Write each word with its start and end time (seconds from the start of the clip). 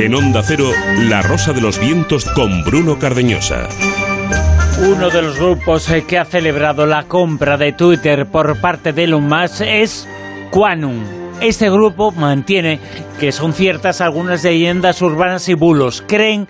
En 0.00 0.14
Onda 0.14 0.42
Cero, 0.42 0.64
La 1.10 1.20
Rosa 1.20 1.52
de 1.52 1.60
los 1.60 1.78
Vientos 1.78 2.24
con 2.24 2.64
Bruno 2.64 2.98
Cardeñosa. 2.98 3.68
Uno 4.90 5.10
de 5.10 5.20
los 5.20 5.38
grupos 5.38 5.90
eh, 5.90 6.06
que 6.08 6.16
ha 6.16 6.24
celebrado 6.24 6.86
la 6.86 7.02
compra 7.02 7.58
de 7.58 7.74
Twitter 7.74 8.24
por 8.24 8.58
parte 8.62 8.94
de 8.94 9.04
Elon 9.04 9.28
Musk 9.28 9.60
es 9.60 10.08
Quanum. 10.50 11.04
Este 11.42 11.68
grupo 11.68 12.12
mantiene 12.12 12.80
que 13.18 13.30
son 13.30 13.52
ciertas 13.52 14.00
algunas 14.00 14.42
leyendas 14.42 15.02
urbanas 15.02 15.46
y 15.50 15.54
bulos. 15.54 16.02
Creen 16.08 16.48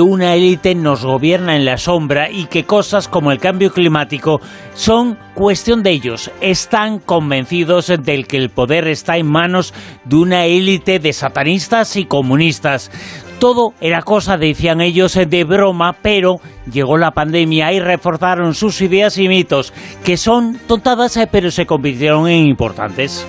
una 0.00 0.34
élite 0.34 0.74
nos 0.74 1.04
gobierna 1.04 1.56
en 1.56 1.64
la 1.64 1.76
sombra 1.76 2.30
y 2.30 2.46
que 2.46 2.64
cosas 2.64 3.08
como 3.08 3.32
el 3.32 3.38
cambio 3.38 3.72
climático 3.72 4.40
son 4.74 5.18
cuestión 5.34 5.82
de 5.82 5.90
ellos. 5.90 6.30
Están 6.40 6.98
convencidos 6.98 7.92
del 8.02 8.26
que 8.26 8.38
el 8.38 8.50
poder 8.50 8.88
está 8.88 9.16
en 9.16 9.26
manos 9.26 9.74
de 10.04 10.16
una 10.16 10.46
élite 10.46 10.98
de 10.98 11.12
satanistas 11.12 11.96
y 11.96 12.06
comunistas. 12.06 12.90
Todo 13.38 13.74
era 13.80 14.02
cosa, 14.02 14.36
decían 14.36 14.80
ellos, 14.80 15.14
de 15.14 15.44
broma, 15.44 15.96
pero 16.00 16.40
llegó 16.72 16.96
la 16.96 17.10
pandemia 17.10 17.72
y 17.72 17.80
reforzaron 17.80 18.54
sus 18.54 18.80
ideas 18.80 19.18
y 19.18 19.28
mitos, 19.28 19.72
que 20.04 20.16
son 20.16 20.58
tontadas, 20.66 21.18
pero 21.30 21.50
se 21.50 21.66
convirtieron 21.66 22.28
en 22.28 22.46
importantes 22.46 23.26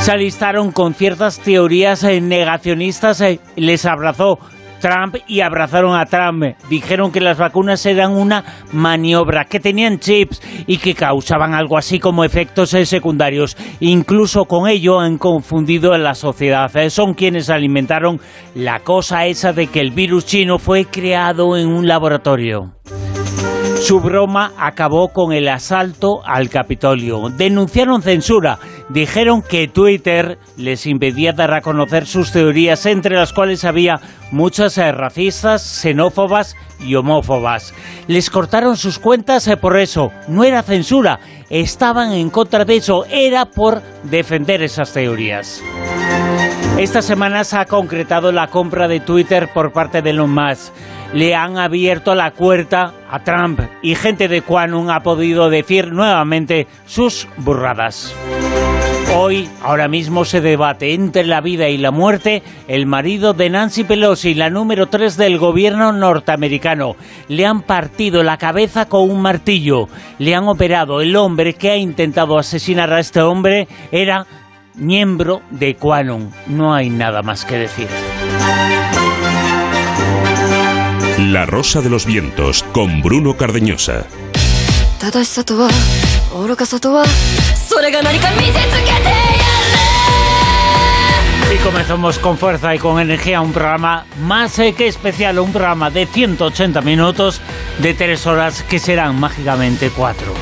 se 0.00 0.12
alistaron 0.12 0.72
con 0.72 0.94
ciertas 0.94 1.40
teorías 1.40 2.04
negacionistas, 2.04 3.22
les 3.56 3.84
abrazó 3.84 4.38
Trump 4.80 5.16
y 5.26 5.40
abrazaron 5.40 5.94
a 5.94 6.06
Trump. 6.06 6.56
Dijeron 6.68 7.12
que 7.12 7.20
las 7.20 7.38
vacunas 7.38 7.84
eran 7.86 8.12
una 8.12 8.44
maniobra, 8.72 9.44
que 9.44 9.60
tenían 9.60 10.00
chips 10.00 10.42
y 10.66 10.78
que 10.78 10.94
causaban 10.94 11.54
algo 11.54 11.78
así 11.78 12.00
como 12.00 12.24
efectos 12.24 12.70
secundarios. 12.70 13.56
Incluso 13.78 14.46
con 14.46 14.68
ello 14.68 14.98
han 14.98 15.18
confundido 15.18 15.92
a 15.92 15.98
la 15.98 16.14
sociedad. 16.14 16.70
Son 16.88 17.14
quienes 17.14 17.50
alimentaron 17.50 18.20
la 18.54 18.80
cosa 18.80 19.26
esa 19.26 19.52
de 19.52 19.68
que 19.68 19.80
el 19.80 19.92
virus 19.92 20.26
chino 20.26 20.58
fue 20.58 20.86
creado 20.86 21.56
en 21.56 21.68
un 21.68 21.86
laboratorio. 21.86 22.72
Su 23.80 23.98
broma 23.98 24.52
acabó 24.58 25.08
con 25.08 25.32
el 25.32 25.48
asalto 25.48 26.20
al 26.24 26.50
Capitolio. 26.50 27.30
Denunciaron 27.30 28.02
censura. 28.02 28.58
Dijeron 28.90 29.42
que 29.42 29.68
Twitter 29.68 30.38
les 30.58 30.86
impedía 30.86 31.32
dar 31.32 31.54
a 31.54 31.62
conocer 31.62 32.06
sus 32.06 32.30
teorías, 32.30 32.84
entre 32.84 33.16
las 33.16 33.32
cuales 33.32 33.64
había 33.64 33.98
muchas 34.32 34.76
eh, 34.76 34.92
racistas, 34.92 35.62
xenófobas 35.62 36.56
y 36.78 36.94
homófobas. 36.94 37.72
Les 38.06 38.28
cortaron 38.28 38.76
sus 38.76 38.98
cuentas 38.98 39.48
eh, 39.48 39.56
por 39.56 39.78
eso. 39.78 40.12
No 40.28 40.44
era 40.44 40.62
censura. 40.62 41.18
Estaban 41.48 42.12
en 42.12 42.28
contra 42.28 42.66
de 42.66 42.76
eso. 42.76 43.06
Era 43.10 43.46
por 43.46 43.80
defender 44.04 44.62
esas 44.62 44.92
teorías. 44.92 45.62
Esta 46.78 47.00
semana 47.02 47.44
se 47.44 47.56
ha 47.56 47.64
concretado 47.64 48.30
la 48.30 48.48
compra 48.48 48.88
de 48.88 49.00
Twitter 49.00 49.48
por 49.52 49.72
parte 49.72 50.02
de 50.02 50.10
Elon 50.10 50.30
Musk 50.30 50.72
le 51.12 51.34
han 51.34 51.58
abierto 51.58 52.14
la 52.14 52.32
puerta 52.32 52.92
a 53.10 53.22
Trump 53.24 53.60
y 53.82 53.94
gente 53.94 54.28
de 54.28 54.42
Quanum 54.42 54.90
ha 54.90 55.00
podido 55.00 55.50
decir 55.50 55.92
nuevamente 55.92 56.66
sus 56.86 57.26
burradas. 57.38 58.14
Hoy, 59.12 59.48
ahora 59.62 59.88
mismo 59.88 60.24
se 60.24 60.40
debate 60.40 60.94
entre 60.94 61.24
la 61.24 61.40
vida 61.40 61.68
y 61.68 61.78
la 61.78 61.90
muerte 61.90 62.44
el 62.68 62.86
marido 62.86 63.34
de 63.34 63.50
Nancy 63.50 63.82
Pelosi, 63.82 64.34
la 64.34 64.50
número 64.50 64.86
3 64.86 65.16
del 65.16 65.36
gobierno 65.36 65.92
norteamericano. 65.92 66.94
Le 67.26 67.44
han 67.44 67.62
partido 67.62 68.22
la 68.22 68.38
cabeza 68.38 68.86
con 68.86 69.10
un 69.10 69.20
martillo, 69.20 69.88
le 70.18 70.34
han 70.36 70.46
operado. 70.46 71.00
El 71.00 71.16
hombre 71.16 71.54
que 71.54 71.70
ha 71.70 71.76
intentado 71.76 72.38
asesinar 72.38 72.92
a 72.92 73.00
este 73.00 73.20
hombre 73.20 73.66
era 73.90 74.26
miembro 74.76 75.42
de 75.50 75.74
Quanum. 75.74 76.30
No 76.46 76.72
hay 76.72 76.88
nada 76.88 77.22
más 77.22 77.44
que 77.44 77.56
decir. 77.56 77.88
La 81.28 81.44
Rosa 81.44 81.82
de 81.82 81.90
los 81.90 82.06
Vientos 82.06 82.64
con 82.72 83.02
Bruno 83.02 83.36
Cardeñosa. 83.36 84.06
Y 91.54 91.58
comenzamos 91.58 92.18
con 92.18 92.38
fuerza 92.38 92.74
y 92.74 92.78
con 92.78 92.98
energía 92.98 93.42
un 93.42 93.52
programa 93.52 94.06
más 94.22 94.58
eh, 94.58 94.72
que 94.72 94.88
especial, 94.88 95.38
un 95.40 95.52
programa 95.52 95.90
de 95.90 96.06
180 96.06 96.80
minutos 96.80 97.42
de 97.80 97.92
3 97.92 98.26
horas 98.26 98.62
que 98.62 98.78
serán 98.78 99.20
mágicamente 99.20 99.90
4. 99.90 100.32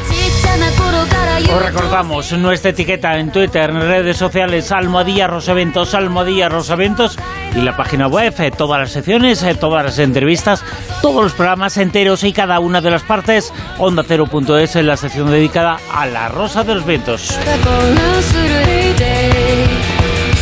Os 1.38 1.62
recordamos 1.62 2.32
nuestra 2.32 2.70
etiqueta 2.72 3.16
en 3.16 3.30
Twitter, 3.30 3.70
en 3.70 3.80
redes 3.80 4.16
sociales, 4.16 4.72
Almohadilla 4.72 5.28
Rosaventos, 5.28 5.94
Almohadilla 5.94 6.48
Rosaventos 6.48 7.16
y 7.54 7.60
la 7.60 7.76
página 7.76 8.08
web, 8.08 8.34
eh, 8.40 8.50
todas 8.50 8.80
las 8.80 8.90
secciones, 8.90 9.44
eh, 9.44 9.54
todas 9.54 9.84
las 9.84 10.00
entrevistas, 10.00 10.64
todos 11.00 11.22
los 11.22 11.34
programas 11.34 11.76
enteros 11.76 12.24
y 12.24 12.32
cada 12.32 12.58
una 12.58 12.80
de 12.80 12.90
las 12.90 13.04
partes, 13.04 13.52
onda 13.78 14.02
cero.es 14.06 14.74
en 14.74 14.88
la 14.88 14.96
sección 14.96 15.30
dedicada 15.30 15.78
a 15.94 16.06
la 16.06 16.28
Rosa 16.28 16.64
de 16.64 16.74
los 16.74 16.84
Vientos. 16.84 17.38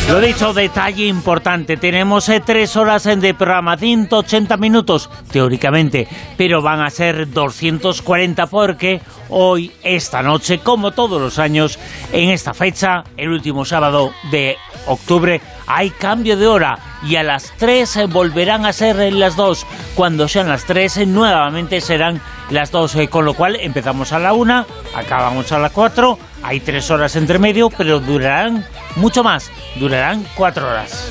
Lo 0.08 0.20
dicho, 0.20 0.54
detalle 0.54 1.06
importante. 1.06 1.76
Tenemos 1.76 2.28
eh, 2.28 2.40
tres 2.44 2.76
horas 2.76 3.02
de 3.02 3.34
programa, 3.34 3.76
180 3.76 4.56
minutos, 4.56 5.10
teóricamente, 5.32 6.06
pero 6.36 6.62
van 6.62 6.80
a 6.80 6.90
ser 6.90 7.28
240 7.28 8.46
porque 8.46 9.00
hoy, 9.30 9.72
esta 9.82 10.22
noche, 10.22 10.60
como 10.60 10.92
todos 10.92 11.20
los 11.20 11.40
años, 11.40 11.80
en 12.12 12.30
esta 12.30 12.54
fecha, 12.54 13.02
el 13.16 13.30
último 13.30 13.64
sábado 13.64 14.12
de 14.30 14.56
octubre, 14.86 15.40
hay 15.66 15.90
cambio 15.90 16.36
de 16.36 16.46
hora 16.46 16.78
y 17.02 17.16
a 17.16 17.24
las 17.24 17.52
3 17.58 17.96
eh, 17.96 18.06
volverán 18.06 18.64
a 18.64 18.72
ser 18.72 19.12
las 19.12 19.34
2. 19.34 19.66
Cuando 19.96 20.28
sean 20.28 20.48
las 20.48 20.66
3, 20.66 20.98
eh, 20.98 21.06
nuevamente 21.06 21.80
serán 21.80 22.22
las 22.50 22.70
2, 22.70 22.96
con 23.10 23.24
lo 23.24 23.34
cual 23.34 23.56
empezamos 23.56 24.12
a 24.12 24.20
la 24.20 24.34
1, 24.34 24.66
acabamos 24.94 25.50
a 25.50 25.58
las 25.58 25.72
4, 25.72 26.16
hay 26.46 26.60
tres 26.60 26.90
horas 26.90 27.16
entre 27.16 27.38
medio, 27.40 27.70
pero 27.70 27.98
durarán 27.98 28.64
mucho 28.94 29.24
más, 29.24 29.50
durarán 29.76 30.24
cuatro 30.36 30.68
horas. 30.68 31.10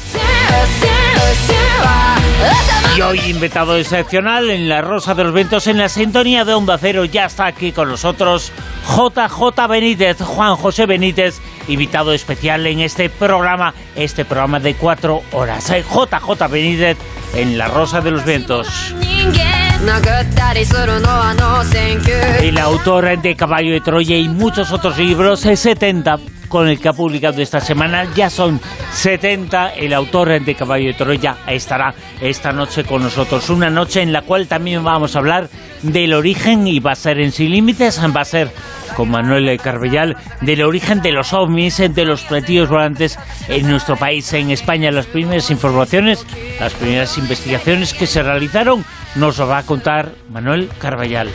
Y 2.97 3.01
hoy 3.01 3.19
invitado 3.27 3.75
excepcional 3.75 4.49
en 4.49 4.69
la 4.69 4.81
Rosa 4.81 5.13
de 5.15 5.25
los 5.25 5.33
Vientos, 5.33 5.67
en 5.67 5.77
la 5.77 5.89
sintonía 5.89 6.45
de 6.45 6.53
Onda 6.53 6.77
Cero, 6.77 7.03
ya 7.03 7.25
está 7.25 7.45
aquí 7.45 7.73
con 7.73 7.89
nosotros 7.89 8.53
JJ 8.87 9.67
Benítez, 9.67 10.21
Juan 10.21 10.55
José 10.55 10.85
Benítez, 10.85 11.41
invitado 11.67 12.13
especial 12.13 12.65
en 12.67 12.79
este 12.79 13.09
programa, 13.09 13.73
este 13.97 14.23
programa 14.23 14.61
de 14.61 14.75
cuatro 14.75 15.23
horas. 15.33 15.67
JJ 15.67 16.49
Benítez 16.49 16.97
en 17.33 17.57
la 17.57 17.67
Rosa 17.67 17.99
de 17.99 18.11
los 18.11 18.23
Vientos. 18.23 18.95
El 22.41 22.57
autor 22.57 23.21
de 23.21 23.35
Caballo 23.35 23.73
de 23.73 23.81
Troya 23.81 24.17
y 24.17 24.29
muchos 24.29 24.71
otros 24.71 24.97
libros, 24.97 25.41
70 25.41 26.17
con 26.55 26.69
el 26.69 26.79
que 26.79 26.87
ha 26.87 26.93
publicado 26.93 27.41
esta 27.41 27.59
semana. 27.59 28.07
Ya 28.15 28.29
son 28.29 28.61
70. 28.93 29.73
El 29.73 29.91
autor 29.91 30.39
de 30.39 30.55
Caballo 30.55 30.87
de 30.87 30.93
Troya 30.93 31.35
estará 31.47 31.93
esta 32.21 32.53
noche 32.53 32.85
con 32.85 33.03
nosotros. 33.03 33.49
Una 33.49 33.69
noche 33.69 34.01
en 34.01 34.13
la 34.13 34.21
cual 34.21 34.47
también 34.47 34.81
vamos 34.81 35.17
a 35.17 35.19
hablar 35.19 35.49
del 35.81 36.13
origen 36.13 36.65
y 36.65 36.79
va 36.79 36.93
a 36.93 36.95
ser 36.95 37.19
en 37.19 37.33
Sin 37.33 37.51
Límites, 37.51 37.99
va 38.15 38.21
a 38.21 38.25
ser 38.25 38.51
con 38.95 39.09
Manuel 39.09 39.59
Carbellal, 39.59 40.15
del 40.39 40.63
origen 40.63 41.01
de 41.01 41.11
los 41.11 41.33
ovnis, 41.33 41.75
de 41.75 42.05
los 42.05 42.21
platillos 42.21 42.69
volantes 42.69 43.19
en 43.49 43.67
nuestro 43.67 43.97
país, 43.97 44.31
en 44.31 44.49
España. 44.49 44.91
Las 44.91 45.07
primeras 45.07 45.51
informaciones, 45.51 46.25
las 46.57 46.73
primeras 46.73 47.17
investigaciones 47.17 47.93
que 47.93 48.07
se 48.07 48.23
realizaron, 48.23 48.85
nos 49.15 49.39
lo 49.39 49.47
va 49.47 49.57
a 49.57 49.63
contar 49.63 50.13
Manuel 50.29 50.69
Carbellal. 50.79 51.29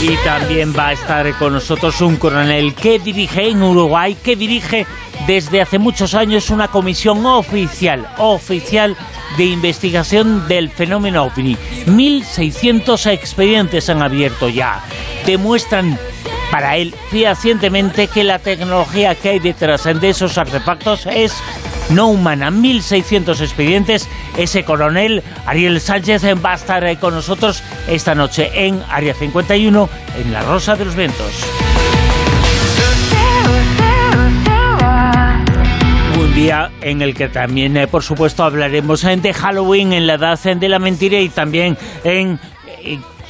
Y 0.00 0.16
también 0.24 0.74
va 0.76 0.88
a 0.88 0.92
estar 0.92 1.32
con 1.38 1.52
nosotros 1.52 2.00
un 2.00 2.16
coronel 2.16 2.74
que 2.74 2.98
dirige 2.98 3.48
en 3.48 3.62
Uruguay, 3.62 4.16
que 4.20 4.34
dirige 4.34 4.86
desde 5.26 5.60
hace 5.60 5.78
muchos 5.78 6.14
años 6.14 6.50
una 6.50 6.68
comisión 6.68 7.24
oficial, 7.24 8.08
oficial 8.18 8.96
de 9.36 9.44
investigación 9.44 10.48
del 10.48 10.70
fenómeno 10.70 11.24
OVNI. 11.24 11.56
1.600 11.86 13.12
expedientes 13.12 13.88
han 13.88 14.02
abierto 14.02 14.48
ya. 14.48 14.82
Demuestran 15.24 15.98
para 16.50 16.76
él 16.76 16.94
fehacientemente 17.10 18.08
que 18.08 18.24
la 18.24 18.38
tecnología 18.38 19.14
que 19.14 19.30
hay 19.30 19.38
detrás 19.38 19.84
de 19.84 20.10
esos 20.10 20.36
artefactos 20.36 21.06
es 21.06 21.32
no 21.94 22.08
humana. 22.08 22.50
1.600 22.50 23.40
expedientes. 23.40 24.08
Ese 24.36 24.64
coronel 24.64 25.22
Ariel 25.46 25.80
Sánchez 25.80 26.22
va 26.44 26.52
a 26.52 26.56
estar 26.56 26.98
con 26.98 27.14
nosotros 27.14 27.62
esta 27.88 28.14
noche 28.14 28.50
en 28.54 28.82
Área 28.88 29.14
51, 29.14 29.88
en 30.18 30.32
La 30.32 30.42
Rosa 30.42 30.76
de 30.76 30.84
los 30.84 30.96
Vientos. 30.96 31.32
Un 36.18 36.34
día 36.34 36.70
en 36.80 37.02
el 37.02 37.14
que 37.14 37.28
también, 37.28 37.76
eh, 37.76 37.86
por 37.86 38.02
supuesto, 38.02 38.42
hablaremos 38.44 39.02
de 39.02 39.34
Halloween 39.34 39.92
en 39.92 40.06
la 40.06 40.14
edad 40.14 40.38
de 40.38 40.68
la 40.68 40.78
mentira 40.78 41.18
y 41.20 41.28
también 41.28 41.76
en 42.04 42.38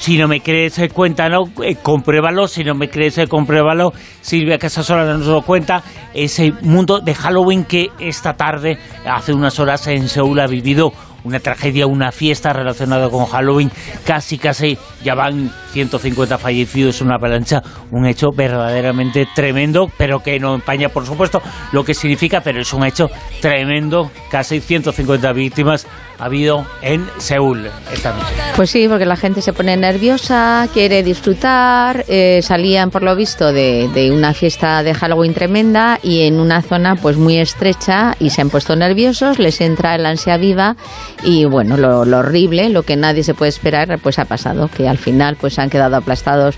Si 0.03 0.19
no 0.19 0.27
me 0.27 0.41
crees, 0.41 0.81
eh, 0.81 0.89
cuéntalo, 0.89 1.45
eh, 1.63 1.77
compruébalo. 1.77 2.49
Si 2.49 2.65
no 2.65 2.75
me 2.75 2.91
crees, 2.91 3.19
eh, 3.19 3.29
compruébalo. 3.29 3.93
Silvia 4.21 4.59
Casasola 4.59 5.05
nos 5.05 5.29
lo 5.29 5.43
cuenta. 5.43 5.81
Ese 6.13 6.53
mundo 6.63 6.99
de 6.99 7.15
Halloween 7.15 7.65
que 7.65 7.91
esta 8.01 8.35
tarde, 8.35 8.79
hace 9.09 9.33
unas 9.33 9.61
horas 9.61 9.87
en 9.87 10.09
Seúl, 10.09 10.41
ha 10.41 10.49
vivido 10.49 10.93
una 11.23 11.39
tragedia, 11.39 11.87
una 11.87 12.11
fiesta 12.11 12.53
relacionada 12.53 13.09
con 13.11 13.27
Halloween. 13.27 13.71
Casi, 14.05 14.39
casi 14.39 14.77
ya 15.05 15.15
van 15.15 15.53
150 15.71 16.37
fallecidos 16.37 17.01
en 17.01 17.07
una 17.07 17.15
avalancha. 17.15 17.63
Un 17.93 18.05
hecho 18.05 18.31
verdaderamente 18.33 19.29
tremendo, 19.37 19.89
pero 19.97 20.19
que 20.19 20.41
no 20.41 20.57
empaña, 20.57 20.89
por 20.89 21.07
supuesto, 21.07 21.41
lo 21.71 21.85
que 21.85 21.95
significa, 21.95 22.41
pero 22.41 22.61
es 22.61 22.73
un 22.73 22.85
hecho 22.85 23.09
tremendo. 23.41 24.11
Casi 24.33 24.61
150 24.61 25.33
víctimas 25.33 25.87
habido 26.25 26.67
en 26.83 27.09
Seúl 27.19 27.69
esta 27.93 28.13
noche. 28.13 28.35
Pues 28.57 28.71
sí, 28.71 28.87
porque 28.89 29.07
la 29.07 29.17
gente 29.17 29.43
se 29.43 29.53
pone 29.53 29.77
nerviosa, 29.77 30.69
quiere 30.73 31.03
disfrutar. 31.03 32.05
Eh, 32.09 32.41
salían, 32.43 32.91
por 32.91 33.03
lo 33.03 33.15
visto, 33.17 33.53
de, 33.53 33.89
de 33.95 34.11
una 34.11 34.35
fiesta 34.35 34.83
de 34.83 34.95
Halloween 34.95 35.35
tremenda 35.35 35.99
y 36.03 36.23
en 36.23 36.41
una 36.41 36.63
zona 36.63 36.97
pues 36.97 37.17
muy 37.17 37.39
estrecha 37.39 38.17
y 38.19 38.31
se 38.31 38.41
han 38.41 38.51
puesto 38.51 38.77
nerviosos, 38.77 39.39
les 39.39 39.61
entra 39.61 39.95
el 39.95 40.07
ansia 40.07 40.37
viva 40.37 40.77
y 41.23 41.45
bueno, 41.45 41.77
lo, 41.77 42.01
horrible, 42.01 42.69
lo 42.69 42.83
que 42.83 42.97
nadie 42.97 43.23
se 43.23 43.35
puede 43.35 43.51
esperar, 43.51 43.99
pues 44.03 44.19
ha 44.19 44.25
pasado, 44.25 44.69
que 44.69 44.89
al 44.89 44.99
final 44.99 45.37
pues 45.37 45.59
han 45.59 45.71
quedado 45.71 45.97
aplastados 45.97 46.57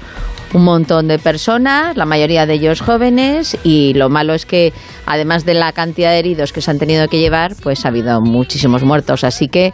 un 0.55 0.65
montón 0.65 1.09
de 1.09 1.19
personas, 1.19 1.97
la 1.97 2.07
mayoría 2.07 2.47
de 2.47 2.55
ellos 2.55 2.81
jóvenes, 2.81 3.59
y 3.65 3.93
lo 3.95 4.09
malo 4.09 4.33
es 4.35 4.47
que 4.47 4.73
además 5.05 5.45
de 5.45 5.55
la 5.55 5.73
cantidad 5.73 6.11
de 6.13 6.21
heridos 6.21 6.53
que 6.53 6.61
se 6.61 6.71
han 6.71 6.79
tenido 6.79 7.09
que 7.09 7.19
llevar, 7.19 7.53
pues 7.63 7.85
ha 7.85 7.89
habido 7.89 8.21
muchísimos 8.21 8.83
muertos. 8.85 9.25
Así 9.25 9.49
que 9.49 9.73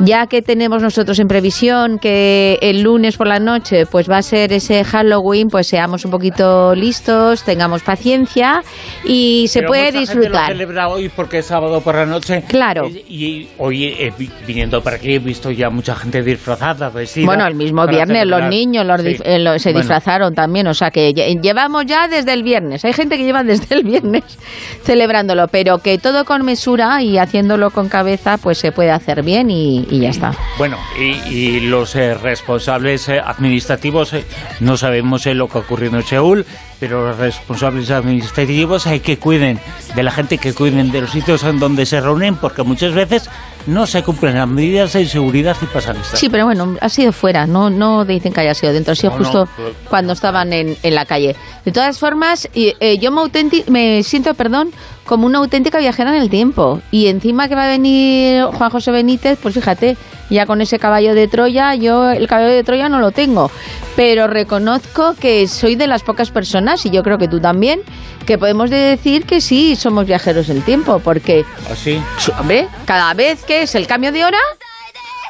ya 0.00 0.26
que 0.26 0.42
tenemos 0.42 0.82
nosotros 0.82 1.18
en 1.20 1.28
previsión 1.28 1.98
que 2.00 2.58
el 2.62 2.82
lunes 2.82 3.16
por 3.16 3.28
la 3.28 3.38
noche 3.38 3.86
pues 3.86 4.10
va 4.10 4.18
a 4.18 4.22
ser 4.22 4.52
ese 4.52 4.82
Halloween, 4.84 5.48
pues 5.48 5.68
seamos 5.68 6.04
un 6.04 6.10
poquito 6.10 6.74
listos, 6.74 7.44
tengamos 7.44 7.82
paciencia 7.82 8.62
y 9.04 9.46
se 9.48 9.60
Pero 9.60 9.68
puede 9.68 9.84
mucha 9.86 10.00
disfrutar. 10.00 10.32
Gente 10.48 10.52
lo 10.52 10.58
celebra 10.58 10.88
hoy 10.88 11.08
porque 11.14 11.38
es 11.38 11.46
sábado 11.46 11.80
por 11.80 11.94
la 11.94 12.06
noche. 12.06 12.42
Claro. 12.48 12.88
Y, 12.88 13.04
y 13.08 13.48
hoy 13.58 13.84
eh, 13.84 14.12
vi- 14.18 14.30
viniendo 14.46 14.82
para 14.82 14.96
aquí 14.96 15.14
he 15.14 15.18
visto 15.20 15.50
ya 15.52 15.70
mucha 15.70 15.94
gente 15.94 16.22
disfrazada, 16.22 16.90
vestida. 16.90 17.26
Bueno, 17.26 17.46
el 17.46 17.54
mismo 17.54 17.86
viernes 17.86 18.26
los 18.26 18.40
celebrar. 18.40 18.50
niños 18.50 18.84
los 18.86 19.00
Sí. 19.00 19.16
eh, 19.24 19.58
se 19.60 19.72
Bueno, 19.72 19.86
también, 20.32 20.66
o 20.66 20.74
sea 20.74 20.90
que 20.90 21.14
lle- 21.14 21.40
llevamos 21.40 21.86
ya 21.86 22.08
desde 22.08 22.32
el 22.32 22.42
viernes. 22.42 22.84
Hay 22.84 22.92
gente 22.92 23.16
que 23.16 23.24
lleva 23.24 23.42
desde 23.44 23.74
el 23.74 23.82
viernes 23.84 24.24
celebrándolo, 24.84 25.48
pero 25.48 25.78
que 25.78 25.98
todo 25.98 26.24
con 26.24 26.44
mesura 26.44 27.02
y 27.02 27.18
haciéndolo 27.18 27.70
con 27.70 27.88
cabeza, 27.88 28.38
pues 28.38 28.58
se 28.58 28.72
puede 28.72 28.90
hacer 28.90 29.22
bien 29.22 29.50
y, 29.50 29.84
ya 29.90 30.10
está. 30.10 30.32
Bueno, 30.58 30.76
y, 30.98 31.60
los 31.60 31.94
eh, 31.96 32.14
responsables 32.14 33.08
eh, 33.08 33.20
administrativos, 33.24 34.12
eh, 34.12 34.24
no 34.60 34.76
sabemos 34.76 35.26
lo 35.26 35.48
que 35.48 35.58
ha 35.58 35.60
ocurrido 35.60 35.96
en 35.96 36.02
Seúl, 36.02 36.46
pero 36.84 37.08
los 37.08 37.16
responsables 37.16 37.90
administrativos 37.90 38.86
hay 38.86 39.00
que 39.00 39.18
cuiden 39.18 39.58
de 39.94 40.02
la 40.02 40.10
gente, 40.10 40.36
que 40.36 40.52
cuiden 40.52 40.92
de 40.92 41.00
los 41.00 41.10
sitios 41.12 41.42
en 41.44 41.58
donde 41.58 41.86
se 41.86 41.98
reúnen, 41.98 42.36
porque 42.36 42.62
muchas 42.62 42.92
veces 42.92 43.30
no 43.66 43.86
se 43.86 44.02
cumplen 44.02 44.34
las 44.34 44.46
medidas 44.46 44.92
de 44.92 45.06
seguridad 45.06 45.56
y 45.62 45.64
pasan. 45.64 45.96
Sí, 46.12 46.28
pero 46.28 46.44
bueno, 46.44 46.76
ha 46.82 46.88
sido 46.90 47.10
fuera, 47.12 47.46
no, 47.46 47.70
no 47.70 48.04
dicen 48.04 48.34
que 48.34 48.42
haya 48.42 48.52
sido 48.52 48.74
dentro, 48.74 48.92
ha 48.92 48.96
sido 48.96 49.12
No, 49.12 49.18
no, 49.18 49.24
justo 49.24 49.48
pero- 49.56 49.72
cuando 49.88 50.12
estaban 50.12 50.52
en, 50.52 50.76
en 50.82 50.94
la 50.94 51.06
calle. 51.06 51.34
De 51.64 51.72
todas 51.72 51.98
formas, 51.98 52.50
y, 52.52 52.74
eh, 52.80 52.98
yo 52.98 53.10
me, 53.10 53.22
me 53.68 54.02
siento, 54.02 54.34
perdón, 54.34 54.70
como 55.04 55.26
una 55.26 55.38
auténtica 55.38 55.78
viajera 55.78 56.14
en 56.14 56.22
el 56.22 56.30
tiempo. 56.30 56.80
Y 56.90 57.08
encima 57.08 57.48
que 57.48 57.54
va 57.54 57.64
a 57.64 57.68
venir 57.68 58.44
Juan 58.44 58.70
José 58.70 58.90
Benítez, 58.90 59.38
pues 59.40 59.54
fíjate, 59.54 59.96
ya 60.30 60.46
con 60.46 60.60
ese 60.60 60.78
caballo 60.78 61.14
de 61.14 61.28
Troya, 61.28 61.74
yo 61.74 62.10
el 62.10 62.26
caballo 62.26 62.48
de 62.48 62.64
Troya 62.64 62.88
no 62.88 63.00
lo 63.00 63.10
tengo. 63.12 63.50
Pero 63.96 64.26
reconozco 64.26 65.14
que 65.14 65.46
soy 65.46 65.76
de 65.76 65.86
las 65.86 66.02
pocas 66.02 66.30
personas, 66.30 66.84
y 66.86 66.90
yo 66.90 67.02
creo 67.02 67.18
que 67.18 67.28
tú 67.28 67.40
también, 67.40 67.80
que 68.26 68.38
podemos 68.38 68.70
decir 68.70 69.24
que 69.24 69.40
sí, 69.40 69.76
somos 69.76 70.06
viajeros 70.06 70.48
del 70.48 70.62
tiempo, 70.62 70.98
porque, 70.98 71.44
¿Así? 71.70 72.00
hombre, 72.38 72.68
cada 72.86 73.14
vez 73.14 73.44
que 73.44 73.62
es 73.62 73.74
el 73.74 73.86
cambio 73.86 74.10
de 74.12 74.24
hora, 74.24 74.38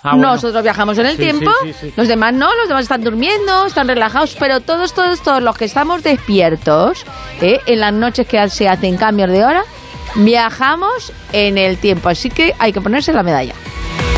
Ah, 0.06 0.16
bueno. 0.16 0.32
nosotros 0.34 0.62
viajamos 0.62 0.98
en 0.98 1.06
el 1.06 1.12
Sí, 1.16 1.22
tiempo, 1.22 1.50
sí, 1.62 1.72
sí, 1.72 1.78
sí. 1.88 1.94
los 1.96 2.06
demás 2.06 2.34
no, 2.34 2.54
los 2.56 2.68
demás 2.68 2.82
están 2.82 3.02
durmiendo, 3.02 3.64
están 3.64 3.88
relajados, 3.88 4.36
pero 4.38 4.60
todos, 4.60 4.92
todos, 4.92 5.22
todos 5.22 5.42
los 5.42 5.56
que 5.56 5.64
estamos 5.64 6.02
despiertos, 6.02 7.06
¿eh? 7.40 7.58
en 7.64 7.80
las 7.80 7.92
noches 7.94 8.26
que 8.26 8.48
se 8.50 8.68
hacen 8.68 8.98
cambios 8.98 9.30
de 9.30 9.42
hora, 9.44 9.64
viajamos 10.16 11.10
en 11.32 11.56
el 11.58 11.78
tiempo. 11.78 12.08
Así 12.10 12.28
que 12.30 12.54
hay 12.58 12.72
que 12.72 12.80
ponerse 12.82 13.12
la 13.14 13.22
medalla. 13.22 13.54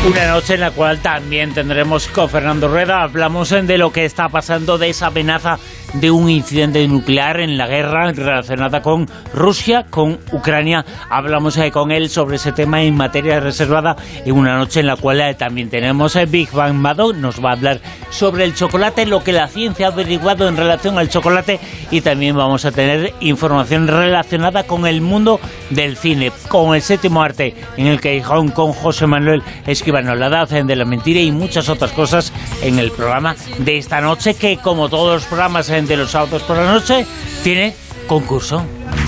Una 0.05 0.27
noche 0.27 0.53
en 0.55 0.59
la 0.61 0.71
cual 0.71 0.99
también 0.99 1.53
tendremos 1.53 2.07
con 2.07 2.29
Fernando 2.29 2.67
Rueda, 2.67 3.01
hablamos 3.01 3.49
de 3.49 3.77
lo 3.77 3.91
que 3.91 4.05
está 4.05 4.29
pasando, 4.29 4.77
de 4.77 4.89
esa 4.89 5.07
amenaza 5.07 5.57
de 5.93 6.11
un 6.11 6.29
incidente 6.29 6.87
nuclear 6.87 7.39
en 7.39 7.57
la 7.57 7.67
guerra 7.67 8.11
relacionada 8.11 8.81
con 8.81 9.07
Rusia, 9.33 9.85
con 9.89 10.19
Ucrania. 10.31 10.85
Hablamos 11.09 11.57
eh, 11.57 11.71
con 11.71 11.91
él 11.91 12.09
sobre 12.09 12.37
ese 12.37 12.51
tema 12.51 12.81
en 12.81 12.95
materia 12.95 13.39
reservada 13.39 13.95
en 14.25 14.35
una 14.35 14.57
noche 14.57 14.81
en 14.81 14.87
la 14.87 14.95
cual 14.95 15.21
eh, 15.21 15.33
también 15.33 15.69
tenemos 15.69 16.15
eh, 16.15 16.25
Big 16.25 16.51
Bang 16.51 16.73
Mado, 16.73 17.13
nos 17.13 17.43
va 17.43 17.51
a 17.51 17.53
hablar 17.53 17.81
sobre 18.09 18.43
el 18.43 18.53
chocolate, 18.53 19.05
lo 19.05 19.23
que 19.23 19.33
la 19.33 19.47
ciencia 19.47 19.87
ha 19.87 19.91
averiguado 19.91 20.47
en 20.47 20.57
relación 20.57 20.97
al 20.97 21.09
chocolate 21.09 21.59
y 21.91 22.01
también 22.01 22.35
vamos 22.35 22.65
a 22.65 22.71
tener 22.71 23.13
información 23.19 23.87
relacionada 23.87 24.63
con 24.63 24.85
el 24.85 25.01
mundo 25.01 25.39
del 25.69 25.97
cine, 25.97 26.31
con 26.47 26.75
el 26.75 26.81
séptimo 26.81 27.21
arte 27.21 27.55
en 27.77 27.87
el 27.87 28.01
Callejón 28.01 28.49
con 28.49 28.73
José 28.73 29.07
Manuel 29.07 29.43
Esquivano, 29.65 30.15
la 30.15 30.27
edad 30.27 30.47
de 30.47 30.75
la 30.75 30.85
mentira 30.85 31.19
y 31.19 31.31
muchas 31.31 31.69
otras 31.69 31.91
cosas 31.91 32.33
en 32.61 32.79
el 32.79 32.91
programa 32.91 33.35
de 33.59 33.77
esta 33.77 34.01
noche 34.01 34.35
que 34.35 34.57
como 34.57 34.89
todos 34.89 35.13
los 35.13 35.25
programas 35.25 35.69
de 35.85 35.97
los 35.97 36.11
sábados 36.11 36.41
por 36.43 36.57
la 36.57 36.73
noche 36.73 37.05
tiene 37.43 37.75
concurso. 38.07 38.65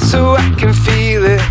so 0.10 0.36
I 0.38 0.56
can 0.56 0.74
feel 0.74 1.26
it. 1.26 1.42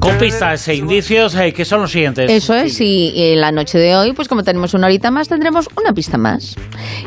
Con 0.00 0.16
pistas 0.18 0.68
e 0.68 0.74
indicios 0.76 1.34
eh, 1.34 1.52
que 1.52 1.64
son 1.64 1.80
los 1.80 1.90
siguientes. 1.90 2.30
Eso 2.30 2.54
es, 2.54 2.80
y 2.80 3.12
en 3.16 3.40
la 3.40 3.50
noche 3.52 3.78
de 3.78 3.96
hoy, 3.96 4.12
pues 4.12 4.28
como 4.28 4.42
tenemos 4.42 4.74
una 4.74 4.86
horita 4.86 5.10
más, 5.10 5.28
tendremos 5.28 5.68
una 5.76 5.92
pista 5.92 6.18
más. 6.18 6.56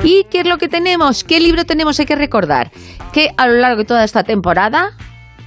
¿Y 0.04 0.25
qué 0.30 0.42
es 0.42 0.45
lo 0.45 0.57
que 0.57 0.68
tenemos? 0.68 1.24
¿Qué 1.24 1.39
libro 1.39 1.66
tenemos? 1.66 2.00
Hay 2.00 2.06
que 2.06 2.16
recordar 2.16 2.72
que 3.13 3.30
a 3.38 3.48
lo 3.48 3.54
largo 3.56 3.80
de 3.80 3.86
toda 3.86 4.04
esta 4.04 4.24
temporada 4.24 4.92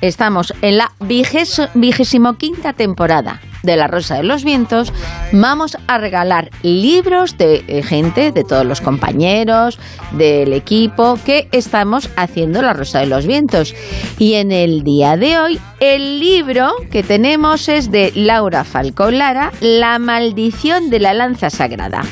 estamos 0.00 0.54
en 0.62 0.78
la 0.78 0.92
vigésimo 1.00 2.34
quinta 2.34 2.72
temporada 2.72 3.40
de 3.64 3.76
La 3.76 3.87
Rosa 3.87 4.16
de 4.16 4.22
los 4.22 4.44
Vientos. 4.44 4.93
Vamos 5.32 5.76
a 5.87 5.99
regalar 5.99 6.50
libros 6.62 7.37
de 7.37 7.64
eh, 7.66 7.82
gente, 7.82 8.31
de 8.32 8.44
todos 8.44 8.64
los 8.64 8.81
compañeros, 8.81 9.78
del 10.12 10.52
equipo 10.52 11.19
que 11.25 11.49
estamos 11.52 12.08
haciendo 12.16 12.62
La 12.62 12.72
Rosa 12.72 13.00
de 13.00 13.06
los 13.06 13.26
Vientos. 13.26 13.75
Y 14.18 14.35
en 14.35 14.52
el 14.52 14.83
día 14.85 15.16
de 15.16 15.38
hoy, 15.38 15.61
el 15.80 16.21
libro 16.21 16.73
que 16.90 17.02
tenemos 17.02 17.68
es 17.68 17.90
de 17.90 18.12
Laura 18.14 18.64
Falcón 18.64 19.18
Lara, 19.18 19.52
La 19.61 19.99
maldición 19.99 20.90
de 20.90 21.00
la 21.00 21.14
lanza 21.14 21.50
sagrada. 21.50 22.02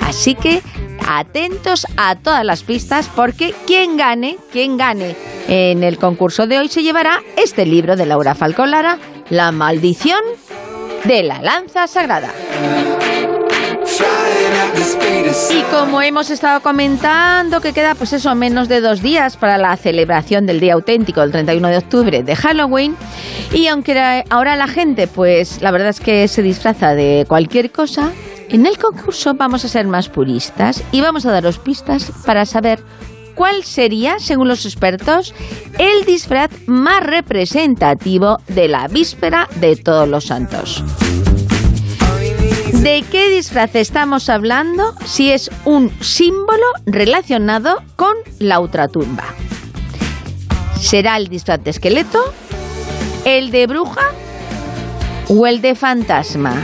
Así 0.00 0.34
que 0.34 0.62
atentos 1.08 1.86
a 1.96 2.16
todas 2.16 2.44
las 2.44 2.62
pistas 2.62 3.08
porque 3.14 3.54
quien 3.66 3.96
gane, 3.96 4.36
quien 4.52 4.76
gane 4.76 5.16
en 5.48 5.82
el 5.82 5.98
concurso 5.98 6.46
de 6.46 6.58
hoy 6.58 6.68
se 6.68 6.82
llevará 6.82 7.20
este 7.36 7.66
libro 7.66 7.96
de 7.96 8.06
Laura 8.06 8.34
Falcón 8.34 8.70
Lara, 8.70 8.98
La 9.30 9.52
maldición 9.52 10.20
de 11.04 11.22
la 11.22 11.42
lanza 11.42 11.86
sagrada. 11.86 12.32
Y 15.50 15.62
como 15.74 16.02
hemos 16.02 16.30
estado 16.30 16.60
comentando 16.60 17.60
que 17.60 17.72
queda 17.72 17.94
pues 17.94 18.12
eso 18.12 18.34
menos 18.34 18.68
de 18.68 18.80
dos 18.80 19.02
días 19.02 19.36
para 19.36 19.58
la 19.58 19.76
celebración 19.76 20.46
del 20.46 20.60
día 20.60 20.74
auténtico 20.74 21.20
del 21.20 21.32
31 21.32 21.68
de 21.68 21.78
octubre 21.78 22.22
de 22.22 22.36
Halloween 22.36 22.96
y 23.52 23.66
aunque 23.66 24.24
ahora 24.30 24.56
la 24.56 24.68
gente 24.68 25.08
pues 25.08 25.60
la 25.62 25.70
verdad 25.70 25.88
es 25.88 26.00
que 26.00 26.28
se 26.28 26.42
disfraza 26.42 26.94
de 26.94 27.24
cualquier 27.28 27.70
cosa, 27.70 28.12
en 28.48 28.66
el 28.66 28.78
concurso 28.78 29.34
vamos 29.34 29.64
a 29.64 29.68
ser 29.68 29.86
más 29.86 30.08
puristas 30.08 30.82
y 30.92 31.00
vamos 31.00 31.26
a 31.26 31.32
daros 31.32 31.58
pistas 31.58 32.12
para 32.24 32.46
saber 32.46 32.80
cuál 33.34 33.64
sería, 33.64 34.18
según 34.18 34.48
los 34.48 34.66
expertos, 34.66 35.34
el 35.78 36.04
disfraz 36.04 36.50
más 36.66 37.02
representativo 37.02 38.38
de 38.48 38.68
la 38.68 38.88
víspera 38.88 39.48
de 39.56 39.76
Todos 39.76 40.08
los 40.08 40.24
Santos. 40.24 40.84
¿De 42.82 43.04
qué 43.10 43.30
disfraz 43.30 43.76
estamos 43.76 44.28
hablando 44.28 44.94
si 45.04 45.30
es 45.30 45.50
un 45.64 45.90
símbolo 46.00 46.66
relacionado 46.84 47.76
con 47.94 48.14
la 48.40 48.58
ultratumba? 48.58 49.24
¿Será 50.80 51.16
el 51.16 51.28
disfraz 51.28 51.62
de 51.62 51.70
esqueleto, 51.70 52.18
el 53.24 53.52
de 53.52 53.68
bruja 53.68 54.10
o 55.28 55.46
el 55.46 55.62
de 55.62 55.76
fantasma? 55.76 56.54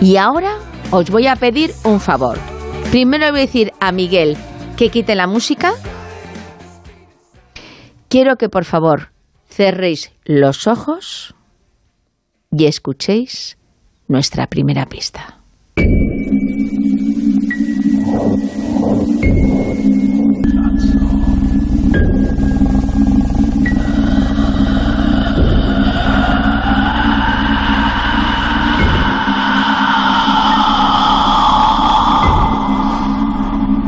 Y 0.00 0.18
ahora 0.18 0.56
os 0.92 1.10
voy 1.10 1.26
a 1.26 1.34
pedir 1.34 1.74
un 1.82 1.98
favor. 1.98 2.38
Primero 2.90 3.30
voy 3.30 3.40
a 3.40 3.46
decir 3.46 3.72
a 3.80 3.90
Miguel 3.90 4.36
que 4.76 4.90
quite 4.90 5.14
la 5.16 5.26
música. 5.26 5.72
Quiero 8.08 8.36
que 8.36 8.48
por 8.48 8.64
favor 8.64 9.10
cerréis 9.48 10.12
los 10.24 10.66
ojos 10.66 11.34
y 12.52 12.66
escuchéis 12.66 13.58
nuestra 14.06 14.46
primera 14.46 14.86
pista. 14.86 15.38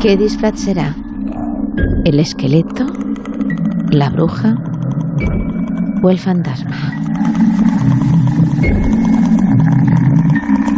¿Qué 0.01 0.17
disfraz 0.17 0.59
será? 0.61 0.97
¿El 2.05 2.19
esqueleto? 2.19 2.87
¿La 3.91 4.11
bruja? 4.11 4.55
¿O 6.03 6.11
el 6.11 6.19
fantasma? 6.19 6.77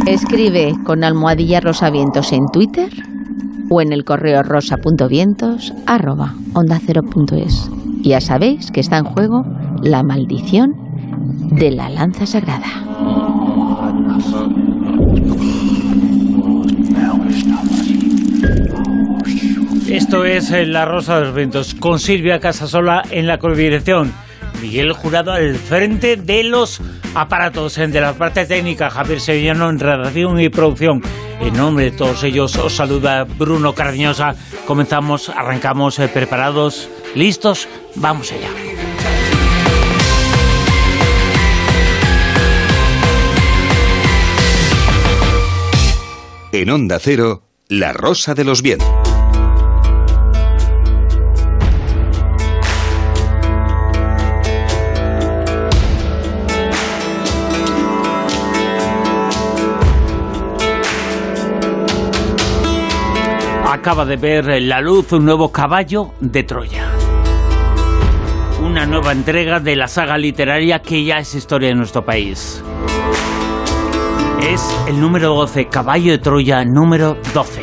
Escribe 0.06 0.74
con 0.84 1.02
almohadilla 1.02 1.60
rosavientos 1.60 2.32
en 2.32 2.46
Twitter 2.52 2.90
o 3.68 3.80
en 3.80 3.92
el 3.92 4.04
correo 4.04 4.42
rosa.vientos. 4.42 5.72
Ya 8.02 8.20
sabéis 8.20 8.70
que 8.70 8.80
está 8.80 8.98
en 8.98 9.04
juego 9.04 9.44
la 9.82 10.02
maldición 10.02 10.74
de 11.50 11.70
la 11.72 11.88
lanza 11.88 12.26
sagrada. 12.26 12.66
Esto 19.90 20.25
es 20.25 20.52
eh, 20.52 20.66
La 20.66 20.85
Rosa 20.85 21.18
de 21.18 21.26
los 21.26 21.35
Vientos, 21.35 21.75
con 21.75 21.99
Silvia 21.99 22.38
Casasola 22.38 23.02
en 23.11 23.26
la 23.26 23.38
coordinación. 23.38 24.12
Miguel 24.62 24.92
Jurado 24.92 25.32
al 25.32 25.56
frente 25.56 26.16
de 26.16 26.44
los 26.44 26.80
aparatos, 27.12 27.76
eh, 27.76 27.88
de 27.88 28.00
la 28.00 28.12
parte 28.12 28.47
técnica, 28.47 28.88
Javier 28.88 29.20
Sevillano 29.20 29.68
en 29.68 29.80
redacción 29.80 30.40
y 30.40 30.49
producción. 30.49 31.02
En 31.40 31.54
nombre 31.54 31.90
de 31.90 31.97
todos 31.97 32.23
ellos 32.23 32.54
os 32.54 32.73
saluda 32.73 33.25
Bruno 33.25 33.75
Cardeñosa. 33.75 34.37
Comenzamos, 34.64 35.28
arrancamos 35.28 35.99
eh, 35.99 36.06
preparados, 36.06 36.88
listos, 37.16 37.68
vamos 37.97 38.30
allá. 38.30 38.49
En 46.52 46.70
Onda 46.70 47.00
Cero, 47.00 47.42
La 47.68 47.92
Rosa 47.92 48.35
de 48.35 48.44
los 48.44 48.62
Vientos. 48.62 49.00
Acaba 63.80 64.04
de 64.04 64.16
ver 64.16 64.60
la 64.60 64.82
luz 64.82 65.10
un 65.14 65.25
nuevo 65.25 65.50
caballo 65.50 66.10
de 66.20 66.42
Troya. 66.42 66.87
Una 68.62 68.84
nueva 68.84 69.12
entrega 69.12 69.58
de 69.58 69.75
la 69.75 69.88
saga 69.88 70.18
literaria 70.18 70.80
que 70.80 71.02
ya 71.02 71.16
es 71.16 71.34
historia 71.34 71.70
de 71.70 71.76
nuestro 71.76 72.04
país. 72.04 72.62
Es 74.42 74.84
el 74.87 75.00
número 75.00 75.34
12, 75.34 75.68
Caballo 75.68 76.12
de 76.12 76.18
Troya 76.18 76.62
número 76.62 77.16
12. 77.32 77.62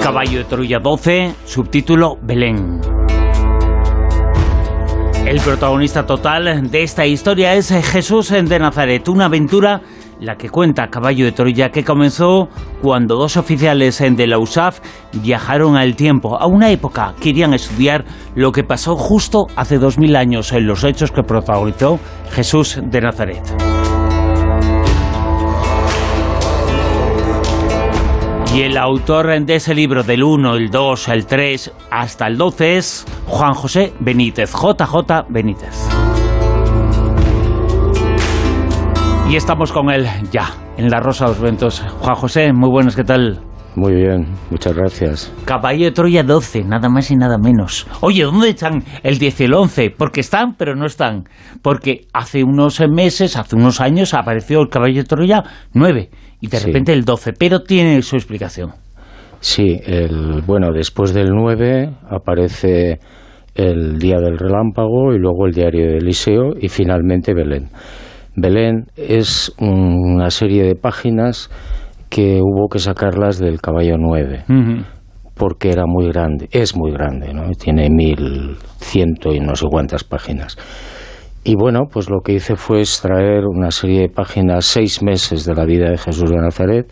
Caballo 0.00 0.38
de 0.38 0.44
Troya 0.44 0.78
12, 0.78 1.34
subtítulo 1.44 2.16
Belén. 2.22 2.80
El 5.26 5.40
protagonista 5.40 6.06
total 6.06 6.70
de 6.70 6.82
esta 6.84 7.06
historia 7.06 7.54
es 7.54 7.70
Jesús 7.90 8.28
de 8.28 8.58
Nazaret, 8.60 9.08
una 9.08 9.24
aventura 9.24 9.80
la 10.24 10.36
que 10.36 10.48
cuenta 10.48 10.88
Caballo 10.88 11.24
de 11.24 11.32
Troya 11.32 11.70
que 11.70 11.84
comenzó 11.84 12.48
cuando 12.82 13.16
dos 13.16 13.36
oficiales 13.36 13.98
de 13.98 14.26
la 14.26 14.38
USAF 14.38 14.80
viajaron 15.12 15.76
al 15.76 15.96
tiempo, 15.96 16.36
a 16.36 16.46
una 16.46 16.70
época 16.70 17.14
que 17.18 17.34
querían 17.34 17.54
estudiar 17.54 18.04
lo 18.34 18.52
que 18.52 18.62
pasó 18.62 18.96
justo 18.96 19.46
hace 19.56 19.78
dos 19.78 19.98
mil 19.98 20.14
años 20.14 20.52
en 20.52 20.66
los 20.66 20.84
hechos 20.84 21.10
que 21.10 21.22
protagonizó 21.22 21.98
Jesús 22.30 22.80
de 22.82 23.00
Nazaret. 23.00 23.42
Y 28.54 28.62
el 28.62 28.76
autor 28.76 29.44
de 29.44 29.56
ese 29.56 29.74
libro 29.74 30.04
del 30.04 30.22
1, 30.22 30.54
el 30.54 30.70
2, 30.70 31.08
el 31.08 31.26
3 31.26 31.72
hasta 31.90 32.28
el 32.28 32.36
12 32.36 32.76
es 32.76 33.04
Juan 33.26 33.54
José 33.54 33.92
Benítez, 33.98 34.52
JJ 34.52 35.24
Benítez. 35.28 35.93
Y 39.30 39.36
estamos 39.36 39.72
con 39.72 39.90
él 39.90 40.06
ya, 40.30 40.48
en 40.76 40.90
la 40.90 41.00
Rosa 41.00 41.24
de 41.24 41.30
los 41.32 41.40
Ventos. 41.40 41.80
Juan 42.00 42.14
José, 42.14 42.52
muy 42.52 42.68
buenas, 42.70 42.94
¿qué 42.94 43.04
tal? 43.04 43.40
Muy 43.74 43.94
bien, 43.94 44.26
muchas 44.50 44.74
gracias. 44.74 45.32
Caballo 45.44 45.86
de 45.86 45.90
Troya 45.90 46.22
12, 46.22 46.62
nada 46.64 46.88
más 46.88 47.10
y 47.10 47.16
nada 47.16 47.38
menos. 47.38 47.86
Oye, 48.02 48.22
¿dónde 48.22 48.50
están 48.50 48.84
el 49.02 49.18
10 49.18 49.40
y 49.40 49.44
el 49.44 49.54
11? 49.54 49.90
Porque 49.96 50.20
están, 50.20 50.54
pero 50.56 50.76
no 50.76 50.86
están. 50.86 51.24
Porque 51.62 52.02
hace 52.12 52.44
unos 52.44 52.80
meses, 52.88 53.36
hace 53.36 53.56
unos 53.56 53.80
años, 53.80 54.14
apareció 54.14 54.60
el 54.60 54.68
Caballo 54.68 55.02
de 55.02 55.04
Troya 55.08 55.42
9 55.72 56.10
y 56.40 56.46
de 56.48 56.56
Sí. 56.58 56.66
repente 56.66 56.92
el 56.92 57.04
12, 57.04 57.32
pero 57.32 57.62
tiene 57.62 58.00
su 58.02 58.14
explicación. 58.16 58.70
Sí, 59.40 59.80
el, 59.84 60.42
bueno, 60.46 60.68
después 60.72 61.12
del 61.12 61.30
9 61.30 61.90
aparece 62.10 63.00
el 63.54 63.98
Día 63.98 64.18
del 64.20 64.38
Relámpago 64.38 65.12
y 65.14 65.18
luego 65.18 65.46
el 65.46 65.52
Diario 65.52 65.86
de 65.86 65.96
Eliseo 65.98 66.52
y 66.60 66.68
finalmente 66.68 67.34
Belén. 67.34 67.68
Belén 68.36 68.86
es 68.96 69.52
una 69.58 70.30
serie 70.30 70.64
de 70.64 70.74
páginas 70.74 71.50
que 72.10 72.40
hubo 72.42 72.68
que 72.68 72.78
sacarlas 72.78 73.38
del 73.38 73.60
caballo 73.60 73.96
9 73.98 74.44
Ujú. 74.48 74.84
porque 75.34 75.70
era 75.70 75.84
muy 75.86 76.08
grande, 76.08 76.48
es 76.52 76.76
muy 76.76 76.92
grande, 76.92 77.32
¿no? 77.32 77.50
Tiene 77.52 77.88
mil 77.90 78.56
ciento 78.78 79.32
y 79.32 79.40
no 79.40 79.54
sé 79.56 79.66
cuántas 79.70 80.04
páginas. 80.04 80.56
Y 81.42 81.56
bueno, 81.56 81.82
pues 81.92 82.08
lo 82.08 82.20
que 82.20 82.32
hice 82.32 82.56
fue 82.56 82.80
extraer 82.80 83.44
una 83.46 83.70
serie 83.70 84.00
de 84.00 84.08
páginas, 84.08 84.64
seis 84.64 85.02
meses 85.02 85.44
de 85.44 85.54
la 85.54 85.64
vida 85.64 85.90
de 85.90 85.98
Jesús 85.98 86.30
de 86.30 86.36
Nazaret, 86.36 86.86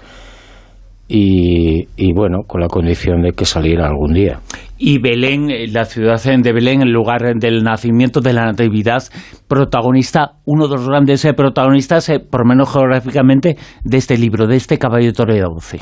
y, 1.15 1.89
y 1.95 2.15
bueno, 2.15 2.39
con 2.47 2.63
la 2.63 2.69
condición 2.69 3.21
de 3.21 3.33
que 3.33 3.45
saliera 3.45 3.87
algún 3.87 4.15
día. 4.15 4.41
Y 4.79 4.99
Belén, 4.99 5.51
eh, 5.51 5.67
la 5.71 5.85
ciudad 5.85 6.19
de 6.25 6.53
Belén, 6.55 6.81
el 6.81 6.91
lugar 6.91 7.35
del 7.39 7.63
nacimiento 7.63 8.21
de 8.23 8.33
la 8.33 8.47
Natividad, 8.47 9.03
protagonista, 9.47 10.37
uno 10.47 10.69
de 10.69 10.77
los 10.77 10.89
grandes 10.89 11.23
eh, 11.27 11.35
protagonistas, 11.35 12.09
eh, 12.09 12.19
por 12.19 12.47
menos 12.47 12.73
geográficamente, 12.73 13.59
de 13.85 13.97
este 13.99 14.17
libro, 14.17 14.47
de 14.47 14.57
este 14.57 14.79
Caballo 14.79 15.09
de 15.09 15.13
Troya 15.13 15.45
12. 15.45 15.81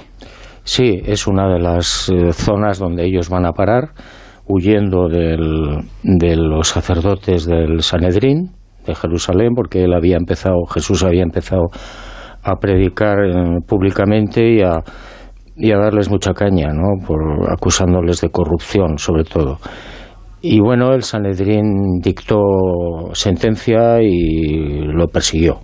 Sí, 0.64 1.00
es 1.04 1.28
una 1.28 1.46
de 1.49 1.60
las 1.60 2.10
zonas 2.32 2.80
donde 2.80 3.06
ellos 3.06 3.30
van 3.30 3.46
a 3.46 3.52
parar, 3.52 3.90
huyendo 4.49 5.06
del- 5.08 5.78
de 6.02 6.37
los 6.37 6.66
sacerdotes 6.68 7.46
del 7.46 7.82
Sanedrín 7.82 8.50
de 8.84 8.96
Jerusalén, 8.96 9.50
porque 9.54 9.84
él 9.84 9.92
había 9.94 10.16
empezado, 10.16 10.56
Jesús 10.75 11.04
había 11.04 11.22
empezado 11.22 11.68
a 12.42 12.56
predicar 12.56 13.16
públicamente 13.68 14.54
y 14.54 14.62
a, 14.62 14.78
y 15.57 15.73
a 15.73 15.78
darles 15.78 16.11
mucha 16.11 16.33
caña, 16.33 16.73
¿no? 16.73 17.04
Por 17.07 17.50
acusándoles 17.50 18.21
de 18.21 18.30
corrupción, 18.30 18.99
sobre 18.99 19.25
todo. 19.25 19.59
Y 20.42 20.61
bueno, 20.61 20.95
el 20.95 21.02
Sanedrín 21.02 22.00
dictó 22.00 22.38
sentencia 23.12 24.00
y 24.02 24.80
lo 24.87 25.09
persiguió. 25.09 25.61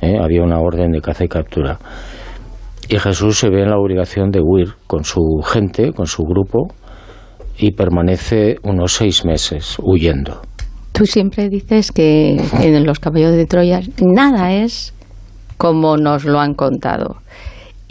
¿eh? 0.00 0.16
Había 0.20 0.42
una 0.42 0.60
orden 0.60 0.92
de 0.92 1.00
caza 1.00 1.24
y 1.24 1.28
captura. 1.28 1.78
Y 2.88 2.98
Jesús 2.98 3.38
se 3.38 3.48
ve 3.48 3.62
en 3.62 3.70
la 3.70 3.78
obligación 3.78 4.30
de 4.30 4.40
huir 4.40 4.74
con 4.86 5.04
su 5.04 5.20
gente, 5.44 5.92
con 5.92 6.06
su 6.06 6.22
grupo, 6.22 6.68
y 7.58 7.72
permanece 7.72 8.56
unos 8.62 8.92
seis 8.92 9.24
meses 9.24 9.76
huyendo. 9.82 10.42
Tú 10.92 11.06
siempre 11.06 11.48
dices 11.48 11.90
que 11.90 12.36
en 12.60 12.86
los 12.86 13.00
caballos 13.00 13.32
de 13.32 13.46
Troya 13.46 13.80
nada 14.00 14.52
es 14.52 14.94
como 15.56 15.96
nos 15.96 16.24
lo 16.24 16.38
han 16.38 16.54
contado. 16.54 17.16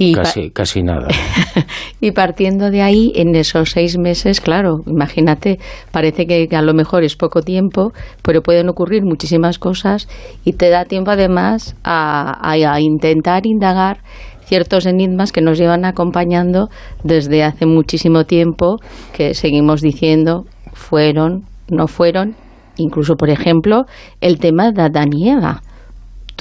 Y, 0.01 0.13
Casi, 0.13 0.49
casi 0.51 0.83
nada. 0.83 1.07
y 2.01 2.11
partiendo 2.11 2.71
de 2.71 2.81
ahí, 2.81 3.11
en 3.15 3.35
esos 3.35 3.71
seis 3.71 3.97
meses, 3.97 4.41
claro, 4.41 4.81
imagínate, 4.87 5.59
parece 5.91 6.25
que 6.25 6.47
a 6.55 6.61
lo 6.61 6.73
mejor 6.73 7.03
es 7.03 7.15
poco 7.15 7.41
tiempo, 7.41 7.93
pero 8.23 8.41
pueden 8.41 8.69
ocurrir 8.69 9.03
muchísimas 9.03 9.59
cosas 9.59 10.07
y 10.43 10.53
te 10.53 10.69
da 10.69 10.85
tiempo 10.85 11.11
además 11.11 11.75
a, 11.83 12.31
a- 12.41 12.73
a 12.73 12.79
intentar 12.81 13.45
indagar 13.45 13.99
ciertos 14.45 14.85
enigmas 14.85 15.31
que 15.31 15.41
nos 15.41 15.57
llevan 15.57 15.85
acompañando 15.85 16.69
desde 17.03 17.43
hace 17.43 17.65
muchísimo 17.65 18.25
tiempo, 18.25 18.77
que 19.13 19.33
seguimos 19.33 19.81
diciendo 19.81 20.45
fueron, 20.73 21.43
no 21.69 21.87
fueron, 21.87 22.35
incluso, 22.77 23.15
por 23.15 23.29
ejemplo, 23.29 23.85
el 24.19 24.39
tema 24.39 24.71
de 24.71 24.81
Adán 24.81 25.09
y 25.13 25.29
Eva 25.29 25.61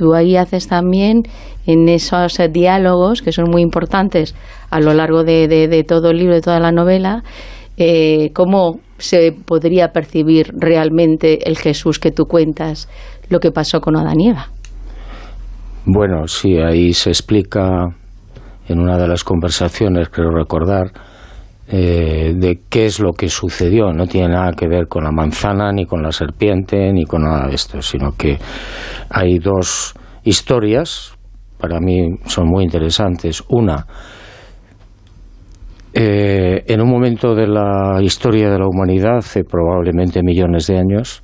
tú 0.01 0.15
ahí 0.15 0.35
haces 0.37 0.67
también 0.67 1.25
en 1.67 1.87
esos 1.91 2.41
eh, 2.41 2.49
diálogos 2.49 3.21
que 3.21 3.33
son 3.33 3.51
muy 3.51 3.61
importantes 3.61 4.35
a 4.71 4.81
lo 4.81 4.95
largo 4.95 5.25
de, 5.25 5.85
todo 5.87 6.11
el 6.11 6.17
libro, 6.17 6.35
de 6.35 6.41
toda 6.41 6.59
la 6.59 6.73
novela, 6.73 7.23
eh, 7.77 8.31
cómo 8.33 8.81
se 8.97 9.33
podría 9.33 9.89
percibir 9.89 10.53
realmente 10.57 11.47
el 11.47 11.59
Jesús 11.59 11.99
que 11.99 12.13
tú 12.13 12.25
cuentas, 12.25 12.89
lo 13.29 13.41
que 13.41 13.51
pasó 13.51 13.81
con 13.81 13.95
Adán 13.97 14.21
y 14.21 14.31
Eva. 14.31 14.47
Bueno, 15.85 16.27
sí, 16.27 16.57
ahí 16.57 16.95
se 16.95 17.11
explica 17.11 17.89
en 18.69 18.81
una 18.81 18.97
de 18.97 19.07
las 19.07 19.23
conversaciones, 19.23 20.09
creo 20.09 20.31
recordar, 20.31 20.93
eh, 21.71 22.35
de 22.37 22.61
qué 22.69 22.87
es 22.87 23.01
lo 23.01 23.13
que 23.13 23.29
sucedió. 23.29 23.93
No 23.93 24.07
tiene 24.07 24.29
nada 24.29 24.53
que 24.53 24.69
ver 24.69 24.89
con 24.89 25.05
la 25.05 25.13
manzana, 25.13 25.73
ni 25.73 25.87
con 25.87 26.03
la 26.03 26.13
serpiente, 26.13 26.93
ni 26.93 27.05
con 27.05 27.23
nada 27.23 27.47
de 27.47 27.55
esto, 27.55 27.81
sino 27.81 28.13
que 28.13 28.39
hay 29.09 29.39
dos 29.39 29.95
historias, 30.25 31.15
para 31.59 31.81
mí 31.81 32.17
son 32.27 32.49
muy 32.49 32.65
interesantes. 32.65 33.43
Una, 33.49 33.87
Eh, 35.93 36.63
en 36.69 36.81
un 36.81 36.89
momento 36.89 37.35
de 37.35 37.49
la 37.49 37.99
historia 38.01 38.49
de 38.49 38.61
la 38.61 38.69
humanidad, 38.69 39.17
hace 39.19 39.43
probablemente 39.43 40.23
millones 40.23 40.69
de 40.69 40.79
años, 40.79 41.21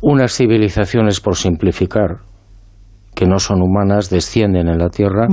unas 0.00 0.32
civilizaciones, 0.32 1.20
por 1.20 1.34
simplificar, 1.34 2.18
que 3.16 3.26
no 3.26 3.40
son 3.40 3.62
humanas, 3.62 4.10
descienden 4.10 4.68
en 4.68 4.78
la 4.78 4.90
Tierra 4.90 5.26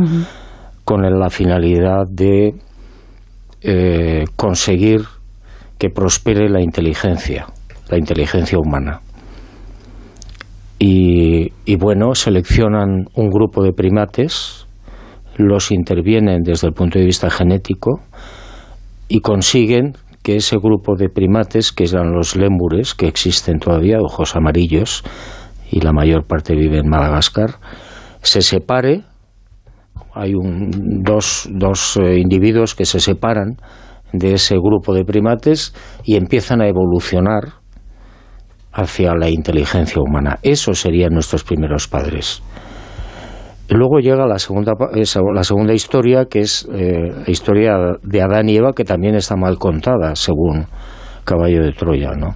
con 0.83 1.01
la 1.01 1.29
finalidad 1.29 2.05
de 2.09 2.53
eh, 3.61 4.25
conseguir 4.35 5.01
que 5.77 5.89
prospere 5.89 6.49
la 6.49 6.61
inteligencia, 6.61 7.47
la 7.89 7.97
inteligencia 7.97 8.57
humana. 8.57 9.01
Y, 10.83 11.75
bueno, 11.75 12.15
seleccionan 12.15 13.05
un 13.13 13.29
grupo 13.29 13.63
de 13.63 13.71
primates, 13.71 14.65
los 15.37 15.71
intervienen 15.71 16.41
desde 16.41 16.67
el 16.67 16.73
punto 16.73 16.97
de 16.97 17.05
vista 17.05 17.29
genético 17.29 18.01
y 19.07 19.19
consiguen 19.19 19.93
que 20.23 20.37
ese 20.37 20.57
grupo 20.57 20.95
de 20.95 21.09
primates, 21.09 21.71
que 21.71 21.83
eran 21.83 22.11
los 22.11 22.35
lémures, 22.35 22.95
que 22.95 23.07
existen 23.07 23.59
todavía, 23.59 23.99
ojos 23.99 24.35
amarillos, 24.35 25.03
y 25.71 25.81
la 25.81 25.93
mayor 25.93 26.25
parte 26.25 26.55
vive 26.55 26.79
en 26.79 26.89
Madagascar, 26.89 27.55
se 28.23 28.41
separe, 28.41 29.03
hay 30.13 30.33
un, 30.33 30.71
dos, 31.03 31.47
dos 31.51 31.97
eh, 31.97 32.19
individuos 32.19 32.75
que 32.75 32.85
se 32.85 32.99
separan 32.99 33.57
de 34.13 34.33
ese 34.33 34.55
grupo 34.55 34.93
de 34.93 35.05
primates 35.05 35.73
y 36.03 36.15
empiezan 36.15 36.61
a 36.61 36.67
evolucionar 36.67 37.61
hacia 38.73 39.13
la 39.15 39.29
inteligencia 39.29 40.01
humana. 40.01 40.39
Esos 40.43 40.79
serían 40.79 41.13
nuestros 41.13 41.43
primeros 41.43 41.87
padres. 41.87 42.41
Luego 43.69 43.99
llega 43.99 44.25
la 44.27 44.37
segunda, 44.37 44.73
la 45.33 45.43
segunda 45.43 45.73
historia, 45.73 46.25
que 46.25 46.39
es 46.39 46.67
eh, 46.73 47.09
la 47.25 47.31
historia 47.31 47.77
de 48.03 48.21
Adán 48.21 48.49
y 48.49 48.57
Eva, 48.57 48.73
que 48.75 48.83
también 48.83 49.15
está 49.15 49.37
mal 49.37 49.57
contada, 49.57 50.15
según 50.15 50.65
Caballo 51.23 51.63
de 51.63 51.71
Troya. 51.71 52.11
¿no? 52.11 52.35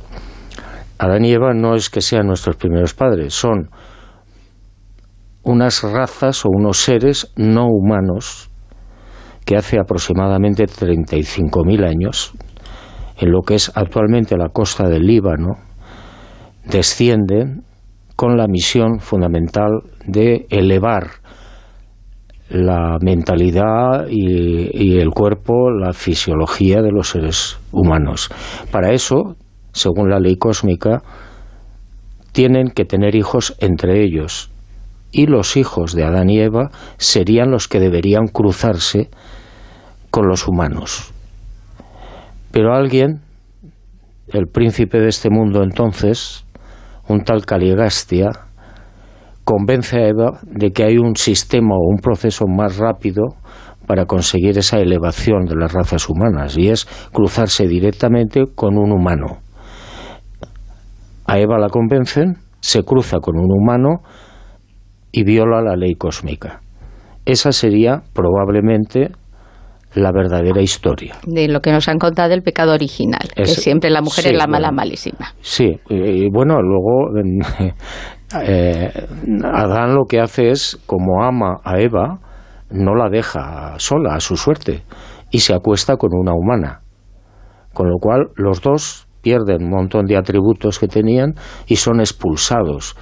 Adán 0.97 1.25
y 1.25 1.33
Eva 1.33 1.53
no 1.53 1.75
es 1.75 1.89
que 1.89 1.99
sean 1.99 2.27
nuestros 2.27 2.55
primeros 2.55 2.93
padres, 2.93 3.33
son 3.33 3.69
unas 5.45 5.83
razas 5.83 6.43
o 6.45 6.49
unos 6.49 6.77
seres 6.77 7.31
no 7.37 7.67
humanos 7.67 8.49
que 9.45 9.55
hace 9.55 9.79
aproximadamente 9.79 10.65
35.000 10.65 11.87
años, 11.87 12.33
en 13.17 13.31
lo 13.31 13.41
que 13.43 13.53
es 13.53 13.71
actualmente 13.75 14.35
la 14.37 14.49
costa 14.49 14.89
del 14.89 15.03
Líbano, 15.03 15.59
descienden 16.65 17.63
con 18.15 18.37
la 18.37 18.47
misión 18.47 18.99
fundamental 18.99 19.83
de 20.07 20.47
elevar 20.49 21.11
la 22.49 22.97
mentalidad 23.01 24.07
y, 24.09 24.97
el 24.97 25.09
cuerpo, 25.11 25.69
la 25.69 25.93
fisiología 25.93 26.81
de 26.81 26.91
los 26.91 27.09
seres 27.09 27.59
humanos. 27.71 28.29
Para 28.71 28.93
eso, 28.93 29.35
según 29.73 30.09
la 30.09 30.19
ley 30.19 30.37
cósmica, 30.37 31.03
tienen 32.31 32.69
que 32.69 32.85
tener 32.85 33.15
hijos 33.15 33.55
entre 33.59 34.03
ellos 34.03 34.51
y 35.15 35.27
los 35.27 35.55
hijos 35.55 35.93
de 35.93 36.03
Adán 36.03 36.29
y 36.29 36.39
Eva 36.39 36.71
serían 36.97 37.49
los 37.49 37.69
que 37.69 37.79
deberían 37.79 38.27
cruzarse 38.27 39.09
con 40.11 40.27
los 40.27 40.45
humanos. 40.45 41.13
Pero 42.51 42.73
alguien, 42.73 43.21
el 44.27 44.47
príncipe 44.47 44.99
de 44.99 45.07
este 45.07 45.29
mundo 45.29 45.63
entonces, 45.63 46.45
un 47.07 47.23
tal 47.23 47.45
Caligastia, 47.45 48.29
convence 49.45 49.95
a 49.95 50.07
Eva 50.09 50.39
de 50.43 50.71
que 50.71 50.83
hay 50.83 50.97
un 50.97 51.15
sistema 51.15 51.75
o 51.75 51.89
un 51.89 51.99
proceso 51.99 52.45
más 52.45 52.77
rápido 52.77 53.23
para 53.87 54.05
conseguir 54.05 54.57
esa 54.57 54.79
elevación 54.79 55.45
de 55.45 55.55
las 55.55 55.71
razas 55.71 56.09
humanas 56.09 56.57
y 56.57 56.69
es 56.69 56.87
cruzarse 57.13 57.67
directamente 57.67 58.43
con 58.53 58.77
un 58.77 58.91
humano. 58.91 59.37
A 61.25 61.39
Eva 61.39 61.57
la 61.57 61.69
convencen, 61.69 62.39
se 62.59 62.83
cruza 62.83 63.19
con 63.19 63.37
un 63.37 63.49
humano 63.49 64.01
y 65.15 65.23
viola 65.23 65.61
la 65.61 65.77
ley 65.77 65.95
cósmica. 65.95 66.59
Esa 67.23 67.53
sería 67.53 68.03
probablemente 68.13 69.11
la 69.93 70.11
verdadera 70.11 70.61
historia. 70.61 71.15
De 71.25 71.47
lo 71.47 71.61
que 71.61 71.71
nos 71.71 71.87
han 71.87 71.99
contado 71.99 72.27
del 72.27 72.41
pecado 72.41 72.73
original, 72.73 73.21
que 73.33 73.45
siempre 73.45 73.89
la 73.89 74.01
mujer 74.01 74.27
es 74.27 74.33
la 74.33 74.45
mala 74.45 74.71
malísima. 74.71 75.33
Sí, 75.39 75.79
y, 75.89 76.29
bueno, 76.29 76.57
luego 76.61 77.17
eh, 78.43 78.91
Adán 79.45 79.95
lo 79.95 80.03
que 80.03 80.19
hace 80.19 80.49
es, 80.49 80.77
como 80.85 81.23
ama 81.23 81.61
a 81.63 81.79
Eva, 81.79 82.19
no 82.69 82.93
la 82.93 83.07
deja 83.07 83.75
sola 83.77 84.15
a 84.15 84.19
su 84.19 84.35
suerte 84.35 84.83
y 85.31 85.39
se 85.39 85.55
acuesta 85.55 85.95
con 85.95 86.09
una 86.13 86.33
humana. 86.33 86.81
Con 87.73 87.89
lo 87.89 87.99
cual 87.99 88.31
los 88.35 88.61
dos 88.61 89.07
pierden 89.21 89.63
un 89.63 89.69
montón 89.69 90.07
de 90.07 90.17
atributos 90.17 90.77
que 90.77 90.89
tenían 90.89 91.35
y 91.67 91.77
son 91.77 92.01
expulsados, 92.01 92.97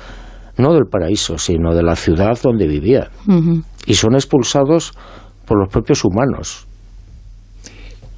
no 0.57 0.73
del 0.73 0.85
paraíso, 0.85 1.37
sino 1.37 1.73
de 1.73 1.83
la 1.83 1.95
ciudad 1.95 2.37
donde 2.41 2.67
vivían. 2.67 3.07
Y 3.85 3.95
son 3.95 4.13
expulsados 4.13 4.93
por 5.45 5.59
los 5.59 5.69
propios 5.69 6.03
humanos. 6.05 6.67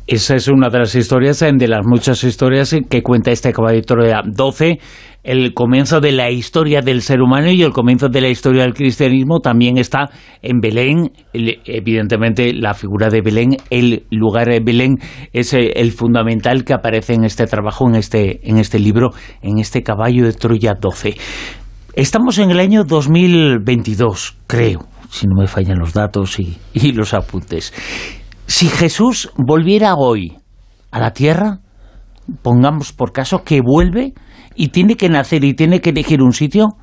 Esa 0.08 0.36
es 0.36 0.48
una 0.48 0.70
de 0.70 0.78
las 0.78 0.94
historias, 0.94 1.40
de 1.40 1.68
las 1.68 1.84
muchas 1.84 2.24
historias 2.24 2.76
que 2.88 3.02
cuenta 3.02 3.32
este 3.32 3.52
caballero 3.52 4.04
de 4.04 4.14
12, 4.24 4.78
el 5.24 5.56
comienzo 5.56 6.00
de 6.00 6.12
la 6.12 6.30
historia 6.30 6.82
del 6.82 7.02
ser 7.02 7.22
humano 7.22 7.50
y 7.50 7.64
el 7.64 7.72
comienzo 7.72 8.10
de 8.10 8.22
la 8.22 8.30
historia 8.30 8.62
del 8.62 8.76
cristianismo 8.76 9.40
también 9.40 9.80
está 9.80 10.12
en 10.44 10.60
Belén. 10.60 11.12
Evidentemente, 11.34 12.54
la 12.54 12.76
figura 12.76 13.10
de 13.10 13.22
Belén, 13.22 13.58
el 13.72 14.04
lugar 14.12 14.48
de 14.48 14.60
Belén, 14.60 14.98
es 15.34 15.56
eh, 15.56 15.72
el 15.78 15.92
fundamental 15.92 16.64
que 16.64 16.74
aparece 16.74 17.16
en 17.16 17.24
este 17.24 17.48
trabajo, 17.48 17.90
en 17.90 17.96
este, 17.96 18.48
en 18.48 18.60
este 18.60 18.78
libro, 18.78 19.10
en 19.42 19.58
este 19.58 19.82
caballo 19.82 20.26
de 20.26 20.34
Troya 20.34 20.76
12. 20.80 21.16
Estamos 21.96 22.40
en 22.40 22.52
el 22.52 22.60
año 22.60 22.84
2022, 22.84 24.36
creo, 24.48 24.82
si 25.10 25.28
no 25.28 25.36
me 25.40 25.48
fallan 25.48 25.80
los 25.80 25.94
datos 25.94 26.42
y, 26.42 26.58
y 26.74 26.92
los 26.92 27.14
apuntes. 27.14 27.74
Si 28.48 28.68
Jesús 28.68 29.32
volviera 29.38 29.96
hoy 29.96 30.36
a 30.92 31.00
la 31.00 31.12
tierra, 31.12 31.60
pongamos 32.42 32.92
por 32.92 33.14
caso 33.14 33.46
que 33.46 33.62
vuelve 33.62 34.14
y 34.56 34.70
tiene 34.70 34.98
que 34.98 35.08
nacer 35.08 35.46
y 35.46 35.54
tiene 35.54 35.80
que 35.80 35.92
elegir 35.92 36.22
un 36.22 36.34
sitio, 36.34 36.76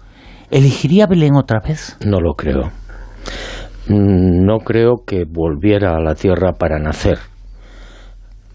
¿elegiría 0.51 1.07
Belén 1.07 1.37
otra 1.37 1.61
vez? 1.61 1.99
No 2.03 2.19
lo 2.19 2.33
creo. 2.33 2.71
No 3.89 4.61
creo 4.61 5.03
que 5.07 5.25
volviera 5.29 5.95
a 5.95 6.01
la 6.01 6.15
tierra 6.15 6.55
para 6.55 6.79
nacer. 6.79 7.19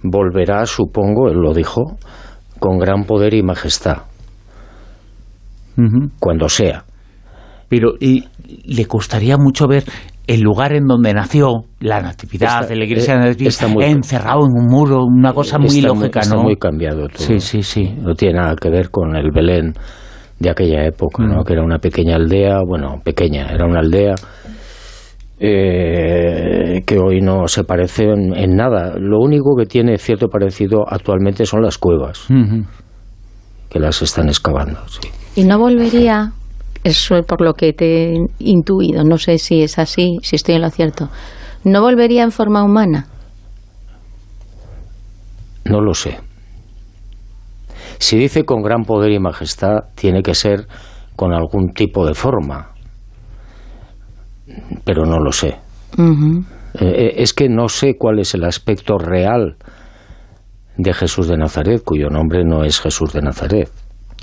Volverá, 0.02 0.66
supongo, 0.66 1.30
él 1.30 1.38
lo 1.38 1.54
dijo, 1.54 1.98
con 2.58 2.80
gran 2.80 3.04
poder 3.04 3.36
y 3.36 3.44
majestad. 3.44 4.07
Cuando 6.20 6.50
sea. 6.50 6.84
Pero 7.70 7.94
y 8.00 8.24
le 8.66 8.86
costaría 8.86 9.38
mucho 9.38 9.68
ver 9.68 9.84
el 10.28 10.42
lugar 10.42 10.74
en 10.74 10.86
donde 10.86 11.14
nació 11.14 11.64
la 11.80 12.02
natividad 12.02 12.68
de 12.68 12.76
la 12.76 12.84
iglesia 12.84 13.16
eh, 13.26 13.36
encerrado 13.90 14.46
en 14.46 14.52
un 14.52 14.68
muro, 14.68 15.06
una 15.06 15.34
cosa 15.34 15.58
muy 15.58 15.82
lógica, 15.82 16.20
está 16.20 16.36
muy 16.38 16.58
cambiado 16.58 17.08
todo. 17.08 17.26
Sí, 17.26 17.40
sí, 17.40 17.64
sí. 17.64 17.96
No 18.02 18.14
tiene 18.14 18.40
nada 18.40 18.56
que 18.56 18.70
ver 18.70 18.90
con 18.90 19.16
el 19.16 19.32
Belén 19.32 19.74
de 20.40 20.50
aquella 20.50 20.86
época, 20.86 21.24
¿no? 21.24 21.42
Mm. 21.42 21.44
que 21.46 21.54
era 21.54 21.64
una 21.64 21.80
pequeña 21.80 22.16
aldea, 22.18 22.60
bueno, 22.68 23.02
pequeña, 23.04 23.48
era 23.50 23.66
una 23.66 23.80
aldea 23.80 24.16
eh, 25.40 26.82
que 26.86 27.00
hoy 27.00 27.22
no 27.22 27.48
se 27.48 27.64
parece 27.64 28.04
en, 28.04 28.56
nada. 28.56 28.96
Lo 29.00 29.20
único 29.20 29.56
que 29.56 29.66
tiene 29.66 29.98
cierto 29.98 30.28
parecido 30.28 30.84
actualmente 30.88 31.46
son 31.46 31.62
las 31.62 31.78
cuevas, 31.78 32.28
que 33.70 33.80
las 33.80 34.02
están 34.02 34.28
excavando. 34.28 34.80
¿Y 35.38 35.44
no 35.44 35.60
volvería 35.60 36.34
eso 36.84 37.16
es 37.16 37.26
por 37.26 37.42
lo 37.42 37.54
que 37.54 37.74
te 37.74 38.14
he 38.14 38.18
intuido, 38.40 39.04
no 39.04 39.18
sé 39.18 39.38
si 39.38 39.62
es 39.62 39.78
así, 39.78 40.18
si 40.24 40.36
estoy 40.36 40.56
en 40.56 40.62
lo 40.62 40.70
cierto. 40.70 41.10
¿No 41.64 41.82
volvería 41.82 42.24
en 42.24 42.32
forma 42.32 42.64
humana? 42.64 43.08
No 45.66 45.82
lo 45.82 45.94
sé. 45.94 46.18
Si 48.00 48.18
dice 48.18 48.46
con 48.46 48.62
gran 48.62 48.84
poder 48.84 49.12
y 49.12 49.20
majestad, 49.20 49.90
tiene 49.96 50.24
que 50.24 50.34
ser 50.34 50.68
con 51.16 51.34
algún 51.34 51.74
tipo 51.74 52.06
de 52.06 52.14
forma. 52.14 52.72
Pero 54.86 55.06
no 55.06 55.20
lo 55.20 55.32
sé. 55.32 55.60
Eh, 55.98 56.80
eh, 56.80 57.14
es 57.18 57.34
que 57.34 57.50
no 57.50 57.68
sé 57.68 57.96
cuál 57.98 58.20
es 58.20 58.34
el 58.34 58.44
aspecto 58.44 58.98
real 58.98 59.58
de 60.78 60.94
Jesús 60.94 61.28
de 61.28 61.38
Nazaret, 61.38 61.82
cuyo 61.84 62.10
nombre 62.10 62.44
no 62.44 62.64
es 62.64 62.80
Jesús 62.80 63.12
de 63.14 63.22
Nazaret 63.22 63.70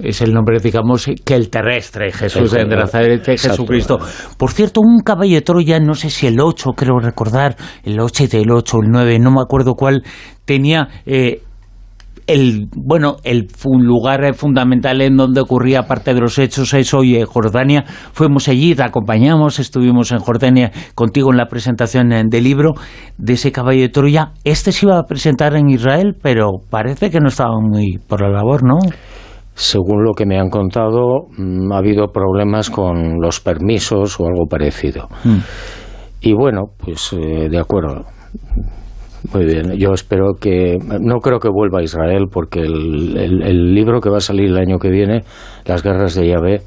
es 0.02 0.20
el 0.20 0.32
nombre, 0.32 0.58
digamos, 0.60 1.06
que 1.24 1.34
el 1.34 1.50
terrestre, 1.50 2.12
Jesús 2.12 2.50
de 2.50 2.64
Nazaret, 2.66 3.24
Jesucristo. 3.24 3.98
Por 4.36 4.50
cierto, 4.50 4.80
un 4.80 5.00
caballo 5.00 5.34
de 5.34 5.42
Troya, 5.42 5.78
no 5.78 5.94
sé 5.94 6.10
si 6.10 6.26
el 6.26 6.40
8, 6.40 6.70
creo 6.72 6.98
recordar, 6.98 7.56
el 7.84 8.00
8 8.00 8.28
del 8.28 8.50
8, 8.50 8.78
el 8.82 8.90
9, 8.90 9.18
no 9.18 9.30
me 9.30 9.40
acuerdo 9.40 9.74
cuál, 9.74 10.02
tenía... 10.44 10.88
Eh, 11.06 11.42
el 12.26 12.68
bueno 12.74 13.16
el 13.22 13.48
lugar 13.64 14.34
fundamental 14.34 15.00
en 15.02 15.16
donde 15.16 15.40
ocurría 15.40 15.82
parte 15.82 16.14
de 16.14 16.20
los 16.20 16.38
hechos 16.38 16.72
es 16.72 16.94
hoy 16.94 17.16
en 17.16 17.26
Jordania. 17.26 17.84
Fuimos 18.12 18.48
allí, 18.48 18.74
te 18.74 18.82
acompañamos, 18.82 19.58
estuvimos 19.58 20.10
en 20.12 20.20
Jordania 20.20 20.72
contigo 20.94 21.30
en 21.32 21.36
la 21.36 21.46
presentación 21.46 22.08
del 22.08 22.44
libro 22.44 22.72
de 23.18 23.34
ese 23.34 23.52
caballo 23.52 23.82
de 23.82 23.88
Troya. 23.88 24.32
Este 24.44 24.72
se 24.72 24.86
iba 24.86 24.98
a 24.98 25.04
presentar 25.04 25.54
en 25.54 25.68
Israel, 25.68 26.16
pero 26.20 26.52
parece 26.70 27.10
que 27.10 27.20
no 27.20 27.28
estaba 27.28 27.56
muy 27.60 27.98
por 28.08 28.22
la 28.22 28.30
labor, 28.30 28.62
¿no? 28.64 28.78
Según 29.54 30.04
lo 30.04 30.12
que 30.12 30.26
me 30.26 30.38
han 30.38 30.50
contado, 30.50 31.28
mm, 31.36 31.72
ha 31.72 31.78
habido 31.78 32.08
problemas 32.08 32.70
con 32.70 33.20
los 33.20 33.40
permisos 33.40 34.18
o 34.18 34.26
algo 34.26 34.46
parecido. 34.46 35.08
Mm. 35.24 35.38
Y 36.20 36.32
bueno, 36.34 36.64
pues 36.78 37.12
eh, 37.12 37.48
de 37.48 37.58
acuerdo. 37.58 38.04
Muy 39.32 39.46
bien, 39.46 39.72
yo 39.78 39.92
espero 39.94 40.34
que, 40.38 40.76
no 41.00 41.20
creo 41.20 41.38
que 41.38 41.48
vuelva 41.48 41.80
a 41.80 41.82
Israel 41.82 42.26
porque 42.30 42.60
el, 42.60 43.16
el 43.16 43.74
libro 43.74 44.00
que 44.00 44.10
va 44.10 44.18
a 44.18 44.20
salir 44.20 44.50
el 44.50 44.58
año 44.58 44.78
que 44.78 44.90
viene, 44.90 45.22
Las 45.64 45.82
guerras 45.82 46.14
de 46.14 46.28
Yahvé, 46.28 46.60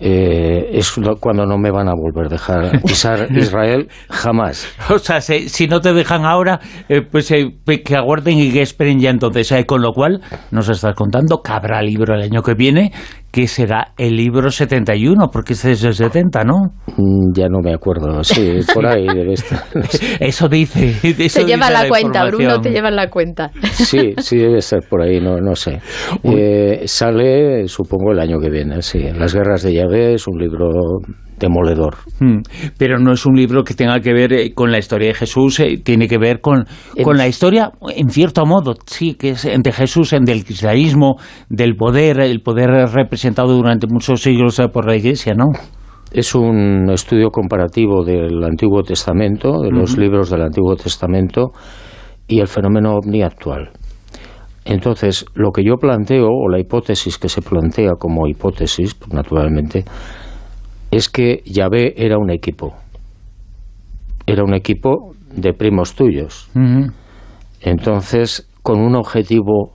eh, 0.00 0.70
es 0.72 0.92
cuando 1.20 1.46
no 1.46 1.56
me 1.56 1.70
van 1.70 1.88
a 1.88 1.94
volver 1.94 2.26
a 2.26 2.28
dejar 2.28 2.82
pisar 2.82 3.28
Israel 3.36 3.88
jamás. 4.10 4.66
O 4.90 4.98
sea, 4.98 5.20
si, 5.20 5.66
no 5.68 5.80
te 5.80 5.92
dejan 5.92 6.24
ahora, 6.24 6.60
eh, 6.88 7.02
pues 7.02 7.30
eh, 7.30 7.54
que 7.84 7.96
aguarden 7.96 8.38
y 8.38 8.52
que 8.52 8.62
esperen 8.62 8.98
ya 8.98 9.10
entonces. 9.10 9.52
con 9.66 9.82
lo 9.82 9.92
cual, 9.92 10.20
nos 10.50 10.68
estás 10.68 10.94
contando 10.96 11.42
que 11.42 11.52
habrá 11.52 11.80
libro 11.82 12.14
el 12.14 12.22
año 12.22 12.42
que 12.42 12.54
viene, 12.54 12.92
que 13.34 13.48
será 13.48 13.88
el 13.98 14.14
libro 14.14 14.48
71, 14.48 15.26
porque 15.32 15.54
este 15.54 15.72
es 15.72 15.82
el 15.82 15.94
70, 15.94 16.44
¿no? 16.44 16.74
Mm, 16.96 17.32
ya 17.34 17.48
no 17.48 17.58
me 17.60 17.74
acuerdo, 17.74 18.22
sí, 18.22 18.60
por 18.72 18.86
ahí 18.86 19.08
debe 19.12 19.32
estar. 19.32 19.58
Eso 20.20 20.48
dice. 20.48 20.94
te 21.02 21.44
lleva 21.44 21.68
la, 21.68 21.88
cuenta, 21.88 22.24
Bruno, 22.26 22.60
te 22.60 22.70
lleva 22.70 22.92
la 22.92 23.10
cuenta. 23.10 23.50
Sí, 23.72 24.14
sí, 24.18 24.38
debe 24.38 24.60
ser 24.60 24.82
por 24.88 25.02
ahí, 25.02 25.20
no, 25.20 25.38
no 25.38 25.56
sé. 25.56 25.80
sale, 26.86 27.66
supongo, 27.66 28.12
el 28.12 28.20
año 28.20 28.38
que 28.38 28.50
viene, 28.50 28.80
sí. 28.82 29.00
Las 29.00 29.34
guerras 29.34 29.64
de 29.64 30.14
es 30.14 30.28
un 30.28 30.38
libro 30.38 31.00
demoledor. 31.38 31.96
Hmm. 32.20 32.40
Pero 32.78 32.98
no 32.98 33.12
es 33.12 33.26
un 33.26 33.36
libro 33.36 33.64
que 33.64 33.74
tenga 33.74 34.00
que 34.00 34.12
ver 34.12 34.32
eh, 34.32 34.54
con 34.54 34.70
la 34.70 34.78
historia 34.78 35.08
de 35.08 35.14
Jesús, 35.14 35.60
eh, 35.60 35.78
tiene 35.82 36.08
que 36.08 36.18
ver 36.18 36.40
con, 36.40 36.64
con 37.02 37.16
la 37.16 37.26
historia, 37.26 37.72
en 37.94 38.10
cierto 38.10 38.46
modo, 38.46 38.74
sí, 38.86 39.14
que 39.14 39.30
es 39.30 39.42
de 39.42 39.72
Jesús, 39.72 40.12
en 40.12 40.24
del 40.24 40.44
cristianismo, 40.44 41.16
del 41.48 41.76
poder, 41.76 42.20
el 42.20 42.40
poder 42.40 42.70
representado 42.92 43.56
durante 43.56 43.86
muchos 43.86 44.22
siglos 44.22 44.58
eh, 44.58 44.68
por 44.68 44.86
la 44.86 44.96
Iglesia, 44.96 45.34
¿no? 45.34 45.46
Es 46.12 46.34
un 46.34 46.90
estudio 46.90 47.30
comparativo 47.30 48.04
del 48.04 48.42
Antiguo 48.44 48.82
Testamento, 48.82 49.60
de 49.60 49.70
los 49.70 49.98
libros 49.98 50.30
del 50.30 50.42
Antiguo 50.42 50.76
Testamento 50.76 51.50
y 52.28 52.38
el 52.38 52.46
fenómeno 52.46 52.94
ovni 52.94 53.22
actual. 53.22 53.70
Entonces, 54.64 55.26
lo 55.34 55.50
que 55.50 55.62
yo 55.62 55.76
planteo, 55.76 56.26
o 56.26 56.48
la 56.48 56.58
hipótesis 56.58 57.18
que 57.18 57.28
se 57.28 57.42
plantea 57.42 57.92
como 57.98 58.26
hipótesis, 58.26 58.94
pues, 58.94 59.12
naturalmente, 59.12 59.84
es 60.96 61.08
que 61.08 61.42
Yahvé 61.44 61.94
era 61.96 62.18
un 62.18 62.30
equipo. 62.30 62.74
Era 64.26 64.44
un 64.44 64.54
equipo 64.54 65.14
de 65.34 65.52
primos 65.52 65.94
tuyos. 65.94 66.48
Entonces, 67.60 68.48
con 68.62 68.80
un 68.80 68.94
objetivo 68.94 69.72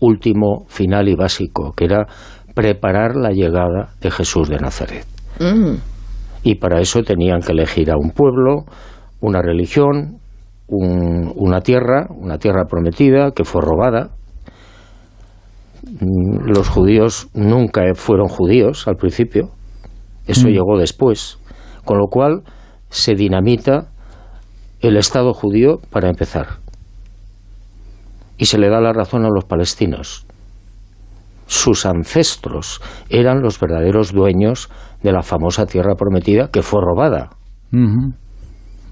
último, 0.00 0.64
final 0.68 1.08
y 1.08 1.14
básico, 1.14 1.72
que 1.72 1.84
era 1.84 2.06
preparar 2.54 3.16
la 3.16 3.30
llegada 3.30 3.94
de 4.00 4.10
Jesús 4.10 4.48
de 4.48 4.58
Nazaret. 4.58 5.06
Mm. 5.38 5.76
Y 6.42 6.54
para 6.56 6.80
eso 6.80 7.02
tenían 7.02 7.40
que 7.40 7.52
elegir 7.52 7.90
a 7.90 7.96
un 7.96 8.10
pueblo, 8.10 8.64
una 9.20 9.42
religión, 9.42 10.18
una 10.68 11.60
tierra, 11.60 12.06
una 12.10 12.38
tierra 12.38 12.64
prometida 12.64 13.32
que 13.32 13.44
fue 13.44 13.60
robada. 13.62 14.10
Mm, 15.82 16.46
los 16.46 16.68
judíos 16.68 17.28
nunca 17.34 17.82
fueron 17.94 18.28
judíos 18.28 18.86
al 18.88 18.96
principio, 18.96 19.50
eso 20.26 20.48
mm. 20.48 20.50
llegó 20.50 20.78
después, 20.78 21.38
con 21.84 21.98
lo 21.98 22.06
cual 22.06 22.42
se 22.88 23.14
dinamita 23.14 23.88
el 24.80 24.96
Estado 24.96 25.32
judío 25.32 25.78
para 25.90 26.08
empezar. 26.08 26.58
Y 28.38 28.46
se 28.46 28.58
le 28.58 28.70
da 28.70 28.80
la 28.80 28.92
razón 28.92 29.24
a 29.24 29.28
los 29.28 29.44
palestinos. 29.44 30.26
Sus 31.46 31.84
ancestros 31.84 32.80
eran 33.08 33.42
los 33.42 33.58
verdaderos 33.58 34.12
dueños 34.12 34.70
de 35.02 35.12
la 35.12 35.22
famosa 35.22 35.66
tierra 35.66 35.94
prometida 35.94 36.48
que 36.48 36.62
fue 36.62 36.80
robada. 36.80 37.30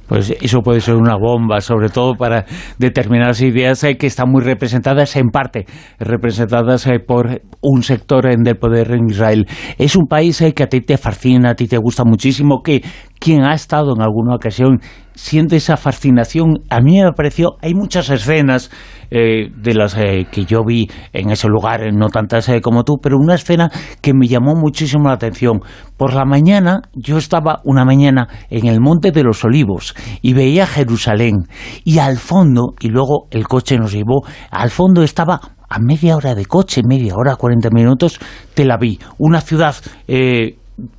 Pues 0.08 0.34
eso 0.40 0.60
puede 0.62 0.80
ser 0.80 0.94
una 0.96 1.16
bomba, 1.16 1.60
sobre 1.60 1.90
todo 1.90 2.14
para 2.14 2.46
determinadas 2.78 3.42
ideas 3.42 3.84
eh, 3.84 3.96
que 3.96 4.06
están 4.06 4.30
muy 4.30 4.42
representadas, 4.42 5.14
en 5.16 5.28
parte 5.28 5.66
representadas 5.98 6.86
eh, 6.86 6.98
por 6.98 7.42
un 7.60 7.82
sector 7.82 8.24
del 8.24 8.56
poder 8.56 8.92
en 8.92 9.10
Israel. 9.10 9.46
Es 9.76 9.96
un 9.96 10.06
país 10.06 10.40
eh, 10.40 10.54
que 10.54 10.62
a 10.62 10.66
ti 10.68 10.80
te 10.80 10.96
fascina, 10.96 11.50
a 11.50 11.54
ti 11.54 11.68
te 11.68 11.76
gusta 11.76 12.04
muchísimo, 12.04 12.62
que 12.62 12.82
quien 13.18 13.44
ha 13.44 13.54
estado 13.54 13.94
en 13.94 14.02
alguna 14.02 14.34
ocasión 14.34 14.80
siente 15.18 15.56
esa 15.56 15.76
fascinación. 15.76 16.60
A 16.70 16.80
mí 16.80 17.02
me 17.02 17.12
pareció, 17.12 17.56
hay 17.60 17.74
muchas 17.74 18.08
escenas 18.08 18.70
eh, 19.10 19.48
de 19.54 19.74
las 19.74 19.96
eh, 19.96 20.28
que 20.30 20.44
yo 20.44 20.62
vi 20.64 20.88
en 21.12 21.30
ese 21.30 21.48
lugar, 21.48 21.80
no 21.92 22.08
tantas 22.08 22.48
eh, 22.48 22.60
como 22.60 22.84
tú, 22.84 22.98
pero 23.02 23.16
una 23.18 23.34
escena 23.34 23.70
que 24.00 24.14
me 24.14 24.28
llamó 24.28 24.54
muchísimo 24.54 25.08
la 25.08 25.14
atención. 25.14 25.60
Por 25.96 26.14
la 26.14 26.24
mañana, 26.24 26.82
yo 26.94 27.18
estaba 27.18 27.60
una 27.64 27.84
mañana 27.84 28.28
en 28.48 28.66
el 28.68 28.80
Monte 28.80 29.10
de 29.10 29.24
los 29.24 29.44
Olivos 29.44 29.94
y 30.22 30.34
veía 30.34 30.66
Jerusalén 30.66 31.48
y 31.84 31.98
al 31.98 32.18
fondo, 32.18 32.74
y 32.80 32.88
luego 32.88 33.26
el 33.30 33.48
coche 33.48 33.76
nos 33.76 33.92
llevó, 33.92 34.22
al 34.50 34.70
fondo 34.70 35.02
estaba 35.02 35.40
a 35.68 35.78
media 35.80 36.16
hora 36.16 36.34
de 36.34 36.46
coche, 36.46 36.82
media 36.86 37.14
hora, 37.16 37.36
40 37.36 37.70
minutos, 37.70 38.20
Tel 38.54 38.70
Aviv, 38.70 39.00
una 39.18 39.40
ciudad 39.40 39.74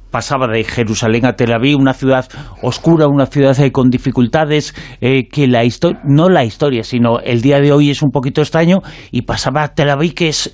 pasaba 0.10 0.48
de 0.48 0.64
Jerusalén 0.64 1.26
a 1.26 1.34
Tel 1.34 1.54
Aviv, 1.54 1.78
una 1.78 1.94
ciudad 1.94 2.28
oscura, 2.62 3.08
una 3.08 3.26
ciudad 3.26 3.60
eh, 3.60 3.72
con 3.72 3.90
dificultades, 3.90 4.74
eh, 5.02 5.28
que 5.28 5.48
la 5.48 5.64
historia, 5.64 6.02
no 6.04 6.30
la 6.30 6.44
historia, 6.44 6.84
sino 6.84 7.20
el 7.20 7.42
día 7.42 7.60
de 7.60 7.72
hoy 7.72 7.90
es 7.90 8.02
un 8.02 8.12
poquito 8.12 8.42
extraño, 8.42 8.80
y 9.12 9.24
pasaba 9.24 9.64
a 9.64 9.74
Tel 9.74 9.90
Aviv, 9.90 10.14
que 10.14 10.30
es 10.30 10.52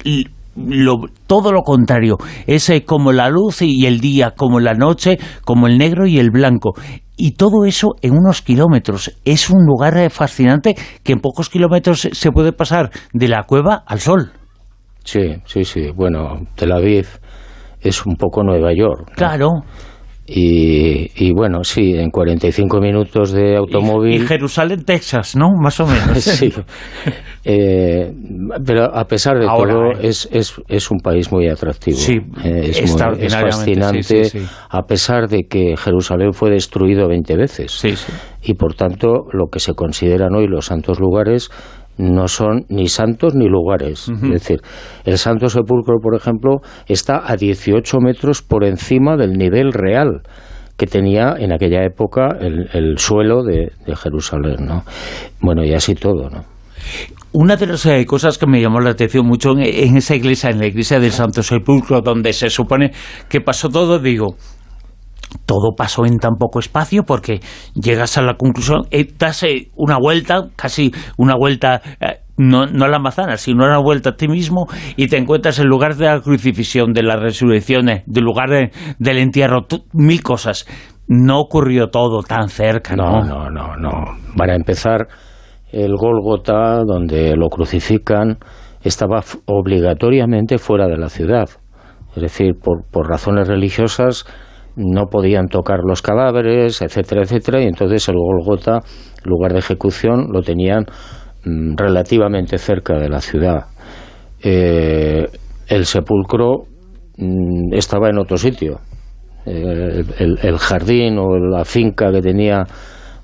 todo 1.28 1.52
lo 1.52 1.62
contrario, 1.64 2.18
es 2.48 2.70
eh, 2.70 2.86
como 2.86 3.12
la 3.12 3.30
luz 3.30 3.62
y 3.62 3.86
el 3.86 4.00
día, 4.00 4.32
como 4.32 4.60
la 4.60 4.74
noche, 4.74 5.18
como 5.44 5.68
el 5.68 5.78
negro 5.78 6.08
y 6.08 6.20
el 6.20 6.32
blanco. 6.32 6.74
Y 7.18 7.32
todo 7.32 7.66
eso 7.66 7.96
en 8.02 8.14
unos 8.14 8.42
kilómetros. 8.42 9.12
Es 9.24 9.50
un 9.50 9.66
lugar 9.66 10.10
fascinante 10.10 10.76
que 11.04 11.14
en 11.14 11.20
pocos 11.20 11.50
kilómetros 11.50 12.10
se 12.12 12.32
puede 12.32 12.52
pasar 12.52 12.90
de 13.14 13.30
la 13.30 13.44
cueva 13.44 13.84
al 13.86 14.02
sol. 14.02 14.32
Sí, 15.06 15.36
sí, 15.46 15.64
sí. 15.64 15.92
Bueno, 15.96 16.42
Tel 16.56 16.72
Aviv 16.74 17.08
es 17.86 18.06
un 18.06 18.16
poco 18.16 18.44
Nueva 18.44 18.74
York. 18.74 19.12
Claro. 19.16 19.64
Y, 20.28 21.32
bueno, 21.34 21.64
sí, 21.64 21.94
en 21.96 22.10
45 22.10 22.80
minutos 22.82 23.32
de 23.32 23.56
automóvil. 23.56 24.24
Y, 24.24 24.26
Jerusalén, 24.26 24.84
Texas, 24.84 25.36
¿no? 25.36 25.52
Más 25.52 25.80
o 25.80 25.86
menos. 25.86 26.18
sí. 26.24 26.52
Eh, 27.48 28.12
pero 28.66 28.86
a 28.86 29.06
pesar 29.06 29.38
de 29.38 29.46
todo, 29.46 29.92
eh. 29.92 30.08
es, 30.08 30.28
es, 30.32 30.56
es, 30.68 30.90
un 30.90 30.98
país 30.98 31.32
muy 31.32 31.48
atractivo. 31.48 31.96
Sí, 31.96 32.14
eh, 32.44 32.72
es, 32.72 32.80
es 32.80 32.98
fascinante, 33.32 34.32
a 34.68 34.82
pesar 34.88 35.28
de 35.28 35.44
que 35.44 35.78
Jerusalén 35.78 36.34
fue 36.34 36.50
destruido 36.50 37.08
20 37.08 37.38
veces. 37.38 37.86
Y 38.42 38.56
por 38.56 38.74
tanto, 38.74 39.28
lo 39.32 39.46
que 39.52 39.60
se 39.60 39.76
consideran 39.76 40.34
hoy 40.34 40.48
los 40.48 40.66
santos 40.66 41.00
lugares 41.00 41.52
no 41.98 42.28
son 42.28 42.66
ni 42.70 42.88
santos 42.88 43.36
ni 43.36 43.48
lugares. 43.48 44.10
Es 44.10 44.30
decir, 44.30 44.62
el 45.06 45.18
Santo 45.18 45.50
Sepulcro, 45.50 46.00
por 46.02 46.16
ejemplo, 46.16 46.62
está 46.88 47.22
a 47.26 47.36
18 47.36 48.00
metros 48.00 48.42
por 48.42 48.66
encima 48.66 49.16
del 49.18 49.34
nivel 49.34 49.72
real 49.72 50.22
que 50.78 50.88
tenía 50.88 51.36
en 51.38 51.54
aquella 51.54 51.86
época 51.86 52.38
el, 52.40 52.98
suelo 52.98 53.44
de, 53.44 53.72
Jerusalén, 53.96 54.66
¿no? 54.66 54.84
Bueno, 55.40 55.64
y 55.64 55.74
así 55.74 55.96
todo, 55.96 56.30
¿no? 56.30 56.44
Una 57.32 57.56
de 57.56 57.68
las 57.68 57.86
eh, 57.86 58.06
cosas 58.06 58.38
que 58.38 58.46
me 58.46 58.62
llamó 58.62 58.80
la 58.80 58.92
atención 58.92 59.26
mucho 59.26 59.52
en, 59.52 59.62
en, 59.62 59.98
esa 59.98 60.16
iglesia, 60.16 60.50
en 60.50 60.60
la 60.60 60.68
iglesia 60.68 61.00
del 61.00 61.12
Santo 61.12 61.44
Sepulcro, 61.44 62.02
donde 62.02 62.32
se 62.34 62.50
supone 62.50 62.92
que 63.30 63.42
pasó 63.42 63.70
todo, 63.70 64.00
digo, 64.00 64.36
todo 65.46 65.76
pasó 65.76 66.06
en 66.06 66.18
tan 66.18 66.36
poco 66.36 66.60
espacio 66.60 67.04
porque 67.04 67.40
llegas 67.74 68.18
a 68.18 68.22
la 68.22 68.36
conclusión, 68.36 68.84
eh, 68.92 69.08
das 69.18 69.46
una 69.76 69.98
vuelta, 69.98 70.48
casi 70.56 70.92
una 71.18 71.36
vuelta, 71.36 71.82
eh, 72.00 72.22
no, 72.38 72.66
no 72.66 72.86
a 72.86 72.88
la 72.88 73.00
manzana, 73.00 73.38
sino 73.38 73.66
una 73.66 73.80
vuelta 73.80 74.12
a 74.12 74.16
ti 74.16 74.28
mismo 74.28 74.68
y 74.98 75.08
te 75.08 75.18
encuentras 75.18 75.60
en 75.60 75.68
lugar 75.68 75.96
de 75.96 76.06
la 76.06 76.20
crucifixión, 76.22 76.94
de 76.94 77.04
la 77.04 77.16
resurrección, 77.16 77.86
del 78.06 78.24
lugar 78.24 78.50
del 78.50 79.18
entierro, 79.18 79.66
mil 79.94 80.22
cosas. 80.22 80.66
No 81.08 81.40
ocurrió 81.40 81.90
todo 81.90 82.24
tan 82.24 82.50
cerca, 82.50 82.96
¿no? 82.96 83.24
No, 83.24 83.50
no, 83.52 83.76
no, 83.76 83.92
Para 84.36 84.56
empezar, 84.56 85.08
el 85.72 85.96
Gólgota, 85.96 86.84
donde 86.84 87.36
lo 87.36 87.50
crucifican, 87.50 88.40
estaba 88.82 89.22
obligatoriamente 89.46 90.58
fuera 90.58 90.88
de 90.88 90.98
la 90.98 91.10
ciudad. 91.10 91.48
Es 92.16 92.22
decir, 92.22 92.54
por, 92.60 92.86
por 92.90 93.08
razones 93.08 93.48
religiosas 93.48 94.26
no 94.76 95.08
podían 95.08 95.48
tocar 95.48 95.80
los 95.86 96.02
cadáveres, 96.02 96.82
etcétera, 96.82 97.22
etcétera, 97.24 97.62
y 97.62 97.66
entonces 97.66 98.08
el 98.10 98.16
Golgota, 98.16 98.80
lugar 99.24 99.54
de 99.54 99.60
ejecución, 99.60 100.28
lo 100.32 100.42
tenían 100.42 100.86
mm, 101.46 101.76
relativamente 101.78 102.58
cerca 102.58 102.98
de 102.98 103.10
la 103.10 103.22
ciudad. 103.22 103.66
Eh, 104.42 105.26
el 105.68 105.86
sepulcro 105.86 106.66
mm, 107.18 107.74
estaba 107.74 108.10
en 108.10 108.20
otro 108.20 108.38
sitio. 108.38 108.80
Eh, 109.46 110.04
el, 110.20 110.40
el 110.42 110.58
jardín 110.58 111.18
o 111.20 111.38
la 111.38 111.66
finca 111.66 112.12
que 112.12 112.22
tenía 112.22 112.64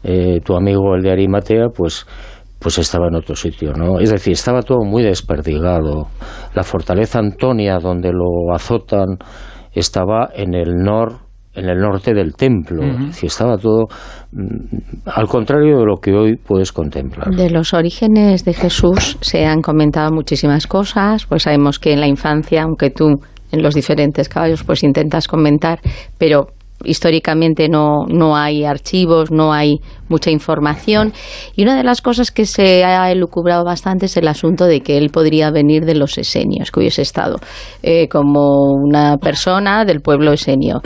eh, 0.04 0.40
tu 0.44 0.56
amigo 0.56 0.96
el 0.96 1.02
de 1.02 1.12
Arimatea, 1.12 1.68
pues 1.76 2.06
pues 2.60 2.78
estaba 2.78 3.08
en 3.08 3.16
otro 3.16 3.36
sitio, 3.36 3.74
¿no? 3.74 4.00
Es 4.00 4.12
decir, 4.12 4.34
estaba 4.34 4.62
todo 4.62 4.84
muy 4.84 5.02
desperdigado. 5.02 6.10
La 6.54 6.62
fortaleza 6.62 7.18
Antonia, 7.18 7.80
donde 7.80 8.12
lo 8.12 8.54
azotan, 8.54 9.18
estaba 9.74 10.30
en 10.36 10.54
el 10.54 10.76
nor 10.76 11.31
en 11.54 11.70
el 11.70 11.80
norte 11.80 12.14
del 12.14 12.34
templo. 12.36 12.84
Es 12.84 13.08
decir, 13.08 13.28
estaba 13.28 13.58
todo 13.58 13.88
mm, 14.32 14.78
al 15.06 15.28
contrario 15.28 15.80
de 15.80 15.86
lo 15.86 15.98
que 15.98 16.14
hoy 16.14 16.36
puedes 16.38 16.72
contemplar. 16.72 17.30
De 17.30 17.50
los 17.50 17.74
orígenes 17.74 18.46
de 18.46 18.54
Jesús 18.54 19.18
se 19.22 19.46
han 19.46 19.62
comentado 19.62 20.12
muchísimas 20.12 20.68
cosas, 20.68 21.26
pues 21.26 21.44
sabemos 21.44 21.80
que 21.80 21.94
en 21.94 22.00
la 22.00 22.08
infancia, 22.08 22.64
aunque 22.64 22.90
tú 22.90 23.20
en 23.52 23.62
los 23.62 23.76
diferentes 23.76 24.30
caballos 24.30 24.64
pues 24.64 24.84
intentas 24.84 25.28
comentar, 25.28 25.80
pero 26.18 26.48
históricamente 26.84 27.68
no, 27.70 28.06
no 28.08 28.36
hay 28.36 28.64
archivos, 28.64 29.30
no 29.30 29.54
hay 29.54 29.82
mucha 30.10 30.32
información. 30.32 31.14
Y 31.56 31.64
una 31.64 31.76
de 31.76 31.84
las 31.84 32.02
cosas 32.02 32.32
que 32.32 32.46
se 32.46 32.84
ha 32.84 33.12
elucubrado 33.12 33.64
bastante 33.64 34.08
es 34.08 34.18
el 34.18 34.28
asunto 34.28 34.66
de 34.66 34.82
que 34.82 34.98
él 34.98 35.10
podría 35.10 35.52
venir 35.52 35.86
de 35.86 35.96
los 35.96 36.18
esenios, 36.18 36.72
que 36.72 36.80
hubiese 36.80 37.02
estado 37.02 37.38
eh, 37.84 38.08
como 38.08 38.72
una 38.72 39.18
persona 39.18 39.86
del 39.86 40.02
pueblo 40.02 40.32
esenio. 40.32 40.82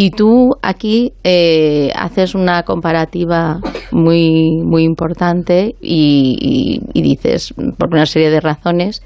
Y 0.00 0.12
tú 0.12 0.54
aquí 0.62 1.12
eh, 1.24 1.90
haces 1.96 2.36
una 2.36 2.62
comparativa 2.62 3.58
muy, 3.90 4.62
muy 4.64 4.84
importante 4.84 5.74
y, 5.80 6.80
dices, 6.94 7.52
por 7.76 7.88
una 7.92 8.06
serie 8.06 8.30
de 8.30 8.40
razones, 8.40 9.02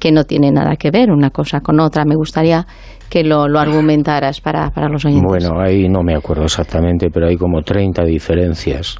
que 0.00 0.10
no 0.10 0.24
tiene 0.24 0.50
nada 0.50 0.74
que 0.74 0.90
ver 0.90 1.12
una 1.12 1.30
cosa 1.30 1.60
con 1.60 1.78
otra. 1.78 2.04
Me 2.04 2.16
gustaría 2.16 2.66
que 3.08 3.22
lo, 3.22 3.46
lo 3.46 3.60
argumentaras 3.60 4.40
para, 4.40 4.68
para 4.70 4.88
los 4.88 5.04
oyentes. 5.04 5.26
Bueno, 5.26 5.60
ahí 5.60 5.88
no 5.88 6.02
me 6.02 6.16
acuerdo 6.16 6.42
exactamente, 6.42 7.08
pero 7.10 7.28
hay 7.28 7.36
como 7.36 7.62
30 7.62 8.04
diferencias 8.04 8.98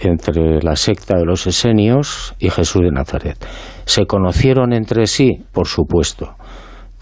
entre 0.00 0.62
la 0.62 0.76
secta 0.76 1.16
de 1.16 1.26
los 1.26 1.46
esenios 1.46 2.34
y 2.38 2.48
Jesús 2.48 2.82
de 2.82 2.90
Nazaret. 2.90 3.36
¿Se 3.84 4.06
conocieron 4.06 4.72
entre 4.72 5.06
sí? 5.06 5.44
Por 5.52 5.68
supuesto. 5.68 6.34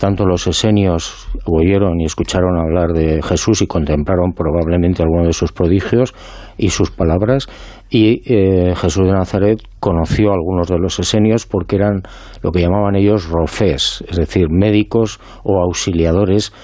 Tanto 0.01 0.25
los 0.25 0.47
esenios 0.47 1.29
oyeron 1.45 2.01
y 2.01 2.07
escucharon 2.07 2.59
hablar 2.59 2.95
de 2.95 3.21
Jesús 3.23 3.61
y 3.61 3.67
contemplaron 3.67 4.33
probablemente 4.33 5.03
algunos 5.03 5.27
de 5.27 5.35
sus 5.35 5.53
prodigios 5.53 6.15
y 6.57 6.71
sus 6.71 6.91
palabras, 6.91 7.49
y 7.91 8.23
eh, 8.25 8.75
Jesús 8.77 9.05
de 9.05 9.13
Nazaret 9.13 9.61
conoció 9.79 10.31
a 10.31 10.37
algunos 10.37 10.69
de 10.69 10.79
los 10.79 10.99
esenios 10.99 11.45
porque 11.45 11.77
eran 11.77 12.01
lo 12.41 12.51
que 12.51 12.63
llamaban 12.63 12.97
ellos 12.97 13.29
rofés, 13.29 14.03
es 14.09 14.17
decir, 14.17 14.47
médicos 14.49 15.21
o 15.45 15.61
auxiliadores 15.61 16.55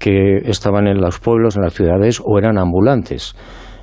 que 0.00 0.38
estaban 0.44 0.88
en 0.88 1.00
los 1.00 1.20
pueblos, 1.20 1.54
en 1.54 1.62
las 1.62 1.74
ciudades 1.74 2.20
o 2.24 2.38
eran 2.40 2.58
ambulantes. 2.58 3.36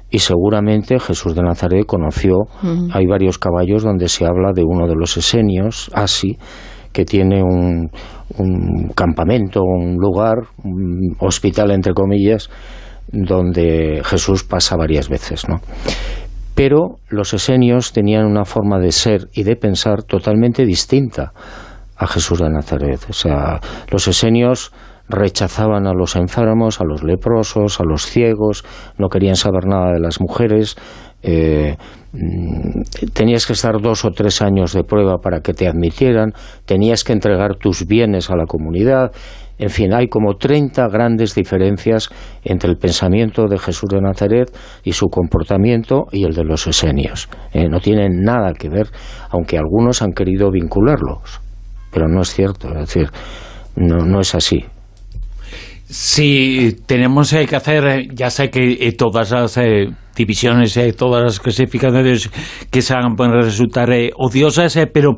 Y 0.09 0.19
seguramente 0.19 0.99
Jesús 0.99 1.33
de 1.33 1.43
Nazaret 1.43 1.85
conoció, 1.85 2.39
hay 2.91 3.05
varios 3.05 3.37
caballos 3.39 3.83
donde 3.83 4.09
se 4.09 4.25
habla 4.25 4.51
de 4.53 4.65
uno 4.65 4.85
de 4.85 4.95
los 4.95 5.15
esenios, 5.15 5.89
así, 5.93 6.37
que 6.91 7.05
tiene 7.05 7.41
un, 7.43 7.89
un 8.37 8.89
campamento, 8.95 9.61
un 9.63 9.95
lugar, 9.97 10.37
un 10.63 11.15
hospital 11.19 11.71
entre 11.71 11.93
comillas, 11.93 12.49
donde 13.11 14.01
Jesús 14.03 14.43
pasa 14.43 14.75
varias 14.75 15.09
veces, 15.09 15.47
¿no? 15.47 15.59
Pero 16.55 16.97
los 17.09 17.33
esenios 17.33 17.93
tenían 17.93 18.25
una 18.25 18.45
forma 18.45 18.77
de 18.79 18.91
ser 18.91 19.27
y 19.33 19.43
de 19.43 19.55
pensar 19.55 20.03
totalmente 20.03 20.65
distinta 20.65 21.31
a 21.97 22.07
Jesús 22.07 22.39
de 22.39 22.49
Nazaret. 22.49 22.99
O 23.09 23.13
sea, 23.13 23.59
los 23.89 24.07
esenios 24.07 24.71
rechazaban 25.07 25.87
a 25.87 25.93
los 25.93 26.15
enfermos, 26.15 26.81
a 26.81 26.83
los 26.83 27.03
leprosos, 27.03 27.79
a 27.79 27.83
los 27.83 28.05
ciegos, 28.05 28.63
no 28.97 29.09
querían 29.09 29.35
saber 29.35 29.65
nada 29.65 29.93
de 29.93 29.99
las 29.99 30.19
mujeres, 30.19 30.77
eh, 31.21 31.77
tenías 33.13 33.45
que 33.45 33.53
estar 33.53 33.81
dos 33.81 34.03
o 34.03 34.11
tres 34.11 34.41
años 34.41 34.73
de 34.73 34.83
prueba 34.83 35.19
para 35.19 35.41
que 35.41 35.53
te 35.53 35.67
admitieran, 35.67 36.33
tenías 36.65 37.03
que 37.03 37.13
entregar 37.13 37.55
tus 37.55 37.85
bienes 37.85 38.29
a 38.29 38.35
la 38.35 38.45
comunidad, 38.45 39.11
en 39.57 39.69
fin, 39.69 39.93
hay 39.93 40.07
como 40.07 40.37
30 40.37 40.87
grandes 40.87 41.35
diferencias 41.35 42.09
entre 42.43 42.71
el 42.71 42.77
pensamiento 42.77 43.45
de 43.47 43.59
Jesús 43.59 43.89
de 43.89 44.01
Nazaret 44.01 44.49
y 44.83 44.93
su 44.93 45.07
comportamiento 45.07 46.05
y 46.11 46.23
el 46.23 46.33
de 46.33 46.43
los 46.43 46.65
esenios. 46.65 47.29
Eh, 47.53 47.69
no 47.69 47.79
tienen 47.79 48.23
nada 48.23 48.53
que 48.53 48.69
ver, 48.69 48.87
aunque 49.29 49.59
algunos 49.59 50.01
han 50.01 50.13
querido 50.13 50.49
vincularlos, 50.49 51.41
pero 51.93 52.07
no 52.07 52.21
es 52.21 52.33
cierto, 52.33 52.69
es 52.69 52.79
decir, 52.79 53.09
no 53.75 54.19
es 54.19 54.33
así. 54.33 54.65
Sí, 55.93 56.77
tenemos 56.85 57.33
eh, 57.33 57.45
que 57.45 57.55
hacer, 57.57 57.85
eh, 57.85 58.07
ya 58.13 58.29
sé 58.29 58.49
que 58.49 58.93
todas 58.97 59.31
las 59.31 59.59
divisiones, 60.15 60.79
todas 60.95 61.23
las 61.23 61.39
clasificaciones 61.39 62.29
que 62.69 62.81
se 62.81 62.93
hagan 62.93 63.15
pueden 63.15 63.33
resultar 63.33 63.89
odiosas, 64.15 64.77
pero 64.93 65.17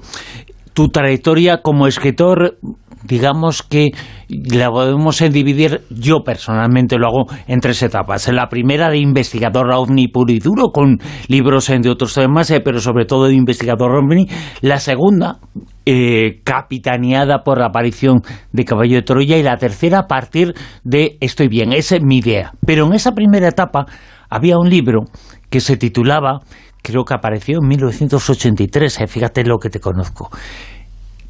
tu 0.74 0.90
trayectoria 0.90 1.62
como 1.62 1.86
escritor 1.86 2.58
digamos 3.04 3.64
que 3.64 3.92
la 4.30 4.70
podemos 4.70 5.20
dividir, 5.20 5.82
yo 5.90 6.24
personalmente 6.24 6.98
lo 6.98 7.08
hago 7.08 7.26
en 7.48 7.60
tres 7.60 7.84
etapas. 7.84 8.28
La 8.30 8.48
primera 8.48 8.90
de 8.90 8.98
investigador 8.98 9.72
ovni 9.72 10.08
puro 10.08 10.34
y 10.34 10.40
duro, 10.40 10.72
con 10.72 11.00
libros 11.28 11.68
de 11.68 11.90
otros 11.90 12.14
temas, 12.14 12.50
eh, 12.52 12.62
pero 12.62 12.80
sobre 12.80 13.06
todo 13.06 13.28
de 13.28 13.36
investigador 13.36 13.96
ovni. 13.96 14.28
La 14.62 14.80
segunda, 14.80 15.40
eh, 15.86 16.42
capitaneada 16.44 17.44
por 17.44 17.60
la 17.60 17.68
aparición 17.68 18.22
de 18.52 18.66
Caballo 18.66 18.96
de 18.96 19.02
Troya. 19.04 19.38
Y 19.38 19.44
la 19.44 19.58
tercera, 19.58 20.00
a 20.00 20.08
partir 20.08 20.54
de 20.84 21.18
Estoy 21.20 21.48
bien, 21.48 21.74
esa 21.74 21.96
es 21.96 22.04
mi 22.04 22.18
idea. 22.18 22.52
Pero 22.66 22.86
en 22.86 22.94
esa 22.94 23.12
primera 23.12 23.48
etapa 23.48 23.86
había 24.30 24.58
un 24.58 24.70
libro 24.70 25.06
que 25.50 25.60
se 25.60 25.78
titulaba, 25.78 26.42
creo 26.82 27.04
que 27.06 27.14
apareció 27.14 27.60
en 27.62 27.68
1983, 27.68 29.02
eh, 29.02 29.08
fíjate 29.08 29.44
lo 29.44 29.58
que 29.58 29.70
te 29.70 29.80
conozco 29.80 30.30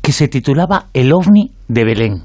que 0.03 0.11
se 0.11 0.27
titulaba 0.27 0.87
El 0.93 1.13
ovni 1.13 1.51
de 1.69 1.85
Belén 1.85 2.23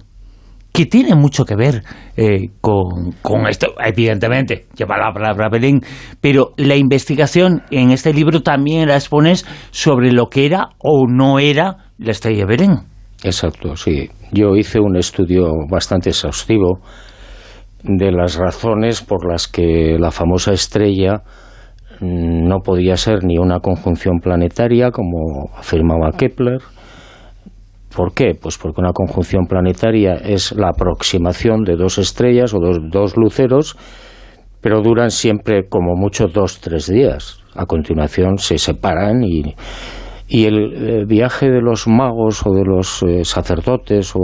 que 0.72 0.86
tiene 0.86 1.14
mucho 1.14 1.44
que 1.44 1.56
ver 1.56 1.82
eh, 2.16 2.50
con, 2.60 3.12
con, 3.22 3.48
esto, 3.48 3.74
evidentemente, 3.84 4.66
lleva 4.76 4.96
la 4.96 5.12
palabra 5.12 5.48
Belén, 5.48 5.80
pero 6.20 6.52
la 6.56 6.76
investigación 6.76 7.62
en 7.72 7.90
este 7.90 8.12
libro 8.12 8.42
también 8.42 8.86
la 8.86 8.94
expones 8.94 9.44
sobre 9.70 10.12
lo 10.12 10.28
que 10.28 10.46
era 10.46 10.68
o 10.78 11.06
no 11.08 11.40
era 11.40 11.87
la 11.98 12.10
estrella 12.10 12.46
Belén. 12.46 12.78
Exacto, 13.22 13.76
sí. 13.76 14.10
Yo 14.32 14.54
hice 14.56 14.80
un 14.80 14.96
estudio 14.96 15.52
bastante 15.68 16.10
exhaustivo 16.10 16.80
de 17.82 18.12
las 18.12 18.36
razones 18.36 19.02
por 19.02 19.30
las 19.30 19.48
que 19.48 19.96
la 19.98 20.10
famosa 20.10 20.52
estrella 20.52 21.22
no 22.00 22.60
podía 22.60 22.96
ser 22.96 23.24
ni 23.24 23.38
una 23.38 23.58
conjunción 23.58 24.20
planetaria, 24.20 24.90
como 24.90 25.50
afirmaba 25.56 26.12
Kepler, 26.12 26.60
¿Por 27.94 28.12
qué? 28.12 28.34
Pues 28.40 28.58
porque 28.58 28.80
una 28.80 28.92
conjunción 28.92 29.46
planetaria 29.46 30.14
es 30.14 30.52
la 30.52 30.68
aproximación 30.68 31.64
de 31.64 31.76
dos 31.76 31.98
estrellas 31.98 32.54
o 32.54 32.58
dos, 32.60 32.78
dos 32.90 33.16
luceros, 33.16 33.76
pero 34.60 34.82
duran 34.82 35.10
siempre 35.10 35.68
como 35.68 35.96
mucho 35.96 36.26
dos, 36.26 36.60
tres 36.60 36.86
días. 36.86 37.42
A 37.54 37.64
continuación 37.66 38.38
se 38.38 38.58
separan 38.58 39.24
y, 39.24 39.54
y 40.28 40.44
el, 40.44 41.06
viaje 41.06 41.50
de 41.50 41.62
los 41.62 41.88
magos 41.88 42.46
o 42.46 42.52
de 42.52 42.64
los 42.64 43.02
eh, 43.02 43.24
sacerdotes 43.24 44.14
o, 44.14 44.20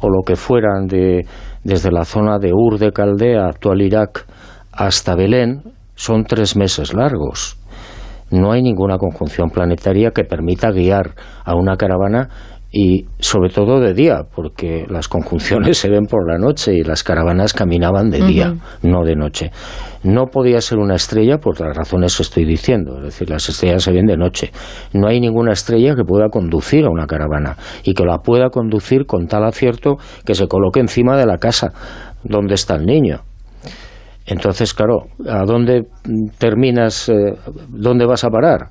o, 0.00 0.08
lo 0.08 0.22
que 0.24 0.36
fueran 0.36 0.86
de, 0.86 1.26
desde 1.64 1.90
la 1.90 2.04
zona 2.04 2.38
de 2.38 2.52
Ur 2.54 2.78
de 2.78 2.92
Caldea, 2.92 3.46
actual 3.46 3.82
Irak, 3.82 4.26
hasta 4.70 5.16
Belén, 5.16 5.62
son 5.96 6.24
tres 6.24 6.56
meses 6.56 6.94
largos. 6.94 7.58
No 8.30 8.52
hay 8.52 8.62
ninguna 8.62 8.96
conjunción 8.96 9.50
planetaria 9.50 10.10
que 10.12 10.24
permita 10.24 10.70
guiar 10.70 11.14
a 11.44 11.54
una 11.54 11.76
caravana 11.76 12.30
y 12.74 13.04
sobre 13.18 13.50
todo 13.50 13.80
de 13.80 13.92
día, 13.92 14.22
porque 14.34 14.86
las 14.88 15.06
conjunciones 15.06 15.76
se 15.78 15.90
ven 15.90 16.06
por 16.06 16.26
la 16.26 16.38
noche 16.38 16.74
y 16.74 16.82
las 16.82 17.04
caravanas 17.04 17.52
caminaban 17.52 18.08
de 18.10 18.24
día, 18.24 18.54
no 18.82 19.04
de 19.04 19.14
noche. 19.14 19.50
No 20.02 20.26
podía 20.26 20.60
ser 20.62 20.78
una 20.78 20.94
estrella 20.94 21.36
por 21.38 21.60
las 21.60 21.76
razones 21.76 22.16
que 22.16 22.22
estoy 22.22 22.44
diciendo, 22.46 22.96
es 22.96 23.04
decir, 23.04 23.28
las 23.28 23.46
estrellas 23.48 23.82
se 23.82 23.92
ven 23.92 24.06
de 24.06 24.16
noche. 24.16 24.50
No 24.94 25.06
hay 25.08 25.20
ninguna 25.20 25.52
estrella 25.52 25.94
que 25.94 26.02
pueda 26.02 26.30
conducir 26.30 26.86
a 26.86 26.90
una 26.90 27.06
caravana 27.06 27.56
y 27.84 27.92
que 27.92 28.04
la 28.04 28.18
pueda 28.18 28.48
conducir 28.48 29.04
con 29.04 29.26
tal 29.26 29.44
acierto 29.44 29.96
que 30.24 30.34
se 30.34 30.48
coloque 30.48 30.80
encima 30.80 31.16
de 31.18 31.26
la 31.26 31.36
casa 31.36 31.72
donde 32.24 32.54
está 32.54 32.76
el 32.76 32.86
niño. 32.86 33.20
Entonces, 34.24 34.72
claro, 34.72 35.06
¿a 35.28 35.44
dónde 35.44 35.82
terminas, 36.38 37.08
eh, 37.08 37.34
dónde 37.68 38.06
vas 38.06 38.24
a 38.24 38.30
parar? 38.30 38.70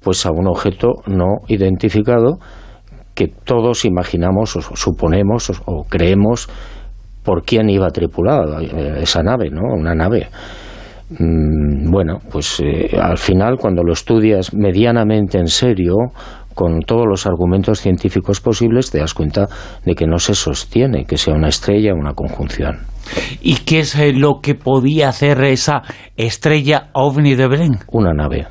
Pues 0.00 0.24
a 0.26 0.30
un 0.30 0.46
objeto 0.46 1.02
no 1.06 1.40
identificado 1.48 2.38
que 3.20 3.28
todos 3.28 3.84
imaginamos 3.84 4.56
o 4.56 4.62
suponemos 4.62 5.52
o, 5.66 5.84
creemos 5.84 6.48
por 7.22 7.42
quién 7.42 7.68
iba 7.68 7.90
tripulada 7.90 8.62
eh, 8.62 9.02
esa 9.02 9.22
nave, 9.22 9.50
¿no? 9.50 9.60
Una 9.74 9.94
nave. 9.94 10.28
mm, 11.10 11.90
bueno, 11.90 12.20
pues 12.32 12.60
eh, 12.60 12.96
al 12.98 13.18
final 13.18 13.58
cuando 13.58 13.82
lo 13.82 13.92
estudias 13.92 14.54
medianamente 14.54 15.36
en 15.36 15.48
serio, 15.48 15.96
con 16.54 16.80
todos 16.80 17.06
los 17.06 17.26
argumentos 17.26 17.80
científicos 17.80 18.40
posibles, 18.40 18.90
te 18.90 19.00
das 19.00 19.12
cuenta 19.12 19.48
de 19.84 19.94
que 19.94 20.06
no 20.06 20.18
se 20.18 20.34
sostiene 20.34 21.04
que 21.04 21.18
sea 21.18 21.34
una 21.34 21.48
estrella 21.48 21.92
o 21.92 21.96
una 21.96 22.14
conjunción. 22.14 22.78
¿Y 23.42 23.56
qué 23.66 23.80
es 23.80 23.96
eh, 23.96 24.14
lo 24.14 24.40
que 24.40 24.54
podía 24.54 25.10
hacer 25.10 25.44
esa 25.44 25.82
estrella 26.16 26.88
ovni 26.94 27.34
de 27.34 27.48
Belén? 27.48 27.78
Una 27.92 28.14
nave. 28.14 28.46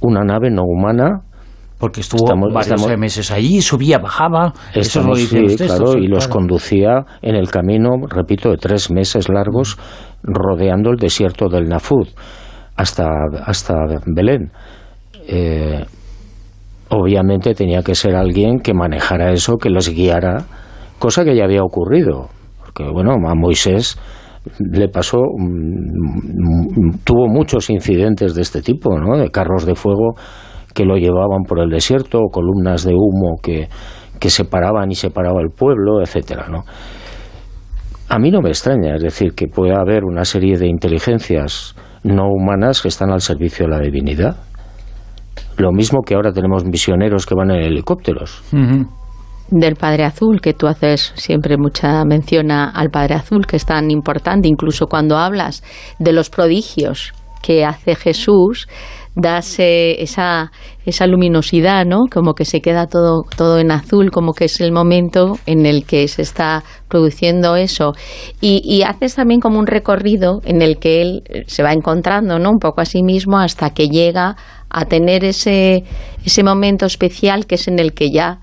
Una 0.00 0.22
nave 0.22 0.50
no 0.52 0.62
humana 0.62 1.22
Porque 1.84 2.00
estuvo 2.00 2.24
Estamos- 2.24 2.48
varios 2.50 2.80
estamos- 2.80 2.98
meses 2.98 3.30
allí, 3.30 3.60
subía, 3.60 3.98
bajaba. 3.98 4.54
Eso 4.72 5.02
lo 5.02 5.12
Estamos- 5.12 5.18
dicen 5.18 5.38
sí, 5.40 5.42
los 5.44 5.56
textos, 5.56 5.78
claro, 5.90 5.98
y 6.02 6.06
los 6.06 6.28
conducía 6.28 7.04
en 7.20 7.34
el 7.34 7.50
camino, 7.50 7.90
repito, 8.08 8.48
de 8.48 8.56
tres 8.56 8.90
meses 8.90 9.28
largos, 9.28 9.76
rodeando 10.22 10.88
el 10.92 10.96
desierto 10.96 11.50
del 11.50 11.68
Nafud 11.68 12.08
hasta, 12.74 13.06
hasta 13.44 13.74
Belén. 14.06 14.50
Eh, 15.28 15.84
obviamente 16.88 17.52
tenía 17.54 17.82
que 17.82 17.94
ser 17.94 18.16
alguien 18.16 18.60
que 18.60 18.72
manejara 18.72 19.30
eso, 19.32 19.58
que 19.58 19.68
los 19.68 19.90
guiara, 19.90 20.38
cosa 20.98 21.22
que 21.22 21.36
ya 21.36 21.44
había 21.44 21.62
ocurrido. 21.62 22.30
Porque, 22.64 22.90
bueno, 22.90 23.12
a 23.28 23.34
Moisés 23.34 23.98
le 24.58 24.88
pasó, 24.88 25.18
mm, 25.18 25.44
mm, 25.44 26.98
tuvo 27.04 27.26
muchos 27.28 27.68
incidentes 27.68 28.34
de 28.34 28.40
este 28.40 28.62
tipo, 28.62 28.98
¿no? 28.98 29.18
De 29.18 29.28
carros 29.30 29.66
de 29.66 29.74
fuego 29.74 30.14
que 30.74 30.84
lo 30.84 30.96
llevaban 30.96 31.44
por 31.48 31.60
el 31.60 31.70
desierto, 31.70 32.18
o 32.18 32.30
columnas 32.30 32.84
de 32.84 32.92
humo 32.94 33.36
que, 33.42 33.68
que 34.20 34.28
separaban 34.30 34.90
y 34.90 34.94
separaba 34.94 35.40
el 35.40 35.50
pueblo, 35.50 36.00
etcétera, 36.02 36.46
¿no? 36.50 36.64
A 38.08 38.18
mí 38.18 38.30
no 38.30 38.40
me 38.42 38.50
extraña, 38.50 38.96
es 38.96 39.02
decir, 39.02 39.32
que 39.34 39.46
pueda 39.46 39.80
haber 39.80 40.04
una 40.04 40.24
serie 40.24 40.58
de 40.58 40.66
inteligencias 40.68 41.74
no 42.02 42.24
humanas 42.28 42.82
que 42.82 42.88
están 42.88 43.10
al 43.10 43.22
servicio 43.22 43.64
de 43.66 43.70
la 43.72 43.80
divinidad. 43.80 44.36
Lo 45.56 45.72
mismo 45.72 46.02
que 46.02 46.14
ahora 46.14 46.32
tenemos 46.32 46.64
misioneros 46.64 47.24
que 47.26 47.34
van 47.34 47.50
en 47.50 47.62
helicópteros. 47.62 48.42
Del 49.50 49.76
Padre 49.76 50.04
Azul, 50.04 50.40
que 50.40 50.52
tú 50.52 50.66
haces 50.66 51.12
siempre 51.16 51.56
mucha 51.56 52.04
mención 52.04 52.50
a- 52.50 52.70
al 52.70 52.90
Padre 52.90 53.14
Azul, 53.14 53.46
que 53.46 53.56
es 53.56 53.64
tan 53.64 53.90
importante, 53.90 54.48
incluso 54.48 54.86
cuando 54.86 55.16
hablas 55.16 55.62
de 55.98 56.12
los 56.12 56.28
prodigios 56.30 57.12
que 57.42 57.64
hace 57.64 57.94
Jesús, 57.94 58.68
das 59.14 59.60
eh, 59.60 60.02
esa, 60.02 60.50
esa 60.84 61.06
luminosidad, 61.06 61.86
¿no? 61.86 62.06
Como 62.10 62.34
que 62.34 62.44
se 62.44 62.60
queda 62.60 62.86
todo, 62.86 63.24
todo 63.36 63.58
en 63.58 63.70
azul, 63.70 64.10
como 64.10 64.32
que 64.32 64.46
es 64.46 64.60
el 64.60 64.72
momento 64.72 65.38
en 65.46 65.66
el 65.66 65.84
que 65.84 66.08
se 66.08 66.22
está 66.22 66.64
produciendo 66.88 67.54
eso. 67.56 67.92
Y, 68.40 68.82
haces 68.82 69.14
también 69.14 69.40
como 69.40 69.58
un 69.58 69.66
recorrido 69.66 70.40
en 70.44 70.62
el 70.62 70.78
que 70.78 71.00
él 71.00 71.22
eh, 71.26 71.44
se 71.46 71.62
va 71.62 71.72
encontrando, 71.72 72.38
¿no? 72.38 72.50
Un 72.50 72.58
poco 72.58 72.80
a 72.80 72.84
sí 72.84 73.02
mismo 73.02 73.38
hasta 73.38 73.70
que 73.70 73.88
llega 73.88 74.36
a 74.68 74.84
tener 74.86 75.24
ese, 75.24 75.84
ese 76.24 76.42
momento 76.42 76.84
especial 76.86 77.46
que 77.46 77.54
es 77.54 77.68
en 77.68 77.78
el 77.78 77.94
que 77.94 78.10
ya 78.10 78.40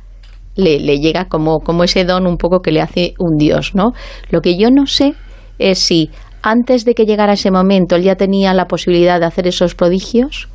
le, 0.56 0.80
le 0.80 1.00
llega 1.00 1.26
como, 1.26 1.60
como 1.60 1.84
ese 1.84 2.06
don 2.06 2.26
un 2.26 2.38
poco 2.38 2.62
que 2.62 2.72
le 2.72 2.82
hace 2.82 3.14
un 3.20 3.38
dios, 3.38 3.76
¿no? 3.76 3.92
Lo 4.30 4.40
que 4.40 4.58
yo 4.58 4.70
no 4.72 4.86
sé 4.86 5.14
es 5.60 5.80
si 5.80 6.10
antes 6.42 6.86
de 6.86 6.96
que 6.96 7.06
llegara 7.06 7.34
ese 7.34 7.52
momento 7.52 7.96
él 7.96 8.04
ya 8.04 8.16
tenía 8.16 8.54
la 8.54 8.66
posibilidad 8.66 9.20
de 9.20 9.26
hacer 9.26 9.48
esos 9.48 9.76
prodigios 9.76 10.48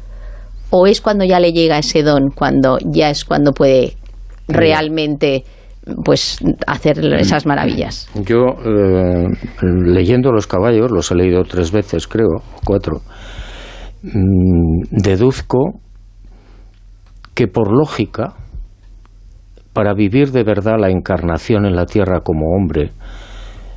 o 0.71 0.87
es 0.87 1.01
cuando 1.01 1.25
ya 1.25 1.41
le 1.41 1.53
llega 1.53 1.79
ese 1.79 2.03
don, 2.03 2.31
cuando 2.31 2.79
ya 2.85 3.11
es 3.11 3.25
cuando 3.25 3.53
puede 3.53 3.97
realmente 4.49 5.45
pues 6.05 6.39
hacer 6.67 6.99
esas 7.15 7.47
maravillas. 7.47 8.09
Yo, 8.15 8.57
eh, 8.65 9.29
leyendo 9.63 10.33
Los 10.33 10.47
caballos, 10.47 10.91
los 10.91 11.11
he 11.11 11.15
leído 11.15 11.45
tres 11.45 11.71
veces, 11.71 12.09
creo, 12.09 12.43
cuatro, 12.65 13.03
mm, 14.03 14.83
deduzco 14.91 15.81
que 17.35 17.47
por 17.47 17.71
lógica, 17.71 18.35
para 19.73 19.95
vivir 19.95 20.33
de 20.33 20.43
verdad 20.43 20.77
la 20.81 20.91
encarnación 20.91 21.67
en 21.67 21.77
la 21.77 21.87
tierra 21.87 22.21
como 22.21 22.57
hombre, 22.57 22.91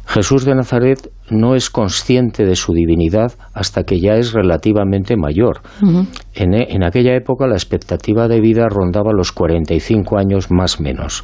Jesús 0.07 0.45
de 0.45 0.55
Nazaret 0.55 1.11
no 1.31 1.55
es 1.55 1.69
consciente 1.69 2.45
de 2.45 2.55
su 2.55 2.73
divinidad 2.73 3.33
hasta 3.53 3.83
que 3.83 3.99
ya 3.99 4.13
es 4.15 4.33
relativamente 4.33 5.15
mayor. 5.17 5.61
en, 6.33 6.53
e- 6.53 6.67
en 6.71 6.83
aquella 6.83 7.15
época 7.15 7.47
la 7.47 7.55
expectativa 7.55 8.27
de 8.27 8.41
vida 8.41 8.67
rondaba 8.69 9.11
los 9.13 9.31
45 9.31 10.17
años 10.17 10.51
más 10.51 10.79
menos. 10.79 11.23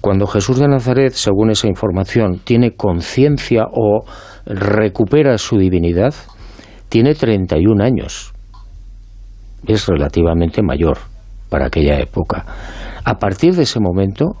Cuando 0.00 0.26
Jesús 0.26 0.58
de 0.58 0.66
Nazaret, 0.68 1.12
según 1.12 1.50
esa 1.50 1.68
información, 1.68 2.40
tiene 2.42 2.72
conciencia 2.74 3.66
o 3.72 4.04
recupera 4.46 5.38
su 5.38 5.56
divinidad, 5.58 6.12
tiene 6.88 7.14
31 7.14 7.84
años. 7.84 8.32
Es 9.66 9.86
relativamente 9.86 10.60
mayor 10.62 10.98
para 11.48 11.66
aquella 11.66 12.00
época. 12.00 12.44
A 13.04 13.14
partir 13.18 13.54
de 13.54 13.62
ese 13.62 13.78
momento, 13.78 14.32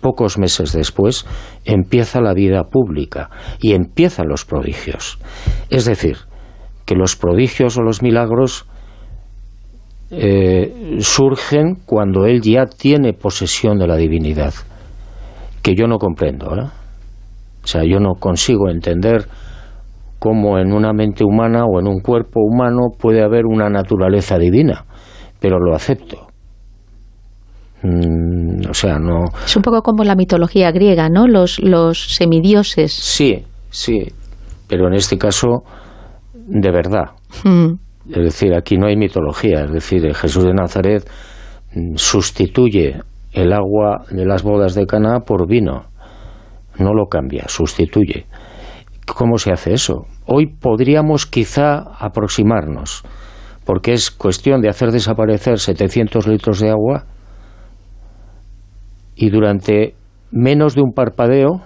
pocos 0.00 0.38
meses 0.38 0.72
después, 0.72 1.26
empieza 1.64 2.20
la 2.20 2.34
vida 2.34 2.64
pública 2.64 3.30
y 3.60 3.72
empiezan 3.72 4.28
los 4.28 4.44
prodigios. 4.44 5.18
Es 5.68 5.84
decir, 5.84 6.16
que 6.84 6.94
los 6.94 7.16
prodigios 7.16 7.76
o 7.78 7.82
los 7.82 8.02
milagros 8.02 8.66
eh, 10.10 10.98
surgen 11.00 11.76
cuando 11.86 12.26
él 12.26 12.40
ya 12.40 12.66
tiene 12.66 13.12
posesión 13.12 13.78
de 13.78 13.86
la 13.86 13.96
divinidad, 13.96 14.54
que 15.62 15.74
yo 15.74 15.86
no 15.86 15.98
comprendo. 15.98 16.56
¿eh? 16.56 16.68
O 17.62 17.66
sea, 17.66 17.84
yo 17.84 18.00
no 18.00 18.14
consigo 18.14 18.68
entender 18.68 19.26
cómo 20.18 20.58
en 20.58 20.72
una 20.72 20.92
mente 20.92 21.24
humana 21.24 21.64
o 21.64 21.80
en 21.80 21.86
un 21.86 22.00
cuerpo 22.00 22.40
humano 22.40 22.88
puede 22.98 23.22
haber 23.22 23.46
una 23.46 23.68
naturaleza 23.70 24.38
divina, 24.38 24.84
pero 25.38 25.58
lo 25.58 25.74
acepto. 25.74 26.29
Mm, 27.82 28.68
o 28.68 28.74
sea, 28.74 28.98
no. 28.98 29.24
Es 29.44 29.56
un 29.56 29.62
poco 29.62 29.82
como 29.82 30.04
la 30.04 30.14
mitología 30.14 30.70
griega, 30.70 31.08
¿no? 31.08 31.26
Los, 31.26 31.58
los 31.60 32.14
semidioses. 32.14 32.92
Sí, 32.92 33.44
sí, 33.70 34.06
pero 34.68 34.88
en 34.88 34.94
este 34.94 35.16
caso, 35.16 35.64
de 36.34 36.70
verdad. 36.70 37.12
Mm. 37.44 37.74
Es 38.08 38.22
decir, 38.24 38.54
aquí 38.54 38.76
no 38.76 38.86
hay 38.86 38.96
mitología. 38.96 39.64
Es 39.64 39.72
decir, 39.72 40.14
Jesús 40.14 40.44
de 40.44 40.52
Nazaret 40.52 41.08
sustituye 41.94 43.00
el 43.32 43.52
agua 43.52 44.04
de 44.10 44.26
las 44.26 44.42
bodas 44.42 44.74
de 44.74 44.86
Cana 44.86 45.20
por 45.20 45.46
vino. 45.48 45.84
No 46.78 46.92
lo 46.92 47.06
cambia, 47.06 47.44
sustituye. 47.48 48.26
¿Cómo 49.06 49.38
se 49.38 49.52
hace 49.52 49.72
eso? 49.72 50.06
Hoy 50.26 50.46
podríamos 50.46 51.26
quizá 51.26 51.82
aproximarnos, 51.98 53.02
porque 53.64 53.92
es 53.92 54.10
cuestión 54.10 54.60
de 54.60 54.68
hacer 54.68 54.90
desaparecer 54.90 55.58
700 55.58 56.26
litros 56.26 56.60
de 56.60 56.70
agua 56.70 57.06
y 59.20 59.28
durante 59.30 59.94
menos 60.32 60.74
de 60.74 60.80
un 60.80 60.92
parpadeo 60.92 61.60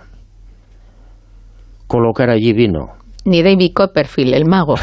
colocar 1.87 2.31
allí 2.31 2.53
vino. 2.53 2.89
Ni 3.25 3.43
David 3.43 3.71
Copperfield, 3.75 4.35
el 4.35 4.45
mago. 4.45 4.75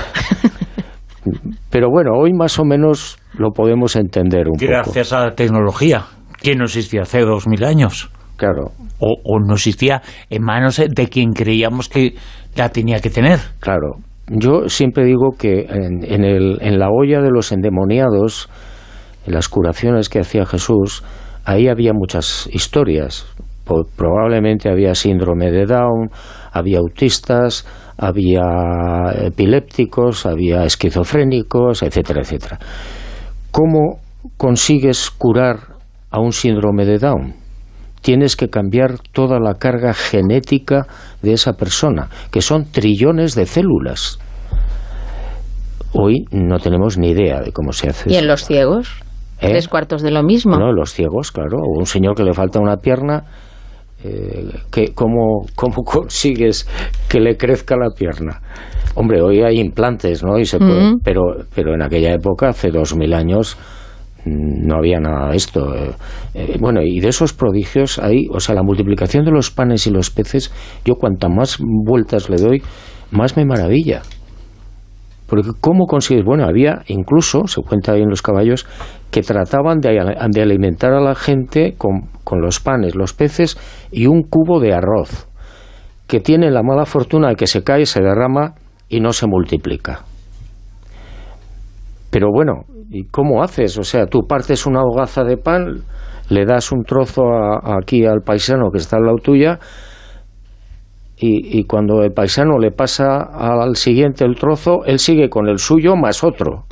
Pero 1.69 1.89
bueno, 1.89 2.11
hoy 2.17 2.31
más 2.33 2.57
o 2.59 2.65
menos 2.65 3.17
lo 3.37 3.51
podemos 3.51 3.95
entender 3.95 4.47
un 4.47 4.53
poco. 4.57 4.65
Gracias 4.71 5.13
a 5.13 5.25
la 5.25 5.35
tecnología, 5.35 6.05
que 6.41 6.55
no 6.55 6.65
existía 6.65 7.01
hace 7.01 7.21
dos 7.21 7.47
mil 7.47 7.63
años. 7.63 8.09
Claro, 8.37 8.71
O, 8.99 9.15
o 9.23 9.39
no 9.39 9.53
existía 9.55 10.01
en 10.29 10.43
manos 10.43 10.77
de 10.77 11.07
quien 11.07 11.33
creíamos 11.33 11.89
que 11.89 12.15
la 12.55 12.69
tenía 12.69 12.99
que 12.99 13.09
tener. 13.09 13.39
claro. 13.59 13.97
Yo 14.33 14.69
siempre 14.69 15.03
digo 15.03 15.31
que 15.37 15.65
en, 15.69 16.05
en 16.05 16.23
el- 16.23 16.57
en 16.61 16.79
la 16.79 16.87
olla 16.89 17.19
de 17.21 17.31
los 17.31 17.51
endemoniados, 17.51 18.47
en 19.27 19.33
las 19.33 19.49
curaciones 19.49 20.07
que 20.07 20.19
hacía 20.19 20.45
Jesús, 20.45 21.03
ahí 21.45 21.67
había 21.67 21.93
muchas 21.93 22.49
historias. 22.51 23.25
Probablemente 23.95 24.69
había 24.69 24.95
síndrome 24.95 25.49
de 25.51 25.65
Down, 25.65 26.09
había 26.51 26.79
autistas, 26.79 27.65
había 27.97 28.41
epilépticos, 29.27 30.25
había 30.25 30.65
esquizofrénicos, 30.65 31.83
etcétera, 31.83 32.21
etcétera. 32.21 32.59
¿Cómo 33.51 33.99
consigues 34.37 35.09
curar 35.11 35.59
a 36.09 36.19
un 36.19 36.33
síndrome 36.33 36.85
de 36.85 36.97
Down? 36.97 37.35
Tienes 38.01 38.35
que 38.35 38.49
cambiar 38.49 38.97
toda 39.13 39.39
la 39.39 39.53
carga 39.53 39.93
genética 39.93 40.87
de 41.21 41.33
esa 41.33 41.53
persona, 41.53 42.09
que 42.31 42.41
son 42.41 42.65
trillones 42.71 43.35
de 43.35 43.45
células. 43.45 44.19
Hoy 45.93 46.25
no 46.31 46.57
tenemos 46.57 46.97
ni 46.97 47.11
idea 47.11 47.41
de 47.41 47.51
cómo 47.51 47.71
se 47.73 47.89
hace 47.89 48.09
¿Y 48.09 48.13
eso. 48.13 48.21
en 48.21 48.27
los 48.27 48.45
ciegos? 48.45 49.03
¿Eh? 49.41 49.49
Tres 49.49 49.67
cuartos 49.67 50.01
de 50.03 50.11
lo 50.11 50.21
mismo. 50.23 50.55
No, 50.57 50.71
los 50.71 50.93
ciegos, 50.93 51.31
claro. 51.31 51.57
O 51.57 51.79
un 51.79 51.85
señor 51.87 52.15
que 52.15 52.23
le 52.23 52.33
falta 52.33 52.59
una 52.59 52.77
pierna, 52.77 53.23
eh, 54.03 54.49
que, 54.71 54.93
¿cómo, 54.93 55.45
¿cómo 55.55 55.75
consigues 55.85 56.67
que 57.09 57.19
le 57.19 57.37
crezca 57.37 57.75
la 57.75 57.89
pierna? 57.89 58.39
Hombre, 58.95 59.21
hoy 59.21 59.41
hay 59.41 59.59
implantes, 59.59 60.23
¿no? 60.23 60.37
Y 60.37 60.45
se 60.45 60.59
puede, 60.59 60.89
Ujú. 60.89 60.99
pero, 61.03 61.21
pero 61.55 61.73
en 61.73 61.81
aquella 61.81 62.13
época, 62.13 62.49
hace 62.49 62.69
dos 62.69 62.95
mil 62.95 63.13
años, 63.13 63.57
mm, 64.25 64.67
no 64.67 64.75
había 64.75 64.99
nada 64.99 65.31
de 65.31 65.37
esto. 65.37 65.73
Eh, 65.75 65.91
eh, 66.35 66.57
bueno, 66.59 66.81
y 66.83 66.99
de 66.99 67.07
esos 67.07 67.33
prodigios 67.33 67.97
hay, 67.99 68.27
o 68.31 68.39
sea, 68.39 68.53
la 68.53 68.63
multiplicación 68.63 69.25
de 69.25 69.31
los 69.31 69.49
panes 69.49 69.87
y 69.87 69.91
los 69.91 70.11
peces, 70.11 70.53
yo 70.85 70.95
cuanta 70.95 71.29
más 71.29 71.57
vueltas 71.59 72.29
le 72.29 72.37
doy, 72.37 72.61
más 73.11 73.35
me 73.37 73.45
maravilla. 73.45 74.01
Porque 75.31 75.51
¿cómo 75.61 75.85
consigues? 75.85 76.25
Bueno, 76.25 76.43
había 76.43 76.81
incluso, 76.87 77.47
se 77.47 77.61
cuenta 77.61 77.93
ahí 77.93 78.01
en 78.01 78.09
los 78.09 78.21
caballos, 78.21 78.67
que 79.11 79.21
trataban 79.21 79.79
de, 79.79 79.97
alimentar 80.41 80.91
a 80.91 80.99
la 80.99 81.15
gente 81.15 81.75
con, 81.77 82.09
los 82.41 82.59
panes, 82.59 82.95
los 82.95 83.13
peces 83.13 83.57
y 83.93 84.07
un 84.07 84.23
cubo 84.23 84.59
de 84.59 84.73
arroz, 84.73 85.29
que 86.05 86.19
tiene 86.19 86.51
la 86.51 86.63
mala 86.63 86.85
fortuna 86.85 87.29
de 87.29 87.35
que 87.35 87.47
se 87.47 87.63
cae, 87.63 87.85
se 87.85 88.01
derrama 88.01 88.55
y 88.89 88.99
no 88.99 89.13
se 89.13 89.25
multiplica. 89.25 90.01
Pero 92.09 92.27
bueno, 92.29 92.65
¿y 92.89 93.05
cómo 93.05 93.41
haces? 93.41 93.77
O 93.77 93.83
sea, 93.83 94.07
tú 94.07 94.27
partes 94.27 94.65
una 94.65 94.81
hogaza 94.81 95.23
de 95.23 95.37
pan, 95.37 95.81
le 96.27 96.43
das 96.43 96.73
un 96.73 96.83
trozo 96.83 97.23
aquí 97.79 98.05
al 98.05 98.19
paisano 98.19 98.69
que 98.69 98.79
está 98.79 98.97
al 98.97 99.03
lado 99.03 99.19
tuya, 99.23 99.59
y, 101.23 101.63
cuando 101.65 102.01
el 102.01 102.11
paisano 102.13 102.57
le 102.57 102.71
pasa 102.71 103.21
al 103.21 103.75
siguiente 103.75 104.25
el 104.25 104.35
trozo, 104.35 104.83
él 104.85 104.97
sigue 104.97 105.29
con 105.29 105.47
el 105.47 105.59
suyo 105.59 105.95
más 105.95 106.23
otro. 106.23 106.65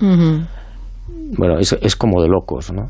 Bueno, 1.38 1.60
es, 1.60 1.78
es 1.82 1.95
como 1.95 2.22
de 2.24 2.30
locos, 2.30 2.72
¿no? 2.74 2.89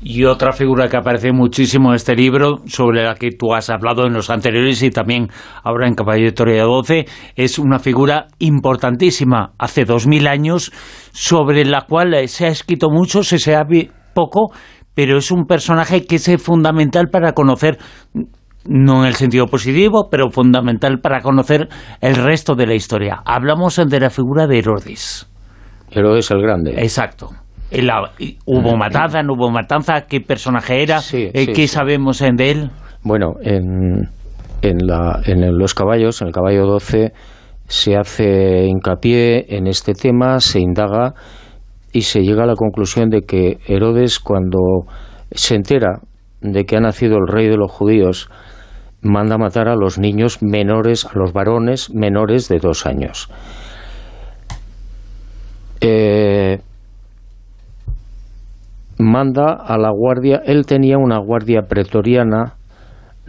Y 0.00 0.24
otra 0.24 0.52
figura 0.52 0.88
que 0.88 0.96
aparece 0.96 1.32
muchísimo 1.32 1.90
en 1.90 1.96
este 1.96 2.16
libro, 2.16 2.60
sobre 2.66 3.02
la 3.02 3.14
que 3.14 3.30
tú 3.30 3.52
has 3.54 3.68
hablado 3.68 4.06
en 4.06 4.14
los 4.14 4.30
anteriores 4.30 4.82
y 4.82 4.90
también 4.90 5.28
ahora 5.62 5.86
en 5.86 5.94
Caballo 5.94 6.24
de 6.24 6.32
Toria 6.32 6.64
12, 6.64 7.04
es 7.36 7.58
una 7.58 7.78
figura 7.78 8.28
importantísima, 8.38 9.52
hace 9.58 9.84
dos 9.84 10.06
mil 10.06 10.26
años, 10.26 10.72
sobre 11.12 11.64
la 11.66 11.82
cual 11.82 12.28
se 12.28 12.46
ha 12.46 12.48
escrito 12.48 12.88
mucho, 12.90 13.22
se 13.22 13.38
sabe 13.38 13.90
poco, 14.14 14.52
pero 14.94 15.18
es 15.18 15.30
un 15.30 15.44
personaje 15.44 16.06
que 16.06 16.16
es 16.16 16.42
fundamental 16.42 17.08
para 17.08 17.32
conocer 17.32 17.78
no 18.68 19.02
en 19.02 19.08
el 19.08 19.14
sentido 19.14 19.46
positivo, 19.46 20.08
pero 20.10 20.30
fundamental 20.30 21.00
para 21.00 21.20
conocer 21.20 21.68
el 22.00 22.14
resto 22.14 22.54
de 22.54 22.66
la 22.66 22.74
historia. 22.74 23.22
Hablamos 23.24 23.76
de 23.76 24.00
la 24.00 24.10
figura 24.10 24.46
de 24.46 24.58
Herodes. 24.58 25.26
Herodes 25.90 26.30
el 26.30 26.42
Grande. 26.42 26.74
Exacto. 26.76 27.30
¿Hubo 28.46 28.76
matanza, 28.76 29.22
no 29.22 29.34
hubo 29.34 29.50
matanza? 29.50 30.02
¿Qué 30.02 30.20
personaje 30.20 30.82
era? 30.82 31.00
Eh, 31.12 31.52
¿Qué 31.52 31.66
sabemos 31.66 32.18
de 32.20 32.50
él? 32.50 32.70
Bueno, 33.02 33.34
en, 33.42 34.08
en, 34.62 34.86
la, 34.86 35.20
en 35.24 35.56
los 35.56 35.74
caballos, 35.74 36.20
en 36.20 36.28
el 36.28 36.34
caballo 36.34 36.66
12, 36.66 37.12
se 37.66 37.96
hace 37.96 38.66
hincapié 38.66 39.56
en 39.56 39.66
este 39.66 39.92
tema, 39.92 40.40
se 40.40 40.60
indaga 40.60 41.14
y 41.92 42.02
se 42.02 42.20
llega 42.20 42.44
a 42.44 42.46
la 42.46 42.54
conclusión 42.54 43.08
de 43.08 43.22
que 43.22 43.58
Herodes, 43.66 44.18
cuando 44.18 44.58
se 45.30 45.54
entera 45.54 46.00
de 46.40 46.64
que 46.64 46.76
ha 46.76 46.80
nacido 46.80 47.16
el 47.16 47.26
rey 47.26 47.48
de 47.48 47.56
los 47.56 47.70
judíos, 47.70 48.30
manda 49.02 49.38
matar 49.38 49.68
a 49.68 49.76
los 49.76 49.98
niños 49.98 50.42
menores, 50.42 51.04
a 51.04 51.10
los 51.14 51.32
varones 51.32 51.90
menores 51.94 52.48
de 52.48 52.58
dos 52.58 52.86
años. 52.86 53.28
Eh, 55.80 56.58
manda 58.98 59.52
a 59.52 59.78
la 59.78 59.90
guardia, 59.90 60.42
él 60.44 60.66
tenía 60.66 60.98
una 60.98 61.18
guardia 61.18 61.62
pretoriana 61.62 62.54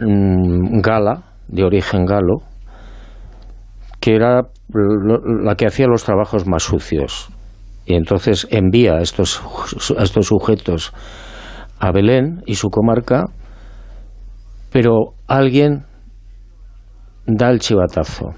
mm, 0.00 0.80
gala, 0.80 1.22
de 1.48 1.64
origen 1.64 2.04
galo, 2.04 2.42
que 4.00 4.14
era 4.14 4.42
la 4.72 5.54
que 5.56 5.66
hacía 5.66 5.86
los 5.86 6.04
trabajos 6.04 6.46
más 6.46 6.62
sucios. 6.62 7.28
Y 7.86 7.94
entonces 7.94 8.46
envía 8.50 8.94
a 8.94 9.00
estos, 9.00 9.42
a 9.98 10.02
estos 10.02 10.26
sujetos 10.26 10.92
a 11.80 11.92
Belén 11.92 12.42
y 12.46 12.54
su 12.54 12.68
comarca 12.68 13.24
pero 14.70 15.14
alguien 15.26 15.84
da 17.26 17.50
el 17.50 17.60
chivatazo. 17.60 18.34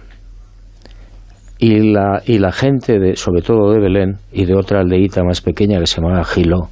Y 1.59 1.93
la, 1.93 2.23
y 2.27 2.39
la 2.39 2.51
gente, 2.51 2.99
de, 2.99 3.17
sobre 3.17 3.43
todo 3.43 3.73
de 3.73 3.79
Belén 3.79 4.19
y 4.33 4.47
de 4.47 4.57
otra 4.57 4.81
aldeíta 4.81 5.23
más 5.23 5.41
pequeña 5.41 5.79
que 5.79 5.87
se 5.87 6.01
llama 6.01 6.25
Gilo, 6.25 6.69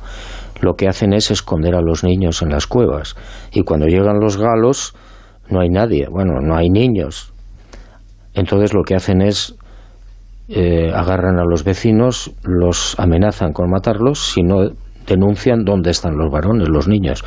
lo 0.60 0.74
que 0.74 0.88
hacen 0.88 1.12
es 1.12 1.30
esconder 1.30 1.74
a 1.74 1.80
los 1.80 2.02
niños 2.02 2.42
en 2.42 2.50
las 2.50 2.66
cuevas. 2.66 3.14
Y 3.52 3.62
cuando 3.62 3.86
llegan 3.86 4.18
los 4.18 4.36
galos, 4.36 4.94
no 5.48 5.60
hay 5.60 5.68
nadie, 5.68 6.06
bueno, 6.10 6.40
no 6.42 6.56
hay 6.56 6.68
niños. 6.70 7.32
Entonces 8.34 8.74
lo 8.74 8.82
que 8.82 8.94
hacen 8.94 9.22
es 9.22 9.56
eh, 10.48 10.90
agarran 10.92 11.38
a 11.38 11.44
los 11.44 11.62
vecinos, 11.62 12.32
los 12.42 12.98
amenazan 12.98 13.52
con 13.52 13.70
matarlos 13.70 14.32
si 14.32 14.42
no 14.42 14.70
denuncian 15.06 15.64
dónde 15.64 15.90
están 15.90 16.16
los 16.16 16.30
varones, 16.30 16.68
los 16.68 16.88
niños. 16.88 17.22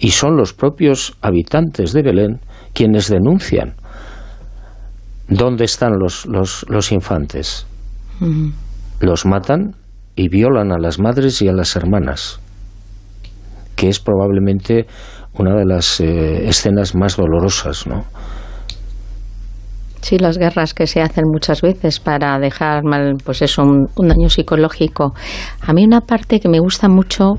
Y 0.00 0.12
son 0.12 0.36
los 0.36 0.54
propios 0.54 1.14
habitantes 1.20 1.92
de 1.92 2.02
Belén 2.02 2.40
quienes 2.72 3.10
denuncian 3.10 3.74
dónde 5.28 5.64
están 5.64 5.98
los, 5.98 6.26
los, 6.26 6.92
infantes. 6.92 7.66
Los 9.00 9.26
matan 9.26 9.76
y 10.16 10.28
violan 10.28 10.72
a 10.72 10.78
las 10.78 10.98
madres 10.98 11.42
y 11.42 11.48
a 11.48 11.52
las 11.52 11.76
hermanas, 11.76 12.40
que 13.76 13.88
es 13.88 14.00
probablemente 14.00 14.86
una 15.34 15.54
de 15.54 15.66
las 15.66 16.00
eh, 16.00 16.48
escenas 16.48 16.94
más 16.94 17.16
dolorosas, 17.16 17.86
¿no? 17.86 18.04
Sí, 20.00 20.18
las 20.18 20.38
guerras 20.38 20.72
que 20.74 20.86
se 20.86 21.02
hacen 21.02 21.24
muchas 21.30 21.60
veces 21.60 22.00
para 22.00 22.38
dejar 22.38 22.84
mal, 22.84 23.16
pues 23.24 23.42
eso, 23.42 23.62
un, 23.62 24.08
daño 24.08 24.30
psicológico. 24.30 25.14
A 25.60 25.72
mí 25.72 25.84
una 25.84 26.00
parte 26.00 26.40
que 26.40 26.48
me 26.48 26.58
gusta 26.58 26.88
mucho 26.88 27.34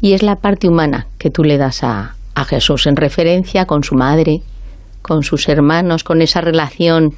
y 0.00 0.12
es 0.12 0.22
la 0.22 0.36
parte 0.36 0.68
humana 0.68 1.06
que 1.18 1.30
tú 1.30 1.44
le 1.44 1.56
das 1.56 1.84
a, 1.84 2.16
a 2.34 2.44
Jesús, 2.44 2.86
en 2.86 2.96
referencia 2.96 3.64
con 3.64 3.84
su 3.84 3.94
madre, 3.94 4.42
con 5.02 5.22
sus 5.22 5.48
hermanos, 5.48 6.04
con 6.04 6.20
esa 6.20 6.40
relación 6.40 7.10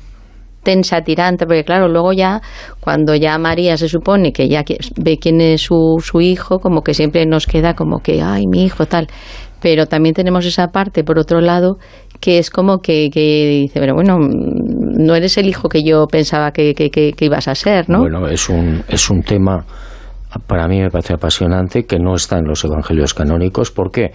tensa, 0.62 1.03
tirante, 1.03 1.47
porque 1.47 1.64
claro, 1.64 1.88
luego 1.88 2.12
ya, 2.12 2.40
cuando 2.80 3.14
ya 3.14 3.36
María 3.38 3.76
se 3.76 3.88
supone 3.88 4.32
que 4.32 4.49
ya 4.49 4.64
ve 4.97 5.18
quién 5.18 5.40
es 5.40 5.62
su, 5.62 6.03
su 6.03 6.20
hijo, 6.20 6.59
como 6.59 6.82
que 6.82 6.95
siempre 6.95 7.26
nos 7.26 7.47
queda 7.47 7.74
como 7.74 7.99
que, 7.99 8.22
ay, 8.22 8.47
mi 8.47 8.64
hijo, 8.64 8.86
tal. 8.86 9.09
Pero 9.61 9.86
también 9.86 10.14
tenemos 10.14 10.45
esa 10.45 10.68
parte, 10.68 11.05
por 11.05 11.18
otro 11.18 11.40
lado, 11.40 11.78
que 12.22 12.38
es 12.38 12.50
como 12.50 12.78
que, 12.78 13.10
dice, 13.12 13.80
pero 13.80 13.94
bueno, 13.94 14.16
no 14.20 15.14
eres 15.16 15.36
el 15.38 15.48
hijo 15.48 15.68
que 15.68 15.82
yo 15.82 16.06
pensaba 16.06 16.52
que, 16.52 16.72
que, 16.72 17.14
ibas 17.18 17.48
a 17.48 17.54
ser, 17.56 17.90
¿no? 17.90 17.98
Bueno, 17.98 18.28
es 18.28 18.48
un, 18.48 18.84
es 18.86 19.10
un 19.10 19.22
tema, 19.22 19.66
para 20.46 20.68
mí 20.68 20.80
me 20.80 20.88
parece 20.88 21.14
apasionante, 21.14 21.82
que 21.82 21.98
no 21.98 22.14
está 22.14 22.38
en 22.38 22.44
los 22.44 22.64
evangelios 22.64 23.12
canónicos. 23.12 23.72
¿Por 23.72 23.90
qué? 23.90 24.12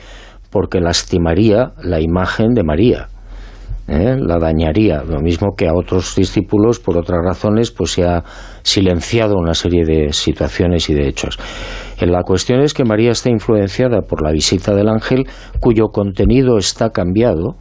Porque 0.49 0.79
lastimaría 0.79 1.73
la 1.83 1.99
imagen 1.99 2.53
de 2.53 2.63
María. 2.63 3.09
¿eh? 3.89 4.15
la 4.17 4.37
dañaría, 4.37 5.03
lo 5.03 5.19
mismo 5.19 5.55
que 5.57 5.67
a 5.67 5.73
otros 5.73 6.15
discípulos 6.15 6.79
por 6.79 6.97
otras 6.97 7.19
razones 7.23 7.71
pues 7.71 7.91
se 7.91 8.03
ha 8.03 8.23
silenciado 8.61 9.35
una 9.37 9.53
serie 9.53 9.85
de 9.85 10.13
situaciones 10.13 10.89
y 10.89 10.93
de 10.93 11.07
hechos. 11.07 11.37
La 11.99 12.23
cuestión 12.23 12.61
es 12.61 12.73
que 12.73 12.83
María 12.83 13.11
está 13.11 13.29
influenciada 13.29 14.01
por 14.01 14.21
la 14.21 14.31
visita 14.31 14.73
del 14.73 14.87
ángel 14.89 15.25
cuyo 15.59 15.87
contenido 15.87 16.57
está 16.57 16.89
cambiado, 16.89 17.55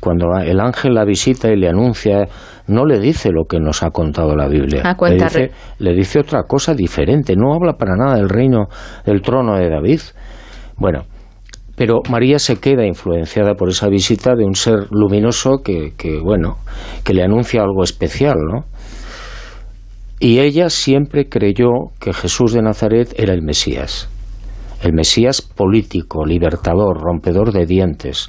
cuando 0.00 0.26
el 0.38 0.58
ángel 0.60 0.94
la 0.94 1.04
visita 1.04 1.50
y 1.50 1.56
le 1.56 1.68
anuncia, 1.68 2.26
no 2.66 2.86
le 2.86 2.98
dice 2.98 3.30
lo 3.30 3.44
que 3.44 3.60
nos 3.60 3.82
ha 3.82 3.90
contado 3.90 4.34
la 4.34 4.48
Biblia. 4.48 4.82
Ah, 4.84 4.96
le, 5.08 5.14
dice, 5.14 5.50
le 5.78 5.94
dice 5.94 6.20
otra 6.20 6.44
cosa 6.44 6.74
diferente. 6.74 7.36
No 7.36 7.54
habla 7.54 7.74
para 7.74 7.96
nada 7.96 8.16
del 8.16 8.28
reino, 8.28 8.68
del 9.04 9.20
trono 9.20 9.56
de 9.56 9.68
David. 9.68 10.00
Bueno, 10.76 11.04
pero 11.76 12.00
María 12.10 12.38
se 12.38 12.56
queda 12.56 12.86
influenciada 12.86 13.54
por 13.54 13.68
esa 13.68 13.88
visita 13.88 14.34
de 14.34 14.44
un 14.44 14.54
ser 14.54 14.88
luminoso 14.90 15.58
que, 15.64 15.92
que, 15.96 16.18
bueno, 16.18 16.56
que 17.04 17.14
le 17.14 17.22
anuncia 17.22 17.62
algo 17.62 17.84
especial, 17.84 18.36
¿no? 18.38 18.64
Y 20.18 20.40
ella 20.40 20.68
siempre 20.68 21.30
creyó 21.30 21.70
que 21.98 22.12
Jesús 22.12 22.52
de 22.52 22.60
Nazaret 22.60 23.14
era 23.16 23.32
el 23.32 23.40
Mesías, 23.40 24.10
el 24.82 24.92
Mesías 24.92 25.40
político, 25.40 26.26
libertador, 26.26 27.00
rompedor 27.00 27.52
de 27.52 27.64
dientes, 27.64 28.28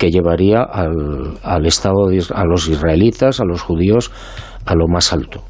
que 0.00 0.10
llevaría 0.10 0.62
al, 0.62 1.66
Estado, 1.66 2.08
a 2.34 2.44
los 2.46 2.68
israelitas, 2.68 3.38
a 3.38 3.44
los 3.44 3.60
judíos, 3.60 4.10
a 4.64 4.74
lo 4.74 4.88
más 4.88 5.12
alto, 5.12 5.42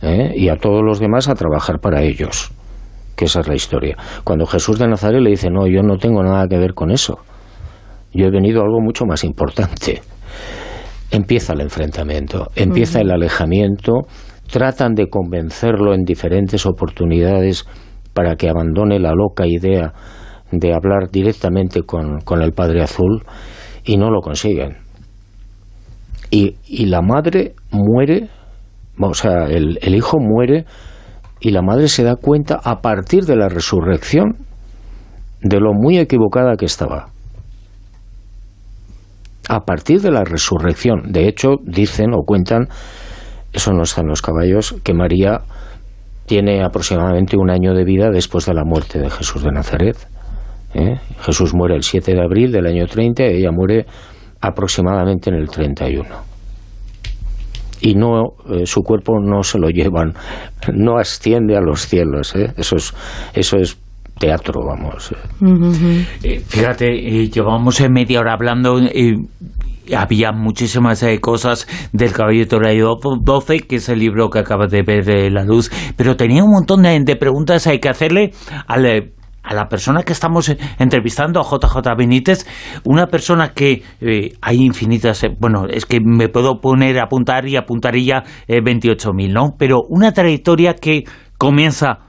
¿eh? 0.00 0.32
y 0.34 0.48
a 0.48 0.56
todos 0.56 0.82
los 0.82 0.98
demás 0.98 1.28
a 1.28 1.34
trabajar 1.34 1.78
para 1.78 2.00
ellos, 2.02 2.50
que 3.16 3.26
esa 3.26 3.40
es 3.40 3.48
la 3.48 3.54
historia. 3.54 3.98
Cuando 4.24 4.46
Jesús 4.46 4.78
de 4.78 4.88
Nazaret 4.88 5.20
le 5.20 5.28
dice, 5.28 5.50
no, 5.50 5.66
yo 5.66 5.82
no 5.82 5.98
tengo 5.98 6.22
nada 6.22 6.46
que 6.48 6.56
ver 6.56 6.72
con 6.72 6.90
eso, 6.90 7.18
yo 8.14 8.24
he 8.24 8.30
venido 8.30 8.62
a 8.62 8.64
algo 8.64 8.80
mucho 8.80 9.04
más 9.04 9.24
importante. 9.24 10.00
Empieza 11.10 11.52
el 11.52 11.60
enfrentamiento, 11.60 12.48
empieza 12.56 13.02
el 13.02 13.10
alejamiento, 13.10 14.06
tratan 14.50 14.94
de 14.94 15.08
convencerlo 15.10 15.92
en 15.92 16.04
diferentes 16.04 16.64
oportunidades 16.64 17.66
para 18.14 18.36
que 18.36 18.48
abandone 18.48 19.00
la 19.00 19.12
loca 19.12 19.46
idea 19.46 19.92
de 20.50 20.72
hablar 20.72 21.10
directamente 21.12 21.82
con, 21.82 22.20
con 22.20 22.40
el 22.40 22.52
Padre 22.52 22.80
Azul 22.80 23.22
y 23.88 23.96
no 23.96 24.10
lo 24.10 24.20
consiguen. 24.20 24.76
Y, 26.30 26.56
y 26.66 26.86
la 26.86 27.00
madre 27.00 27.54
muere, 27.70 28.28
o 29.00 29.14
sea, 29.14 29.46
el, 29.46 29.78
el 29.80 29.94
hijo 29.94 30.18
muere 30.20 30.66
y 31.40 31.52
la 31.52 31.62
madre 31.62 31.88
se 31.88 32.04
da 32.04 32.16
cuenta 32.16 32.60
a 32.62 32.82
partir 32.82 33.24
de 33.24 33.34
la 33.34 33.48
resurrección 33.48 34.36
de 35.40 35.58
lo 35.58 35.72
muy 35.72 35.96
equivocada 35.98 36.56
que 36.56 36.66
estaba. 36.66 37.06
A 39.48 39.60
partir 39.60 40.02
de 40.02 40.10
la 40.10 40.22
resurrección. 40.22 41.10
De 41.10 41.26
hecho, 41.26 41.56
dicen 41.64 42.12
o 42.12 42.24
cuentan, 42.26 42.68
eso 43.54 43.72
no 43.72 43.84
está 43.84 44.02
en 44.02 44.08
los 44.08 44.20
caballos, 44.20 44.76
que 44.84 44.92
María 44.92 45.40
tiene 46.26 46.62
aproximadamente 46.62 47.38
un 47.38 47.48
año 47.48 47.72
de 47.72 47.84
vida 47.84 48.10
después 48.10 48.44
de 48.44 48.52
la 48.52 48.64
muerte 48.64 48.98
de 48.98 49.08
Jesús 49.08 49.42
de 49.42 49.50
Nazaret. 49.50 49.96
¿Eh? 50.74 50.96
Jesús 51.20 51.54
muere 51.54 51.74
el 51.74 51.82
7 51.82 52.14
de 52.14 52.20
abril 52.22 52.52
del 52.52 52.66
año 52.66 52.86
30 52.86 53.24
y 53.24 53.36
ella 53.38 53.50
muere 53.50 53.86
aproximadamente 54.40 55.30
en 55.30 55.36
el 55.36 55.48
31 55.48 56.28
y 57.80 57.94
no 57.94 58.34
eh, 58.50 58.66
su 58.66 58.82
cuerpo 58.82 59.18
no 59.20 59.42
se 59.42 59.58
lo 59.58 59.68
llevan, 59.68 60.14
no 60.72 60.98
asciende 60.98 61.56
a 61.56 61.60
los 61.60 61.86
cielos. 61.86 62.34
¿eh? 62.34 62.52
Eso 62.56 62.76
es 62.76 62.94
eso 63.34 63.56
es 63.56 63.78
teatro, 64.18 64.62
vamos. 64.66 65.14
Eh, 66.22 66.40
fíjate, 66.40 67.28
llevamos 67.28 67.80
media 67.88 68.20
hora 68.20 68.32
hablando. 68.32 68.80
había 69.96 70.32
muchísimas 70.32 71.04
cosas 71.20 71.68
del 71.92 72.12
Caballero 72.12 72.58
de 72.58 72.82
12, 73.22 73.60
que 73.60 73.76
es 73.76 73.88
el 73.88 74.00
libro 74.00 74.28
que 74.28 74.40
acabas 74.40 74.72
de 74.72 74.82
ver 74.82 75.04
de 75.04 75.30
la 75.30 75.44
luz, 75.44 75.70
pero 75.96 76.16
tenía 76.16 76.42
un 76.42 76.50
montón 76.50 76.82
de, 76.82 76.98
de 77.00 77.16
preguntas 77.16 77.66
hay 77.68 77.78
que 77.78 77.88
hacerle 77.88 78.32
al 78.66 79.12
a 79.48 79.54
la 79.54 79.66
persona 79.68 80.02
que 80.02 80.12
estamos 80.12 80.50
eh, 80.50 80.58
entrevistando, 80.78 81.40
a 81.40 81.42
JJ 81.42 81.96
Benítez, 81.96 82.46
una 82.84 83.06
persona 83.06 83.54
que 83.54 83.82
eh, 84.00 84.32
hay 84.42 84.62
infinitas, 84.62 85.24
eh, 85.24 85.30
bueno, 85.40 85.64
es 85.70 85.86
que 85.86 86.00
me 86.04 86.28
puedo 86.28 86.60
poner 86.60 86.98
a 86.98 87.04
apuntar 87.04 87.48
y 87.48 87.56
apuntaría 87.56 88.24
eh, 88.46 88.60
28.000, 88.60 89.32
¿no? 89.32 89.54
Pero 89.58 89.78
una 89.88 90.12
trayectoria 90.12 90.74
que 90.74 91.04
comienza 91.38 92.00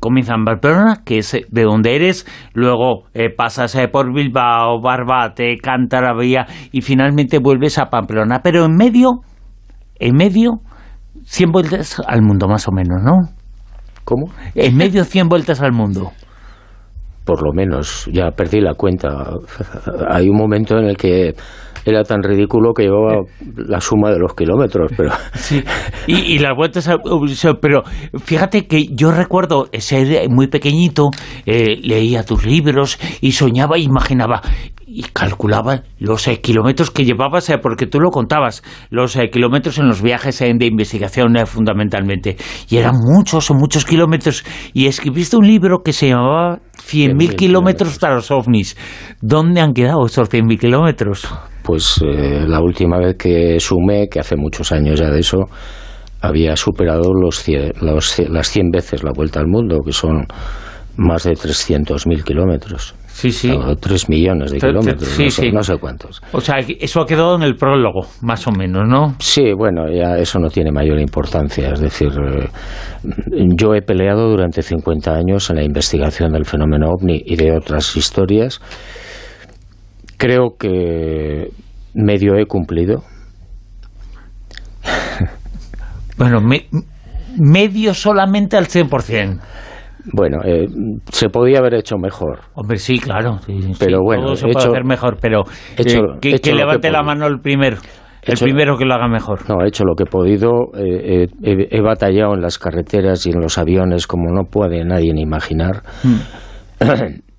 comienza 0.00 0.32
en 0.34 0.46
Barcelona, 0.46 1.02
que 1.04 1.18
es 1.18 1.36
de 1.46 1.62
donde 1.62 1.94
eres, 1.94 2.26
luego 2.54 3.02
pasas 3.36 3.76
por 3.92 4.14
Bilbao, 4.14 4.80
Barbate, 4.80 5.58
Cantabria 5.62 6.46
y 6.72 6.80
finalmente 6.80 7.38
vuelves 7.38 7.76
a 7.76 7.90
Pamplona. 7.90 8.40
Pero 8.42 8.64
en 8.64 8.76
medio, 8.76 9.20
en 9.96 10.16
medio, 10.16 10.62
100 11.24 11.52
vueltas 11.52 12.00
al 12.06 12.22
mundo 12.22 12.48
más 12.48 12.66
o 12.66 12.72
menos, 12.72 13.02
¿no? 13.04 13.28
¿Cómo? 14.04 14.28
En 14.54 14.74
medio 14.74 15.04
100 15.04 15.28
vueltas 15.28 15.60
al 15.60 15.72
mundo 15.72 16.12
por 17.24 17.42
lo 17.42 17.52
menos, 17.52 18.08
ya 18.12 18.30
perdí 18.30 18.60
la 18.60 18.74
cuenta. 18.74 19.30
Hay 20.08 20.28
un 20.28 20.36
momento 20.36 20.78
en 20.78 20.86
el 20.86 20.96
que 20.96 21.34
era 21.84 22.02
tan 22.04 22.22
ridículo 22.22 22.72
que 22.72 22.84
llevaba 22.84 23.22
la 23.56 23.80
suma 23.80 24.10
de 24.10 24.18
los 24.18 24.34
kilómetros, 24.34 24.92
pero... 24.96 25.10
Sí. 25.34 25.62
Y, 26.06 26.38
las 26.38 26.56
vueltas... 26.56 26.88
Pero 27.60 27.82
fíjate 28.22 28.66
que 28.66 28.86
yo 28.90 29.10
recuerdo 29.10 29.68
ser 29.78 30.28
muy 30.30 30.48
pequeñito, 30.48 31.10
eh, 31.46 31.76
leía 31.82 32.24
tus 32.24 32.44
libros 32.44 32.98
y 33.20 33.32
soñaba, 33.32 33.78
imaginaba 33.78 34.42
y 34.86 35.02
calculaba 35.02 35.82
los 35.98 36.28
eh, 36.28 36.40
kilómetros 36.40 36.90
que 36.90 37.04
llevabas, 37.04 37.48
eh, 37.50 37.58
porque 37.58 37.86
tú 37.86 38.00
lo 38.00 38.10
contabas, 38.10 38.62
los 38.90 39.18
kilómetros 39.32 39.78
en 39.78 39.88
los 39.88 40.02
viajes 40.02 40.38
de 40.38 40.66
investigación 40.66 41.34
fundamentalmente. 41.46 42.36
Y 42.68 42.76
eran 42.76 42.94
muchos, 42.96 43.50
muchos 43.50 43.84
kilómetros. 43.84 44.44
Y 44.72 44.86
escribiste 44.86 45.36
un 45.36 45.46
libro 45.46 45.82
que 45.82 45.92
se 45.92 46.08
llamaba 46.08 46.60
100.000 46.78 47.36
kilómetros 47.36 47.98
para 47.98 48.16
los 48.16 48.30
ovnis. 48.30 48.76
¿Dónde 49.20 49.60
han 49.60 49.72
quedado 49.72 50.06
esos 50.06 50.30
100.000 50.30 50.58
kilómetros? 50.58 51.28
Pues 51.64 52.00
eh, 52.04 52.44
la 52.46 52.60
última 52.60 52.98
vez 52.98 53.16
que 53.16 53.58
sumé, 53.58 54.06
que 54.08 54.20
hace 54.20 54.36
muchos 54.36 54.70
años 54.70 55.00
ya 55.00 55.10
de 55.10 55.20
eso, 55.20 55.38
había 56.20 56.56
superado 56.56 57.12
los, 57.12 57.44
las 57.48 58.48
100 58.48 58.70
veces 58.70 59.02
la 59.02 59.12
vuelta 59.12 59.40
al 59.40 59.46
mundo, 59.46 59.80
que 59.84 59.92
son 59.92 60.26
más 60.96 61.24
de 61.24 61.32
300.000 61.32 62.22
kilómetros. 62.22 62.94
Sí, 63.06 63.30
sí. 63.30 63.50
O 63.50 63.76
3 63.76 64.08
millones 64.08 64.50
de 64.50 64.58
kilómetros, 64.58 65.08
sí, 65.08 65.24
no, 65.24 65.30
sé, 65.30 65.42
sí. 65.42 65.52
no, 65.52 65.62
sé, 65.62 65.76
cuántos. 65.78 66.20
O 66.32 66.40
sea, 66.40 66.56
eso 66.58 67.00
ha 67.00 67.06
quedado 67.06 67.36
en 67.36 67.42
el 67.42 67.54
prólogo, 67.54 68.06
más 68.22 68.46
o 68.48 68.50
menos, 68.50 68.88
¿no? 68.88 69.14
Sí, 69.20 69.52
bueno, 69.56 69.88
ya 69.88 70.18
eso 70.18 70.40
no 70.40 70.48
tiene 70.48 70.72
mayor 70.72 70.98
importancia. 70.98 71.70
Es 71.70 71.80
decir, 71.80 72.10
eh, 72.10 72.48
yo 73.56 73.74
he 73.74 73.82
peleado 73.82 74.28
durante 74.28 74.62
50 74.62 75.14
años 75.14 75.48
en 75.50 75.56
la 75.56 75.62
investigación 75.62 76.32
del 76.32 76.44
fenómeno 76.44 76.90
ovni 76.90 77.22
y 77.24 77.36
de 77.36 77.56
otras 77.56 77.96
historias. 77.96 78.60
Creo 80.24 80.56
que 80.58 81.50
medio 81.92 82.36
he 82.38 82.46
cumplido. 82.46 83.02
bueno, 86.16 86.40
medio 87.38 87.92
solamente 87.92 88.56
al 88.56 88.64
100%. 88.64 89.38
Bueno, 90.14 90.38
eh, 90.42 90.64
se 91.12 91.28
podía 91.28 91.58
haber 91.58 91.74
hecho 91.74 91.98
mejor. 91.98 92.40
Hombre, 92.54 92.78
sí, 92.78 92.98
claro. 92.98 93.38
pero 93.78 94.00
bueno, 94.02 94.24
todo 94.24 94.36
se 94.36 94.46
puede 94.48 94.66
hacer 94.66 94.84
mejor, 94.84 95.18
pero 95.20 95.42
hecho, 95.76 95.98
eh, 96.22 96.40
que, 96.40 96.54
levante 96.54 96.90
la 96.90 97.02
mano 97.02 97.26
el 97.26 97.40
primero. 97.40 97.76
el 98.22 98.38
primero 98.38 98.78
que 98.78 98.86
lo 98.86 98.94
haga 98.94 99.08
mejor. 99.08 99.46
No, 99.46 99.62
he 99.62 99.68
hecho 99.68 99.84
lo 99.84 99.94
que 99.94 100.04
he 100.04 100.10
podido. 100.10 100.70
Eh, 100.74 101.26
he, 101.42 101.82
batallado 101.82 102.32
en 102.32 102.40
las 102.40 102.58
carreteras 102.58 103.26
y 103.26 103.30
en 103.30 103.40
los 103.42 103.58
aviones 103.58 104.06
como 104.06 104.32
no 104.32 104.44
puede 104.44 104.86
nadie 104.86 105.12
ni 105.12 105.20
imaginar. 105.20 105.82
Mm. 106.02 107.24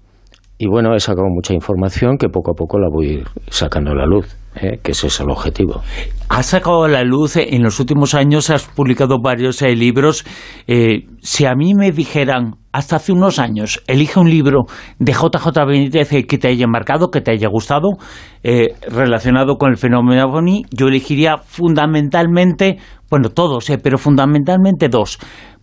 y 0.58 0.68
bueno, 0.68 0.95
he 0.95 0.99
sacado 0.99 1.28
mucha 1.30 1.53
información 1.53 2.18
que 2.18 2.30
poco 2.30 2.51
a 2.51 2.53
poco 2.53 2.80
la 2.80 2.88
voy 2.89 3.24
sacando 3.49 3.91
a 3.91 3.95
la 3.95 4.06
luz. 4.06 4.38
¿eh? 4.56 4.80
que 4.82 4.91
ese 4.91 5.08
es 5.08 5.20
el 5.20 5.30
objetivo. 5.30 5.82
Has 6.30 6.47
sacado 6.47 6.86
a 6.86 6.88
la 6.88 7.03
luz, 7.03 7.36
en 7.38 7.62
los 7.62 7.80
últimos 7.80 8.14
años 8.14 8.49
has 8.49 8.66
publicado 8.66 9.20
varios 9.22 9.62
eh, 9.62 9.76
libros. 9.76 10.26
Eh, 10.68 11.08
si 11.22 11.45
a 11.45 11.56
mí 11.56 11.74
me 11.76 11.91
dijeran, 11.91 12.56
hasta 12.72 12.97
hace 12.97 13.12
unos 13.12 13.39
años, 13.39 13.84
elige 13.88 14.20
un 14.20 14.30
libro 14.30 14.64
de 14.99 15.14
JJ 15.14 15.66
Benítez 15.68 16.10
que 16.28 16.38
te 16.38 16.47
haya 16.47 16.68
marcado, 16.68 17.10
que 17.10 17.22
te 17.22 17.32
haya 17.32 17.47
gustado, 17.47 17.89
relacionado 18.43 19.56
con 19.56 19.72
el 19.72 19.78
fenómeno 19.78 20.26
OVNI, 20.26 20.66
yo 20.72 20.88
elegiría 20.88 21.38
fundamentalmente, 21.38 22.78
bueno, 23.10 23.30
todos, 23.30 23.72
pero 23.82 23.97
fundamentalmente 23.97 24.89
dos. 24.89 25.20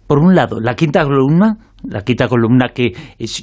Por 0.07 0.19
un 0.19 0.35
lado, 0.35 0.59
la 0.59 0.75
quinta 0.75 1.05
columna, 1.05 1.59
la 1.89 2.03
quinta 2.03 2.29
columna 2.29 2.69
que 2.69 2.93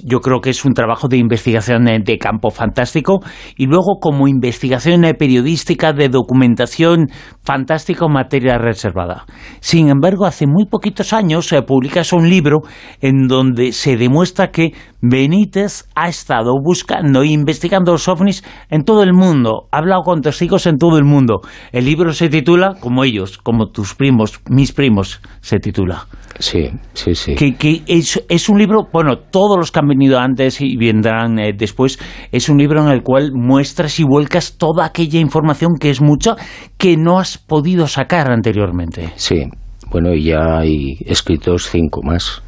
yo 0.03 0.19
creo 0.19 0.41
que 0.41 0.49
es 0.51 0.65
un 0.65 0.73
trabajo 0.73 1.07
de 1.07 1.17
investigación 1.17 1.85
de 1.85 2.17
campo 2.17 2.49
fantástico 2.49 3.19
y 3.57 3.65
luego 3.65 3.99
como 4.01 4.27
investigación 4.27 5.01
periodística 5.17 5.93
de 5.93 6.09
documentación 6.09 7.07
fantástica 7.43 8.05
en 8.05 8.13
materia 8.13 8.57
reservada. 8.57 9.25
Sin 9.59 9.89
embargo, 9.89 10.25
hace 10.25 10.47
muy 10.47 10.65
poquitos 10.65 11.13
años 11.13 11.47
se 11.47 11.61
publica 11.61 12.01
un 12.13 12.29
libro 12.29 12.59
en 13.01 13.27
donde 13.27 13.71
se 13.71 13.97
demuestra 13.97 14.51
que 14.51 14.71
Benítez 15.01 15.85
ha 15.95 16.09
estado 16.09 16.53
buscando 16.61 17.21
e 17.21 17.27
investigando 17.27 17.93
los 17.93 18.07
ovnis 18.07 18.43
en 18.69 18.83
todo 18.83 19.03
el 19.03 19.13
mundo, 19.13 19.67
ha 19.71 19.77
hablado 19.77 20.01
con 20.03 20.21
testigos 20.21 20.65
en 20.67 20.77
todo 20.77 20.97
el 20.97 21.05
mundo. 21.05 21.41
El 21.71 21.85
libro 21.85 22.11
se 22.11 22.27
titula, 22.27 22.75
como 22.79 23.03
ellos, 23.03 23.37
como 23.37 23.67
tus 23.67 23.95
primos, 23.95 24.41
mis 24.49 24.73
primos, 24.73 25.21
se 25.39 25.59
titula. 25.59 26.05
Sí, 26.39 26.69
sí, 26.93 27.15
sí. 27.15 27.35
Que, 27.35 27.83
es, 27.87 28.49
un 28.49 28.59
libro, 28.59 28.87
bueno, 28.91 29.17
todos 29.17 29.57
los 29.57 29.71
que 29.71 29.79
han 29.79 29.87
venido 29.87 30.19
antes 30.19 30.61
y 30.61 30.75
vendrán 30.77 31.39
eh, 31.39 31.53
después, 31.57 31.99
es 32.31 32.49
un 32.49 32.57
libro 32.57 32.81
en 32.81 32.89
el 32.89 33.01
cual 33.01 33.31
muestras 33.33 33.99
y 33.99 34.03
vuelcas 34.03 34.57
toda 34.57 34.85
aquella 34.85 35.19
información 35.19 35.75
que 35.79 35.89
es 35.89 36.01
mucha 36.01 36.35
que 36.77 36.97
no 36.97 37.19
has 37.19 37.37
podido 37.37 37.87
sacar 37.87 38.31
anteriormente. 38.31 39.11
Sí, 39.15 39.45
bueno, 39.91 40.13
y 40.13 40.25
ya 40.25 40.59
hay 40.59 40.97
escritos 41.05 41.69
cinco 41.69 42.01
más 42.03 42.41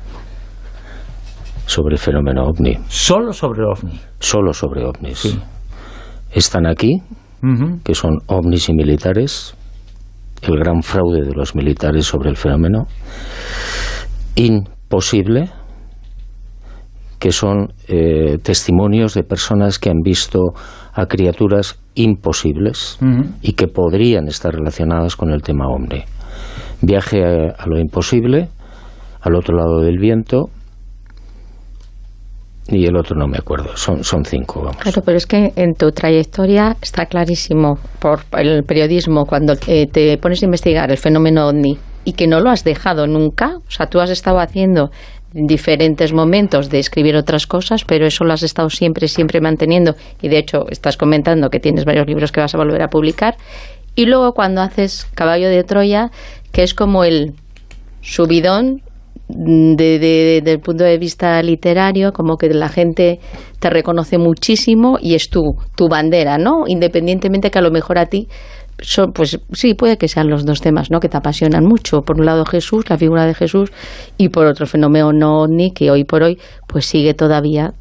sobre 1.65 1.95
el 1.95 1.99
fenómeno 1.99 2.45
ovni. 2.45 2.77
¿Solo 2.87 3.33
sobre 3.33 3.63
ovni? 3.63 3.99
Solo 4.19 4.53
sobre 4.53 4.85
ovnis. 4.85 5.37
Están 6.31 6.65
aquí, 6.65 7.01
que 7.83 7.95
son 7.95 8.19
ovnis 8.27 8.69
y 8.69 8.73
militares, 8.73 9.55
el 10.41 10.57
gran 10.57 10.81
fraude 10.81 11.21
de 11.21 11.33
los 11.33 11.55
militares 11.55 12.05
sobre 12.05 12.29
el 12.29 12.37
fenómeno, 12.37 12.87
imposible, 14.35 15.49
que 17.19 17.31
son 17.31 17.73
eh, 17.87 18.37
testimonios 18.41 19.13
de 19.13 19.23
personas 19.23 19.77
que 19.77 19.89
han 19.89 20.01
visto 20.03 20.53
a 20.93 21.05
criaturas 21.05 21.79
imposibles 21.93 22.97
y 23.41 23.53
que 23.53 23.67
podrían 23.67 24.27
estar 24.27 24.53
relacionadas 24.53 25.15
con 25.15 25.31
el 25.31 25.41
tema 25.41 25.67
ovni. 25.67 26.03
Viaje 26.81 27.23
a 27.23 27.65
lo 27.67 27.79
imposible, 27.79 28.49
al 29.21 29.35
otro 29.35 29.55
lado 29.55 29.81
del 29.81 29.99
viento, 29.99 30.49
y 32.71 32.85
el 32.85 32.95
otro 32.95 33.15
no 33.15 33.27
me 33.27 33.37
acuerdo. 33.37 33.75
Son, 33.75 34.03
son 34.03 34.23
cinco, 34.25 34.61
vamos. 34.61 34.77
Claro, 34.77 35.01
pero 35.05 35.17
es 35.17 35.25
que 35.25 35.51
en 35.55 35.73
tu 35.73 35.91
trayectoria 35.91 36.75
está 36.81 37.05
clarísimo 37.05 37.77
por 37.99 38.21
el 38.37 38.63
periodismo, 38.63 39.25
cuando 39.25 39.53
eh, 39.67 39.87
te 39.87 40.17
pones 40.17 40.41
a 40.41 40.45
investigar 40.45 40.91
el 40.91 40.97
fenómeno 40.97 41.47
OVNI 41.47 41.77
y 42.05 42.13
que 42.13 42.27
no 42.27 42.39
lo 42.39 42.49
has 42.49 42.63
dejado 42.63 43.07
nunca, 43.07 43.57
o 43.57 43.71
sea, 43.71 43.87
tú 43.87 43.99
has 43.99 44.09
estado 44.09 44.39
haciendo 44.39 44.89
diferentes 45.33 46.13
momentos 46.13 46.69
de 46.69 46.79
escribir 46.79 47.15
otras 47.15 47.47
cosas, 47.47 47.85
pero 47.85 48.05
eso 48.05 48.25
lo 48.25 48.33
has 48.33 48.43
estado 48.43 48.69
siempre, 48.69 49.07
siempre 49.07 49.39
manteniendo 49.39 49.95
y 50.21 50.27
de 50.27 50.37
hecho 50.37 50.65
estás 50.69 50.97
comentando 50.97 51.49
que 51.49 51.59
tienes 51.59 51.85
varios 51.85 52.05
libros 52.05 52.31
que 52.31 52.41
vas 52.41 52.53
a 52.53 52.57
volver 52.57 52.81
a 52.81 52.89
publicar 52.89 53.37
y 53.95 54.05
luego 54.05 54.33
cuando 54.33 54.61
haces 54.61 55.07
Caballo 55.15 55.49
de 55.49 55.63
Troya, 55.63 56.11
que 56.51 56.63
es 56.63 56.73
como 56.73 57.03
el 57.03 57.33
subidón 58.01 58.81
de, 59.35 59.99
desde 59.99 60.51
el 60.51 60.59
punto 60.59 60.83
de 60.83 60.97
vista 60.97 61.41
literario, 61.41 62.13
como 62.13 62.37
que 62.37 62.49
la 62.49 62.69
gente 62.69 63.19
te 63.59 63.69
reconoce 63.69 64.17
muchísimo 64.17 64.97
y 65.01 65.15
es 65.15 65.29
tu, 65.29 65.55
tu 65.75 65.87
bandera, 65.87 66.37
¿no? 66.37 66.63
Independientemente 66.67 67.51
que 67.51 67.59
a 67.59 67.61
lo 67.61 67.71
mejor 67.71 67.97
a 67.97 68.05
ti 68.05 68.27
son, 68.79 69.11
pues 69.13 69.39
sí, 69.51 69.73
puede 69.75 69.97
que 69.97 70.07
sean 70.07 70.29
los 70.29 70.45
dos 70.45 70.61
temas, 70.61 70.89
¿no? 70.91 70.99
Que 70.99 71.09
te 71.09 71.17
apasionan 71.17 71.65
mucho. 71.65 72.01
Por 72.01 72.19
un 72.19 72.25
lado 72.25 72.45
Jesús, 72.45 72.89
la 72.89 72.97
figura 72.97 73.25
de 73.25 73.33
Jesús, 73.33 73.71
y 74.17 74.29
por 74.29 74.45
otro 74.47 74.65
fenómeno 74.65 75.41
ovni 75.41 75.71
que 75.71 75.91
hoy 75.91 76.03
por 76.03 76.23
hoy, 76.23 76.39
pues 76.67 76.85
sigue 76.85 77.13
todavía 77.13 77.73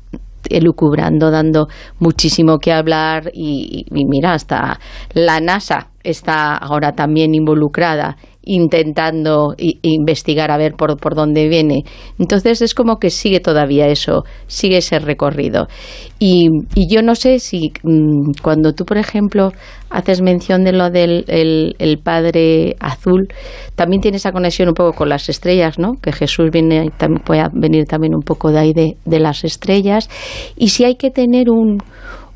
elucubrando, 0.49 1.31
dando 1.31 1.69
muchísimo 1.99 2.59
que 2.59 2.73
hablar 2.73 3.31
y, 3.33 3.85
y 3.91 4.05
mira, 4.07 4.33
hasta 4.33 4.81
la 5.13 5.41
NASA 5.41 5.91
está 6.03 6.57
ahora 6.57 6.93
también 6.93 7.35
involucrada 7.35 8.17
intentando 8.43 9.55
investigar 9.59 10.51
a 10.51 10.57
ver 10.57 10.73
por, 10.75 10.97
por 10.99 11.15
dónde 11.15 11.49
viene. 11.49 11.85
Entonces 12.19 12.63
es 12.63 12.75
como 12.75 12.99
que 12.99 13.11
sigue 13.11 13.41
todavía 13.41 13.87
eso, 13.89 14.25
sigue 14.47 14.79
ese 14.79 14.99
recorrido. 14.99 15.69
Y, 16.19 16.49
yo 16.89 17.03
no 17.03 17.15
sé 17.15 17.39
si 17.39 17.73
mm, 17.83 18.33
cuando 18.43 18.73
tú, 18.73 18.85
por 18.85 18.99
ejemplo, 18.99 19.53
haces 19.91 20.23
mención 20.23 20.65
de 20.65 20.73
lo 20.73 20.91
del 20.91 21.25
el, 21.29 21.99
Padre 21.99 22.77
Azul, 22.81 23.29
también 23.75 24.01
tiene 24.01 24.17
esa 24.17 24.33
conexión 24.33 24.69
un 24.69 24.75
poco 24.75 24.93
con 24.93 25.09
las 25.09 25.29
estrellas, 25.29 25.79
¿no? 25.79 25.93
Que 26.01 26.13
Jesús 26.13 26.51
viene, 26.51 26.91
puede 27.25 27.45
venir 27.53 27.85
también 27.87 28.15
un 28.15 28.23
poco 28.23 28.51
de 28.51 28.59
ahí 28.59 28.73
de 28.73 29.19
las 29.19 29.45
estrellas. 29.45 30.09
Y 30.57 30.69
si 30.69 30.85
hay 30.85 30.97
que 30.97 31.11
tener 31.11 31.51
un, 31.51 31.79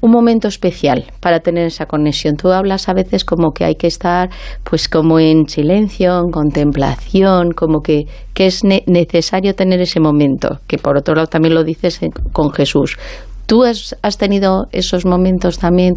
un 0.04 0.10
momento 0.10 0.48
especial 0.48 1.06
para 1.20 1.40
tener 1.40 1.64
esa 1.64 1.86
conexión. 1.86 2.36
Tú 2.36 2.52
hablas 2.52 2.90
a 2.90 2.92
veces 2.92 3.24
como 3.24 3.52
que 3.52 3.64
hay 3.64 3.74
que 3.74 3.86
estar 3.86 4.28
pues 4.62 4.86
como 4.86 5.18
en 5.18 5.48
silencio, 5.48 6.18
en 6.18 6.30
contemplación, 6.30 7.52
como 7.52 7.80
que, 7.80 8.04
que 8.34 8.44
es 8.44 8.64
necesario 8.64 9.54
tener 9.54 9.80
ese 9.80 10.00
momento, 10.00 10.58
que 10.66 10.76
por 10.76 10.98
otro 10.98 11.14
lado 11.14 11.28
también 11.28 11.54
lo 11.54 11.64
dices 11.64 12.00
con 12.32 12.52
Jesús. 12.52 12.98
¿Tú 13.46 13.64
has, 13.64 14.18
tenido 14.18 14.66
esos 14.72 15.06
momentos 15.06 15.58
también? 15.58 15.94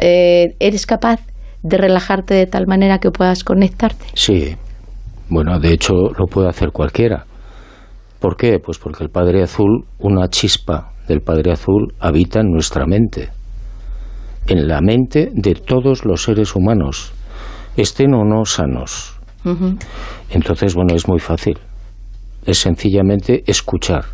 Eh, 0.00 0.54
¿Eres 0.58 0.86
capaz 0.86 1.20
de 1.62 1.76
relajarte 1.76 2.32
de 2.32 2.46
tal 2.46 2.66
manera 2.66 3.00
que 3.00 3.10
puedas 3.10 3.44
conectarte? 3.44 4.06
Sí, 4.14 4.56
bueno, 5.28 5.58
de 5.60 5.74
hecho 5.74 5.92
lo 5.92 6.24
puede 6.24 6.48
hacer 6.48 6.70
cualquiera. 6.72 7.26
¿Por 8.18 8.38
qué? 8.38 8.58
Pues 8.64 8.78
porque 8.78 9.04
el 9.04 9.10
Padre 9.10 9.42
Azul, 9.42 9.84
una 9.98 10.28
chispa 10.28 10.92
del 11.06 11.20
Padre 11.20 11.52
Azul 11.52 11.94
habita 12.00 12.40
en 12.40 12.50
nuestra 12.50 12.86
mente, 12.86 13.30
en 14.46 14.68
la 14.68 14.80
mente 14.80 15.30
de 15.32 15.54
todos 15.54 16.04
los 16.04 16.22
seres 16.22 16.54
humanos, 16.54 17.12
estén 17.76 18.14
o 18.14 18.24
no 18.24 18.44
sanos. 18.44 19.18
Entonces, 20.30 20.74
bueno, 20.74 20.94
es 20.94 21.06
muy 21.06 21.20
fácil. 21.20 21.56
Es 22.44 22.58
sencillamente 22.58 23.44
escuchar. 23.46 24.04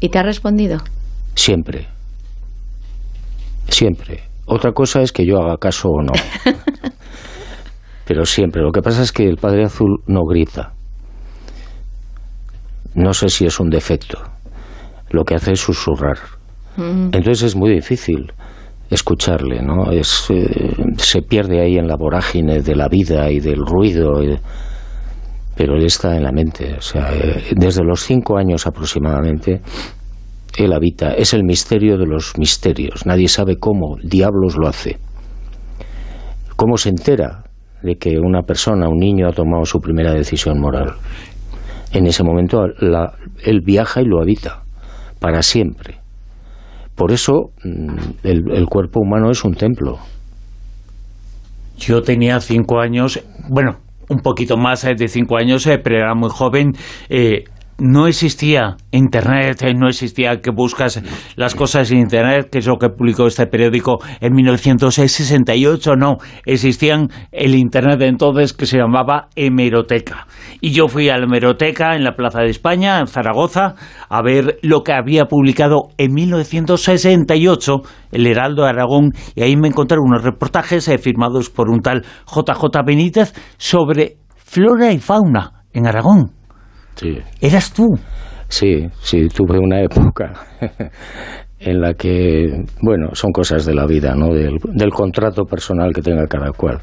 ¿Y 0.00 0.08
te 0.08 0.18
ha 0.18 0.22
respondido? 0.22 0.78
Siempre. 1.34 1.86
Siempre. 3.68 4.24
Otra 4.46 4.72
cosa 4.72 5.00
es 5.02 5.12
que 5.12 5.24
yo 5.24 5.38
haga 5.38 5.56
caso 5.58 5.88
o 5.90 6.02
no. 6.02 6.12
Pero 8.04 8.24
siempre. 8.26 8.62
Lo 8.62 8.72
que 8.72 8.82
pasa 8.82 9.02
es 9.02 9.12
que 9.12 9.24
el 9.24 9.36
Padre 9.36 9.64
Azul 9.64 10.02
no 10.06 10.22
grita. 10.24 10.72
No 12.94 13.12
sé 13.12 13.28
si 13.28 13.46
es 13.46 13.60
un 13.60 13.70
defecto 13.70 14.35
lo 15.10 15.24
que 15.24 15.34
hace 15.34 15.52
es 15.52 15.60
susurrar. 15.60 16.18
Mm. 16.76 17.10
Entonces 17.12 17.42
es 17.42 17.56
muy 17.56 17.70
difícil 17.70 18.32
escucharle, 18.90 19.62
¿no? 19.62 19.90
Es, 19.90 20.26
eh, 20.30 20.74
se 20.98 21.22
pierde 21.22 21.60
ahí 21.60 21.76
en 21.76 21.88
la 21.88 21.96
vorágine 21.96 22.60
de 22.60 22.76
la 22.76 22.88
vida 22.88 23.30
y 23.30 23.40
del 23.40 23.64
ruido, 23.64 24.20
pero 25.56 25.76
él 25.76 25.84
está 25.84 26.16
en 26.16 26.22
la 26.22 26.32
mente. 26.32 26.74
O 26.74 26.80
sea, 26.80 27.12
eh, 27.12 27.42
desde 27.56 27.82
los 27.82 28.00
cinco 28.00 28.36
años 28.36 28.66
aproximadamente, 28.66 29.60
él 30.56 30.72
habita. 30.72 31.12
Es 31.14 31.34
el 31.34 31.44
misterio 31.44 31.98
de 31.98 32.06
los 32.06 32.38
misterios. 32.38 33.06
Nadie 33.06 33.28
sabe 33.28 33.56
cómo 33.56 33.96
diablos 34.02 34.56
lo 34.56 34.68
hace. 34.68 34.98
¿Cómo 36.54 36.76
se 36.76 36.90
entera 36.90 37.44
de 37.82 37.96
que 37.96 38.18
una 38.18 38.42
persona, 38.42 38.88
un 38.88 38.98
niño, 38.98 39.28
ha 39.28 39.32
tomado 39.32 39.64
su 39.64 39.80
primera 39.80 40.12
decisión 40.12 40.58
moral? 40.60 40.94
En 41.92 42.06
ese 42.06 42.22
momento 42.22 42.64
él 42.64 43.60
viaja 43.62 44.00
y 44.00 44.06
lo 44.06 44.20
habita 44.20 44.65
para 45.18 45.42
siempre. 45.42 46.00
Por 46.94 47.12
eso 47.12 47.50
mm, 47.62 48.26
el, 48.26 48.66
cuerpo 48.66 49.00
humano 49.00 49.30
es 49.30 49.44
un 49.44 49.54
templo. 49.54 49.98
Yo 51.78 52.00
tenía 52.00 52.40
cinco 52.40 52.80
años, 52.80 53.22
bueno, 53.50 53.76
un 54.08 54.20
poquito 54.20 54.56
más 54.56 54.84
eh, 54.84 54.94
de 54.96 55.08
cinco 55.08 55.36
años, 55.36 55.66
eh, 55.66 55.78
pero 55.78 55.96
era 55.96 56.14
muy 56.14 56.30
joven. 56.30 56.72
Eh, 57.10 57.44
no 57.78 58.06
existía 58.06 58.76
Internet, 58.90 59.62
eh, 59.62 59.74
no 59.74 59.88
existía 59.88 60.40
que 60.40 60.50
buscas 60.50 61.02
las 61.36 61.54
cosas 61.54 61.90
en 61.90 61.98
Internet, 61.98 62.48
que 62.50 62.58
es 62.58 62.66
lo 62.66 62.78
que 62.78 62.88
publicó 62.88 63.26
este 63.26 63.46
periódico 63.46 63.98
en 64.20 64.34
1968, 64.34 65.96
no, 65.96 66.16
existían 66.44 67.08
el 67.32 67.54
Internet 67.54 67.98
de 67.98 68.06
entonces 68.06 68.52
que 68.52 68.66
se 68.66 68.78
llamaba 68.78 69.28
hemeroteca. 69.36 70.26
Y 70.60 70.70
yo 70.70 70.88
fui 70.88 71.08
a 71.10 71.18
la 71.18 71.24
hemeroteca 71.24 71.94
en 71.96 72.04
la 72.04 72.16
Plaza 72.16 72.40
de 72.40 72.50
España, 72.50 72.98
en 73.00 73.06
Zaragoza, 73.06 73.74
a 74.08 74.22
ver 74.22 74.58
lo 74.62 74.82
que 74.82 74.92
había 74.92 75.26
publicado 75.26 75.88
en 75.98 76.14
1968 76.14 77.82
el 78.12 78.26
Heraldo 78.26 78.62
de 78.62 78.70
Aragón, 78.70 79.12
y 79.34 79.42
ahí 79.42 79.56
me 79.56 79.68
encontré 79.68 79.98
unos 79.98 80.22
reportajes 80.22 80.88
eh, 80.88 80.98
firmados 80.98 81.50
por 81.50 81.68
un 81.68 81.80
tal 81.80 82.04
JJ 82.26 82.84
Benítez 82.86 83.34
sobre 83.58 84.16
flora 84.36 84.92
y 84.92 84.98
fauna 84.98 85.64
en 85.72 85.86
Aragón. 85.86 86.35
Sí. 86.96 87.18
¿Eras 87.40 87.72
tú? 87.72 87.84
Sí, 88.48 88.88
sí, 89.00 89.28
tuve 89.28 89.58
una 89.58 89.82
época 89.82 90.32
en 91.58 91.80
la 91.80 91.94
que, 91.94 92.64
bueno, 92.80 93.08
son 93.12 93.32
cosas 93.32 93.66
de 93.66 93.74
la 93.74 93.86
vida, 93.86 94.14
¿no? 94.14 94.28
Del, 94.32 94.90
contrato 94.90 95.44
personal 95.44 95.92
que 95.92 96.02
tenga 96.02 96.26
cada 96.26 96.52
cual. 96.52 96.78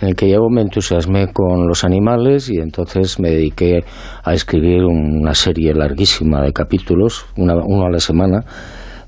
En 0.00 0.08
el 0.08 0.14
que 0.14 0.30
yo 0.30 0.40
me 0.50 0.62
entusiasmé 0.62 1.32
con 1.32 1.66
los 1.66 1.84
animales 1.84 2.48
y 2.50 2.56
entonces 2.58 3.20
me 3.20 3.30
dediqué 3.30 3.80
a 4.24 4.32
escribir 4.32 4.84
una 4.84 5.34
serie 5.34 5.74
larguísima 5.74 6.42
de 6.42 6.52
capítulos, 6.52 7.26
uno 7.36 7.86
a 7.86 7.90
la 7.90 8.00
semana, 8.00 8.44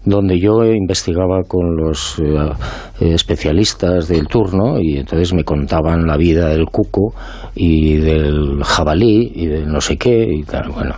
donde 0.04 0.38
yo 0.38 0.64
investigaba 0.64 1.42
con 1.46 1.76
los 1.76 2.18
eh, 2.18 3.12
especialistas 3.14 4.08
del 4.08 4.26
turno 4.26 4.80
y 4.80 4.98
entonces 4.98 5.32
me 5.32 5.44
contaban 5.44 6.06
la 6.06 6.16
vida 6.16 6.48
del 6.48 6.66
cuco 6.66 7.14
y 7.54 7.96
del 7.96 8.62
jabalí 8.64 9.32
y 9.34 9.46
de 9.46 9.66
no 9.66 9.80
sé 9.80 9.96
qué 9.96 10.26
y 10.32 10.42
tal, 10.42 10.70
bueno. 10.70 10.96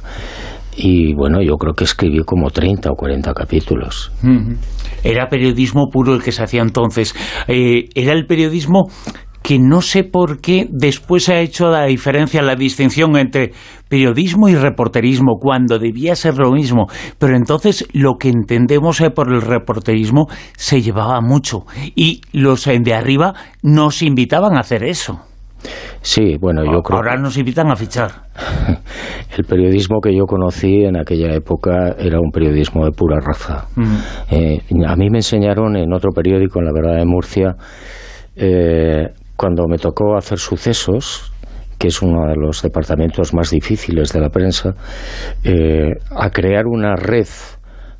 Y 0.76 1.14
bueno, 1.14 1.40
yo 1.40 1.56
creo 1.56 1.74
que 1.74 1.84
escribí 1.84 2.24
como 2.24 2.50
30 2.50 2.90
o 2.90 2.96
40 2.96 3.32
capítulos. 3.32 4.10
Era 5.04 5.28
periodismo 5.28 5.88
puro 5.88 6.14
el 6.14 6.22
que 6.22 6.32
se 6.32 6.42
hacía 6.42 6.62
entonces. 6.62 7.14
Eh, 7.46 7.90
era 7.94 8.12
el 8.12 8.26
periodismo 8.26 8.86
que 9.44 9.58
no 9.58 9.82
sé 9.82 10.04
por 10.04 10.40
qué 10.40 10.66
después 10.70 11.24
se 11.24 11.34
ha 11.34 11.40
hecho 11.40 11.68
la 11.70 11.84
diferencia, 11.84 12.40
la 12.40 12.56
distinción 12.56 13.14
entre 13.18 13.52
periodismo 13.90 14.48
y 14.48 14.54
reporterismo, 14.54 15.36
cuando 15.38 15.78
debía 15.78 16.16
ser 16.16 16.38
lo 16.38 16.50
mismo. 16.50 16.86
Pero 17.18 17.36
entonces 17.36 17.86
lo 17.92 18.14
que 18.18 18.30
entendemos 18.30 19.02
por 19.14 19.30
el 19.30 19.42
reporterismo 19.42 20.28
se 20.56 20.80
llevaba 20.80 21.20
mucho 21.20 21.66
y 21.94 22.22
los 22.32 22.64
de 22.64 22.94
arriba 22.94 23.34
nos 23.62 24.00
invitaban 24.00 24.56
a 24.56 24.60
hacer 24.60 24.82
eso. 24.82 25.20
Sí, 26.00 26.38
bueno, 26.40 26.64
yo 26.64 26.80
creo... 26.80 26.96
Ahora 26.96 27.16
nos 27.16 27.36
invitan 27.36 27.70
a 27.70 27.76
fichar. 27.76 28.10
El 29.36 29.44
periodismo 29.44 30.00
que 30.00 30.16
yo 30.16 30.24
conocí 30.24 30.84
en 30.84 30.96
aquella 30.96 31.34
época 31.34 31.94
era 31.98 32.18
un 32.18 32.30
periodismo 32.30 32.86
de 32.86 32.92
pura 32.92 33.18
raza. 33.20 33.66
Eh, 34.30 34.60
a 34.86 34.96
mí 34.96 35.10
me 35.10 35.18
enseñaron 35.18 35.76
en 35.76 35.92
otro 35.92 36.12
periódico, 36.12 36.60
en 36.60 36.64
La 36.64 36.72
Verdad 36.72 36.98
de 36.98 37.06
Murcia, 37.06 37.56
eh, 38.36 39.08
cuando 39.36 39.66
me 39.68 39.78
tocó 39.78 40.16
hacer 40.16 40.38
sucesos, 40.38 41.32
que 41.78 41.88
es 41.88 42.02
uno 42.02 42.26
de 42.26 42.36
los 42.36 42.62
departamentos 42.62 43.34
más 43.34 43.50
difíciles 43.50 44.12
de 44.12 44.20
la 44.20 44.28
prensa, 44.28 44.74
eh, 45.42 45.90
a 46.10 46.30
crear 46.30 46.66
una 46.66 46.94
red 46.96 47.26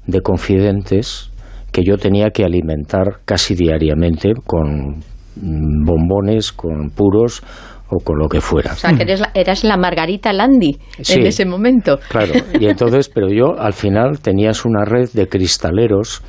de 0.07 0.21
confidentes 0.21 1.31
que 1.73 1.83
yo 1.83 1.97
tenía 1.97 2.31
que 2.31 2.45
alimentar 2.45 3.21
casi 3.25 3.55
diariamente 3.55 4.33
con 4.47 5.01
bombones, 5.37 6.53
con 6.53 6.91
puros 6.91 7.43
o 7.89 7.99
con 7.99 8.19
lo 8.19 8.29
que 8.29 8.41
fuera. 8.41 8.73
O 8.73 8.77
sea, 8.77 8.93
que 8.93 9.03
eres 9.03 9.21
la, 9.21 9.31
eras 9.35 9.65
la 9.65 9.77
Margarita 9.77 10.33
Landi 10.33 10.79
en 11.09 11.27
ese 11.27 11.45
momento. 11.45 11.99
Claro, 12.09 12.33
y 12.59 12.67
entonces, 12.67 13.09
pero 13.09 13.29
yo 13.29 13.59
al 13.59 13.73
final 13.73 14.21
tenías 14.21 14.65
una 14.65 14.85
red 14.85 15.11
de 15.13 15.27
cristaleros 15.27 16.23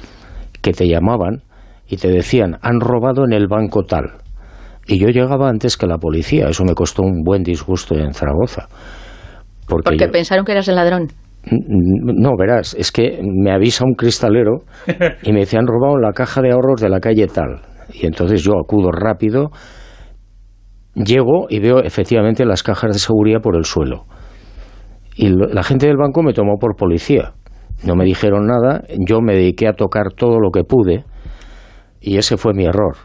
que 0.62 0.74
te 0.74 0.88
llamaban 0.88 1.44
y 1.88 1.98
te 1.98 2.10
decían, 2.10 2.58
han 2.62 2.80
robado 2.80 3.24
en 3.24 3.34
el 3.34 3.48
banco 3.48 3.84
tal 3.84 4.25
y 4.88 5.00
yo 5.00 5.08
llegaba 5.08 5.50
antes 5.50 5.78
que 5.78 5.88
la 5.88 5.98
policía. 5.98 6.48
Eso 6.50 6.64
me 6.64 6.74
costó 6.74 7.04
un 7.04 7.24
buen 7.24 7.44
disgusto 7.44 7.96
en 7.96 8.14
Zaragoza. 8.14 8.68
Porque, 9.68 10.08
pensaron 10.10 10.46
que 10.46 10.52
eras 10.52 10.68
el 10.68 10.76
ladrón. 10.76 11.08
No, 11.50 12.32
verás, 12.38 12.76
es 12.78 12.92
que 12.92 13.20
me 13.24 13.52
avisa 13.52 13.86
un 13.86 13.94
cristalero 13.94 14.64
y 15.24 15.32
me 15.32 15.42
dice, 15.42 15.58
han 15.58 15.68
robado 15.68 15.98
la 15.98 16.12
caja 16.12 16.42
de 16.42 16.52
ahorros 16.52 16.82
de 16.82 16.90
la 16.90 17.00
calle 17.00 17.28
tal. 17.28 17.62
Y 17.94 18.06
entonces 18.06 18.44
yo 18.44 18.54
acudo 18.60 18.92
rápido, 18.92 19.52
llego 20.96 21.48
y 21.50 21.60
veo 21.60 21.80
efectivamente 21.84 22.46
las 22.46 22.64
cajas 22.64 22.94
de 22.94 23.00
seguridad 23.00 23.42
por 23.42 23.56
el 23.56 23.66
suelo. 23.66 24.06
Y 25.16 25.30
la 25.30 25.64
gente 25.64 25.88
del 25.88 25.98
banco 25.98 26.24
me 26.24 26.34
tomó 26.34 26.58
por 26.60 26.76
policía. 26.76 27.34
No 27.84 27.96
me 27.96 28.06
dijeron 28.06 28.48
nada, 28.48 28.84
yo 29.08 29.22
me 29.22 29.34
dediqué 29.34 29.68
a 29.68 29.74
tocar 29.74 30.14
todo 30.16 30.40
lo 30.40 30.50
que 30.52 30.64
pude 30.64 31.06
y 32.02 32.18
ese 32.18 32.38
fue 32.38 32.54
mi 32.54 32.66
error 32.66 32.98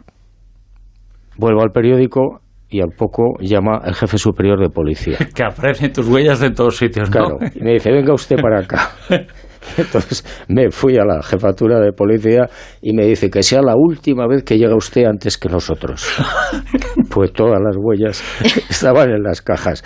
Vuelvo 1.41 1.62
al 1.62 1.70
periódico 1.70 2.43
y 2.68 2.82
al 2.82 2.91
poco 2.91 3.38
llama 3.41 3.80
el 3.86 3.95
jefe 3.95 4.18
superior 4.18 4.61
de 4.61 4.68
policía. 4.68 5.16
Que 5.34 5.43
aparecen 5.43 5.91
tus 5.91 6.07
huellas 6.07 6.38
de 6.41 6.51
todos 6.51 6.76
sitios, 6.76 7.09
¿no? 7.09 7.12
Claro, 7.12 7.38
y 7.55 7.62
me 7.62 7.72
dice, 7.72 7.91
venga 7.91 8.12
usted 8.12 8.36
para 8.36 8.61
acá. 8.61 8.91
Entonces 9.78 10.22
me 10.49 10.70
fui 10.70 10.99
a 10.99 11.05
la 11.05 11.22
jefatura 11.22 11.80
de 11.80 11.93
policía 11.93 12.49
y 12.82 12.93
me 12.93 13.07
dice 13.07 13.30
que 13.30 13.43
sea 13.43 13.62
la 13.62 13.74
última 13.74 14.26
vez 14.26 14.43
que 14.43 14.59
llega 14.59 14.76
usted 14.76 15.05
antes 15.05 15.38
que 15.38 15.49
nosotros. 15.49 16.07
Pues 17.11 17.32
todas 17.32 17.59
las 17.61 17.76
huellas 17.76 18.22
estaban 18.68 19.11
en 19.11 19.22
las 19.22 19.43
cajas. 19.43 19.82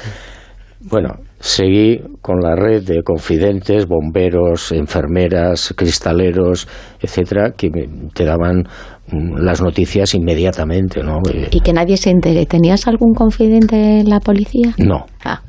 Bueno, 0.90 1.14
seguí 1.38 1.98
con 2.20 2.40
la 2.40 2.54
red 2.54 2.82
de 2.84 3.02
confidentes, 3.02 3.86
bomberos, 3.86 4.70
enfermeras, 4.72 5.72
cristaleros, 5.76 6.68
etcétera, 7.00 7.52
que 7.56 7.70
te 8.14 8.24
daban 8.24 8.64
mm, 9.10 9.36
las 9.38 9.62
noticias 9.62 10.14
inmediatamente, 10.14 11.02
¿no? 11.02 11.20
Y 11.50 11.60
que 11.60 11.72
nadie 11.72 11.96
se 11.96 12.10
entere. 12.10 12.44
¿Tenías 12.46 12.86
algún 12.86 13.14
confidente 13.14 14.00
en 14.00 14.08
la 14.10 14.20
policía? 14.20 14.74
No, 14.78 15.06
Ah, 15.24 15.40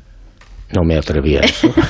no 0.74 0.82
me 0.84 0.96
atrevía 0.96 1.40
a 1.40 1.44
eso. 1.44 1.68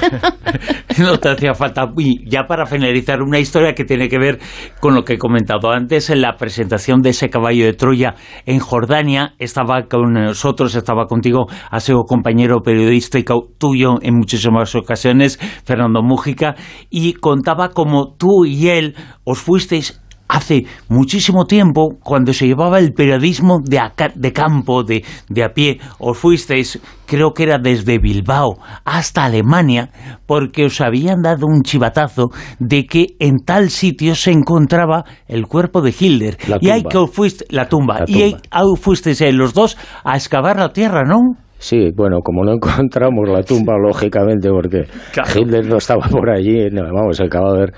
No 0.99 1.18
te 1.18 1.29
hacía 1.29 1.53
falta. 1.53 1.93
Y 1.99 2.27
ya 2.27 2.47
para 2.47 2.64
finalizar, 2.64 3.20
una 3.20 3.39
historia 3.39 3.74
que 3.74 3.85
tiene 3.85 4.09
que 4.09 4.18
ver 4.18 4.39
con 4.81 4.95
lo 4.95 5.05
que 5.05 5.14
he 5.14 5.18
comentado 5.18 5.70
antes, 5.70 6.09
en 6.09 6.22
la 6.22 6.37
presentación 6.37 7.03
de 7.03 7.11
ese 7.11 7.29
caballo 7.29 7.66
de 7.66 7.74
Troya 7.74 8.14
en 8.47 8.61
Jordania, 8.61 9.35
estaba 9.39 9.89
con 9.91 10.14
nosotros, 10.14 10.74
estaba 10.74 11.05
contigo, 11.05 11.49
ha 11.70 11.81
sido 11.81 12.05
compañero 12.05 12.62
periodístico 12.62 13.49
tuyo 13.59 13.97
en 14.01 14.14
muchísimas 14.16 14.74
ocasiones, 14.74 15.39
Fernando 15.64 16.03
Mújica, 16.03 16.55
y 16.89 17.12
contaba 17.12 17.70
cómo 17.70 18.14
tú 18.16 18.47
y 18.47 18.68
él 18.68 18.95
os 19.24 19.39
fuisteis 19.39 20.01
hace 20.29 20.64
muchísimo 20.89 21.45
tiempo, 21.47 21.97
cuando 22.03 22.33
se 22.33 22.47
llevaba 22.47 22.79
el 22.79 22.93
periodismo 22.93 23.59
de, 23.64 23.79
acá- 23.79 24.12
de 24.14 24.33
campo, 24.33 24.83
de, 24.83 25.05
de 25.29 25.45
a 25.45 25.51
pie, 25.51 25.79
os 25.99 26.18
fuisteis, 26.18 26.81
creo 27.07 27.33
que 27.33 27.45
era 27.45 27.59
desde 27.59 27.99
Bilbao 27.99 28.57
hasta 28.85 29.24
Alemania, 29.24 29.91
porque 30.27 30.64
os 30.66 30.81
habían 30.81 31.22
dado 31.22 31.47
un 31.47 31.62
chivatazo 31.62 32.31
de 32.59 32.85
que 32.87 33.07
en 33.20 33.37
tal 33.45 33.70
sitio 33.70 34.14
se 34.14 34.33
encontraba 34.33 35.05
el 35.29 35.47
cuerpo 35.47 35.81
de 35.83 35.95
Hitler. 35.99 36.37
La 36.49 36.59
Y 36.61 36.70
ahí 36.70 36.83
tumba. 36.83 36.91
que 36.91 36.99
os 36.99 37.11
fuiste, 37.11 37.45
la 37.51 37.68
tumba, 37.68 38.01
La 38.01 38.05
y 38.09 38.22
ahí, 38.22 38.33
tumba. 38.33 38.77
fuisteis 38.81 39.20
eh, 39.20 39.33
los 39.33 39.55
dos 39.55 39.77
a 40.05 40.16
excavar 40.16 40.57
la 40.59 40.70
tierra, 40.72 41.05
¿no? 41.05 41.18
Sí, 41.59 41.91
bueno, 41.97 42.18
como 42.22 42.45
no 42.45 42.53
encontramos 42.53 43.29
la 43.29 43.43
tumba, 43.43 43.74
lógicamente, 43.79 44.51
porque 44.51 44.85
Claro. 45.12 45.41
Hitler 45.41 45.66
no 45.66 45.77
estaba 45.79 46.07
por 46.09 46.29
allí, 46.31 46.68
no, 46.70 46.83
vamos, 46.93 47.18
el 47.20 47.31
cadáver 47.31 47.72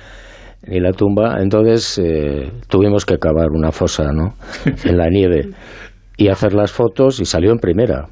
ni 0.66 0.80
la 0.80 0.92
tumba, 0.92 1.38
entonces 1.40 1.98
eh, 1.98 2.50
tuvimos 2.68 3.04
que 3.06 3.18
cavar 3.18 3.50
una 3.50 3.72
fosa, 3.72 4.12
¿no? 4.12 4.34
En 4.84 4.96
la 4.96 5.09
nieve 5.09 5.50
y 6.16 6.28
hacer 6.28 6.52
las 6.52 6.72
fotos 6.72 7.20
y 7.20 7.24
salió 7.24 7.52
en 7.52 7.59
primera. 7.59 8.09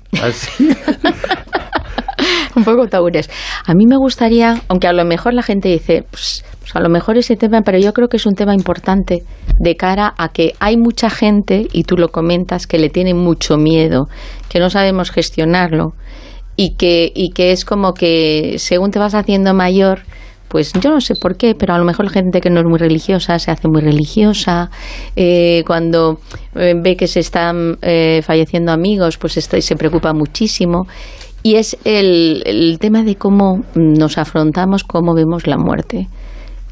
un 2.56 2.64
poco 2.64 2.86
taures. 2.86 3.28
A 3.66 3.74
mí 3.74 3.86
me 3.86 3.96
gustaría, 3.96 4.62
aunque 4.68 4.86
a 4.86 4.92
lo 4.92 5.04
mejor 5.04 5.34
la 5.34 5.42
gente 5.42 5.68
dice, 5.68 6.04
pues, 6.10 6.44
pues 6.60 6.74
a 6.74 6.80
lo 6.80 6.88
mejor 6.88 7.18
ese 7.18 7.36
tema, 7.36 7.62
pero 7.62 7.78
yo 7.78 7.92
creo 7.92 8.08
que 8.08 8.16
es 8.16 8.26
un 8.26 8.34
tema 8.34 8.54
importante 8.54 9.24
de 9.58 9.76
cara 9.76 10.14
a 10.16 10.28
que 10.30 10.54
hay 10.60 10.76
mucha 10.76 11.10
gente, 11.10 11.66
y 11.72 11.82
tú 11.82 11.96
lo 11.96 12.08
comentas, 12.08 12.66
que 12.66 12.78
le 12.78 12.88
tiene 12.88 13.12
mucho 13.12 13.56
miedo, 13.56 14.08
que 14.48 14.60
no 14.60 14.70
sabemos 14.70 15.10
gestionarlo 15.10 15.92
y 16.56 16.76
que, 16.76 17.12
y 17.14 17.30
que 17.30 17.52
es 17.52 17.64
como 17.64 17.92
que 17.92 18.54
según 18.58 18.90
te 18.90 18.98
vas 18.98 19.14
haciendo 19.14 19.52
mayor, 19.52 20.00
pues 20.48 20.72
yo 20.72 20.90
no 20.90 21.00
sé 21.00 21.14
por 21.20 21.36
qué, 21.36 21.54
pero 21.54 21.74
a 21.74 21.78
lo 21.78 21.84
mejor 21.84 22.06
la 22.06 22.12
gente 22.12 22.40
que 22.40 22.50
no 22.50 22.60
es 22.60 22.66
muy 22.66 22.78
religiosa 22.78 23.38
se 23.38 23.50
hace 23.50 23.68
muy 23.68 23.80
religiosa. 23.80 24.70
Eh, 25.16 25.62
cuando 25.66 26.18
eh, 26.54 26.74
ve 26.80 26.96
que 26.96 27.06
se 27.06 27.20
están 27.20 27.78
eh, 27.82 28.22
falleciendo 28.22 28.72
amigos, 28.72 29.18
pues 29.18 29.36
esto, 29.36 29.60
se 29.60 29.76
preocupa 29.76 30.12
muchísimo. 30.12 30.86
Y 31.42 31.56
es 31.56 31.76
el, 31.84 32.42
el 32.46 32.78
tema 32.78 33.02
de 33.02 33.16
cómo 33.16 33.62
nos 33.74 34.18
afrontamos, 34.18 34.84
cómo 34.84 35.14
vemos 35.14 35.46
la 35.46 35.58
muerte. 35.58 36.08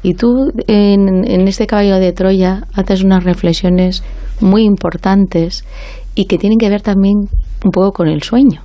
Y 0.03 0.13
tú 0.13 0.51
en, 0.67 1.25
en 1.29 1.47
este 1.47 1.65
caballo 1.65 1.95
de 1.95 2.11
Troya 2.11 2.63
haces 2.73 3.03
unas 3.03 3.23
reflexiones 3.23 4.03
muy 4.39 4.63
importantes 4.63 5.65
y 6.13 6.25
que 6.25 6.37
tienen 6.37 6.59
que 6.59 6.69
ver 6.69 6.81
también 6.81 7.29
un 7.63 7.71
poco 7.71 7.91
con 7.91 8.07
el 8.07 8.21
sueño. 8.21 8.61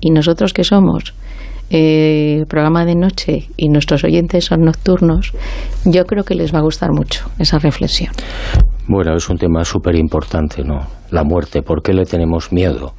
Y 0.00 0.10
nosotros 0.10 0.52
que 0.52 0.62
somos 0.62 1.14
eh, 1.70 2.44
programa 2.48 2.84
de 2.84 2.94
noche 2.94 3.48
y 3.56 3.68
nuestros 3.68 4.04
oyentes 4.04 4.44
son 4.44 4.60
nocturnos, 4.60 5.32
yo 5.84 6.04
creo 6.04 6.24
que 6.24 6.34
les 6.34 6.54
va 6.54 6.58
a 6.58 6.62
gustar 6.62 6.92
mucho 6.92 7.28
esa 7.38 7.58
reflexión. 7.58 8.12
Bueno, 8.88 9.16
es 9.16 9.28
un 9.28 9.36
tema 9.36 9.64
súper 9.64 9.96
importante, 9.96 10.62
¿no? 10.62 10.86
La 11.10 11.24
muerte, 11.24 11.62
¿por 11.62 11.82
qué 11.82 11.92
le 11.92 12.04
tenemos 12.04 12.52
miedo? 12.52 12.94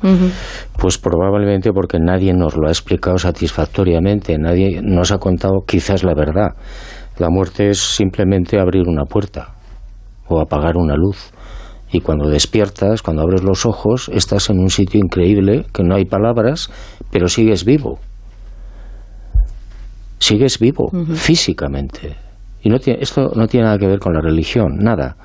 Pues 0.77 0.97
probablemente 0.97 1.71
porque 1.71 1.97
nadie 1.97 2.33
nos 2.33 2.57
lo 2.57 2.67
ha 2.67 2.71
explicado 2.71 3.17
satisfactoriamente, 3.17 4.37
nadie 4.37 4.81
nos 4.83 5.13
ha 5.13 5.17
contado 5.17 5.61
quizás 5.65 6.03
la 6.03 6.13
verdad. 6.13 6.49
La 7.19 7.29
muerte 7.29 7.69
es 7.69 7.79
simplemente 7.79 8.59
abrir 8.59 8.87
una 8.87 9.05
puerta 9.05 9.55
o 10.27 10.41
apagar 10.41 10.75
una 10.75 10.95
luz. 10.95 11.31
Y 11.89 12.01
cuando 12.01 12.29
despiertas, 12.29 13.01
cuando 13.01 13.21
abres 13.21 13.43
los 13.43 13.65
ojos, 13.65 14.09
estás 14.13 14.49
en 14.49 14.59
un 14.59 14.69
sitio 14.69 14.99
increíble, 14.99 15.65
que 15.73 15.83
no 15.83 15.95
hay 15.95 16.03
palabras, 16.03 16.69
pero 17.11 17.29
sigues 17.29 17.63
vivo. 17.63 17.99
Sigues 20.19 20.59
vivo, 20.59 20.89
físicamente. 21.13 22.15
Y 22.61 22.69
no 22.69 22.79
tiene, 22.79 23.01
esto 23.01 23.31
no 23.35 23.47
tiene 23.47 23.65
nada 23.65 23.77
que 23.77 23.87
ver 23.87 23.99
con 23.99 24.13
la 24.13 24.21
religión, 24.21 24.77
nada 24.77 25.15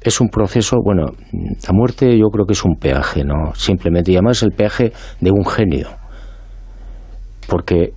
es 0.00 0.20
un 0.20 0.28
proceso, 0.28 0.78
bueno, 0.82 1.06
la 1.32 1.72
muerte 1.72 2.18
yo 2.18 2.28
creo 2.28 2.46
que 2.46 2.54
es 2.54 2.64
un 2.64 2.76
peaje, 2.76 3.22
¿no? 3.24 3.54
Simplemente, 3.54 4.12
y 4.12 4.16
además 4.16 4.42
el 4.42 4.52
peaje 4.52 4.92
de 5.20 5.30
un 5.30 5.44
genio. 5.44 5.88
Porque, 7.46 7.92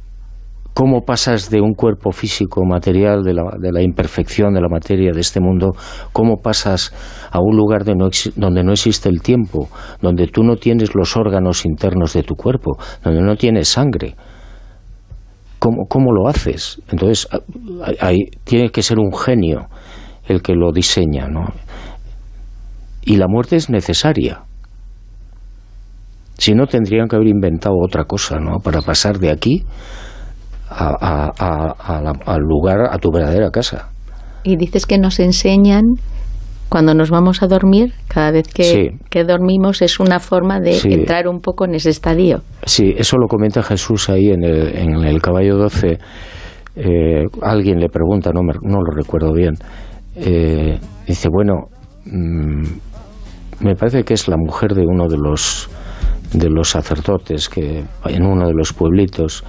¿cómo 0.73 1.01
pasas 1.05 1.49
de 1.49 1.61
un 1.61 1.73
cuerpo 1.73 2.11
físico, 2.11 2.65
material, 2.65 3.23
de 3.23 3.33
la, 3.33 3.43
de 3.57 3.71
la 3.71 3.81
imperfección 3.81 4.53
de 4.53 4.61
la 4.61 4.67
materia 4.67 5.11
de 5.13 5.21
este 5.21 5.39
mundo, 5.39 5.71
cómo 6.11 6.37
pasas 6.41 6.93
a 7.31 7.39
un 7.39 7.55
lugar 7.55 7.85
de 7.85 7.95
no 7.95 8.09
donde 8.35 8.63
no 8.63 8.73
existe 8.73 9.07
el 9.07 9.21
tiempo, 9.21 9.69
donde 10.01 10.27
tú 10.27 10.43
no 10.43 10.57
tienes 10.57 10.95
los 10.95 11.15
órganos 11.15 11.65
internos 11.65 12.13
de 12.13 12.23
tu 12.23 12.35
cuerpo, 12.35 12.77
donde 13.01 13.21
no 13.21 13.37
tienes 13.37 13.69
sangre? 13.69 14.15
¿Cómo, 15.64 15.86
cómo 15.88 16.11
lo 16.11 16.28
haces? 16.28 16.82
Entonces, 16.91 17.26
hay- 18.01 18.26
tiene 18.43 18.70
que 18.70 18.84
ser 18.84 18.99
un 18.99 19.14
genio 19.16 19.68
el 20.28 20.41
que 20.41 20.55
lo 20.55 20.74
diseña, 20.74 21.30
¿no? 21.30 21.45
Y 23.05 23.16
la 23.16 23.28
muerte 23.30 23.55
es 23.55 23.70
necesaria. 23.70 24.41
Si 26.38 26.53
no, 26.53 26.68
tendrían 26.68 27.07
que 27.07 27.16
haber 27.16 27.30
inventado 27.30 27.76
otra 27.82 28.03
cosa, 28.03 28.39
¿no? 28.39 28.59
Para 28.59 28.82
pasar 28.82 29.20
de 29.20 29.32
aquí 29.32 29.64
a- 30.70 31.32
a 31.39 32.01
la- 32.01 32.20
al 32.26 32.41
lugar, 32.41 32.80
a 32.91 32.97
tu 32.97 33.09
verdadera 33.09 33.49
casa. 33.49 33.88
Y 34.43 34.57
dices 34.57 34.86
que 34.86 34.97
nos 34.97 35.22
enseñan 35.22 35.84
cuando 36.74 36.95
nos 36.95 37.11
vamos 37.11 37.43
a 37.43 37.47
dormir, 37.47 37.93
cada 38.07 38.32
vez 38.32 38.47
que, 38.51 38.63
Sí. 38.63 38.89
que 39.11 39.24
dormimos 39.26 39.84
es 39.84 39.99
una 39.99 40.19
forma 40.19 40.59
de 40.59 40.74
Sí. 40.74 40.91
entrar 40.91 41.28
un 41.28 41.39
poco 41.39 41.65
en 41.65 41.76
ese 41.76 41.91
estadio. 41.91 42.41
Sí, 42.65 42.95
eso 42.97 43.17
lo 43.17 43.28
comenta 43.28 43.61
Jesús 43.61 44.09
ahí 44.09 44.32
en 44.32 44.43
el, 44.43 44.76
en 44.76 45.03
el 45.05 45.21
caballo 45.21 45.55
12. 45.57 45.99
Eh, 46.76 47.26
alguien 47.43 47.78
le 47.80 47.89
pregunta, 47.89 48.32
no, 48.34 48.41
me- 48.41 48.57
no 48.63 48.80
lo 48.82 48.91
recuerdo 48.95 49.32
bien. 49.34 49.53
eh, 50.15 50.80
dice, 51.07 51.28
bueno, 51.32 51.67
mm, 52.05 52.63
me 53.65 53.76
parece 53.76 54.03
que 54.03 54.13
es 54.15 54.28
la 54.28 54.38
mujer 54.38 54.74
de 54.74 54.84
uno 54.88 55.07
de 55.07 55.17
los 55.17 55.69
de 56.34 56.49
los 56.49 56.69
sacerdotes 56.69 57.49
que 57.49 57.84
en 58.05 58.26
uno 58.26 58.47
de 58.47 58.53
los 58.55 58.74
pueblitos 58.74 59.43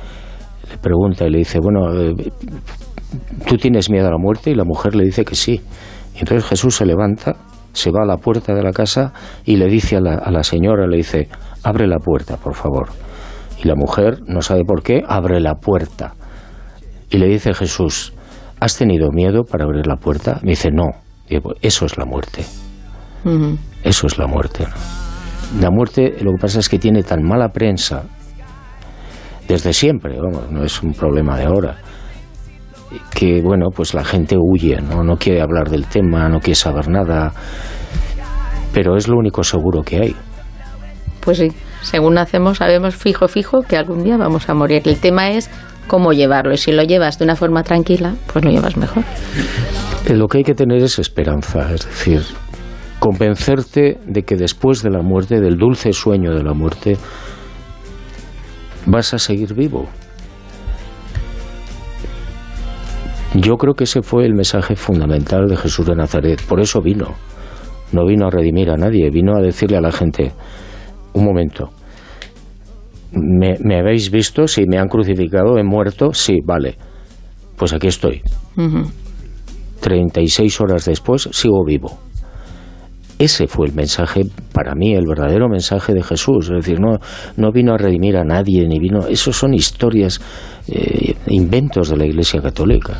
le 0.70 0.76
pregunta 0.78 1.26
y 1.26 1.30
le 1.30 1.38
dice, 1.38 1.58
bueno, 1.60 1.80
eh, 1.98 2.14
¿tú 3.46 3.56
tienes 3.56 3.90
miedo 3.90 4.08
a 4.08 4.10
la 4.10 4.18
muerte? 4.18 4.50
Y 4.50 4.54
la 4.54 4.64
mujer 4.64 4.94
le 4.94 5.04
dice 5.04 5.24
que 5.24 5.34
sí. 5.34 5.60
Y 6.14 6.20
entonces 6.20 6.44
Jesús 6.44 6.76
se 6.76 6.86
levanta, 6.86 7.36
se 7.72 7.90
va 7.90 8.02
a 8.02 8.06
la 8.06 8.16
puerta 8.16 8.54
de 8.54 8.62
la 8.62 8.72
casa 8.72 9.12
y 9.44 9.56
le 9.56 9.66
dice 9.66 9.96
a 9.96 10.00
la, 10.00 10.14
a 10.14 10.30
la 10.30 10.42
señora, 10.44 10.86
le 10.86 10.98
dice, 10.98 11.28
abre 11.62 11.86
la 11.86 11.98
puerta, 11.98 12.36
por 12.36 12.54
favor. 12.54 12.88
Y 13.62 13.66
la 13.66 13.74
mujer, 13.74 14.20
no 14.26 14.42
sabe 14.42 14.62
por 14.64 14.82
qué, 14.82 15.02
abre 15.06 15.40
la 15.40 15.54
puerta. 15.54 16.14
Y 17.10 17.18
le 17.18 17.26
dice 17.28 17.54
Jesús, 17.54 18.12
¿has 18.60 18.76
tenido 18.76 19.10
miedo 19.10 19.42
para 19.44 19.64
abrir 19.64 19.86
la 19.86 19.96
puerta? 19.96 20.38
Me 20.42 20.50
dice, 20.50 20.70
no. 20.70 20.90
"Pues 21.28 21.56
eso 21.62 21.86
es 21.86 21.96
la 21.98 22.04
muerte. 22.04 22.44
Eso 23.82 24.06
es 24.06 24.18
la 24.18 24.26
muerte. 24.26 24.66
La 25.60 25.70
muerte, 25.70 26.16
lo 26.20 26.32
que 26.32 26.38
pasa 26.40 26.58
es 26.60 26.68
que 26.68 26.78
tiene 26.78 27.02
tan 27.02 27.22
mala 27.22 27.48
prensa 27.48 28.02
desde 29.48 29.72
siempre, 29.72 30.18
vamos, 30.20 30.50
no 30.50 30.64
es 30.64 30.82
un 30.82 30.92
problema 30.92 31.36
de 31.38 31.44
ahora, 31.44 31.76
que 33.14 33.40
bueno, 33.42 33.70
pues 33.74 33.94
la 33.94 34.04
gente 34.04 34.36
huye, 34.38 34.80
¿no? 34.80 35.02
no 35.02 35.16
quiere 35.16 35.40
hablar 35.40 35.70
del 35.70 35.86
tema, 35.86 36.28
no 36.28 36.40
quiere 36.40 36.54
saber 36.54 36.88
nada, 36.88 37.32
pero 38.72 38.96
es 38.96 39.08
lo 39.08 39.16
único 39.16 39.42
seguro 39.42 39.82
que 39.82 39.96
hay. 40.00 40.16
Pues 41.20 41.38
sí, 41.38 41.52
según 41.80 42.18
hacemos, 42.18 42.58
sabemos 42.58 42.94
fijo, 42.96 43.28
fijo 43.28 43.62
que 43.62 43.76
algún 43.76 44.04
día 44.04 44.16
vamos 44.16 44.48
a 44.48 44.54
morir. 44.54 44.82
El 44.84 44.98
tema 44.98 45.30
es 45.30 45.50
cómo 45.86 46.12
llevarlo. 46.12 46.52
Y 46.52 46.58
si 46.58 46.72
lo 46.72 46.82
llevas 46.82 47.18
de 47.18 47.24
una 47.24 47.36
forma 47.36 47.62
tranquila, 47.62 48.14
pues 48.32 48.44
lo 48.44 48.50
llevas 48.50 48.76
mejor. 48.76 49.04
Eh, 50.06 50.14
Lo 50.14 50.28
que 50.28 50.38
hay 50.38 50.44
que 50.44 50.54
tener 50.54 50.82
es 50.82 50.98
esperanza, 50.98 51.72
es 51.72 51.86
decir, 51.86 52.22
convencerte 52.98 53.98
de 54.06 54.22
que 54.22 54.36
después 54.36 54.82
de 54.82 54.90
la 54.90 55.02
muerte, 55.02 55.40
del 55.40 55.56
dulce 55.56 55.92
sueño 55.92 56.34
de 56.34 56.42
la 56.42 56.52
muerte, 56.52 56.96
vas 58.86 59.14
a 59.14 59.18
seguir 59.18 59.54
vivo. 59.54 59.88
Yo 63.34 63.56
creo 63.56 63.74
que 63.74 63.84
ese 63.84 64.02
fue 64.02 64.24
el 64.26 64.34
mensaje 64.34 64.76
fundamental 64.76 65.48
de 65.48 65.56
Jesús 65.56 65.86
de 65.86 65.96
Nazaret. 65.96 66.40
Por 66.46 66.60
eso 66.60 66.80
vino. 66.80 67.14
No 67.92 68.06
vino 68.06 68.26
a 68.26 68.30
redimir 68.30 68.70
a 68.70 68.76
nadie, 68.76 69.10
vino 69.10 69.36
a 69.36 69.40
decirle 69.40 69.76
a 69.76 69.80
la 69.80 69.92
gente, 69.92 70.32
un 71.12 71.24
momento, 71.24 71.70
¿me, 73.12 73.78
habéis 73.78 74.10
visto? 74.10 74.46
Si 74.46 74.66
me 74.66 74.78
han 74.78 74.88
crucificado, 74.88 75.58
he 75.58 75.64
muerto, 75.64 76.12
sí, 76.12 76.40
vale. 76.44 76.76
Pues 77.56 77.72
aquí 77.72 77.88
estoy. 77.88 78.22
36 79.80 80.60
horas 80.60 80.84
después 80.86 81.28
sigo 81.32 81.64
vivo. 81.64 81.98
Ese 83.18 83.46
fue 83.46 83.68
el 83.68 83.74
mensaje, 83.74 84.22
para 84.52 84.74
mí, 84.74 84.94
el 84.94 85.06
verdadero 85.06 85.48
mensaje 85.48 85.94
de 85.94 86.02
Jesús. 86.02 86.50
Es 86.50 86.64
decir, 86.64 86.80
no, 86.80 86.98
no 87.36 87.52
vino 87.52 87.74
a 87.74 87.78
redimir 87.78 88.16
a 88.16 88.24
nadie, 88.24 88.66
ni 88.66 88.80
vino. 88.80 89.06
Esos 89.06 89.36
son 89.36 89.54
historias, 89.54 90.20
eh, 90.66 91.14
inventos 91.28 91.90
de 91.90 91.96
la 91.96 92.06
Iglesia 92.06 92.40
Católica. 92.42 92.98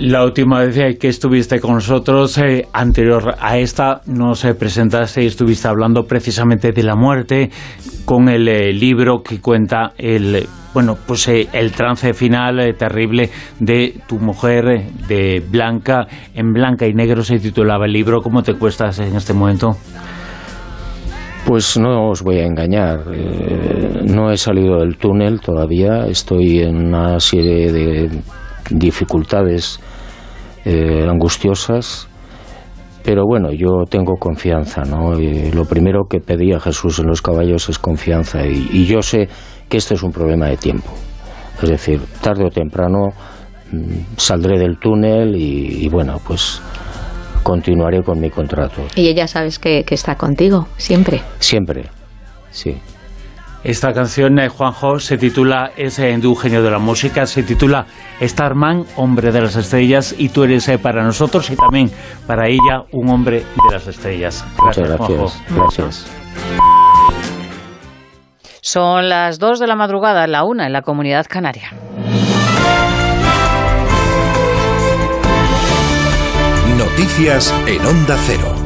La 0.00 0.24
última 0.24 0.60
vez 0.60 0.96
que 0.96 1.08
estuviste 1.08 1.58
con 1.58 1.74
nosotros, 1.74 2.38
eh, 2.38 2.68
anterior 2.72 3.34
a 3.40 3.58
esta, 3.58 4.00
nos 4.06 4.44
presentaste 4.56 5.24
y 5.24 5.26
estuviste 5.26 5.66
hablando 5.66 6.04
precisamente 6.04 6.70
de 6.70 6.84
la 6.84 6.94
muerte 6.94 7.50
con 8.04 8.28
el 8.28 8.46
eh, 8.46 8.72
libro 8.72 9.24
que 9.24 9.40
cuenta 9.40 9.94
el 9.98 10.46
bueno 10.72 10.96
pues 11.04 11.26
eh, 11.26 11.48
el 11.52 11.72
trance 11.72 12.14
final 12.14 12.76
terrible 12.78 13.28
de 13.58 14.00
tu 14.06 14.20
mujer 14.20 14.84
de 15.08 15.42
Blanca 15.50 16.06
en 16.32 16.52
Blanca 16.52 16.86
y 16.86 16.94
Negro 16.94 17.24
se 17.24 17.40
titulaba 17.40 17.86
el 17.86 17.92
libro. 17.92 18.20
¿Cómo 18.22 18.44
te 18.44 18.54
cuestas 18.54 19.00
en 19.00 19.16
este 19.16 19.32
momento? 19.34 19.76
Pues 21.44 21.76
no 21.76 22.10
os 22.10 22.22
voy 22.22 22.38
a 22.38 22.46
engañar, 22.46 23.00
no 24.04 24.30
he 24.30 24.36
salido 24.36 24.78
del 24.78 24.96
túnel 24.96 25.40
todavía, 25.40 26.06
estoy 26.06 26.60
en 26.60 26.76
una 26.76 27.18
serie 27.18 27.72
de 27.72 28.10
dificultades 28.70 29.80
eh, 30.64 31.06
angustiosas, 31.08 32.08
pero 33.04 33.24
bueno, 33.24 33.52
yo 33.52 33.84
tengo 33.88 34.16
confianza, 34.16 34.82
¿no? 34.82 35.18
Y 35.18 35.50
lo 35.52 35.64
primero 35.64 36.04
que 36.08 36.20
pedía 36.20 36.60
Jesús 36.60 36.98
en 36.98 37.06
los 37.06 37.22
caballos 37.22 37.68
es 37.68 37.78
confianza 37.78 38.46
y, 38.46 38.84
yo 38.86 39.00
sé 39.00 39.28
que 39.68 39.78
este 39.78 39.94
es 39.94 40.02
un 40.02 40.12
problema 40.12 40.46
de 40.46 40.56
tiempo. 40.56 40.90
Es 41.62 41.70
decir, 41.70 42.00
tarde 42.20 42.44
o 42.44 42.50
temprano 42.50 43.08
mm, 43.72 44.16
saldré 44.16 44.58
del 44.58 44.78
túnel 44.78 45.34
y, 45.36 45.88
bueno, 45.88 46.20
pues 46.26 46.60
continuaré 47.42 48.02
con 48.02 48.20
mi 48.20 48.30
contrato. 48.30 48.82
Y 48.94 49.08
ella 49.08 49.26
sabes 49.26 49.58
que, 49.58 49.84
que 49.84 49.94
está 49.94 50.16
contigo, 50.16 50.68
siempre. 50.76 51.22
Siempre, 51.38 51.84
sí. 52.50 52.76
Esta 53.64 53.92
canción, 53.92 54.38
eh, 54.38 54.48
Juanjo, 54.48 55.00
se 55.00 55.18
titula 55.18 55.72
Ese 55.76 56.14
un 56.14 56.36
genio 56.36 56.62
de 56.62 56.70
la 56.70 56.78
música, 56.78 57.26
se 57.26 57.42
titula 57.42 57.86
Starman, 58.22 58.84
hombre 58.96 59.32
de 59.32 59.40
las 59.40 59.56
estrellas, 59.56 60.14
y 60.16 60.28
tú 60.28 60.44
eres 60.44 60.68
eh, 60.68 60.78
para 60.78 61.02
nosotros 61.02 61.50
y 61.50 61.56
también 61.56 61.90
para 62.26 62.48
ella 62.48 62.84
un 62.92 63.08
hombre 63.10 63.38
de 63.40 63.72
las 63.72 63.86
estrellas. 63.86 64.44
Gracias, 64.62 64.88
Muchas 64.88 65.08
gracias. 65.08 65.42
Gracias. 65.50 66.06
Son 68.60 69.08
las 69.08 69.38
2 69.38 69.58
de 69.58 69.66
la 69.66 69.76
madrugada, 69.76 70.26
la 70.26 70.44
una 70.44 70.66
en 70.66 70.72
la 70.72 70.82
comunidad 70.82 71.26
canaria. 71.28 71.70
Noticias 76.76 77.54
en 77.66 77.86
Onda 77.86 78.16
Cero. 78.26 78.57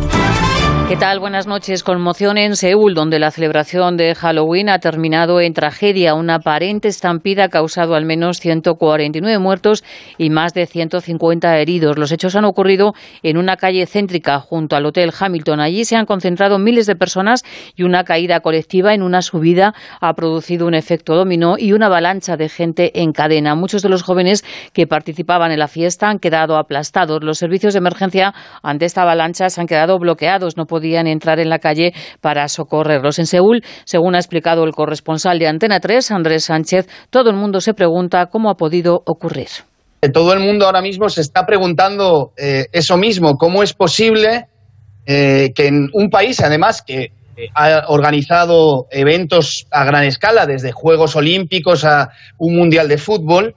¿Qué 0.93 0.99
tal? 0.99 1.21
Buenas 1.21 1.47
noches. 1.47 1.85
Conmoción 1.85 2.37
en 2.37 2.55
Seúl, 2.55 2.93
donde 2.93 3.19
la 3.19 3.31
celebración 3.31 3.97
de 3.97 4.15
Halloween 4.15 4.69
ha 4.69 4.79
terminado 4.79 5.41
en 5.41 5.55
tragedia. 5.55 6.13
Una 6.13 6.35
aparente 6.35 6.89
estampida 6.89 7.45
ha 7.45 7.49
causado 7.49 7.95
al 7.95 8.05
menos 8.05 8.41
149 8.41 9.39
muertos 9.39 9.85
y 10.19 10.29
más 10.29 10.53
de 10.53 10.67
150 10.67 11.57
heridos. 11.57 11.97
Los 11.97 12.13
hechos 12.13 12.37
han 12.37 12.45
ocurrido 12.45 12.93
en 13.23 13.39
una 13.39 13.57
calle 13.57 13.87
céntrica 13.87 14.39
junto 14.39 14.77
al 14.77 14.85
Hotel 14.85 15.15
Hamilton. 15.19 15.61
Allí 15.61 15.87
se 15.87 15.97
han 15.97 16.05
concentrado 16.05 16.59
miles 16.59 16.85
de 16.87 16.95
personas 16.95 17.43
y 17.75 17.85
una 17.85 18.05
caída 18.05 18.41
colectiva 18.41 18.93
en 18.93 19.03
una 19.03 19.23
subida 19.23 19.73
ha 19.99 20.13
producido 20.13 20.67
un 20.67 20.75
efecto 20.75 21.15
dominó 21.15 21.57
y 21.59 21.73
una 21.73 21.87
avalancha 21.87 22.37
de 22.37 22.51
gente 22.51 23.01
en 23.01 23.13
cadena. 23.13 23.55
Muchos 23.55 23.81
de 23.81 23.89
los 23.89 24.03
jóvenes 24.03 24.45
que 24.75 24.87
participaban 24.87 25.53
en 25.53 25.59
la 25.59 25.69
fiesta 25.69 26.11
han 26.11 26.19
quedado 26.19 26.59
aplastados. 26.59 27.25
Los 27.25 27.39
servicios 27.39 27.73
de 27.73 27.79
emergencia 27.79 28.35
ante 28.63 28.85
esta 28.85 29.01
avalancha 29.01 29.49
se 29.49 29.59
han 29.59 29.67
quedado 29.67 29.99
bloqueados. 29.99 30.59
No 30.59 30.67
podían 30.83 31.07
entrar 31.07 31.39
en 31.39 31.49
la 31.49 31.61
calle 31.61 31.93
para 32.21 32.49
socorrerlos. 32.49 33.21
En 33.21 33.27
Seúl, 33.27 33.63
según 33.85 34.17
ha 34.17 34.19
explicado 34.19 34.65
el 34.65 34.73
corresponsal 34.73 35.39
de 35.39 35.47
Antena 35.47 35.79
3, 35.79 36.11
Andrés 36.11 36.47
Sánchez, 36.47 36.89
todo 37.09 37.31
el 37.31 37.37
mundo 37.37 37.61
se 37.61 37.73
pregunta 37.73 38.27
cómo 38.27 38.51
ha 38.51 38.57
podido 38.57 39.01
ocurrir. 39.07 39.47
Todo 40.13 40.33
el 40.33 40.41
mundo 40.41 40.67
ahora 40.67 40.83
mismo 40.83 41.09
se 41.09 41.21
está 41.21 41.47
preguntando 41.47 42.33
eh, 42.37 42.67
eso 42.73 42.97
mismo, 42.97 43.37
cómo 43.37 43.63
es 43.63 43.75
posible 43.75 44.47
eh, 45.07 45.53
que 45.55 45.69
en 45.69 45.89
un 45.93 46.11
país, 46.11 46.41
además, 46.41 46.83
que 46.85 47.13
eh, 47.37 47.49
ha 47.55 47.85
organizado 47.87 48.87
eventos 48.91 49.69
a 49.71 49.85
gran 49.85 50.03
escala, 50.03 50.47
desde 50.47 50.73
Juegos 50.73 51.15
Olímpicos 51.15 51.85
a 51.85 52.09
un 52.39 52.57
Mundial 52.57 52.89
de 52.89 52.99
Fútbol, 52.99 53.55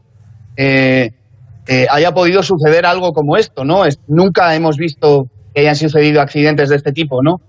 haya 1.89 2.11
podido 2.11 2.43
suceder 2.43 2.85
algo 2.85 3.11
como 3.13 3.35
esto, 3.35 3.65
¿no? 3.65 3.81
nunca 4.07 4.53
hemos 4.53 4.77
visto 4.77 5.23
que 5.55 5.61
hayan 5.61 5.75
sucedido 5.77 6.21
accidentes 6.21 6.67
de 6.67 6.75
este 6.75 6.91
tipo, 6.91 7.23
¿no? 7.23 7.39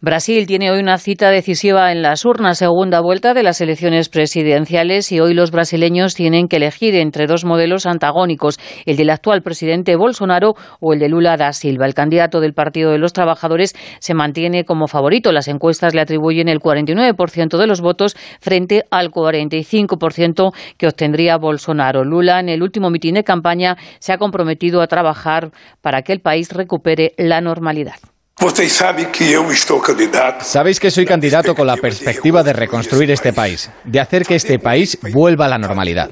Brasil 0.00 0.46
tiene 0.46 0.70
hoy 0.70 0.80
una 0.80 0.96
cita 0.96 1.30
decisiva 1.30 1.92
en 1.92 2.00
las 2.00 2.24
urnas, 2.24 2.58
segunda 2.58 3.00
vuelta 3.00 3.34
de 3.34 3.42
las 3.42 3.60
elecciones 3.60 4.08
presidenciales, 4.08 5.12
y 5.12 5.20
hoy 5.20 5.34
los 5.34 5.50
brasileños 5.50 6.14
tienen 6.14 6.48
que 6.48 6.56
elegir 6.56 6.94
entre 6.94 7.26
dos 7.26 7.44
modelos 7.44 7.84
antagónicos, 7.84 8.58
el 8.86 8.96
del 8.96 9.10
actual 9.10 9.42
presidente 9.42 9.96
Bolsonaro 9.96 10.54
o 10.80 10.94
el 10.94 11.00
de 11.00 11.08
Lula 11.08 11.36
da 11.36 11.52
Silva. 11.52 11.86
El 11.86 11.94
candidato 11.94 12.40
del 12.40 12.54
Partido 12.54 12.92
de 12.92 12.98
los 12.98 13.12
Trabajadores 13.12 13.74
se 13.98 14.14
mantiene 14.14 14.64
como 14.64 14.88
favorito. 14.88 15.32
Las 15.32 15.48
encuestas 15.48 15.94
le 15.94 16.00
atribuyen 16.00 16.48
el 16.48 16.60
49% 16.60 17.58
de 17.58 17.66
los 17.66 17.80
votos 17.80 18.16
frente 18.40 18.84
al 18.90 19.10
45% 19.10 20.52
que 20.78 20.86
obtendría 20.86 21.36
Bolsonaro. 21.36 22.04
Lula, 22.04 22.40
en 22.40 22.48
el 22.48 22.62
último 22.62 22.90
mitin 22.90 23.14
de 23.14 23.24
campaña, 23.24 23.76
se 23.98 24.12
ha 24.12 24.18
comprometido 24.18 24.80
a 24.80 24.86
trabajar 24.86 25.50
para 25.82 26.02
que 26.02 26.12
el 26.12 26.20
país 26.20 26.52
recupere 26.52 27.12
la 27.16 27.40
normalidad. 27.40 27.96
Sabéis 30.40 30.80
que 30.80 30.90
soy 30.90 31.04
candidato 31.04 31.54
con 31.54 31.66
la 31.66 31.76
perspectiva 31.76 32.42
de 32.42 32.54
reconstruir 32.54 33.10
este 33.10 33.34
país, 33.34 33.70
de 33.84 34.00
hacer 34.00 34.24
que 34.24 34.34
este 34.34 34.58
país 34.58 34.98
vuelva 35.12 35.44
a 35.44 35.48
la 35.48 35.58
normalidad. 35.58 36.10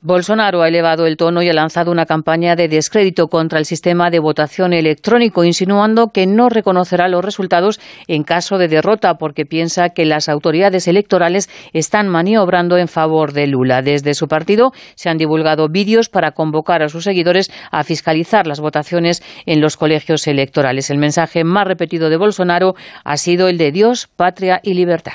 Bolsonaro 0.00 0.62
ha 0.62 0.68
elevado 0.68 1.06
el 1.06 1.16
tono 1.16 1.42
y 1.42 1.48
ha 1.48 1.52
lanzado 1.52 1.90
una 1.90 2.06
campaña 2.06 2.56
de 2.56 2.68
descrédito 2.68 3.28
contra 3.28 3.58
el 3.58 3.64
sistema 3.64 4.10
de 4.10 4.18
votación 4.18 4.72
electrónico, 4.72 5.44
insinuando 5.44 6.08
que 6.08 6.26
no 6.26 6.48
reconocerá 6.48 7.08
los 7.08 7.24
resultados 7.24 7.80
en 8.08 8.22
caso 8.22 8.58
de 8.58 8.68
derrota, 8.68 9.14
porque 9.14 9.46
piensa 9.46 9.90
que 9.90 10.04
las 10.04 10.28
autoridades 10.28 10.88
electorales 10.88 11.48
están 11.72 12.08
maniobrando 12.08 12.76
en 12.76 12.88
favor 12.88 13.32
de 13.32 13.46
Lula. 13.46 13.82
Desde 13.82 14.14
su 14.14 14.28
partido 14.28 14.72
se 14.94 15.08
han 15.08 15.18
divulgado 15.18 15.68
vídeos 15.68 16.08
para 16.08 16.32
convocar 16.32 16.82
a 16.82 16.88
sus 16.88 17.04
seguidores 17.04 17.50
a 17.70 17.84
fiscalizar 17.84 18.46
las 18.46 18.60
votaciones 18.60 19.22
en 19.46 19.60
los 19.60 19.76
colegios 19.76 20.26
electorales. 20.26 20.90
El 20.90 20.98
mensaje 20.98 21.44
más 21.44 21.66
repetido 21.66 22.10
de 22.10 22.16
Bolsonaro 22.16 22.74
ha 23.04 23.16
sido 23.16 23.48
el 23.48 23.58
de 23.58 23.72
Dios, 23.72 24.08
patria 24.16 24.60
y 24.62 24.74
libertad. 24.74 25.14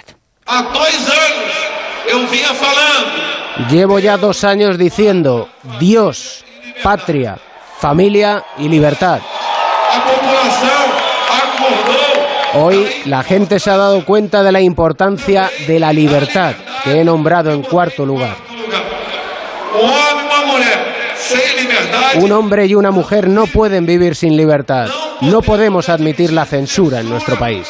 Llevo 3.70 4.00
ya 4.00 4.18
dos 4.18 4.44
años 4.44 4.78
diciendo 4.78 5.50
Dios, 5.80 6.46
patria, 6.82 7.38
familia 7.80 8.44
y 8.58 8.70
libertad. 8.70 9.20
Hoy 12.56 12.88
la 13.06 13.22
gente 13.24 13.60
se 13.60 13.70
ha 13.70 13.78
dado 13.78 14.04
cuenta 14.06 14.42
de 14.44 14.52
la 14.52 14.62
importancia 14.62 15.52
de 15.68 15.80
la 15.80 15.94
libertad 15.94 16.56
que 16.84 17.00
he 17.00 17.04
nombrado 17.04 17.52
en 17.52 17.62
cuarto 17.62 18.06
lugar. 18.06 18.36
Un 22.16 22.32
hombre 22.32 22.66
y 22.66 22.74
una 22.74 22.92
mujer 22.92 23.28
no 23.28 23.46
pueden 23.46 23.86
vivir 23.86 24.16
sin 24.16 24.36
libertad. 24.36 24.88
No 25.22 25.42
podemos 25.42 25.90
admitir 25.90 26.32
la 26.32 26.46
censura 26.46 27.02
en 27.02 27.10
nuestro 27.10 27.38
país. 27.38 27.68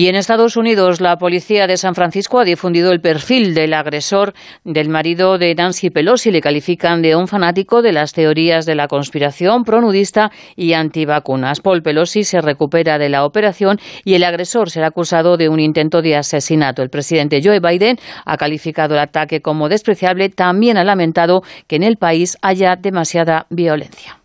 Y 0.00 0.08
en 0.08 0.16
Estados 0.16 0.56
Unidos, 0.56 1.02
la 1.02 1.18
policía 1.18 1.66
de 1.66 1.76
San 1.76 1.94
Francisco 1.94 2.40
ha 2.40 2.44
difundido 2.44 2.90
el 2.90 3.02
perfil 3.02 3.52
del 3.52 3.74
agresor 3.74 4.32
del 4.64 4.88
marido 4.88 5.36
de 5.36 5.54
Nancy 5.54 5.90
Pelosi. 5.90 6.30
Le 6.30 6.40
califican 6.40 7.02
de 7.02 7.14
un 7.16 7.28
fanático 7.28 7.82
de 7.82 7.92
las 7.92 8.14
teorías 8.14 8.64
de 8.64 8.76
la 8.76 8.88
conspiración 8.88 9.62
pronudista 9.62 10.30
y 10.56 10.72
antivacunas. 10.72 11.60
Paul 11.60 11.82
Pelosi 11.82 12.24
se 12.24 12.40
recupera 12.40 12.96
de 12.96 13.10
la 13.10 13.26
operación 13.26 13.78
y 14.02 14.14
el 14.14 14.24
agresor 14.24 14.70
será 14.70 14.86
acusado 14.86 15.36
de 15.36 15.50
un 15.50 15.60
intento 15.60 16.00
de 16.00 16.16
asesinato. 16.16 16.80
El 16.80 16.88
presidente 16.88 17.42
Joe 17.44 17.60
Biden 17.60 17.98
ha 18.24 18.38
calificado 18.38 18.94
el 18.94 19.00
ataque 19.00 19.42
como 19.42 19.68
despreciable. 19.68 20.30
También 20.30 20.78
ha 20.78 20.84
lamentado 20.84 21.42
que 21.66 21.76
en 21.76 21.82
el 21.82 21.98
país 21.98 22.38
haya 22.40 22.74
demasiada 22.74 23.44
violencia. 23.50 24.18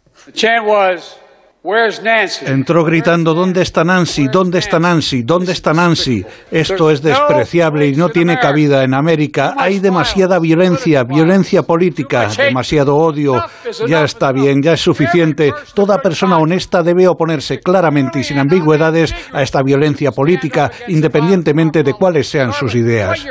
Entró 2.46 2.84
gritando, 2.84 3.34
¿dónde 3.34 3.64
está 3.64 3.84
Nancy? 3.84 4.28
¿Dónde 4.28 4.60
está 4.60 4.80
Nancy? 4.80 5.24
¿Dónde 5.24 5.52
está 5.52 5.74
Nancy? 5.74 6.24
Esto 6.52 6.92
es 6.92 7.02
despreciable 7.02 7.88
y 7.88 7.96
no 7.96 8.10
tiene 8.10 8.38
cabida 8.38 8.84
en 8.84 8.94
América. 8.94 9.56
Hay 9.58 9.80
demasiada 9.80 10.38
violencia, 10.38 11.04
violencia 11.04 11.64
política, 11.64 12.30
demasiado 12.38 12.96
odio. 12.96 13.44
Ya 13.88 14.04
está 14.04 14.32
bien, 14.32 14.62
ya 14.62 14.74
es 14.74 14.82
suficiente. 14.82 15.52
Toda 15.74 15.98
persona 15.98 16.38
honesta 16.38 16.84
debe 16.84 17.08
oponerse 17.08 17.60
claramente 17.60 18.20
y 18.20 18.24
sin 18.24 18.38
ambigüedades 18.38 19.16
a 19.34 19.42
esta 19.42 19.64
violencia 19.64 20.12
política, 20.12 20.70
independientemente 20.88 21.82
de 21.82 21.94
cuáles 21.94 22.30
sean 22.30 22.54
sus 22.54 22.76
ideas. 22.76 23.26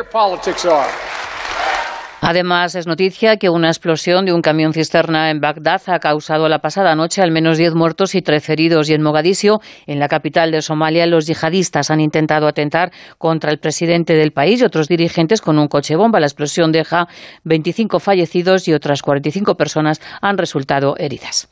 Además, 2.26 2.74
es 2.74 2.86
noticia 2.86 3.36
que 3.36 3.50
una 3.50 3.68
explosión 3.68 4.24
de 4.24 4.32
un 4.32 4.40
camión 4.40 4.72
cisterna 4.72 5.28
en 5.30 5.40
Bagdad 5.40 5.82
ha 5.88 5.98
causado 5.98 6.48
la 6.48 6.60
pasada 6.60 6.94
noche 6.94 7.20
al 7.20 7.30
menos 7.30 7.58
10 7.58 7.74
muertos 7.74 8.14
y 8.14 8.22
13 8.22 8.54
heridos. 8.54 8.88
Y 8.88 8.94
en 8.94 9.02
Mogadiscio, 9.02 9.60
en 9.86 9.98
la 9.98 10.08
capital 10.08 10.50
de 10.50 10.62
Somalia, 10.62 11.04
los 11.04 11.26
yihadistas 11.26 11.90
han 11.90 12.00
intentado 12.00 12.46
atentar 12.46 12.92
contra 13.18 13.50
el 13.50 13.58
presidente 13.58 14.14
del 14.14 14.32
país 14.32 14.62
y 14.62 14.64
otros 14.64 14.88
dirigentes 14.88 15.42
con 15.42 15.58
un 15.58 15.68
coche 15.68 15.96
bomba. 15.96 16.18
La 16.18 16.26
explosión 16.26 16.72
deja 16.72 17.08
25 17.44 18.00
fallecidos 18.00 18.68
y 18.68 18.72
otras 18.72 19.02
45 19.02 19.56
personas 19.56 20.00
han 20.22 20.38
resultado 20.38 20.94
heridas. 20.96 21.50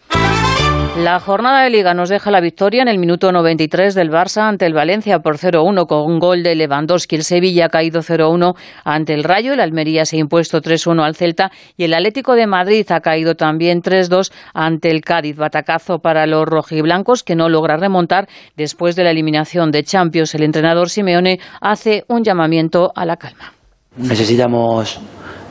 La 0.97 1.21
jornada 1.21 1.63
de 1.63 1.71
liga 1.71 1.95
nos 1.95 2.11
deja 2.11 2.31
la 2.31 2.43
victoria 2.43 2.83
en 2.83 2.89
el 2.89 2.99
minuto 2.99 3.33
93 3.33 3.95
del 3.95 4.11
Barça 4.11 4.43
ante 4.43 4.67
el 4.67 4.75
Valencia 4.75 5.21
por 5.21 5.39
0-1 5.39 5.87
con 5.87 6.03
un 6.03 6.19
gol 6.19 6.43
de 6.43 6.55
Lewandowski. 6.55 7.17
El 7.17 7.25
Sevilla 7.25 7.67
ha 7.67 7.69
caído 7.71 8.03
0-1 8.03 8.55
ante 8.85 9.15
el 9.15 9.25
Rayo, 9.25 9.55
el 9.55 9.61
Almería 9.61 10.05
se 10.05 10.17
ha 10.17 10.21
impuesto 10.21 10.61
3-1 10.61 11.03
al 11.03 11.17
Celta 11.17 11.51
y 11.79 11.85
el 11.85 11.95
Atlético 11.95 12.35
de 12.35 12.47
Madrid 12.47 12.85
ha 12.91 13.01
caído 13.01 13.37
también 13.37 13.81
3-2 13.81 14.33
ante 14.53 14.91
el 14.91 15.01
Cádiz. 15.01 15.37
Batacazo 15.37 16.01
para 16.01 16.27
los 16.27 16.45
rojiblancos 16.45 17.23
que 17.23 17.37
no 17.37 17.49
logra 17.49 17.79
remontar 17.79 18.29
después 18.59 18.95
de 18.95 19.05
la 19.05 19.13
eliminación 19.13 19.71
de 19.71 19.85
Champions. 19.85 20.35
El 20.35 20.43
entrenador 20.43 20.91
Simeone 20.91 21.41
hace 21.63 22.05
un 22.09 22.23
llamamiento 22.23 22.93
a 22.95 23.07
la 23.07 23.17
calma. 23.17 23.55
Necesitamos 23.97 25.01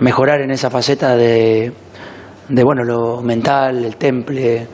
mejorar 0.01 0.41
en 0.41 0.51
esa 0.51 0.69
faceta 0.69 1.15
de, 1.15 1.73
de 2.47 2.63
bueno, 2.63 2.83
lo 2.83 3.23
mental, 3.23 3.83
el 3.83 3.95
temple 3.95 4.67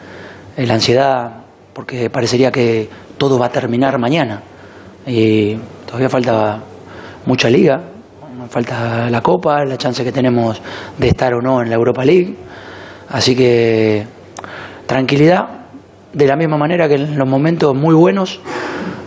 la 0.66 0.74
ansiedad, 0.74 1.43
porque 1.74 2.10
parecería 2.10 2.51
que 2.51 2.89
todo 3.18 3.38
va 3.38 3.47
a 3.47 3.49
terminar 3.49 3.99
mañana. 3.99 4.41
Y 5.05 5.55
todavía 5.86 6.10
falta 6.10 6.60
mucha 7.26 7.49
liga, 7.49 7.82
falta 8.49 9.10
la 9.10 9.22
Copa, 9.22 9.64
la 9.66 9.78
chance 9.78 10.03
que 10.03 10.12
tenemos 10.12 10.62
de 10.97 11.08
estar 11.08 11.34
o 11.34 11.41
no 11.41 11.62
en 11.62 11.70
la 11.70 11.76
Europa 11.76 12.03
League. 12.03 12.36
Así 13.10 13.36
que 13.36 14.05
tranquilidad, 14.86 15.47
de 16.14 16.28
la 16.28 16.36
misma 16.36 16.58
manera 16.58 16.88
que 16.88 16.95
en 16.95 17.18
los 17.18 17.28
momentos 17.28 17.76
muy 17.76 17.93
buenos 17.93 18.41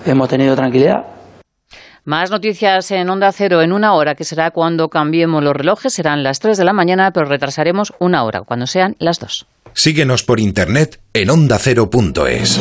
hemos 0.06 0.28
tenido 0.28 0.54
tranquilidad. 0.54 1.04
Más 2.04 2.30
noticias 2.30 2.90
en 2.92 3.10
Onda 3.10 3.30
Cero 3.30 3.60
en 3.60 3.72
una 3.72 3.92
hora, 3.94 4.14
que 4.14 4.24
será 4.24 4.50
cuando 4.52 4.88
cambiemos 4.88 5.44
los 5.44 5.54
relojes. 5.54 5.92
Serán 5.92 6.22
las 6.22 6.40
3 6.40 6.56
de 6.56 6.64
la 6.64 6.72
mañana, 6.72 7.10
pero 7.12 7.26
retrasaremos 7.26 7.92
una 7.98 8.24
hora, 8.24 8.40
cuando 8.40 8.66
sean 8.66 8.96
las 8.98 9.18
2. 9.20 9.46
Síguenos 9.74 10.22
por 10.22 10.40
internet 10.40 11.00
en 11.12 11.30
ondacero.es. 11.30 12.60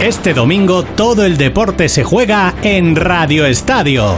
Este 0.00 0.34
domingo 0.34 0.84
todo 0.84 1.24
el 1.24 1.36
deporte 1.36 1.88
se 1.88 2.04
juega 2.04 2.54
en 2.62 2.94
Radio 2.94 3.44
Estadio. 3.44 4.16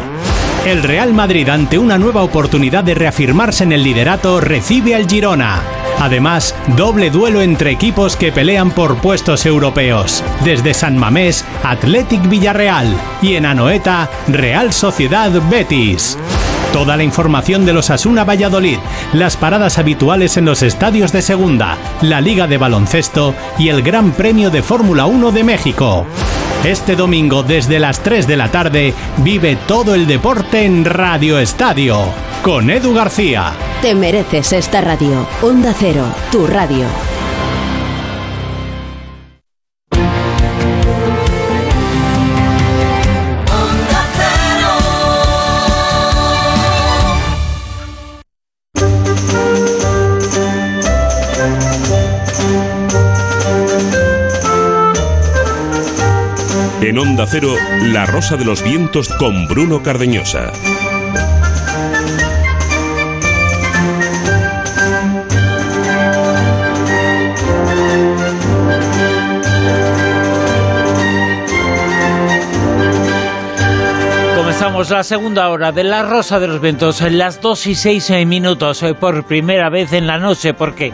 El 0.66 0.82
Real 0.82 1.14
Madrid 1.14 1.48
ante 1.48 1.78
una 1.78 1.96
nueva 1.96 2.22
oportunidad 2.22 2.84
de 2.84 2.94
reafirmarse 2.94 3.64
en 3.64 3.72
el 3.72 3.82
liderato 3.82 4.40
recibe 4.40 4.94
al 4.94 5.08
Girona. 5.08 5.62
Además, 6.00 6.54
doble 6.76 7.10
duelo 7.10 7.42
entre 7.42 7.70
equipos 7.70 8.16
que 8.16 8.32
pelean 8.32 8.70
por 8.70 8.98
puestos 8.98 9.46
europeos. 9.46 10.22
Desde 10.44 10.74
San 10.74 10.96
Mamés, 10.96 11.44
Athletic 11.62 12.28
Villarreal 12.28 12.94
y 13.20 13.34
en 13.34 13.46
Anoeta, 13.46 14.08
Real 14.28 14.72
Sociedad 14.72 15.30
Betis. 15.50 16.16
Toda 16.72 16.96
la 16.96 17.02
información 17.02 17.64
de 17.64 17.72
los 17.72 17.90
Asuna 17.90 18.24
Valladolid, 18.24 18.78
las 19.12 19.36
paradas 19.36 19.78
habituales 19.78 20.36
en 20.36 20.44
los 20.44 20.62
estadios 20.62 21.12
de 21.12 21.22
Segunda, 21.22 21.76
la 22.02 22.20
Liga 22.20 22.46
de 22.46 22.58
Baloncesto 22.58 23.34
y 23.58 23.68
el 23.68 23.82
Gran 23.82 24.12
Premio 24.12 24.50
de 24.50 24.62
Fórmula 24.62 25.06
1 25.06 25.32
de 25.32 25.44
México. 25.44 26.06
Este 26.64 26.94
domingo 26.94 27.42
desde 27.42 27.78
las 27.78 28.00
3 28.02 28.26
de 28.26 28.36
la 28.36 28.50
tarde 28.50 28.92
vive 29.18 29.56
todo 29.66 29.94
el 29.94 30.06
deporte 30.06 30.64
en 30.64 30.84
Radio 30.84 31.38
Estadio 31.38 32.12
con 32.42 32.68
Edu 32.68 32.94
García. 32.94 33.52
Te 33.80 33.94
mereces 33.94 34.52
esta 34.52 34.80
radio. 34.80 35.26
Onda 35.42 35.74
Cero, 35.78 36.04
tu 36.30 36.46
radio. 36.46 36.86
Cero, 57.26 57.54
La 57.82 58.06
Rosa 58.06 58.36
de 58.36 58.44
los 58.44 58.62
Vientos 58.62 59.08
con 59.08 59.48
Bruno 59.48 59.82
Cardeñosa. 59.82 60.52
Comenzamos 74.36 74.90
la 74.90 75.02
segunda 75.02 75.48
hora 75.50 75.72
de 75.72 75.84
La 75.84 76.02
Rosa 76.02 76.38
de 76.38 76.48
los 76.48 76.60
Vientos, 76.60 77.00
en 77.00 77.18
las 77.18 77.40
2 77.40 77.66
y 77.66 77.74
6 77.74 78.10
minutos, 78.26 78.82
hoy 78.82 78.94
por 78.94 79.24
primera 79.24 79.68
vez 79.70 79.92
en 79.92 80.06
la 80.06 80.18
noche, 80.18 80.54
porque 80.54 80.92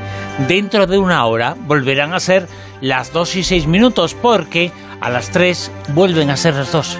dentro 0.49 0.87
de 0.87 0.99
una 0.99 1.25
hora 1.27 1.57
volverán 1.59 2.15
a 2.15 2.21
ser 2.21 2.47
las 2.81 3.13
2 3.13 3.37
y 3.37 3.45
6 3.45 3.67
minutos, 3.67 4.15
porque 4.15 4.71
a 5.05 5.11
las 5.11 5.29
3 5.31 5.71
vuelven 5.89 6.31
a 6.31 6.37
ser 6.37 6.55
las 6.55 6.73
2. 6.73 6.99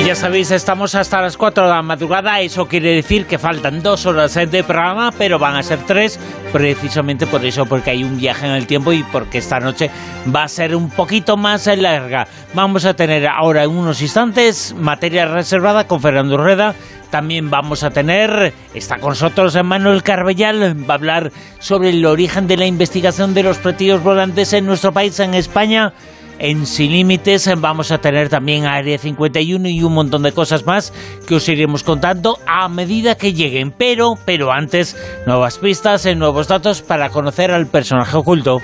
Y 0.00 0.04
ya 0.04 0.16
sabéis, 0.16 0.50
estamos 0.50 0.96
hasta 0.96 1.22
las 1.22 1.36
4 1.36 1.64
de 1.64 1.70
la 1.70 1.82
madrugada, 1.82 2.40
eso 2.40 2.66
quiere 2.66 2.92
decir 2.96 3.26
que 3.26 3.38
faltan 3.38 3.80
dos 3.80 4.06
horas 4.06 4.34
de 4.34 4.64
programa, 4.64 5.12
pero 5.16 5.38
van 5.38 5.54
a 5.54 5.62
ser 5.62 5.78
tres, 5.86 6.18
precisamente 6.52 7.26
por 7.28 7.44
eso, 7.44 7.64
porque 7.66 7.90
hay 7.90 8.02
un 8.02 8.18
viaje 8.18 8.46
en 8.46 8.52
el 8.52 8.66
tiempo 8.66 8.92
y 8.92 9.04
porque 9.04 9.38
esta 9.38 9.60
noche 9.60 9.88
va 10.34 10.42
a 10.42 10.48
ser 10.48 10.74
un 10.74 10.90
poquito 10.90 11.36
más 11.36 11.66
larga. 11.66 12.26
Vamos 12.52 12.84
a 12.84 12.94
tener 12.94 13.26
ahora 13.28 13.62
en 13.62 13.70
unos 13.70 14.02
instantes 14.02 14.74
materia 14.76 15.26
reservada 15.26 15.86
con 15.86 16.00
Fernando 16.00 16.36
Rueda, 16.36 16.74
también 17.16 17.48
vamos 17.48 17.82
a 17.82 17.88
tener, 17.88 18.52
está 18.74 18.98
con 18.98 19.08
nosotros 19.08 19.56
Manuel 19.64 20.02
Carbellal, 20.02 20.76
va 20.88 20.92
a 20.92 20.96
hablar 20.98 21.32
sobre 21.60 21.88
el 21.88 22.04
origen 22.04 22.46
de 22.46 22.58
la 22.58 22.66
investigación 22.66 23.32
de 23.32 23.42
los 23.42 23.56
platillos 23.56 24.02
volantes 24.02 24.52
en 24.52 24.66
nuestro 24.66 24.92
país, 24.92 25.18
en 25.20 25.32
España. 25.32 25.94
En 26.38 26.66
Sin 26.66 26.92
Límites 26.92 27.50
vamos 27.56 27.90
a 27.90 27.96
tener 27.96 28.28
también 28.28 28.66
Área 28.66 28.98
51 28.98 29.66
y 29.66 29.82
un 29.82 29.94
montón 29.94 30.24
de 30.24 30.32
cosas 30.32 30.66
más 30.66 30.92
que 31.26 31.36
os 31.36 31.48
iremos 31.48 31.84
contando 31.84 32.38
a 32.46 32.68
medida 32.68 33.14
que 33.14 33.32
lleguen. 33.32 33.70
Pero, 33.70 34.16
pero 34.26 34.52
antes, 34.52 34.94
nuevas 35.26 35.56
pistas 35.56 36.04
y 36.04 36.14
nuevos 36.14 36.48
datos 36.48 36.82
para 36.82 37.08
conocer 37.08 37.50
al 37.50 37.66
personaje 37.66 38.14
oculto 38.14 38.60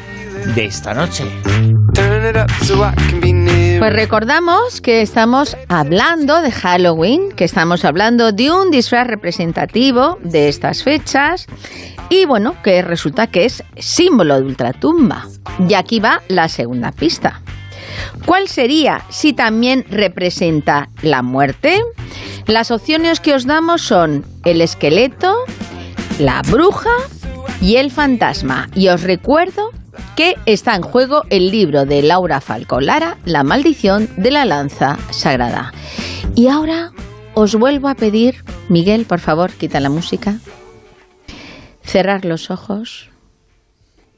de 0.54 0.66
esta 0.66 0.92
noche. 0.92 1.24
Pues 3.82 3.94
recordamos 3.94 4.80
que 4.80 5.02
estamos 5.02 5.56
hablando 5.66 6.40
de 6.40 6.52
Halloween, 6.52 7.32
que 7.32 7.42
estamos 7.42 7.84
hablando 7.84 8.30
de 8.30 8.52
un 8.52 8.70
disfraz 8.70 9.08
representativo 9.08 10.20
de 10.22 10.48
estas 10.48 10.84
fechas 10.84 11.46
y 12.08 12.24
bueno, 12.24 12.54
que 12.62 12.82
resulta 12.82 13.26
que 13.26 13.44
es 13.44 13.64
símbolo 13.76 14.36
de 14.36 14.46
ultratumba. 14.46 15.26
Y 15.68 15.74
aquí 15.74 15.98
va 15.98 16.22
la 16.28 16.48
segunda 16.48 16.92
pista. 16.92 17.40
¿Cuál 18.24 18.46
sería 18.46 19.02
si 19.08 19.32
también 19.32 19.84
representa 19.90 20.88
la 21.02 21.22
muerte? 21.22 21.80
Las 22.46 22.70
opciones 22.70 23.18
que 23.18 23.34
os 23.34 23.46
damos 23.46 23.82
son 23.82 24.24
el 24.44 24.60
esqueleto, 24.60 25.34
la 26.20 26.40
bruja 26.42 26.94
y 27.60 27.78
el 27.78 27.90
fantasma. 27.90 28.68
Y 28.76 28.90
os 28.90 29.02
recuerdo 29.02 29.72
que 30.16 30.36
está 30.46 30.74
en 30.74 30.82
juego 30.82 31.24
el 31.30 31.50
libro 31.50 31.84
de 31.84 32.02
Laura 32.02 32.40
Falcolara, 32.40 33.18
La 33.24 33.42
maldición 33.42 34.08
de 34.16 34.30
la 34.30 34.44
lanza 34.44 34.98
sagrada. 35.10 35.72
Y 36.34 36.48
ahora 36.48 36.92
os 37.34 37.54
vuelvo 37.54 37.88
a 37.88 37.94
pedir, 37.94 38.44
Miguel, 38.68 39.04
por 39.04 39.20
favor, 39.20 39.52
quita 39.52 39.80
la 39.80 39.90
música, 39.90 40.36
cerrar 41.82 42.24
los 42.24 42.50
ojos 42.50 43.10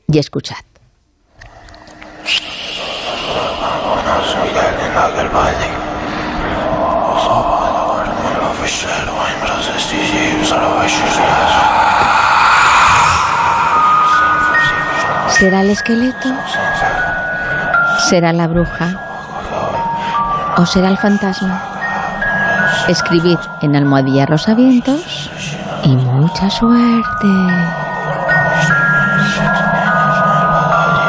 y 0.09 0.19
escuchad. 0.19 0.65
Del 5.17 5.29
valle. 5.29 5.75
¿Será 15.39 15.63
el 15.63 15.71
esqueleto? 15.71 16.29
¿Será 18.09 18.33
la 18.33 18.47
bruja? 18.47 18.95
¿O 20.57 20.65
será 20.65 20.89
el 20.89 20.97
fantasma? 20.97 21.61
Escribid 22.87 23.39
en 23.61 23.75
almohadilla 23.75 24.27
rosavientos 24.27 25.29
y 25.83 25.89
mucha 25.89 26.49
suerte. 26.49 27.27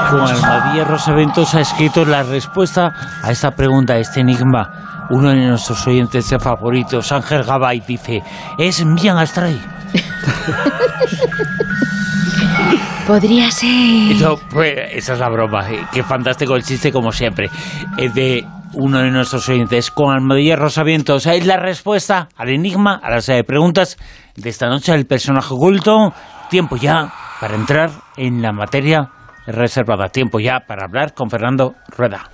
Con 0.10 0.22
Almadía 0.22 0.86
Rosaventos 0.86 1.54
ha 1.54 1.62
escrito 1.62 2.04
la 2.04 2.24
respuesta 2.24 2.94
a 3.22 3.30
esta 3.30 3.52
pregunta, 3.52 3.94
a 3.94 3.98
este 3.98 4.22
enigma. 4.22 4.72
Uno 5.12 5.30
de 5.30 5.36
nuestros 5.36 5.86
oyentes 5.86 6.34
favoritos, 6.40 7.12
Ángel 7.12 7.44
Gabay, 7.44 7.82
dice, 7.82 8.24
es 8.58 8.84
bien 8.96 9.18
Astray. 9.18 9.62
Podría 13.08 13.52
ser. 13.52 14.16
Pues, 14.52 14.74
esa 14.94 15.14
es 15.14 15.20
la 15.20 15.30
broma. 15.30 15.70
eh, 15.72 15.86
Qué 15.92 16.04
fantástico 16.04 16.56
el 16.56 16.64
chiste, 16.64 16.92
como 16.92 17.12
siempre. 17.12 17.50
Es 17.98 18.14
de 18.14 18.44
uno 18.74 19.00
de 19.00 19.12
nuestros 19.12 19.48
oyentes 19.50 19.92
con 19.92 20.14
Almadía 20.14 20.56
Rosavientos. 20.56 21.26
Es 21.26 21.46
la 21.46 21.58
respuesta 21.58 22.30
al 22.36 22.50
enigma, 22.50 23.00
a 23.02 23.12
las 23.12 23.30
preguntas 23.46 23.98
de 24.36 24.50
esta 24.50 24.68
noche 24.68 24.92
del 24.92 25.06
personaje 25.06 25.54
oculto. 25.54 26.14
Tiempo 26.50 26.76
ya 26.76 27.14
para 27.40 27.56
entrar 27.56 27.92
en 28.18 28.42
la 28.42 28.52
materia 28.52 29.10
reservada. 29.46 30.08
Tiempo 30.10 30.40
ya 30.40 30.62
para 30.68 30.86
hablar 30.86 31.14
con 31.14 31.30
Fernando 31.30 31.76
Rueda. 31.96 32.30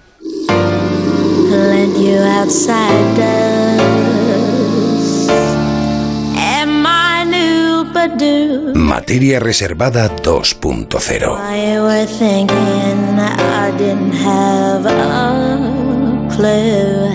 Materia 8.02 9.40
reservada 9.40 10.10
2.0. 10.10 11.38
I 11.38 11.80
were 11.80 12.08
thinking 12.08 13.20
I 13.20 13.72
didn't 13.78 14.14
have 14.14 14.88
a 14.88 16.28
clue. 16.36 17.12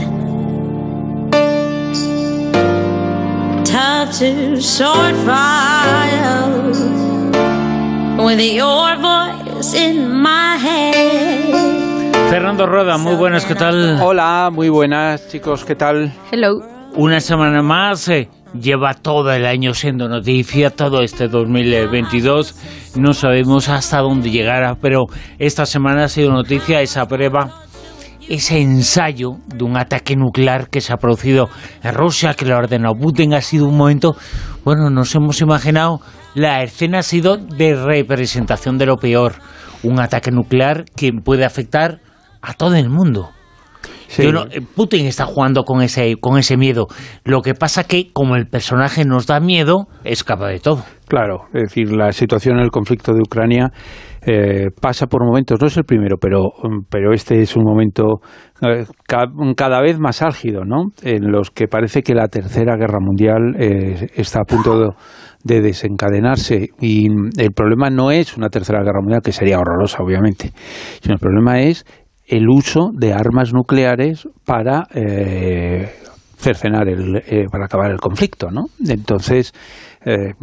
Tough 3.64 4.16
to 4.20 4.60
sort 4.62 5.16
files 5.26 6.78
with 8.16 8.38
your 8.38 8.94
voice 8.96 9.74
in 9.74 10.22
my 10.22 10.56
head. 10.56 12.30
Fernando 12.30 12.64
Rueda, 12.64 12.96
muy 12.96 13.16
buenas, 13.16 13.44
¿qué 13.44 13.56
tal? 13.56 14.00
Hola, 14.00 14.50
muy 14.52 14.68
buenas 14.68 15.26
chicos, 15.28 15.64
¿qué 15.64 15.74
tal? 15.74 16.12
Hello. 16.30 16.62
Una 16.94 17.18
semana 17.20 17.60
más, 17.60 18.06
eh, 18.08 18.28
lleva 18.60 18.94
todo 18.94 19.32
el 19.32 19.46
año 19.46 19.74
siendo 19.74 20.08
noticia, 20.08 20.70
todo 20.70 21.02
este 21.02 21.28
2022. 21.28 22.54
No 22.96 23.12
sabemos 23.12 23.68
hasta 23.68 24.00
dónde 24.00 24.30
llegará, 24.30 24.76
pero 24.80 25.04
esta 25.38 25.66
semana 25.66 26.04
ha 26.04 26.08
sido 26.08 26.32
noticia 26.32 26.80
esa 26.80 27.06
prueba, 27.06 27.62
ese 28.28 28.60
ensayo 28.60 29.36
de 29.46 29.64
un 29.64 29.76
ataque 29.76 30.16
nuclear 30.16 30.68
que 30.68 30.80
se 30.80 30.92
ha 30.92 30.96
producido 30.96 31.48
en 31.82 31.94
Rusia, 31.94 32.34
que 32.34 32.44
lo 32.44 32.54
ha 32.54 32.58
ordenado 32.58 32.94
Putin. 32.94 33.34
Ha 33.34 33.40
sido 33.40 33.66
un 33.66 33.76
momento, 33.76 34.16
bueno, 34.64 34.90
nos 34.90 35.14
hemos 35.14 35.40
imaginado, 35.40 36.00
la 36.34 36.62
escena 36.62 36.98
ha 36.98 37.02
sido 37.02 37.36
de 37.36 37.74
representación 37.74 38.78
de 38.78 38.86
lo 38.86 38.96
peor. 38.96 39.34
Un 39.82 40.00
ataque 40.00 40.30
nuclear 40.30 40.84
que 40.96 41.12
puede 41.12 41.44
afectar 41.44 42.00
a 42.42 42.54
todo 42.54 42.74
el 42.74 42.88
mundo. 42.88 43.30
Sí. 44.08 44.22
Yo 44.24 44.32
no- 44.32 44.44
eh, 44.44 44.60
Putin 44.74 45.06
está 45.06 45.24
jugando 45.26 45.64
con 45.64 45.82
ese, 45.82 46.14
con 46.20 46.38
ese 46.38 46.56
miedo. 46.56 46.86
Lo 47.24 47.42
que 47.42 47.54
pasa 47.54 47.84
que, 47.84 48.12
como 48.12 48.36
el 48.36 48.46
personaje 48.46 49.04
nos 49.04 49.26
da 49.26 49.40
miedo, 49.40 49.86
es 50.04 50.22
capaz 50.24 50.48
de 50.48 50.60
todo. 50.60 50.82
Claro, 51.08 51.44
es 51.54 51.62
decir, 51.62 51.92
la 51.92 52.10
situación 52.12 52.56
en 52.58 52.64
el 52.64 52.70
conflicto 52.70 53.12
de 53.12 53.20
Ucrania 53.20 53.70
eh, 54.28 54.70
pasa 54.80 55.06
por 55.06 55.24
momentos, 55.24 55.60
no 55.60 55.68
es 55.68 55.76
el 55.76 55.84
primero, 55.84 56.16
pero, 56.20 56.40
mm, 56.62 56.86
pero 56.90 57.12
este 57.12 57.40
es 57.42 57.54
un 57.56 57.62
momento 57.62 58.20
eh, 58.60 58.84
ca- 59.06 59.26
cada 59.56 59.80
vez 59.80 60.00
más 60.00 60.20
álgido, 60.22 60.64
¿no? 60.64 60.86
En 61.02 61.30
los 61.30 61.50
que 61.52 61.68
parece 61.68 62.02
que 62.02 62.12
la 62.14 62.26
tercera 62.26 62.76
guerra 62.76 62.98
mundial 63.00 63.54
eh, 63.56 64.08
está 64.16 64.40
a 64.40 64.44
punto 64.44 64.80
de, 64.80 64.88
de 65.44 65.60
desencadenarse. 65.60 66.70
Y 66.80 67.08
mm, 67.08 67.30
el 67.38 67.52
problema 67.52 67.88
no 67.90 68.10
es 68.10 68.36
una 68.36 68.48
tercera 68.48 68.80
guerra 68.82 69.00
mundial, 69.00 69.20
que 69.22 69.30
sería 69.32 69.58
horrorosa, 69.60 70.02
obviamente, 70.02 70.50
sino 71.00 71.14
el 71.14 71.20
problema 71.20 71.60
es 71.60 71.84
el 72.26 72.48
uso 72.48 72.90
de 72.92 73.12
armas 73.12 73.52
nucleares 73.52 74.28
para 74.44 74.86
eh, 74.94 75.90
cercenar 76.36 76.88
el, 76.88 77.16
eh, 77.16 77.46
para 77.50 77.66
acabar 77.66 77.90
el 77.90 77.98
conflicto, 77.98 78.50
¿no? 78.50 78.66
Entonces, 78.86 79.52
eh, 80.04 80.34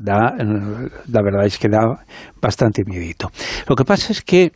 da, 0.00 0.34
la 0.36 1.22
verdad 1.22 1.46
es 1.46 1.58
que 1.58 1.68
da 1.68 2.04
bastante 2.40 2.84
miedito. 2.84 3.30
Lo 3.68 3.76
que 3.76 3.84
pasa 3.84 4.12
es 4.12 4.22
que 4.22 4.52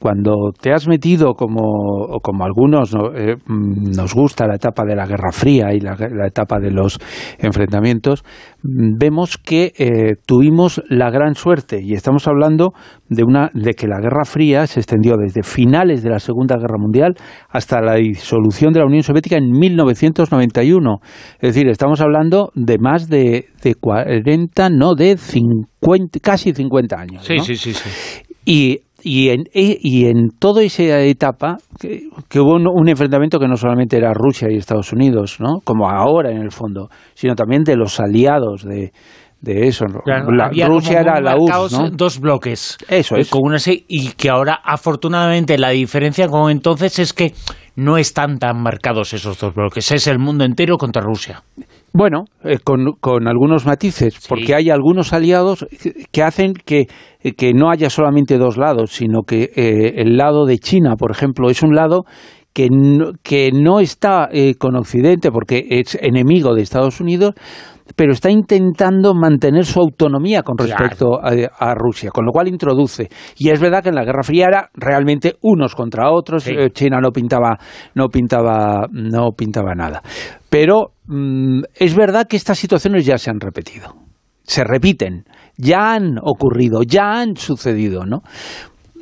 cuando 0.00 0.52
te 0.60 0.72
has 0.72 0.88
metido 0.88 1.34
como, 1.34 2.18
como 2.22 2.44
algunos 2.44 2.92
¿no? 2.92 3.14
eh, 3.14 3.36
mm, 3.36 3.92
nos 3.96 4.14
gusta 4.14 4.46
la 4.46 4.56
etapa 4.56 4.84
de 4.84 4.96
la 4.96 5.06
Guerra 5.06 5.30
Fría 5.32 5.72
y 5.72 5.80
la, 5.80 5.96
la 5.96 6.26
etapa 6.26 6.58
de 6.58 6.72
los 6.72 6.98
enfrentamientos, 7.38 8.24
mm, 8.62 8.98
vemos 8.98 9.38
que 9.38 9.72
eh, 9.78 10.14
tuvimos 10.26 10.82
la 10.88 11.10
gran 11.10 11.34
suerte 11.34 11.80
y 11.80 11.92
estamos 11.92 12.26
hablando 12.26 12.72
de 13.08 13.22
una 13.22 13.50
de 13.54 13.74
que 13.74 13.86
la 13.86 14.00
Guerra 14.00 14.24
Fría 14.24 14.66
se 14.66 14.80
extendió 14.80 15.16
desde 15.16 15.42
finales 15.42 16.02
de 16.02 16.10
la 16.10 16.18
Segunda 16.18 16.56
Guerra 16.56 16.78
Mundial 16.78 17.14
hasta 17.48 17.80
la 17.80 17.94
disolución 17.94 18.72
de 18.72 18.80
la 18.80 18.86
Unión 18.86 19.04
Soviética 19.04 19.36
en 19.36 19.50
1991. 19.50 20.98
Es 21.40 21.54
decir, 21.54 21.68
estamos 21.68 22.00
hablando 22.00 22.50
de 22.54 22.78
más 22.78 23.08
de, 23.08 23.46
de 23.62 23.74
40, 23.76 24.70
no, 24.70 24.94
de 24.94 25.16
50, 25.16 26.18
casi 26.20 26.52
50 26.52 26.96
años. 26.96 27.24
Sí, 27.24 27.36
¿no? 27.36 27.44
sí, 27.44 27.56
sí, 27.56 27.72
sí. 27.72 27.88
Y, 28.44 28.85
y, 29.02 29.28
en, 29.28 29.44
e- 29.54 29.78
y 29.80 30.06
en 30.06 30.30
toda 30.38 30.62
esa 30.62 31.00
etapa, 31.00 31.58
que, 31.78 32.08
que 32.28 32.40
hubo 32.40 32.54
un, 32.54 32.66
un 32.66 32.88
enfrentamiento 32.88 33.38
que 33.38 33.48
no 33.48 33.56
solamente 33.56 33.96
era 33.96 34.12
Rusia 34.14 34.48
y 34.50 34.56
Estados 34.56 34.92
Unidos, 34.92 35.36
¿no? 35.40 35.60
como 35.64 35.88
ahora 35.88 36.30
en 36.30 36.42
el 36.42 36.50
fondo, 36.50 36.88
sino 37.14 37.34
también 37.34 37.62
de 37.62 37.76
los 37.76 38.00
aliados 38.00 38.64
de, 38.64 38.92
de 39.40 39.68
eso. 39.68 39.84
Rusia 40.66 41.00
era 41.00 41.20
la 41.20 41.36
URSS, 41.36 41.72
¿no? 41.72 41.90
dos 41.90 42.20
bloques. 42.20 42.78
Eso 42.88 43.16
eh, 43.16 43.20
es. 43.20 43.30
Con 43.30 43.42
una 43.44 43.58
y 43.66 44.08
que 44.12 44.30
ahora, 44.30 44.60
afortunadamente, 44.64 45.58
la 45.58 45.70
diferencia 45.70 46.28
con 46.28 46.50
entonces 46.50 46.98
es 46.98 47.12
que 47.12 47.32
no 47.76 47.98
están 47.98 48.38
tan 48.38 48.62
marcados 48.62 49.12
esos 49.12 49.38
dos 49.38 49.54
bloques. 49.54 49.90
Es 49.92 50.06
el 50.06 50.18
mundo 50.18 50.44
entero 50.44 50.76
contra 50.78 51.02
Rusia. 51.02 51.42
Bueno, 51.96 52.24
eh, 52.44 52.58
con, 52.62 52.92
con 53.00 53.26
algunos 53.26 53.64
matices, 53.64 54.18
porque 54.28 54.54
hay 54.54 54.68
algunos 54.68 55.14
aliados 55.14 55.66
que- 56.12 56.22
hacen 56.22 56.52
que, 56.52 56.88
que 57.38 57.54
no 57.54 57.70
haya 57.70 57.88
solamente 57.88 58.36
dos 58.36 58.58
lados, 58.58 58.90
sino 58.90 59.22
que 59.22 59.44
eh, 59.56 59.94
el 60.02 60.18
lado 60.18 60.44
de 60.44 60.58
China, 60.58 60.96
por 60.98 61.10
ejemplo, 61.10 61.48
es 61.48 61.62
un 61.62 61.74
lado 61.74 62.04
que 62.52 62.68
no, 62.70 63.12
que 63.22 63.50
no 63.52 63.80
está 63.80 64.28
eh, 64.30 64.56
con 64.58 64.76
Occidente 64.76 65.30
porque 65.30 65.64
es 65.70 65.96
enemigo 66.00 66.54
de 66.54 66.62
Estados 66.62 67.00
Unidos, 67.00 67.34
pero 67.94 68.12
está 68.12 68.30
intentando 68.30 69.14
mantener 69.14 69.64
su 69.64 69.80
autonomía 69.80 70.42
con 70.42 70.56
respecto 70.58 71.18
a, 71.22 71.30
a 71.70 71.74
Rusia, 71.74 72.10
con 72.10 72.26
lo 72.26 72.32
cual 72.32 72.48
introduce. 72.48 73.08
Y 73.38 73.48
es 73.50 73.60
verdad 73.60 73.82
que 73.82 73.88
en 73.90 73.94
la 73.94 74.04
Guerra 74.04 74.22
Fría 74.22 74.46
era 74.48 74.68
realmente 74.74 75.36
unos 75.42 75.74
contra 75.74 76.10
otros, 76.10 76.46
eh, 76.48 76.70
China 76.72 76.98
no 77.00 77.10
pintaba, 77.10 77.58
no 77.94 78.08
pintaba, 78.08 78.86
no 78.90 79.30
pintaba 79.36 79.74
nada. 79.74 80.02
Pero 80.50 80.92
es 81.74 81.94
verdad 81.94 82.26
que 82.28 82.36
estas 82.36 82.58
situaciones 82.58 83.04
ya 83.06 83.18
se 83.18 83.30
han 83.30 83.40
repetido, 83.40 83.94
se 84.42 84.64
repiten, 84.64 85.24
ya 85.56 85.94
han 85.94 86.18
ocurrido, 86.22 86.82
ya 86.82 87.20
han 87.20 87.36
sucedido, 87.36 88.04
¿no? 88.06 88.22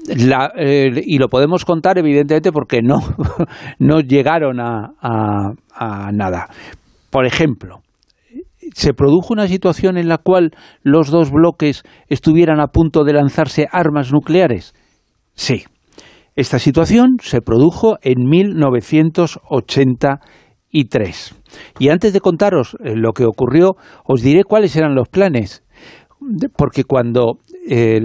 Eh, 0.06 0.90
y 1.06 1.16
lo 1.18 1.28
podemos 1.28 1.64
contar 1.64 1.96
evidentemente 1.98 2.52
porque 2.52 2.82
no, 2.82 2.98
no 3.78 4.00
llegaron 4.00 4.60
a, 4.60 4.90
a- 5.00 6.10
nada. 6.12 6.48
Por 7.10 7.24
ejemplo, 7.24 7.80
se 8.74 8.92
produjo 8.92 9.32
una 9.32 9.48
situación 9.48 9.96
en 9.96 10.08
la 10.08 10.18
cual 10.18 10.50
los 10.82 11.10
dos 11.10 11.30
bloques 11.30 11.84
estuvieran 12.08 12.60
a 12.60 12.66
punto 12.66 13.04
de 13.04 13.14
lanzarse 13.14 13.66
armas 13.72 14.12
nucleares. 14.12 14.74
Sí. 15.34 15.64
Esta 16.36 16.58
situación 16.58 17.16
se 17.22 17.40
produjo 17.40 17.96
en 18.02 18.28
1983. 18.28 20.18
Y 21.78 21.88
antes 21.88 22.12
de 22.12 22.20
contaros 22.20 22.76
eh, 22.84 22.94
lo 22.96 23.12
que 23.12 23.24
ocurrió, 23.24 23.76
os 24.04 24.20
diré 24.20 24.42
cuáles 24.44 24.76
eran 24.76 24.94
los 24.94 25.08
planes. 25.08 25.62
Porque 26.56 26.84
cuando 26.84 27.38
eh, 27.68 28.00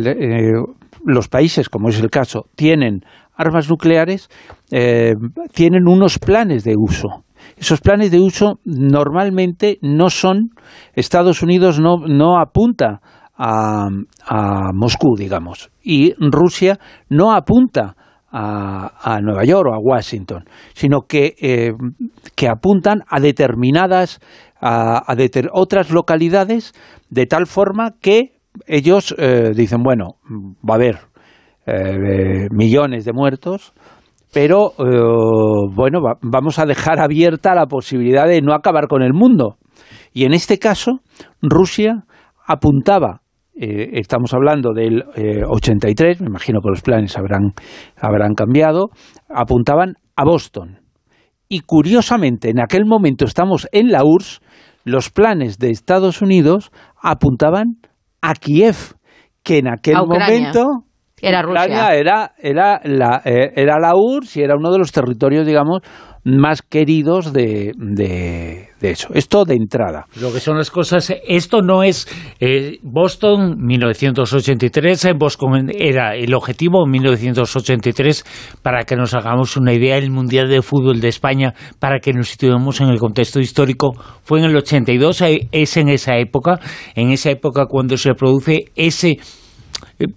los 1.06 1.28
países, 1.28 1.68
como 1.68 1.90
es 1.90 2.00
el 2.00 2.10
caso, 2.10 2.46
tienen 2.56 3.02
armas 3.36 3.70
nucleares, 3.70 4.30
eh, 4.72 5.16
tienen 5.54 5.88
unos 5.88 6.20
planes 6.20 6.64
de 6.64 6.76
uso. 6.78 7.24
Esos 7.58 7.82
planes 7.82 8.12
de 8.12 8.20
uso 8.20 8.60
normalmente 8.66 9.80
no 9.82 10.10
son, 10.10 10.52
Estados 10.94 11.41
Unidos 11.41 11.80
no, 11.80 11.98
no 12.06 12.40
apunta 12.40 13.02
a, 13.38 13.88
a 14.26 14.72
Moscú, 14.74 15.16
digamos, 15.18 15.72
y 15.82 16.14
Rusia 16.20 16.80
no 17.10 17.34
apunta 17.34 17.96
a, 17.96 17.96
a 18.32 19.20
Nueva 19.22 19.44
York 19.44 19.68
o 19.72 19.74
a 19.74 19.80
Washington, 19.80 20.46
sino 20.74 21.02
que, 21.08 21.36
eh, 21.42 21.72
que 22.36 22.48
apuntan 22.48 23.02
a 23.10 23.20
determinadas, 23.20 24.20
a, 24.62 24.98
a 25.12 25.16
deter- 25.16 25.50
otras 25.54 25.90
localidades, 25.92 26.74
de 27.10 27.26
tal 27.26 27.48
forma 27.48 27.96
que 28.02 28.34
ellos 28.68 29.16
eh, 29.18 29.52
dicen, 29.56 29.82
bueno, 29.84 30.16
va 30.68 30.74
a 30.74 30.78
haber 30.78 31.00
eh, 31.66 32.48
millones 32.52 33.06
de 33.06 33.14
muertos, 33.14 33.74
pero 34.34 34.74
bueno, 35.76 36.02
va- 36.02 36.18
vamos 36.22 36.60
a 36.60 36.66
dejar 36.66 37.00
abierta 37.00 37.56
la 37.56 37.66
posibilidad 37.66 38.28
de 38.28 38.42
no 38.42 38.54
acabar 38.54 38.88
con 38.88 39.02
el 39.02 39.14
mundo. 39.14 39.58
Y 40.14 40.26
en 40.26 40.34
este 40.34 40.60
caso, 40.60 41.00
Rusia 41.42 42.04
apuntaba, 42.46 43.22
eh, 43.61 43.99
estamos 43.99 44.34
hablando 44.34 44.72
del 44.73 45.03
eh, 45.15 45.44
83, 45.45 46.22
me 46.22 46.27
imagino 46.27 46.61
que 46.61 46.69
los 46.69 46.81
planes 46.81 47.18
habrán, 47.18 47.52
habrán 47.98 48.34
cambiado, 48.34 48.90
apuntaban 49.27 49.95
a 50.15 50.23
Boston. 50.23 50.80
Y 51.49 51.61
curiosamente, 51.61 52.52
en 52.52 52.61
aquel 52.61 52.86
momento 52.86 53.26
estamos 53.26 53.68
en 53.73 53.91
la 53.91 54.06
URSS, 54.06 54.40
los 54.86 55.10
planes 55.10 55.57
de 55.57 55.72
Estados 55.72 56.22
Unidos 56.22 56.72
apuntaban 57.02 57.80
a 58.22 58.34
Kiev, 58.34 58.95
que 59.44 59.57
en 59.57 59.68
aquel 59.68 59.98
momento 59.98 60.86
Era 61.22 61.41
Rusia. 61.41 61.95
era, 61.95 62.31
era, 62.38 62.80
la, 62.86 63.22
eh, 63.26 63.52
era 63.56 63.77
la 63.77 63.91
URSS 63.94 64.38
y 64.38 64.41
era 64.41 64.56
uno 64.56 64.72
de 64.72 64.77
los 64.77 64.94
territorios, 64.94 65.45
digamos, 65.45 65.81
más 66.23 66.61
queridos 66.61 67.34
de, 67.34 67.73
de, 67.76 68.69
de 68.80 68.92
eso. 68.92 69.10
Esto 69.14 69.46
de 69.46 69.56
entrada. 69.56 70.08
Lo 70.20 70.32
que 70.32 70.40
son 70.40 70.58
las 70.58 70.72
cosas, 70.72 71.14
esto 71.28 71.62
no 71.62 71.84
es 71.84 72.08
eh, 72.40 72.80
Boston 72.84 73.58
1983, 73.60 75.06
eh, 75.06 75.14
Boston 75.14 75.72
era 75.74 76.16
el 76.16 76.34
objetivo 76.34 76.86
1983 76.86 78.26
para 78.62 78.84
que 78.84 78.96
nos 78.96 79.14
hagamos 79.14 79.58
una 79.58 79.74
idea, 79.74 79.98
el 79.98 80.12
Mundial 80.12 80.50
de 80.50 80.62
Fútbol 80.62 81.02
de 81.02 81.10
España, 81.10 81.54
para 81.80 82.00
que 82.00 82.14
nos 82.14 82.30
situemos 82.30 82.82
en 82.82 82.90
el 82.90 83.00
contexto 83.00 83.40
histórico, 83.40 83.94
fue 84.24 84.40
en 84.40 84.46
el 84.46 84.56
82, 84.56 85.22
eh, 85.22 85.48
es 85.52 85.78
en 85.78 85.90
esa 85.90 86.18
época, 86.18 86.60
en 86.96 87.12
esa 87.12 87.32
época 87.32 87.66
cuando 87.66 87.98
se 87.98 88.14
produce 88.14 88.66
ese 88.76 89.20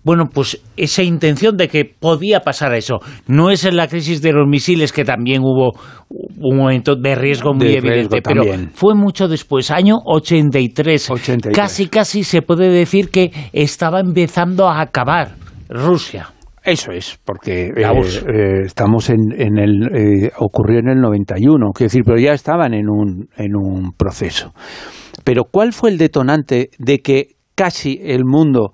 bueno, 0.05 0.27
pues 0.33 0.61
esa 0.77 1.03
intención 1.03 1.57
de 1.57 1.69
que 1.69 1.85
podía 1.85 2.41
pasar 2.41 2.75
eso. 2.75 3.01
No 3.27 3.51
es 3.51 3.65
en 3.65 3.77
la 3.77 3.89
crisis 3.89 4.23
de 4.23 4.33
los 4.33 4.47
misiles 4.47 4.93
que 4.93 5.05
también 5.05 5.43
hubo 5.43 5.73
un 6.09 6.57
momento 6.57 6.95
de 6.97 7.15
riesgo 7.15 7.55
muy 7.55 7.67
De 7.67 7.79
evidente, 7.79 8.21
riesgo 8.23 8.45
pero 8.45 8.45
fue 8.75 8.95
mucho 8.95 9.29
después, 9.29 9.71
año 9.71 9.97
83. 10.05 11.11
Casi, 11.55 11.89
casi 11.89 12.25
se 12.25 12.43
puede 12.43 12.69
decir 12.71 13.11
que 13.11 13.31
estaba 13.53 14.01
empezando 14.01 14.69
a 14.69 14.81
acabar 14.81 15.37
Rusia. 15.69 16.29
Eso 16.65 16.93
es, 16.93 17.19
porque 17.25 17.67
eh, 17.67 17.73
eh, 17.77 18.63
estamos 18.65 19.11
en, 19.11 19.33
en 19.37 19.59
el 19.59 20.27
eh, 20.27 20.31
ocurrió 20.39 20.79
en 20.79 20.91
el 20.91 21.01
91, 21.01 21.73
quiero 21.73 21.89
decir, 21.89 22.03
pero 22.05 22.19
ya 22.19 22.33
estaban 22.33 22.73
en 22.73 22.89
un 22.89 23.29
en 23.37 23.57
un 23.57 23.93
proceso. 23.93 24.53
Pero 25.25 25.45
¿cuál 25.51 25.73
fue 25.73 25.91
el 25.91 25.99
detonante 25.99 26.71
de 26.79 26.99
que 27.01 27.35
casi 27.57 27.99
el 28.03 28.25
mundo, 28.25 28.73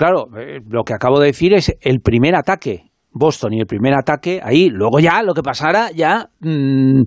claro, 0.00 0.28
eh, 0.34 0.60
lo 0.66 0.82
que 0.82 0.94
acabo 0.94 1.20
de 1.20 1.26
decir 1.26 1.52
es 1.52 1.76
el 1.82 2.00
primer 2.00 2.34
ataque 2.34 2.84
Boston 3.12 3.52
y 3.52 3.60
el 3.60 3.66
primer 3.66 3.92
ataque 3.92 4.40
ahí, 4.42 4.70
luego 4.70 4.98
ya 4.98 5.22
lo 5.22 5.34
que 5.34 5.42
pasara 5.42 5.90
ya 5.94 6.30
mm, 6.40 7.02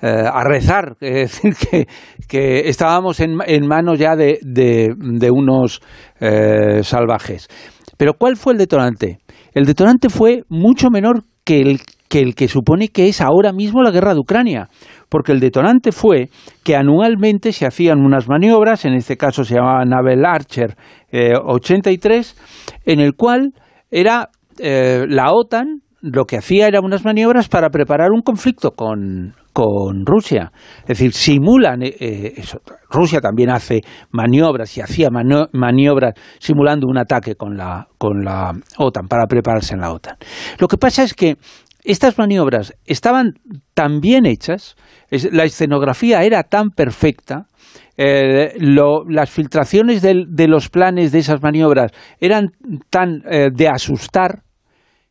eh, 0.00 0.24
a 0.32 0.44
rezar, 0.44 0.96
es 1.00 1.42
decir 1.42 1.56
que, 1.56 1.88
que 2.28 2.68
estábamos 2.68 3.18
en, 3.18 3.38
en 3.44 3.66
manos 3.66 3.98
ya 3.98 4.14
de, 4.14 4.38
de, 4.42 5.30
unos 5.32 5.80
eh, 6.20 6.84
salvajes. 6.84 7.48
Pero 7.96 8.14
¿cuál 8.14 8.36
fue 8.36 8.52
el 8.52 8.60
detonante? 8.60 9.18
El 9.52 9.64
detonante 9.64 10.08
fue 10.08 10.44
mucho 10.48 10.88
menor 10.88 11.24
que 11.42 11.60
el, 11.62 11.80
que 12.08 12.20
el 12.20 12.36
que 12.36 12.46
supone 12.46 12.90
que 12.90 13.08
es 13.08 13.20
ahora 13.20 13.52
mismo 13.52 13.82
la 13.82 13.90
guerra 13.90 14.14
de 14.14 14.20
Ucrania, 14.20 14.68
porque 15.08 15.32
el 15.32 15.40
detonante 15.40 15.92
fue 15.92 16.30
que 16.64 16.76
anualmente 16.76 17.52
se 17.52 17.66
hacían 17.66 18.00
unas 18.00 18.28
maniobras, 18.28 18.84
en 18.84 18.94
este 18.94 19.16
caso 19.16 19.44
se 19.44 19.54
llamaba 19.54 19.84
Naval 19.84 20.24
Archer 20.24 20.76
eh, 21.10 21.34
83, 21.36 22.78
en 22.84 23.00
el 23.00 23.14
cual 23.14 23.52
era 23.90 24.30
eh, 24.58 25.04
la 25.08 25.32
OTAN 25.32 25.82
lo 26.02 26.24
que 26.24 26.36
hacía 26.36 26.68
era 26.68 26.80
unas 26.80 27.04
maniobras 27.04 27.48
para 27.48 27.68
preparar 27.70 28.12
un 28.12 28.22
conflicto 28.22 28.70
con, 28.72 29.34
con 29.52 30.06
Rusia. 30.06 30.52
Es 30.82 30.98
decir, 30.98 31.12
simulan 31.12 31.82
eh, 31.82 31.96
eh, 31.98 32.32
eso. 32.36 32.60
Rusia 32.90 33.20
también 33.20 33.50
hace 33.50 33.80
maniobras 34.12 34.76
y 34.76 34.82
hacía 34.82 35.08
maniobras 35.10 36.14
simulando 36.38 36.86
un 36.86 36.98
ataque 36.98 37.34
con 37.34 37.56
la, 37.56 37.88
con 37.98 38.24
la 38.24 38.52
OTAN 38.78 39.08
para 39.08 39.26
prepararse 39.26 39.74
en 39.74 39.80
la 39.80 39.92
OTAN. 39.92 40.16
Lo 40.58 40.68
que 40.68 40.76
pasa 40.76 41.02
es 41.02 41.14
que 41.14 41.36
estas 41.86 42.18
maniobras 42.18 42.74
estaban 42.84 43.34
tan 43.72 44.00
bien 44.00 44.26
hechas, 44.26 44.74
la 45.10 45.44
escenografía 45.44 46.24
era 46.24 46.42
tan 46.42 46.70
perfecta, 46.70 47.46
eh, 47.96 48.54
las 48.58 49.30
filtraciones 49.30 50.02
de 50.02 50.48
los 50.48 50.68
planes 50.68 51.12
de 51.12 51.20
esas 51.20 51.40
maniobras 51.40 51.92
eran 52.20 52.50
tan 52.90 53.22
eh, 53.30 53.48
de 53.54 53.68
asustar 53.68 54.42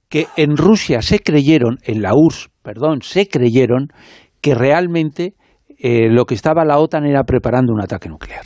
que 0.10 0.28
en 0.36 0.58
Rusia 0.58 1.02
se 1.02 1.20
creyeron, 1.20 1.78
en 1.84 2.02
la 2.02 2.12
URSS, 2.14 2.50
perdón, 2.62 3.02
se 3.02 3.28
creyeron 3.28 3.88
que 4.42 4.54
realmente 4.54 5.34
eh, 5.80 6.10
lo 6.10 6.26
que 6.26 6.36
estaba 6.36 6.66
la 6.66 6.78
OTAN 6.78 7.06
era 7.06 7.24
preparando 7.24 7.74
un 7.74 7.82
ataque 7.82 8.10
nuclear. 8.10 8.46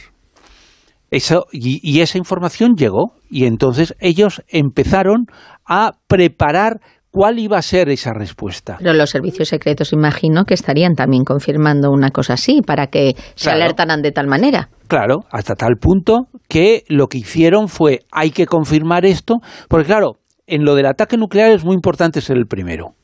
Eso, 1.11 1.47
y 1.51 2.01
esa 2.01 2.19
información 2.19 2.75
llegó 2.75 3.15
y 3.31 3.45
entonces 3.45 3.95
ellos 3.99 4.43
empezaron 4.47 5.25
a 5.65 5.93
preparar 6.07 6.81
cuál 7.11 7.39
iba 7.39 7.57
a 7.57 7.61
ser 7.61 7.89
esa 7.89 8.13
respuesta. 8.13 8.77
Pero 8.79 8.93
los 8.93 9.09
servicios 9.09 9.49
secretos 9.49 9.93
imagino 9.93 10.45
que 10.45 10.53
estarían 10.53 10.93
también 10.95 11.23
confirmando 11.23 11.91
una 11.91 12.11
cosa 12.11 12.33
así 12.33 12.61
para 12.61 12.87
que 12.87 13.13
se 13.35 13.45
Claro. 13.49 13.63
alertaran 13.63 14.01
de 14.01 14.11
tal 14.11 14.27
manera. 14.27 14.69
Claro, 14.87 15.19
hasta 15.31 15.55
tal 15.55 15.75
punto 15.79 16.27
que 16.47 16.83
lo 16.87 17.07
que 17.07 17.19
hicieron 17.19 17.67
fue 17.67 17.99
hay 18.11 18.31
que 18.31 18.45
confirmar 18.45 19.05
esto, 19.05 19.35
porque 19.67 19.85
claro, 19.87 20.13
en 20.47 20.65
lo 20.65 20.75
del 20.75 20.87
ataque 20.87 21.17
nuclear 21.17 21.51
es 21.51 21.63
muy 21.63 21.75
importante 21.75 22.21
ser 22.21 22.37
el 22.37 22.45
primero. 22.47 22.95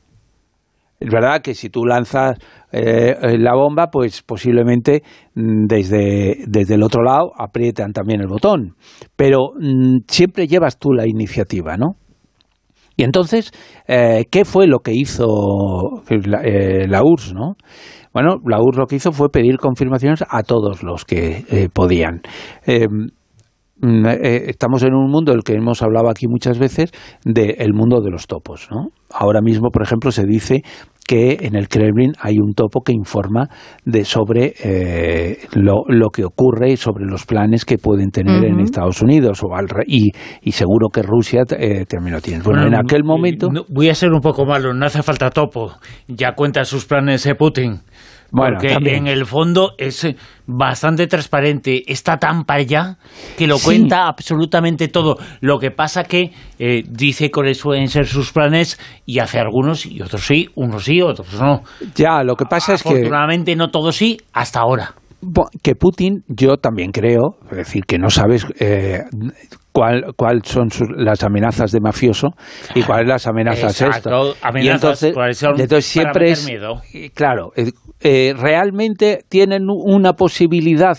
Es 0.99 1.11
verdad 1.11 1.41
que 1.41 1.53
si 1.53 1.69
tú 1.69 1.83
lanzas 1.85 2.37
eh, 2.71 3.15
eh, 3.21 3.37
la 3.37 3.53
bomba, 3.53 3.87
pues 3.91 4.21
posiblemente 4.23 5.03
mm, 5.35 5.65
desde, 5.67 6.37
desde 6.47 6.75
el 6.75 6.83
otro 6.83 7.03
lado 7.03 7.31
aprietan 7.37 7.91
también 7.91 8.21
el 8.21 8.27
botón, 8.27 8.75
pero 9.15 9.49
mm, 9.59 10.05
siempre 10.07 10.47
llevas 10.47 10.79
tú 10.79 10.93
la 10.93 11.05
iniciativa, 11.05 11.75
¿no? 11.77 11.97
Y 12.95 13.03
entonces, 13.03 13.51
eh, 13.87 14.25
¿qué 14.31 14.45
fue 14.45 14.67
lo 14.67 14.79
que 14.79 14.91
hizo 14.93 15.25
la, 16.09 16.41
eh, 16.43 16.87
URSS, 17.03 17.33
no? 17.33 17.55
Bueno, 18.13 18.37
la 18.45 18.61
URSS 18.61 18.77
lo 18.77 18.85
que 18.87 18.95
hizo 18.95 19.11
fue 19.11 19.29
pedir 19.29 19.57
confirmaciones 19.57 20.23
a 20.29 20.43
todos 20.43 20.83
los 20.83 21.03
que 21.03 21.43
eh, 21.49 21.67
podían. 21.71 22.21
Eh, 22.65 22.87
mm, 22.87 24.05
eh, 24.05 24.43
estamos 24.47 24.83
en 24.83 24.93
un 24.93 25.11
mundo 25.11 25.33
del 25.33 25.43
que 25.43 25.53
hemos 25.53 25.81
hablado 25.81 26.09
aquí 26.09 26.27
muchas 26.27 26.57
veces, 26.57 26.91
del 27.25 27.73
mundo 27.73 27.99
de 27.99 28.11
los 28.11 28.27
topos, 28.27 28.69
¿no? 28.71 28.91
Ahora 29.11 29.41
mismo, 29.41 29.69
por 29.69 29.83
ejemplo, 29.83 30.11
se 30.11 30.25
dice 30.25 30.63
que 31.07 31.37
en 31.41 31.55
el 31.55 31.67
Kremlin 31.69 32.13
hay 32.19 32.39
un 32.39 32.53
topo 32.53 32.81
que 32.81 32.91
informa 32.91 33.47
de 33.85 34.03
sobre 34.05 34.53
eh, 34.63 35.37
lo, 35.53 35.83
lo 35.87 36.09
que 36.09 36.25
ocurre 36.25 36.71
y 36.71 36.77
sobre 36.77 37.05
los 37.05 37.25
planes 37.25 37.63
que 37.65 37.77
pueden 37.77 38.09
tener 38.11 38.43
en. 38.43 38.59
Estados 38.59 39.01
Unidos 39.01 39.41
o 39.43 39.53
al 39.55 39.69
re- 39.69 39.83
y, 39.87 40.11
y 40.41 40.51
seguro 40.53 40.89
que 40.89 41.01
Rusia 41.03 41.43
eh, 41.57 41.85
también 41.85 42.15
lo 42.15 42.21
tiene. 42.21 42.41
Bueno, 42.43 42.65
en 42.65 42.73
aquel 42.75 43.03
momento 43.03 43.49
no- 43.51 43.65
voy 43.69 43.89
a 43.89 43.95
ser 43.95 44.11
un 44.11 44.21
poco 44.21 44.45
malo, 44.45 44.73
no 44.73 44.85
hace 44.85 45.03
falta 45.03 45.29
topo. 45.29 45.73
Ya 46.07 46.33
cuenta 46.33 46.63
sus 46.65 46.85
planes 46.85 47.25
eh, 47.27 47.35
Putin. 47.35 47.81
Bueno, 48.31 48.55
porque 48.57 48.73
también. 48.73 48.95
en 48.97 49.07
el 49.07 49.25
fondo 49.25 49.73
es 49.77 50.03
eh, 50.03 50.15
bastante 50.47 51.07
transparente, 51.07 51.83
está 51.91 52.17
tan 52.17 52.43
para 52.43 52.59
allá 52.59 52.97
que 53.37 53.47
lo 53.47 53.57
Sí. 53.57 53.65
cuenta 53.65 54.07
absolutamente 54.07 54.87
todo. 54.87 55.17
Lo 55.41 55.57
que 55.59 55.71
pasa 55.71 56.03
que 56.03 56.31
eh, 56.59 56.83
dice 56.89 57.31
cuáles 57.31 57.61
pueden 57.61 57.87
ser 57.87 58.07
sus 58.07 58.31
planes 58.31 58.79
y 59.05 59.19
hace 59.19 59.39
algunos 59.39 59.85
y 59.85 60.01
otros 60.01 60.25
sí, 60.25 60.49
unos 60.55 60.83
sí, 60.83 61.01
otros 61.01 61.33
no. 61.39 61.61
Ya, 61.95 62.23
lo 62.23 62.35
que 62.35 62.45
pasa 62.45 62.73
es 62.73 62.83
que 62.83 62.89
Afortunadamente 62.89 63.55
no 63.55 63.69
todos 63.69 63.95
sí, 63.95 64.17
hasta 64.33 64.59
ahora. 64.59 64.93
Que 65.63 65.75
Putin, 65.75 66.23
yo 66.27 66.57
también 66.57 66.91
creo, 66.91 67.37
es 67.51 67.57
decir, 67.57 67.83
que 67.85 67.97
no 67.97 68.09
sabes 68.09 68.45
eh, 68.59 68.99
cuál, 69.71 70.13
cuál 70.15 70.41
son 70.43 70.69
sus- 70.69 70.89
las 70.95 71.23
amenazas 71.23 71.71
de 71.71 71.79
mafioso 71.79 72.29
y 72.73 72.83
cuáles 72.83 73.07
las 73.07 73.27
amenazas 73.27 73.81
Exacto, 73.81 74.31
esto. 74.31 74.47
amenazas, 74.47 74.63
y 74.65 74.69
entonces, 74.69 75.13
cuáles 75.13 75.37
son 75.37 75.51
entonces 75.59 75.85
siempre 75.85 76.31
es, 76.31 76.45
miedo. 76.45 76.81
claro, 77.13 77.51
eh, 77.55 77.71
eh, 78.01 78.33
realmente 78.37 79.25
tienen 79.29 79.63
una 79.69 80.13
posibilidad 80.13 80.97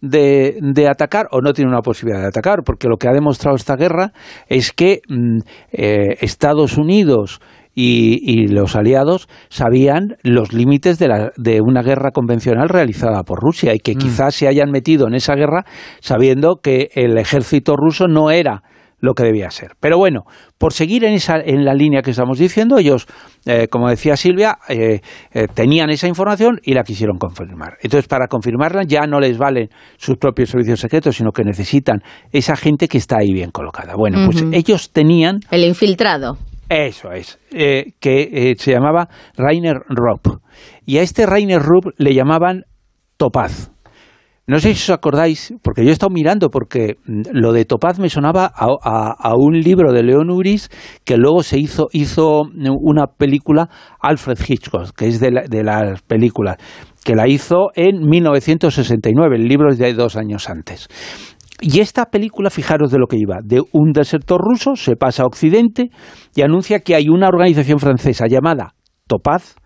de, 0.00 0.56
de 0.60 0.88
atacar 0.88 1.26
o 1.32 1.40
no 1.40 1.52
tienen 1.52 1.72
una 1.72 1.82
posibilidad 1.82 2.20
de 2.22 2.28
atacar, 2.28 2.62
porque 2.64 2.86
lo 2.88 2.96
que 2.98 3.08
ha 3.08 3.12
demostrado 3.12 3.56
esta 3.56 3.74
guerra 3.76 4.12
es 4.48 4.72
que 4.72 5.00
mm, 5.08 5.38
eh, 5.72 6.16
Estados 6.20 6.76
Unidos 6.78 7.40
y, 7.80 8.18
y 8.24 8.48
los 8.48 8.74
aliados 8.74 9.28
sabían 9.50 10.16
los 10.24 10.52
límites 10.52 10.98
de, 10.98 11.06
la- 11.06 11.30
de 11.36 11.60
una 11.60 11.82
guerra 11.82 12.10
convencional 12.10 12.68
realizada 12.68 13.22
por 13.22 13.38
Rusia 13.40 13.72
y 13.72 13.78
que 13.78 13.94
quizás 13.94 14.34
se 14.34 14.48
hayan 14.48 14.72
metido 14.72 15.06
en 15.06 15.14
esa 15.14 15.36
guerra 15.36 15.64
sabiendo 16.00 16.56
que 16.60 16.88
el 16.94 17.16
ejército 17.18 17.76
ruso 17.76 18.08
no 18.08 18.32
era 18.32 18.62
lo 19.00 19.14
que 19.14 19.22
debía 19.22 19.48
ser. 19.52 19.76
Pero 19.78 19.96
bueno, 19.96 20.22
por 20.58 20.72
seguir 20.72 21.04
en, 21.04 21.12
esa, 21.14 21.36
en 21.38 21.64
la 21.64 21.72
línea 21.72 22.02
que 22.02 22.10
estamos 22.10 22.36
diciendo, 22.40 22.78
ellos, 22.78 23.06
eh, 23.46 23.68
como 23.70 23.88
decía 23.88 24.16
Silvia, 24.16 24.58
eh, 24.68 25.00
eh, 25.32 25.46
tenían 25.54 25.88
esa 25.90 26.08
información 26.08 26.58
y 26.64 26.74
la 26.74 26.82
quisieron 26.82 27.16
confirmar. 27.16 27.74
Entonces, 27.80 28.08
para 28.08 28.26
confirmarla 28.26 28.82
ya 28.82 29.06
no 29.06 29.20
les 29.20 29.38
valen 29.38 29.68
sus 29.98 30.16
propios 30.16 30.50
servicios 30.50 30.80
secretos, 30.80 31.14
sino 31.14 31.30
que 31.30 31.44
necesitan 31.44 32.00
esa 32.32 32.56
gente 32.56 32.88
que 32.88 32.98
está 32.98 33.18
ahí 33.20 33.32
bien 33.32 33.52
colocada. 33.52 33.94
Bueno, 33.96 34.18
pues 34.26 34.44
ellos 34.50 34.90
tenían... 34.92 35.38
El 35.52 35.62
infiltrado. 35.62 36.38
Eso 36.68 37.12
es, 37.12 37.38
eh, 37.52 37.92
que 38.00 38.50
eh, 38.50 38.54
se 38.58 38.72
llamaba 38.72 39.08
Rainer 39.36 39.78
Rupp. 39.88 40.40
Y 40.84 40.98
a 40.98 41.02
este 41.02 41.24
Rainer 41.26 41.62
Rupp 41.62 41.94
le 41.96 42.14
llamaban 42.14 42.64
Topaz. 43.16 43.70
No 44.46 44.58
sé 44.60 44.74
si 44.74 44.90
os 44.90 44.96
acordáis, 44.96 45.52
porque 45.62 45.82
yo 45.84 45.90
he 45.90 45.92
estado 45.92 46.08
mirando, 46.10 46.48
porque 46.48 46.96
mm, 47.04 47.22
lo 47.32 47.52
de 47.52 47.66
Topaz 47.66 47.98
me 47.98 48.08
sonaba 48.08 48.50
a, 48.54 49.34
un 49.36 49.60
libro 49.60 49.92
de 49.92 50.02
Leon 50.02 50.30
Uris 50.30 50.70
que 51.04 51.18
luego 51.18 51.42
se 51.42 51.58
hizo, 51.58 51.88
hizo 51.92 52.42
una 52.80 53.08
película, 53.08 53.68
Alfred 54.00 54.38
Hitchcock, 54.46 54.90
que 54.96 55.06
es 55.08 55.20
de, 55.20 55.32
la- 55.32 55.42
de 55.42 55.62
las 55.64 56.00
películas, 56.00 56.56
que 57.04 57.14
la 57.14 57.28
hizo 57.28 57.68
en 57.74 58.08
1969, 58.08 59.36
el 59.36 59.48
libro 59.48 59.70
es 59.70 59.78
de 59.78 59.92
dos 59.92 60.16
años 60.16 60.48
antes. 60.48 60.88
Y 61.60 61.80
esta 61.80 62.06
película, 62.06 62.50
fijaros 62.50 62.90
de 62.90 62.98
lo 62.98 63.06
que 63.06 63.16
iba, 63.18 63.38
de 63.42 63.60
un 63.72 63.92
desertor 63.92 64.40
ruso 64.40 64.76
se 64.76 64.94
pasa 64.94 65.24
a 65.24 65.26
Occidente 65.26 65.90
y 66.34 66.42
anuncia 66.42 66.80
que 66.80 66.94
hay 66.94 67.08
una 67.08 67.28
organización 67.28 67.78
francesa 67.78 68.26
llamada 68.28 68.74
Topaz 69.06 69.56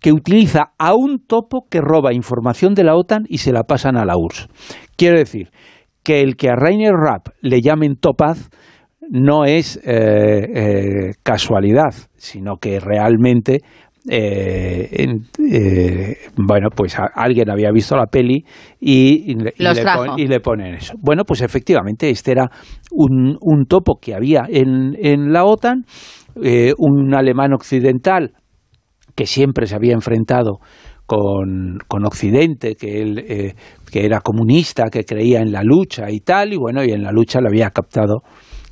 que 0.00 0.12
utiliza 0.12 0.72
a 0.78 0.94
un 0.94 1.24
topo 1.26 1.66
que 1.70 1.80
roba 1.80 2.12
información 2.12 2.74
de 2.74 2.84
la 2.84 2.96
OTAN 2.96 3.24
y 3.28 3.38
se 3.38 3.52
la 3.52 3.62
pasan 3.62 3.96
a 3.96 4.04
la 4.04 4.16
URSS. 4.16 4.48
Quiero 4.96 5.18
decir 5.18 5.50
que 6.02 6.20
el 6.20 6.36
que 6.36 6.50
a 6.50 6.56
Rainer 6.56 6.92
Rapp 6.92 7.28
le 7.40 7.60
llamen 7.60 7.96
Topaz 7.96 8.50
no 9.08 9.44
es 9.44 9.76
eh, 9.78 9.82
eh, 9.84 11.12
casualidad, 11.22 11.94
sino 12.16 12.56
que 12.56 12.80
realmente 12.80 13.60
eh, 14.08 15.06
eh, 15.52 16.16
bueno, 16.36 16.68
pues 16.74 16.98
a- 16.98 17.10
alguien 17.14 17.50
había 17.50 17.70
visto 17.72 17.96
la 17.96 18.06
peli 18.06 18.44
y, 18.80 19.32
y 19.32 19.34
le, 19.34 19.52
y 19.58 19.62
Los 19.62 19.76
le 19.76 19.82
trajo. 19.82 20.04
pon- 20.06 20.18
y 20.18 20.26
le 20.26 20.40
ponen 20.40 20.74
eso. 20.74 20.94
Bueno, 21.00 21.24
pues 21.24 21.42
efectivamente 21.42 22.08
este 22.10 22.32
era 22.32 22.50
un, 22.92 23.36
un 23.40 23.64
topo 23.66 23.98
que 24.00 24.14
había 24.14 24.44
en, 24.48 24.94
en 25.00 25.32
la 25.32 25.44
OTAN, 25.44 25.84
eh, 26.42 26.72
un 26.78 27.14
alemán 27.14 27.52
occidental 27.52 28.32
que 29.14 29.26
siempre 29.26 29.66
se 29.66 29.74
había 29.74 29.94
enfrentado 29.94 30.58
con, 31.06 31.78
con 31.88 32.04
Occidente, 32.04 32.74
que 32.74 33.00
él 33.00 33.18
eh, 33.18 33.54
que 33.90 34.04
era 34.04 34.20
comunista, 34.20 34.84
que 34.90 35.04
creía 35.04 35.40
en 35.40 35.52
la 35.52 35.62
lucha 35.62 36.10
y 36.10 36.20
tal, 36.20 36.52
y 36.52 36.56
bueno, 36.56 36.84
y 36.84 36.90
en 36.90 37.02
la 37.02 37.12
lucha 37.12 37.40
le 37.40 37.48
había 37.48 37.70
captado 37.70 38.22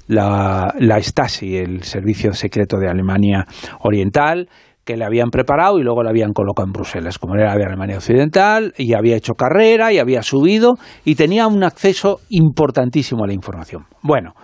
la, 0.09 0.75
la 0.81 1.01
Stasi, 1.01 1.57
el 1.57 1.83
servicio 1.85 2.33
secreto 2.35 2.77
de 2.79 2.89
Alemania 2.89 3.47
Oriental, 3.81 4.49
que 4.85 4.97
le 4.97 5.05
habían 5.05 5.31
preparado 5.31 5.79
y 5.79 5.83
luego 5.83 6.03
le 6.03 6.11
habían 6.11 6.33
colocado 6.33 6.67
en 6.67 6.73
Bruselas, 6.73 7.19
como 7.19 7.35
era 7.35 7.57
de 7.57 7.65
Alemania 7.65 7.97
Occidental, 7.97 8.75
y 8.77 8.95
había 8.95 9.17
hecho 9.17 9.35
carrera 9.35 9.93
y 9.93 9.99
había 9.99 10.23
subido 10.23 10.75
y 11.05 11.15
tenía 11.15 11.47
un 11.47 11.65
acceso 11.65 12.21
importantísimo 12.29 13.25
a 13.25 13.27
la 13.27 13.33
información. 13.33 13.87
Bueno, 14.03 14.35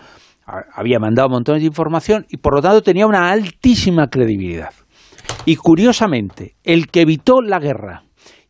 había 0.74 0.98
mandado 0.98 1.28
montones 1.28 1.62
de 1.62 1.68
información 1.68 2.26
y 2.28 2.38
por 2.38 2.54
lo 2.54 2.62
tanto 2.62 2.82
tenía 2.82 3.06
una 3.06 3.30
altísima 3.30 4.08
credibilidad. 4.08 4.70
Y 5.44 5.56
curiosamente, 5.56 6.56
el 6.64 6.88
que 6.88 7.02
evitó 7.02 7.40
la 7.40 7.58
guerra 7.58 8.02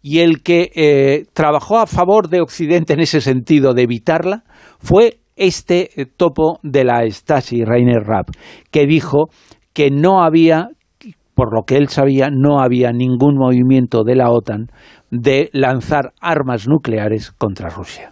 y 0.03 0.21
el 0.21 0.43
que 0.43 0.71
eh, 0.75 1.25
trabajó 1.33 1.79
a 1.79 1.87
favor 1.87 2.29
de 2.29 2.41
Occidente 2.41 2.95
en 2.95 3.01
ese 3.01 3.21
sentido 3.21 3.75
de 3.75 3.83
evitarla 3.83 4.45
fue 4.79 5.21
este 5.37 5.91
topo 6.17 6.59
de 6.63 6.85
la 6.85 7.09
Stasi, 7.09 7.65
Rainer 7.65 8.03
Rapp, 8.03 8.29
que 8.71 8.87
dijo 8.87 9.29
que 9.73 9.91
no 9.91 10.23
había, 10.23 10.69
por 11.41 11.55
lo 11.55 11.63
que 11.63 11.79
él 11.79 11.89
sabía, 11.89 12.29
no 12.31 12.61
había 12.61 12.93
ningún 12.93 13.39
movimiento 13.39 14.05
de 14.05 14.15
la 14.15 14.29
OTAN 14.31 14.67
de 15.11 15.49
lanzar 15.55 16.13
armas 16.21 16.69
nucleares 16.69 17.31
contra 17.31 17.71
Rusia. 17.71 18.11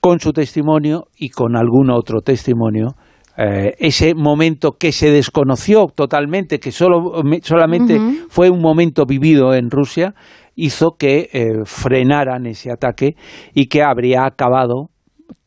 Con 0.00 0.18
su 0.18 0.32
testimonio 0.32 1.08
y 1.18 1.28
con 1.28 1.58
algún 1.58 1.90
otro 1.90 2.22
testimonio, 2.22 2.94
eh, 3.36 3.74
ese 3.80 4.14
momento 4.14 4.76
que 4.80 4.92
se 4.92 5.10
desconoció 5.10 5.88
totalmente, 5.94 6.58
que 6.58 6.72
solo, 6.72 7.22
me- 7.22 7.42
solamente 7.42 7.98
fue 8.30 8.48
un 8.48 8.62
momento 8.62 9.04
vivido 9.04 9.52
en 9.52 9.70
Rusia, 9.70 10.14
hizo 10.54 10.92
que 10.98 11.28
eh, 11.34 11.64
frenaran 11.66 12.46
ese 12.46 12.72
ataque 12.72 13.14
y 13.52 13.66
que 13.66 13.82
habría 13.82 14.24
acabado 14.24 14.88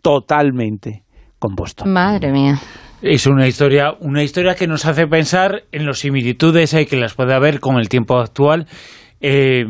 totalmente 0.03 1.01
con 1.39 1.55
Boston. 1.55 1.91
Madre 1.91 2.31
mía. 2.31 2.59
Es 3.01 3.27
una 3.27 3.47
historia, 3.47 3.93
una 3.99 4.23
historia 4.23 4.55
que 4.55 4.67
nos 4.67 4.85
hace 4.85 5.07
pensar 5.07 5.63
en 5.71 5.85
las 5.85 5.99
similitudes 5.99 6.73
eh, 6.73 6.85
que 6.85 6.97
las 6.97 7.13
puede 7.13 7.33
haber 7.33 7.59
con 7.59 7.77
el 7.77 7.89
tiempo 7.89 8.19
actual. 8.19 8.67
eh, 9.21 9.63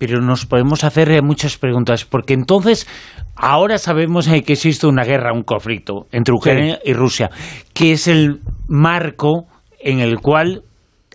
pero 0.00 0.22
nos 0.22 0.46
podemos 0.46 0.82
hacer 0.82 1.10
eh, 1.12 1.20
muchas 1.20 1.58
preguntas, 1.58 2.06
porque 2.06 2.32
entonces 2.32 2.88
ahora 3.36 3.76
sabemos 3.76 4.26
eh, 4.28 4.42
que 4.42 4.54
existe 4.54 4.86
una 4.86 5.04
guerra, 5.04 5.30
un 5.34 5.42
conflicto 5.42 6.06
entre 6.10 6.34
Ucrania 6.34 6.78
y 6.82 6.94
Rusia, 6.94 7.30
que 7.74 7.92
es 7.92 8.08
el 8.08 8.40
marco 8.66 9.44
en 9.78 10.00
el 10.00 10.18
cual 10.20 10.62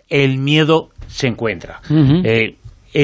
el 0.08 0.38
miedo 0.38 0.90
se 1.08 1.26
encuentra. 1.26 1.80
Eh, 1.90 2.54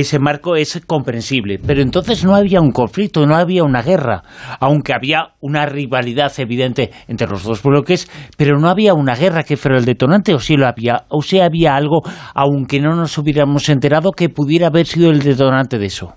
ese 0.01 0.19
marco 0.19 0.57
es 0.57 0.81
comprensible, 0.87 1.59
pero 1.59 1.83
entonces 1.83 2.25
no 2.25 2.35
había 2.35 2.63
un 2.63 2.71
conflicto, 2.71 3.27
no 3.27 3.37
había 3.37 3.63
una 3.63 3.83
guerra, 3.83 4.23
aunque 4.59 4.95
había 4.95 5.35
una 5.41 5.67
rivalidad 5.67 6.33
evidente 6.39 6.91
entre 7.09 7.29
los 7.29 7.45
dos 7.45 7.63
bloques, 7.63 8.11
pero 8.39 8.59
no 8.59 8.71
había 8.71 8.95
una 8.95 9.15
guerra 9.15 9.43
que 9.43 9.59
fuera 9.59 9.77
el 9.77 9.85
detonante, 9.85 10.33
o 10.33 10.39
sí 10.39 10.57
lo 10.57 10.67
había, 10.67 11.05
o 11.11 11.21
sí 11.21 11.41
había 11.41 11.77
algo, 11.77 12.01
aunque 12.35 12.81
no 12.81 12.97
nos 12.97 13.19
hubiéramos 13.19 13.69
enterado, 13.69 14.13
que 14.13 14.31
pudiera 14.31 14.69
haber 14.69 14.87
sido 14.87 15.11
el 15.11 15.21
detonante 15.21 15.79
de 15.79 15.87
eso. 15.87 16.15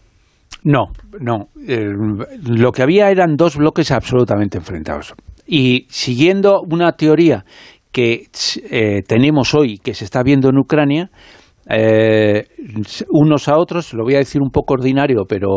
No, 0.63 0.85
no. 1.19 1.49
Lo 2.47 2.71
que 2.71 2.81
había 2.81 3.09
eran 3.11 3.35
dos 3.35 3.57
bloques 3.57 3.91
absolutamente 3.91 4.57
enfrentados. 4.57 5.13
Y 5.45 5.85
siguiendo 5.89 6.61
una 6.61 6.93
teoría 6.93 7.43
que 7.91 8.29
eh, 8.71 9.03
tenemos 9.05 9.53
hoy, 9.53 9.79
que 9.79 9.93
se 9.93 10.05
está 10.05 10.23
viendo 10.23 10.49
en 10.49 10.57
Ucrania, 10.57 11.09
eh, 11.69 12.45
unos 13.09 13.47
a 13.47 13.57
otros, 13.57 13.93
lo 13.93 14.03
voy 14.03 14.15
a 14.15 14.19
decir 14.19 14.41
un 14.41 14.49
poco 14.51 14.73
ordinario, 14.75 15.23
pero, 15.27 15.49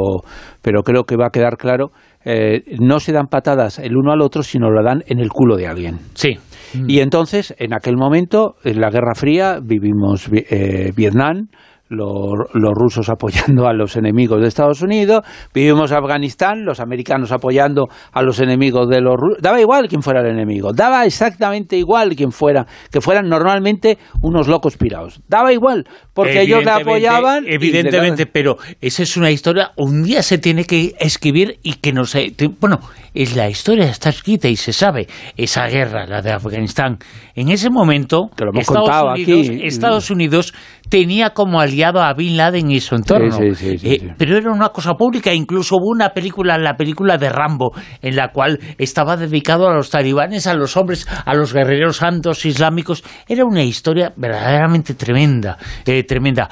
pero 0.62 0.82
creo 0.82 1.05
que 1.05 1.16
va 1.16 1.26
a 1.26 1.30
quedar 1.30 1.56
claro, 1.56 1.90
eh, 2.24 2.62
no 2.80 2.98
se 3.01 3.12
dan 3.12 3.26
patadas 3.26 3.78
el 3.78 3.97
uno 3.97 4.12
al 4.12 4.22
otro, 4.22 4.43
sino 4.43 4.70
lo 4.70 4.82
dan 4.82 5.02
en 5.06 5.18
el 5.20 5.28
culo 5.30 5.56
de 5.56 5.66
alguien. 5.66 5.98
Sí. 6.14 6.39
Y 6.86 7.01
entonces, 7.01 7.55
en 7.59 7.72
aquel 7.72 7.97
momento, 7.97 8.56
en 8.62 8.80
la 8.80 8.90
Guerra 8.90 9.14
Fría, 9.14 9.59
vivimos 9.62 10.28
vi- 10.30 10.44
eh, 10.51 10.93
Vietnam, 10.94 11.48
lo- 11.89 12.35
los 12.55 12.73
rusos 12.74 13.09
apoyando 13.09 13.66
a 13.66 13.73
los 13.73 13.97
enemigos 13.97 14.40
de 14.40 14.48
Estados 14.48 14.82
Unidos, 14.82 15.23
vivimos 15.55 15.93
Afganistán, 15.93 16.65
los 16.65 16.81
americanos 16.81 17.32
apoyando 17.32 17.89
a 18.12 18.23
los 18.23 18.40
enemigos 18.40 18.89
de 18.89 19.01
los 19.01 19.16
rusos. 19.16 19.39
Daba 19.43 19.60
igual 19.60 19.89
quién 19.89 20.02
fuera 20.02 20.20
el 20.20 20.27
enemigo, 20.27 20.73
daba 20.73 21.05
exactamente 21.06 21.77
igual 21.77 22.15
quién 22.16 22.32
fuera, 22.32 22.66
que 22.90 23.01
fueran 23.01 23.28
normalmente 23.28 23.98
unos 24.23 24.48
locos 24.48 24.77
pirados. 24.77 25.20
Daba 25.28 25.52
igual, 25.52 25.86
porque 26.15 26.43
ellos 26.43 26.65
le 26.65 26.70
apoyaban. 26.70 27.44
Evidentemente, 27.47 28.23
daban- 28.24 28.31
pero 28.32 28.56
esa 28.81 29.02
es 29.02 29.16
una 29.16 29.31
historia, 29.31 29.73
un 29.77 30.02
día 30.02 30.23
se 30.23 30.39
tiene 30.39 30.65
que 30.65 30.94
escribir 31.01 31.59
y 31.62 31.74
que 31.74 31.93
no 31.93 32.05
sé. 32.05 32.31
te- 32.36 32.48
Bueno, 32.48 32.81
es 33.15 33.35
la 33.36 33.48
historia 33.48 33.86
está 33.86 34.10
escrita 34.10 34.48
y 34.48 34.56
se 34.56 34.73
sabe. 34.73 35.06
Esa 35.36 35.66
guerra, 35.66 36.06
la 36.06 36.20
de 36.23 36.32
Afganistán, 36.32 36.98
en 37.40 37.51
ese 37.51 37.70
momento, 37.70 38.31
lo 38.36 38.51
hemos 38.51 38.62
Estados, 38.62 38.89
contado 38.89 39.12
Unidos, 39.12 39.48
aquí. 39.48 39.60
Estados 39.62 40.10
Unidos 40.10 40.55
tenía 40.89 41.31
como 41.31 41.60
aliado 41.60 42.02
a 42.02 42.12
Bin 42.12 42.36
Laden 42.36 42.69
y 42.73 42.81
su 42.81 42.97
entorno. 42.97 43.31
Sí, 43.31 43.55
sí, 43.55 43.78
sí, 43.78 43.78
sí, 43.78 43.89
Eh. 43.89 44.15
Pero 44.19 44.36
era 44.36 44.51
una 44.51 44.70
cosa 44.70 44.94
pública. 44.94 45.32
Incluso 45.32 45.77
hubo 45.77 45.93
una 45.93 46.09
película, 46.09 46.59
la 46.59 46.74
película 46.74 47.16
de 47.16 47.28
Rambo, 47.28 47.70
en 48.02 48.16
la 48.16 48.32
cual 48.32 48.59
estaba 48.77 49.16
dedicado 49.16 49.69
a 49.69 49.74
los 49.74 49.89
talibanes, 49.89 50.48
a 50.48 50.55
los 50.55 50.77
hombres, 50.77 51.06
a 51.24 51.32
los 51.35 51.52
guerreros 51.52 51.98
santos 51.98 52.44
islámicos. 52.44 53.05
Era 53.28 53.44
una 53.44 53.62
historia 53.62 54.12
verdaderamente 54.16 54.94
tremenda, 54.94 55.59
eh, 55.86 56.02
tremenda. 56.02 56.48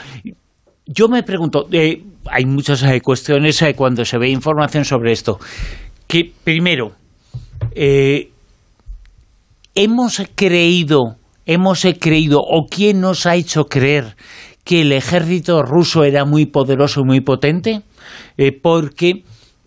Yo 0.87 1.09
me 1.09 1.25
pregunto, 1.25 1.67
eh, 1.73 2.01
hay 2.31 2.45
muchas 2.47 2.85
cuestiones 3.03 3.65
cuando 3.75 4.05
se 4.05 4.19
ve 4.19 4.29
información 4.29 4.85
sobre 4.85 5.11
esto. 5.11 5.41
Que 6.07 6.31
primero, 6.45 6.93
eh, 7.75 8.31
hemos 9.77 10.21
creído, 10.35 11.19
hemos 11.47 11.87
creído, 12.01 12.41
o 12.41 12.67
quién 12.67 13.01
nos 13.01 13.27
ha 13.27 13.37
hecho 13.37 13.67
creer 13.67 14.17
que 14.65 14.81
el 14.81 14.91
ejército 14.91 15.63
ruso 15.63 16.03
era 16.03 16.25
muy 16.25 16.47
poderoso 16.47 17.03
y 17.03 17.05
muy 17.05 17.21
potente, 17.21 17.83
Eh, 18.39 18.53
porque 18.53 19.25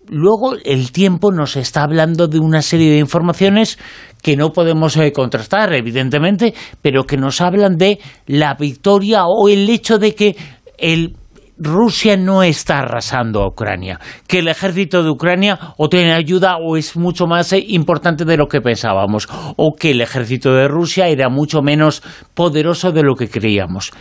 luego 0.07 0.55
el 0.63 0.91
tiempo 0.91 1.31
nos 1.31 1.55
está 1.55 1.83
hablando 1.83 2.27
de 2.27 2.39
una 2.39 2.61
serie 2.61 2.91
de 2.91 2.99
informaciones 2.99 3.77
que 4.21 4.35
no 4.35 4.51
podemos 4.51 4.95
eh, 4.97 5.11
contrastar, 5.11 5.73
evidentemente, 5.73 6.53
pero 6.81 7.03
que 7.03 7.17
nos 7.17 7.41
hablan 7.41 7.77
de 7.77 7.99
la 8.27 8.55
victoria 8.55 9.25
o 9.25 9.49
el 9.49 9.69
hecho 9.69 9.97
de 9.97 10.15
que 10.15 10.35
el 10.77 11.15
Rusia 11.59 12.15
no 12.15 12.41
está 12.41 12.79
arrasando 12.79 13.43
a 13.43 13.47
Ucrania, 13.47 13.99
que 14.27 14.39
el 14.39 14.47
ejército 14.47 15.03
de 15.03 15.09
Ucrania 15.09 15.59
o 15.77 15.89
tiene 15.89 16.13
ayuda 16.13 16.57
o 16.57 16.77
es 16.77 16.95
mucho 16.95 17.27
más 17.27 17.51
eh, 17.51 17.63
importante 17.67 18.23
de 18.23 18.37
lo 18.37 18.47
que 18.47 18.61
pensábamos, 18.61 19.27
o 19.57 19.73
que 19.77 19.91
el 19.91 20.01
ejército 20.01 20.53
de 20.53 20.69
Rusia 20.69 21.07
era 21.07 21.29
mucho 21.29 21.61
menos 21.61 22.01
poderoso 22.33 22.91
de 22.91 23.03
lo 23.03 23.15
que 23.15 23.29
creíamos. 23.29 23.91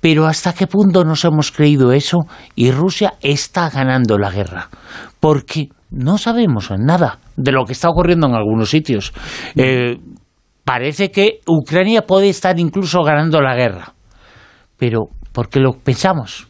Pero 0.00 0.26
¿hasta 0.26 0.52
qué 0.52 0.68
punto 0.68 1.04
nos 1.04 1.24
hemos 1.24 1.50
creído 1.50 1.92
eso? 1.92 2.18
Y 2.54 2.70
Rusia 2.70 3.14
está 3.20 3.68
ganando 3.68 4.16
la 4.16 4.30
guerra. 4.30 4.68
Porque 5.18 5.70
no 5.90 6.18
sabemos 6.18 6.70
nada 6.78 7.18
de 7.36 7.50
lo 7.50 7.64
que 7.64 7.72
está 7.72 7.88
ocurriendo 7.88 8.28
en 8.28 8.34
algunos 8.34 8.70
sitios. 8.70 9.12
Eh, 9.56 9.96
parece 10.62 11.10
que 11.10 11.40
Ucrania 11.48 12.02
puede 12.02 12.28
estar 12.28 12.60
incluso 12.60 13.02
ganando 13.02 13.40
la 13.40 13.56
guerra. 13.56 13.94
Pero, 14.76 15.08
¿por 15.32 15.48
qué 15.48 15.58
lo 15.58 15.72
pensamos? 15.72 16.46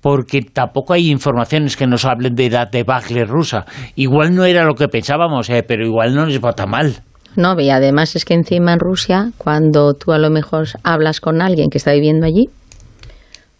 Porque 0.00 0.42
tampoco 0.42 0.92
hay 0.92 1.10
informaciones 1.10 1.76
que 1.76 1.86
nos 1.86 2.04
hablen 2.04 2.34
de 2.34 2.50
la 2.50 2.66
debacle 2.66 3.24
rusa. 3.24 3.64
Igual 3.96 4.34
no 4.34 4.44
era 4.44 4.64
lo 4.64 4.74
que 4.74 4.88
pensábamos, 4.88 5.50
eh, 5.50 5.64
pero 5.66 5.84
igual 5.84 6.14
no 6.14 6.26
les 6.26 6.42
va 6.42 6.52
tan 6.52 6.70
mal. 6.70 7.02
No, 7.36 7.58
y 7.60 7.70
además 7.70 8.16
es 8.16 8.24
que 8.24 8.34
encima 8.34 8.72
en 8.72 8.80
Rusia, 8.80 9.30
cuando 9.38 9.94
tú 9.94 10.12
a 10.12 10.18
lo 10.18 10.30
mejor 10.30 10.66
hablas 10.82 11.20
con 11.20 11.40
alguien 11.42 11.68
que 11.70 11.78
está 11.78 11.92
viviendo 11.92 12.26
allí, 12.26 12.48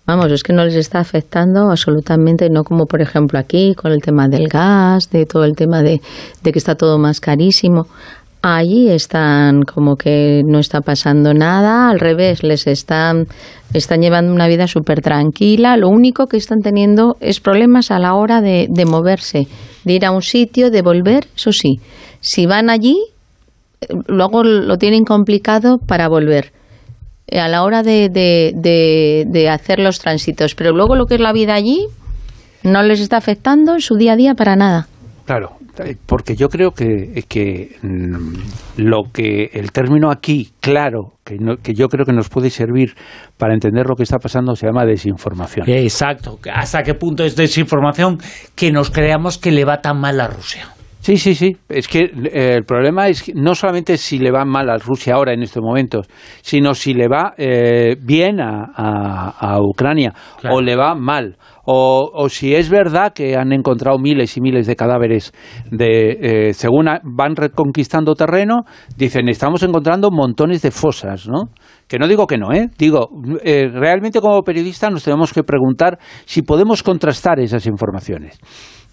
vamos, 0.06 0.32
es 0.32 0.42
que 0.42 0.52
no 0.52 0.64
les 0.64 0.74
está 0.74 1.00
afectando 1.00 1.70
absolutamente, 1.70 2.48
no 2.50 2.64
como 2.64 2.86
por 2.86 3.02
ejemplo 3.02 3.38
aquí, 3.38 3.74
con 3.76 3.92
el 3.92 4.00
tema 4.00 4.26
del 4.28 4.48
gas, 4.48 5.10
de 5.10 5.26
todo 5.26 5.44
el 5.44 5.54
tema 5.54 5.82
de, 5.82 6.00
de 6.42 6.52
que 6.52 6.58
está 6.58 6.74
todo 6.74 6.98
más 6.98 7.20
carísimo. 7.20 7.86
Allí 8.40 8.88
están 8.90 9.62
como 9.62 9.96
que 9.96 10.42
no 10.46 10.60
está 10.60 10.80
pasando 10.80 11.34
nada, 11.34 11.90
al 11.90 11.98
revés, 11.98 12.44
les 12.44 12.68
están, 12.68 13.26
están 13.74 14.00
llevando 14.00 14.32
una 14.32 14.46
vida 14.46 14.68
súper 14.68 15.00
tranquila. 15.00 15.76
Lo 15.76 15.88
único 15.88 16.26
que 16.26 16.36
están 16.36 16.60
teniendo 16.60 17.16
es 17.20 17.40
problemas 17.40 17.90
a 17.90 17.98
la 17.98 18.14
hora 18.14 18.40
de, 18.40 18.68
de 18.70 18.84
moverse, 18.84 19.48
de 19.84 19.92
ir 19.92 20.06
a 20.06 20.12
un 20.12 20.22
sitio, 20.22 20.70
de 20.70 20.82
volver, 20.82 21.26
eso 21.34 21.50
sí. 21.50 21.80
Si 22.20 22.46
van 22.46 22.70
allí, 22.70 22.96
luego 24.06 24.44
lo 24.44 24.76
tienen 24.78 25.04
complicado 25.04 25.78
para 25.78 26.08
volver 26.08 26.52
a 27.32 27.48
la 27.48 27.62
hora 27.64 27.82
de, 27.82 28.08
de, 28.08 28.52
de, 28.54 29.24
de, 29.26 29.48
hacer 29.48 29.80
los 29.80 29.98
tránsitos. 29.98 30.54
Pero 30.54 30.72
luego 30.72 30.94
lo 30.94 31.06
que 31.06 31.16
es 31.16 31.20
la 31.20 31.32
vida 31.32 31.54
allí 31.54 31.86
no 32.62 32.82
les 32.82 33.00
está 33.00 33.16
afectando 33.16 33.74
en 33.74 33.80
su 33.80 33.96
día 33.96 34.12
a 34.12 34.16
día 34.16 34.34
para 34.34 34.56
nada. 34.56 34.88
Claro, 35.26 35.57
porque 36.06 36.34
yo 36.36 36.48
creo 36.48 36.72
que, 36.72 37.24
que 37.28 37.76
mm, 37.82 38.80
lo 38.82 39.04
que 39.12 39.50
el 39.52 39.72
término 39.72 40.10
aquí, 40.10 40.50
claro, 40.60 41.14
que, 41.24 41.36
que 41.62 41.74
yo 41.74 41.88
creo 41.88 42.04
que 42.04 42.12
nos 42.12 42.28
puede 42.28 42.50
servir 42.50 42.94
para 43.36 43.54
entender 43.54 43.86
lo 43.86 43.96
que 43.96 44.02
está 44.02 44.18
pasando, 44.18 44.54
se 44.54 44.66
llama 44.66 44.84
desinformación. 44.84 45.68
Exacto. 45.68 46.38
¿Hasta 46.52 46.82
qué 46.82 46.94
punto 46.94 47.24
es 47.24 47.36
desinformación 47.36 48.18
que 48.54 48.72
nos 48.72 48.90
creamos 48.90 49.38
que 49.38 49.50
le 49.50 49.64
va 49.64 49.80
tan 49.80 50.00
mal 50.00 50.20
a 50.20 50.28
Rusia? 50.28 50.77
Sí, 51.08 51.16
sí, 51.16 51.34
sí. 51.34 51.56
Es 51.70 51.88
que 51.88 52.02
eh, 52.02 52.52
el 52.54 52.64
problema 52.66 53.08
es 53.08 53.22
que 53.22 53.32
no 53.34 53.54
solamente 53.54 53.96
si 53.96 54.18
le 54.18 54.30
va 54.30 54.44
mal 54.44 54.68
a 54.68 54.76
Rusia 54.76 55.14
ahora 55.14 55.32
en 55.32 55.42
estos 55.42 55.62
momentos, 55.62 56.06
sino 56.42 56.74
si 56.74 56.92
le 56.92 57.08
va 57.08 57.32
eh, 57.38 57.96
bien 57.98 58.42
a, 58.42 58.66
a, 58.76 59.30
a 59.54 59.58
Ucrania 59.62 60.12
Claro. 60.38 60.56
o 60.56 60.60
le 60.60 60.76
va 60.76 60.94
mal. 60.94 61.38
O, 61.64 62.10
o 62.12 62.28
si 62.28 62.54
es 62.54 62.68
verdad 62.68 63.14
que 63.14 63.36
han 63.36 63.52
encontrado 63.54 63.98
miles 63.98 64.36
y 64.36 64.42
miles 64.42 64.66
de 64.66 64.76
cadáveres 64.76 65.32
de 65.70 66.48
eh, 66.48 66.52
según 66.52 66.88
a- 66.88 67.00
van 67.02 67.36
reconquistando 67.36 68.14
terreno, 68.14 68.64
dicen 68.94 69.30
estamos 69.30 69.62
encontrando 69.62 70.10
montones 70.10 70.60
de 70.60 70.70
fosas, 70.70 71.26
¿no? 71.26 71.44
Que 71.86 71.98
no 71.98 72.06
digo 72.06 72.26
que 72.26 72.36
no, 72.36 72.52
¿eh? 72.52 72.68
Digo, 72.78 73.08
eh, 73.42 73.66
realmente 73.72 74.20
como 74.20 74.42
periodistas 74.42 74.92
nos 74.92 75.04
tenemos 75.04 75.32
que 75.32 75.42
preguntar 75.42 75.98
si 76.26 76.42
podemos 76.42 76.82
contrastar 76.82 77.40
esas 77.40 77.64
informaciones. 77.66 78.38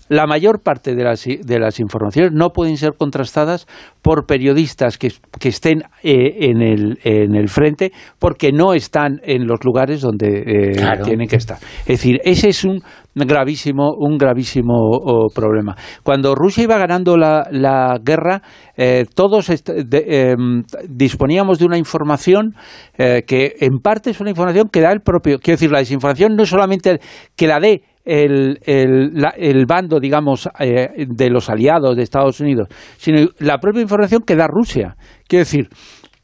La 0.08 0.28
mayor 0.28 0.62
parte 0.62 0.94
de 0.96 1.04
las, 1.04 1.26
de 1.26 1.60
las 1.60 1.80
informaciones 1.80 2.32
no 2.34 2.50
pueden 2.50 2.78
ser 2.78 2.94
contrastadas 2.98 3.66
por 4.02 4.26
periodistas 4.28 4.98
que, 4.98 5.10
que 5.40 5.50
estén 5.50 5.80
eh, 6.04 6.50
en, 6.50 6.62
el, 6.62 7.00
en 7.04 7.36
el 7.36 7.48
frente 7.50 7.92
porque 8.20 8.52
no 8.52 8.74
están 8.74 9.20
en 9.24 9.48
los 9.48 9.64
lugares 9.64 10.02
donde 10.02 10.44
eh, 10.46 10.72
Claro. 10.76 11.04
tienen 11.06 11.28
que 11.28 11.38
estar. 11.38 11.58
Es 11.82 11.86
decir, 12.00 12.20
ese 12.24 12.50
es 12.50 12.64
un 12.64 12.82
gravísimo, 13.16 13.94
un 13.98 14.18
gravísimo 14.18 14.74
oh, 14.76 15.28
problema. 15.34 15.76
Cuando 16.04 16.36
Rusia 16.36 16.64
iba 16.64 16.78
ganando 16.78 17.18
la, 17.18 17.48
la 17.50 17.98
guerra, 18.04 18.42
eh, 18.78 19.06
todos 19.16 19.48
de- 19.48 20.32
em, 20.32 20.64
disponíamos 20.88 21.58
de 21.60 21.66
una 21.66 21.78
información 21.78 22.54
eh, 22.98 23.24
que 23.26 23.54
en 23.60 23.80
parte 23.80 24.12
es 24.12 24.20
una 24.20 24.30
información 24.30 24.70
que 24.72 24.82
da 24.82 24.92
el 24.92 25.02
propio. 25.02 25.40
Quiero 25.40 25.56
decir, 25.56 25.72
la 25.72 25.80
desinformación 25.80 26.36
no 26.36 26.44
es 26.44 26.50
solamente 26.50 27.00
que 27.36 27.48
la 27.48 27.60
dé 27.60 27.82
el, 28.06 28.60
el, 28.66 29.14
la- 29.16 29.34
el 29.38 29.66
bando, 29.66 30.00
digamos, 30.00 30.48
eh, 30.60 31.06
de 31.08 31.30
los 31.30 31.50
aliados 31.50 31.96
de 31.96 32.04
Estados 32.04 32.40
Unidos, 32.40 32.68
sino 32.98 33.28
la 33.40 33.58
propia 33.58 33.82
información 33.82 34.22
que 34.26 34.36
da 34.36 34.48
Rusia. 34.48 34.96
Quiero 35.28 35.42
decir, 35.42 35.68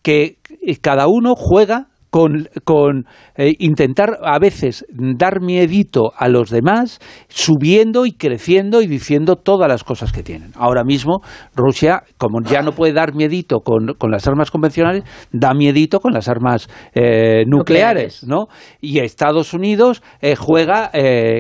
que 0.02 0.38
cada 0.82 1.08
uno 1.08 1.34
juega 1.36 1.88
con, 2.12 2.50
con 2.66 3.06
eh, 3.36 3.56
intentar 3.60 4.20
a 4.24 4.38
veces 4.38 4.86
dar 4.90 5.42
miedito 5.42 6.12
a 6.16 6.28
los 6.28 6.50
demás, 6.50 7.00
subiendo 7.30 8.06
y 8.06 8.12
creciendo 8.12 8.82
y 8.82 8.88
diciendo 8.88 9.38
todas 9.38 9.70
las 9.70 9.84
cosas 9.84 10.12
que 10.12 10.22
tienen. 10.22 10.52
Ahora 10.56 10.84
mismo 10.84 11.22
Rusia, 11.56 12.04
como 12.18 12.42
ya 12.44 12.62
no 12.62 12.74
puede 12.74 12.94
dar 12.94 13.16
miedito 13.16 13.62
con, 13.62 13.96
con 13.98 14.12
las 14.12 14.28
armas 14.28 14.52
convencionales, 14.52 15.04
da 15.32 15.54
miedito 15.54 16.02
con 16.02 16.14
las 16.14 16.28
armas 16.28 16.70
eh, 16.94 17.46
nucleares, 17.48 18.26
¿no? 18.28 18.48
Y 18.82 19.00
Estados 19.00 19.54
Unidos 19.54 20.04
eh, 20.22 20.36
juega 20.36 20.92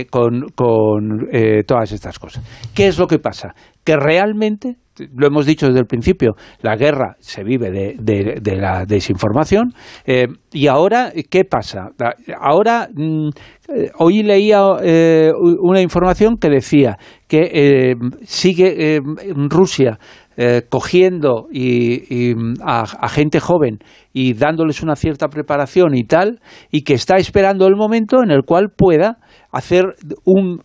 con, 0.09 0.47
con 0.55 1.27
todas 1.67 1.91
estas 1.91 2.17
cosas. 2.17 2.43
¿Qué 2.73 2.87
es 2.87 2.97
lo 2.97 3.07
que 3.07 3.19
pasa? 3.19 3.53
Que 3.83 3.97
realmente 3.97 4.77
lo 5.15 5.27
hemos 5.27 5.45
dicho 5.45 5.67
desde 5.67 5.79
el 5.79 5.85
principio, 5.85 6.35
la 6.61 6.75
guerra 6.75 7.15
se 7.19 7.43
vive 7.43 7.71
de, 7.71 7.95
de- 7.99 8.55
la 8.55 8.85
desinformación. 8.85 9.73
eh, 10.05 10.27
y 10.51 10.67
ahora, 10.67 11.11
¿qué 11.29 11.43
pasa? 11.45 11.89
La- 11.97 12.15
Ahora, 12.39 12.89
mm, 12.93 13.29
eh, 13.69 13.91
hoy 13.99 14.23
leía 14.23 14.61
eh, 14.83 15.31
una 15.61 15.81
información 15.81 16.37
que 16.37 16.49
decía 16.49 16.97
que 17.27 17.49
eh, 17.53 17.95
sigue 18.23 18.99
Rusia 19.49 19.97
cogiendo 20.69 21.47
y, 21.51 22.33
mm, 22.35 22.53
a, 22.63 22.81
a 22.81 23.09
gente 23.09 23.39
joven 23.39 23.77
y 24.11 24.33
dándoles 24.33 24.81
una 24.81 24.95
cierta 24.95 25.27
preparación 25.27 25.95
y 25.95 26.03
tal, 26.03 26.39
y 26.71 26.81
que 26.83 26.93
está 26.95 27.17
esperando 27.17 27.67
el 27.67 27.75
momento 27.75 28.23
en 28.23 28.31
el 28.31 28.41
cual 28.43 28.69
pueda 28.75 29.17
hacer 29.51 29.95
un 30.25 30.61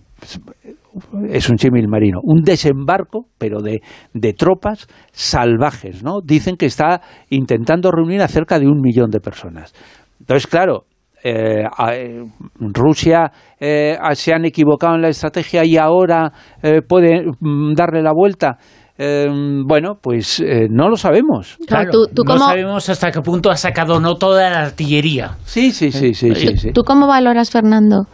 es 1.28 1.48
un 1.50 1.58
símil 1.58 1.88
marino, 1.88 2.20
un 2.22 2.42
desembarco, 2.42 3.26
pero 3.38 3.60
de, 3.60 3.80
de 4.14 4.32
tropas 4.32 4.86
salvajes, 5.12 6.02
¿no? 6.02 6.20
Dicen 6.24 6.56
que 6.56 6.66
está 6.66 7.00
intentando 7.30 7.90
reunir 7.90 8.22
a 8.22 8.28
cerca 8.28 8.58
de 8.58 8.66
un 8.66 8.80
millón 8.80 9.10
de 9.10 9.20
personas. 9.20 9.74
Entonces, 10.20 10.46
claro, 10.46 10.84
eh, 11.24 11.64
eh, 11.92 12.22
Rusia 12.60 13.30
eh, 13.58 13.96
a- 14.00 14.14
se 14.14 14.32
han 14.32 14.44
equivocado 14.44 14.94
en 14.94 15.02
la 15.02 15.08
estrategia 15.08 15.64
y 15.64 15.76
ahora 15.76 16.32
eh, 16.62 16.82
puede 16.86 17.24
mm, 17.40 17.74
darle 17.74 18.02
la 18.02 18.12
vuelta. 18.14 18.58
Eh, 18.98 19.26
bueno, 19.66 19.98
pues 20.00 20.40
eh, 20.40 20.68
no 20.70 20.88
lo 20.88 20.96
sabemos. 20.96 21.58
Claro, 21.66 21.90
no 22.24 22.38
sabemos 22.38 22.88
hasta 22.88 23.10
qué 23.10 23.20
punto 23.20 23.50
ha 23.50 23.56
sacado 23.56 24.00
no 24.00 24.14
toda 24.14 24.48
la 24.48 24.60
artillería. 24.62 25.36
Sí, 25.44 25.70
sí, 25.72 25.92
sí, 25.92 26.14
sí, 26.14 26.34
sí, 26.34 26.56
sí. 26.56 26.72
¿Tú 26.72 26.82
cómo 26.82 27.06
valoras, 27.06 27.50
Fernando, 27.50 28.06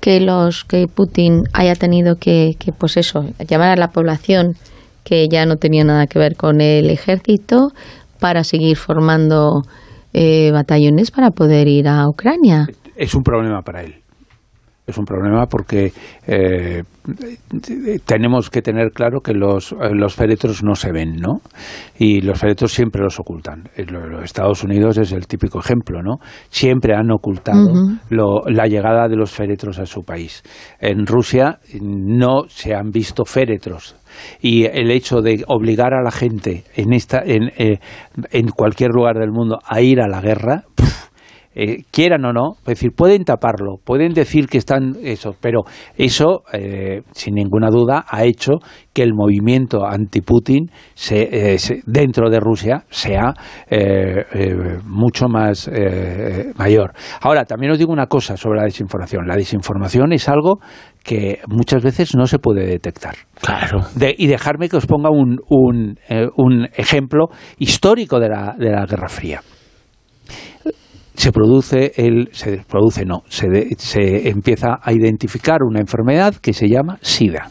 que 0.00 0.20
los 0.20 0.64
que 0.64 0.86
Putin 0.86 1.44
haya 1.52 1.74
tenido 1.74 2.16
que, 2.16 2.54
pues 2.78 2.96
eso, 2.96 3.24
llamar 3.48 3.70
a 3.70 3.76
la 3.76 3.88
población 3.88 4.54
que 5.04 5.28
ya 5.28 5.46
no 5.46 5.56
tenía 5.56 5.84
nada 5.84 6.06
que 6.06 6.18
ver 6.18 6.36
con 6.36 6.60
el 6.60 6.90
ejército 6.90 7.72
para 8.20 8.44
seguir 8.44 8.76
formando 8.76 9.62
eh, 10.12 10.50
batallones 10.52 11.10
para 11.10 11.30
poder 11.30 11.68
ir 11.68 11.88
a 11.88 12.08
Ucrania? 12.08 12.66
es 12.96 13.14
un 13.14 13.22
problema 13.22 13.62
para 13.62 13.82
él. 13.82 13.94
Es 14.88 14.96
un 14.96 15.04
problema 15.04 15.44
porque 15.46 15.92
eh, 16.26 16.82
tenemos 18.06 18.50
que 18.50 18.62
tener 18.62 18.90
claro 18.92 19.20
que 19.20 19.32
los, 19.34 19.72
eh, 19.72 19.90
los 19.92 20.14
féretros 20.14 20.62
no 20.64 20.74
se 20.74 20.92
ven, 20.92 21.16
¿no? 21.16 21.40
Y 21.98 22.20
los 22.22 22.38
féretros 22.38 22.72
siempre 22.72 23.02
los 23.02 23.18
ocultan. 23.20 23.64
Eh, 23.76 23.84
lo- 23.84 24.08
Los 24.08 24.24
Estados 24.24 24.64
Unidos 24.64 24.96
es 24.98 25.12
el 25.12 25.26
típico 25.26 25.58
ejemplo, 25.60 26.02
¿no? 26.02 26.16
Siempre 26.48 26.94
han 26.94 27.10
ocultado 27.10 27.70
lo- 28.10 28.42
la 28.46 28.66
llegada 28.66 29.08
de 29.08 29.16
los 29.16 29.30
féretros 29.30 29.78
a 29.78 29.86
su 29.86 30.02
país. 30.04 30.42
En 30.80 31.06
Rusia 31.06 31.58
no 31.80 32.44
se 32.48 32.74
han 32.74 32.90
visto 32.90 33.24
féretros 33.24 33.94
y 34.40 34.64
el 34.64 34.90
hecho 34.90 35.20
de 35.20 35.44
obligar 35.48 35.92
a 35.92 36.02
la 36.02 36.10
gente 36.10 36.64
en 36.76 36.92
esta 36.94 37.20
en, 37.24 37.48
eh, 37.58 37.78
en 38.30 38.48
cualquier 38.48 38.90
lugar 38.90 39.18
del 39.18 39.30
mundo 39.30 39.58
a 39.66 39.82
ir 39.82 40.00
a 40.00 40.08
la 40.08 40.20
guerra 40.22 40.62
puf, 40.74 41.07
eh, 41.58 41.82
quieran 41.90 42.24
o 42.24 42.32
no, 42.32 42.52
es 42.60 42.64
decir, 42.66 42.92
pueden 42.96 43.24
taparlo, 43.24 43.76
pueden 43.84 44.12
decir 44.14 44.46
que 44.46 44.58
están 44.58 44.94
eso, 45.02 45.34
pero 45.40 45.62
eso, 45.96 46.42
eh, 46.52 47.02
sin 47.12 47.34
ninguna 47.34 47.68
duda, 47.68 48.04
ha 48.08 48.24
hecho 48.24 48.52
que 48.94 49.02
el 49.02 49.12
movimiento 49.14 49.84
anti-Putin 49.84 50.70
se, 50.94 51.54
eh, 51.54 51.58
se- 51.58 51.82
dentro 51.86 52.30
de 52.30 52.40
Rusia 52.40 52.84
sea 52.90 53.34
eh, 53.70 54.24
mucho 54.84 55.28
más 55.28 55.70
mayor. 56.56 56.92
Ahora, 57.20 57.44
también 57.44 57.72
os 57.72 57.78
digo 57.78 57.92
una 57.92 58.06
cosa 58.06 58.36
sobre 58.36 58.58
la 58.60 58.64
desinformación. 58.64 59.26
La 59.26 59.36
desinformación 59.36 60.12
es 60.12 60.28
algo 60.28 60.58
que 61.04 61.40
muchas 61.48 61.82
veces 61.82 62.14
no 62.16 62.26
se 62.26 62.38
puede 62.38 62.66
detectar. 62.66 63.14
Claro. 63.40 63.80
De- 63.94 64.14
y 64.16 64.26
dejarme 64.26 64.68
que 64.68 64.76
os 64.76 64.86
ponga 64.86 65.10
un, 65.10 65.38
un, 65.48 65.96
un 66.36 66.68
ejemplo 66.76 67.28
histórico 67.58 68.18
de 68.20 68.28
la, 68.28 68.54
de 68.58 68.70
la 68.70 68.86
Guerra 68.86 69.08
Fría. 69.08 69.40
Se 71.18 71.32
produce 71.32 71.92
el, 71.96 72.28
se 72.32 72.62
produce 72.68 73.04
no, 73.04 73.22
se, 73.28 73.48
de- 73.48 73.74
se 73.76 74.28
empieza 74.28 74.78
a 74.80 74.92
identificar 74.92 75.64
una 75.64 75.80
enfermedad 75.80 76.34
que 76.36 76.52
se 76.52 76.68
llama 76.68 76.98
SIDA. 77.02 77.48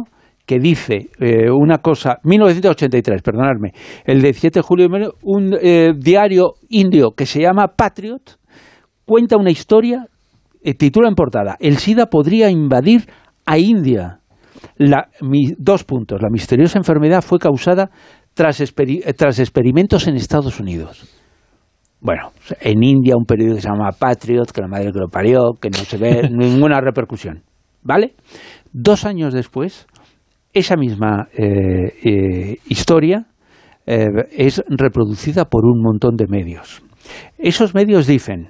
que 0.51 0.59
dice 0.59 1.07
eh, 1.17 1.49
una 1.49 1.77
cosa, 1.77 2.17
1983, 2.25 3.21
perdonadme, 3.21 3.71
el 4.03 4.21
17 4.21 4.59
de 4.59 4.63
julio, 4.63 4.87
un 5.23 5.55
eh, 5.61 5.93
diario 5.97 6.55
indio 6.67 7.11
que 7.15 7.25
se 7.25 7.39
llama 7.39 7.67
Patriot 7.69 8.37
cuenta 9.05 9.37
una 9.37 9.49
historia, 9.49 10.07
eh, 10.61 10.73
titula 10.73 11.07
en 11.07 11.15
portada, 11.15 11.55
El 11.57 11.77
SIDA 11.77 12.07
podría 12.07 12.49
invadir 12.49 13.05
a 13.45 13.57
India. 13.57 14.19
La- 14.75 15.07
mi- 15.21 15.53
dos 15.57 15.85
puntos. 15.85 16.21
La 16.21 16.27
misteriosa 16.29 16.77
enfermedad 16.77 17.21
fue 17.21 17.39
causada 17.39 17.89
tras, 18.33 18.61
tras 19.15 19.39
experimentos 19.39 20.05
en 20.09 20.15
Estados 20.17 20.59
Unidos. 20.59 21.07
Bueno, 22.01 22.31
en 22.59 22.83
India 22.83 23.13
un 23.17 23.23
periódico 23.25 23.55
que 23.55 23.61
se 23.61 23.69
llama 23.69 23.89
Patriot, 23.97 24.51
que 24.51 24.59
la 24.61 24.67
madre 24.67 24.91
que 24.91 24.99
lo 24.99 25.07
parió, 25.07 25.53
que 25.61 25.69
no 25.69 25.77
se 25.77 25.97
ve 25.97 26.29
ninguna 26.31 26.81
repercusión. 26.81 27.41
¿Vale? 27.83 28.15
Dos 28.73 29.05
años 29.05 29.33
después, 29.33 29.87
esa 30.53 30.75
misma 30.75 31.27
eh, 31.33 31.93
eh, 32.03 32.57
historia 32.67 33.25
eh, 33.85 34.07
es 34.31 34.63
reproducida 34.67 35.45
por 35.45 35.65
un 35.65 35.81
montón 35.81 36.15
de 36.15 36.27
medios. 36.27 36.81
Esos 37.37 37.73
medios 37.73 38.05
dicen, 38.05 38.49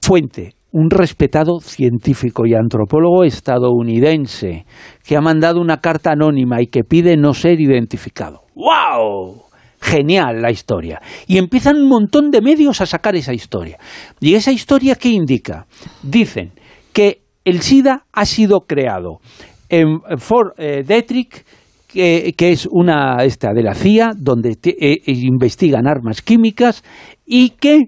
fuente, 0.00 0.54
un 0.72 0.90
respetado 0.90 1.60
científico 1.60 2.46
y 2.46 2.54
antropólogo 2.54 3.24
estadounidense 3.24 4.64
que 5.04 5.16
ha 5.16 5.20
mandado 5.20 5.60
una 5.60 5.78
carta 5.78 6.12
anónima 6.12 6.60
y 6.60 6.66
que 6.66 6.84
pide 6.84 7.16
no 7.16 7.34
ser 7.34 7.60
identificado. 7.60 8.42
¡Wow! 8.54 9.42
Genial 9.80 10.42
la 10.42 10.50
historia. 10.50 11.00
Y 11.26 11.38
empiezan 11.38 11.76
un 11.76 11.88
montón 11.88 12.30
de 12.30 12.40
medios 12.42 12.80
a 12.80 12.86
sacar 12.86 13.16
esa 13.16 13.32
historia. 13.32 13.78
¿Y 14.20 14.34
esa 14.34 14.50
historia 14.50 14.96
qué 14.96 15.08
indica? 15.08 15.66
Dicen 16.02 16.52
que 16.92 17.22
el 17.44 17.62
SIDA 17.62 18.04
ha 18.12 18.26
sido 18.26 18.60
creado 18.66 19.20
en 19.68 20.00
Fort 20.18 20.54
eh, 20.58 20.82
Detrick, 20.86 21.44
que, 21.86 22.34
que 22.36 22.52
es 22.52 22.66
una 22.70 23.24
esta 23.24 23.52
de 23.52 23.62
la 23.62 23.74
CIA, 23.74 24.12
donde 24.16 24.56
te- 24.56 24.76
eh, 24.78 25.00
investigan 25.06 25.86
armas 25.86 26.22
químicas 26.22 26.82
y 27.26 27.50
que 27.50 27.86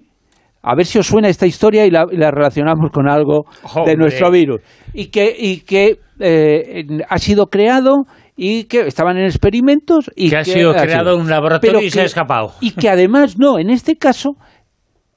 a 0.63 0.75
ver 0.75 0.85
si 0.85 0.99
os 0.99 1.07
suena 1.07 1.27
esta 1.27 1.47
historia 1.47 1.85
y 1.87 1.89
la, 1.89 2.05
y 2.11 2.17
la 2.17 2.29
relacionamos 2.29 2.91
con 2.91 3.09
algo 3.09 3.45
de 3.85 3.95
nuestro 3.95 4.29
virus. 4.29 4.61
Y 4.93 5.07
que, 5.07 5.35
y 5.35 5.61
que 5.61 5.97
eh, 6.19 6.85
ha 7.09 7.17
sido 7.17 7.47
creado 7.47 8.03
y 8.35 8.65
que 8.65 8.81
estaban 8.81 9.17
en 9.17 9.25
experimentos 9.25 10.11
y 10.15 10.29
Que 10.29 10.37
ha 10.37 10.43
sido 10.43 10.73
creado 10.73 11.15
en 11.15 11.21
un 11.21 11.29
laboratorio 11.29 11.79
Pero 11.79 11.85
y 11.87 11.89
se 11.89 12.01
ha 12.01 12.05
escapado. 12.05 12.53
Y 12.61 12.71
que 12.71 12.89
además, 12.89 13.39
no, 13.39 13.57
en 13.57 13.71
este 13.71 13.95
caso 13.95 14.33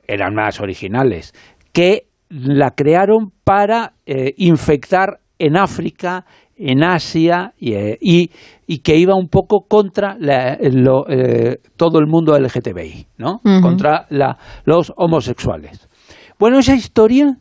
eran 0.07 0.35
más 0.35 0.61
originales, 0.61 1.35
que 1.73 2.05
la 2.31 2.70
crearon 2.70 3.31
para 3.45 3.93
eh, 4.07 4.32
infectar 4.39 5.19
en 5.39 5.57
África, 5.59 6.24
en 6.56 6.82
Asia 6.85 7.52
y, 7.59 7.72
eh, 7.74 7.98
y- 8.01 8.31
y 8.66 8.78
que 8.78 8.97
iba 8.97 9.14
un 9.16 9.28
poco 9.28 9.66
contra 9.68 10.16
la- 10.18 10.56
lo, 10.60 11.09
eh, 11.09 11.59
todo 11.76 11.98
el 11.98 12.06
mundo 12.06 12.36
LGTBI, 12.36 13.06
¿no? 13.18 13.40
Contra 13.62 14.06
la- 14.10 14.39
los 14.64 14.93
homosexuales. 14.97 15.89
Bueno, 16.39 16.59
esa 16.59 16.74
historia 16.74 17.36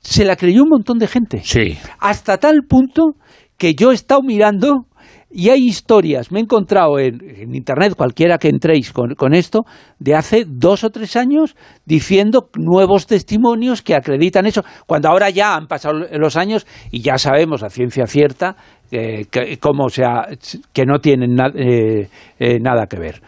se 0.00 0.24
la 0.24 0.36
creyó 0.36 0.62
un 0.62 0.68
montón 0.70 0.98
de 0.98 1.06
gente. 1.08 1.40
Sí. 1.42 1.76
Hasta 1.98 2.38
tal 2.38 2.60
punto 2.68 3.14
que 3.58 3.74
yo 3.74 3.90
he 3.90 3.94
estado 3.94 4.20
mirando 4.22 4.86
y 5.30 5.50
hay 5.50 5.66
historias, 5.66 6.30
me 6.30 6.38
he 6.38 6.42
encontrado 6.42 6.98
en, 6.98 7.20
en 7.20 7.54
internet, 7.54 7.94
cualquiera 7.96 8.38
que 8.38 8.48
entréis 8.48 8.92
con, 8.92 9.14
con 9.14 9.34
esto, 9.34 9.64
de 9.98 10.14
hace 10.14 10.44
dos 10.46 10.84
o 10.84 10.90
tres 10.90 11.16
años 11.16 11.56
diciendo 11.84 12.48
nuevos 12.56 13.06
testimonios 13.06 13.82
que 13.82 13.94
acreditan 13.94 14.46
eso, 14.46 14.62
cuando 14.86 15.08
ahora 15.08 15.30
ya 15.30 15.56
han 15.56 15.66
pasado 15.66 16.06
los 16.12 16.36
años 16.36 16.66
y 16.92 17.00
ya 17.02 17.18
sabemos 17.18 17.62
a 17.62 17.70
ciencia 17.70 18.06
cierta 18.06 18.56
eh, 18.92 19.24
que, 19.30 19.58
cómo 19.58 19.88
sea, 19.88 20.28
que 20.72 20.86
no 20.86 21.00
tienen 21.00 21.36
eh, 21.56 22.08
eh, 22.38 22.58
nada 22.60 22.86
que 22.86 22.98
ver. 22.98 23.20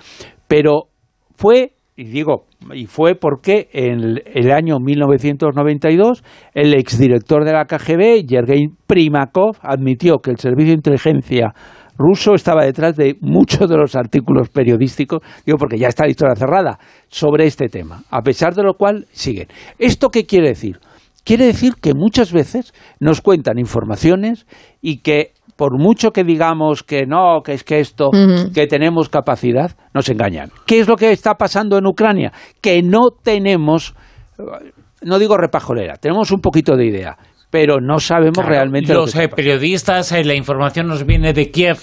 Pero 0.47 0.85
fue, 1.35 1.73
y 1.97 2.05
digo, 2.05 2.47
y 2.73 2.87
fue 2.87 3.16
porque 3.16 3.69
en 3.73 4.01
el, 4.01 4.23
el 4.25 4.53
año 4.53 4.79
1992 4.79 6.23
el 6.55 6.75
exdirector 6.75 7.45
de 7.45 7.53
la 7.53 7.65
KGB, 7.65 8.25
Yergei 8.25 8.69
Primakov, 8.87 9.57
admitió 9.62 10.19
que 10.19 10.31
el 10.31 10.39
servicio 10.39 10.70
de 10.70 10.77
inteligencia 10.77 11.53
ruso 11.99 12.35
estaba 12.35 12.65
detrás 12.65 12.97
de 12.97 13.16
muchos 13.20 13.69
de 13.69 13.77
los 13.77 13.97
artículos 13.97 14.49
periodísticos, 14.49 15.20
digo 15.45 15.59
porque 15.59 15.79
ya 15.79 15.89
está 15.89 16.05
la 16.05 16.11
historia 16.11 16.37
cerrada, 16.37 16.79
sobre 17.09 17.47
este 17.47 17.69
tema, 17.69 18.03
a 18.11 18.23
pesar 18.23 18.55
de 18.55 18.62
lo 18.62 18.75
cual 18.75 19.07
siguen. 19.12 19.49
¿Esto 19.79 20.09
qué 20.09 20.25
quiere 20.25 20.49
decir? 20.49 20.79
Quiere 21.25 21.47
decir 21.47 21.75
que 21.75 21.93
muchas 21.95 22.33
veces 22.33 22.73
nos 23.01 23.20
cuentan 23.20 23.59
informaciones 23.59 24.47
y 24.81 25.03
que 25.03 25.33
por 25.57 25.77
mucho 25.77 26.12
que 26.12 26.23
digamos 26.23 26.85
que 26.85 27.05
no, 27.05 27.43
que 27.45 27.53
es 27.53 27.65
que 27.65 27.81
esto, 27.81 28.11
que 28.55 28.66
tenemos 28.69 29.09
capacidad, 29.09 29.73
nos 29.93 30.09
engañan. 30.09 30.51
¿Qué 30.66 30.79
es 30.79 30.89
lo 30.89 30.97
que 30.97 31.11
está 31.11 31.35
pasando 31.35 31.77
en 31.77 31.87
Ucrania? 31.87 32.33
Que 32.62 32.81
no 32.81 33.11
tenemos, 33.11 33.95
no 35.03 35.19
digo 35.19 35.37
repajolera, 35.37 35.97
tenemos 35.97 36.31
un 36.31 36.41
poquito 36.41 36.77
de 36.77 36.87
idea, 36.87 37.19
pero 37.51 37.81
no 37.81 37.99
sabemos 37.99 38.35
Claro, 38.35 38.51
realmente 38.51 38.93
lo 38.93 39.01
los 39.03 39.12
que 39.12 39.25
eh, 39.25 39.29
periodistas, 39.29 40.12
eh, 40.12 40.25
la 40.25 40.35
información 40.35 40.87
nos 40.87 41.05
viene 41.05 41.33
de 41.33 41.51
Kiev. 41.51 41.79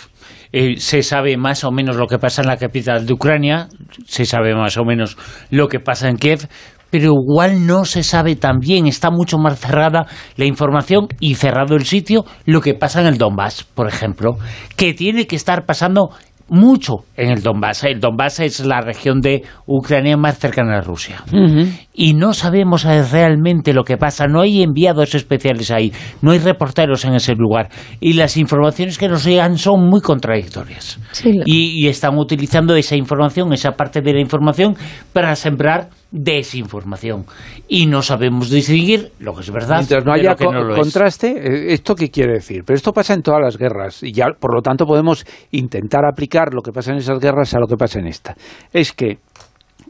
eh, 0.52 0.76
se 0.78 1.02
sabe 1.04 1.38
más 1.38 1.64
o 1.64 1.72
menos 1.72 1.96
lo 1.98 2.08
que 2.08 2.18
pasa 2.20 2.42
en 2.42 2.48
la 2.48 2.58
capital 2.58 3.06
de 3.06 3.14
Ucrania, 3.14 3.68
se 4.06 4.26
sabe 4.26 4.56
más 4.56 4.78
o 4.78 4.86
menos 4.86 5.18
lo 5.50 5.68
que 5.68 5.80
pasa 5.80 6.08
en 6.08 6.18
Kiev, 6.18 6.48
pero 6.90 7.12
igual 7.12 7.66
no 7.66 7.84
se 7.84 8.04
sabe 8.04 8.36
también, 8.36 8.88
está 8.88 9.10
mucho 9.12 9.38
más 9.38 9.60
cerrada 9.60 10.06
la 10.38 10.46
información 10.46 11.08
y 11.20 11.36
cerrado 11.36 11.76
el 11.76 11.86
sitio 11.86 12.24
lo 12.46 12.62
que 12.62 12.74
pasa 12.74 13.02
en 13.02 13.08
el 13.08 13.18
Donbass, 13.18 13.64
por 13.64 13.88
ejemplo, 13.88 14.38
que 14.78 14.94
tiene 14.94 15.28
que 15.28 15.36
estar 15.36 15.66
pasando 15.66 16.10
mucho 16.48 16.98
en 17.18 17.32
el 17.32 17.42
Donbass. 17.42 17.84
El 17.84 18.00
Donbass 18.00 18.40
es 18.40 18.66
la 18.66 18.82
región 18.82 19.22
de 19.22 19.44
Ucrania 19.66 20.18
más 20.18 20.38
cercana 20.38 20.78
a 20.78 20.82
Rusia 20.82 21.24
y 21.94 22.14
no 22.14 22.34
sabemos 22.34 22.86
eh, 22.86 23.04
realmente 23.04 23.74
lo 23.74 23.84
que 23.84 23.98
pasa. 23.98 24.28
No 24.28 24.42
hay 24.42 24.62
enviados 24.62 25.16
especiales 25.16 25.72
ahí, 25.72 25.92
no 26.22 26.32
hay 26.32 26.40
reporteros 26.40 27.06
en 27.06 27.16
ese 27.16 27.34
lugar 27.36 27.70
y 28.00 28.14
las 28.14 28.38
informaciones 28.38 28.98
que 28.98 29.08
nos 29.08 29.24
llegan 29.24 29.58
son 29.58 29.88
muy 29.88 30.02
contradictorias. 30.02 31.00
Y, 31.46 31.84
y 31.84 31.88
están 31.88 32.18
utilizando 32.18 32.76
esa 32.76 32.96
información, 32.96 33.54
esa 33.54 33.72
parte 33.72 34.02
de 34.02 34.14
la 34.14 34.22
información, 34.22 34.76
para 35.14 35.36
sembrar 35.36 35.90
desinformación. 36.12 37.26
Y 37.68 37.86
no 37.88 38.02
sabemos 38.02 38.50
distinguir 38.50 39.12
lo 39.20 39.34
que 39.34 39.42
es 39.42 39.52
verdad 39.52 39.78
Mientras 39.78 40.06
no 40.06 40.14
de 40.14 40.20
haya 40.20 40.30
lo 40.32 40.36
que 40.38 40.46
co- 40.46 40.54
no 40.54 40.64
lo 40.64 40.76
es. 40.76 40.80
contraste, 40.82 41.28
eh, 41.30 41.74
¿esto 41.74 41.96
qué 41.96 42.10
quiere 42.10 42.34
decir? 42.34 42.64
Pero 42.66 42.76
esto 42.78 42.92
pasa 42.94 43.14
en 43.14 43.22
todas 43.22 43.42
las 43.42 43.58
guerras 43.58 44.04
y 44.04 44.12
ya, 44.12 44.28
por 44.40 44.54
lo 44.54 44.62
tanto, 44.62 44.86
podemos 44.86 45.26
intentar 45.52 46.06
aplicar 46.06 46.54
lo 46.54 46.62
que 46.62 46.72
pasa 46.72 46.92
en 46.92 46.98
esas 46.98 47.20
guerras 47.20 47.54
a 47.54 47.60
lo 47.60 47.68
que 47.68 47.76
pasa 47.78 48.00
en 48.00 48.08
esta. 48.08 48.36
Es 48.74 48.92
que 48.94 49.18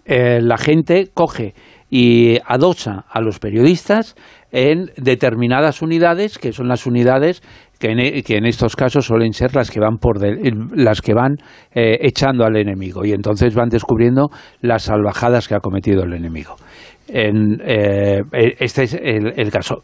eh, 0.05 0.39
la 0.41 0.57
gente 0.57 1.09
coge 1.13 1.53
y 1.89 2.37
adosa 2.45 3.05
a 3.09 3.21
los 3.21 3.39
periodistas 3.39 4.15
en 4.51 4.91
determinadas 4.97 5.81
unidades, 5.81 6.37
que 6.39 6.51
son 6.53 6.67
las 6.67 6.85
unidades 6.85 7.41
que 7.86 7.91
en, 7.91 8.24
que 8.24 8.38
en 8.38 8.45
estos 8.45 8.76
casos 8.76 9.06
suelen 9.06 9.34
ser 9.34 9.56
las 9.56 9.70
que 9.70 9.80
van 9.80 9.98
por 9.98 10.20
de- 10.20 10.52
las 10.76 11.02
que 11.02 11.14
van 11.14 11.36
eh, 11.74 11.98
echando 12.02 12.45
al 12.45 12.56
enemigo 12.57 13.06
y 13.06 13.12
entonces 13.12 13.53
van 13.53 13.70
descubriendo 13.70 14.30
las 14.62 14.84
salvajadas 14.84 15.48
que 15.48 15.56
ha 15.56 15.60
cometido 15.60 16.03
el 16.03 16.14
enemigo. 16.14 16.56
En, 17.07 17.60
eh, 17.64 18.22
este 18.60 18.84
es 18.84 18.94
el, 18.95 19.34
el 19.40 19.52
caso. 19.52 19.78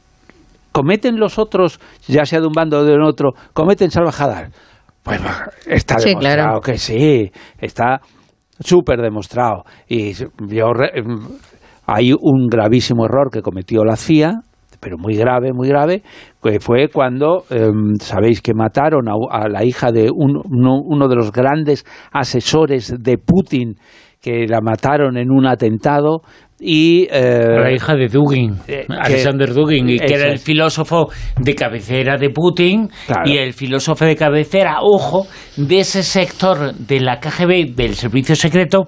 ¿Cometen 0.71 1.19
los 1.19 1.37
otros, 1.37 1.79
ya 2.07 2.25
sea 2.25 2.39
de 2.39 2.47
un 2.47 2.53
bando 2.53 2.79
o 2.79 2.83
de 2.83 2.97
otro, 3.03 3.31
cometen 3.53 3.91
salvajadas? 3.91 4.49
Pues 5.03 5.19
está 5.67 5.99
Sí, 5.99 6.09
demostrado 6.09 6.37
claro. 6.37 6.61
que 6.61 6.77
sí, 6.77 7.31
está 7.59 7.99
súper 8.59 9.01
demostrado. 9.01 9.63
Y 9.89 10.13
yo 10.13 10.73
re- 10.73 11.03
hay 11.87 12.13
un 12.13 12.47
gravísimo 12.47 13.05
error 13.05 13.29
que 13.31 13.41
cometió 13.41 13.83
la 13.83 13.95
CIA, 13.97 14.41
pero 14.81 14.97
muy 14.97 15.13
grave, 15.15 15.53
muy 15.53 15.69
grave, 15.69 16.01
que 16.43 16.59
fue 16.59 16.89
cuando, 16.89 17.45
em, 17.51 17.93
sabéis 17.99 18.41
que 18.41 18.53
mataron 18.53 19.07
a, 19.07 19.13
a 19.29 19.47
la 19.47 19.63
hija 19.63 19.91
de 19.91 20.09
un- 20.13 20.41
uno, 20.43 20.81
uno 20.83 21.07
de 21.07 21.15
los 21.15 21.31
grandes 21.31 21.85
asesores 22.11 22.93
de 22.99 23.17
Putin, 23.17 23.75
que 24.21 24.45
la 24.47 24.59
mataron 24.61 25.17
en 25.17 25.31
un 25.31 25.45
atentado 25.47 26.21
y... 26.59 27.07
eh, 27.11 27.59
la 27.59 27.71
hija 27.71 27.95
de 27.95 28.07
Dugin, 28.07 28.53
eh, 28.67 28.85
que- 28.87 28.93
Alexander 28.93 29.51
Dugin, 29.53 29.89
y 29.89 29.97
que 29.99 30.13
era 30.13 30.27
el 30.31 30.37
filósofo 30.39 31.09
de 31.39 31.55
cabecera 31.55 32.17
de 32.17 32.29
Putin 32.29 32.87
Claro. 33.07 33.23
y 33.25 33.37
el 33.37 33.53
filósofo 33.53 34.05
de 34.05 34.15
cabecera, 34.15 34.77
ojo, 34.81 35.25
de 35.57 35.79
ese 35.79 36.03
sector 36.03 36.73
de 36.75 36.99
la 36.99 37.19
KGB, 37.19 37.73
del 37.75 37.95
servicio 37.95 38.35
secreto, 38.35 38.85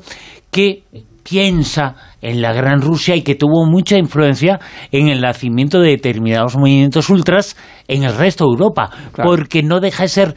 que 0.52 0.84
piensa 1.24 1.96
en 2.22 2.42
la 2.42 2.54
Gran 2.54 2.82
Rusia 2.82 3.16
y 3.16 3.22
que 3.22 3.36
tuvo 3.36 3.66
mucha 3.66 3.98
influencia 3.98 4.60
en 4.92 5.08
el 5.08 5.22
nacimiento 5.22 5.80
de 5.80 5.90
determinados 5.92 6.56
movimientos 6.58 7.10
ultras 7.10 7.56
en 7.88 8.04
el 8.04 8.16
resto 8.16 8.46
de 8.46 8.52
Europa, 8.52 8.90
Claro. 9.14 9.30
porque 9.30 9.64
no 9.64 9.80
deja 9.80 10.04
de 10.04 10.10
ser 10.10 10.36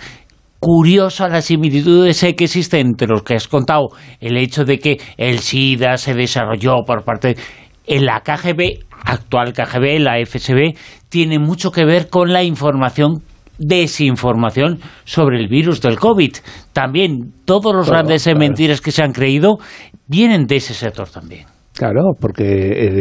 curiosa 0.58 1.28
la 1.28 1.42
similitud 1.42 2.06
ese 2.06 2.34
que 2.34 2.44
existe 2.44 2.80
entre 2.80 3.08
los 3.08 3.22
que 3.22 3.34
has 3.34 3.46
contado, 3.48 3.88
el 4.20 4.36
hecho 4.36 4.64
de 4.64 4.78
que 4.78 4.96
el 5.16 5.40
SIDA 5.40 5.96
se 5.96 6.14
desarrolló 6.14 6.76
por 6.86 7.04
parte 7.04 7.36
en 7.86 8.06
la 8.06 8.20
KGB, 8.20 8.84
actual 9.04 9.52
KGB, 9.52 10.00
la 10.00 10.18
FSB, 10.24 10.74
tiene 11.08 11.38
mucho 11.38 11.70
que 11.70 11.84
ver 11.84 12.08
con 12.08 12.32
la 12.32 12.42
información 12.42 13.22
desinformación 13.58 14.78
sobre 15.04 15.38
el 15.40 15.48
virus 15.48 15.80
del 15.80 15.98
COVID. 15.98 16.32
También 16.72 17.32
todos 17.44 17.74
los 17.74 17.88
grandes 17.90 18.24
claro. 18.24 18.38
mentiras 18.38 18.80
que 18.80 18.92
se 18.92 19.02
han 19.02 19.12
creído 19.12 19.58
vienen 20.06 20.46
de 20.46 20.56
ese 20.56 20.74
sector 20.74 21.08
también. 21.08 21.46
Claro, 21.74 22.12
porque 22.18 22.44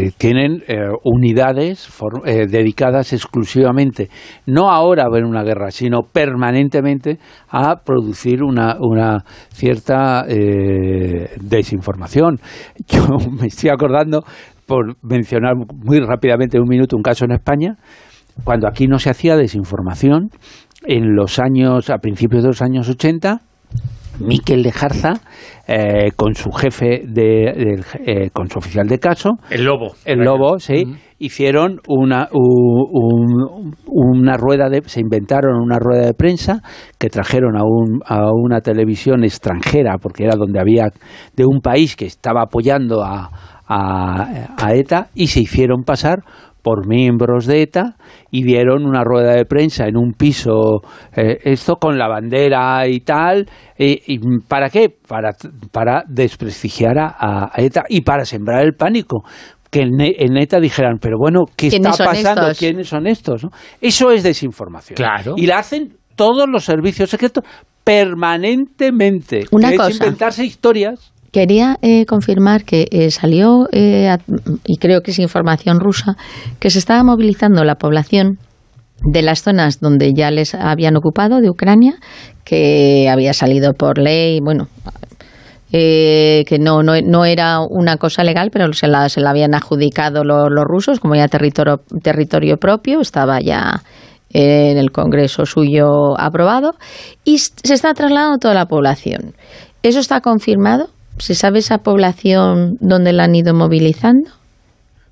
eh, 0.06 0.12
tienen 0.18 0.62
eh, 0.68 0.76
unidades 1.06 1.88
for- 1.88 2.28
eh, 2.28 2.46
dedicadas 2.46 3.14
exclusivamente, 3.14 4.10
no 4.48 4.70
ahora 4.70 5.04
a 5.04 5.10
ver 5.10 5.24
una 5.24 5.44
guerra, 5.44 5.72
sino 5.72 6.02
permanentemente 6.02 7.18
a 7.50 7.78
producir 7.86 8.44
una, 8.44 8.76
una 8.82 9.24
cierta 9.54 10.26
eh, 10.28 11.38
desinformación. 11.40 12.42
Yo 12.90 13.06
me 13.32 13.48
estoy 13.48 13.70
acordando, 13.70 14.26
por 14.66 14.96
mencionar 15.04 15.54
muy 15.56 16.02
rápidamente 16.02 16.58
en 16.58 16.64
un 16.64 16.70
minuto 16.70 16.98
un 16.98 17.04
caso 17.04 17.24
en 17.24 17.32
España, 17.32 17.78
cuando 18.44 18.68
aquí 18.68 18.88
no 18.88 19.00
se 19.00 19.10
hacía 19.10 19.36
desinformación, 19.38 20.30
en 20.88 21.16
los 21.16 21.40
años, 21.40 21.90
a 21.90 21.98
principios 21.98 22.44
de 22.44 22.50
los 22.50 22.62
años 22.62 22.90
80, 22.90 23.40
Miquel 24.20 24.64
de 24.64 24.72
Jarza, 24.72 25.14
eh, 25.68 26.12
con 26.16 26.36
su 26.36 26.50
jefe, 26.52 27.02
de, 27.06 27.52
del- 27.54 27.86
eh, 28.06 28.30
con 28.32 28.48
su 28.50 28.60
oficial 28.60 28.88
de 28.88 28.98
caso, 29.00 29.32
El 29.50 29.66
lobo. 29.66 29.94
el 30.06 30.20
lobo, 30.20 30.58
sí, 30.60 30.86
hicieron 31.20 31.80
una, 31.88 32.30
un- 32.32 33.74
una 33.88 34.38
rueda 34.38 34.70
de, 34.70 34.82
se 34.86 35.02
inventaron 35.02 35.60
una 35.62 35.80
rueda 35.80 36.06
de 36.06 36.14
prensa 36.14 36.62
que 36.98 37.10
trajeron 37.10 37.58
a, 37.58 37.64
un, 37.64 38.00
a 38.06 38.30
una 38.34 38.62
televisión 38.62 39.24
extranjera, 39.24 39.98
porque 39.98 40.24
era 40.24 40.36
donde 40.38 40.60
había, 40.60 40.90
de 41.36 41.46
un 41.46 41.60
país 41.62 41.96
que 41.96 42.06
estaba 42.06 42.44
apoyando 42.44 43.04
a, 43.04 43.30
a, 43.68 44.48
a 44.58 44.74
ETA, 44.76 45.08
y 45.14 45.28
se 45.28 45.42
hicieron 45.42 45.84
pasar 45.84 46.20
por 46.66 46.88
miembros 46.88 47.46
de 47.46 47.62
ETA 47.62 47.96
y 48.32 48.42
dieron 48.44 48.88
una 48.88 49.04
rueda 49.04 49.36
de 49.36 49.46
prensa 49.46 49.86
en 49.88 49.98
un 49.98 50.14
piso, 50.14 50.82
eh, 51.16 51.38
esto 51.44 51.76
con 51.76 52.00
la 52.00 52.08
bandera 52.08 52.88
y 52.88 53.02
tal. 53.02 53.48
eh, 53.78 54.00
y 54.08 54.18
¿Para 54.48 54.72
qué? 54.72 54.90
Para, 54.90 55.34
para 55.72 56.04
desprestigiar 56.08 56.98
a, 56.98 57.52
a 57.54 57.62
ETA 57.62 57.84
y 57.88 58.02
para 58.02 58.26
sembrar 58.26 58.64
el 58.64 58.74
pánico. 58.74 59.22
Que 59.70 59.82
en, 59.82 60.38
ETA 60.38 60.60
dijeran, 60.60 60.98
pero 61.00 61.18
bueno, 61.20 61.42
¿qué 61.56 61.68
está 61.68 61.78
¿Quiénes 61.78 61.96
son 61.98 62.06
pasando? 62.08 62.42
estos? 62.42 62.58
¿Quiénes 62.58 62.88
son 62.88 63.06
estos? 63.08 63.44
no? 63.44 63.50
Eso 63.80 64.10
es 64.10 64.24
desinformación. 64.24 64.96
Claro. 64.96 65.36
Y 65.38 65.46
la 65.46 65.60
hacen 65.60 65.98
todos 66.16 66.48
los 66.50 66.64
servicios 66.66 67.12
secretos 67.12 67.44
permanentemente. 67.84 69.46
Una 69.52 69.70
que 69.70 69.76
es 69.76 69.82
cosa. 69.82 69.92
inventarse 69.92 70.44
historias. 70.44 71.14
Quería 71.36 71.76
eh, 71.82 72.06
confirmar 72.06 72.64
que 72.64 72.86
eh, 72.92 73.12
salió, 73.12 73.68
eh, 73.74 74.08
y 74.66 74.78
creo 74.78 75.02
que 75.02 75.12
es 75.12 75.20
información 75.20 75.82
rusa, 75.82 76.16
que 76.62 76.70
se 76.70 76.80
estaba 76.80 77.04
movilizando 77.04 77.66
la 77.66 77.76
población 77.76 78.38
de 79.04 79.22
las 79.22 79.44
zonas 79.44 79.82
donde 79.82 80.14
ya 80.14 80.32
les 80.32 80.56
habían 80.56 80.96
ocupado 80.96 81.42
de 81.42 81.50
Ucrania, 81.50 81.96
que 82.46 83.10
había 83.12 83.34
salido 83.34 83.74
por 83.74 83.98
ley, 83.98 84.40
bueno, 84.42 84.70
eh, 85.74 86.46
que 86.48 86.58
no, 86.58 86.84
no, 86.84 86.94
no 87.02 87.26
era 87.26 87.60
una 87.60 87.98
cosa 87.98 88.24
legal, 88.24 88.50
pero 88.50 88.72
se 88.72 88.88
la, 88.88 89.10
se 89.10 89.20
la 89.20 89.32
habían 89.32 89.54
adjudicado 89.56 90.24
lo- 90.24 90.50
los 90.50 90.64
rusos 90.64 91.02
como 91.02 91.16
ya 91.16 91.28
territorio, 91.28 91.82
territorio 92.02 92.56
propio, 92.56 93.02
estaba 93.02 93.42
ya 93.42 93.82
en 94.32 94.78
el 94.78 94.92
Congreso 94.92 95.46
suyo 95.46 96.18
aprobado, 96.18 96.76
y 97.26 97.40
se 97.40 97.74
está 97.74 97.94
trasladando 97.94 98.38
toda 98.38 98.54
la 98.54 98.68
población. 98.68 99.36
¿Eso 99.84 100.00
está 100.00 100.22
confirmado? 100.22 100.95
¿Se 101.18 101.36
sabe 101.36 101.60
esa 101.60 101.80
población 101.80 102.78
dónde 102.80 103.14
la 103.14 103.24
han 103.24 103.36
ido 103.36 103.54
movilizando? 103.54 104.30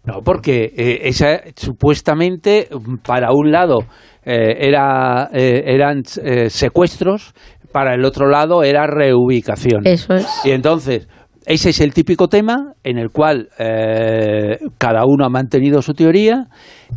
No, 0.06 0.22
porque 0.24 0.74
eh, 0.76 1.00
esa 1.04 1.40
supuestamente 1.56 2.68
para 3.06 3.32
un 3.32 3.52
lado 3.52 3.80
eh, 4.26 4.68
era 4.68 5.30
eh, 5.32 5.64
eran 5.68 6.04
secuestros, 6.04 7.34
para 7.72 7.96
el 7.96 8.04
otro 8.04 8.28
lado 8.30 8.64
era 8.64 8.86
reubicación. 8.86 9.88
Eso 9.88 10.14
es. 10.14 10.28
Y 10.44 10.52
entonces 10.52 11.08
ese 11.46 11.70
es 11.72 11.82
el 11.82 11.94
típico 11.94 12.28
tema 12.28 12.74
en 12.84 12.98
el 12.98 13.10
cual 13.10 13.50
eh, 13.60 14.58
cada 14.78 15.04
uno 15.06 15.26
ha 15.26 15.30
mantenido 15.30 15.82
su 15.82 15.94
teoría 15.94 16.46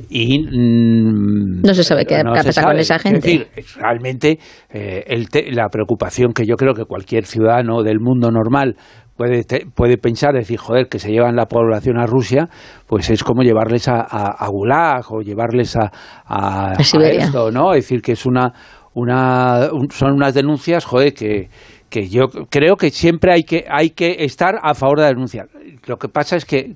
y 0.09 0.41
mm, 0.41 1.63
No 1.63 1.75
se 1.75 1.83
sabe 1.85 2.05
qué 2.05 2.23
no 2.23 2.33
pasa 2.33 2.63
con 2.63 2.79
esa 2.79 2.97
Es 2.97 3.03
gente. 3.03 3.21
decir, 3.21 3.47
es 3.57 3.75
realmente 3.77 4.39
eh, 4.71 5.05
el 5.07 5.29
te- 5.29 5.51
la 5.53 5.69
preocupación 5.69 6.33
que 6.33 6.45
yo 6.47 6.57
creo 6.57 6.75
que 6.75 6.85
cualquier 6.85 7.25
ciudadano 7.27 7.83
del 7.83 7.99
mundo 8.01 8.31
normal 8.31 8.77
puede, 9.17 9.45
te- 9.45 9.67
puede 9.75 9.97
pensar, 9.97 10.35
decir, 10.35 10.59
joder, 10.59 10.89
que 10.89 10.99
se 10.99 11.11
llevan 11.11 11.37
la 11.37 11.47
población 11.47 11.99
a 11.99 12.07
Rusia, 12.07 12.49
pues 12.87 13.09
es 13.11 13.25
como 13.25 13.43
llevarles 13.43 13.89
a, 13.89 14.01
a- 14.01 14.35
a 14.39 14.49
Gulag 14.49 15.05
o 15.13 15.23
llevarles 15.23 15.77
a, 15.77 15.91
a, 16.27 16.73
A 16.73 16.75
esto, 16.79 17.51
¿no? 17.51 17.73
Es 17.75 17.85
decir, 17.85 18.03
que 18.03 18.13
es 18.13 18.27
una, 18.27 18.53
una 18.95 19.69
un- 19.73 19.91
son 19.91 20.13
unas 20.13 20.35
denuncias, 20.35 20.85
joder, 20.85 21.15
que 21.15 21.49
que 21.89 22.09
yo 22.09 22.29
creo 22.51 22.77
que 22.77 22.91
siempre 22.91 23.33
hay 23.33 23.45
que 23.45 23.65
hay 23.69 23.91
que 23.91 24.25
estar 24.25 24.59
a 24.63 24.75
favor 24.75 24.99
de 24.99 25.03
la 25.05 25.09
denuncia. 25.11 25.47
Lo 25.87 25.97
que 25.97 26.09
pasa 26.09 26.37
es 26.37 26.45
que 26.45 26.75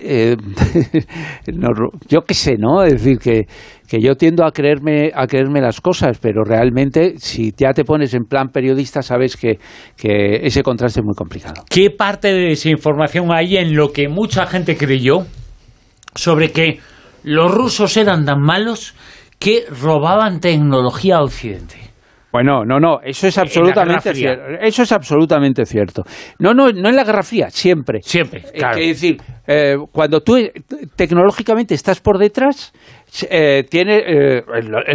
eh, 0.00 0.36
yo 2.08 2.22
qué 2.22 2.34
sé, 2.34 2.56
¿no? 2.58 2.82
Es 2.82 2.92
decir, 2.94 3.18
que, 3.18 3.42
que 3.86 4.00
yo 4.00 4.14
tiendo 4.14 4.44
a 4.44 4.50
creerme, 4.50 5.10
a 5.14 5.26
creerme 5.26 5.60
las 5.60 5.80
cosas, 5.80 6.18
pero 6.18 6.44
realmente 6.44 7.14
si 7.18 7.52
ya 7.56 7.72
te 7.72 7.84
pones 7.84 8.14
en 8.14 8.24
plan 8.24 8.48
periodista 8.48 9.02
sabes 9.02 9.36
que, 9.36 9.58
que 9.96 10.46
ese 10.46 10.62
contraste 10.62 11.00
es 11.00 11.04
muy 11.04 11.14
complicado. 11.14 11.64
¿Qué 11.68 11.90
parte 11.90 12.28
de 12.28 12.48
desinformación 12.48 13.32
hay 13.32 13.58
en 13.58 13.76
lo 13.76 13.92
que 13.92 14.08
mucha 14.08 14.46
gente 14.46 14.76
creyó 14.76 15.26
sobre 16.14 16.52
que 16.52 16.80
los 17.22 17.52
rusos 17.52 17.96
eran 17.96 18.24
tan 18.24 18.40
malos 18.40 18.94
que 19.38 19.64
robaban 19.68 20.40
tecnología 20.40 21.16
a 21.16 21.22
Occidente? 21.22 21.91
Bueno, 22.32 22.64
no, 22.64 22.80
no, 22.80 22.98
eso 23.02 23.26
es 23.26 23.36
absolutamente 23.36 24.14
cierto. 24.14 24.42
Eso 24.60 24.82
es 24.82 24.92
absolutamente 24.92 25.66
cierto. 25.66 26.02
No, 26.38 26.54
no, 26.54 26.70
no 26.70 26.88
en 26.88 26.96
la 26.96 27.04
Guerra 27.04 27.22
Fría, 27.22 27.50
siempre. 27.50 28.00
Siempre, 28.02 28.40
Eh, 28.40 28.58
claro. 28.58 28.78
Es 28.78 28.86
decir, 29.00 29.18
eh, 29.46 29.76
cuando 29.92 30.20
tú 30.22 30.36
eh, 30.38 30.50
tecnológicamente 30.96 31.74
estás 31.74 32.00
por 32.00 32.16
detrás, 32.18 32.72
eh, 33.28 33.64
tiene, 33.68 33.98
eh, 34.06 34.42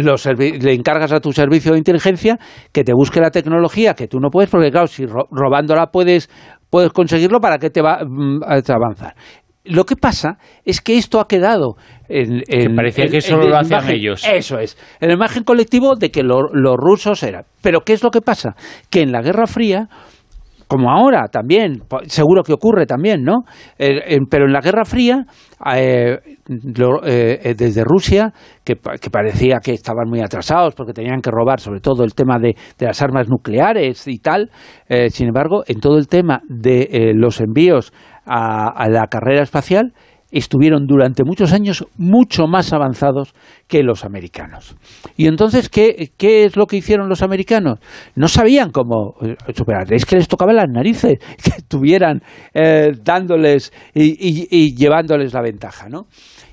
los 0.02 0.26
le 0.26 0.72
encargas 0.74 1.12
a 1.12 1.20
tu 1.20 1.32
servicio 1.32 1.72
de 1.72 1.78
inteligencia 1.78 2.38
que 2.72 2.82
te 2.82 2.92
busque 2.92 3.20
la 3.20 3.30
tecnología 3.30 3.94
que 3.94 4.08
tú 4.08 4.18
no 4.18 4.30
puedes, 4.30 4.50
porque 4.50 4.70
claro, 4.72 4.88
si 4.88 5.06
ro- 5.06 5.28
robándola 5.30 5.86
puedes, 5.92 6.28
puedes 6.70 6.90
conseguirlo, 6.90 7.38
¿para 7.40 7.58
qué 7.58 7.70
te 7.70 7.80
va 7.82 8.00
mm, 8.04 8.42
a 8.42 8.54
avanzar? 8.74 9.14
Lo 9.64 9.84
que 9.84 9.96
pasa 9.96 10.38
es 10.64 10.80
que 10.80 10.96
esto 10.96 11.20
ha 11.20 11.28
quedado 11.28 11.74
en, 12.08 12.42
en- 12.48 12.74
parecía 12.74 13.04
en- 13.04 13.10
que 13.10 13.20
solo 13.20 13.48
lo 13.48 13.56
hacían 13.58 13.80
imagen- 13.82 13.96
ellos. 13.96 14.24
Eso 14.26 14.58
es, 14.58 14.78
en 15.00 15.08
la 15.08 15.14
imagen 15.14 15.44
colectivo 15.44 15.94
de 15.96 16.10
que 16.10 16.22
lo- 16.22 16.48
los 16.52 16.76
rusos 16.76 17.22
eran. 17.22 17.44
Pero 17.62 17.80
¿qué 17.82 17.92
es 17.92 18.02
lo 18.02 18.10
que 18.10 18.20
pasa? 18.22 18.54
Que 18.90 19.02
en 19.02 19.12
la 19.12 19.20
Guerra 19.20 19.46
Fría 19.46 19.88
como 20.70 20.90
ahora 20.90 21.28
también, 21.32 21.80
seguro 22.08 22.42
que 22.42 22.52
ocurre 22.52 22.84
también, 22.84 23.22
¿no? 23.22 23.44
Eh, 23.78 24.18
pero 24.30 24.44
en 24.44 24.52
la 24.52 24.60
Guerra 24.60 24.84
Fría, 24.84 25.24
eh, 25.74 26.18
lo- 26.76 27.02
eh, 27.06 27.40
eh, 27.42 27.54
desde 27.56 27.84
Rusia, 27.84 28.34
que, 28.64 28.76
pa- 28.76 28.98
que 28.98 29.08
parecía 29.08 29.60
que 29.64 29.72
estaban 29.72 30.10
muy 30.10 30.20
atrasados 30.20 30.74
porque 30.74 30.92
tenían 30.92 31.22
que 31.22 31.30
robar 31.30 31.58
sobre 31.60 31.80
todo 31.80 32.04
el 32.04 32.14
tema 32.14 32.38
de, 32.38 32.54
de 32.78 32.86
las 32.86 33.00
armas 33.00 33.28
nucleares 33.30 34.06
y 34.08 34.18
tal, 34.18 34.50
eh, 34.90 35.08
sin 35.08 35.28
embargo, 35.28 35.62
en 35.66 35.80
todo 35.80 35.96
el 35.96 36.06
tema 36.06 36.42
de 36.50 37.12
los 37.14 37.40
envíos 37.40 37.90
a, 38.28 38.88
la 38.88 39.06
carrera 39.06 39.42
espacial, 39.42 39.92
estuvieron 40.30 40.86
durante 40.86 41.24
muchos 41.24 41.52
años 41.52 41.86
mucho 41.96 42.46
más 42.46 42.72
avanzados 42.74 43.34
que 43.66 43.82
los 43.82 44.04
americanos. 44.04 44.76
Y 45.16 45.26
entonces, 45.26 45.70
¿qué, 45.70 46.12
qué 46.18 46.44
es 46.44 46.56
lo 46.56 46.66
que 46.66 46.76
hicieron 46.76 47.08
los 47.08 47.22
americanos? 47.22 47.78
No 48.14 48.28
sabían 48.28 48.70
cómo 48.70 49.14
eh, 49.22 49.36
superar. 49.54 49.90
Es 49.92 50.04
que 50.04 50.16
les 50.16 50.28
tocaba 50.28 50.52
las 50.52 50.68
narices 50.68 51.18
que 51.42 51.50
estuvieran 51.56 52.20
eh, 52.52 52.92
dándoles 53.02 53.72
y 53.94 54.76
llevándoles 54.76 55.32
la 55.32 55.40
ventaja, 55.40 55.88
¿no? 55.88 56.06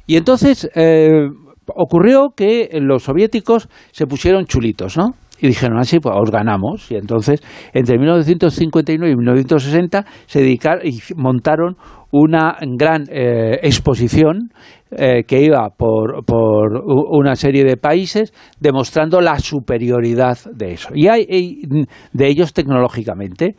Y 0.07 0.17
entonces 0.17 0.69
eh, 0.75 1.27
ocurrió 1.67 2.33
que 2.35 2.69
los 2.79 3.03
soviéticos 3.03 3.67
se 3.91 4.05
pusieron 4.05 4.45
chulitos, 4.45 4.97
¿no? 4.97 5.15
Y 5.39 5.47
dijeron 5.47 5.77
así, 5.79 5.99
pues 5.99 6.15
os 6.17 6.31
ganamos. 6.31 6.91
Y 6.91 6.95
entonces, 6.95 7.41
entre 7.73 7.97
1959 7.97 9.11
y 9.11 9.15
1960, 9.15 10.05
se 10.25 10.39
dedicaron 10.39 10.85
y 10.85 10.99
montaron 11.15 11.75
una 12.11 12.55
gran 12.61 13.03
eh, 13.09 13.59
exposición 13.61 14.49
eh, 14.91 15.23
que 15.27 15.41
iba 15.41 15.67
por, 15.75 16.23
por 16.23 16.81
una 16.85 17.35
serie 17.35 17.65
de 17.65 17.75
países 17.75 18.33
demostrando 18.59 19.19
la 19.19 19.39
superioridad 19.39 20.37
de 20.53 20.73
eso. 20.73 20.89
Y 20.93 21.07
hay, 21.07 21.25
y 21.27 21.85
de 22.13 22.27
ellos 22.27 22.53
tecnológicamente. 22.53 23.55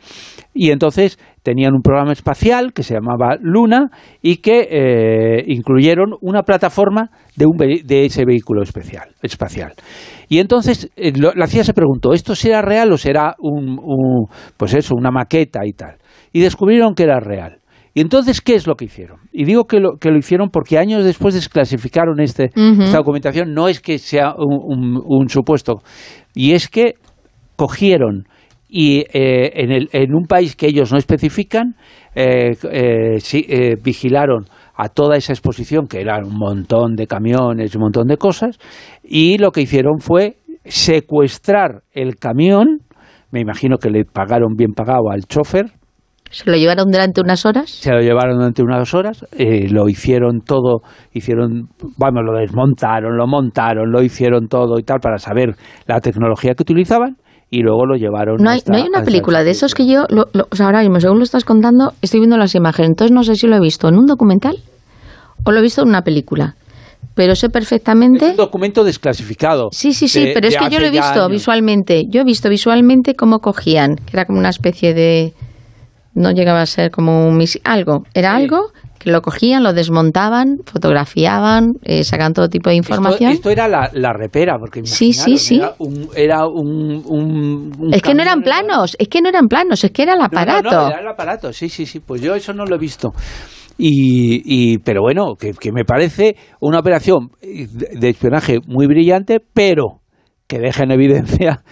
Y 0.55 0.71
entonces 0.71 1.19
tenían 1.43 1.75
un 1.75 1.81
programa 1.81 2.13
espacial 2.13 2.73
que 2.73 2.81
se 2.81 2.95
llamaba 2.95 3.37
Luna 3.39 3.91
y 4.23 4.37
que 4.37 4.67
eh, 4.71 5.43
incluyeron 5.45 6.15
una 6.21 6.41
plataforma 6.41 7.11
de, 7.35 7.45
un 7.45 7.57
de 7.57 8.05
ese 8.05 8.25
vehículo 8.25 8.63
especial, 8.63 9.09
espacial. 9.21 9.73
Y 10.29 10.39
entonces 10.39 10.89
eh, 10.95 11.13
lo- 11.17 11.33
la 11.33 11.47
CIA 11.47 11.63
se 11.63 11.73
preguntó, 11.73 12.13
¿esto 12.13 12.35
será 12.35 12.61
real 12.61 12.91
o 12.91 12.97
será 12.97 13.35
un, 13.39 13.79
un- 13.79 14.25
pues 14.57 14.73
eso, 14.73 14.93
una 14.95 15.11
maqueta 15.11 15.65
y 15.65 15.73
tal? 15.73 15.95
Y 16.33 16.41
descubrieron 16.41 16.93
que 16.95 17.03
era 17.03 17.19
real. 17.19 17.59
Y 17.93 18.01
entonces, 18.01 18.41
¿qué 18.41 18.53
es 18.53 18.67
lo 18.67 18.75
que 18.75 18.85
hicieron? 18.85 19.21
Y 19.31 19.45
digo 19.45 19.65
que 19.65 19.79
lo, 19.79 19.97
que 19.97 20.11
lo 20.11 20.17
hicieron 20.19 20.49
porque 20.49 20.77
años 20.77 21.03
después 21.03 21.33
desclasificaron 21.33 22.19
este, 22.19 22.49
esta 22.83 22.97
documentación. 22.97 23.53
No 23.55 23.67
es 23.67 23.79
que 23.79 23.97
sea 23.97 24.33
un, 24.37 24.59
un- 24.61 25.01
un 25.03 25.29
supuesto, 25.29 25.81
y 26.35 26.51
es 26.51 26.67
que 26.67 26.93
cogieron 27.55 28.27
y 28.69 28.99
eh, 29.13 29.51
en, 29.55 29.71
el- 29.71 29.89
en 29.93 30.13
un 30.13 30.25
país 30.25 30.55
que 30.55 30.67
ellos 30.67 30.91
no 30.91 30.97
especifican, 30.97 31.75
eh, 32.15 32.51
eh, 32.71 33.19
sí, 33.19 33.45
eh, 33.47 33.75
vigilaron 33.81 34.45
a 34.77 34.89
toda 34.89 35.17
esa 35.17 35.33
exposición, 35.33 35.87
que 35.87 35.99
eran 36.01 36.25
un 36.25 36.37
montón 36.37 36.95
de 36.95 37.07
camiones, 37.07 37.75
un 37.75 37.81
montón 37.81 38.07
de 38.07 38.17
cosas, 38.17 38.59
y 39.03 39.37
lo 39.39 39.51
que 39.51 39.61
hicieron 39.61 39.99
fue 39.99 40.37
secuestrar 40.65 41.81
el 41.93 42.15
camión, 42.17 42.79
me 43.31 43.41
imagino 43.41 43.77
que 43.77 43.89
le 43.89 44.05
pagaron 44.05 44.55
bien 44.55 44.73
pagado 44.73 45.09
al 45.11 45.23
chofer, 45.23 45.71
¿Se 46.29 46.49
lo 46.51 46.57
llevaron 46.57 46.91
durante 46.91 47.21
unas 47.21 47.45
horas? 47.45 47.69
se 47.69 47.89
lo 47.91 48.01
llevaron 48.01 48.37
durante 48.37 48.61
unas 48.61 48.93
horas, 48.93 49.25
eh, 49.37 49.69
lo 49.69 49.87
hicieron 49.87 50.41
todo, 50.41 50.81
hicieron, 51.13 51.69
vamos, 51.97 52.23
lo 52.25 52.37
desmontaron, 52.37 53.15
lo 53.17 53.27
montaron, 53.27 53.91
lo 53.91 54.03
hicieron 54.03 54.47
todo 54.49 54.77
y 54.77 54.83
tal 54.83 54.99
para 54.99 55.17
saber 55.19 55.55
la 55.87 56.01
tecnología 56.01 56.53
que 56.53 56.63
utilizaban 56.63 57.15
y 57.49 57.61
luego 57.61 57.85
lo 57.85 57.95
llevaron. 57.95 58.37
No 58.43 58.49
hay, 58.49 58.57
hasta- 58.57 58.73
no 58.73 58.77
hay 58.77 58.89
una 58.89 59.03
película 59.03 59.39
el 59.39 59.45
de 59.45 59.51
esos 59.51 59.73
que 59.73 59.87
yo, 59.87 60.03
lo- 60.09 60.27
lo- 60.33 60.47
o 60.51 60.55
sea, 60.57 60.65
ahora 60.65 60.81
mismo, 60.81 60.99
según 60.99 61.19
lo 61.19 61.23
estás 61.23 61.45
contando, 61.45 61.93
estoy 62.01 62.19
viendo 62.19 62.35
las 62.35 62.53
imágenes. 62.55 62.89
Entonces 62.89 63.15
no 63.15 63.23
sé 63.23 63.35
si 63.35 63.47
lo 63.47 63.55
he 63.55 63.61
visto 63.61 63.87
en 63.87 63.95
un 63.97 64.05
documental 64.05 64.57
o 65.47 65.51
lo 65.51 65.59
he 65.59 65.61
visto 65.63 65.81
en 65.81 65.87
una 65.87 66.01
película. 66.01 66.55
Pero 67.15 67.35
sé 67.35 67.49
perfectamente... 67.49 68.25
un 68.31 68.35
documento 68.35 68.83
desclasificado. 68.83 69.69
Sí, 69.71 69.93
sí, 69.93 70.07
sí, 70.07 70.25
de- 70.25 70.33
pero 70.33 70.47
es 70.47 70.57
que 70.57 70.69
yo 70.69 70.79
lo 70.79 70.85
he 70.87 70.91
visto 70.91 71.21
años. 71.21 71.31
visualmente. 71.31 72.03
Yo 72.09 72.21
he 72.21 72.23
visto 72.23 72.49
visualmente 72.49 73.15
cómo 73.15 73.39
cogían, 73.39 73.95
que 73.95 74.11
era 74.13 74.25
como 74.25 74.37
una 74.39 74.49
especie 74.49 74.93
de... 74.93 75.33
No 76.13 76.31
llegaba 76.31 76.61
a 76.61 76.65
ser 76.65 76.91
como 76.91 77.27
un 77.27 77.39
algo. 77.63 78.03
Era 78.13 78.35
algo 78.35 78.71
que 78.99 79.11
lo 79.11 79.21
cogían, 79.21 79.63
lo 79.63 79.73
desmontaban, 79.73 80.57
fotografiaban, 80.65 81.73
eh, 81.83 82.03
sacan 82.03 82.33
todo 82.33 82.49
tipo 82.49 82.69
de 82.71 82.75
información. 82.75 83.31
esto 83.31 83.49
era 83.51 83.67
la, 83.67 83.89
la 83.93 84.11
repera, 84.13 84.57
porque 84.59 84.83
Sí, 84.85 85.13
sí, 85.13 85.37
sí. 85.37 85.57
Era 85.57 85.75
un, 85.77 86.09
era 86.15 86.47
un, 86.47 87.03
un- 87.05 87.71
un 87.79 87.93
es 87.93 88.01
que 88.01 88.15
no 88.15 88.23
eran 88.23 88.41
planos, 88.41 88.95
es 88.97 89.07
que 89.07 89.21
no 89.21 89.29
eran 89.29 89.47
planos, 89.47 89.83
es 89.83 89.91
que 89.91 90.01
era 90.03 90.13
el 90.13 90.19
No, 90.19 90.25
aparato. 90.25 90.69
No, 90.71 90.81
no, 90.81 90.87
era 90.89 90.99
el 91.01 91.07
aparato, 91.07 91.53
sí, 91.53 91.69
sí, 91.69 91.85
sí. 91.85 91.99
Pues 91.99 92.21
yo 92.21 92.33
eso 92.35 92.51
no 92.53 92.65
lo 92.65 92.75
he 92.75 92.79
visto. 92.79 93.09
Y, 93.77 94.41
y 94.45 94.77
pero 94.79 95.01
bueno, 95.01 95.35
que, 95.35 95.51
que 95.53 95.71
me 95.71 95.85
parece 95.85 96.35
una 96.59 96.79
operación 96.79 97.29
de, 97.41 98.09
espionaje 98.09 98.59
muy 98.67 98.87
brillante, 98.87 99.39
pero 99.53 100.01
que 100.47 100.59
deja 100.59 100.83
en 100.83 100.91
evidencia 100.91 101.63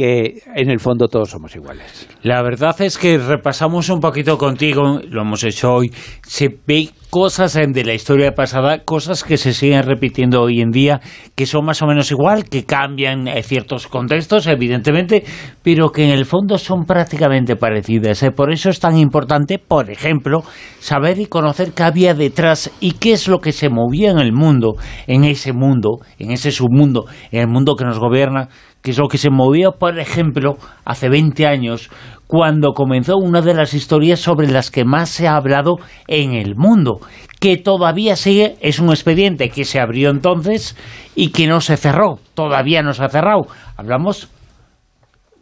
que 0.00 0.40
en 0.56 0.70
el 0.70 0.80
fondo 0.80 1.08
todos 1.08 1.28
somos 1.28 1.54
iguales. 1.54 2.08
La 2.22 2.40
verdad 2.40 2.74
es 2.80 2.96
que 2.96 3.18
repasamos 3.18 3.90
un 3.90 4.00
poquito 4.00 4.38
contigo, 4.38 4.98
lo 5.10 5.20
hemos 5.20 5.44
hecho 5.44 5.74
hoy, 5.74 5.92
se 6.22 6.48
ve 6.66 6.88
cosas 7.10 7.56
en- 7.56 7.72
de 7.72 7.84
la 7.84 7.92
historia 7.92 8.32
pasada, 8.32 8.84
cosas 8.84 9.24
que 9.24 9.36
se 9.36 9.52
siguen 9.52 9.82
repitiendo 9.82 10.40
hoy 10.40 10.60
en 10.62 10.70
día, 10.70 11.00
que 11.34 11.44
son 11.44 11.66
más 11.66 11.82
o 11.82 11.86
menos 11.86 12.10
igual, 12.10 12.44
que 12.44 12.64
cambian 12.64 13.28
eh, 13.28 13.42
ciertos 13.42 13.88
contextos, 13.88 14.46
evidentemente, 14.46 15.22
pero 15.62 15.90
que 15.90 16.04
en 16.04 16.10
el 16.12 16.24
fondo 16.24 16.56
son 16.56 16.84
prácticamente 16.86 17.56
parecidas. 17.56 18.22
¿eh? 18.22 18.30
Por 18.30 18.50
eso 18.52 18.70
es 18.70 18.80
tan 18.80 18.96
importante, 18.96 19.58
por 19.58 19.90
ejemplo, 19.90 20.44
saber 20.78 21.18
y 21.18 21.26
conocer 21.26 21.72
qué 21.72 21.82
había 21.82 22.14
detrás 22.14 22.70
y 22.80 22.92
qué 22.92 23.12
es 23.12 23.28
lo 23.28 23.40
que 23.40 23.52
se 23.52 23.68
movía 23.68 24.12
en 24.12 24.18
el 24.18 24.32
mundo, 24.32 24.76
en 25.06 25.24
ese 25.24 25.52
mundo, 25.52 25.98
en 26.18 26.30
ese 26.30 26.52
submundo, 26.52 27.04
en 27.32 27.40
el 27.42 27.48
mundo 27.48 27.74
que 27.76 27.84
nos 27.84 27.98
gobierna, 27.98 28.48
que 28.82 28.92
es 28.92 28.98
lo 28.98 29.08
que 29.08 29.18
se 29.18 29.30
movía, 29.30 29.70
por 29.70 29.98
ejemplo, 29.98 30.56
hace 30.84 31.08
20 31.08 31.46
años, 31.46 31.90
cuando 32.26 32.72
comenzó 32.72 33.16
una 33.16 33.42
de 33.42 33.54
las 33.54 33.74
historias 33.74 34.20
sobre 34.20 34.48
las 34.48 34.70
que 34.70 34.84
más 34.84 35.10
se 35.10 35.28
ha 35.28 35.36
hablado 35.36 35.76
en 36.06 36.32
el 36.34 36.54
mundo, 36.56 37.00
que 37.40 37.56
todavía 37.56 38.16
sigue, 38.16 38.56
es 38.60 38.78
un 38.78 38.90
expediente 38.90 39.48
que 39.50 39.64
se 39.64 39.80
abrió 39.80 40.10
entonces 40.10 40.76
y 41.14 41.30
que 41.32 41.46
no 41.46 41.60
se 41.60 41.76
cerró, 41.76 42.18
todavía 42.34 42.82
no 42.82 42.92
se 42.92 43.04
ha 43.04 43.08
cerrado. 43.08 43.46
Hablamos 43.76 44.30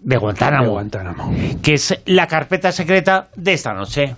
de 0.01 0.17
Guantánamo, 0.17 0.65
De 0.65 0.71
Guantánamo. 0.71 1.31
que 1.63 1.75
es 1.75 2.01
la 2.07 2.27
carpeta 2.27 2.73
secreta 2.73 3.29
de 3.37 3.53
esta 3.53 3.73
noche. 3.75 4.15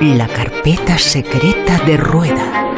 La 0.00 0.26
carpeta 0.26 0.47
secreta 0.76 1.78
de 1.86 1.96
Rueda. 1.96 2.74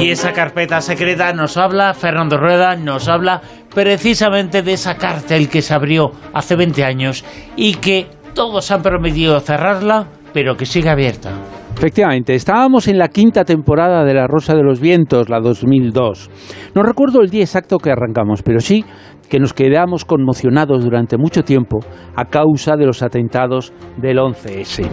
Y 0.00 0.10
esa 0.10 0.32
carpeta 0.32 0.80
secreta 0.80 1.32
nos 1.32 1.56
habla, 1.56 1.92
Fernando 1.94 2.36
Rueda 2.36 2.76
nos 2.76 3.08
habla 3.08 3.40
precisamente 3.74 4.62
de 4.62 4.74
esa 4.74 4.96
cárcel 4.96 5.48
que 5.48 5.62
se 5.62 5.74
abrió 5.74 6.12
hace 6.32 6.54
20 6.54 6.84
años 6.84 7.24
y 7.56 7.74
que 7.74 8.06
todos 8.34 8.70
han 8.70 8.82
prometido 8.82 9.40
cerrarla, 9.40 10.06
pero 10.32 10.56
que 10.56 10.64
sigue 10.64 10.90
abierta. 10.90 11.32
Efectivamente, 11.78 12.34
estábamos 12.34 12.88
en 12.88 12.98
la 12.98 13.06
quinta 13.06 13.44
temporada 13.44 14.04
de 14.04 14.12
La 14.12 14.26
Rosa 14.26 14.54
de 14.54 14.64
los 14.64 14.80
Vientos, 14.80 15.28
la 15.28 15.38
2002. 15.38 16.28
No 16.74 16.82
recuerdo 16.82 17.20
el 17.20 17.30
día 17.30 17.42
exacto 17.42 17.78
que 17.78 17.92
arrancamos, 17.92 18.42
pero 18.42 18.58
sí 18.58 18.84
que 19.28 19.38
nos 19.38 19.52
quedamos 19.52 20.04
conmocionados 20.04 20.84
durante 20.84 21.16
mucho 21.18 21.42
tiempo 21.42 21.78
a 22.16 22.24
causa 22.26 22.76
de 22.76 22.86
los 22.86 23.02
atentados 23.02 23.72
del 23.96 24.18
11S. 24.18 24.88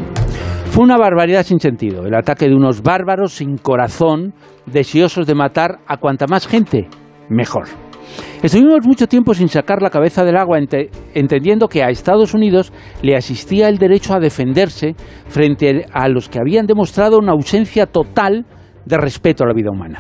Fue 0.72 0.84
una 0.84 0.98
barbaridad 0.98 1.44
sin 1.44 1.60
sentido, 1.60 2.06
el 2.06 2.16
ataque 2.16 2.50
de 2.50 2.56
unos 2.56 2.82
bárbaros 2.82 3.34
sin 3.34 3.58
corazón, 3.58 4.34
deseosos 4.66 5.26
de 5.26 5.36
matar 5.36 5.80
a 5.88 5.98
cuanta 5.98 6.26
más 6.28 6.48
gente, 6.48 6.88
mejor. 7.30 7.66
Estuvimos 8.44 8.86
mucho 8.86 9.08
tiempo 9.08 9.34
sin 9.34 9.48
sacar 9.48 9.82
la 9.82 9.90
cabeza 9.90 10.24
del 10.24 10.36
agua, 10.38 10.60
ente- 10.60 10.90
entendiendo 11.14 11.68
que 11.68 11.82
a 11.82 11.90
Estados 11.90 12.34
Unidos 12.34 12.72
le 13.02 13.16
asistía 13.16 13.70
el 13.70 13.78
derecho 13.78 14.14
a 14.14 14.20
defenderse 14.20 14.96
frente 15.28 15.86
a 15.92 16.08
los 16.10 16.30
que 16.30 16.40
habían 16.40 16.68
demostrado 16.68 17.18
una 17.18 17.32
ausencia 17.32 17.88
total 17.88 18.46
de 18.86 18.98
respeto 18.98 19.44
a 19.44 19.48
la 19.48 19.54
vida 19.54 19.72
humana. 19.72 20.00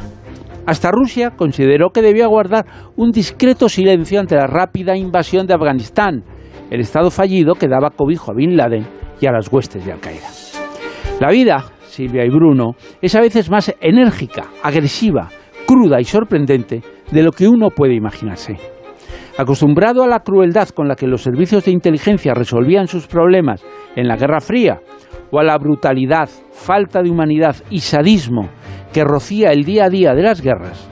Hasta 0.65 0.89
Rusia 0.91 1.31
consideró 1.31 1.91
que 1.91 2.01
debía 2.01 2.25
guardar 2.27 2.65
un 2.95 3.11
discreto 3.11 3.69
silencio 3.69 4.19
ante 4.19 4.35
la 4.35 4.47
rápida 4.47 4.97
invasión 4.97 5.45
de 5.45 5.53
Afganistán, 5.53 6.23
el 6.71 6.79
Estado 6.79 7.11
fallido 7.11 7.53
que 7.53 7.67
daba 7.67 7.91
cobijo 7.91 8.31
a 8.31 8.35
Bin 8.35 8.57
Laden 8.57 8.85
y 9.21 9.27
a 9.27 9.31
las 9.31 9.51
huestes 9.51 9.85
de 9.85 9.91
Al-Qaeda. 9.91 10.27
La 11.19 11.29
vida, 11.29 11.65
Silvia 11.85 12.25
y 12.25 12.29
Bruno, 12.29 12.75
es 12.99 13.13
a 13.15 13.21
veces 13.21 13.49
más 13.51 13.73
enérgica, 13.79 14.45
agresiva, 14.63 15.29
cruda 15.67 16.01
y 16.01 16.03
sorprendente 16.03 16.81
de 17.11 17.23
lo 17.23 17.31
que 17.31 17.47
uno 17.47 17.69
puede 17.69 17.93
imaginarse. 17.93 18.57
Acostumbrado 19.37 20.01
a 20.01 20.07
la 20.07 20.21
crueldad 20.21 20.69
con 20.69 20.87
la 20.87 20.95
que 20.95 21.07
los 21.07 21.21
servicios 21.21 21.65
de 21.65 21.71
inteligencia 21.71 22.33
resolvían 22.33 22.87
sus 22.87 23.05
problemas 23.05 23.63
en 23.95 24.07
la 24.07 24.15
Guerra 24.17 24.41
Fría, 24.41 24.79
o 25.31 25.39
a 25.39 25.43
la 25.43 25.57
brutalidad, 25.57 26.29
falta 26.51 27.03
de 27.03 27.09
humanidad 27.09 27.55
y 27.69 27.79
sadismo 27.79 28.49
que 28.95 29.03
rocía 29.03 29.51
el 29.51 29.65
día 29.65 29.83
a 29.83 29.89
día 29.89 30.13
de 30.13 30.23
las 30.23 30.41
guerras, 30.41 30.87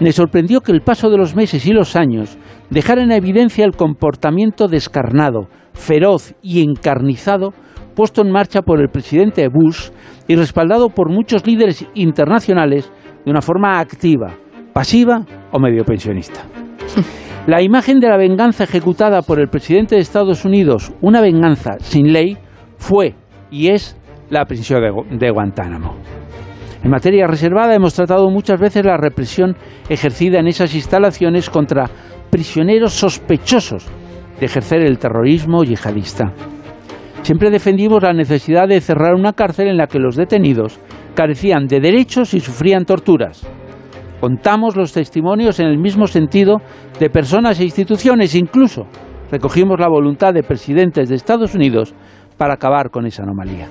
me 0.00 0.10
sorprendió 0.10 0.62
que 0.62 0.72
el 0.72 0.80
paso 0.80 1.10
de 1.10 1.18
los 1.18 1.36
meses 1.36 1.66
y 1.66 1.72
los 1.74 1.96
años 1.96 2.38
dejara 2.70 3.02
en 3.02 3.12
evidencia 3.12 3.66
el 3.66 3.76
comportamiento 3.76 4.68
descarnado, 4.68 5.48
feroz 5.74 6.34
y 6.40 6.62
encarnizado 6.62 7.50
puesto 7.94 8.22
en 8.22 8.32
marcha 8.32 8.62
por 8.62 8.80
el 8.80 8.88
presidente 8.88 9.46
Bush 9.48 9.90
y 10.26 10.34
respaldado 10.34 10.88
por 10.88 11.10
muchos 11.10 11.46
líderes 11.46 11.86
internacionales 11.92 12.90
de 13.22 13.30
una 13.30 13.42
forma 13.42 13.78
activa, 13.78 14.32
pasiva 14.72 15.26
o 15.50 15.58
medio 15.58 15.84
pensionista. 15.84 16.40
La 17.46 17.60
imagen 17.60 18.00
de 18.00 18.08
la 18.08 18.16
venganza 18.16 18.64
ejecutada 18.64 19.20
por 19.20 19.40
el 19.40 19.48
presidente 19.48 19.96
de 19.96 20.00
Estados 20.00 20.46
Unidos, 20.46 20.90
una 21.02 21.20
venganza 21.20 21.72
sin 21.80 22.14
ley, 22.14 22.38
fue 22.78 23.14
y 23.50 23.68
es 23.68 23.94
la 24.30 24.46
prisión 24.46 24.80
de, 24.80 25.18
de 25.18 25.30
Guantánamo. 25.30 26.21
En 26.84 26.90
materia 26.90 27.28
reservada 27.28 27.74
hemos 27.74 27.94
tratado 27.94 28.28
muchas 28.28 28.60
veces 28.60 28.84
la 28.84 28.96
represión 28.96 29.56
ejercida 29.88 30.40
en 30.40 30.48
esas 30.48 30.74
instalaciones 30.74 31.48
contra 31.48 31.88
prisioneros 32.28 32.92
sospechosos 32.92 33.86
de 34.40 34.46
ejercer 34.46 34.82
el 34.82 34.98
terrorismo 34.98 35.62
yihadista. 35.62 36.32
Siempre 37.22 37.50
defendimos 37.50 38.02
la 38.02 38.12
necesidad 38.12 38.66
de 38.66 38.80
cerrar 38.80 39.14
una 39.14 39.32
cárcel 39.32 39.68
en 39.68 39.76
la 39.76 39.86
que 39.86 40.00
los 40.00 40.16
detenidos 40.16 40.80
carecían 41.14 41.66
de 41.66 41.78
derechos 41.78 42.34
y 42.34 42.40
sufrían 42.40 42.84
torturas. 42.84 43.46
Contamos 44.20 44.74
los 44.76 44.92
testimonios 44.92 45.60
en 45.60 45.66
el 45.66 45.78
mismo 45.78 46.08
sentido 46.08 46.58
de 46.98 47.10
personas 47.10 47.60
e 47.60 47.64
instituciones, 47.64 48.34
incluso 48.34 48.86
recogimos 49.30 49.78
la 49.78 49.88
voluntad 49.88 50.34
de 50.34 50.42
presidentes 50.42 51.08
de 51.08 51.14
Estados 51.14 51.54
Unidos 51.54 51.94
para 52.36 52.54
acabar 52.54 52.90
con 52.90 53.06
esa 53.06 53.22
anomalía. 53.22 53.68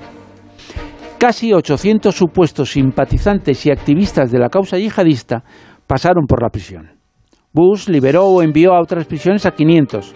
Casi 1.21 1.53
800 1.53 2.15
supuestos 2.15 2.71
simpatizantes 2.71 3.63
y 3.67 3.69
activistas 3.69 4.31
de 4.31 4.39
la 4.39 4.49
causa 4.49 4.79
yihadista 4.79 5.43
pasaron 5.85 6.25
por 6.25 6.41
la 6.41 6.49
prisión. 6.49 6.89
Bush 7.53 7.89
liberó 7.89 8.25
o 8.25 8.41
envió 8.41 8.73
a 8.73 8.81
otras 8.81 9.05
prisiones 9.05 9.45
a 9.45 9.51
500. 9.51 10.15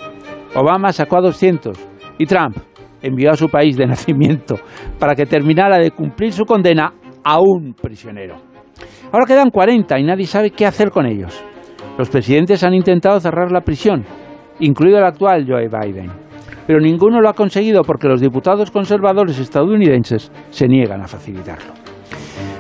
Obama 0.56 0.92
sacó 0.92 1.18
a 1.18 1.22
200. 1.22 1.78
Y 2.18 2.26
Trump 2.26 2.58
envió 3.04 3.30
a 3.30 3.36
su 3.36 3.50
país 3.50 3.78
de 3.78 3.86
nacimiento 3.86 4.56
para 4.98 5.14
que 5.14 5.28
terminara 5.28 5.78
de 5.78 5.92
cumplir 5.92 6.34
su 6.34 6.44
condena 6.44 6.92
a 7.24 7.40
un 7.40 7.76
prisionero. 7.80 8.38
Ahora 9.12 9.28
quedan 9.28 9.52
40 9.52 10.00
y 10.00 10.04
nadie 10.04 10.26
sabe 10.26 10.50
qué 10.50 10.66
hacer 10.66 10.90
con 10.90 11.06
ellos. 11.06 11.40
Los 12.00 12.10
presidentes 12.10 12.64
han 12.64 12.74
intentado 12.74 13.20
cerrar 13.20 13.52
la 13.52 13.62
prisión, 13.62 14.04
incluido 14.60 14.98
el 14.98 15.06
actual 15.06 15.46
Joe 15.48 15.68
Biden 15.68 16.25
pero 16.68 16.80
ninguno 16.80 17.22
lo 17.22 17.30
ha 17.30 17.34
conseguido 17.34 17.84
porque 17.84 18.08
los 18.08 18.22
diputados 18.22 18.72
conservadores 18.72 19.40
estadounidenses 19.40 20.32
se 20.50 20.68
niegan 20.68 21.02
a 21.02 21.08
facilitarlo. 21.08 21.74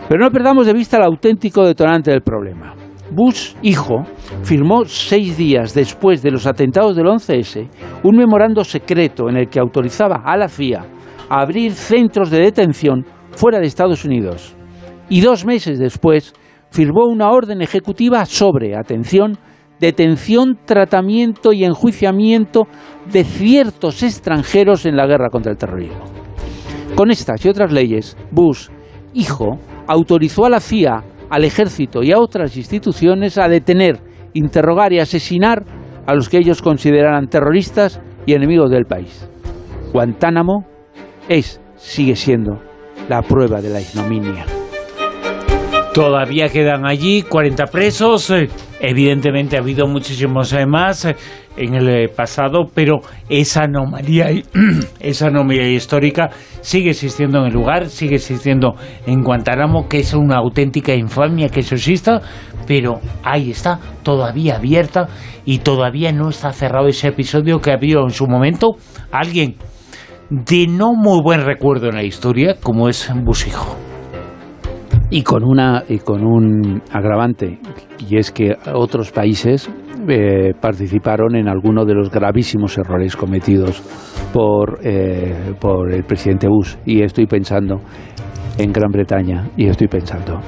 Pero 0.07 0.23
no 0.23 0.31
perdamos 0.31 0.67
de 0.67 0.73
vista 0.73 0.97
el 0.97 1.03
auténtico 1.03 1.65
detonante 1.65 2.11
del 2.11 2.21
problema. 2.21 2.73
Bush, 3.11 3.53
hijo, 3.61 4.03
firmó 4.43 4.85
seis 4.85 5.37
días 5.37 5.73
después 5.73 6.21
de 6.21 6.31
los 6.31 6.45
atentados 6.47 6.95
del 6.95 7.05
11S 7.05 7.67
un 8.03 8.15
memorando 8.15 8.63
secreto 8.63 9.29
en 9.29 9.37
el 9.37 9.47
que 9.47 9.59
autorizaba 9.59 10.21
a 10.25 10.35
la 10.37 10.47
FIA 10.47 10.85
a 11.29 11.41
abrir 11.41 11.73
centros 11.73 12.29
de 12.29 12.39
detención 12.39 13.05
fuera 13.31 13.59
de 13.59 13.67
Estados 13.67 14.05
Unidos. 14.05 14.55
Y 15.09 15.21
dos 15.21 15.45
meses 15.45 15.79
después 15.79 16.33
firmó 16.71 17.05
una 17.05 17.29
orden 17.29 17.61
ejecutiva 17.61 18.25
sobre, 18.25 18.75
atención, 18.75 19.37
detención, 19.79 20.57
tratamiento 20.65 21.53
y 21.53 21.63
enjuiciamiento 21.63 22.67
de 23.11 23.23
ciertos 23.23 24.03
extranjeros 24.03 24.85
en 24.85 24.95
la 24.95 25.07
guerra 25.07 25.29
contra 25.29 25.51
el 25.51 25.57
terrorismo. 25.57 26.03
Con 26.95 27.11
estas 27.11 27.43
y 27.45 27.49
otras 27.49 27.71
leyes, 27.71 28.15
Bush, 28.31 28.69
hijo, 29.13 29.59
autorizó 29.87 30.45
a 30.45 30.49
la 30.49 30.59
CIA, 30.59 31.03
al 31.29 31.43
ejército 31.43 32.03
y 32.03 32.11
a 32.11 32.19
otras 32.19 32.55
instituciones 32.55 33.37
a 33.37 33.47
detener, 33.47 33.99
interrogar 34.33 34.93
y 34.93 34.99
asesinar 34.99 35.65
a 36.05 36.13
los 36.13 36.29
que 36.29 36.37
ellos 36.37 36.61
consideraran 36.61 37.27
terroristas 37.27 37.99
y 38.25 38.33
enemigos 38.33 38.71
del 38.71 38.85
país. 38.85 39.27
Guantánamo 39.91 40.65
es, 41.27 41.59
sigue 41.75 42.15
siendo, 42.15 42.59
la 43.09 43.21
prueba 43.21 43.61
de 43.61 43.69
la 43.69 43.81
ignominia. 43.81 44.45
Todavía 45.95 46.49
quedan 46.49 46.85
allí 46.85 47.21
40 47.21 47.67
presos. 47.67 48.29
Eh, 48.29 48.49
evidentemente 48.81 49.55
ha 49.55 49.61
habido 49.61 49.87
muchísimos 49.87 50.51
eh, 50.51 50.65
más 50.65 51.05
eh, 51.05 51.15
en 51.55 51.73
el 51.73 52.09
pasado, 52.09 52.65
pero 52.73 52.99
esa 53.29 53.63
anomalía, 53.63 54.27
esa 54.99 55.27
anomalía 55.27 55.69
histórica 55.69 56.31
sigue 56.59 56.89
existiendo 56.89 57.39
en 57.39 57.45
el 57.45 57.53
lugar, 57.53 57.87
sigue 57.87 58.15
existiendo 58.15 58.75
en 59.07 59.23
Guantánamo, 59.23 59.87
que 59.87 59.99
es 59.99 60.13
una 60.13 60.35
auténtica 60.35 60.93
infamia 60.93 61.47
que 61.47 61.61
eso 61.61 61.75
exista, 61.75 62.19
pero 62.67 62.99
ahí 63.23 63.51
está, 63.51 63.79
todavía 64.03 64.57
abierta 64.57 65.07
y 65.45 65.59
todavía 65.59 66.11
no 66.11 66.27
está 66.27 66.51
cerrado 66.51 66.89
ese 66.89 67.07
episodio 67.07 67.61
que 67.61 67.71
había 67.71 68.01
en 68.01 68.09
su 68.09 68.27
momento 68.27 68.75
alguien 69.13 69.55
de 70.29 70.67
no 70.67 70.91
muy 70.93 71.21
buen 71.23 71.45
recuerdo 71.45 71.87
en 71.87 71.95
la 71.95 72.03
historia, 72.03 72.55
como 72.61 72.89
es 72.89 73.09
Busijo. 73.23 73.94
Y 75.09 75.21
con, 75.21 75.43
una, 75.43 75.83
y 75.87 75.99
con 75.99 76.25
un 76.25 76.81
agravante, 76.91 77.59
y 78.09 78.17
es 78.17 78.31
que 78.31 78.55
otros 78.73 79.11
países 79.11 79.69
eh, 80.07 80.53
participaron 80.59 81.35
en 81.35 81.47
alguno 81.47 81.85
de 81.85 81.93
los 81.93 82.09
gravísimos 82.09 82.77
errores 82.77 83.15
cometidos 83.15 83.81
por, 84.33 84.79
eh, 84.83 85.53
por 85.59 85.93
el 85.93 86.03
presidente 86.03 86.47
Bush. 86.47 86.75
Y 86.85 87.03
estoy 87.03 87.27
pensando 87.27 87.81
en 88.57 88.71
Gran 88.71 88.91
Bretaña 88.91 89.47
y 89.55 89.67
estoy 89.67 89.87
pensando 89.87 90.41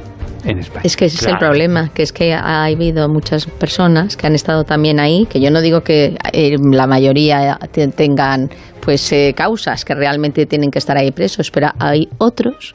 en 0.44 0.58
España. 0.58 0.82
Es 0.84 0.98
que 0.98 1.06
ese 1.06 1.18
es 1.18 1.28
el 1.32 1.38
problema, 1.38 1.90
que 1.90 2.02
es 2.02 2.12
que 2.12 2.34
ha 2.34 2.66
habido 2.66 3.08
muchas 3.10 3.46
personas 3.46 4.18
que 4.18 4.26
han 4.26 4.34
estado 4.34 4.64
también 4.64 5.00
ahí, 5.00 5.28
que 5.30 5.40
yo 5.40 5.52
no 5.52 5.62
digo 5.62 5.82
que 5.82 6.18
eh, 6.34 6.56
la 6.72 6.88
mayoría 6.88 7.60
tengan 7.96 8.50
pues 8.82 9.14
causas 9.36 9.86
que 9.86 9.94
realmente 9.94 10.46
tienen 10.46 10.72
que 10.72 10.80
estar 10.80 10.98
ahí 10.98 11.12
presos, 11.12 11.52
pero 11.52 11.68
hay 11.80 12.10
otros 12.18 12.74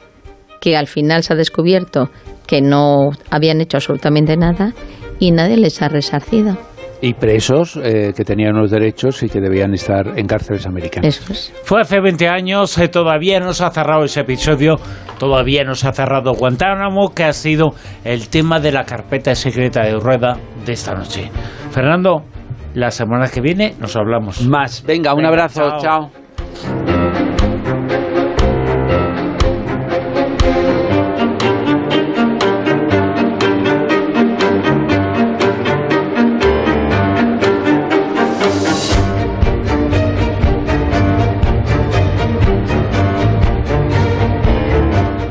que 0.63 0.77
al 0.77 0.87
final 0.87 1.23
se 1.23 1.33
ha 1.33 1.35
descubierto 1.35 2.09
que 2.47 2.61
no 2.61 3.09
habían 3.29 3.59
hecho 3.59 3.75
absolutamente 3.75 4.37
nada 4.37 4.71
y 5.19 5.31
nadie 5.31 5.57
les 5.57 5.81
ha 5.81 5.89
resarcido. 5.89 6.57
Y 7.01 7.15
presos 7.15 7.77
eh, 7.83 8.13
que 8.15 8.23
tenían 8.23 8.55
unos 8.55 8.71
derechos 8.71 9.21
y 9.23 9.27
que 9.27 9.41
debían 9.41 9.73
estar 9.73 10.17
en 10.17 10.25
cárceles 10.25 10.65
americanas. 10.65 11.51
Fue 11.65 11.81
hace 11.81 11.99
20 11.99 12.29
años, 12.29 12.77
eh, 12.77 12.87
todavía 12.87 13.41
no 13.41 13.51
se 13.51 13.65
ha 13.65 13.71
cerrado 13.71 14.05
ese 14.05 14.21
episodio, 14.21 14.77
todavía 15.19 15.65
no 15.65 15.75
se 15.75 15.89
ha 15.89 15.91
cerrado 15.91 16.31
Guantánamo, 16.31 17.09
que 17.13 17.25
ha 17.25 17.33
sido 17.33 17.71
el 18.05 18.29
tema 18.29 18.61
de 18.61 18.71
la 18.71 18.85
carpeta 18.85 19.35
secreta 19.35 19.83
de 19.83 19.99
rueda 19.99 20.37
de 20.65 20.71
esta 20.71 20.93
noche. 20.93 21.29
Fernando, 21.71 22.23
la 22.73 22.89
semana 22.89 23.27
que 23.27 23.41
viene 23.41 23.73
nos 23.81 23.97
hablamos. 23.97 24.47
Más, 24.47 24.81
venga, 24.87 25.13
un 25.13 25.25
abrazo, 25.25 25.77
chao. 25.81 26.09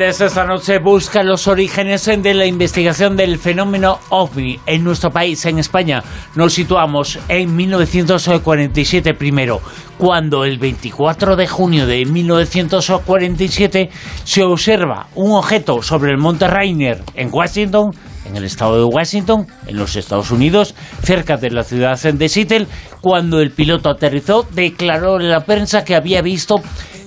Esta 0.00 0.44
noche 0.44 0.78
busca 0.78 1.22
los 1.22 1.48
orígenes 1.48 2.04
de 2.04 2.34
la 2.34 2.46
investigación 2.46 3.16
del 3.16 3.38
fenómeno 3.38 3.98
OVNI 4.10 4.60
en 4.66 4.84
nuestro 4.84 5.10
país, 5.10 5.44
en 5.46 5.58
España. 5.58 6.02
Nos 6.34 6.54
situamos 6.54 7.18
en 7.28 7.54
1947 7.54 9.14
primero, 9.14 9.60
cuando 9.98 10.44
el 10.44 10.58
24 10.58 11.36
de 11.36 11.46
junio 11.46 11.86
de 11.86 12.04
1947 12.04 13.90
se 14.24 14.42
observa 14.42 15.06
un 15.14 15.32
objeto 15.32 15.82
sobre 15.82 16.12
el 16.12 16.18
monte 16.18 16.46
Rainier 16.46 17.02
en 17.14 17.30
Washington, 17.32 17.92
en 18.26 18.36
el 18.36 18.44
estado 18.44 18.78
de 18.78 18.84
Washington, 18.84 19.46
en 19.66 19.76
los 19.76 19.96
Estados 19.96 20.30
Unidos, 20.30 20.74
cerca 21.02 21.36
de 21.36 21.50
la 21.50 21.64
ciudad 21.64 22.00
de 22.00 22.28
Seattle, 22.28 22.66
cuando 23.00 23.40
el 23.40 23.50
piloto 23.50 23.90
aterrizó, 23.90 24.46
declaró 24.50 25.20
en 25.20 25.30
la 25.30 25.44
prensa 25.44 25.84
que 25.84 25.94
había 25.94 26.22
visto 26.22 26.62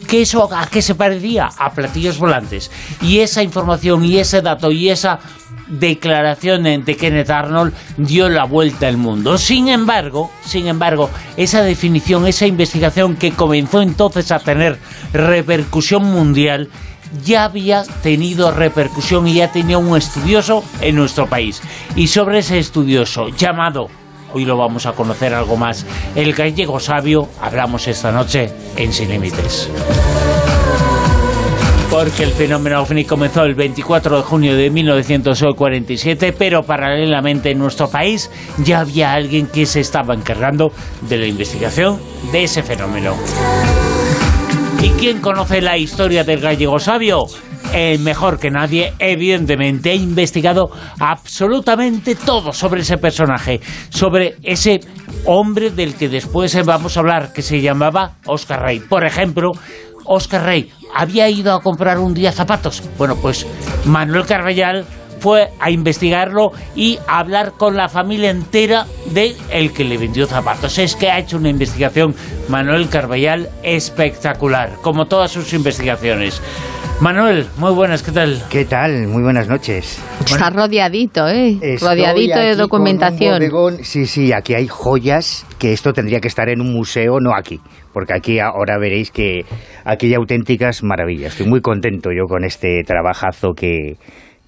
que 0.08 0.22
eso 0.22 0.52
a 0.54 0.66
qué 0.68 0.82
se 0.82 0.96
parecía 0.96 1.50
a 1.58 1.72
platillos 1.74 2.18
volantes. 2.18 2.72
Y 3.02 3.20
esa 3.20 3.44
información 3.44 4.04
y 4.04 4.18
ese 4.18 4.42
dato 4.42 4.72
y 4.72 4.90
esa 4.90 5.20
declaración 5.68 6.64
de 6.64 6.96
Kenneth 6.96 7.30
Arnold 7.30 7.74
dio 7.98 8.30
la 8.30 8.46
vuelta 8.46 8.88
al 8.88 8.98
mundo. 8.98 9.38
Sin 9.38 9.68
embargo, 9.68 10.32
sin 10.46 10.68
embargo, 10.68 11.10
esa 11.36 11.62
definición, 11.62 12.26
esa 12.26 12.48
investigación 12.48 13.16
que 13.16 13.32
comenzó 13.32 13.82
entonces 13.82 14.32
a 14.32 14.40
tener 14.40 14.80
repercusión 15.14 16.06
mundial, 16.06 16.70
ya 17.24 17.46
había 17.46 17.84
tenido 18.02 18.52
repercusión 18.52 19.28
y 19.28 19.36
ya 19.36 19.52
tenía 19.52 19.78
un 19.78 19.96
estudioso 19.98 20.64
en 20.82 20.96
nuestro 20.96 21.28
país. 21.28 21.62
Y 21.96 22.08
sobre 22.08 22.40
ese 22.40 22.60
estudioso 22.60 23.30
llamado, 23.30 23.90
hoy 24.34 24.46
lo 24.46 24.58
vamos 24.58 24.86
a 24.86 24.94
conocer 24.94 25.34
algo 25.34 25.58
más, 25.58 25.86
el 26.16 26.34
gallego 26.34 26.80
sabio, 26.80 27.28
hablamos 27.42 27.88
esta 27.88 28.12
noche 28.12 28.52
en 28.76 28.94
Sin 28.94 29.10
Límites. 29.10 29.70
Porque 31.90 32.24
el 32.24 32.32
fenómeno 32.32 32.82
ovni 32.82 33.06
comenzó 33.06 33.44
el 33.44 33.56
24 33.56 34.18
de 34.18 34.24
junio 34.24 34.56
de 34.58 34.70
1947, 34.70 36.34
pero 36.38 36.64
paralelamente 36.64 37.52
en 37.52 37.60
nuestro 37.60 37.90
país 37.90 38.30
ya 38.64 38.82
había 38.82 39.14
alguien 39.14 39.48
que 39.48 39.66
se 39.66 39.80
estaba 39.80 40.14
encargando 40.14 40.72
de 41.02 41.18
la 41.18 41.26
investigación 41.26 42.00
de 42.32 42.44
ese 42.44 42.62
fenómeno. 42.62 43.16
¿Y 44.82 44.90
quién 44.92 45.22
conoce 45.22 45.62
la 45.62 45.78
historia 45.78 46.24
del 46.24 46.42
gallego 46.42 46.78
sabio? 46.80 47.26
El 47.74 48.00
mejor 48.00 48.40
que 48.40 48.50
nadie, 48.50 48.94
evidentemente, 49.00 49.92
ha 49.92 49.96
investigado 49.96 50.70
absolutamente 51.00 52.16
todo 52.16 52.54
sobre 52.54 52.82
ese 52.82 52.98
personaje, 52.98 53.62
sobre 53.90 54.36
ese 54.42 54.80
hombre 55.26 55.70
del 55.70 55.96
que 55.96 56.10
después 56.10 56.58
vamos 56.66 56.98
a 56.98 57.02
hablar, 57.02 57.34
que 57.34 57.42
se 57.42 57.62
llamaba 57.62 58.14
Oscar 58.26 58.62
Rey. 58.64 58.80
Por 58.80 59.06
ejemplo, 59.06 59.52
Oscar 60.06 60.46
Rey 60.46 60.72
había 60.96 61.30
ido 61.30 61.54
a 61.54 61.62
comprar 61.62 62.00
un 62.00 62.14
día 62.14 62.32
zapatos. 62.32 62.82
Bueno, 62.98 63.16
pues 63.18 63.46
Manuel 63.86 64.26
Carballal 64.26 64.86
fue 65.20 65.50
a 65.60 65.72
investigarlo 65.72 66.52
y 66.76 67.00
a 67.08 67.20
hablar 67.20 67.54
con 67.58 67.76
la 67.76 67.90
familia 67.90 68.30
entera 68.30 68.86
de 69.12 69.36
el 69.52 69.74
que 69.74 69.84
le 69.84 69.98
vendió 69.98 70.28
zapatos. 70.28 70.78
Es 70.78 70.96
que 70.96 71.10
ha 71.10 71.20
hecho 71.20 71.38
una 71.38 71.50
investigación 71.50 72.16
Manuel 72.50 72.90
Carballal 72.90 73.50
espectacular, 73.64 74.78
como 74.82 75.06
todas 75.06 75.32
sus 75.32 75.54
investigaciones. 75.54 76.42
Manuel, 77.00 77.46
muy 77.58 77.74
buenas, 77.76 78.02
¿qué 78.02 78.12
tal? 78.12 78.42
¿Qué 78.50 78.66
tal? 78.66 79.08
Muy 79.08 79.22
buenas 79.22 79.48
noches. 79.48 80.04
Está 80.26 80.50
rodeadito, 80.50 81.28
¿eh? 81.28 81.78
rodeadito 81.80 82.40
de 82.40 82.56
documentación. 82.56 83.40
Sí, 83.84 84.08
sí, 84.08 84.34
aquí 84.34 84.56
hay 84.56 84.68
joyas 84.68 85.46
que 85.60 85.74
esto 85.74 85.94
tendría 85.94 86.20
que 86.20 86.28
estar 86.28 86.50
en 86.50 86.60
un 86.60 86.74
museo, 86.74 87.20
no 87.20 87.36
aquí. 87.36 87.62
Porque 87.94 88.14
aquí 88.16 88.40
ahora 88.40 88.80
veréis 88.80 89.12
que 89.12 89.42
aquí 89.86 90.08
hay 90.08 90.16
auténticas 90.16 90.84
maravillas. 90.84 91.34
Estoy 91.34 91.48
muy 91.48 91.62
contento 91.62 92.10
yo 92.12 92.26
con 92.28 92.44
este 92.44 92.82
trabajazo 92.84 93.54
que, 93.56 93.98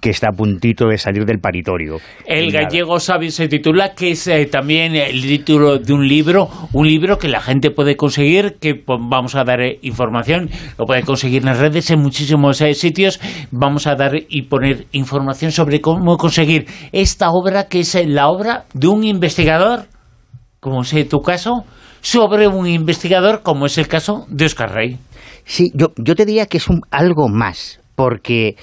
que 0.00 0.10
está 0.10 0.28
a 0.28 0.32
puntito 0.32 0.88
de 0.88 0.98
salir 0.98 1.24
del 1.24 1.38
paritorio. 1.38 1.98
El 2.26 2.50
gallego 2.50 2.98
sabio 2.98 3.30
se 3.30 3.48
titula, 3.48 3.94
que 3.94 4.12
es 4.12 4.26
eh, 4.26 4.46
también 4.46 4.96
el 4.96 5.20
título 5.22 5.78
de 5.78 5.92
un 5.92 6.08
libro, 6.08 6.48
un 6.72 6.86
libro 6.86 7.18
que 7.18 7.28
la 7.28 7.40
gente 7.40 7.70
puede 7.70 7.96
conseguir, 7.96 8.56
que 8.60 8.74
pues, 8.74 8.98
vamos 9.02 9.34
a 9.34 9.44
dar 9.44 9.60
eh, 9.60 9.78
información, 9.82 10.50
lo 10.78 10.86
puede 10.86 11.02
conseguir 11.02 11.42
en 11.42 11.46
las 11.46 11.58
redes, 11.58 11.90
en 11.90 12.00
muchísimos 12.00 12.60
eh, 12.60 12.74
sitios, 12.74 13.20
vamos 13.50 13.86
a 13.86 13.94
dar 13.94 14.12
y 14.16 14.42
poner 14.42 14.86
información 14.92 15.52
sobre 15.52 15.80
cómo 15.80 16.16
conseguir 16.16 16.66
esta 16.92 17.30
obra, 17.30 17.68
que 17.68 17.80
es 17.80 17.94
la 18.06 18.28
obra 18.28 18.64
de 18.72 18.88
un 18.88 19.04
investigador, 19.04 19.86
como 20.60 20.82
es 20.82 21.08
tu 21.08 21.20
caso, 21.20 21.64
sobre 22.00 22.48
un 22.48 22.66
investigador, 22.66 23.42
como 23.42 23.66
es 23.66 23.76
el 23.78 23.88
caso 23.88 24.26
de 24.28 24.46
Oscar 24.46 24.72
Rey. 24.72 24.98
Sí, 25.44 25.70
yo, 25.74 25.88
yo 25.96 26.14
te 26.14 26.24
diría 26.24 26.46
que 26.46 26.58
es 26.58 26.68
un, 26.68 26.80
algo 26.90 27.28
más, 27.28 27.80
porque 27.94 28.56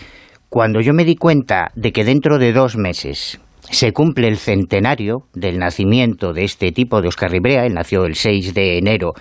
cuando 0.50 0.82
yo 0.82 0.94
me 0.94 1.04
di 1.04 1.16
cuenta 1.16 1.72
de 1.76 1.92
que 1.92 2.06
dentro 2.06 2.38
de 2.38 2.54
dos 2.54 2.78
meses 2.78 3.40
se 3.70 3.92
cumple 3.92 4.28
el 4.28 4.38
centenario 4.38 5.24
del 5.34 5.58
nacimiento 5.58 6.34
de 6.34 6.44
este 6.44 6.72
tipo 6.72 7.02
de 7.02 7.10
Oscar 7.10 7.32
Ribrea. 7.32 7.66
Él 7.66 7.74
nació 7.74 8.06
el 8.06 8.16
6 8.16 8.54
de 8.54 8.78
enero 8.78 9.14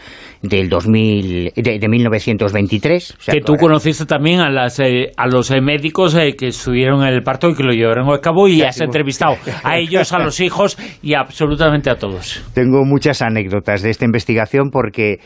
del 0.43 0.69
2000, 0.69 1.53
de, 1.57 1.89
1923. 1.89 3.19
que 3.27 3.41
tú 3.41 3.55
conociste 3.57 4.07
también 4.07 4.41
a, 4.41 4.51
las, 4.51 4.79
eh, 4.79 5.13
a 5.17 5.27
los 5.27 5.51
eh, 5.51 5.61
médicos 5.61 6.15
eh, 6.15 6.35
que 6.39 6.49
estuvieron 6.49 7.03
en 7.03 7.15
el 7.15 7.23
parto 7.23 7.51
y 7.51 7.55
que 7.55 7.63
lo 7.63 7.73
llevaron 7.73 8.13
a 8.13 8.19
cabo 8.19 8.49
y 8.49 8.63
has 8.63 8.81
entrevistado 8.81 9.37
a 9.65 9.79
ellos, 9.79 10.13
a 10.13 10.19
los 10.19 10.41
hijos 10.41 10.79
y 11.03 11.15
absolutamente 11.15 11.91
a 11.91 11.97
todos. 11.97 12.43
Tengo 12.55 12.85
muchas 12.85 13.23
anécdotas 13.23 13.83
de 13.83 13.91
esta 13.91 14.05
investigación 14.05 14.71
porque 14.71 15.19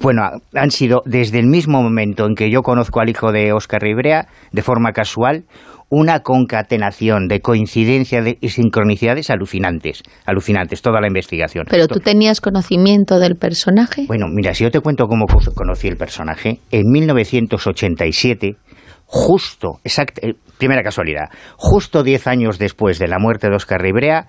bueno, 0.00 0.22
han 0.54 0.70
sido 0.70 1.02
desde 1.04 1.38
el 1.38 1.46
mismo 1.46 1.80
momento 1.82 2.26
en 2.26 2.34
que 2.34 2.50
yo 2.50 2.62
conozco 2.62 3.00
al 3.00 3.08
hijo 3.08 3.30
de 3.30 3.52
Oscar 3.52 3.80
Ribrea, 3.80 4.26
de 4.50 4.62
forma 4.62 4.92
casual, 4.92 5.44
una 5.94 6.20
concatenación 6.20 7.28
de 7.28 7.40
coincidencias 7.40 8.26
y 8.40 8.48
sincronicidades 8.48 9.28
alucinantes, 9.28 10.02
alucinantes, 10.24 10.80
toda 10.80 11.02
la 11.02 11.06
investigación. 11.06 11.66
¿Pero 11.68 11.86
tú 11.86 12.00
tenías 12.00 12.40
conocimiento 12.40 13.18
del 13.18 13.36
personaje? 13.36 14.06
Bueno, 14.08 14.24
mira, 14.32 14.54
si 14.54 14.64
yo 14.64 14.70
te 14.70 14.80
cuento 14.80 15.06
cómo 15.06 15.26
conocí 15.54 15.88
el 15.88 15.98
personaje, 15.98 16.60
en 16.70 16.90
1987, 16.90 18.56
justo, 19.04 19.80
exact, 19.84 20.16
eh, 20.24 20.32
primera 20.56 20.82
casualidad, 20.82 21.28
justo 21.58 22.02
diez 22.02 22.26
años 22.26 22.58
después 22.58 22.98
de 22.98 23.08
la 23.08 23.18
muerte 23.18 23.50
de 23.50 23.56
Oscar 23.56 23.82
Ribrea, 23.82 24.28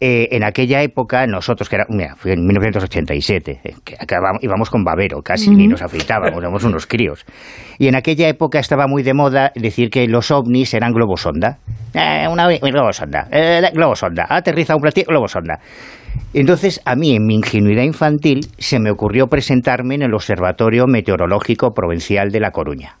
eh, 0.00 0.28
en 0.32 0.44
aquella 0.44 0.82
época, 0.82 1.26
nosotros, 1.26 1.68
que 1.68 1.76
era, 1.76 1.86
mira, 1.90 2.14
fue 2.16 2.32
en 2.32 2.46
1987, 2.46 3.60
eh, 3.62 3.74
que 3.84 3.96
íbamos 4.40 4.70
con 4.70 4.82
babero, 4.82 5.20
casi 5.22 5.50
ni 5.50 5.68
nos 5.68 5.82
afeitábamos, 5.82 6.38
éramos 6.38 6.64
unos 6.64 6.86
críos. 6.86 7.26
Y 7.78 7.86
en 7.88 7.94
aquella 7.94 8.26
época 8.28 8.58
estaba 8.58 8.86
muy 8.86 9.02
de 9.02 9.12
moda 9.12 9.52
decir 9.54 9.90
que 9.90 10.06
los 10.08 10.30
ovnis 10.30 10.72
eran 10.72 10.92
globosonda. 10.92 11.58
Eh, 11.92 12.26
una 12.30 12.48
globosonda, 12.48 13.28
eh, 13.30 13.60
globosonda, 13.74 14.26
aterriza 14.30 14.74
un 14.74 14.80
platillo, 14.80 15.06
globosonda. 15.08 15.60
Entonces, 16.32 16.80
a 16.86 16.96
mí, 16.96 17.14
en 17.14 17.26
mi 17.26 17.34
ingenuidad 17.34 17.82
infantil, 17.82 18.40
se 18.56 18.80
me 18.80 18.90
ocurrió 18.90 19.26
presentarme 19.26 19.96
en 19.96 20.02
el 20.02 20.14
Observatorio 20.14 20.86
Meteorológico 20.86 21.72
Provincial 21.74 22.30
de 22.30 22.40
La 22.40 22.52
Coruña. 22.52 22.96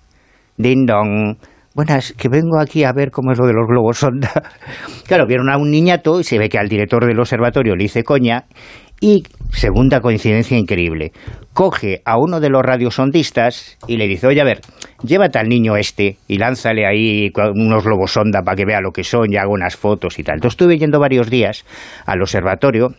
Ding 0.58 0.84
dong 0.84 1.38
buenas, 1.80 2.12
que 2.12 2.28
vengo 2.28 2.60
aquí 2.60 2.84
a 2.84 2.92
ver 2.92 3.10
cómo 3.10 3.32
es 3.32 3.38
lo 3.38 3.46
de 3.46 3.54
los 3.54 3.66
globos 3.66 3.98
sonda. 3.98 4.30
Claro, 5.06 5.26
vieron 5.26 5.50
a 5.50 5.56
un 5.56 5.70
niñato 5.70 6.20
y 6.20 6.24
se 6.24 6.38
ve 6.38 6.48
que 6.48 6.58
al 6.58 6.68
director 6.68 7.04
del 7.04 7.18
observatorio 7.18 7.74
le 7.74 7.84
hice 7.84 8.04
coña 8.04 8.44
y, 9.00 9.24
segunda 9.50 10.00
coincidencia 10.00 10.56
increíble, 10.56 11.10
coge 11.52 12.02
a 12.04 12.18
uno 12.18 12.38
de 12.38 12.50
los 12.50 12.62
radiosondistas 12.62 13.78
y 13.88 13.96
le 13.96 14.06
dice, 14.06 14.26
oye, 14.26 14.40
a 14.40 14.44
ver, 14.44 14.60
llévate 15.02 15.38
al 15.38 15.48
niño 15.48 15.76
este 15.76 16.18
y 16.28 16.36
lánzale 16.36 16.86
ahí 16.86 17.32
unos 17.54 17.82
globos 17.82 18.12
sonda 18.12 18.42
para 18.42 18.56
que 18.56 18.66
vea 18.66 18.80
lo 18.80 18.92
que 18.92 19.02
son 19.02 19.32
y 19.32 19.36
haga 19.36 19.48
unas 19.48 19.74
fotos 19.74 20.18
y 20.18 20.22
tal. 20.22 20.36
Entonces 20.36 20.60
estuve 20.60 20.78
yendo 20.78 21.00
varios 21.00 21.30
días 21.30 21.64
al 22.04 22.20
observatorio 22.20 22.90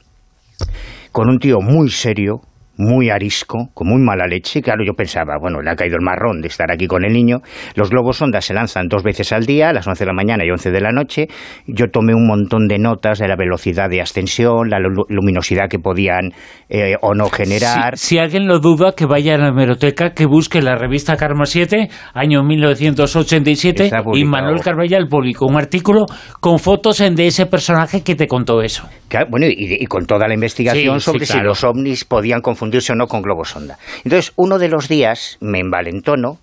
con 1.11 1.29
un 1.29 1.37
tío 1.37 1.59
muy 1.61 1.89
serio, 1.91 2.41
muy 2.81 3.09
arisco, 3.09 3.69
con 3.73 3.87
muy 3.87 4.01
mala 4.01 4.27
leche. 4.27 4.61
Claro, 4.61 4.83
yo 4.85 4.93
pensaba, 4.93 5.37
bueno, 5.39 5.61
le 5.61 5.69
ha 5.69 5.75
caído 5.75 5.95
el 5.95 6.03
marrón 6.03 6.41
de 6.41 6.47
estar 6.47 6.71
aquí 6.71 6.87
con 6.87 7.05
el 7.05 7.13
niño. 7.13 7.37
Los 7.75 7.89
globos 7.89 8.17
sonda 8.17 8.41
se 8.41 8.53
lanzan 8.53 8.87
dos 8.87 9.03
veces 9.03 9.31
al 9.31 9.45
día, 9.45 9.69
a 9.69 9.73
las 9.73 9.87
11 9.87 10.03
de 10.03 10.07
la 10.07 10.13
mañana 10.13 10.45
y 10.45 10.49
11 10.49 10.71
de 10.71 10.81
la 10.81 10.91
noche. 10.91 11.27
Yo 11.67 11.87
tomé 11.91 12.13
un 12.13 12.27
montón 12.27 12.67
de 12.67 12.79
notas 12.79 13.19
de 13.19 13.27
la 13.27 13.35
velocidad 13.35 13.89
de 13.89 14.01
ascensión, 14.01 14.69
la 14.69 14.79
luminosidad 14.79 15.67
que 15.69 15.79
podían 15.79 16.31
eh, 16.69 16.95
o 17.01 17.13
no 17.13 17.29
generar. 17.29 17.97
Si, 17.97 18.17
alguien 18.17 18.47
lo 18.47 18.59
duda, 18.59 18.93
que 18.95 19.05
vaya 19.05 19.35
a 19.35 19.37
la 19.37 19.47
hemeroteca, 19.49 20.13
que 20.13 20.25
busque 20.25 20.61
la 20.61 20.75
revista 20.75 21.15
Karma 21.17 21.45
7, 21.45 21.89
año 22.13 22.43
1987, 22.43 23.91
y 24.13 24.25
Manuel 24.25 24.61
Carballal 24.61 25.07
publicó 25.07 25.45
un 25.45 25.57
artículo 25.57 26.05
con 26.39 26.59
fotos 26.59 26.99
de 26.99 27.27
ese 27.27 27.45
personaje 27.45 28.03
que 28.03 28.15
te 28.15 28.27
contó 28.27 28.61
eso. 28.61 28.87
bueno, 29.29 29.47
y, 29.49 29.85
con 29.87 30.05
toda 30.05 30.27
la 30.27 30.33
investigación 30.33 30.99
sobre 30.99 31.25
si 31.25 31.39
los 31.39 31.63
ovnis 31.63 32.05
podían 32.05 32.41
confundir 32.41 32.70
no 32.95 33.07
con 33.07 33.21
globosonda. 33.21 33.77
Entonces, 34.03 34.33
uno 34.35 34.57
de 34.57 34.69
los 34.69 34.87
días 34.87 35.37
me 35.41 35.59
envalentono 35.59 36.39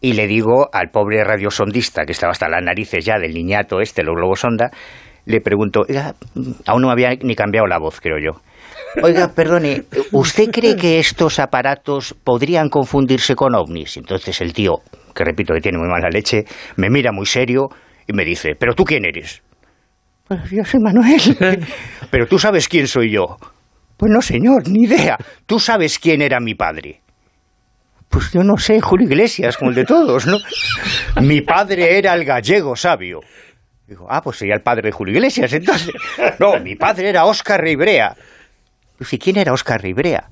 y 0.00 0.14
le 0.14 0.26
digo 0.26 0.68
al 0.72 0.90
pobre 0.90 1.22
radiosondista, 1.24 2.04
que 2.04 2.12
estaba 2.12 2.32
hasta 2.32 2.48
las 2.48 2.62
narices 2.62 3.04
ya 3.04 3.18
del 3.18 3.32
niñato 3.32 3.80
este, 3.80 4.02
los 4.02 4.16
globosonda, 4.16 4.70
le 5.24 5.40
pregunto, 5.40 5.82
aún 6.66 6.82
no 6.82 6.88
me 6.88 6.92
había 6.92 7.16
ni 7.22 7.34
cambiado 7.36 7.66
la 7.66 7.78
voz, 7.78 8.00
creo 8.00 8.16
yo. 8.18 8.40
Oiga, 9.02 9.32
perdone, 9.34 9.84
¿usted 10.10 10.50
cree 10.50 10.76
que 10.76 10.98
estos 10.98 11.38
aparatos 11.38 12.14
podrían 12.24 12.68
confundirse 12.68 13.34
con 13.34 13.54
ovnis? 13.54 13.96
Entonces 13.96 14.40
el 14.40 14.52
tío, 14.52 14.82
que 15.14 15.24
repito 15.24 15.54
que 15.54 15.60
tiene 15.60 15.78
muy 15.78 15.88
mala 15.88 16.08
leche, 16.10 16.44
me 16.76 16.90
mira 16.90 17.12
muy 17.12 17.26
serio 17.26 17.68
y 18.06 18.12
me 18.12 18.24
dice, 18.24 18.50
¿pero 18.58 18.74
tú 18.74 18.84
quién 18.84 19.04
eres? 19.04 19.42
Pues 20.26 20.50
yo 20.50 20.64
soy 20.64 20.80
Manuel. 20.80 21.20
¿Pero 22.10 22.26
tú 22.26 22.38
sabes 22.38 22.68
quién 22.68 22.86
soy 22.86 23.12
yo? 23.12 23.36
Pues 23.96 24.10
no, 24.10 24.20
señor, 24.20 24.68
ni 24.68 24.84
idea. 24.84 25.16
¿Tú 25.46 25.58
sabes 25.58 25.98
quién 25.98 26.22
era 26.22 26.40
mi 26.40 26.54
padre? 26.54 27.00
Pues 28.08 28.32
yo 28.32 28.42
no 28.42 28.58
sé, 28.58 28.80
Julio 28.80 29.06
Iglesias, 29.06 29.56
como 29.56 29.70
el 29.70 29.76
de 29.76 29.84
todos, 29.84 30.26
¿no? 30.26 30.38
Mi 31.22 31.40
padre 31.40 31.98
era 31.98 32.14
el 32.14 32.24
gallego 32.24 32.76
sabio. 32.76 33.20
Digo, 33.86 34.06
ah, 34.10 34.20
pues 34.22 34.38
sería 34.38 34.54
el 34.54 34.62
padre 34.62 34.88
de 34.88 34.92
Julio 34.92 35.14
Iglesias, 35.14 35.52
entonces. 35.52 35.94
No, 36.38 36.58
mi 36.60 36.76
padre 36.76 37.08
era 37.08 37.24
Oscar 37.24 37.60
Ribrea. 37.62 38.14
Pues, 38.98 39.12
¿y 39.14 39.18
quién 39.18 39.36
era 39.36 39.52
Oscar 39.52 39.82
Ribrea? 39.82 40.28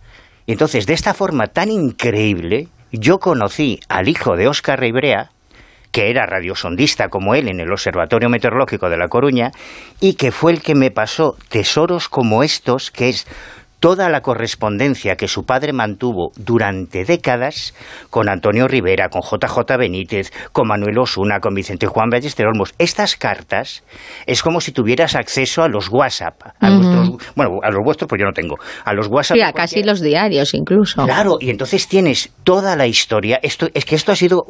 Y 0.46 0.52
entonces, 0.52 0.86
de 0.86 0.94
esta 0.94 1.14
forma 1.14 1.46
tan 1.46 1.70
increíble, 1.70 2.68
yo 2.92 3.18
conocí 3.18 3.80
al 3.88 4.08
hijo 4.08 4.36
de 4.36 4.48
Oscar 4.48 4.80
Ribrea, 4.80 5.30
que 5.92 6.10
era 6.10 6.26
radiosondista 6.26 7.08
como 7.08 7.34
él 7.34 7.48
en 7.48 7.60
el 7.60 7.72
Observatorio 7.72 8.28
Meteorológico 8.28 8.88
de 8.88 8.96
La 8.96 9.08
Coruña, 9.08 9.50
y 10.00 10.14
que 10.14 10.30
fue 10.30 10.52
el 10.52 10.62
que 10.62 10.74
me 10.74 10.90
pasó 10.90 11.36
tesoros 11.48 12.08
como 12.08 12.42
estos, 12.42 12.90
que 12.90 13.08
es 13.08 13.26
toda 13.80 14.08
la 14.10 14.20
correspondencia 14.20 15.16
que 15.16 15.26
su 15.26 15.44
padre 15.44 15.72
mantuvo 15.72 16.32
durante 16.36 17.04
décadas 17.04 17.74
con 18.10 18.28
Antonio 18.28 18.68
Rivera, 18.68 19.08
con 19.08 19.22
JJ 19.22 19.76
Benítez, 19.78 20.30
con 20.52 20.68
Manuel 20.68 20.98
Osuna, 20.98 21.40
con 21.40 21.54
Vicente 21.54 21.86
Juan 21.86 22.10
Ballester 22.10 22.46
Olmos. 22.46 22.74
Estas 22.78 23.16
cartas 23.16 23.82
es 24.26 24.42
como 24.42 24.60
si 24.60 24.72
tuvieras 24.72 25.14
acceso 25.14 25.62
a 25.62 25.68
los 25.68 25.88
WhatsApp, 25.90 26.34
a 26.60 26.70
Ujú. 26.70 27.18
bueno, 27.34 27.52
a 27.62 27.70
los 27.70 27.80
vuestros 27.84 28.08
pues 28.08 28.20
yo 28.20 28.26
no 28.26 28.32
tengo, 28.32 28.56
a 28.84 28.92
los 28.92 29.08
WhatsApp. 29.08 29.36
Sí, 29.36 29.42
a 29.42 29.52
casi 29.52 29.82
los 29.82 30.00
diarios 30.00 30.52
incluso. 30.54 31.02
Claro, 31.04 31.38
y 31.40 31.48
entonces 31.50 31.88
tienes 31.88 32.30
toda 32.44 32.76
la 32.76 32.86
historia. 32.86 33.40
Esto, 33.42 33.68
es 33.72 33.84
que 33.86 33.94
esto 33.94 34.12
ha 34.12 34.16
sido 34.16 34.42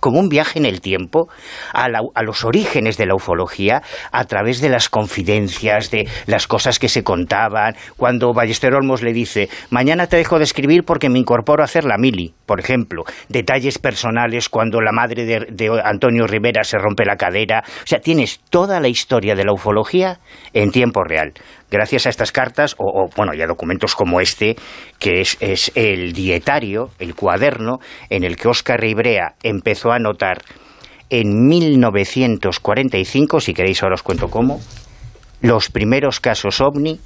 como 0.00 0.20
un 0.20 0.28
viaje 0.28 0.58
en 0.60 0.64
el 0.64 0.80
tiempo 0.80 1.28
a, 1.72 1.88
la- 1.88 2.02
a 2.14 2.22
los 2.22 2.44
orígenes 2.44 2.96
de 2.96 3.06
la 3.06 3.16
ufología 3.16 3.82
a 4.12 4.24
través 4.26 4.60
de 4.60 4.68
las 4.68 4.88
confidencias, 4.88 5.90
de 5.90 6.08
las 6.26 6.46
cosas 6.46 6.78
que 6.78 6.88
se 6.88 7.02
contaban. 7.02 7.74
Cuando 7.96 8.32
Ballester 8.32 8.75
Olmos 8.76 9.02
le 9.02 9.12
dice, 9.12 9.48
mañana 9.70 10.06
te 10.06 10.16
dejo 10.16 10.38
de 10.38 10.44
escribir 10.44 10.84
porque 10.84 11.08
me 11.08 11.18
incorporo 11.18 11.62
a 11.62 11.64
hacer 11.64 11.84
la 11.84 11.98
mili, 11.98 12.34
por 12.46 12.60
ejemplo. 12.60 13.04
Detalles 13.28 13.78
personales 13.78 14.48
cuando 14.48 14.80
la 14.80 14.92
madre 14.92 15.24
de, 15.24 15.82
Antonio 15.84 16.26
Rivera 16.26 16.64
se 16.64 16.78
rompe 16.78 17.04
la 17.04 17.16
cadera. 17.16 17.62
O 17.66 17.86
sea, 17.86 18.00
tienes 18.00 18.40
toda 18.50 18.80
la 18.80 18.88
historia 18.88 19.34
de 19.34 19.44
la 19.44 19.52
ufología 19.52 20.20
en 20.52 20.70
tiempo 20.70 21.02
real 21.02 21.32
gracias 21.70 22.06
a 22.06 22.10
estas 22.10 22.30
cartas 22.30 22.76
o, 22.78 23.08
bueno 23.16 23.34
y 23.34 23.42
a 23.42 23.46
documentos 23.46 23.96
como 23.96 24.20
este 24.20 24.56
que 24.98 25.20
es, 25.20 25.36
es 25.40 25.72
el 25.74 26.12
dietario 26.12 26.90
el 26.98 27.14
cuaderno 27.14 27.78
en 28.08 28.22
el 28.24 28.36
que 28.36 28.48
Óscar 28.48 28.80
Ribrea 28.80 29.34
empezó 29.42 29.90
a 29.90 29.96
anotar 29.96 30.38
en 31.10 31.46
1945 31.48 33.40
si 33.40 33.52
queréis 33.52 33.82
ahora 33.82 33.94
os 33.94 34.02
cuento 34.02 34.28
cómo 34.28 34.60
los 35.40 35.70
primeros 35.70 36.20
casos 36.20 36.60
ovni 36.60 37.00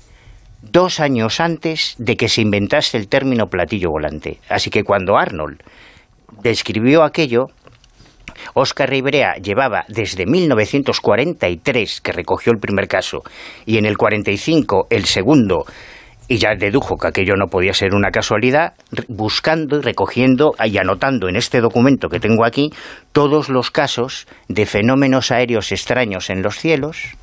dos 0.62 1.00
años 1.00 1.40
antes 1.40 1.94
de 1.98 2.16
que 2.16 2.28
se 2.28 2.42
inventase 2.42 2.96
el 2.96 3.08
término 3.08 3.46
platillo 3.46 3.90
volante. 3.90 4.38
Así 4.48 4.70
que 4.70 4.84
cuando 4.84 5.16
Arnold 5.16 5.62
describió 6.42 7.02
aquello 7.02 7.46
Óscar 8.54 8.90
Ribrea 8.90 9.34
llevaba 9.34 9.84
desde 9.88 10.26
1943, 10.26 12.00
que 12.00 12.12
recogió 12.12 12.52
el 12.52 12.58
primer 12.58 12.88
caso, 12.88 13.22
y 13.66 13.78
en 13.78 13.86
el 13.86 13.96
45 13.96 14.86
el 14.90 15.04
segundo, 15.04 15.64
y 16.28 16.38
ya 16.38 16.54
dedujo 16.54 16.96
que 16.96 17.08
aquello 17.08 17.34
no 17.36 17.48
podía 17.48 17.74
ser 17.74 17.94
una 17.94 18.10
casualidad, 18.10 18.74
buscando 19.08 19.78
y 19.78 19.82
recogiendo 19.82 20.54
y 20.64 20.78
anotando 20.78 21.28
en 21.28 21.36
este 21.36 21.60
documento 21.60 22.08
que 22.08 22.20
tengo 22.20 22.44
aquí 22.44 22.70
todos 23.12 23.48
los 23.48 23.70
casos 23.70 24.26
de 24.48 24.66
fenómenos 24.66 25.32
aéreos 25.32 25.72
extraños 25.72 26.30
en 26.30 26.42
los 26.42 26.56
cielos 26.56 27.16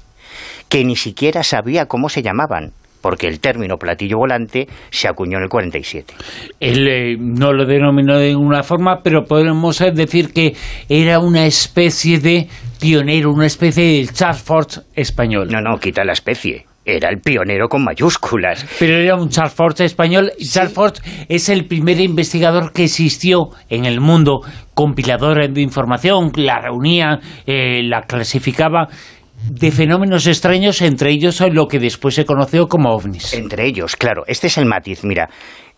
que 0.70 0.84
ni 0.84 0.98
siquiera 0.98 1.44
sabía 1.44 1.86
cómo 1.86 2.10
se 2.10 2.22
llamaban, 2.22 2.74
porque 3.02 3.28
el 3.28 3.40
término 3.40 3.78
platillo 3.78 4.18
volante 4.18 4.68
se 4.90 5.08
acuñó 5.08 5.38
en 5.38 5.44
el 5.44 5.50
47. 5.50 6.14
Él 6.60 6.88
eh, 6.88 7.16
no 7.20 7.54
lo 7.54 7.66
denominó 7.66 8.18
de 8.18 8.30
ninguna 8.30 8.64
forma, 8.64 9.02
pero 9.04 9.24
podemos 9.26 9.80
decir 9.94 10.34
que 10.34 10.54
era 10.90 11.20
una 11.20 11.46
especie 11.46 12.20
de 12.20 12.48
pionero, 12.80 13.32
una 13.32 13.46
especie 13.46 13.84
de 13.84 14.08
Charles 14.08 14.42
Ford 14.42 14.70
español. 14.96 15.48
No, 15.50 15.62
no, 15.62 15.78
quita 15.80 16.04
la 16.04 16.14
especie. 16.14 16.66
Era 16.86 17.10
el 17.10 17.20
pionero 17.20 17.68
con 17.68 17.84
mayúsculas. 17.84 18.66
Pero 18.80 18.96
era 18.96 19.16
un 19.16 19.28
Charles 19.28 19.54
Ford 19.54 19.82
español. 19.82 20.32
Charles 20.40 20.74
Ford 20.74 20.94
es 21.28 21.50
el 21.50 21.66
primer 21.66 22.00
investigador 22.00 22.72
que 22.72 22.86
existió 22.86 23.50
en 23.68 23.84
el 23.84 24.00
mundo, 24.00 24.40
compilador 24.74 25.52
de 25.52 25.62
información, 25.62 26.32
la 26.36 26.62
reunía, 26.62 27.20
eh, 27.46 27.82
la 27.84 28.04
clasificaba 28.04 28.88
de 29.50 29.72
fenómenos 29.72 30.26
extraños, 30.28 30.82
entre 30.82 31.12
ellos 31.12 31.42
lo 31.52 31.68
que 31.68 31.80
después 31.80 32.16
se 32.16 32.26
conoció 32.26 32.68
como 32.68 32.90
ovnis. 32.94 33.34
Entre 33.34 33.66
ellos, 33.68 33.96
claro, 33.96 34.24
este 34.28 34.48
es 34.48 34.58
el 34.58 34.66
matiz. 34.66 35.04
Mira, 35.04 35.30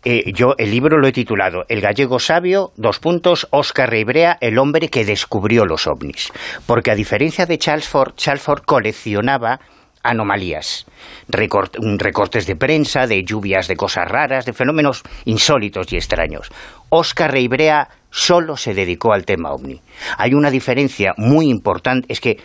eh, 0.04 0.32
yo 0.34 0.54
el 0.58 0.72
libro 0.72 0.98
lo 0.98 1.08
he 1.08 1.12
titulado 1.12 1.64
El 1.68 1.82
gallego 1.82 2.20
sabio, 2.20 2.72
dos 2.78 3.00
puntos, 3.00 3.48
Oscar 3.52 3.90
Ribrea, 3.90 4.38
el 4.40 4.58
hombre 4.58 4.88
que 4.88 5.04
descubrió 5.04 5.66
los 5.66 5.88
ovnis. 5.88 6.32
Porque 6.66 6.92
a 6.92 6.96
diferencia 6.96 7.46
de 7.46 7.58
Charles 7.58 7.88
Ford, 7.88 8.14
Charles 8.16 8.42
Ford 8.42 8.62
coleccionaba 8.66 9.60
anomalías, 10.02 10.86
recort- 11.28 11.76
recortes 12.00 12.48
de 12.48 12.56
prensa, 12.56 13.06
de 13.06 13.24
lluvias 13.26 13.68
de 13.68 13.76
cosas 13.76 14.08
raras, 14.08 14.46
de 14.46 14.54
fenómenos 14.54 15.04
insólitos 15.26 15.92
y 15.92 15.98
extraños. 15.98 16.50
Oscar 16.88 17.34
Ribrea 17.34 17.90
solo 18.10 18.56
se 18.56 18.74
dedicó 18.74 19.12
al 19.12 19.26
tema 19.26 19.52
ovni. 19.52 19.82
Hay 20.18 20.34
una 20.34 20.50
diferencia 20.50 21.14
muy 21.18 21.50
importante, 21.50 22.08
es 22.10 22.22
que 22.22 22.38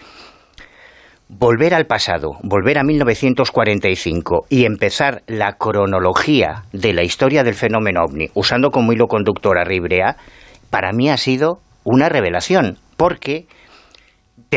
volver 1.39 1.75
al 1.75 1.87
pasado, 1.87 2.37
volver 2.43 2.79
a 2.79 2.85
1945 2.85 4.47
y 4.49 4.67
empezar 4.67 5.23
la 5.27 5.55
cronología 5.55 6.65
de 6.73 6.93
la 6.93 7.03
historia 7.03 7.43
del 7.43 7.55
fenómeno 7.55 8.05
ovni, 8.05 8.29
usando 8.35 8.71
como 8.71 8.93
hilo 8.93 9.09
conductor 9.09 9.59
a 9.59 9.65
Ribrea, 9.65 10.17
para 10.71 10.93
mí 10.93 11.11
ha 11.11 11.17
sido 11.17 11.59
una 11.83 12.09
revelación, 12.09 12.79
porque 12.97 13.47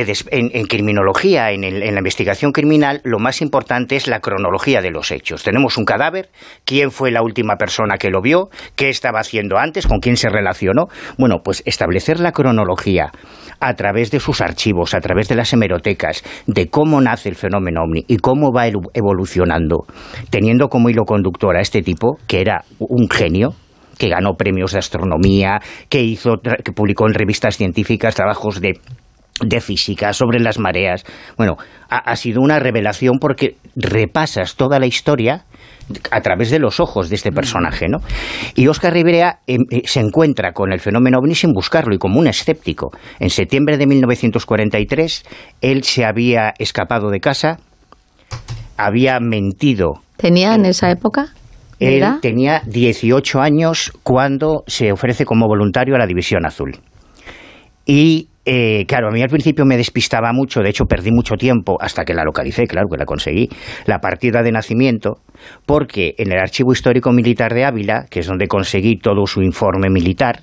en, 0.02 0.66
criminología, 0.66 1.52
en, 1.52 1.62
la 1.62 1.98
investigación 1.98 2.52
criminal, 2.52 3.02
lo 3.04 3.20
más 3.20 3.42
importante 3.42 3.96
es 3.96 4.08
la 4.08 4.20
cronología 4.20 4.82
de 4.82 4.92
los 4.92 5.12
hechos. 5.12 5.44
Tenemos 5.44 5.78
un 5.78 5.86
cadáver, 5.86 6.30
quién 6.66 6.92
fue 6.92 7.12
la 7.12 7.22
última 7.22 7.56
persona 7.56 7.98
que 7.98 8.10
lo 8.10 8.22
vio, 8.22 8.50
qué 8.76 8.90
estaba 8.90 9.20
haciendo 9.20 9.58
antes, 9.58 9.88
con 9.88 10.00
quién 10.00 10.18
se 10.18 10.30
relacionó. 10.30 10.88
Bueno, 11.18 11.38
pues 11.44 11.64
establecer 11.66 12.20
la 12.20 12.32
cronología 12.32 13.12
a 13.60 13.74
través 13.74 14.12
de 14.12 14.20
sus 14.20 14.42
archivos, 14.42 14.94
a 14.94 15.00
través 15.00 15.28
de 15.28 15.36
las 15.36 15.52
hemerotecas, 15.54 16.24
de 16.46 16.68
cómo 16.68 17.02
nace 17.02 17.30
el 17.30 17.36
fenómeno 17.36 17.82
ovni 17.84 18.04
y 18.08 18.18
cómo 18.18 18.52
va 18.52 18.68
evolucionando, 18.68 19.86
teniendo 20.30 20.68
como 20.68 20.90
hilo 20.90 21.06
conductor 21.06 21.56
a 21.58 21.62
este 21.62 21.82
tipo, 21.82 22.18
que 22.28 22.42
era 22.42 22.64
un 22.80 23.10
genio, 23.10 23.56
que 23.98 24.10
ganó 24.10 24.36
premios 24.36 24.74
de 24.74 24.80
astronomía, 24.80 25.60
que 25.90 26.02
hizo, 26.04 26.36
que 26.64 26.72
publicó 26.72 27.08
en 27.08 27.14
revistas 27.14 27.58
científicas 27.58 28.16
trabajos 28.16 28.62
de 28.62 28.80
de 29.46 29.62
física, 29.62 30.14
sobre 30.14 30.40
las 30.40 30.60
mareas. 30.60 31.04
Bueno, 31.38 31.58
ha, 31.90 31.98
ha 31.98 32.16
sido 32.16 32.42
una 32.42 32.60
revelación 32.60 33.20
porque 33.20 33.58
repasas 33.76 34.56
toda 34.56 34.80
la 34.80 34.86
historia 34.86 35.46
a 36.12 36.22
través 36.22 36.50
de 36.50 36.60
los 36.60 36.80
ojos 36.80 37.10
de 37.10 37.16
este 37.16 37.32
personaje, 37.32 37.88
¿no? 37.88 38.00
Y 38.56 38.68
Óscar 38.68 38.94
Rivera 38.94 39.40
em, 39.48 39.62
eh, 39.72 39.84
se 39.86 40.00
encuentra 40.00 40.52
con 40.52 40.74
el 40.74 40.80
fenómeno 40.80 41.20
ovni 41.20 41.36
sin 41.36 41.54
buscarlo 41.54 41.96
y 41.96 41.98
como 41.98 42.20
un 42.20 42.28
escéptico. 42.28 42.92
En 43.20 43.30
septiembre 43.30 43.78
de 43.78 43.88
1943, 43.88 45.24
él 45.62 45.84
se 45.84 46.06
había 46.06 46.54
escapado 46.60 47.10
de 47.10 47.20
casa, 47.20 47.58
había 48.76 49.20
mentido 49.20 50.02
¿Tenía 50.18 50.56
en 50.56 50.66
esa 50.66 50.92
época? 50.92 51.28
él 51.80 52.04
tenía 52.22 52.62
18 52.66 53.40
años 53.40 53.92
cuando 54.04 54.64
se 54.66 54.92
ofrece 54.92 55.26
como 55.26 55.48
voluntario 55.48 55.96
a 55.96 56.00
la 56.00 56.08
División 56.08 56.46
Azul. 56.46 56.76
Y 57.86 58.30
eh, 58.50 58.86
claro, 58.88 59.10
a 59.10 59.12
mí 59.12 59.22
al 59.22 59.28
principio 59.28 59.66
me 59.66 59.76
despistaba 59.76 60.32
mucho, 60.32 60.62
de 60.62 60.70
hecho 60.70 60.86
perdí 60.86 61.12
mucho 61.12 61.36
tiempo 61.36 61.76
hasta 61.82 62.06
que 62.06 62.14
la 62.14 62.24
localicé, 62.24 62.66
claro 62.66 62.88
que 62.90 62.98
la 62.98 63.06
conseguí, 63.06 63.50
la 63.86 64.00
partida 64.00 64.42
de 64.42 64.54
nacimiento, 64.54 65.18
porque 65.66 66.16
en 66.18 66.32
el 66.32 66.40
Archivo 66.40 66.72
Histórico 66.72 67.12
Militar 67.12 67.54
de 67.54 67.66
Ávila, 67.66 68.06
que 68.10 68.22
es 68.22 68.28
donde 68.28 68.48
conseguí 68.48 68.96
todo 68.96 69.26
su 69.26 69.42
informe 69.42 69.90
militar, 69.90 70.40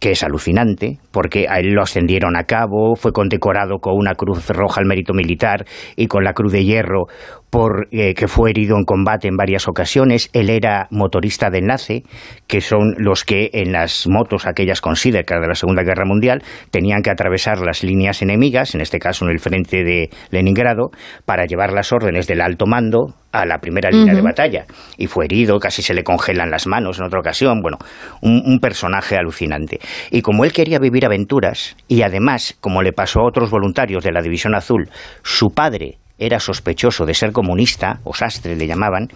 que 0.00 0.12
es 0.12 0.22
alucinante, 0.22 1.00
porque 1.10 1.46
a 1.50 1.60
él 1.60 1.74
lo 1.74 1.82
ascendieron 1.82 2.34
a 2.34 2.44
cabo, 2.44 2.96
fue 2.96 3.12
condecorado 3.12 3.76
con 3.78 3.92
una 3.94 4.14
cruz 4.14 4.48
roja 4.48 4.80
al 4.80 4.86
mérito 4.86 5.12
militar 5.12 5.66
y 5.96 6.06
con 6.06 6.24
la 6.24 6.32
cruz 6.32 6.50
de 6.50 6.64
hierro 6.64 7.04
por 7.52 7.88
eh, 7.90 8.14
que 8.14 8.28
fue 8.28 8.48
herido 8.48 8.78
en 8.78 8.84
combate 8.84 9.28
en 9.28 9.36
varias 9.36 9.68
ocasiones. 9.68 10.30
Él 10.32 10.48
era 10.48 10.88
motorista 10.90 11.50
de 11.50 11.58
enlace, 11.58 12.02
que 12.46 12.62
son 12.62 12.94
los 12.96 13.24
que 13.24 13.50
en 13.52 13.72
las 13.72 14.08
motos 14.08 14.46
aquellas 14.46 14.80
con 14.80 14.96
Sidecar 14.96 15.42
de 15.42 15.48
la 15.48 15.54
Segunda 15.54 15.82
Guerra 15.82 16.06
Mundial 16.06 16.42
tenían 16.70 17.02
que 17.02 17.10
atravesar 17.10 17.60
las 17.60 17.84
líneas 17.84 18.22
enemigas, 18.22 18.74
en 18.74 18.80
este 18.80 18.98
caso 18.98 19.26
en 19.26 19.32
el 19.32 19.38
frente 19.38 19.84
de 19.84 20.08
Leningrado, 20.30 20.92
para 21.26 21.44
llevar 21.44 21.74
las 21.74 21.92
órdenes 21.92 22.26
del 22.26 22.40
alto 22.40 22.64
mando 22.64 23.16
a 23.32 23.44
la 23.44 23.58
primera 23.58 23.90
línea 23.90 24.14
de 24.14 24.22
batalla. 24.22 24.64
Y 24.96 25.06
fue 25.06 25.26
herido, 25.26 25.58
casi 25.58 25.82
se 25.82 25.92
le 25.92 26.04
congelan 26.04 26.50
las 26.50 26.66
manos 26.66 27.00
en 27.00 27.04
otra 27.04 27.20
ocasión. 27.20 27.60
Bueno, 27.60 27.76
un, 28.22 28.42
un 28.46 28.60
personaje 28.60 29.16
alucinante. 29.16 29.78
Y 30.10 30.22
como 30.22 30.46
él 30.46 30.54
quería 30.54 30.78
vivir 30.78 31.04
aventuras, 31.04 31.76
y 31.86 32.00
además, 32.00 32.56
como 32.62 32.80
le 32.80 32.94
pasó 32.94 33.20
a 33.20 33.28
otros 33.28 33.50
voluntarios 33.50 34.02
de 34.04 34.12
la 34.12 34.22
División 34.22 34.54
Azul, 34.54 34.88
su 35.22 35.50
padre 35.50 35.98
era 36.24 36.40
sospechoso 36.40 37.04
de 37.06 37.14
ser 37.14 37.32
comunista, 37.32 38.00
o 38.04 38.14
sastre 38.14 38.56
le 38.56 38.66
llamaban, 38.66 39.10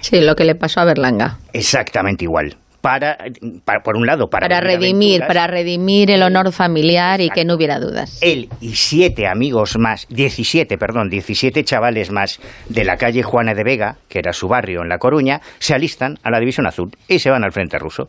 Sí, 0.00 0.20
lo 0.20 0.36
que 0.36 0.44
le 0.44 0.54
pasó 0.54 0.80
a 0.80 0.84
Berlanga. 0.84 1.38
exactamente 1.52 2.24
igual. 2.24 2.56
Para, 2.86 3.18
para 3.64 3.80
por 3.80 3.96
un 3.96 4.06
lado, 4.06 4.28
para, 4.28 4.60
redimir, 4.60 5.22
aventuras. 5.22 5.26
para 5.26 5.46
redimir 5.48 6.08
el 6.12 6.22
honor 6.22 6.52
familiar 6.52 7.20
y 7.20 7.30
que 7.30 7.44
no 7.44 7.56
hubiera 7.56 7.80
dudas. 7.80 8.20
Él 8.22 8.48
y 8.60 8.76
siete 8.76 9.26
amigos 9.26 9.76
más, 9.76 10.06
17, 10.08 10.78
perdón, 10.78 11.08
17 11.08 11.64
chavales 11.64 12.12
más 12.12 12.38
de 12.68 12.84
la 12.84 12.96
calle 12.96 13.24
Juana 13.24 13.54
de 13.54 13.64
Vega, 13.64 13.96
que 14.08 14.20
era 14.20 14.32
su 14.32 14.46
barrio 14.46 14.82
en 14.82 14.88
La 14.88 14.98
Coruña, 14.98 15.40
se 15.58 15.74
alistan 15.74 16.14
a 16.22 16.30
la 16.30 16.38
División 16.38 16.64
Azul 16.68 16.92
y 17.08 17.18
se 17.18 17.28
van 17.28 17.42
al 17.42 17.50
Frente 17.50 17.76
Ruso. 17.76 18.06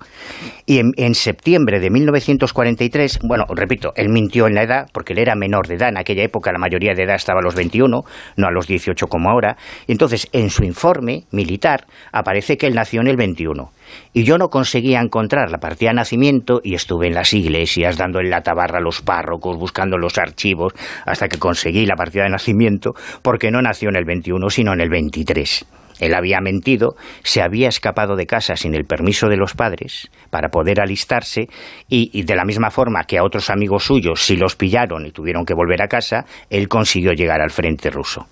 Y 0.68 0.78
en, 0.78 0.92
en 0.98 1.16
septiembre 1.16 1.80
de 1.80 1.90
1943, 1.90 3.22
bueno, 3.24 3.46
repito, 3.50 3.94
él 3.96 4.10
mintió 4.10 4.46
en 4.46 4.54
la 4.54 4.62
edad, 4.62 4.90
porque 4.94 5.14
él 5.14 5.20
era 5.20 5.34
menor 5.34 5.68
de 5.68 5.74
edad, 5.74 5.90
en 5.90 5.98
aquella 5.98 6.24
época 6.24 6.52
la 6.52 6.60
mayoría 6.60 6.94
de 6.94 7.02
edad 7.02 7.16
estaba 7.16 7.40
a 7.40 7.44
los 7.44 7.56
21, 7.56 8.04
no 8.36 8.48
a 8.48 8.52
los 8.52 8.68
18 8.68 9.08
como 9.08 9.32
ahora, 9.32 9.58
y 9.88 9.94
entonces 9.94 10.28
en 10.34 10.52
su 10.52 10.64
informe 10.64 11.24
militar 11.32 11.88
aparece 12.12 12.58
que 12.58 12.68
él 12.68 12.76
nació 12.76 13.02
en 13.02 13.08
el 13.08 13.18
21. 13.18 13.72
Y 14.14 14.24
yo 14.24 14.38
no 14.38 14.50
conseguía 14.50 15.00
encontrar 15.00 15.52
la 15.52 15.60
partida 15.60 15.90
de 15.90 15.96
nacimiento 15.96 16.60
y 16.64 16.76
estuve 16.76 17.08
en 17.08 17.14
las 17.14 17.34
iglesias 17.34 17.98
dando 17.98 18.20
en 18.20 18.30
la 18.30 18.42
tabarra 18.42 18.80
a 18.80 18.82
los 18.82 19.02
párrocos, 19.02 19.58
buscando 19.58 19.98
los 19.98 20.18
archivos, 20.18 20.74
hasta 21.06 21.28
que 21.28 21.38
conseguí 21.38 21.86
la 21.86 21.96
partida 21.96 22.24
de 22.24 22.30
nacimiento, 22.30 22.94
porque 23.22 23.52
no 23.52 23.62
nació 23.62 23.90
en 23.90 23.96
el 23.96 24.06
21, 24.06 24.50
sino 24.50 24.74
en 24.74 24.82
el 24.82 24.90
23. 24.90 25.66
Él 26.00 26.14
había 26.14 26.40
mentido, 26.42 26.96
se 27.24 27.42
había 27.42 27.70
escapado 27.70 28.16
de 28.16 28.26
casa 28.26 28.56
sin 28.56 28.76
el 28.76 28.86
permiso 28.86 29.30
de 29.30 29.38
los 29.38 29.54
padres 29.54 30.10
para 30.30 30.50
poder 30.50 30.80
alistarse 30.80 31.48
y, 31.90 32.12
y 32.14 32.24
de 32.24 32.36
la 32.36 32.46
misma 32.46 32.70
forma 32.70 33.04
que 33.04 33.18
a 33.18 33.24
otros 33.24 33.50
amigos 33.50 33.86
suyos 33.86 34.24
si 34.24 34.36
los 34.36 34.56
pillaron 34.56 35.06
y 35.06 35.12
tuvieron 35.12 35.46
que 35.46 35.56
volver 35.56 35.82
a 35.82 35.88
casa, 35.88 36.26
él 36.50 36.68
consiguió 36.68 37.14
llegar 37.14 37.42
al 37.42 37.50
frente 37.50 37.90
ruso. 37.90 38.28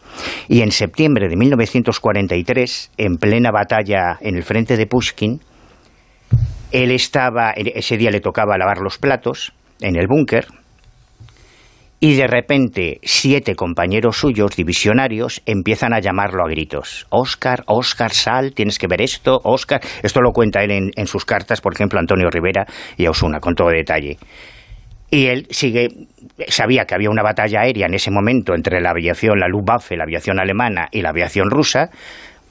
Y 0.48 0.62
en 0.62 0.72
septiembre 0.72 1.28
de 1.28 1.36
1943, 1.38 2.92
en 2.98 3.16
plena 3.18 3.52
batalla 3.52 4.18
en 4.22 4.36
el 4.36 4.44
frente 4.44 4.78
de 4.78 4.86
Pushkin, 4.86 5.40
él 6.72 6.92
estaba, 6.92 7.52
ese 7.52 7.98
día 7.98 8.12
le 8.12 8.20
tocaba 8.20 8.58
lavar 8.58 8.80
los 8.80 8.98
platos 8.98 9.54
en 9.82 9.96
el 9.96 10.08
búnker, 10.08 10.48
y 12.00 12.16
de 12.16 12.28
repente 12.28 13.00
siete 13.04 13.56
compañeros 13.56 14.18
suyos, 14.18 14.56
divisionarios, 14.56 15.42
empiezan 15.46 15.94
a 15.94 16.00
llamarlo 16.00 16.44
a 16.44 16.50
gritos. 16.50 17.08
Oscar, 17.10 17.64
Oscar, 17.68 18.12
sal, 18.12 18.54
tienes 18.54 18.78
que 18.78 18.88
ver 18.88 19.02
esto, 19.02 19.40
Oscar. 19.44 19.82
Esto 20.04 20.22
lo 20.22 20.32
cuenta 20.32 20.62
él 20.62 20.72
en, 20.72 20.92
en 20.96 21.08
sus 21.08 21.26
cartas, 21.26 21.62
por 21.62 21.74
ejemplo, 21.74 21.98
a 21.98 22.02
Antonio 22.02 22.30
Rivera 22.30 22.68
y 22.98 23.06
a 23.06 23.12
Osuna, 23.12 23.40
con 23.40 23.56
todo 23.56 23.70
detalle. 23.70 24.18
Y 25.10 25.28
él 25.28 25.48
sigue, 25.50 25.88
sabía 26.48 26.86
que 26.86 26.96
había 26.96 27.10
una 27.10 27.24
batalla 27.24 27.62
aérea 27.62 27.88
en 27.88 27.94
ese 27.94 28.12
momento 28.12 28.54
entre 28.54 28.82
la 28.82 28.90
aviación, 28.90 29.40
la 29.40 29.48
Luftwaffe, 29.48 29.96
la 29.96 30.04
aviación 30.04 30.40
alemana 30.40 30.88
y 30.92 31.02
la 31.02 31.10
aviación 31.10 31.50
rusa, 31.50 31.90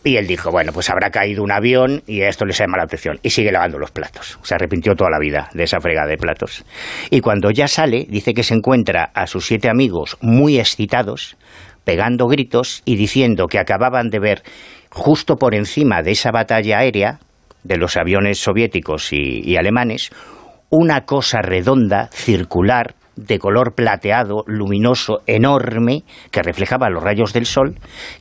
y 0.04 0.18
él 0.18 0.26
dijo, 0.26 0.50
bueno, 0.50 0.70
pues 0.72 0.90
habrá 0.90 1.10
caído 1.10 1.42
un 1.42 1.50
avión 1.50 2.02
y 2.06 2.20
esto 2.20 2.44
le 2.44 2.52
llama 2.52 2.76
la 2.76 2.84
atención. 2.84 3.18
Y 3.22 3.30
sigue 3.30 3.50
lavando 3.50 3.78
los 3.78 3.90
platos. 3.90 4.38
Se 4.42 4.54
arrepintió 4.54 4.94
toda 4.94 5.10
la 5.10 5.18
vida 5.18 5.48
de 5.54 5.64
esa 5.64 5.80
fregada 5.80 6.08
de 6.08 6.18
platos. 6.18 6.64
Y 7.08 7.20
cuando 7.20 7.50
ya 7.50 7.66
sale, 7.66 8.06
dice 8.08 8.34
que 8.34 8.42
se 8.42 8.54
encuentra 8.54 9.10
a 9.14 9.26
sus 9.26 9.46
siete 9.46 9.70
amigos 9.70 10.18
muy 10.20 10.58
excitados, 10.58 11.38
pegando 11.84 12.26
gritos 12.26 12.82
y 12.84 12.96
diciendo 12.96 13.46
que 13.46 13.58
acababan 13.58 14.10
de 14.10 14.18
ver 14.18 14.42
justo 14.90 15.36
por 15.36 15.54
encima 15.54 16.02
de 16.02 16.12
esa 16.12 16.30
batalla 16.30 16.78
aérea, 16.80 17.18
de 17.62 17.78
los 17.78 17.96
aviones 17.96 18.38
soviéticos 18.38 19.10
y, 19.10 19.40
y 19.42 19.56
alemanes, 19.56 20.10
una 20.68 21.06
cosa 21.06 21.40
redonda, 21.40 22.10
circular, 22.12 22.94
de 23.16 23.38
color 23.38 23.74
plateado, 23.74 24.44
luminoso, 24.46 25.22
enorme, 25.26 26.02
que 26.30 26.42
reflejaba 26.42 26.90
los 26.90 27.02
rayos 27.02 27.32
del 27.32 27.46
sol, 27.46 27.74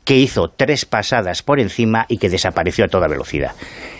que 0.05 0.17
hizo 0.17 0.49
tres 0.55 0.85
pasadas 0.85 1.43
por 1.43 1.59
encima 1.59 2.05
y 2.09 2.17
que 2.17 2.29
desapareció 2.29 2.85
a 2.85 2.87
toda 2.87 3.07
velocidad. 3.07 3.51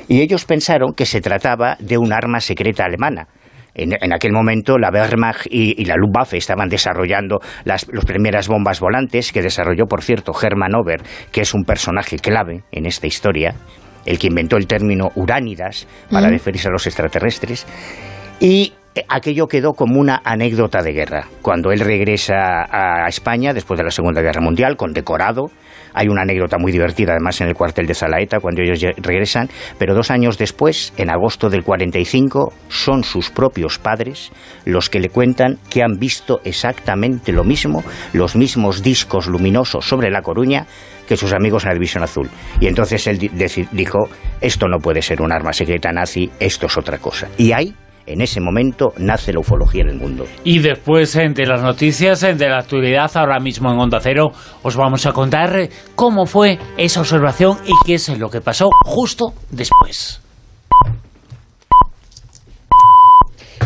Y 0.07 0.21
ellos 0.21 0.45
pensaron 0.45 0.93
que 0.93 1.05
se 1.05 1.21
trataba 1.21 1.77
de 1.79 1.97
un 1.97 2.13
arma 2.13 2.39
secreta 2.39 2.85
alemana. 2.85 3.27
En, 3.75 3.93
en 3.99 4.13
aquel 4.13 4.31
momento 4.33 4.77
la 4.77 4.91
Wehrmacht 4.91 5.47
y, 5.49 5.81
y 5.81 5.85
la 5.85 5.95
Luftwaffe 5.95 6.37
estaban 6.37 6.69
desarrollando 6.69 7.39
las, 7.63 7.87
las 7.91 8.05
primeras 8.05 8.47
bombas 8.47 8.79
volantes, 8.79 9.31
que 9.31 9.41
desarrolló, 9.41 9.85
por 9.87 10.03
cierto, 10.03 10.31
Hermann 10.39 10.75
Ober, 10.75 11.01
que 11.31 11.41
es 11.41 11.55
un 11.55 11.63
personaje 11.63 12.17
clave 12.19 12.63
en 12.71 12.85
esta 12.85 13.07
historia, 13.07 13.55
el 14.05 14.19
que 14.19 14.27
inventó 14.27 14.57
el 14.57 14.67
término 14.67 15.09
uránidas 15.15 15.87
para 16.11 16.27
Mm. 16.27 16.31
referirse 16.33 16.67
a 16.67 16.71
los 16.71 16.85
extraterrestres. 16.85 17.65
Y 18.39 18.73
aquello 19.07 19.47
quedó 19.47 19.73
como 19.73 19.99
una 19.99 20.21
anécdota 20.23 20.81
de 20.81 20.93
guerra. 20.93 21.27
Cuando 21.41 21.71
él 21.71 21.79
regresa 21.79 22.65
a 22.69 23.07
España 23.07 23.53
después 23.53 23.77
de 23.77 23.83
la 23.83 23.91
Segunda 23.91 24.21
Guerra 24.21 24.41
Mundial, 24.41 24.77
condecorado, 24.77 25.51
hay 25.93 26.07
una 26.07 26.23
anécdota 26.23 26.57
muy 26.57 26.71
divertida 26.71 27.11
además 27.11 27.39
en 27.41 27.47
el 27.47 27.55
cuartel 27.55 27.85
de 27.85 27.93
Zalaeta 27.93 28.39
cuando 28.39 28.61
ellos 28.61 28.79
regresan, 28.97 29.49
pero 29.77 29.93
dos 29.93 30.11
años 30.11 30.37
después, 30.37 30.93
en 30.97 31.09
agosto 31.09 31.49
del 31.49 31.63
45, 31.63 32.53
son 32.67 33.03
sus 33.03 33.29
propios 33.29 33.77
padres 33.79 34.31
los 34.65 34.89
que 34.89 34.99
le 34.99 35.09
cuentan 35.09 35.57
que 35.69 35.83
han 35.83 35.99
visto 35.99 36.41
exactamente 36.43 37.31
lo 37.31 37.43
mismo, 37.43 37.83
los 38.13 38.35
mismos 38.35 38.81
discos 38.81 39.27
luminosos 39.27 39.85
sobre 39.85 40.09
La 40.09 40.21
Coruña 40.21 40.65
que 41.07 41.17
sus 41.17 41.33
amigos 41.33 41.63
en 41.63 41.69
la 41.69 41.73
División 41.75 42.03
Azul. 42.03 42.29
Y 42.59 42.67
entonces 42.67 43.05
él 43.07 43.17
dijo, 43.71 44.09
esto 44.41 44.67
no 44.67 44.77
puede 44.79 45.01
ser 45.01 45.21
un 45.21 45.31
arma 45.31 45.51
secreta 45.53 45.91
nazi, 45.91 46.31
esto 46.39 46.67
es 46.67 46.77
otra 46.77 46.97
cosa. 46.97 47.27
Y 47.37 47.51
ahí, 47.51 47.75
en 48.05 48.21
ese 48.21 48.41
momento, 48.41 48.93
nace 48.97 49.33
la 49.33 49.39
ufología 49.39 49.81
en 49.81 49.89
el 49.89 49.97
mundo. 49.97 50.25
Y 50.43 50.59
después 50.59 51.13
de 51.13 51.45
las 51.45 51.61
noticias, 51.61 52.21
de 52.21 52.49
la 52.49 52.59
actualidad, 52.59 53.11
ahora 53.15 53.39
mismo 53.39 53.71
en 53.71 53.79
Onda 53.79 53.99
Cero, 54.01 54.31
os 54.61 54.75
vamos 54.75 55.05
a 55.05 55.13
contar 55.13 55.57
eh, 55.57 55.69
cómo 55.95 56.25
fue 56.25 56.59
esa 56.77 57.01
observación 57.01 57.57
y 57.65 57.73
qué 57.85 57.95
es 57.95 58.17
lo 58.17 58.29
que 58.29 58.41
pasó 58.41 58.69
justo 58.85 59.33
después. 59.49 60.21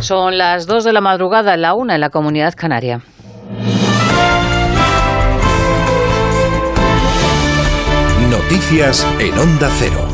Son 0.01 0.37
las 0.37 0.67
2 0.67 0.83
de 0.83 0.93
la 0.93 1.01
madrugada, 1.01 1.57
la 1.57 1.73
una 1.73 1.95
en 1.95 2.01
la 2.01 2.09
comunidad 2.09 2.53
canaria. 2.55 3.01
Noticias 8.29 9.05
en 9.19 9.37
Onda 9.37 9.69
Cero. 9.77 10.06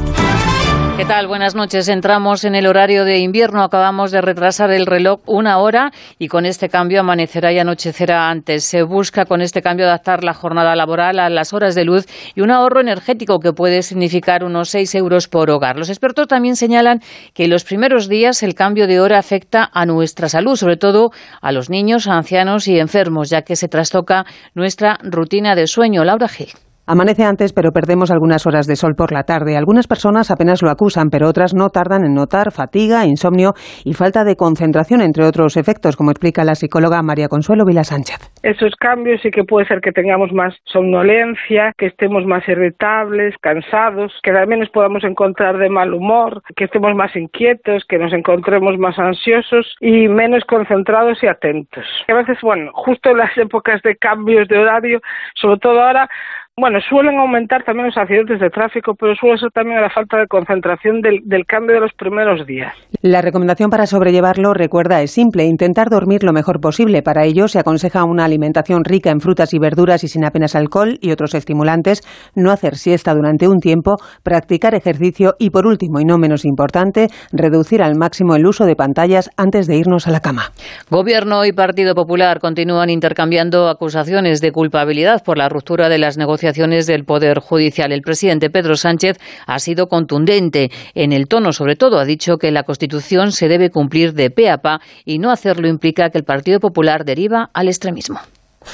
¿Qué 0.96 1.06
tal? 1.06 1.26
Buenas 1.26 1.56
noches. 1.56 1.88
Entramos 1.90 2.44
en 2.44 2.54
el 2.54 2.68
horario 2.68 3.04
de 3.04 3.18
invierno. 3.18 3.64
Acabamos 3.64 4.12
de 4.12 4.22
retrasar 4.22 4.70
el 4.70 4.86
reloj 4.86 5.22
una 5.26 5.58
hora 5.58 5.92
y 6.20 6.28
con 6.28 6.46
este 6.46 6.70
cambio 6.70 7.00
amanecerá 7.00 7.52
y 7.52 7.58
anochecerá 7.58 8.30
antes. 8.30 8.66
Se 8.66 8.84
busca 8.84 9.26
con 9.26 9.42
este 9.42 9.64
cambio 9.64 9.88
adaptar 9.88 10.24
la 10.24 10.36
jornada 10.36 10.76
laboral 10.76 11.20
a 11.20 11.32
las 11.32 11.52
horas 11.52 11.74
de 11.74 11.84
luz 11.84 12.06
y 12.36 12.42
un 12.42 12.52
ahorro 12.52 12.80
energético 12.80 13.40
que 13.40 13.54
puede 13.54 13.82
significar 13.82 14.44
unos 14.44 14.70
6 14.70 14.94
euros 14.94 15.28
por 15.28 15.50
hogar. 15.50 15.78
Los 15.78 15.90
expertos 15.90 16.28
también 16.28 16.56
señalan 16.56 17.02
que 17.34 17.46
en 17.46 17.50
los 17.50 17.64
primeros 17.64 18.08
días 18.08 18.44
el 18.44 18.54
cambio 18.54 18.86
de 18.86 19.00
hora 19.00 19.18
afecta 19.18 19.72
a 19.74 19.88
nuestra 19.88 20.30
salud, 20.30 20.58
sobre 20.58 20.78
todo 20.78 21.12
a 21.42 21.52
los 21.52 21.72
niños, 21.72 22.06
ancianos 22.08 22.68
y 22.68 22.78
enfermos, 22.78 23.32
ya 23.32 23.42
que 23.42 23.56
se 23.56 23.68
trastoca 23.68 24.28
nuestra 24.54 25.00
rutina 25.02 25.56
de 25.56 25.66
sueño. 25.66 26.04
Laura 26.04 26.28
Gil. 26.28 26.50
Amanece 26.86 27.24
antes, 27.24 27.54
pero 27.54 27.72
perdemos 27.72 28.12
algunas 28.12 28.46
horas 28.46 28.68
de 28.68 28.76
sol 28.76 28.96
por 28.98 29.14
la 29.14 29.24
tarde. 29.24 29.56
Algunas 29.56 29.88
personas 29.88 30.30
apenas 30.32 30.62
lo 30.62 30.70
acusan, 30.70 31.08
pero 31.10 31.30
otras 31.30 31.54
no 31.56 31.70
tardan 31.70 32.04
en 32.04 32.14
notar 32.14 32.52
fatiga, 32.52 33.06
insomnio 33.06 33.54
y 33.86 33.94
falta 33.94 34.26
de 34.26 34.36
concentración, 34.36 35.00
entre 35.00 35.26
otros 35.26 35.56
efectos, 35.56 35.96
como 35.96 36.12
explica 36.12 36.44
la 36.44 36.56
psicóloga 36.56 37.02
María 37.02 37.30
Consuelo 37.30 37.64
Vila 37.66 37.86
Sánchez. 37.86 38.34
Esos 38.44 38.76
cambios 38.76 39.22
sí 39.22 39.32
que 39.32 39.46
puede 39.46 39.66
ser 39.66 39.80
que 39.80 39.94
tengamos 39.94 40.34
más 40.34 40.58
somnolencia, 40.66 41.72
que 41.78 41.86
estemos 41.86 42.26
más 42.26 42.46
irritables, 42.50 43.34
cansados, 43.40 44.12
que 44.22 44.34
también 44.34 44.60
nos 44.60 44.70
podamos 44.70 45.06
encontrar 45.06 45.60
de 45.60 45.70
mal 45.70 45.94
humor, 45.94 46.42
que 46.58 46.66
estemos 46.66 46.94
más 46.96 47.16
inquietos, 47.16 47.86
que 47.88 47.98
nos 47.98 48.12
encontremos 48.12 48.78
más 48.78 49.00
ansiosos 49.00 49.74
y 49.80 50.10
menos 50.10 50.44
concentrados 50.44 51.24
y 51.24 51.28
atentos. 51.28 51.86
A 52.10 52.14
veces, 52.14 52.40
bueno, 52.42 52.72
justo 52.74 53.12
en 53.12 53.20
las 53.20 53.38
épocas 53.38 53.82
de 53.84 53.96
cambios 53.96 54.50
de 54.50 54.58
horario, 54.58 55.00
sobre 55.36 55.60
todo 55.60 55.82
ahora, 55.82 56.10
bueno, 56.56 56.78
suelen 56.88 57.18
aumentar 57.18 57.64
también 57.64 57.88
los 57.88 57.98
accidentes 57.98 58.40
de 58.40 58.52
tráfico, 58.52 58.94
pero 58.94 59.16
suele 59.16 59.40
ser 59.40 59.50
también 59.50 59.82
la 59.82 59.90
falta 59.90 60.20
de 60.20 60.28
concentración 60.28 61.02
del, 61.02 61.22
del 61.26 61.46
cambio 61.48 61.74
de 61.74 61.82
los 61.82 61.94
primeros 61.94 62.46
días. 62.46 62.72
La 63.02 63.24
recomendación 63.24 63.72
para 63.72 63.88
sobrellevarlo, 63.88 64.54
recuerda, 64.54 65.02
es 65.02 65.10
simple, 65.10 65.46
intentar 65.46 65.90
dormir 65.90 66.24
lo 66.24 66.32
mejor 66.32 66.62
posible. 66.62 67.02
Para 67.02 67.26
ello 67.26 67.48
se 67.48 67.58
aconseja 67.58 68.04
una 68.04 68.26
alimentación 68.26 68.84
rica 68.84 69.10
en 69.10 69.20
frutas 69.20 69.52
y 69.56 69.60
verduras 69.60 70.04
y 70.04 70.08
sin 70.08 70.26
apenas 70.26 70.56
alcohol 70.56 71.00
y 71.02 71.12
otros 71.12 71.34
estimulantes, 71.34 72.02
no 72.36 72.52
hacer 72.52 72.76
siesta 72.76 73.16
durante 73.16 73.48
un 73.48 73.58
tiempo, 73.58 73.96
practicar 74.22 74.76
ejercicio 74.76 75.34
y, 75.40 75.50
por 75.50 75.66
último 75.66 76.02
y 76.02 76.06
no 76.06 76.20
menos 76.20 76.46
importante, 76.46 77.08
reducir 77.32 77.82
al 77.82 77.96
máximo 77.98 78.36
el 78.36 78.46
uso 78.46 78.66
de 78.66 78.76
pantallas 78.76 79.32
antes 79.38 79.66
de 79.66 79.78
irnos 79.78 80.08
a 80.08 80.12
la 80.12 80.20
cama. 80.20 80.52
Gobierno 80.92 81.46
y 81.46 81.52
Partido 81.52 81.96
Popular 81.96 82.40
continúan 82.40 82.92
intercambiando 82.92 83.70
acusaciones 83.70 84.40
de 84.40 84.52
culpabilidad 84.52 85.24
por 85.26 85.40
la 85.40 85.50
ruptura 85.50 85.90
de 85.90 85.98
las 85.98 86.16
negociaciones 86.16 86.43
del 86.52 87.06
Poder 87.06 87.40
Judicial. 87.40 87.92
El 87.92 88.02
presidente 88.02 88.50
Pedro 88.50 88.76
Sánchez 88.76 89.18
ha 89.48 89.60
sido 89.60 89.88
contundente 89.88 90.72
en 90.94 91.14
el 91.14 91.28
tono, 91.28 91.54
sobre 91.54 91.76
todo 91.76 92.00
ha 92.00 92.06
dicho 92.06 92.38
que 92.38 92.52
la 92.52 92.64
Constitución 92.64 93.32
se 93.32 93.48
debe 93.48 93.70
cumplir 93.70 94.14
de 94.14 94.30
pe 94.30 94.50
a 94.50 94.58
pa 94.58 94.82
y 95.06 95.20
no 95.20 95.32
hacerlo 95.32 95.68
implica 95.68 96.10
que 96.10 96.18
el 96.18 96.26
Partido 96.26 96.60
Popular 96.60 97.06
deriva 97.06 97.50
al 97.54 97.68
extremismo. 97.68 98.20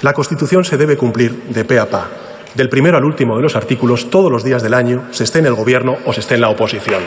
La 0.02 0.14
Constitución 0.14 0.64
se 0.66 0.78
debe 0.78 0.98
cumplir 0.98 1.32
de 1.50 1.64
pe 1.64 1.80
a 1.80 1.86
pa. 1.86 2.10
Del 2.56 2.70
primero 2.70 2.98
al 2.98 3.06
último 3.06 3.36
de 3.36 3.44
los 3.44 3.56
artículos, 3.56 4.10
todos 4.10 4.32
los 4.32 4.44
días 4.44 4.64
del 4.64 4.74
año, 4.74 5.04
se 5.12 5.24
esté 5.24 5.40
en 5.40 5.46
el 5.46 5.54
Gobierno 5.54 5.98
o 6.06 6.14
se 6.14 6.22
esté 6.22 6.36
en 6.36 6.42
la 6.42 6.50
oposición. 6.50 7.04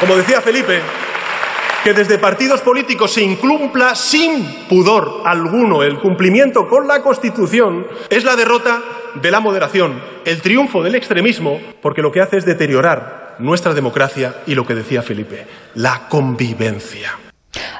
como 0.00 0.16
decía 0.16 0.42
Felipe, 0.42 0.80
que 1.84 1.92
desde 1.92 2.16
partidos 2.16 2.62
políticos 2.62 3.12
se 3.12 3.22
incumpla 3.22 3.94
sin 3.94 4.66
pudor 4.70 5.20
alguno 5.26 5.82
el 5.82 5.98
cumplimiento 5.98 6.66
con 6.66 6.88
la 6.88 7.02
Constitución 7.02 7.86
es 8.08 8.24
la 8.24 8.36
derrota 8.36 8.82
de 9.20 9.30
la 9.30 9.40
moderación, 9.40 10.00
el 10.24 10.40
triunfo 10.40 10.82
del 10.82 10.94
extremismo, 10.94 11.60
porque 11.82 12.00
lo 12.00 12.10
que 12.10 12.22
hace 12.22 12.38
es 12.38 12.46
deteriorar 12.46 13.36
nuestra 13.38 13.74
democracia 13.74 14.34
y 14.46 14.54
lo 14.54 14.66
que 14.66 14.74
decía 14.74 15.02
Felipe, 15.02 15.46
la 15.74 16.08
convivencia. 16.08 17.18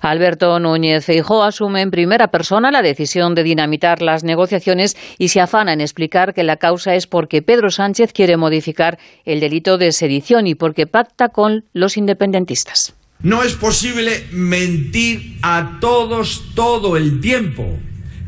Alberto 0.02 0.60
Núñez 0.60 1.06
Feijóo 1.06 1.42
asume 1.42 1.80
en 1.80 1.90
primera 1.90 2.28
persona 2.28 2.70
la 2.70 2.82
decisión 2.82 3.34
de 3.34 3.42
dinamitar 3.42 4.02
las 4.02 4.22
negociaciones 4.22 4.98
y 5.16 5.28
se 5.28 5.40
afana 5.40 5.72
en 5.72 5.80
explicar 5.80 6.34
que 6.34 6.42
la 6.42 6.58
causa 6.58 6.94
es 6.94 7.06
porque 7.06 7.40
Pedro 7.40 7.70
Sánchez 7.70 8.12
quiere 8.12 8.36
modificar 8.36 8.98
el 9.24 9.40
delito 9.40 9.78
de 9.78 9.92
sedición 9.92 10.46
y 10.46 10.54
porque 10.54 10.86
pacta 10.86 11.30
con 11.30 11.64
los 11.72 11.96
independentistas. 11.96 12.94
No 13.22 13.42
es 13.42 13.54
posible 13.54 14.26
mentir 14.32 15.38
a 15.42 15.78
todos 15.80 16.44
todo 16.54 16.96
el 16.96 17.20
tiempo. 17.20 17.80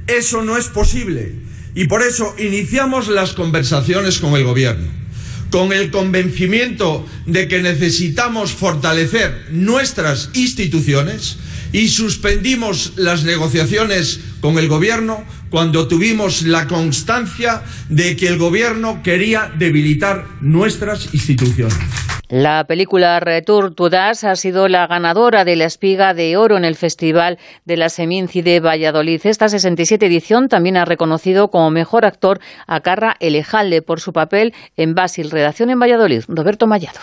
Eso 0.06 0.42
no 0.42 0.56
es 0.56 0.68
posible. 0.68 1.34
Y 1.74 1.86
por 1.86 2.02
eso 2.02 2.34
iniciamos 2.38 3.08
las 3.08 3.34
conversaciones 3.34 4.18
con 4.18 4.34
el 4.34 4.44
Gobierno, 4.44 4.88
con 5.50 5.74
el 5.74 5.90
convencimiento 5.90 7.06
de 7.26 7.46
que 7.48 7.60
necesitamos 7.60 8.52
fortalecer 8.52 9.48
nuestras 9.50 10.30
instituciones 10.32 11.36
y 11.72 11.88
suspendimos 11.88 12.94
las 12.96 13.24
negociaciones 13.24 14.20
con 14.40 14.58
el 14.58 14.68
Gobierno 14.68 15.22
cuando 15.50 15.86
tuvimos 15.86 16.42
la 16.42 16.66
constancia 16.66 17.62
de 17.90 18.16
que 18.16 18.28
el 18.28 18.38
Gobierno 18.38 19.02
quería 19.02 19.52
debilitar 19.58 20.26
nuestras 20.40 21.12
instituciones. 21.12 21.76
La 22.28 22.64
película 22.64 23.20
Retour 23.20 23.72
to 23.72 23.88
Das 23.88 24.24
ha 24.24 24.34
sido 24.34 24.66
la 24.66 24.88
ganadora 24.88 25.44
de 25.44 25.54
la 25.54 25.64
espiga 25.64 26.12
de 26.12 26.36
oro 26.36 26.56
en 26.56 26.64
el 26.64 26.74
Festival 26.74 27.38
de 27.64 27.76
la 27.76 27.88
Seminci 27.88 28.42
de 28.42 28.58
Valladolid. 28.58 29.20
Esta 29.24 29.48
67 29.48 30.06
edición 30.06 30.48
también 30.48 30.76
ha 30.76 30.84
reconocido 30.84 31.52
como 31.52 31.70
mejor 31.70 32.04
actor 32.04 32.40
a 32.66 32.80
Carra 32.80 33.14
Elejalde 33.20 33.80
por 33.80 34.00
su 34.00 34.12
papel 34.12 34.54
en 34.76 34.96
Basil, 34.96 35.30
redacción 35.30 35.70
en 35.70 35.78
Valladolid. 35.78 36.24
Roberto 36.26 36.66
Mallado. 36.66 36.98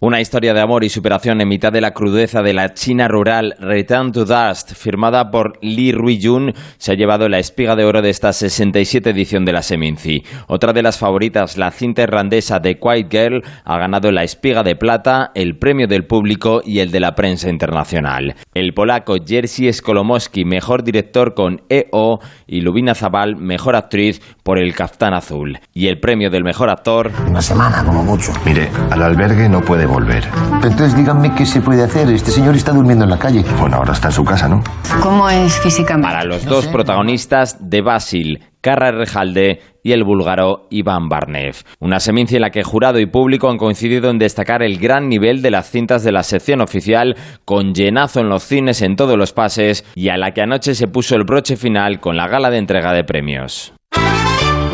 Una 0.00 0.20
historia 0.20 0.54
de 0.54 0.60
amor 0.60 0.84
y 0.84 0.90
superación 0.90 1.40
en 1.40 1.48
mitad 1.48 1.72
de 1.72 1.80
la 1.80 1.90
crudeza 1.90 2.40
de 2.40 2.54
la 2.54 2.72
China 2.72 3.08
rural, 3.08 3.56
Return 3.58 4.12
to 4.12 4.24
Dust, 4.24 4.74
firmada 4.74 5.32
por 5.32 5.58
Li 5.60 5.90
Ruijun, 5.90 6.52
se 6.76 6.92
ha 6.92 6.94
llevado 6.94 7.28
la 7.28 7.40
espiga 7.40 7.74
de 7.74 7.84
oro 7.84 8.00
de 8.00 8.10
esta 8.10 8.32
67 8.32 9.10
edición 9.10 9.44
de 9.44 9.52
la 9.52 9.62
Seminci. 9.62 10.22
Otra 10.46 10.72
de 10.72 10.82
las 10.82 10.98
favoritas, 10.98 11.58
la 11.58 11.72
cinta 11.72 12.04
irlandesa 12.04 12.62
The 12.62 12.78
Quiet 12.78 13.10
Girl, 13.10 13.42
ha 13.64 13.76
ganado 13.76 14.12
la 14.12 14.22
espiga 14.22 14.62
de 14.62 14.76
plata, 14.76 15.32
el 15.34 15.58
premio 15.58 15.88
del 15.88 16.06
público 16.06 16.62
y 16.64 16.78
el 16.78 16.92
de 16.92 17.00
la 17.00 17.16
prensa 17.16 17.50
internacional. 17.50 18.36
El 18.54 18.74
polaco 18.74 19.16
Jerzy 19.26 19.72
Skolomowski, 19.72 20.44
mejor 20.44 20.84
director 20.84 21.34
con 21.34 21.62
EO, 21.68 22.20
y 22.46 22.60
Lubina 22.60 22.94
Zabal, 22.94 23.34
mejor 23.34 23.74
actriz 23.74 24.22
por 24.44 24.60
El 24.60 24.76
Caftán 24.76 25.12
Azul. 25.12 25.58
Y 25.74 25.88
el 25.88 25.98
premio 25.98 26.30
del 26.30 26.44
mejor 26.44 26.70
actor... 26.70 27.10
Una 27.28 27.42
semana, 27.42 27.82
como 27.84 28.04
mucho. 28.04 28.30
Mire, 28.44 28.70
al 28.92 29.02
albergue 29.02 29.48
no 29.48 29.60
puede 29.60 29.87
volver. 29.88 30.24
Entonces 30.62 30.96
díganme 30.96 31.34
qué 31.34 31.44
se 31.44 31.60
puede 31.60 31.82
hacer. 31.82 32.08
Este 32.10 32.30
señor 32.30 32.54
está 32.54 32.72
durmiendo 32.72 33.04
en 33.04 33.10
la 33.10 33.18
calle. 33.18 33.44
Bueno, 33.58 33.76
ahora 33.76 33.92
está 33.92 34.08
en 34.08 34.12
su 34.12 34.24
casa, 34.24 34.48
¿no? 34.48 34.62
¿Cómo 35.02 35.28
es 35.28 35.58
físicamente? 35.60 36.08
Para 36.08 36.24
los 36.24 36.44
dos 36.44 36.66
protagonistas 36.68 37.56
de 37.60 37.82
Basil, 37.82 38.44
Carra 38.60 38.90
Rejalde 38.90 39.60
y 39.82 39.92
el 39.92 40.04
búlgaro 40.04 40.66
Iván 40.70 41.08
Barnev. 41.08 41.56
Una 41.80 42.00
semencia 42.00 42.36
en 42.36 42.42
la 42.42 42.50
que 42.50 42.62
jurado 42.62 42.98
y 42.98 43.06
público 43.06 43.48
han 43.48 43.56
coincidido 43.56 44.10
en 44.10 44.18
destacar 44.18 44.62
el 44.62 44.78
gran 44.78 45.08
nivel 45.08 45.42
de 45.42 45.50
las 45.50 45.70
cintas 45.70 46.02
de 46.04 46.12
la 46.12 46.22
sección 46.22 46.60
oficial, 46.60 47.16
con 47.44 47.72
llenazo 47.72 48.20
en 48.20 48.28
los 48.28 48.42
cines 48.42 48.82
en 48.82 48.96
todos 48.96 49.16
los 49.16 49.32
pases 49.32 49.84
y 49.94 50.10
a 50.10 50.16
la 50.16 50.32
que 50.32 50.42
anoche 50.42 50.74
se 50.74 50.88
puso 50.88 51.14
el 51.14 51.24
broche 51.24 51.56
final 51.56 52.00
con 52.00 52.16
la 52.16 52.28
gala 52.28 52.50
de 52.50 52.58
entrega 52.58 52.92
de 52.92 53.04
premios. 53.04 53.72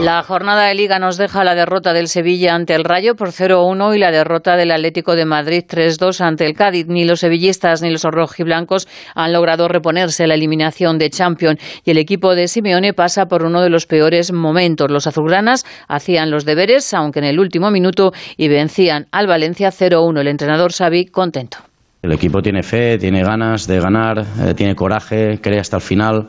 La 0.01 0.23
jornada 0.23 0.67
de 0.67 0.75
liga 0.75 0.99
nos 0.99 1.17
deja 1.17 1.45
la 1.45 1.55
derrota 1.55 1.93
del 1.93 2.09
Sevilla 2.09 2.55
ante 2.55 2.75
el 2.75 2.85
Rayo 2.85 3.15
por 3.15 3.29
0-1 3.29 3.95
y 3.95 3.99
la 3.99 4.11
derrota 4.11 4.57
del 4.57 4.73
Atlético 4.73 5.15
de 5.15 5.25
Madrid 5.25 5.65
3-2 5.67 6.21
ante 6.21 6.45
el 6.45 6.55
Cádiz. 6.55 6.87
Ni 6.89 7.05
los 7.05 7.21
sevillistas 7.21 7.81
ni 7.81 7.91
los 7.91 8.03
rojiblancos 8.03 8.87
han 9.15 9.33
logrado 9.33 9.69
reponerse 9.69 10.27
la 10.27 10.35
eliminación 10.35 10.99
de 10.99 11.11
Champions 11.11 11.61
y 11.85 11.93
el 11.93 11.99
equipo 11.99 12.35
de 12.35 12.49
Simeone 12.49 12.93
pasa 12.93 13.27
por 13.27 13.45
uno 13.45 13.63
de 13.63 13.71
los 13.71 13.87
peores 13.87 14.33
momentos. 14.33 14.91
Los 14.91 15.07
azulgranas 15.07 15.65
hacían 15.89 16.31
los 16.31 16.45
deberes, 16.45 16.93
aunque 16.93 17.21
en 17.21 17.27
el 17.27 17.39
último 17.39 17.71
minuto, 17.71 18.13
y 18.37 18.49
vencían 18.49 19.07
al 19.13 19.27
Valencia 19.27 19.71
0-1. 19.71 20.21
El 20.21 20.29
entrenador 20.29 20.73
Xavi 20.73 21.07
contento. 21.07 21.59
El 22.03 22.13
equipo 22.13 22.43
tiene 22.43 22.63
fe, 22.63 22.99
tiene 22.99 23.23
ganas 23.23 23.67
de 23.67 23.81
ganar, 23.81 24.19
eh, 24.19 24.53
tiene 24.55 24.75
coraje, 24.75 25.39
cree 25.41 25.61
hasta 25.61 25.77
el 25.77 25.83
final 25.83 26.27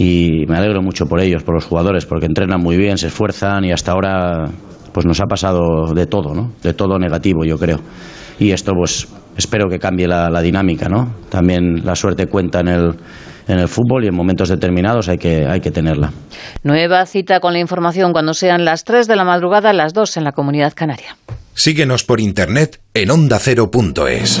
y 0.00 0.46
me 0.46 0.56
alegro 0.56 0.80
mucho 0.80 1.04
por 1.04 1.20
ellos, 1.20 1.42
por 1.42 1.54
los 1.54 1.66
jugadores, 1.66 2.06
porque 2.06 2.24
entrenan 2.24 2.58
muy 2.58 2.78
bien, 2.78 2.96
se 2.96 3.08
esfuerzan 3.08 3.66
y 3.66 3.70
hasta 3.70 3.92
ahora 3.92 4.46
pues 4.94 5.04
nos 5.04 5.20
ha 5.20 5.26
pasado 5.26 5.92
de 5.94 6.06
todo, 6.06 6.32
¿no? 6.32 6.52
De 6.62 6.72
todo 6.72 6.98
negativo, 6.98 7.44
yo 7.44 7.58
creo. 7.58 7.76
Y 8.38 8.52
esto 8.52 8.72
pues 8.74 9.08
espero 9.36 9.68
que 9.68 9.78
cambie 9.78 10.08
la, 10.08 10.30
la 10.30 10.40
dinámica, 10.40 10.88
¿no? 10.88 11.16
También 11.28 11.84
la 11.84 11.94
suerte 11.94 12.28
cuenta 12.28 12.60
en 12.60 12.68
el 12.68 12.94
en 13.46 13.58
el 13.58 13.68
fútbol 13.68 14.04
y 14.04 14.06
en 14.06 14.14
momentos 14.14 14.48
determinados 14.48 15.08
hay 15.10 15.18
que, 15.18 15.44
hay 15.46 15.60
que 15.60 15.70
tenerla. 15.70 16.12
Nueva 16.62 17.04
cita 17.04 17.40
con 17.40 17.52
la 17.52 17.58
información 17.58 18.12
cuando 18.12 18.32
sean 18.32 18.64
las 18.64 18.84
3 18.84 19.06
de 19.06 19.16
la 19.16 19.24
madrugada, 19.24 19.72
las 19.74 19.92
2 19.92 20.16
en 20.16 20.24
la 20.24 20.32
comunidad 20.32 20.72
canaria. 20.74 21.16
Síguenos 21.52 22.04
por 22.04 22.20
internet 22.20 22.80
en 22.94 23.10
ondacero.es. 23.10 24.40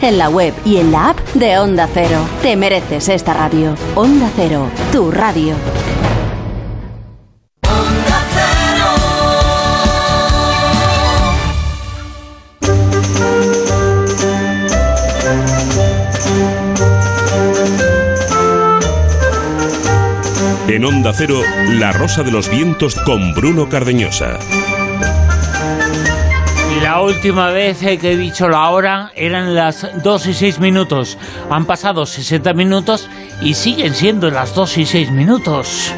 en 0.00 0.18
la 0.18 0.28
web 0.28 0.54
y 0.64 0.78
en 0.78 0.92
la 0.92 1.10
app 1.10 1.18
de 1.34 1.58
Onda 1.58 1.88
Cero. 1.92 2.20
Te 2.42 2.56
mereces 2.56 3.08
esta 3.08 3.34
radio. 3.34 3.74
Onda 3.94 4.30
Cero, 4.36 4.68
tu 4.92 5.10
radio. 5.10 5.54
En 20.68 20.84
Onda 20.84 21.12
Cero, 21.14 21.40
La 21.70 21.92
Rosa 21.92 22.22
de 22.22 22.30
los 22.32 22.50
Vientos 22.50 22.96
con 22.96 23.32
Bruno 23.34 23.68
Cardeñosa. 23.68 24.38
La 26.86 27.00
última 27.00 27.50
vez 27.50 27.82
eh, 27.82 27.98
que 27.98 28.12
he 28.12 28.16
dicho 28.16 28.48
la 28.48 28.70
hora 28.70 29.10
eran 29.16 29.56
las 29.56 29.88
2 30.04 30.26
y 30.28 30.34
6 30.34 30.60
minutos. 30.60 31.18
Han 31.50 31.64
pasado 31.64 32.06
60 32.06 32.54
minutos 32.54 33.08
y 33.40 33.54
siguen 33.54 33.92
siendo 33.92 34.30
las 34.30 34.54
2 34.54 34.78
y 34.78 34.86
6 34.86 35.10
minutos. 35.10 35.92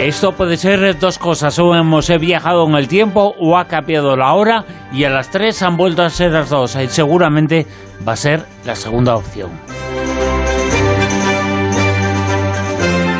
Esto 0.00 0.32
puede 0.32 0.56
ser 0.56 0.98
dos 0.98 1.20
cosas, 1.20 1.56
o 1.60 1.72
hemos 1.76 2.10
eh, 2.10 2.18
viajado 2.18 2.66
en 2.66 2.74
el 2.74 2.88
tiempo 2.88 3.36
o 3.38 3.56
ha 3.56 3.68
cambiado 3.68 4.16
la 4.16 4.32
hora 4.32 4.64
y 4.92 5.04
a 5.04 5.10
las 5.10 5.30
3 5.30 5.62
han 5.62 5.76
vuelto 5.76 6.02
a 6.02 6.10
ser 6.10 6.32
las 6.32 6.50
2. 6.50 6.74
Eh, 6.74 6.88
Seguramente 6.88 7.68
va 8.06 8.14
a 8.14 8.16
ser 8.16 8.44
la 8.64 8.74
segunda 8.74 9.14
opción. 9.14 9.50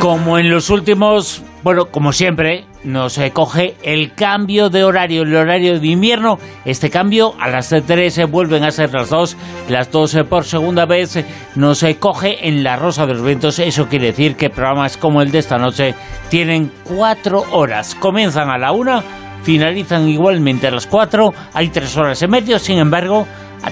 Como 0.01 0.37
en 0.37 0.49
los 0.49 0.69
últimos, 0.69 1.43
bueno, 1.65 1.87
como 1.87 2.13
siempre, 2.13 2.65
nos 2.83 3.17
eh, 3.17 3.31
coge 3.31 3.75
el 3.81 4.13
cambio 4.13 4.69
de 4.69 4.83
horario, 4.83 5.23
el 5.23 5.35
horario 5.35 5.79
de 5.79 5.87
invierno. 5.87 6.37
Este 6.63 6.91
cambio 6.91 7.33
a 7.39 7.49
las 7.49 7.69
3 7.69 8.13
se 8.13 8.25
vuelven 8.25 8.63
a 8.63 8.69
ser 8.69 8.93
las 8.93 9.09
2, 9.09 9.35
las 9.69 9.89
2 9.89 10.17
por 10.29 10.45
segunda 10.45 10.85
vez 10.85 11.15
eh, 11.15 11.25
nos 11.55 11.81
eh, 11.81 11.97
coge 11.97 12.47
en 12.47 12.63
la 12.63 12.75
Rosa 12.75 13.07
de 13.07 13.15
los 13.15 13.23
Vientos. 13.23 13.57
Eso 13.57 13.87
quiere 13.87 14.11
decir 14.11 14.35
que 14.35 14.51
programas 14.51 14.95
como 14.95 15.23
el 15.23 15.31
de 15.31 15.39
esta 15.39 15.57
noche 15.57 15.95
tienen 16.29 16.71
4 16.83 17.45
horas. 17.53 17.95
Comienzan 17.95 18.51
a 18.51 18.59
la 18.59 18.71
1, 18.71 19.03
finalizan 19.41 20.07
igualmente 20.07 20.67
a 20.67 20.71
las 20.71 20.85
4, 20.85 21.33
hay 21.51 21.69
3 21.69 21.97
horas 21.97 22.21
en 22.21 22.29
medio, 22.29 22.59
sin 22.59 22.77
embargo, 22.77 23.25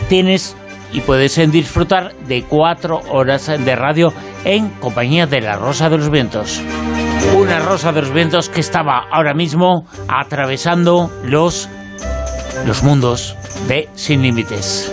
tienes 0.10 0.56
y 0.94 1.02
puedes 1.02 1.38
eh, 1.38 1.45
disfrutar 1.45 2.15
de 2.28 2.41
4 2.41 3.03
horas 3.11 3.45
de 3.45 3.76
radio 3.76 4.11
en 4.45 4.70
compañía 4.80 5.28
de 5.28 5.41
la 5.41 5.57
Rosa 5.57 5.91
de 5.91 5.99
los 5.99 6.10
Vientos. 6.10 6.60
Una 7.32 7.60
rosa 7.60 7.91
de 7.91 8.02
los 8.02 8.14
vientos 8.14 8.50
que 8.50 8.60
estaba 8.60 9.08
ahora 9.12 9.34
mismo 9.34 9.86
atravesando 10.08 11.12
los, 11.24 11.70
los 12.66 12.84
mundos 12.84 13.36
de 13.68 13.90
Sin 13.95 14.22
Límites. 14.22 14.91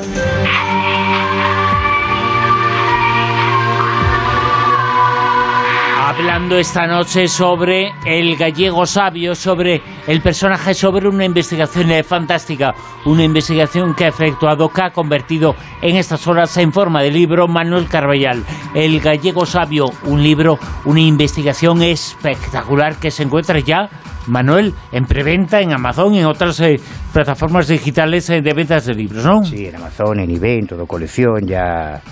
Hablando 6.20 6.58
esta 6.58 6.86
noche 6.86 7.28
sobre 7.28 7.92
el 8.04 8.36
gallego 8.36 8.84
sabio, 8.84 9.34
sobre 9.34 9.80
el 10.06 10.20
personaje, 10.20 10.74
sobre 10.74 11.08
una 11.08 11.24
investigación 11.24 11.88
fantástica, 12.04 12.74
una 13.06 13.24
investigación 13.24 13.94
que 13.94 14.04
ha 14.04 14.08
efectuado, 14.08 14.68
que 14.68 14.82
ha 14.82 14.90
convertido 14.90 15.54
en 15.80 15.96
estas 15.96 16.26
horas 16.26 16.54
en 16.58 16.74
forma 16.74 17.00
de 17.00 17.10
libro 17.10 17.48
Manuel 17.48 17.88
Carballal. 17.88 18.44
El 18.74 19.00
gallego 19.00 19.46
sabio, 19.46 19.86
un 20.04 20.22
libro, 20.22 20.58
una 20.84 21.00
investigación 21.00 21.82
espectacular 21.82 22.96
que 22.96 23.10
se 23.10 23.22
encuentra 23.22 23.58
ya 23.60 23.88
Manuel, 24.26 24.74
en 24.92 25.06
preventa 25.06 25.62
en 25.62 25.72
Amazon 25.72 26.14
en 26.14 26.26
otras 26.26 26.60
eh, 26.60 26.78
plataformas 27.14 27.66
digitales 27.66 28.28
eh, 28.28 28.42
de 28.42 28.52
ventas 28.52 28.84
de 28.84 28.94
libros, 28.94 29.24
¿no? 29.24 29.42
Sí, 29.42 29.66
en 29.66 29.76
Amazon, 29.76 30.20
en 30.20 30.30
eBay, 30.30 30.58
en 30.58 30.66
todo 30.66 30.86
colección, 30.86 31.46
ya 31.46 32.02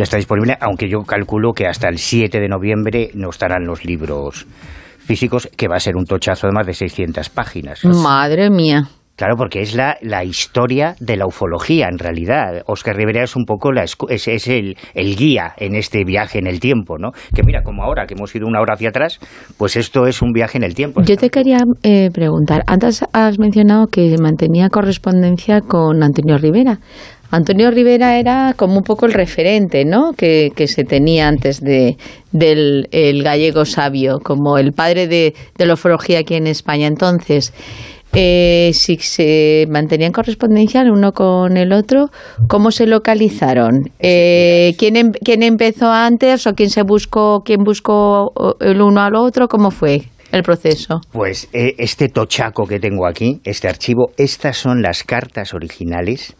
ya 0.00 0.04
está 0.04 0.16
disponible, 0.16 0.56
aunque 0.62 0.88
yo 0.88 1.02
calculo 1.02 1.52
que 1.52 1.66
hasta 1.66 1.86
el 1.90 1.98
7 1.98 2.40
de 2.40 2.48
noviembre 2.48 3.10
no 3.12 3.28
estarán 3.28 3.66
los 3.66 3.84
libros 3.84 4.46
físicos, 4.98 5.50
que 5.54 5.68
va 5.68 5.76
a 5.76 5.80
ser 5.80 5.94
un 5.94 6.06
tochazo 6.06 6.46
de 6.46 6.54
más 6.54 6.66
de 6.66 6.72
600 6.72 7.28
páginas. 7.28 7.84
Madre 7.84 8.48
mía. 8.48 8.88
Claro, 9.16 9.36
porque 9.36 9.60
es 9.60 9.74
la, 9.74 9.98
la, 10.00 10.24
historia 10.24 10.94
de 11.00 11.18
la 11.18 11.26
ufología, 11.26 11.88
en 11.92 11.98
realidad. 11.98 12.62
Oscar 12.64 12.96
Rivera 12.96 13.22
es 13.22 13.36
un 13.36 13.44
poco 13.44 13.72
la, 13.72 13.82
es, 13.82 13.98
es 14.08 14.48
el, 14.48 14.78
el, 14.94 15.16
guía 15.16 15.52
en 15.58 15.74
este 15.74 16.04
viaje 16.04 16.38
en 16.38 16.46
el 16.46 16.60
tiempo, 16.60 16.96
¿no? 16.96 17.10
Que 17.34 17.42
mira, 17.42 17.62
como 17.62 17.82
ahora 17.82 18.06
que 18.06 18.14
hemos 18.14 18.34
ido 18.34 18.46
una 18.46 18.62
hora 18.62 18.72
hacia 18.72 18.88
atrás, 18.88 19.18
pues 19.58 19.76
esto 19.76 20.06
es 20.06 20.22
un 20.22 20.32
viaje 20.32 20.56
en 20.56 20.64
el 20.64 20.74
tiempo. 20.74 21.02
Yo 21.02 21.18
te 21.18 21.28
quería 21.28 21.58
eh, 21.82 22.08
preguntar, 22.14 22.62
antes 22.66 23.04
has 23.12 23.38
mencionado 23.38 23.88
que 23.88 24.16
mantenía 24.18 24.70
correspondencia 24.70 25.60
con 25.60 26.02
Antonio 26.02 26.38
Rivera. 26.38 26.78
Antonio 27.30 27.70
Rivera 27.70 28.18
era 28.18 28.54
como 28.56 28.78
un 28.78 28.82
poco 28.82 29.06
el 29.06 29.12
referente, 29.12 29.84
¿no? 29.84 30.12
Que, 30.12 30.52
se 30.66 30.84
tenía 30.84 31.28
antes 31.28 31.60
de, 31.60 31.96
del 32.32 32.88
el 32.90 33.22
gallego 33.22 33.64
sabio, 33.64 34.18
como 34.20 34.58
el 34.58 34.72
padre 34.72 35.06
de, 35.06 35.34
de 35.56 35.66
la 35.66 35.74
ufología 35.74 36.20
aquí 36.20 36.34
en 36.34 36.46
España. 36.46 36.86
Entonces, 36.86 37.52
eh, 38.12 38.72
si 38.74 38.96
se 38.96 39.66
mantenían 39.70 40.10
correspondencia 40.10 40.82
el 40.82 40.90
uno 40.90 41.12
con 41.12 41.56
el 41.56 41.72
otro, 41.72 42.10
¿cómo 42.48 42.72
se 42.72 42.86
localizaron? 42.86 43.90
Eh, 44.00 44.74
¿quién, 44.78 44.96
em, 44.96 45.12
¿Quién 45.12 45.44
empezó 45.44 45.90
antes 45.90 46.46
o 46.46 46.54
quién 46.54 46.70
se 46.70 46.82
buscó, 46.82 47.42
quién 47.44 47.62
buscó 47.62 48.32
el 48.60 48.80
uno 48.80 49.00
al 49.00 49.14
otro? 49.14 49.46
¿Cómo 49.48 49.70
fue? 49.70 50.02
el 50.32 50.44
proceso? 50.44 51.00
Pues 51.10 51.48
eh, 51.52 51.74
este 51.78 52.08
tochaco 52.08 52.64
que 52.64 52.78
tengo 52.78 53.04
aquí, 53.04 53.40
este 53.42 53.66
archivo, 53.66 54.12
estas 54.16 54.56
son 54.56 54.80
las 54.80 55.02
cartas 55.02 55.54
originales 55.54 56.36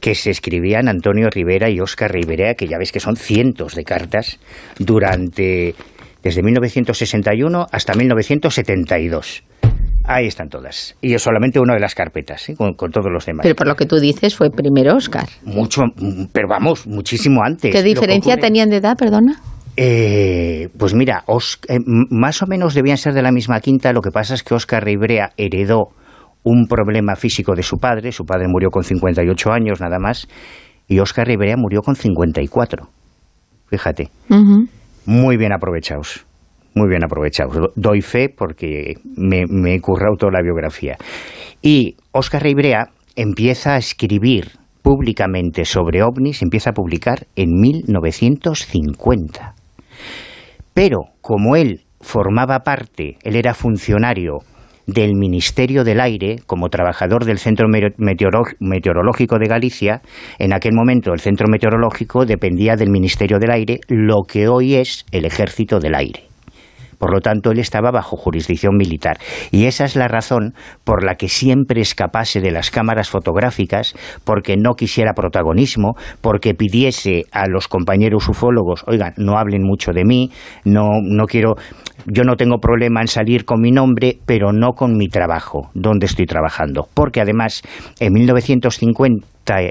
que 0.00 0.14
se 0.14 0.30
escribían 0.30 0.88
Antonio 0.88 1.28
Rivera 1.30 1.70
y 1.70 1.80
Óscar 1.80 2.12
Rivera, 2.12 2.54
que 2.54 2.66
ya 2.66 2.78
ves 2.78 2.92
que 2.92 3.00
son 3.00 3.16
cientos 3.16 3.74
de 3.74 3.84
cartas, 3.84 4.38
durante 4.78 5.74
desde 6.22 6.42
1961 6.42 7.66
hasta 7.70 7.94
1972. 7.94 9.44
Ahí 10.04 10.26
están 10.26 10.48
todas. 10.48 10.96
Y 11.00 11.14
es 11.14 11.22
solamente 11.22 11.60
una 11.60 11.74
de 11.74 11.80
las 11.80 11.94
carpetas, 11.94 12.48
¿eh? 12.48 12.54
con, 12.56 12.74
todos 12.74 13.12
los 13.12 13.26
demás. 13.26 13.42
Pero 13.42 13.54
por 13.54 13.66
lo 13.66 13.76
que 13.76 13.86
tú 13.86 14.00
dices, 14.00 14.34
fue 14.34 14.50
primero 14.50 14.96
Óscar. 14.96 15.28
Mucho, 15.44 15.82
pero 16.32 16.48
vamos, 16.48 16.86
muchísimo 16.86 17.42
antes. 17.44 17.72
¿Qué 17.72 17.82
diferencia 17.82 18.36
tenían 18.36 18.70
de 18.70 18.76
edad, 18.76 18.96
perdona? 18.96 19.40
Eh, 19.76 20.68
pues 20.78 20.94
mira, 20.94 21.24
eh, 21.68 21.78
más 22.10 22.42
o 22.42 22.46
menos 22.46 22.74
debían 22.74 22.98
ser 22.98 23.12
de 23.12 23.22
la 23.22 23.30
misma 23.30 23.60
quinta. 23.60 23.92
Lo 23.92 24.00
que 24.00 24.10
pasa 24.10 24.34
es 24.34 24.42
que 24.42 24.54
Óscar 24.54 24.84
Rivera 24.84 25.30
heredó 25.36 25.90
un 26.42 26.66
problema 26.66 27.16
físico 27.16 27.54
de 27.54 27.62
su 27.62 27.78
padre. 27.78 28.12
Su 28.12 28.24
padre 28.24 28.46
murió 28.48 28.70
con 28.70 28.82
58 28.82 29.52
años 29.52 29.80
nada 29.80 29.98
más. 29.98 30.28
Y 30.88 30.98
Óscar 30.98 31.26
Rivera 31.26 31.56
murió 31.56 31.80
con 31.82 31.94
54. 31.94 32.88
Fíjate. 33.68 34.10
Muy 35.06 35.36
bien 35.36 35.52
aprovechados. 35.52 36.26
Muy 36.74 36.88
bien 36.88 37.04
aprovechados. 37.04 37.70
Doy 37.76 38.00
fe 38.00 38.28
porque 38.28 38.94
me, 39.16 39.44
me 39.48 39.74
he 39.74 39.80
currado 39.80 40.16
toda 40.18 40.32
la 40.32 40.42
biografía. 40.42 40.96
Y 41.62 41.96
Óscar 42.12 42.42
Rivera 42.42 42.90
empieza 43.16 43.74
a 43.74 43.78
escribir 43.78 44.52
públicamente 44.82 45.64
sobre 45.64 46.02
ovnis, 46.02 46.42
empieza 46.42 46.70
a 46.70 46.72
publicar 46.72 47.26
en 47.36 47.52
1950. 47.60 49.54
Pero 50.72 50.98
como 51.20 51.56
él 51.56 51.82
formaba 52.00 52.60
parte, 52.60 53.18
él 53.22 53.36
era 53.36 53.54
funcionario 53.54 54.38
del 54.92 55.14
Ministerio 55.14 55.84
del 55.84 56.00
Aire 56.00 56.36
como 56.46 56.68
trabajador 56.68 57.24
del 57.24 57.38
Centro 57.38 57.66
Meteorológico 57.68 59.38
de 59.38 59.46
Galicia. 59.46 60.02
En 60.38 60.52
aquel 60.52 60.72
momento 60.74 61.12
el 61.12 61.20
Centro 61.20 61.46
Meteorológico 61.48 62.24
dependía 62.24 62.76
del 62.76 62.90
Ministerio 62.90 63.38
del 63.38 63.52
Aire, 63.52 63.80
lo 63.88 64.22
que 64.26 64.48
hoy 64.48 64.74
es 64.74 65.04
el 65.12 65.24
Ejército 65.24 65.78
del 65.78 65.94
Aire. 65.94 66.30
Por 67.00 67.14
lo 67.14 67.20
tanto, 67.20 67.50
él 67.50 67.58
estaba 67.58 67.90
bajo 67.90 68.18
jurisdicción 68.18 68.76
militar. 68.76 69.16
Y 69.50 69.64
esa 69.64 69.86
es 69.86 69.96
la 69.96 70.06
razón 70.06 70.52
por 70.84 71.02
la 71.02 71.14
que 71.14 71.30
siempre 71.30 71.80
escapase 71.80 72.42
de 72.42 72.50
las 72.50 72.70
cámaras 72.70 73.08
fotográficas, 73.08 73.94
porque 74.22 74.56
no 74.58 74.74
quisiera 74.74 75.14
protagonismo, 75.14 75.94
porque 76.20 76.52
pidiese 76.52 77.22
a 77.32 77.48
los 77.48 77.68
compañeros 77.68 78.28
ufólogos, 78.28 78.84
oigan, 78.86 79.14
no 79.16 79.38
hablen 79.38 79.62
mucho 79.62 79.92
de 79.92 80.04
mí, 80.04 80.30
no, 80.66 81.00
no 81.02 81.24
quiero, 81.24 81.54
yo 82.06 82.24
no 82.24 82.36
tengo 82.36 82.58
problema 82.58 83.00
en 83.00 83.08
salir 83.08 83.44
con 83.44 83.60
mi 83.60 83.70
nombre, 83.70 84.18
pero 84.26 84.52
no 84.52 84.72
con 84.72 84.96
mi 84.96 85.08
trabajo, 85.08 85.70
donde 85.74 86.06
estoy 86.06 86.26
trabajando. 86.26 86.88
Porque 86.94 87.20
además, 87.20 87.62
en 87.98 88.12
1950, 88.12 89.26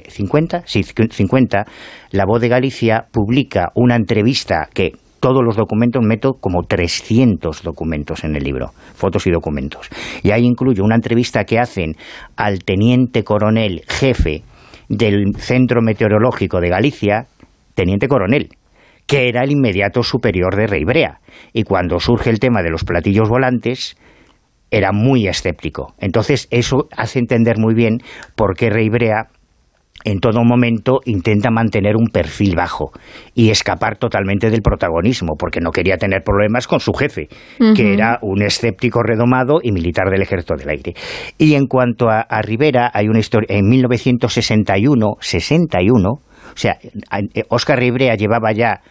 50, 0.07 0.63
sí, 0.65 0.83
50, 0.83 1.65
La 2.11 2.25
Voz 2.25 2.41
de 2.41 2.49
Galicia 2.49 3.05
publica 3.11 3.69
una 3.75 3.95
entrevista 3.95 4.67
que 4.73 4.93
todos 5.19 5.43
los 5.43 5.55
documentos, 5.55 6.01
meto 6.03 6.33
como 6.39 6.63
300 6.63 7.63
documentos 7.63 8.23
en 8.23 8.35
el 8.35 8.43
libro, 8.43 8.71
fotos 8.95 9.27
y 9.27 9.31
documentos. 9.31 9.89
Y 10.23 10.31
ahí 10.31 10.45
incluyo 10.45 10.83
una 10.83 10.95
entrevista 10.95 11.43
que 11.43 11.59
hacen 11.59 11.95
al 12.37 12.59
teniente 12.59 13.23
coronel 13.23 13.81
jefe 13.87 14.43
del 14.87 15.35
Centro 15.37 15.81
Meteorológico 15.81 16.61
de 16.61 16.69
Galicia, 16.69 17.27
teniente 17.75 18.07
coronel, 18.07 18.49
que 19.09 19.27
era 19.27 19.43
el 19.43 19.51
inmediato 19.51 20.03
superior 20.03 20.55
de 20.55 20.67
Rey 20.67 20.85
Brea. 20.85 21.19
Y 21.51 21.63
cuando 21.63 21.99
surge 21.99 22.29
el 22.29 22.39
tema 22.39 22.61
de 22.61 22.69
los 22.69 22.83
platillos 22.83 23.27
volantes, 23.27 23.97
era 24.69 24.91
muy 24.91 25.27
escéptico. 25.27 25.95
Entonces, 25.97 26.47
eso 26.51 26.87
hace 26.95 27.17
entender 27.17 27.57
muy 27.57 27.73
bien 27.73 27.97
por 28.35 28.55
qué 28.55 28.69
Rey 28.69 28.87
Brea 28.87 29.29
en 30.05 30.19
todo 30.19 30.43
momento 30.43 30.99
intenta 31.05 31.49
mantener 31.49 31.95
un 31.95 32.09
perfil 32.09 32.55
bajo 32.55 32.91
y 33.33 33.49
escapar 33.49 33.97
totalmente 33.97 34.51
del 34.51 34.61
protagonismo, 34.61 35.33
porque 35.39 35.59
no 35.59 35.71
quería 35.71 35.97
tener 35.97 36.21
problemas 36.23 36.67
con 36.67 36.79
su 36.79 36.93
jefe, 36.93 37.29
que 37.75 37.95
era 37.95 38.19
un 38.21 38.43
escéptico 38.43 39.01
redomado 39.01 39.57
y 39.63 39.71
militar 39.71 40.11
del 40.11 40.21
Ejército 40.21 40.53
del 40.53 40.69
Aire. 40.69 40.93
Y 41.39 41.55
en 41.55 41.65
cuanto 41.65 42.09
a, 42.09 42.27
Rivera, 42.43 42.91
hay 42.93 43.07
una 43.07 43.19
historia, 43.19 43.57
en 43.57 43.67
1961, 43.67 45.15
61, 45.19 46.09
o 46.09 46.21
sea, 46.53 46.77
Oscar 47.49 47.79
Rivera 47.79 48.15
llevaba 48.15 48.51
ya 48.51 48.81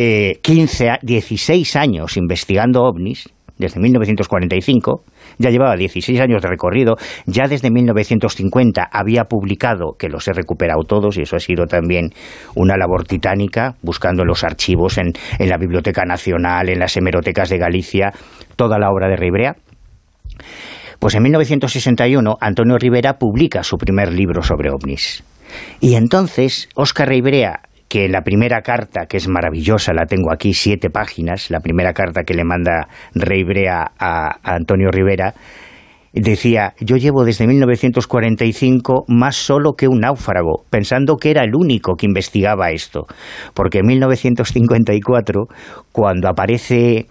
eh, 0.00 0.38
15, 0.42 1.00
16 1.02 1.74
años 1.74 2.16
investigando 2.16 2.84
ovnis, 2.84 3.28
desde 3.56 3.80
1945, 3.80 5.02
ya 5.38 5.50
llevaba 5.50 5.74
16 5.74 6.20
años 6.20 6.40
de 6.40 6.48
recorrido, 6.48 6.94
ya 7.26 7.48
desde 7.48 7.72
1950 7.72 8.88
había 8.92 9.24
publicado, 9.24 9.96
que 9.98 10.08
los 10.08 10.28
he 10.28 10.32
recuperado 10.32 10.84
todos, 10.84 11.18
y 11.18 11.22
eso 11.22 11.34
ha 11.34 11.40
sido 11.40 11.66
también 11.66 12.10
una 12.54 12.76
labor 12.76 13.04
titánica, 13.04 13.74
buscando 13.82 14.24
los 14.24 14.44
archivos 14.44 14.98
en, 14.98 15.14
en 15.40 15.48
la 15.48 15.58
Biblioteca 15.58 16.04
Nacional, 16.04 16.68
en 16.68 16.78
las 16.78 16.96
hemerotecas 16.96 17.50
de 17.50 17.58
Galicia, 17.58 18.12
toda 18.54 18.78
la 18.78 18.90
obra 18.90 19.08
de 19.08 19.16
Ribrea. 19.16 19.56
Pues 21.00 21.16
en 21.16 21.24
1961 21.24 22.36
Antonio 22.40 22.78
Rivera 22.78 23.18
publica 23.18 23.64
su 23.64 23.76
primer 23.76 24.12
libro 24.12 24.42
sobre 24.42 24.70
ovnis. 24.70 25.24
Y 25.80 25.94
entonces 25.94 26.68
Óscar 26.74 27.08
Ribrea 27.08 27.62
que 27.88 28.08
la 28.08 28.22
primera 28.22 28.60
carta, 28.60 29.06
que 29.06 29.16
es 29.16 29.28
maravillosa, 29.28 29.92
la 29.94 30.06
tengo 30.06 30.32
aquí, 30.32 30.52
siete 30.52 30.90
páginas, 30.90 31.50
la 31.50 31.60
primera 31.60 31.92
carta 31.92 32.22
que 32.22 32.34
le 32.34 32.44
manda 32.44 32.88
Rey 33.14 33.44
Brea 33.44 33.92
a, 33.98 34.36
Antonio 34.42 34.90
Rivera, 34.90 35.34
decía, 36.12 36.74
yo 36.80 36.96
llevo 36.96 37.24
desde 37.24 37.46
1945 37.46 39.04
más 39.08 39.36
solo 39.36 39.72
que 39.72 39.88
un 39.88 40.00
náufrago, 40.00 40.64
pensando 40.70 41.16
que 41.16 41.30
era 41.30 41.42
el 41.44 41.54
único 41.54 41.94
que 41.94 42.06
investigaba 42.06 42.70
esto, 42.70 43.06
porque 43.54 43.78
en 43.78 43.86
1954, 43.86 45.46
cuando 45.92 46.28
aparece 46.28 47.06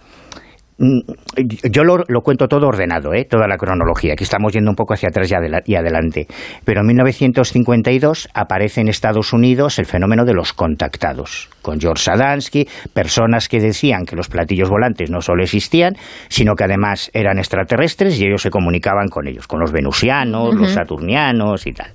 yo 0.78 1.82
lo, 1.82 2.20
cuento 2.22 2.46
todo 2.46 2.68
ordenado, 2.68 3.12
¿eh? 3.12 3.24
toda 3.24 3.48
la 3.48 3.56
cronología, 3.56 4.14
que 4.14 4.22
estamos 4.22 4.52
yendo 4.52 4.70
un 4.70 4.76
poco 4.76 4.94
hacia 4.94 5.08
atrás 5.08 5.30
y, 5.66 5.74
adelante. 5.74 6.26
Pero 6.64 6.82
en 6.82 6.86
1952 6.86 8.28
aparece 8.32 8.80
en 8.80 8.88
Estados 8.88 9.32
Unidos 9.32 9.78
el 9.80 9.86
fenómeno 9.86 10.24
de 10.24 10.34
los 10.34 10.52
contactados, 10.52 11.50
con 11.62 11.80
George 11.80 12.04
Sadansky, 12.04 12.68
personas 12.92 13.48
que 13.48 13.58
decían 13.58 14.04
que 14.04 14.14
los 14.14 14.28
platillos 14.28 14.70
volantes 14.70 15.10
no 15.10 15.20
solo 15.20 15.42
existían, 15.42 15.94
sino 16.28 16.54
que 16.54 16.64
además 16.64 17.10
eran 17.12 17.38
extraterrestres 17.38 18.20
y 18.20 18.26
ellos 18.26 18.42
se 18.42 18.50
comunicaban 18.50 19.08
con 19.08 19.26
ellos, 19.26 19.48
con 19.48 19.58
los 19.58 19.72
venusianos, 19.72 20.54
los 20.54 20.70
saturnianos 20.70 21.66
y 21.66 21.72
tal. 21.72 21.90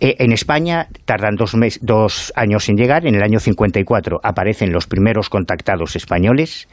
Eh, 0.00 0.16
en 0.18 0.32
España 0.32 0.88
tardan 1.04 1.34
dos, 1.36 1.56
dos 1.80 2.32
años 2.36 2.68
en 2.68 2.76
llegar. 2.76 3.06
En 3.06 3.14
el 3.14 3.22
año 3.22 3.40
54 3.40 4.18
aparecen 4.22 4.72
los 4.72 4.86
primeros 4.86 5.28
contactados 5.28 5.96
españoles 5.96 6.68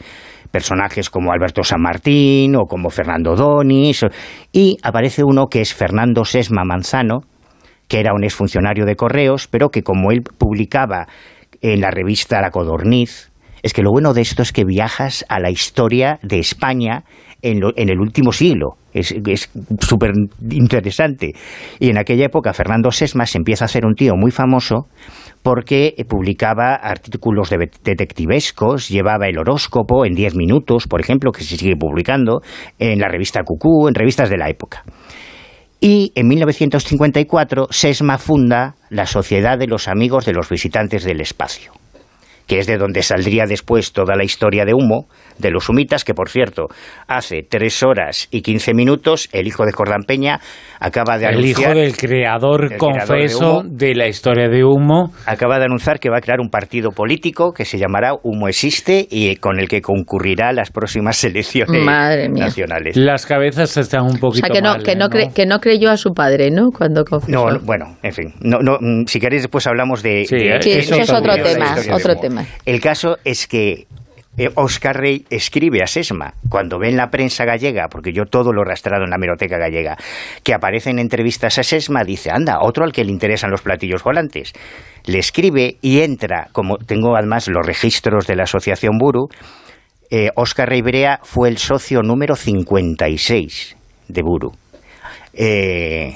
personajes 0.52 1.10
como 1.10 1.34
Alberto 1.34 1.64
San 1.64 1.82
Martín 1.82 2.56
o 2.56 2.66
como 2.66 2.90
Fernando 2.90 3.36
Donis, 3.36 4.06
y 4.54 4.78
aparece 4.84 5.22
uno 5.26 5.48
que 5.48 5.60
es 5.60 5.74
Fernando 5.74 6.24
Sesma 6.24 6.64
Manzano, 6.64 7.24
que 7.90 8.00
era 8.00 8.14
un 8.14 8.24
exfuncionario 8.24 8.86
de 8.86 8.96
correos, 8.96 9.50
pero 9.50 9.68
que 9.68 9.84
como 9.84 10.12
él 10.12 10.22
publicaba 10.22 11.08
en 11.62 11.82
la 11.82 11.92
revista 11.92 12.40
La 12.40 12.52
Codorniz, 12.52 13.32
es 13.64 13.74
que 13.74 13.82
lo 13.82 13.92
bueno 13.92 14.14
de 14.14 14.22
esto 14.22 14.44
es 14.44 14.54
que 14.54 14.64
viajas 14.64 15.26
a 15.28 15.40
la 15.40 15.50
historia 15.50 16.20
de 16.22 16.40
España 16.40 17.04
en, 17.46 17.90
el 17.90 18.00
último 18.00 18.32
siglo. 18.32 18.78
Es 18.94 19.14
súper 19.80 20.12
interesante. 20.50 21.34
Y 21.80 21.90
en 21.90 21.98
aquella 21.98 22.26
época 22.26 22.54
Fernando 22.54 22.92
Sesma 22.92 23.26
se 23.26 23.38
empieza 23.38 23.66
a 23.66 23.68
hacer 23.68 23.86
un 23.86 23.94
tío 23.94 24.16
muy 24.16 24.32
famoso 24.32 24.88
porque 25.44 25.94
publicaba 26.10 26.76
artículos 26.76 27.50
detectivescos, 27.84 28.90
llevaba 28.90 29.28
el 29.28 29.38
horóscopo 29.38 30.06
en 30.06 30.16
10 30.16 30.36
minutos, 30.36 30.88
por 30.88 31.02
ejemplo, 31.02 31.32
que 31.32 31.44
se 31.44 31.58
sigue 31.58 31.76
publicando 31.76 32.42
en 32.80 33.00
la 33.00 33.10
revista 33.10 33.44
Cucú, 33.44 33.88
en 33.88 33.94
revistas 33.94 34.30
de 34.30 34.38
la 34.38 34.50
época. 34.50 34.84
Y 35.80 36.12
en 36.16 36.28
1954 36.28 37.68
Sesma 37.70 38.18
funda 38.18 38.76
la 38.90 39.06
Sociedad 39.06 39.60
de 39.60 39.68
los 39.68 39.88
Amigos 39.88 40.26
de 40.26 40.34
los 40.34 40.50
Visitantes 40.50 41.04
del 41.04 41.22
Espacio 41.22 41.74
que 42.48 42.60
es 42.60 42.68
de 42.68 42.78
donde 42.78 43.02
saldría 43.02 43.46
después 43.46 43.92
toda 43.92 44.16
la 44.16 44.24
historia 44.24 44.66
de 44.66 44.74
humo 44.74 45.08
de 45.38 45.52
los 45.52 45.70
humitas, 45.70 46.04
que 46.04 46.14
por 46.14 46.30
cierto, 46.30 46.68
hace 47.08 47.44
tres 47.48 47.84
horas 47.84 48.28
y 48.32 48.42
quince 48.42 48.74
minutos, 48.74 49.30
el 49.32 49.48
hijo 49.48 49.66
de 49.66 49.72
Cordampeña 49.72 50.40
acaba 50.80 51.18
de 51.18 51.28
anunciar... 51.28 51.72
El 51.72 51.78
hijo 51.78 51.80
del 51.80 51.98
creador, 51.98 52.78
confeso, 52.78 53.64
de, 53.66 53.96
la 53.96 54.08
historia 54.08 54.50
de 54.50 54.64
humo. 54.64 55.12
Acaba 55.26 55.60
de 55.60 55.66
anunciar 55.66 56.00
que 56.00 56.10
va 56.10 56.18
a 56.18 56.22
crear 56.22 56.40
un 56.40 56.50
partido 56.50 56.92
político 56.92 57.54
que 57.54 57.66
se 57.66 57.78
llamará 57.78 58.14
Humo 58.24 58.48
Existe 58.48 59.08
y 59.10 59.36
con 59.38 59.60
el 59.60 59.68
que 59.68 59.82
concurrirá 59.82 60.50
a 60.50 60.54
las 60.54 60.72
próximas 60.72 61.24
elecciones 61.24 61.84
nacionales. 62.32 62.98
Las 62.98 63.26
cabezas 63.26 63.76
están 63.78 64.04
un 64.04 64.20
poquito 64.20 64.46
O 64.46 64.48
sea, 64.48 64.50
que 64.50 64.62
no, 64.62 64.84
que, 64.84 64.96
no 64.96 65.10
que 65.10 65.46
no 65.46 65.60
creyó 65.60 65.92
a 65.92 65.98
su 65.98 66.14
padre, 66.14 66.52
¿no? 66.52 66.70
Cuando 66.72 67.04
confesó. 67.04 67.50
No, 67.50 67.60
bueno, 67.62 67.98
en 68.04 68.12
fin. 68.12 68.34
No, 68.42 68.60
no, 68.60 68.78
mm, 68.80 69.06
si 69.06 69.20
queréis 69.20 69.44
después 69.44 69.66
hablamos 69.68 70.02
de... 70.02 70.26
Sí, 70.26 70.36
eso 70.38 70.96
es 70.96 71.10
otro 71.10 71.36
tema, 71.36 71.76
otro 71.94 72.16
tema. 72.16 72.46
El 72.66 72.80
caso 72.80 73.18
es 73.24 73.48
que 73.48 73.86
Oscar 74.56 74.98
eh, 74.98 75.00
Rey 75.00 75.26
escribe 75.30 75.82
a 75.82 75.88
Sesma 75.88 76.34
cuando 76.50 76.80
ve 76.80 76.90
en 76.90 76.98
la 76.98 77.10
prensa 77.10 77.46
gallega, 77.46 77.88
porque 77.90 78.12
yo 78.12 78.26
todo 78.26 78.52
lo 78.52 78.62
he 78.62 78.66
rastrado 78.66 79.04
en 79.04 79.10
la 79.10 79.18
meroteca 79.18 79.58
gallega, 79.58 79.98
que 80.44 80.54
aparecen 80.54 81.00
entrevistas 81.00 81.58
a 81.58 81.64
Sesma, 81.64 82.04
dice, 82.04 82.32
anda, 82.32 82.60
otro 82.62 82.84
al 82.84 82.92
que 82.92 83.04
le 83.04 83.12
interesan 83.12 83.52
los 83.52 83.62
platillos 83.62 84.04
volantes. 84.04 84.54
Le 85.06 85.20
escribe 85.20 85.78
y 85.82 86.02
entra, 86.02 86.50
como 86.52 86.78
tengo 86.78 87.16
además 87.16 87.48
los 87.48 87.66
registros 87.66 88.28
de 88.28 88.36
la 88.36 88.44
Asociación 88.44 88.98
Buru, 88.98 89.28
eh, 90.10 90.30
Oscar 90.36 90.70
Rey 90.70 90.82
Brea 90.82 91.20
fue 91.24 91.50
el 91.50 91.58
socio 91.58 92.02
número 92.02 92.36
56 92.36 93.76
de 94.08 94.22
Buru. 94.22 94.52
Eh, 95.34 96.14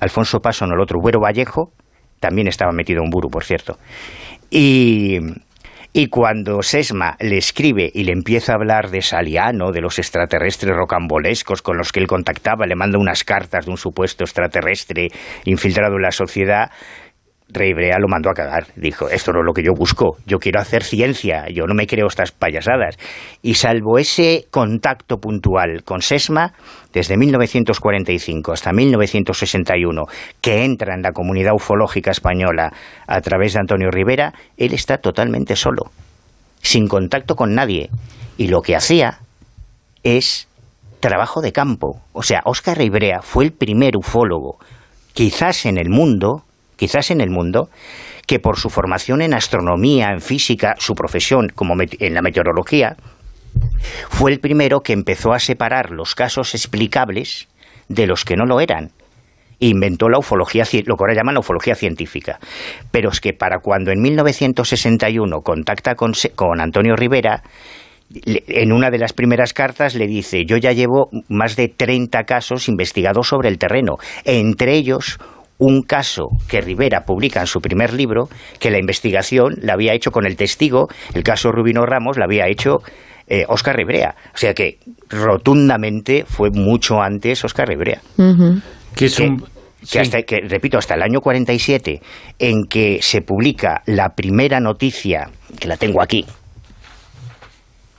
Alfonso 0.00 0.40
Paso, 0.40 0.66
no 0.66 0.74
el 0.74 0.80
otro, 0.80 1.00
Buero 1.00 1.20
Vallejo, 1.20 1.72
también 2.20 2.48
estaba 2.48 2.72
metido 2.72 3.02
en 3.02 3.10
Buru, 3.10 3.28
por 3.28 3.44
cierto. 3.44 3.78
Y, 4.50 5.18
y 5.96 6.08
cuando 6.08 6.60
Sesma 6.60 7.16
le 7.20 7.38
escribe 7.38 7.88
y 7.94 8.02
le 8.02 8.10
empieza 8.10 8.50
a 8.50 8.56
hablar 8.56 8.90
de 8.90 9.00
Saliano, 9.00 9.70
de 9.70 9.80
los 9.80 10.00
extraterrestres 10.00 10.74
rocambolescos 10.74 11.62
con 11.62 11.78
los 11.78 11.92
que 11.92 12.00
él 12.00 12.08
contactaba, 12.08 12.66
le 12.66 12.74
manda 12.74 12.98
unas 12.98 13.22
cartas 13.22 13.66
de 13.66 13.70
un 13.70 13.76
supuesto 13.76 14.24
extraterrestre 14.24 15.06
infiltrado 15.44 15.94
en 15.94 16.02
la 16.02 16.10
sociedad, 16.10 16.72
Rey 17.54 17.72
Brea 17.72 17.98
lo 17.98 18.08
mandó 18.08 18.30
a 18.30 18.34
cagar. 18.34 18.66
Dijo, 18.76 19.08
esto 19.08 19.32
no 19.32 19.40
es 19.40 19.46
lo 19.46 19.52
que 19.52 19.62
yo 19.62 19.72
busco, 19.72 20.18
yo 20.26 20.38
quiero 20.38 20.60
hacer 20.60 20.82
ciencia, 20.82 21.46
yo 21.48 21.66
no 21.66 21.74
me 21.74 21.86
creo 21.86 22.06
estas 22.06 22.32
payasadas. 22.32 22.96
Y 23.42 23.54
salvo 23.54 23.98
ese 23.98 24.46
contacto 24.50 25.18
puntual 25.18 25.84
con 25.84 26.02
Sesma, 26.02 26.52
desde 26.92 27.16
1945 27.16 28.52
hasta 28.52 28.72
1961, 28.72 30.04
que 30.40 30.64
entra 30.64 30.94
en 30.94 31.02
la 31.02 31.12
comunidad 31.12 31.54
ufológica 31.54 32.10
española 32.10 32.72
a 33.06 33.20
través 33.20 33.54
de 33.54 33.60
Antonio 33.60 33.90
Rivera, 33.90 34.32
él 34.56 34.74
está 34.74 34.98
totalmente 34.98 35.56
solo, 35.56 35.90
sin 36.60 36.88
contacto 36.88 37.34
con 37.34 37.54
nadie. 37.54 37.90
Y 38.36 38.48
lo 38.48 38.62
que 38.62 38.74
hacía 38.76 39.20
es 40.02 40.48
trabajo 41.00 41.40
de 41.40 41.52
campo. 41.52 42.00
O 42.12 42.22
sea, 42.22 42.40
Oscar 42.44 42.78
Ribrea 42.78 43.20
fue 43.22 43.44
el 43.44 43.52
primer 43.52 43.96
ufólogo, 43.96 44.58
quizás 45.12 45.66
en 45.66 45.78
el 45.78 45.90
mundo, 45.90 46.44
quizás 46.76 47.10
en 47.10 47.20
el 47.20 47.30
mundo, 47.30 47.68
que 48.26 48.38
por 48.38 48.58
su 48.58 48.70
formación 48.70 49.22
en 49.22 49.34
astronomía, 49.34 50.10
en 50.10 50.20
física, 50.20 50.74
su 50.78 50.94
profesión 50.94 51.48
como 51.54 51.74
en 51.80 52.14
la 52.14 52.22
meteorología, 52.22 52.96
fue 54.10 54.32
el 54.32 54.40
primero 54.40 54.80
que 54.80 54.92
empezó 54.92 55.32
a 55.32 55.38
separar 55.38 55.90
los 55.90 56.14
casos 56.14 56.54
explicables 56.54 57.48
de 57.88 58.06
los 58.06 58.24
que 58.24 58.36
no 58.36 58.46
lo 58.46 58.60
eran. 58.60 58.90
Inventó 59.60 60.08
la 60.08 60.18
ufología, 60.18 60.64
lo 60.86 60.96
que 60.96 61.02
ahora 61.02 61.14
llaman 61.14 61.34
la 61.34 61.40
ufología 61.40 61.74
científica. 61.74 62.38
Pero 62.90 63.10
es 63.10 63.20
que 63.20 63.32
para 63.32 63.58
cuando 63.60 63.92
en 63.92 64.00
1961 64.00 65.40
contacta 65.42 65.94
con, 65.94 66.12
con 66.34 66.60
Antonio 66.60 66.96
Rivera, 66.96 67.42
en 68.24 68.72
una 68.72 68.90
de 68.90 68.98
las 68.98 69.12
primeras 69.12 69.52
cartas 69.52 69.94
le 69.94 70.06
dice, 70.06 70.44
yo 70.44 70.56
ya 70.56 70.72
llevo 70.72 71.08
más 71.28 71.56
de 71.56 71.68
30 71.68 72.24
casos 72.24 72.68
investigados 72.68 73.28
sobre 73.28 73.48
el 73.48 73.58
terreno, 73.58 73.96
entre 74.24 74.74
ellos 74.74 75.18
un 75.58 75.82
caso 75.82 76.28
que 76.48 76.60
Rivera 76.60 77.04
publica 77.04 77.40
en 77.40 77.46
su 77.46 77.60
primer 77.60 77.92
libro, 77.92 78.28
que 78.58 78.70
la 78.70 78.78
investigación 78.78 79.54
la 79.60 79.74
había 79.74 79.94
hecho 79.94 80.10
con 80.10 80.26
el 80.26 80.36
testigo, 80.36 80.88
el 81.14 81.22
caso 81.22 81.52
Rubino 81.52 81.86
Ramos 81.86 82.18
la 82.18 82.24
había 82.24 82.48
hecho 82.48 82.78
Oscar 83.48 83.74
eh, 83.74 83.78
Rivera. 83.78 84.14
O 84.34 84.36
sea 84.36 84.54
que 84.54 84.78
rotundamente 85.08 86.24
fue 86.26 86.50
mucho 86.50 87.00
antes 87.00 87.44
Oscar 87.44 87.68
Rivera. 87.68 88.00
Que 88.94 89.06
es 89.06 89.18
un... 89.20 89.44
que, 90.26 90.40
repito, 90.48 90.78
hasta 90.78 90.94
el 90.94 91.02
año 91.02 91.20
47, 91.20 92.00
en 92.38 92.64
que 92.68 92.98
se 93.00 93.22
publica 93.22 93.82
la 93.86 94.10
primera 94.10 94.60
noticia, 94.60 95.30
que 95.58 95.68
la 95.68 95.76
tengo 95.76 96.02
aquí, 96.02 96.24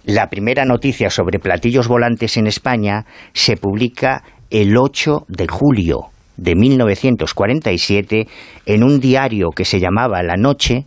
la 0.03 0.27
primera 0.29 0.65
noticia 0.65 1.09
sobre 1.09 1.39
platillos 1.39 1.87
volantes 1.87 2.37
en 2.37 2.45
España 2.45 3.05
se 3.33 3.57
publica 3.57 4.23
el 4.51 4.77
8 4.77 5.25
de 5.27 5.47
julio 5.47 6.11
de 6.37 6.55
1947 6.55 8.27
en 8.65 8.83
un 8.83 8.99
diario 8.99 9.51
que 9.51 9.65
se 9.65 9.79
llamaba 9.79 10.23
La 10.23 10.35
Noche, 10.37 10.85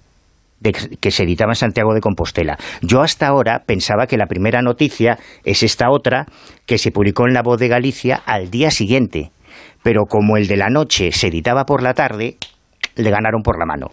que 1.01 1.11
se 1.11 1.23
editaba 1.23 1.53
en 1.53 1.57
Santiago 1.57 1.95
de 1.95 2.01
Compostela. 2.01 2.59
Yo 2.83 3.03
hasta 3.03 3.29
ahora 3.29 3.63
pensaba 3.65 4.07
que 4.07 4.17
la 4.17 4.27
primera 4.27 4.61
noticia 4.63 5.19
es 5.45 5.63
esta 5.63 5.91
otra 5.91 6.27
que 6.67 6.79
se 6.79 6.91
publicó 6.91 7.27
en 7.27 7.35
La 7.35 7.43
Voz 7.43 7.59
de 7.59 7.69
Galicia 7.69 8.17
al 8.27 8.51
día 8.51 8.71
siguiente, 8.71 9.31
pero 9.83 10.07
como 10.07 10.37
el 10.37 10.49
de 10.49 10.57
la 10.57 10.69
noche 10.69 11.13
se 11.13 11.29
editaba 11.29 11.65
por 11.65 11.83
la 11.83 11.95
tarde, 11.95 12.37
le 12.97 13.11
ganaron 13.11 13.43
por 13.43 13.59
la 13.59 13.67
mano. 13.67 13.87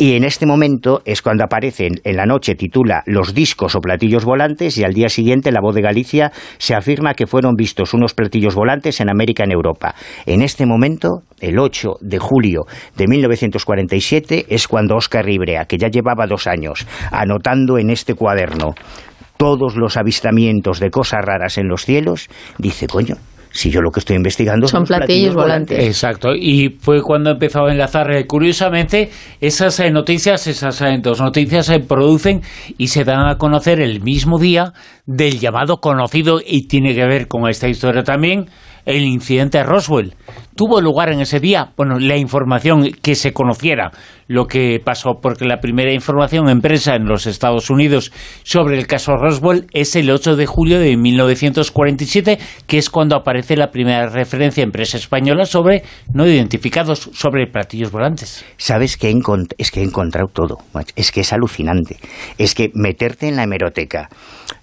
Y 0.00 0.14
en 0.14 0.24
este 0.24 0.46
momento 0.46 1.02
es 1.04 1.20
cuando 1.20 1.44
aparece 1.44 1.86
en, 2.04 2.16
la 2.16 2.24
noche, 2.24 2.54
titula 2.54 3.02
Los 3.04 3.34
discos 3.34 3.74
o 3.74 3.80
platillos 3.80 4.24
volantes 4.24 4.78
y 4.78 4.84
al 4.84 4.94
día 4.94 5.10
siguiente 5.10 5.52
La 5.52 5.60
Voz 5.60 5.74
de 5.74 5.82
Galicia 5.82 6.32
se 6.56 6.74
afirma 6.74 7.12
que 7.12 7.26
fueron 7.26 7.54
vistos 7.54 7.92
unos 7.92 8.14
platillos 8.14 8.54
volantes 8.54 9.02
en 9.02 9.10
América 9.10 9.44
en 9.44 9.52
Europa. 9.52 9.94
En 10.24 10.40
este 10.40 10.64
momento, 10.64 11.24
el 11.42 11.58
8 11.58 11.96
de 12.00 12.18
julio 12.18 12.62
de 12.96 13.08
1947, 13.08 14.46
es 14.48 14.68
cuando 14.68 14.96
Oscar 14.96 15.26
Ribrea, 15.26 15.66
que 15.66 15.76
ya 15.76 15.88
llevaba 15.88 16.26
dos 16.26 16.46
años 16.46 16.86
anotando 17.12 17.76
en 17.76 17.90
este 17.90 18.14
cuaderno 18.14 18.72
todos 19.36 19.76
los 19.76 19.98
avistamientos 19.98 20.80
de 20.80 20.88
cosas 20.88 21.20
raras 21.22 21.58
en 21.58 21.68
los 21.68 21.84
cielos, 21.84 22.30
dice, 22.56 22.86
coño, 22.86 23.16
si 23.50 23.70
yo 23.70 23.80
lo 23.80 23.90
que 23.90 24.00
estoy 24.00 24.16
investigando 24.16 24.66
son, 24.66 24.84
platillos, 24.84 25.34
volantes. 25.34 25.78
Exacto, 25.84 26.34
y 26.34 26.76
fue 26.80 27.02
cuando 27.02 27.30
empezó 27.30 27.66
a 27.66 27.72
enlazar. 27.72 28.10
Eh, 28.12 28.26
curiosamente, 28.26 29.10
esas 29.40 29.80
eh, 29.80 29.90
noticias, 29.90 30.46
esas 30.46 30.80
eh, 30.82 30.98
dos 31.02 31.20
noticias 31.20 31.66
se 31.66 31.80
producen 31.80 32.42
y 32.78 32.88
se 32.88 33.04
dan 33.04 33.28
a 33.28 33.36
conocer 33.36 33.80
el 33.80 34.02
mismo 34.02 34.38
día 34.38 34.72
del 35.06 35.38
llamado 35.40 35.78
conocido, 35.78 36.40
y 36.44 36.68
tiene 36.68 36.94
que 36.94 37.04
ver 37.04 37.28
con 37.28 37.48
esta 37.48 37.68
historia 37.68 38.04
también, 38.04 38.46
el 38.90 39.04
incidente 39.04 39.58
de 39.58 39.64
Roswell. 39.64 40.14
Tuvo 40.56 40.80
lugar 40.80 41.10
en 41.10 41.20
ese 41.20 41.40
día, 41.40 41.72
bueno, 41.76 41.98
la 41.98 42.16
información 42.16 42.90
que 43.02 43.14
se 43.14 43.32
conociera 43.32 43.92
lo 44.28 44.46
que 44.46 44.80
pasó, 44.84 45.18
porque 45.20 45.44
la 45.44 45.58
primera 45.58 45.92
información 45.92 46.48
en 46.48 46.60
prensa 46.60 46.94
en 46.94 47.06
los 47.06 47.26
Estados 47.26 47.68
Unidos 47.70 48.12
sobre 48.44 48.78
el 48.78 48.86
caso 48.86 49.16
Roswell 49.16 49.66
es 49.72 49.96
el 49.96 50.10
8 50.10 50.36
de 50.36 50.46
julio 50.46 50.78
de 50.78 50.96
1947, 50.96 52.38
que 52.66 52.78
es 52.78 52.90
cuando 52.90 53.16
aparece 53.16 53.56
la 53.56 53.70
primera 53.70 54.06
referencia 54.08 54.62
en 54.62 54.70
prensa 54.70 54.98
española 54.98 55.46
sobre 55.46 55.82
no 56.12 56.26
identificados, 56.26 57.10
sobre 57.12 57.46
platillos 57.46 57.90
volantes. 57.90 58.44
¿Sabes 58.56 58.96
que 58.96 59.12
es 59.58 59.70
que 59.70 59.80
he 59.80 59.84
encontrado 59.84 60.28
todo? 60.32 60.58
Es 60.94 61.10
que 61.10 61.22
es 61.22 61.32
alucinante. 61.32 61.96
Es 62.38 62.54
que 62.54 62.70
meterte 62.74 63.28
en 63.28 63.36
la 63.36 63.44
hemeroteca, 63.44 64.08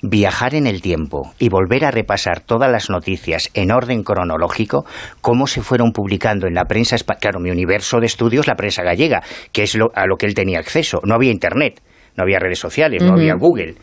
viajar 0.10 0.56
en 0.56 0.68
el 0.68 0.82
tiempo 0.82 1.34
y 1.40 1.50
volver 1.50 1.86
a 1.86 1.92
repasar 1.92 2.42
todas 2.42 2.72
las 2.72 2.90
noticias 2.90 3.50
en 3.54 3.72
orden 3.72 4.04
cronológico, 4.04 4.86
cómo 5.22 5.48
se 5.48 5.62
fueron 5.62 5.92
publicando 5.92 6.48
en 6.48 6.54
la 6.54 6.66
prensa, 6.66 6.96
claro, 7.20 7.40
mi 7.40 7.52
universo 7.52 8.00
de 8.00 8.06
estudios, 8.06 8.48
la 8.48 8.56
prensa 8.56 8.84
gallega, 8.84 9.22
que 9.52 9.64
es 9.64 9.76
a 9.76 10.06
lo 10.06 10.18
que 10.18 10.26
él 10.26 10.34
tenía 10.34 10.60
acceso. 10.60 11.00
No 11.04 11.16
había 11.16 11.32
Internet, 11.32 11.82
no 12.16 12.24
había 12.24 12.40
redes 12.40 12.60
sociales, 12.60 13.04
no 13.04 13.14
había 13.14 13.36
Google. 13.36 13.76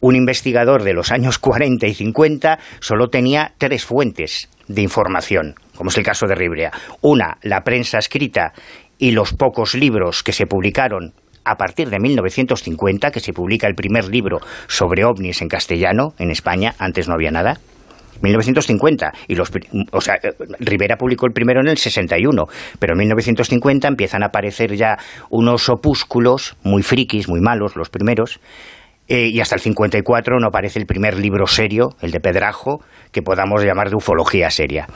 Un 0.00 0.14
investigador 0.14 0.82
de 0.82 0.92
los 0.92 1.10
años 1.10 1.38
40 1.38 1.86
y 1.86 1.94
50 1.94 2.58
solo 2.80 3.08
tenía 3.08 3.54
tres 3.58 3.84
fuentes 3.84 4.48
de 4.68 4.82
información, 4.82 5.54
como 5.74 5.90
es 5.90 5.98
el 5.98 6.04
caso 6.04 6.26
de 6.26 6.34
Ribrea. 6.34 6.70
Una, 7.00 7.38
la 7.42 7.62
prensa 7.62 7.98
escrita 7.98 8.52
y 8.98 9.12
los 9.12 9.32
pocos 9.32 9.74
libros 9.74 10.22
que 10.22 10.32
se 10.32 10.46
publicaron 10.46 11.12
a 11.46 11.54
partir 11.56 11.88
de 11.88 12.00
1950, 12.00 13.10
que 13.10 13.20
se 13.20 13.32
publica 13.32 13.68
el 13.68 13.74
primer 13.74 14.08
libro 14.08 14.40
sobre 14.66 15.04
ovnis 15.04 15.40
en 15.42 15.48
castellano 15.48 16.12
en 16.18 16.30
España, 16.30 16.74
antes 16.78 17.08
no 17.08 17.14
había 17.14 17.30
nada. 17.30 17.58
1950 18.22 19.12
y 19.28 19.34
los 19.34 19.52
o 19.92 20.00
sea 20.00 20.14
Rivera 20.58 20.96
publicó 20.96 21.26
el 21.26 21.32
primero 21.32 21.60
en 21.60 21.68
el 21.68 21.76
61 21.76 22.46
pero 22.78 22.94
en 22.94 22.98
1950 23.00 23.88
empiezan 23.88 24.22
a 24.22 24.28
aparecer 24.28 24.74
ya 24.74 24.96
unos 25.28 25.68
opúsculos 25.68 26.56
muy 26.62 26.82
frikis 26.82 27.28
muy 27.28 27.40
malos 27.40 27.76
los 27.76 27.90
primeros 27.90 28.40
eh, 29.08 29.28
y 29.28 29.40
hasta 29.40 29.56
el 29.56 29.60
54 29.60 30.38
no 30.40 30.48
aparece 30.48 30.78
el 30.78 30.86
primer 30.86 31.18
libro 31.18 31.46
serio 31.46 31.90
el 32.00 32.10
de 32.10 32.20
Pedrajo 32.20 32.80
que 33.12 33.20
podamos 33.20 33.62
llamar 33.62 33.90
de 33.90 33.96
ufología 33.96 34.50
seria 34.50 34.86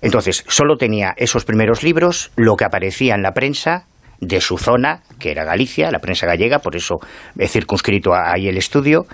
entonces 0.00 0.44
solo 0.46 0.76
tenía 0.76 1.14
esos 1.16 1.44
primeros 1.44 1.82
libros 1.82 2.30
lo 2.36 2.54
que 2.54 2.64
aparecía 2.64 3.16
en 3.16 3.22
la 3.22 3.32
prensa 3.32 3.86
de 4.22 4.40
su 4.40 4.56
zona 4.56 5.02
que 5.18 5.32
era 5.32 5.44
Galicia 5.44 5.90
la 5.90 5.98
prensa 5.98 6.26
gallega 6.26 6.60
por 6.60 6.76
eso 6.76 7.00
he 7.38 7.48
circunscrito 7.48 8.12
ahí 8.14 8.48
el 8.48 8.56
estudio 8.56 9.06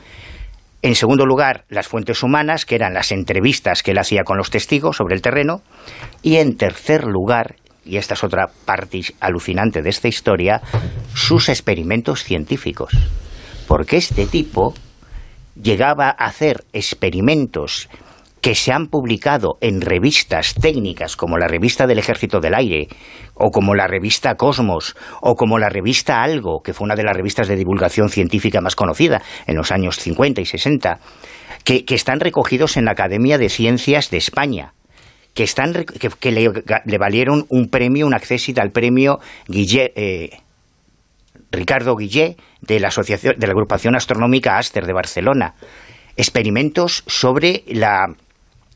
en 0.81 0.95
segundo 0.95 1.27
lugar, 1.27 1.65
las 1.69 1.89
fuentes 1.89 2.23
humanas, 2.23 2.65
que 2.65 2.77
eran 2.77 2.95
las 2.95 3.11
entrevistas 3.11 3.83
que 3.83 3.91
él 3.91 3.99
hacía 3.99 4.23
con 4.23 4.39
los 4.39 4.51
testigos 4.51 4.97
sobre 4.97 5.17
el 5.17 5.23
terreno. 5.23 5.63
Y 6.23 6.37
en 6.37 6.57
tercer 6.57 7.05
lugar, 7.05 7.57
y 7.85 7.97
esta 7.97 8.15
es 8.15 8.23
otra 8.23 8.47
parte 8.65 9.01
alucinante 9.19 9.83
de 9.83 9.91
esta 9.91 10.07
historia, 10.07 10.63
sus 11.15 11.49
experimentos 11.49 12.23
científicos. 12.23 12.93
Porque 13.67 13.97
este 13.97 14.27
tipo 14.27 14.73
llegaba 15.61 16.11
a 16.11 16.27
hacer 16.27 16.65
experimentos 16.73 17.89
que 18.49 18.55
se 18.55 18.73
han 18.73 18.87
publicado 18.87 19.59
en 19.61 19.83
revistas 19.83 20.55
técnicas 20.55 21.17
como 21.17 21.37
la 21.37 21.49
revista 21.49 21.87
del 21.87 21.99
Ejército 21.99 22.41
del 22.41 22.55
Aire, 22.55 22.89
o 23.35 23.51
como 23.51 23.75
la 23.75 23.87
revista 23.87 24.37
Cosmos, 24.37 24.97
o 25.21 25.35
como 25.35 25.59
la 25.59 25.69
revista 25.69 26.23
Algo, 26.23 26.63
que 26.63 26.73
fue 26.73 26.87
una 26.87 26.95
de 26.95 27.03
las 27.03 27.15
revistas 27.15 27.47
de 27.47 27.57
divulgación 27.57 28.09
científica 28.09 28.63
más 28.63 28.75
conocida 28.75 29.21
en 29.47 29.55
los 29.55 29.71
años 29.71 29.99
50 29.99 30.41
y 30.41 30.47
60, 30.47 30.99
que, 31.63 31.85
están 31.91 32.21
recogidos 32.21 32.79
en 32.79 32.87
la 32.87 32.93
Academia 32.93 33.37
de 33.37 33.51
Ciencias 33.51 34.09
de 34.09 34.17
España, 34.17 34.73
que, 35.35 35.43
están, 35.43 35.85
que, 36.19 36.33
le, 36.33 36.99
valieron 36.99 37.45
un 37.51 37.69
premio, 37.69 38.07
un 38.07 38.15
acceso 38.15 38.51
al 38.63 38.71
premio 38.71 39.19
eh, 39.53 40.31
Ricardo 41.53 41.97
Guillé 41.97 42.39
de 42.63 42.77
de 42.77 42.81
la 42.81 43.53
agrupación 43.53 43.95
astronómica 43.95 44.57
Aster 44.57 44.87
de 44.87 44.95
Barcelona. 44.95 45.55
Experimentos 46.17 47.05
sobre 47.07 47.63
la 47.69 48.07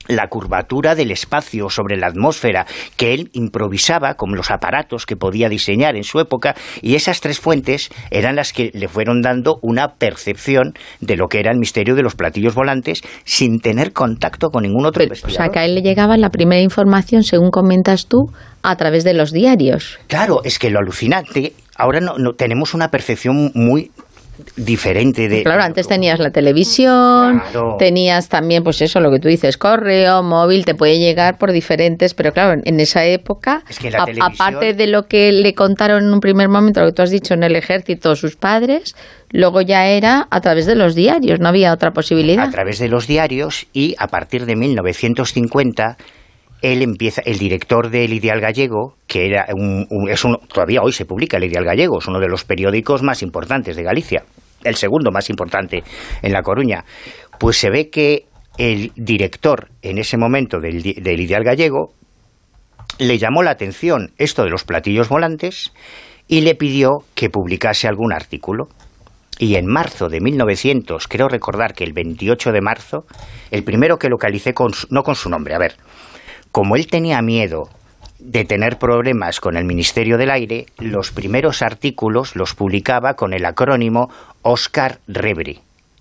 la 0.09 0.29
curvatura 0.29 0.95
del 0.95 1.11
espacio 1.11 1.69
sobre 1.71 1.97
la 1.97 2.09
atmósfera, 2.09 2.67
que 2.97 3.15
él 3.15 3.31
improvisaba 3.33 4.15
con 4.15 4.35
los 4.35 4.51
aparatos 4.51 5.07
que 5.07 5.17
podía 5.17 5.49
diseñar 5.49 5.97
en 5.97 6.05
su 6.05 6.21
época, 6.21 6.55
y 6.81 6.95
esas 6.95 7.21
tres 7.21 7.41
fuentes 7.41 7.91
eran 8.11 8.37
las 8.37 8.53
que 8.53 8.71
le 8.75 8.89
fueron 8.89 9.23
dando 9.23 9.59
una 9.63 9.95
percepción 9.95 10.75
de 11.01 11.17
lo 11.17 11.29
que 11.29 11.41
era 11.41 11.51
el 11.51 11.59
misterio 11.59 11.95
de 11.95 12.03
los 12.03 12.15
platillos 12.15 12.55
volantes 12.55 13.03
sin 13.25 13.61
tener 13.61 13.93
contacto 13.93 14.51
con 14.51 14.63
ningún 14.63 14.87
otro 14.87 15.03
investigador. 15.03 15.41
O 15.41 15.45
sea, 15.45 15.53
que 15.53 15.59
a 15.59 15.65
él 15.65 15.75
le 15.75 15.83
llegaba 15.83 16.17
la 16.17 16.31
primera 16.31 16.63
información, 16.63 17.23
según 17.23 17.51
comentas 17.51 18.07
tú, 18.07 18.31
a 18.63 18.77
través 18.77 19.05
de 19.05 19.15
los 19.15 19.33
diarios. 19.33 19.99
Claro, 20.07 20.41
es 20.45 20.59
que 20.59 20.71
lo 20.71 20.79
alucinante, 20.79 21.53
ahora 21.77 22.01
no 22.01 22.33
tenemos 22.35 22.75
una 22.75 22.89
percepción 22.89 23.51
muy 23.55 23.91
diferente 24.57 25.29
de... 25.29 25.43
Claro, 25.43 25.63
antes 25.63 25.87
tenías 25.87 26.19
la 26.19 26.31
televisión, 26.31 27.43
tenías 27.79 28.29
también, 28.29 28.63
pues 28.63 28.81
eso, 28.83 29.01
lo 29.01 29.11
que 29.11 29.19
tú 29.19 29.29
dices, 29.29 29.57
correo, 29.57 30.23
móvil, 30.23 30.65
te 30.65 30.75
puede 30.75 30.99
llegar 30.99 31.39
por 31.39 31.53
diferentes, 31.53 32.15
pero 32.15 32.33
claro, 32.33 32.61
en 32.65 32.81
esa 32.81 33.05
época, 33.05 33.63
aparte 34.21 34.75
de 34.75 34.87
lo 34.87 35.05
que 35.05 35.33
le 35.33 35.55
contaron 35.55 36.05
en 36.05 36.13
un 36.13 36.21
primer 36.21 36.49
momento, 36.49 36.81
lo 36.81 36.87
que 36.87 36.93
tú 36.93 37.03
has 37.03 37.11
dicho 37.11 37.35
en 37.35 37.43
el 37.43 37.57
ejército, 37.57 38.17
sus 38.17 38.37
padres, 38.37 38.95
luego 39.31 39.61
ya 39.61 39.87
era 39.87 40.27
a 40.31 40.41
través 40.41 40.67
de 40.67 40.77
los 40.77 40.95
diarios, 40.95 41.41
no 41.41 41.49
había 41.49 41.73
otra 41.73 41.93
posibilidad. 41.93 42.47
A 42.47 42.51
través 42.51 42.79
de 42.79 42.89
los 42.89 43.07
diarios 43.07 43.67
y 43.73 43.95
a 43.99 44.09
partir 44.09 44.47
de 44.47 44.57
1950 44.57 45.97
él 46.63 46.83
empieza, 46.83 47.23
el 47.25 47.39
director 47.39 47.91
del 47.91 48.13
Ideal 48.13 48.41
Gallego, 48.41 48.95
que 49.07 49.27
era 49.27 49.47
un, 49.53 49.87
es 50.09 50.23
todavía 50.49 50.81
hoy 50.81 50.93
se 50.93 51.05
publica 51.05 51.37
el 51.37 51.45
Ideal 51.45 51.65
Gallego, 51.65 51.99
es 51.99 52.07
uno 52.07 52.21
de 52.21 52.29
los 52.29 52.45
periódicos 52.45 53.03
más 53.03 53.23
importantes 53.23 53.77
de 53.77 53.83
Galicia, 53.83 54.23
el 54.63 54.77
segundo 54.77 55.11
más 55.11 55.29
importante 55.29 55.83
en 56.23 56.33
La 56.33 56.43
Coruña, 56.43 56.85
pues 57.39 57.59
se 57.59 57.69
ve 57.69 57.91
que 57.91 58.27
el 58.59 58.93
director 58.95 59.71
en 59.83 59.99
ese 59.99 60.17
momento 60.17 60.59
del, 60.61 60.83
del 60.83 61.21
Ideal 61.21 61.43
Gallego 61.43 61.95
le 62.99 63.19
llamó 63.19 63.43
la 63.43 63.51
atención 63.51 64.13
esto 64.17 64.45
de 64.45 64.51
los 64.51 64.65
platillos 64.65 65.09
volantes 65.09 65.73
y 66.29 66.43
le 66.43 66.55
pidió 66.55 66.91
que 67.15 67.29
publicase 67.29 67.89
algún 67.89 68.13
artículo. 68.13 68.69
Y 69.39 69.57
en 69.57 69.67
marzo 69.67 70.09
de 70.09 70.21
1900, 70.21 71.09
creo 71.09 71.27
recordar 71.27 71.75
que 71.75 71.83
el 71.83 71.95
28 71.95 72.53
de 72.53 72.61
marzo, 72.61 73.07
el 73.51 73.65
primero 73.65 73.97
que 73.97 74.09
localicé, 74.09 74.55
con, 74.55 74.71
no 74.91 75.03
con 75.03 75.17
su 75.17 75.31
nombre, 75.31 75.55
a 75.55 75.59
ver, 75.59 75.75
como 76.53 76.77
él 76.77 76.87
tenía 76.87 77.21
miedo 77.23 77.69
de 78.19 78.45
tener 78.45 78.79
problemas 78.79 79.41
con 79.41 79.57
el 79.57 79.65
Ministerio 79.65 80.17
del 80.17 80.31
Aire, 80.31 80.67
los 80.79 81.11
primeros 81.11 81.63
artículos 81.63 82.37
los 82.37 82.55
publicaba 82.55 83.15
con 83.15 83.33
el 83.33 83.45
acrónimo 83.45 84.09
Oscar 84.43 85.01
Rebre. 85.09 85.61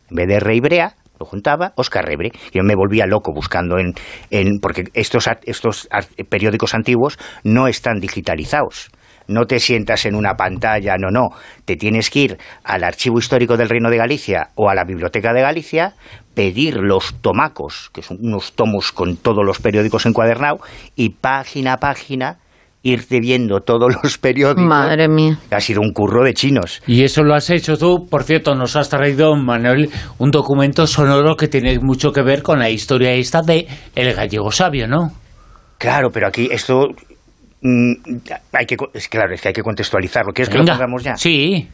En 0.09 0.17
vez 0.17 0.27
de 0.27 0.39
Reibrea, 0.39 0.95
lo 1.19 1.25
juntaba 1.25 1.73
Oscar 1.75 2.05
Rebre. 2.05 2.31
Yo 2.53 2.61
me 2.63 2.75
volvía 2.75 3.07
loco 3.07 3.31
buscando 3.33 3.79
en... 3.79 3.93
en 4.29 4.59
porque 4.59 4.83
estos, 4.93 5.27
estos 5.45 5.89
periódicos 6.29 6.75
antiguos 6.75 7.17
no 7.43 7.67
están 7.67 7.99
digitalizados 7.99 8.91
no 9.31 9.45
te 9.45 9.59
sientas 9.59 10.05
en 10.05 10.15
una 10.15 10.35
pantalla, 10.35 10.95
no, 10.97 11.09
no, 11.09 11.29
te 11.65 11.75
tienes 11.75 12.09
que 12.09 12.19
ir 12.19 12.37
al 12.63 12.83
Archivo 12.83 13.19
Histórico 13.19 13.57
del 13.57 13.69
Reino 13.69 13.89
de 13.89 13.97
Galicia 13.97 14.49
o 14.55 14.69
a 14.69 14.75
la 14.75 14.83
Biblioteca 14.83 15.33
de 15.33 15.41
Galicia, 15.41 15.95
pedir 16.33 16.77
los 16.77 17.15
tomacos, 17.21 17.89
que 17.93 18.01
son 18.01 18.17
unos 18.21 18.53
tomos 18.53 18.91
con 18.91 19.17
todos 19.17 19.45
los 19.45 19.59
periódicos 19.59 20.05
encuadernados, 20.05 20.61
y 20.95 21.09
página 21.09 21.73
a 21.73 21.77
página 21.77 22.37
irte 22.83 23.19
viendo 23.19 23.61
todos 23.61 23.93
los 24.03 24.17
periódicos. 24.17 24.63
Madre 24.63 25.07
mía. 25.07 25.37
Ha 25.51 25.59
sido 25.59 25.81
un 25.81 25.93
curro 25.93 26.23
de 26.23 26.33
chinos. 26.33 26.81
Y 26.87 27.03
eso 27.03 27.23
lo 27.23 27.35
has 27.35 27.49
hecho 27.49 27.77
tú. 27.77 28.07
Por 28.09 28.23
cierto, 28.23 28.55
nos 28.55 28.75
has 28.75 28.89
traído, 28.89 29.35
Manuel, 29.35 29.89
un 30.17 30.31
documento 30.31 30.87
sonoro 30.87 31.35
que 31.35 31.47
tiene 31.47 31.79
mucho 31.79 32.11
que 32.11 32.21
ver 32.21 32.41
con 32.41 32.59
la 32.59 32.69
historia 32.69 33.11
esta 33.11 33.41
de 33.41 33.67
El 33.95 34.13
Gallego 34.13 34.51
Sabio, 34.51 34.87
¿no? 34.87 35.11
Claro, 35.77 36.09
pero 36.11 36.27
aquí 36.27 36.47
esto 36.51 36.89
Mm, 37.61 37.93
hay 38.53 38.65
que, 38.65 38.75
es 38.93 39.07
claro, 39.07 39.33
es 39.33 39.41
que 39.41 39.47
hay 39.49 39.53
que 39.53 39.61
contextualizarlo. 39.61 40.33
¿Quieres 40.33 40.49
que 40.49 40.57
lo 40.57 40.65
pongamos 40.65 41.03
ya? 41.03 41.15
Sí. 41.15 41.69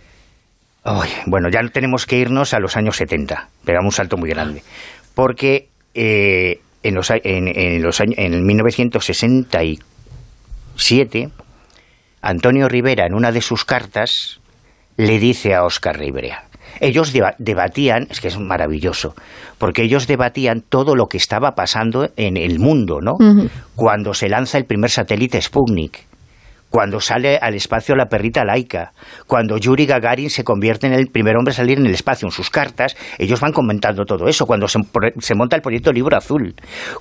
bueno, 1.26 1.48
ya 1.50 1.62
tenemos 1.70 2.06
que 2.06 2.18
irnos 2.18 2.54
a 2.54 2.60
los 2.60 2.76
años 2.78 2.98
70. 2.98 3.48
Pegamos 3.64 3.94
un 3.94 3.96
salto 3.96 4.18
muy 4.18 4.30
grande. 4.30 4.62
Porque 5.16 5.70
eh, 5.94 6.60
en, 6.84 6.96
los, 6.96 7.10
en, 7.12 7.82
los 7.82 8.02
años, 8.02 8.16
en 8.18 8.34
el 8.34 8.42
1967, 8.44 11.30
Antonio 12.22 12.68
Rivera, 12.68 13.06
en 13.06 13.14
una 13.14 13.32
de 13.32 13.40
sus 13.42 13.64
cartas, 13.64 14.42
le 14.98 15.20
dice 15.20 15.54
a 15.54 15.64
Oscar 15.64 15.98
Rivera, 15.98 16.44
ellos 16.80 17.14
debatían, 17.38 18.08
es 18.10 18.22
que 18.22 18.28
es 18.28 18.40
maravilloso, 18.40 19.16
porque 19.58 19.84
ellos 19.84 20.08
debatían 20.08 20.62
todo 20.62 20.96
lo 20.96 21.08
que 21.08 21.18
estaba 21.18 21.52
pasando 21.52 22.10
en 22.16 22.38
el 22.38 22.60
mundo, 22.60 23.00
¿no? 23.02 23.18
Cuando 23.76 24.14
se 24.14 24.30
lanza 24.30 24.58
el 24.58 24.66
primer 24.66 24.90
satélite 24.90 25.42
Sputnik, 25.42 26.06
cuando 26.70 27.00
sale 27.00 27.38
al 27.38 27.56
espacio 27.56 27.96
la 27.96 28.08
perrita 28.08 28.44
laica, 28.44 28.92
cuando 29.26 29.58
Yuri 29.58 29.86
Gagarin 29.86 30.30
se 30.30 30.44
convierte 30.44 30.88
en 30.88 30.94
el 30.94 31.08
primer 31.08 31.38
hombre 31.38 31.52
a 31.52 31.56
salir 31.56 31.80
en 31.80 31.86
el 31.86 31.94
espacio. 31.94 32.28
En 32.28 32.32
sus 32.32 32.50
cartas, 32.50 32.98
ellos 33.18 33.40
van 33.40 33.54
comentando 33.54 34.06
todo 34.06 34.28
eso, 34.28 34.46
cuando 34.46 34.68
se, 34.68 34.80
se 35.20 35.36
monta 35.36 35.56
el 35.56 35.62
proyecto 35.62 35.94
Libro 35.94 36.18
Azul, 36.18 36.56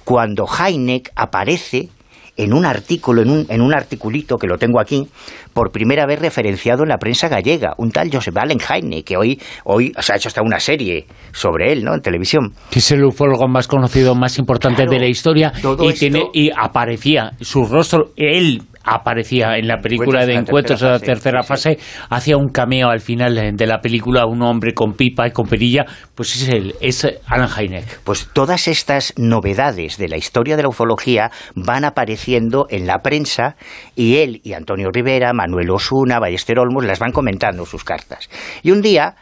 cuando 0.05 0.47
Heineck 0.47 1.11
aparece 1.17 1.89
en 2.37 2.53
un 2.53 2.67
artículo, 2.67 3.23
en 3.23 3.31
un, 3.31 3.47
en 3.49 3.61
un 3.61 3.75
articulito 3.75 4.37
que 4.37 4.47
lo 4.47 4.59
tengo 4.59 4.81
aquí, 4.81 5.09
por 5.53 5.71
primera 5.71 6.07
vez 6.07 6.21
referenciado 6.21 6.83
en 6.83 6.91
la 6.91 6.99
prensa 6.99 7.29
gallega, 7.29 7.75
un 7.79 7.91
tal 7.91 8.11
Josep 8.13 8.37
Allen 8.37 8.59
Heine, 8.61 9.03
que 9.03 9.17
hoy, 9.17 9.41
hoy 9.65 9.93
se 9.99 10.13
ha 10.13 10.17
hecho 10.17 10.29
hasta 10.29 10.43
una 10.43 10.61
serie 10.61 11.07
sobre 11.33 11.73
él, 11.73 11.85
¿no? 11.85 11.95
En 11.95 12.01
televisión. 12.01 12.53
Que 12.71 12.81
es 12.81 12.91
el 12.93 13.05
ufólogo 13.05 13.49
más 13.49 13.67
conocido, 13.67 14.15
más 14.15 14.39
importante 14.39 14.87
de 14.87 14.99
la 14.99 15.07
historia 15.07 15.53
y, 15.81 15.93
tiene, 15.95 16.25
y 16.33 16.51
aparecía 16.51 17.33
su 17.41 17.65
rostro, 17.65 18.13
él 18.17 18.63
aparecía 18.87 19.59
en 19.59 19.67
la 19.67 19.79
película 19.79 20.25
de 20.25 20.35
Encuentros 20.35 20.81
en 20.83 20.93
la 20.93 21.01
tercera 21.01 21.43
fase, 21.43 21.79
hacía 22.09 22.37
un 22.37 22.49
cameo 22.49 22.89
al 22.89 23.01
final 23.01 23.57
de 23.57 23.67
la 23.67 23.81
película, 23.81 24.27
un 24.27 24.43
hombre 24.43 24.73
con 24.73 24.95
pipa 24.95 25.27
y 25.27 25.33
con 25.33 25.49
perilla, 25.49 25.85
pues 26.15 26.37
es 26.37 26.49
él, 26.49 26.75
es 26.81 27.07
Alan 27.27 27.49
Hynek. 27.49 28.01
Pues 28.05 28.29
todas 28.33 28.69
estas 28.69 29.13
novedades 29.17 29.99
de 29.99 30.09
la 30.09 30.17
historia 30.17 30.57
de 30.57 30.63
la 30.63 30.69
ufología 30.69 31.31
van 31.55 31.85
apareciendo 31.85 32.67
en 32.71 32.87
la 32.87 32.99
prensa 32.99 33.57
y 33.95 34.19
él 34.19 34.41
y 34.45 34.53
Antonio 34.53 34.91
Rivera, 34.93 35.33
Manuel 35.33 35.71
Osuna, 35.71 36.21
Ballester 36.21 36.59
Olmos 36.59 36.85
las 36.85 36.99
van 36.99 37.13
comentando 37.13 37.67
sus 37.67 37.85
cartas. 37.85 38.31
Y 38.63 38.71
un 38.71 38.83
día 38.83 39.17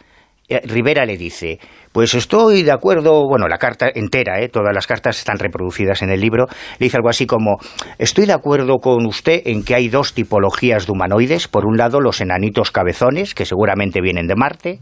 Rivera 0.49 1.07
le 1.07 1.17
dice, 1.17 1.59
pues 1.93 2.15
estoy 2.15 2.63
de 2.63 2.73
acuerdo, 2.73 3.27
bueno, 3.27 3.49
la 3.49 3.57
carta 3.57 3.89
entera, 3.95 4.41
¿eh? 4.41 4.49
todas 4.49 4.75
las 4.75 4.87
cartas 4.87 5.19
están 5.19 5.39
reproducidas 5.39 6.03
en 6.03 6.11
el 6.11 6.21
libro, 6.21 6.47
le 6.79 6.87
dice 6.87 6.99
algo 6.99 7.09
así 7.09 7.27
como, 7.27 7.57
estoy 7.99 8.27
de 8.27 8.35
acuerdo 8.35 8.79
con 8.79 9.07
usted 9.07 9.41
en 9.47 9.65
que 9.65 9.75
hay 9.75 9.89
dos 9.89 10.13
tipologías 10.13 10.87
de 10.87 10.93
humanoides, 10.93 11.49
por 11.49 11.65
un 11.65 11.79
lado 11.79 12.01
los 12.01 12.21
enanitos 12.21 12.71
cabezones, 12.71 13.35
que 13.35 13.47
seguramente 13.47 14.03
vienen 14.03 14.27
de 14.27 14.37
Marte, 14.37 14.81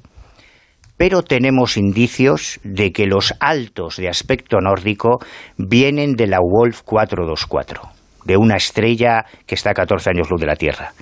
pero 0.97 1.23
tenemos 1.23 1.77
indicios 1.77 2.61
de 2.65 2.93
que 2.93 3.07
los 3.07 3.35
altos 3.41 3.97
de 3.97 4.09
aspecto 4.09 4.59
nórdico 4.61 5.19
vienen 5.57 6.15
de 6.15 6.27
la 6.27 6.39
Wolf 6.41 6.83
424, 6.83 7.83
de 8.25 8.37
una 8.37 8.57
estrella 8.57 9.25
que 9.47 9.55
está 9.55 9.71
a 9.71 9.75
14 9.75 10.11
años 10.11 10.31
luz 10.31 10.41
de 10.41 10.47
la 10.47 10.57
Tierra. 10.57 10.93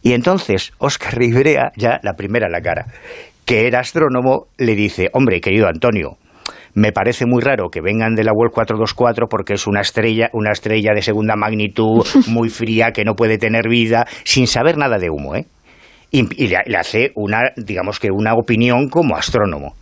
Y 0.00 0.12
entonces 0.12 0.72
Oscar 0.78 1.16
Rivera, 1.16 1.72
ya 1.76 1.98
la 2.02 2.14
primera 2.14 2.48
la 2.48 2.60
cara, 2.60 2.86
que 3.48 3.66
era 3.66 3.80
astrónomo, 3.80 4.48
le 4.58 4.74
dice, 4.74 5.08
hombre, 5.14 5.40
querido 5.40 5.68
Antonio, 5.68 6.18
me 6.74 6.92
parece 6.92 7.24
muy 7.24 7.40
raro 7.40 7.70
que 7.70 7.80
vengan 7.80 8.14
de 8.14 8.22
la 8.22 8.32
World 8.34 8.52
424 8.52 9.26
porque 9.26 9.54
es 9.54 9.66
una 9.66 9.80
estrella, 9.80 10.28
una 10.34 10.52
estrella 10.52 10.92
de 10.94 11.00
segunda 11.00 11.34
magnitud, 11.34 12.06
muy 12.28 12.50
fría, 12.50 12.92
que 12.92 13.06
no 13.06 13.14
puede 13.14 13.38
tener 13.38 13.66
vida, 13.66 14.06
sin 14.24 14.46
saber 14.46 14.76
nada 14.76 14.98
de 14.98 15.08
humo, 15.08 15.34
¿eh? 15.34 15.46
Y, 16.10 16.24
le, 16.46 16.58
le, 16.66 16.76
hace 16.76 17.12
una, 17.14 17.38
digamos 17.56 17.98
que 17.98 18.10
una 18.10 18.34
opinión 18.34 18.90
como 18.90 19.16
astrónomo. 19.16 19.74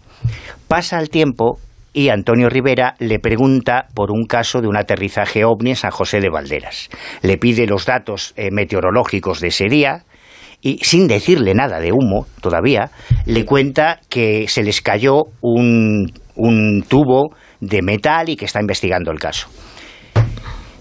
Pasa 0.68 1.00
el 1.00 1.10
tiempo 1.10 1.58
y 1.92 2.10
Antonio 2.10 2.48
Rivera 2.48 2.94
le 3.00 3.18
pregunta 3.18 3.86
por 3.94 4.12
un 4.12 4.26
caso 4.26 4.60
de 4.60 4.68
un 4.68 4.76
aterrizaje 4.76 5.44
ovni 5.44 5.70
en 5.70 5.76
San 5.76 5.90
José 5.90 6.20
de 6.20 6.30
Valderas. 6.30 6.88
Le 7.22 7.36
pide 7.36 7.66
los 7.66 7.84
datos 7.84 8.32
eh, 8.36 8.50
meteorológicos 8.52 9.40
de 9.40 9.48
ese 9.48 9.66
día, 9.66 10.04
y 10.66 10.78
sin 10.82 11.06
decirle 11.06 11.54
nada 11.54 11.78
de 11.78 11.92
humo 11.92 12.26
todavía, 12.40 12.90
le 13.24 13.44
cuenta 13.44 14.00
que 14.08 14.48
se 14.48 14.64
les 14.64 14.82
cayó 14.82 15.26
un, 15.40 16.12
un 16.34 16.82
tubo 16.88 17.36
de 17.60 17.82
metal 17.82 18.30
y 18.30 18.36
que 18.36 18.46
está 18.46 18.60
investigando 18.60 19.12
el 19.12 19.20
caso. 19.20 19.46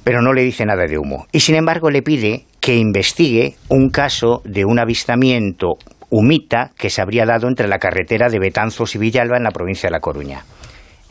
Pero 0.03 0.23
no 0.23 0.33
le 0.33 0.41
dice 0.41 0.65
nada 0.65 0.87
de 0.87 0.97
humo. 0.97 1.27
Y 1.31 1.41
sin 1.41 1.53
embargo 1.53 1.91
le 1.91 2.01
pide 2.01 2.45
que 2.59 2.77
investigue 2.77 3.57
un 3.69 3.91
caso 3.91 4.41
de 4.43 4.65
un 4.65 4.79
avistamiento 4.79 5.73
humita 6.09 6.71
que 6.79 6.89
se 6.89 7.03
habría 7.03 7.27
dado 7.27 7.47
entre 7.47 7.67
la 7.67 7.77
carretera 7.77 8.29
de 8.29 8.39
Betanzos 8.39 8.95
y 8.95 8.97
Villalba 8.97 9.37
en 9.37 9.43
la 9.43 9.51
provincia 9.51 9.87
de 9.87 9.91
La 9.91 9.99
Coruña. 9.99 10.45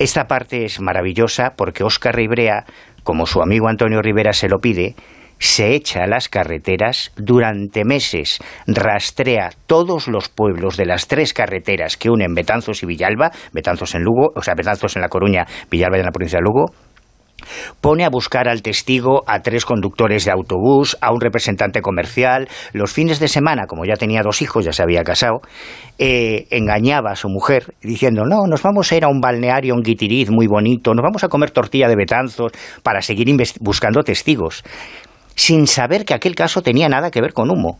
Esta 0.01 0.25
parte 0.25 0.65
es 0.65 0.81
maravillosa 0.81 1.53
porque 1.57 1.85
Óscar 1.85 2.17
Ribrea, 2.17 2.65
como 3.05 3.27
su 3.27 3.41
amigo 3.41 3.69
Antonio 3.69 4.03
Rivera 4.03 4.33
se 4.33 4.49
lo 4.49 4.59
pide, 4.59 4.97
se 5.39 5.75
echa 5.75 6.05
a 6.05 6.07
las 6.07 6.29
carreteras 6.29 7.13
durante 7.17 7.85
meses, 7.85 8.39
rastrea 8.67 9.51
todos 9.67 10.09
los 10.09 10.29
pueblos 10.29 10.77
de 10.77 10.87
las 10.87 11.07
tres 11.07 11.33
carreteras 11.33 11.97
que 11.97 12.11
unen 12.11 12.35
Betanzos 12.35 12.83
y 12.83 12.87
Villalba, 12.87 13.31
Betanzos 13.53 13.95
en 13.95 14.03
Lugo, 14.03 14.33
o 14.35 14.43
sea, 14.43 14.55
Betanzos 14.55 14.97
en 14.97 15.03
La 15.03 15.09
Coruña, 15.09 15.47
Villalba 15.71 15.99
en 15.99 16.05
la 16.05 16.13
provincia 16.13 16.39
de 16.39 16.45
Lugo, 16.45 16.73
pone 17.81 18.05
a 18.05 18.09
buscar 18.09 18.49
al 18.49 18.63
testigo 18.63 19.23
a 19.27 19.41
tres 19.41 19.65
conductores 19.65 20.25
de 20.25 20.31
autobús, 20.31 20.97
a 21.01 21.13
un 21.13 21.21
representante 21.21 21.81
comercial. 21.81 22.49
Los 22.73 22.93
fines 22.93 23.21
de 23.21 23.29
semana, 23.29 23.67
como 23.67 23.85
ya 23.85 23.95
tenía 23.95 24.23
dos 24.23 24.43
hijos, 24.43 24.65
ya 24.65 24.73
se 24.73 24.83
había 24.83 25.03
casado, 25.03 25.41
eh, 25.99 26.47
engañaba 26.51 27.13
a 27.13 27.17
su 27.17 27.29
mujer 27.29 27.75
diciendo, 27.83 28.25
no, 28.25 28.47
nos 28.47 28.63
vamos 28.63 28.91
a 28.91 28.97
ir 28.97 29.05
a 29.05 29.09
un 29.09 29.21
balneario, 29.21 29.75
un 29.75 29.83
guitiriz 29.83 30.31
muy 30.31 30.47
bonito, 30.47 30.95
nos 30.95 31.03
vamos 31.03 31.25
a 31.25 31.29
comer 31.29 31.51
tortilla 31.51 31.89
de 31.89 31.97
betanzos 31.97 32.53
para 32.83 33.03
seguir 33.03 33.25
buscando 33.61 34.03
testigos 34.03 34.65
sin 35.35 35.67
saber 35.67 36.05
que 36.05 36.15
aquel 36.15 36.35
caso 36.35 36.63
tenía 36.63 36.89
nada 36.89 37.11
que 37.11 37.21
ver 37.21 37.33
con 37.33 37.51
humo. 37.51 37.79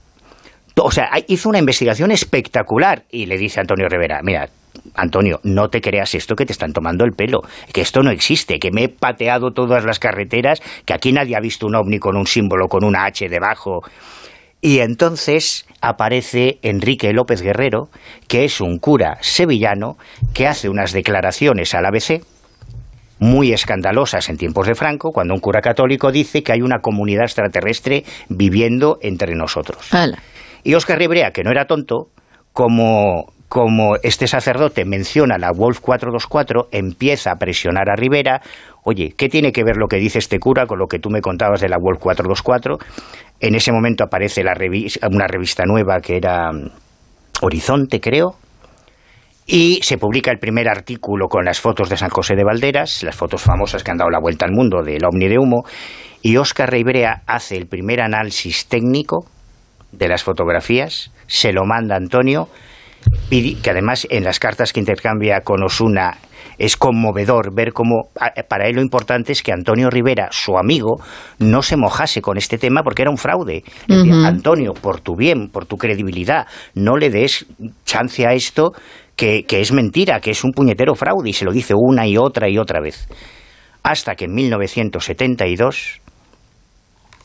O 0.77 0.91
sea, 0.91 1.11
hizo 1.29 1.49
una 1.49 1.59
investigación 1.59 2.11
espectacular 2.11 3.05
y 3.11 3.27
le 3.27 3.39
dice 3.39 3.61
a 3.61 3.63
Antonio 3.63 3.89
Rivera, 3.89 4.21
mira, 4.23 4.49
Antonio, 4.95 5.41
no 5.45 5.69
te 5.69 5.81
creas 5.81 6.15
esto 6.15 6.35
que 6.35 6.47
te 6.47 6.53
están 6.53 6.73
tomando 6.73 7.05
el 7.05 7.13
pelo, 7.13 7.43
que 7.73 7.81
esto 7.81 8.03
no 8.03 8.11
existe, 8.11 8.59
que 8.59 8.71
me 8.73 8.85
he 8.85 8.89
pateado 8.89 9.53
todas 9.53 9.85
las 9.85 9.99
carreteras, 9.99 10.61
que 10.85 10.95
aquí 10.95 11.13
nadie 11.13 11.37
ha 11.37 11.41
visto 11.41 11.67
un 11.67 11.77
ovni 11.77 11.99
con 11.99 12.17
un 12.17 12.27
símbolo, 12.27 12.69
con 12.69 12.85
una 12.85 13.05
H 13.05 13.29
debajo. 13.29 13.83
Y 14.61 14.81
entonces 14.81 15.67
aparece 15.81 16.59
Enrique 16.63 17.13
López 17.13 17.43
Guerrero, 17.43 17.89
que 18.29 18.45
es 18.45 18.61
un 18.61 18.79
cura 18.79 19.19
sevillano, 19.21 19.97
que 20.33 20.47
hace 20.47 20.69
unas 20.69 20.93
declaraciones 20.93 21.75
al 21.75 21.87
ABC, 21.87 22.23
muy 23.25 23.53
escandalosas 23.53 24.29
en 24.29 24.37
tiempos 24.37 24.67
de 24.67 24.75
Franco, 24.75 25.11
cuando 25.11 25.33
un 25.33 25.41
cura 25.41 25.63
católico 25.63 26.13
dice 26.13 26.43
que 26.43 26.53
hay 26.53 26.61
una 26.61 26.81
comunidad 26.81 27.25
extraterrestre 27.25 28.05
viviendo 28.29 28.99
entre 29.01 29.35
nosotros. 29.35 29.89
Y 30.63 30.75
Oscar 30.75 30.99
Ribrea, 30.99 31.31
que 31.31 31.43
no 31.43 31.51
era 31.51 31.65
tonto, 31.65 32.09
como, 32.53 33.33
como 33.49 33.97
este 34.03 34.27
sacerdote 34.27 34.85
menciona 34.85 35.39
la 35.39 35.53
Wolf 35.53 35.81
424, 35.81 36.69
empieza 36.71 37.33
a 37.33 37.37
presionar 37.37 37.89
a 37.89 37.97
Rivera, 37.97 38.43
oye, 38.85 39.15
¿qué 39.17 39.31
tiene 39.31 39.53
que 39.53 39.65
ver 39.65 39.77
lo 39.79 39.89
que 39.89 39.97
dice 39.97 40.19
este 40.19 40.39
cura 40.39 40.67
con 40.67 40.79
lo 40.79 40.87
que 40.87 40.99
tú 40.99 41.09
me 41.09 41.23
contabas 41.23 41.63
de 41.63 41.71
la 41.71 41.79
Wolf 41.81 42.01
424? 42.01 42.77
En 43.41 43.55
ese 43.55 43.73
momento 43.73 44.05
aparece 44.05 44.45
la 44.45 44.55
una 45.11 45.27
revista 45.27 45.65
nueva 45.67 46.01
que 46.01 46.19
era 46.19 46.53
mm, 46.53 46.71
Horizonte, 47.41 48.01
creo, 48.01 48.37
y 49.47 49.81
se 49.83 49.99
publica 49.99 50.31
el 50.31 50.39
primer 50.39 50.69
artículo 50.69 51.29
con 51.29 51.45
las 51.45 51.61
fotos 51.61 51.89
de 51.89 51.97
San 51.97 52.09
José 52.09 52.35
de 52.35 52.45
Valderas, 52.45 53.03
las 53.03 53.17
fotos 53.17 53.43
famosas 53.43 53.83
que 53.83 53.91
han 53.91 53.99
dado 53.99 54.11
la 54.11 54.21
vuelta 54.21 54.47
al 54.47 54.53
mundo 54.53 54.83
del 54.83 55.05
ovni 55.05 55.29
de 55.29 55.39
humo, 55.39 55.65
y 56.23 56.37
Óscar 56.39 56.71
Reibrea 56.71 57.23
hace 57.27 57.57
el 57.57 57.67
primer 57.67 58.01
análisis 58.01 58.67
técnico 58.67 59.27
de 59.93 60.09
las 60.09 60.23
fotografías, 60.23 61.13
se 61.27 61.53
lo 61.53 61.65
manda 61.65 61.95
a 61.95 61.99
Antonio, 61.99 62.49
que 63.31 63.71
además 63.71 64.07
en 64.11 64.25
las 64.25 64.39
cartas 64.39 64.73
que 64.73 64.81
intercambia 64.81 65.43
con 65.43 65.63
Osuna 65.63 66.17
es 66.57 66.77
conmovedor 66.77 67.55
ver 67.55 67.73
cómo 67.73 68.11
para 68.49 68.69
él 68.69 68.77
lo 68.77 68.83
importante 68.83 69.33
es 69.33 69.43
que 69.43 69.53
Antonio 69.53 69.91
Rivera, 69.91 70.29
su 70.31 70.57
amigo, 70.57 70.97
no 71.39 71.63
se 71.63 71.77
mojase 71.77 72.23
con 72.23 72.39
este 72.39 72.59
tema 72.59 72.83
porque 72.83 73.03
era 73.03 73.11
un 73.11 73.19
fraude. 73.19 73.65
Antonio, 74.25 74.73
por 74.73 75.01
tu 75.01 75.17
bien, 75.17 75.49
por 75.49 75.67
tu 75.67 75.77
credibilidad, 75.77 76.47
no 76.75 76.97
le 76.97 77.11
des 77.11 77.47
chance 77.85 78.27
a 78.27 78.33
esto 78.33 78.73
que, 79.17 79.45
es 79.49 79.73
mentira, 79.73 80.21
que 80.21 80.31
es 80.31 80.45
un 80.45 80.53
puñetero 80.53 80.95
fraude, 80.95 81.31
y 81.31 81.33
se 81.33 81.45
lo 81.45 81.53
dice 81.53 81.75
una 81.77 82.07
y 82.07 82.17
otra 82.17 82.49
y 82.49 82.59
otra 82.59 82.81
vez. 82.81 83.09
Hasta 83.83 84.15
que 84.15 84.25
en 84.25 84.35
1972 84.35 86.01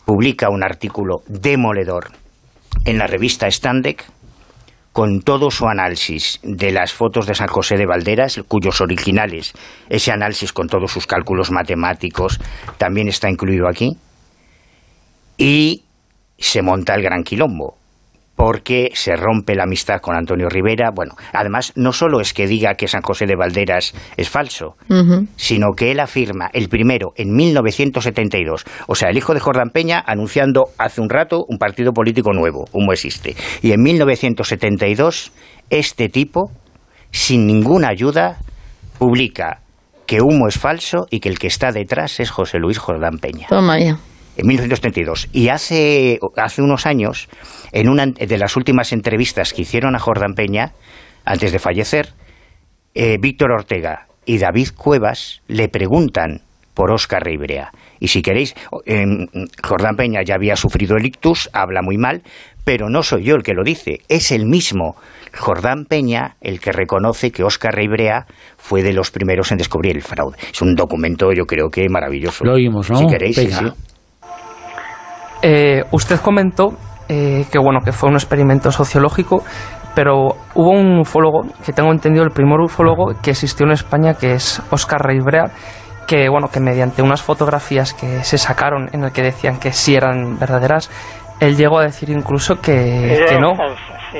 publica 0.05 0.49
un 0.49 0.63
artículo 0.63 1.21
demoledor 1.27 2.11
en 2.85 2.97
la 2.97 3.07
revista 3.07 3.49
Standec 3.49 4.05
con 4.91 5.21
todo 5.21 5.51
su 5.51 5.67
análisis 5.67 6.39
de 6.43 6.71
las 6.71 6.93
fotos 6.93 7.25
de 7.27 7.35
San 7.35 7.47
José 7.47 7.77
de 7.77 7.85
Valderas, 7.85 8.41
cuyos 8.47 8.81
originales, 8.81 9.53
ese 9.87 10.11
análisis 10.11 10.51
con 10.51 10.67
todos 10.67 10.91
sus 10.91 11.07
cálculos 11.07 11.51
matemáticos, 11.51 12.39
también 12.77 13.07
está 13.07 13.29
incluido 13.29 13.67
aquí, 13.69 13.97
y 15.37 15.83
se 16.37 16.61
monta 16.61 16.95
el 16.95 17.03
gran 17.03 17.23
quilombo 17.23 17.78
porque 18.39 18.91
se 18.93 19.17
rompe 19.17 19.53
la 19.53 19.63
amistad 19.63 19.99
con 19.99 20.15
Antonio 20.15 20.47
Rivera. 20.47 20.91
Bueno, 20.95 21.15
además, 21.33 21.73
no 21.75 21.91
solo 21.91 22.21
es 22.21 22.33
que 22.33 22.47
diga 22.47 22.75
que 22.75 22.87
San 22.87 23.01
José 23.01 23.25
de 23.25 23.35
Valderas 23.35 23.93
es 24.15 24.29
falso, 24.29 24.77
sino 25.35 25.73
que 25.75 25.91
él 25.91 25.99
afirma, 25.99 26.49
el 26.53 26.69
primero, 26.69 27.11
en 27.17 27.35
1972, 27.35 28.63
o 28.87 28.95
sea, 28.95 29.09
el 29.09 29.17
hijo 29.17 29.33
de 29.33 29.41
Jordán 29.41 29.71
Peña 29.71 30.01
anunciando 30.07 30.67
hace 30.77 31.01
un 31.01 31.09
rato 31.09 31.43
un 31.49 31.57
partido 31.57 31.91
político 31.91 32.31
nuevo, 32.31 32.63
Humo 32.71 32.93
existe. 32.93 33.35
Y 33.61 33.73
en 33.73 33.81
1972, 33.81 35.33
este 35.69 36.07
tipo, 36.07 36.49
sin 37.11 37.45
ninguna 37.45 37.89
ayuda, 37.89 38.37
publica 38.97 39.59
que 40.05 40.21
Humo 40.21 40.47
es 40.47 40.57
falso 40.57 41.07
y 41.11 41.19
que 41.19 41.27
el 41.27 41.39
que 41.39 41.47
está 41.47 41.73
detrás 41.73 42.21
es 42.21 42.31
José 42.31 42.57
Luis 42.57 42.77
Jordán 42.77 43.17
Peña. 43.19 43.47
Toma 43.49 43.77
ya. 43.77 43.97
En 44.39 44.47
1932. 44.47 45.29
Y 45.33 45.49
hace, 45.49 46.19
hace 46.37 46.61
unos 46.61 46.85
años, 46.85 47.27
en 47.71 47.89
una 47.89 48.05
de 48.05 48.37
las 48.37 48.55
últimas 48.55 48.93
entrevistas 48.93 49.53
que 49.53 49.63
hicieron 49.63 49.95
a 49.95 49.99
Jordán 49.99 50.33
Peña, 50.33 50.73
antes 51.25 51.51
de 51.51 51.59
fallecer, 51.59 52.13
eh, 52.95 53.17
Víctor 53.19 53.51
Ortega 53.51 54.07
y 54.25 54.37
David 54.37 54.69
Cuevas 54.75 55.41
le 55.47 55.67
preguntan 55.67 56.41
por 56.73 56.91
Óscar 56.91 57.23
Ribrea. 57.23 57.71
Y 57.99 58.07
si 58.07 58.21
queréis, 58.21 58.55
em, 58.85 59.27
Jordán 59.61 59.97
Peña 59.97 60.21
ya 60.23 60.35
había 60.35 60.55
sufrido 60.55 60.95
el 60.95 61.05
ictus, 61.05 61.49
habla 61.51 61.81
muy 61.81 61.97
mal, 61.97 62.21
pero 62.63 62.89
no 62.89 63.03
soy 63.03 63.23
yo 63.23 63.35
el 63.35 63.43
que 63.43 63.53
lo 63.53 63.63
dice, 63.63 63.99
es 64.07 64.31
el 64.31 64.45
mismo 64.45 64.95
Jordán 65.37 65.85
Peña 65.85 66.37
el 66.39 66.61
que 66.61 66.71
reconoce 66.71 67.31
que 67.31 67.43
Óscar 67.43 67.75
Ribrea 67.75 68.25
fue 68.57 68.81
de 68.83 68.93
los 68.93 69.11
primeros 69.11 69.51
en 69.51 69.57
descubrir 69.57 69.97
el 69.97 70.01
fraude. 70.01 70.37
Es 70.53 70.61
un 70.61 70.75
documento, 70.75 71.33
yo 71.33 71.43
creo 71.45 71.69
que 71.69 71.89
maravilloso. 71.89 72.45
Lo 72.45 72.53
oímos, 72.53 72.89
¿no? 72.89 72.97
Si 72.97 73.07
queréis, 73.07 73.35
sí, 73.35 73.51
sí. 73.51 73.65
Eh, 75.41 75.83
usted 75.91 76.19
comentó 76.19 76.73
eh, 77.07 77.45
que 77.51 77.59
bueno 77.59 77.79
que 77.83 77.91
fue 77.91 78.09
un 78.09 78.15
experimento 78.15 78.71
sociológico, 78.71 79.43
pero 79.95 80.35
hubo 80.55 80.71
un 80.71 80.99
ufólogo 80.99 81.41
que 81.65 81.73
tengo 81.73 81.91
entendido 81.91 82.23
el 82.23 82.31
primer 82.31 82.59
ufólogo 82.59 83.13
que 83.21 83.31
existió 83.31 83.65
en 83.65 83.71
España 83.71 84.13
que 84.13 84.33
es 84.33 84.61
Oscar 84.69 85.01
Reibrea 85.01 85.45
que 86.07 86.29
bueno 86.29 86.49
que 86.49 86.59
mediante 86.59 87.01
unas 87.01 87.21
fotografías 87.21 87.93
que 87.93 88.23
se 88.23 88.37
sacaron 88.37 88.89
en 88.93 89.03
el 89.03 89.11
que 89.11 89.23
decían 89.23 89.59
que 89.59 89.71
sí 89.71 89.95
eran 89.95 90.37
verdaderas 90.37 90.89
él 91.39 91.55
llegó 91.55 91.79
a 91.79 91.83
decir 91.83 92.09
incluso 92.09 92.59
que, 92.61 93.25
no 93.39 93.53
sí. 94.11 94.19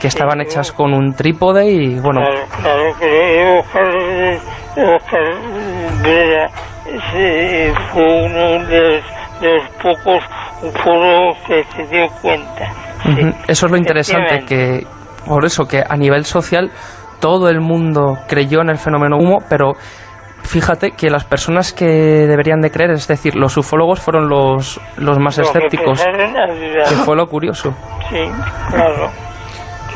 Que 0.00 0.08
estaban 0.08 0.40
hechas 0.40 0.72
con 0.72 0.92
un 0.92 1.14
trípode 1.14 1.70
y 1.70 2.00
bueno 2.00 2.20
Claro, 2.20 2.40
claro 2.60 2.98
que 2.98 3.60
Oscar, 3.60 4.94
Oscar 4.96 5.22
Vera 6.02 6.50
ese 6.86 7.72
fue 7.92 8.26
uno 8.26 8.64
de 8.66 8.80
los, 8.80 9.15
de 9.40 9.54
los 9.54 9.68
pocos 9.82 10.22
ufólogos 10.62 11.38
que 11.46 11.64
se 11.74 11.86
dio 11.86 12.08
cuenta. 12.22 12.72
Eso 13.46 13.66
es 13.66 13.72
lo 13.72 13.78
interesante, 13.78 14.44
que 14.46 14.86
por 15.26 15.44
eso 15.44 15.66
que 15.66 15.82
a 15.86 15.96
nivel 15.96 16.24
social 16.24 16.70
todo 17.20 17.48
el 17.48 17.60
mundo 17.60 18.18
creyó 18.28 18.60
en 18.60 18.70
el 18.70 18.78
fenómeno 18.78 19.16
humo, 19.16 19.38
pero 19.48 19.72
fíjate 20.42 20.92
que 20.92 21.10
las 21.10 21.24
personas 21.24 21.72
que 21.72 21.86
deberían 21.86 22.60
de 22.60 22.70
creer, 22.70 22.92
es 22.92 23.06
decir, 23.06 23.34
los 23.34 23.56
ufólogos 23.56 24.00
fueron 24.00 24.28
los, 24.28 24.80
los 24.96 25.18
más 25.18 25.38
Los 25.38 25.50
que 25.50 25.58
escépticos, 25.58 26.04
dudar. 26.04 26.88
que 26.88 26.94
fue 26.94 27.16
lo 27.16 27.26
curioso. 27.26 27.74
Sí, 28.08 28.22
claro. 28.70 29.10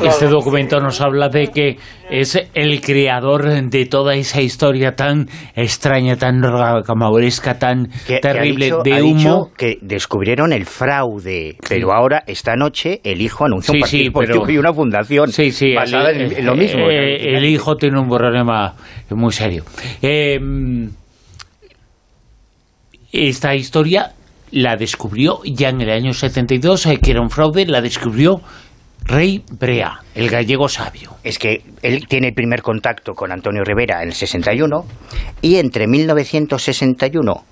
Este 0.03 0.27
documento 0.27 0.79
nos 0.79 0.99
habla 1.01 1.29
de 1.29 1.47
que 1.47 1.77
es 2.09 2.39
el 2.53 2.81
creador 2.81 3.43
de 3.69 3.85
toda 3.85 4.15
esa 4.15 4.41
historia 4.41 4.95
tan 4.95 5.27
extraña, 5.55 6.15
tan 6.17 6.41
rocamauresca, 6.41 7.57
tan 7.59 7.87
Que- 8.07 8.15
que 8.15 8.19
terrible 8.19 8.65
ha 8.65 8.67
dicho, 8.67 8.81
de 8.83 8.93
ha 8.93 9.03
humo. 9.03 9.15
dicho 9.15 9.51
que 9.57 9.77
descubrieron 9.81 10.53
el 10.53 10.65
fraude, 10.65 11.55
pero 11.67 11.93
ahora, 11.93 12.23
esta 12.27 12.55
noche, 12.55 12.99
el 13.03 13.21
hijo 13.21 13.45
anuncia 13.45 13.71
un 13.71 13.77
Sí, 13.77 13.81
partido 13.81 14.03
sí, 14.03 14.09
político 14.09 14.41
pero- 14.45 14.53
y 14.53 14.57
una 14.57 14.73
fundación 14.73 15.31
Sí, 15.31 15.51
sí, 15.51 15.73
basada 15.73 16.09
el, 16.11 16.21
en, 16.21 16.37
en 16.37 16.45
lo 16.45 16.55
mismo. 16.55 16.89
eh, 16.89 17.37
el 17.37 17.45
hijo 17.45 17.75
tiene 17.75 17.99
un 17.99 18.09
problema 18.09 18.73
muy 19.09 19.31
serio. 19.31 19.63
Eh, 20.01 20.39
esta 23.11 23.55
historia 23.55 24.11
la 24.51 24.75
descubrió 24.75 25.39
ya 25.45 25.69
en 25.69 25.81
el 25.81 25.89
año 25.89 26.13
72, 26.13 26.85
eh, 26.85 26.99
que 27.01 27.11
era 27.11 27.21
un 27.21 27.29
fraude, 27.29 27.65
la 27.65 27.81
descubrió 27.81 28.41
Rey 29.05 29.43
Brea, 29.59 29.99
el 30.15 30.29
gallego 30.29 30.69
sabio. 30.69 31.11
Es 31.23 31.37
que 31.37 31.61
él 31.81 32.07
tiene 32.07 32.29
el 32.29 32.33
primer 32.33 32.61
contacto 32.61 33.13
con 33.13 33.31
Antonio 33.31 33.63
Rivera 33.63 34.01
en 34.01 34.09
el 34.09 34.13
61 34.13 34.85
y 35.41 35.55
entre 35.57 35.87
1961 35.87 37.45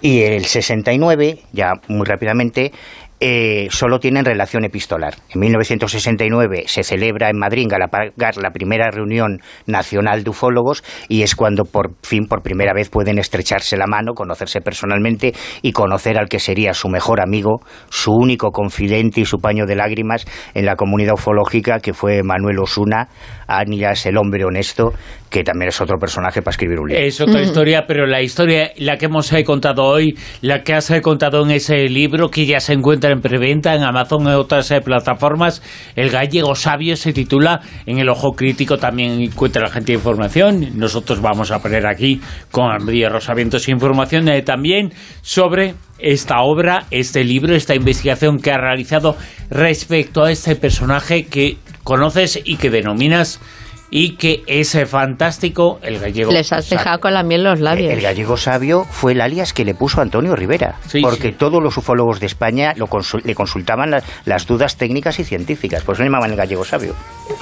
y 0.00 0.22
el 0.22 0.44
69, 0.44 1.40
ya 1.52 1.72
muy 1.88 2.04
rápidamente, 2.04 2.72
eh, 3.18 3.68
solo 3.70 3.98
tienen 3.98 4.24
relación 4.24 4.64
epistolar. 4.64 5.14
En 5.34 5.40
1969 5.40 6.64
se 6.66 6.82
celebra 6.82 7.30
en 7.30 7.38
Madrid, 7.38 7.62
en 7.62 7.68
Galapagar, 7.68 8.36
la 8.36 8.50
primera 8.50 8.90
reunión 8.90 9.40
nacional 9.66 10.22
de 10.22 10.30
ufólogos 10.30 10.84
y 11.08 11.22
es 11.22 11.34
cuando 11.34 11.64
por 11.64 11.94
fin, 12.02 12.26
por 12.26 12.42
primera 12.42 12.74
vez, 12.74 12.90
pueden 12.90 13.18
estrecharse 13.18 13.76
la 13.76 13.86
mano, 13.86 14.12
conocerse 14.12 14.60
personalmente 14.60 15.32
y 15.62 15.72
conocer 15.72 16.18
al 16.18 16.28
que 16.28 16.38
sería 16.38 16.74
su 16.74 16.88
mejor 16.88 17.20
amigo, 17.22 17.60
su 17.88 18.12
único 18.12 18.50
confidente 18.50 19.22
y 19.22 19.24
su 19.24 19.38
paño 19.38 19.64
de 19.64 19.76
lágrimas 19.76 20.26
en 20.54 20.66
la 20.66 20.76
comunidad 20.76 21.14
ufológica, 21.14 21.78
que 21.78 21.94
fue 21.94 22.22
Manuel 22.22 22.58
Osuna, 22.58 23.08
Ánilas, 23.46 24.04
el 24.06 24.18
hombre 24.18 24.44
honesto, 24.44 24.92
que 25.30 25.42
también 25.42 25.68
es 25.68 25.80
otro 25.80 25.98
personaje 25.98 26.42
para 26.42 26.52
escribir 26.52 26.80
un 26.80 26.88
libro. 26.88 27.04
Es 27.04 27.20
otra 27.20 27.40
historia, 27.40 27.86
pero 27.86 28.06
la 28.06 28.22
historia, 28.22 28.72
la 28.76 28.96
que 28.96 29.06
hemos 29.06 29.32
eh, 29.32 29.44
contado 29.44 29.84
hoy, 29.84 30.16
la 30.40 30.62
que 30.62 30.74
has 30.74 30.90
eh, 30.90 31.00
contado 31.00 31.44
en 31.44 31.50
ese 31.50 31.88
libro 31.88 32.30
que 32.30 32.46
ya 32.46 32.60
se 32.60 32.72
encuentra 32.72 33.05
en 33.12 33.20
preventa 33.20 33.74
en 33.74 33.82
Amazon 33.82 34.24
y 34.24 34.30
otras 34.30 34.70
eh, 34.70 34.80
plataformas, 34.80 35.62
El 35.94 36.10
gallego 36.10 36.54
sabio 36.54 36.96
se 36.96 37.12
titula 37.12 37.60
En 37.86 37.98
el 37.98 38.08
ojo 38.08 38.32
crítico 38.32 38.78
también 38.78 39.20
encuentra 39.20 39.62
la 39.62 39.70
gente 39.70 39.92
información. 39.92 40.78
Nosotros 40.78 41.20
vamos 41.20 41.50
a 41.50 41.60
poner 41.60 41.86
aquí 41.86 42.20
con 42.50 42.70
Andrea 42.70 43.08
Rosavientos 43.08 43.68
información 43.68 44.28
eh, 44.28 44.42
también 44.42 44.92
sobre 45.22 45.74
esta 45.98 46.40
obra, 46.42 46.84
este 46.90 47.24
libro, 47.24 47.54
esta 47.54 47.74
investigación 47.74 48.38
que 48.38 48.52
ha 48.52 48.58
realizado 48.58 49.16
respecto 49.50 50.24
a 50.24 50.30
este 50.30 50.56
personaje 50.56 51.26
que 51.26 51.56
conoces 51.82 52.40
y 52.44 52.56
que 52.56 52.70
denominas 52.70 53.40
y 53.90 54.16
que 54.16 54.42
es 54.46 54.74
eh, 54.74 54.86
fantástico 54.86 55.78
el 55.82 55.98
gallego. 55.98 56.32
Les 56.32 56.52
has 56.52 56.66
sabio. 56.66 56.78
dejado 56.78 57.00
con 57.00 57.14
la 57.14 57.22
miel 57.22 57.40
en 57.42 57.44
los 57.50 57.60
labios. 57.60 57.92
El 57.92 58.00
gallego 58.00 58.36
sabio 58.36 58.84
fue 58.90 59.12
el 59.12 59.20
alias 59.20 59.52
que 59.52 59.64
le 59.64 59.74
puso 59.74 60.00
Antonio 60.00 60.34
Rivera, 60.34 60.76
porque 61.02 61.32
todos 61.32 61.62
los 61.62 61.76
ufólogos 61.76 62.20
de 62.20 62.26
España 62.26 62.72
lo 62.76 62.86
consul- 62.88 63.22
le 63.24 63.34
consultaban 63.34 63.90
las, 63.90 64.04
las 64.24 64.46
dudas 64.46 64.76
técnicas 64.76 65.18
y 65.20 65.24
científicas, 65.24 65.82
por 65.82 65.94
eso 65.94 66.02
le 66.02 66.08
llamaban 66.08 66.30
el 66.32 66.36
gallego 66.36 66.64
sabio. 66.64 66.94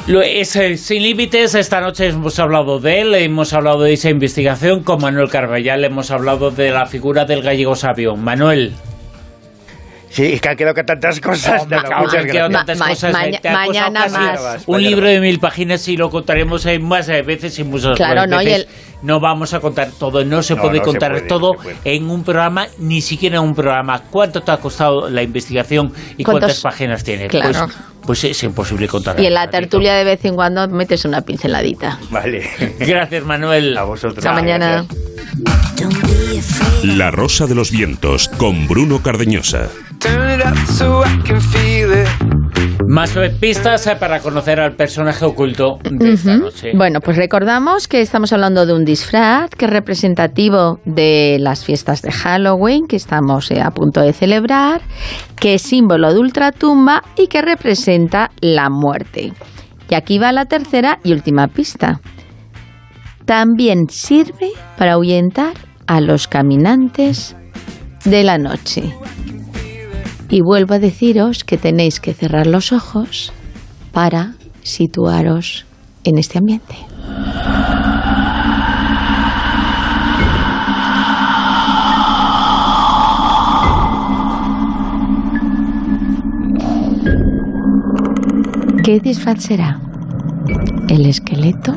Lo 0.06 0.20
es 0.23 0.55
eh, 0.56 0.76
Sin 0.76 1.02
Límites, 1.02 1.55
esta 1.55 1.81
noche 1.81 2.08
hemos 2.08 2.39
hablado 2.39 2.78
de 2.81 3.00
él, 3.00 3.14
hemos 3.14 3.52
hablado 3.52 3.82
de 3.82 3.92
esa 3.94 4.10
investigación 4.10 4.82
con 4.82 5.00
Manuel 5.00 5.28
Carballal, 5.31 5.84
hemos 5.84 6.10
hablado 6.10 6.50
de 6.50 6.70
la 6.70 6.86
figura 6.86 7.24
del 7.24 7.42
gallego 7.42 7.74
sabio. 7.74 8.16
Manuel. 8.16 8.74
Sí, 10.15 10.34
es 10.34 10.41
que 10.41 10.49
han 10.49 10.57
quedado 10.57 10.75
con 10.76 10.86
tantas 10.86 11.20
cosas. 11.20 11.62
No, 11.62 11.68
claro, 11.81 11.99
muchas 12.02 12.20
han 12.20 12.26
quedado 12.31 12.49
gracias. 12.51 12.67
tantas 12.67 12.78
Ma- 12.78 12.89
cosas, 12.89 13.12
ma- 13.12 13.26
eh, 13.26 13.31
costado 13.33 13.57
mañana 13.59 14.09
más. 14.09 14.62
Un 14.67 14.83
libro 14.83 15.07
de 15.09 15.20
mil 15.20 15.41
páginas 15.41 15.89
y 15.89 15.97
lo 15.97 16.09
contaremos 16.09 16.65
eh, 16.67 16.78
más 16.78 17.09
eh, 17.09 17.23
veces 17.23 17.59
y 17.59 17.65
muchas 17.65 17.97
Claro, 17.97 18.23
veces. 18.23 18.31
no, 18.31 18.43
y 18.43 18.47
el- 18.52 18.68
No 19.02 19.20
vamos 19.20 19.52
a 19.52 19.60
contar 19.60 19.91
todo, 19.99 20.25
no 20.25 20.43
se 20.43 20.55
No, 20.55 20.62
puede 20.62 20.78
no 20.78 20.84
se 20.84 20.91
contar 20.91 21.10
puede, 21.12 21.26
todo 21.26 21.52
no 21.55 21.60
puede. 21.60 21.76
en 21.84 22.09
un 22.09 22.23
programa, 22.25 22.68
ni 22.78 23.02
siquiera 23.02 23.36
en 23.36 23.43
un 23.43 23.55
programa. 23.55 24.01
¿Cuánto 24.10 24.41
te 24.43 24.51
ha 24.52 24.57
costado 24.57 25.10
la 25.10 25.23
investigación 25.23 25.93
y 26.17 26.23
¿Cuántos? 26.25 26.41
cuántas 26.43 26.60
páginas 26.60 27.05
tiene? 27.05 27.26
Claro. 27.26 27.67
Pues, 27.67 27.76
pues 28.07 28.25
es 28.25 28.43
imposible 28.44 28.86
contar. 28.89 29.18
Y 29.20 29.26
en 29.26 29.34
la 29.34 29.51
tertulia 29.51 29.94
de 29.94 30.05
vez 30.05 30.25
en 30.25 30.34
cuando 30.36 30.67
metes 30.68 31.05
una 31.05 31.20
pinceladita. 31.23 31.99
Vale. 32.10 32.49
Gracias, 32.78 33.25
Manuel. 33.25 33.76
A 33.76 33.83
vosotros. 33.83 34.18
Hasta 34.25 34.33
mañana. 34.33 34.86
La 36.84 37.10
Rosa 37.10 37.47
de 37.47 37.55
los 37.55 37.70
Vientos 37.70 38.28
con 38.28 38.67
Bruno 38.68 39.02
Cardeñosa. 39.02 39.68
Más 42.86 43.15
pistas 43.41 43.86
eh, 43.86 43.97
para 43.99 44.20
conocer 44.20 44.60
al 44.60 44.76
personaje 44.76 45.24
oculto 45.24 45.78
de 45.83 46.12
esta 46.12 46.36
noche. 46.36 46.73
Bueno, 46.76 47.00
pues 47.00 47.16
recordamos 47.16 47.89
que 47.89 48.00
estamos 48.00 48.33
hablando 48.33 48.66
de 48.66 48.74
un 48.74 48.84
disfraz 48.84 49.50
que 49.50 49.65
es 49.65 49.70
representativo 49.70 50.81
de 50.84 51.39
las 51.41 51.65
fiestas 51.65 52.02
de 52.02 52.12
Halloween 52.12 52.86
que 52.86 52.97
estamos 52.97 53.50
eh, 53.50 53.60
a 53.60 53.70
punto 53.70 54.00
de 54.00 54.12
celebrar, 54.12 54.83
que 55.36 55.55
es 55.55 55.62
símbolo 55.62 56.12
de 56.12 56.20
ultratumba 56.20 57.02
y 57.16 57.26
que 57.28 57.42
representa 57.42 58.31
la 58.41 58.68
muerte. 58.70 59.33
Y 59.89 59.94
aquí 59.94 60.18
va 60.18 60.33
la 60.33 60.44
tercera 60.44 60.99
y 61.02 61.12
última 61.12 61.49
pista. 61.49 62.00
También 63.24 63.89
sirve 63.89 64.50
para 64.76 64.92
ahuyentar 64.92 65.55
a 65.86 66.00
los 66.00 66.28
caminantes 66.28 67.34
de 68.05 68.23
la 68.23 68.39
noche. 68.39 68.94
Y 70.28 70.41
vuelvo 70.41 70.75
a 70.75 70.78
deciros 70.78 71.44
que 71.44 71.59
tenéis 71.59 72.01
que 72.01 72.15
cerrar 72.15 72.47
los 72.47 72.73
ojos 72.73 73.33
para 73.93 74.35
situaros 74.62 75.67
en 76.05 76.19
este 76.19 76.39
ambiente. 76.39 76.75
¿Qué 88.85 89.01
disfraz 89.01 89.43
será? 89.43 89.81
¿El 90.89 91.07
esqueleto? 91.07 91.75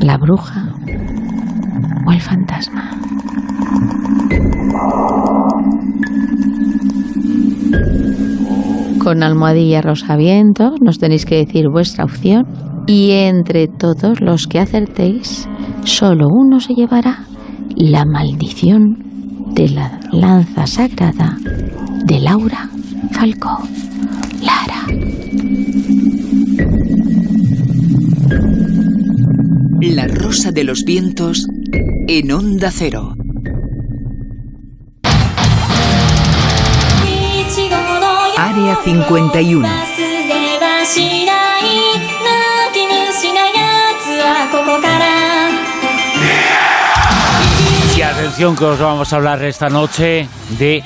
¿La 0.00 0.18
bruja? 0.18 0.74
¿O 2.06 2.12
el 2.12 2.20
fantasma? 2.20 2.90
Con 8.98 9.22
almohadilla 9.22 9.82
rosavientos 9.82 10.80
nos 10.80 10.98
tenéis 10.98 11.24
que 11.24 11.36
decir 11.36 11.68
vuestra 11.70 12.04
opción 12.04 12.46
y 12.86 13.12
entre 13.12 13.66
todos 13.66 14.20
los 14.20 14.46
que 14.46 14.58
acertéis, 14.58 15.48
solo 15.84 16.28
uno 16.28 16.60
se 16.60 16.74
llevará 16.74 17.24
la 17.76 18.04
maldición 18.04 18.98
de 19.54 19.68
la 19.70 20.00
lanza 20.12 20.66
sagrada 20.66 21.36
de 22.04 22.20
Laura 22.20 22.68
Falcó. 23.12 23.58
Lara. 24.42 24.86
La 29.80 30.06
rosa 30.06 30.52
de 30.52 30.64
los 30.64 30.84
vientos 30.84 31.46
en 32.08 32.32
onda 32.32 32.70
cero. 32.70 33.14
51. 38.84 39.68
Y 47.96 48.02
atención 48.02 48.56
que 48.56 48.64
os 48.64 48.78
vamos 48.78 49.12
a 49.12 49.16
hablar 49.16 49.44
esta 49.44 49.68
noche 49.68 50.28
de 50.58 50.82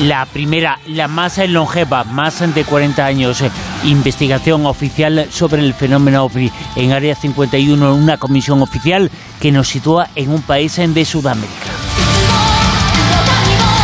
la 0.00 0.26
primera, 0.26 0.78
la 0.86 1.08
más 1.08 1.38
longeva, 1.48 2.04
más 2.04 2.54
de 2.54 2.64
40 2.64 3.06
años, 3.06 3.40
eh, 3.40 3.50
investigación 3.84 4.66
oficial 4.66 5.28
sobre 5.30 5.62
el 5.62 5.74
fenómeno 5.74 6.24
OVNI 6.24 6.50
en 6.76 6.92
Área 6.92 7.14
51, 7.14 7.94
una 7.94 8.18
comisión 8.18 8.60
oficial 8.62 9.10
que 9.40 9.52
nos 9.52 9.68
sitúa 9.68 10.08
en 10.14 10.30
un 10.30 10.42
país 10.42 10.76
de 10.76 11.04
Sudamérica. 11.04 11.75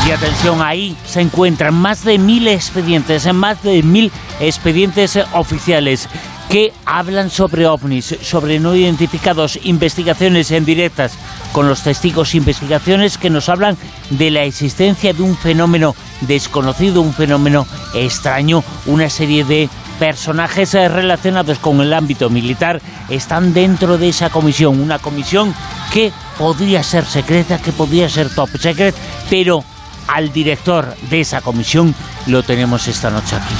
Y 0.07 0.11
atención, 0.11 0.61
ahí 0.63 0.97
se 1.07 1.21
encuentran 1.21 1.75
más 1.75 2.05
de 2.05 2.19
mil 2.19 2.49
expedientes, 2.49 3.33
más 3.33 3.63
de 3.63 3.85
mil 3.85 4.11
expedientes 4.41 5.15
eh, 5.15 5.25
oficiales 5.33 6.09
que 6.49 6.73
hablan 6.85 7.31
sobre 7.31 7.67
ovnis, 7.67 8.17
sobre 8.21 8.59
no 8.59 8.75
identificados, 8.75 9.61
investigaciones 9.63 10.51
en 10.51 10.65
directas 10.65 11.13
con 11.53 11.69
los 11.69 11.83
testigos, 11.83 12.35
investigaciones 12.35 13.17
que 13.17 13.31
nos 13.31 13.49
hablan 13.49 13.79
de 14.11 14.31
la 14.33 14.43
existencia 14.43 15.13
de 15.13 15.23
un 15.23 15.37
fenómeno 15.37 15.95
desconocido, 16.23 17.01
un 17.01 17.15
fenómeno 17.15 17.67
extraño, 17.95 18.65
una 18.87 19.09
serie 19.09 19.45
de 19.45 19.71
personajes 20.01 20.75
eh, 20.75 20.89
relacionados 20.89 21.61
con 21.61 21.81
el 21.81 21.93
ámbito 21.93 22.29
militar 22.29 22.83
están 23.09 23.55
dentro 23.55 23.99
de 23.99 24.09
esa 24.09 24.31
comisión, 24.31 24.81
una 24.81 24.99
comisión 24.99 25.55
que 25.93 26.11
podría 26.39 26.83
ser 26.83 27.05
secreta, 27.05 27.59
que 27.59 27.71
podría 27.71 28.09
ser 28.09 28.29
top 28.35 28.51
secret, 28.59 28.97
pero 29.31 29.65
al 30.09 30.33
director 30.33 30.95
de 31.11 31.21
esa 31.21 31.41
comisión 31.41 31.95
lo 32.27 32.43
tenemos 32.43 32.89
esta 32.89 33.11
noche 33.11 33.37
aquí. 33.37 33.55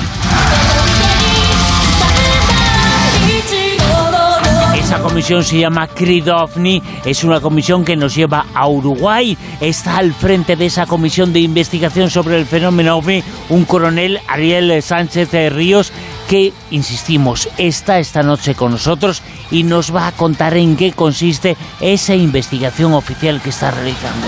Esa 4.79 4.99
comisión 5.01 5.43
se 5.43 5.59
llama 5.59 5.87
CRIDOVNI, 5.87 6.83
es 7.07 7.25
una 7.25 7.41
comisión 7.41 7.83
que 7.83 7.97
nos 7.97 8.15
lleva 8.15 8.45
a 8.55 8.69
Uruguay. 8.69 9.39
Está 9.59 9.97
al 9.97 10.13
frente 10.13 10.55
de 10.55 10.67
esa 10.67 10.85
comisión 10.85 11.33
de 11.33 11.41
investigación 11.41 12.11
sobre 12.11 12.39
el 12.39 12.45
fenómeno 12.45 12.99
OVNI 12.99 13.25
un 13.49 13.65
coronel 13.65 14.21
Ariel 14.29 14.83
Sánchez 14.83 15.31
de 15.31 15.49
Ríos 15.49 15.93
que, 16.29 16.53
insistimos, 16.71 17.49
está 17.57 18.01
esta 18.01 18.23
noche 18.23 18.55
con 18.55 18.73
nosotros 18.73 19.23
y 19.51 19.63
nos 19.63 19.95
va 19.95 20.09
a 20.09 20.13
contar 20.13 20.57
en 20.57 20.77
qué 20.77 20.93
consiste 20.93 21.57
esa 21.81 22.15
investigación 22.15 22.93
oficial 22.93 23.41
que 23.41 23.51
está 23.51 23.71
realizando. 23.71 24.27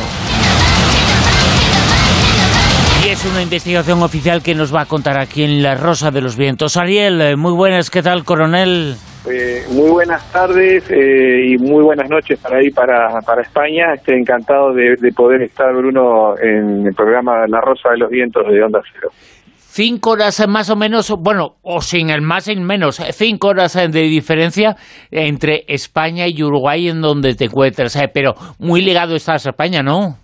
Es 3.25 3.33
una 3.33 3.43
investigación 3.43 4.03
oficial 4.03 4.43
que 4.43 4.55
nos 4.55 4.75
va 4.75 4.83
a 4.83 4.85
contar 4.85 5.19
aquí 5.19 5.44
en 5.44 5.62
La 5.62 5.77
Rosa 5.77 6.11
de 6.11 6.20
los 6.20 6.36
Vientos. 6.36 6.77
Ariel, 6.77 7.23
eh, 7.23 7.36
muy 7.36 7.55
buenas, 7.55 7.89
¿qué 7.89 8.03
tal, 8.03 8.23
coronel? 8.23 8.97
Eh, 9.27 9.62
muy 9.70 9.89
buenas 9.89 10.31
tardes 10.31 10.85
eh, 10.91 11.47
y 11.47 11.57
muy 11.57 11.83
buenas 11.83 12.11
noches 12.11 12.39
para 12.39 12.59
ahí, 12.59 12.69
para, 12.69 13.19
para 13.25 13.41
España. 13.41 13.94
Estoy 13.94 14.19
encantado 14.19 14.75
de, 14.75 14.97
de 15.01 15.11
poder 15.12 15.41
estar, 15.41 15.75
Bruno, 15.75 16.35
en 16.36 16.86
el 16.86 16.94
programa 16.94 17.47
La 17.49 17.62
Rosa 17.62 17.89
de 17.93 17.97
los 17.97 18.11
Vientos 18.11 18.43
de 18.47 18.62
Onda 18.62 18.81
Cero. 18.93 19.09
Cinco 19.57 20.11
horas 20.11 20.39
eh, 20.41 20.47
más 20.47 20.69
o 20.69 20.77
menos, 20.77 21.11
bueno, 21.19 21.55
o 21.62 21.81
sin 21.81 22.11
el 22.11 22.20
más 22.20 22.49
en 22.49 22.62
menos, 22.62 23.01
cinco 23.12 23.49
horas 23.49 23.73
de 23.73 24.03
diferencia 24.03 24.77
entre 25.11 25.65
España 25.67 26.27
y 26.28 26.43
Uruguay 26.43 26.91
en 26.91 27.01
donde 27.01 27.35
te 27.35 27.47
encuentras, 27.47 27.97
eh, 27.97 28.11
pero 28.12 28.35
muy 28.59 28.83
ligado 28.83 29.17
estás 29.17 29.47
a 29.47 29.51
España, 29.51 29.83
¿no? 29.83 30.19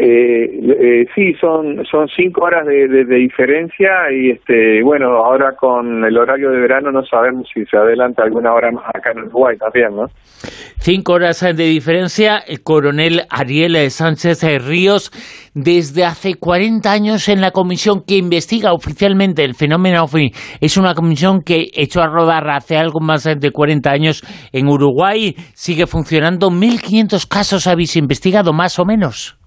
Eh, 0.00 0.44
eh, 0.44 1.06
sí, 1.12 1.32
son 1.40 1.82
cinco 2.16 2.44
horas 2.44 2.64
de, 2.66 2.86
de- 2.86 3.16
diferencia 3.16 3.90
y 4.12 4.30
este 4.30 4.80
bueno, 4.84 5.08
ahora 5.16 5.56
con 5.58 6.04
el 6.04 6.16
horario 6.16 6.50
de 6.50 6.60
verano 6.60 6.92
no 6.92 7.02
sabemos 7.04 7.48
si 7.52 7.64
se 7.66 7.76
adelanta 7.76 8.22
alguna 8.22 8.52
hora 8.54 8.70
más 8.70 8.84
acá 8.94 9.10
en 9.10 9.24
Uruguay 9.24 9.56
también, 9.58 9.96
¿no? 9.96 10.06
Cinco 10.78 11.14
horas 11.14 11.40
de 11.40 11.64
diferencia, 11.64 12.38
el 12.46 12.62
coronel 12.62 13.22
Ariel 13.28 13.90
Sánchez 13.90 14.44
Ríos, 14.64 15.10
desde 15.54 16.04
hace 16.04 16.34
40 16.36 16.92
años 16.92 17.28
en 17.28 17.40
la 17.40 17.50
comisión 17.50 18.04
que 18.06 18.18
investiga 18.18 18.72
oficialmente 18.72 19.42
el 19.42 19.54
fenómeno 19.54 20.04
OVNI. 20.04 20.30
Es 20.60 20.76
una 20.76 20.94
comisión 20.94 21.40
que 21.44 21.70
echó 21.74 22.02
a 22.02 22.06
rodar 22.06 22.48
hace 22.50 22.76
algo 22.76 23.00
más 23.00 23.24
de 23.24 23.50
40 23.50 23.90
años 23.90 24.22
en 24.52 24.68
Uruguay. 24.68 25.34
Sigue 25.54 25.86
funcionando. 25.88 26.50
1.500 26.50 27.28
casos 27.28 27.66
habéis 27.66 27.96
investigado, 27.96 28.52
más 28.52 28.78
o 28.78 28.84
menos. 28.84 29.37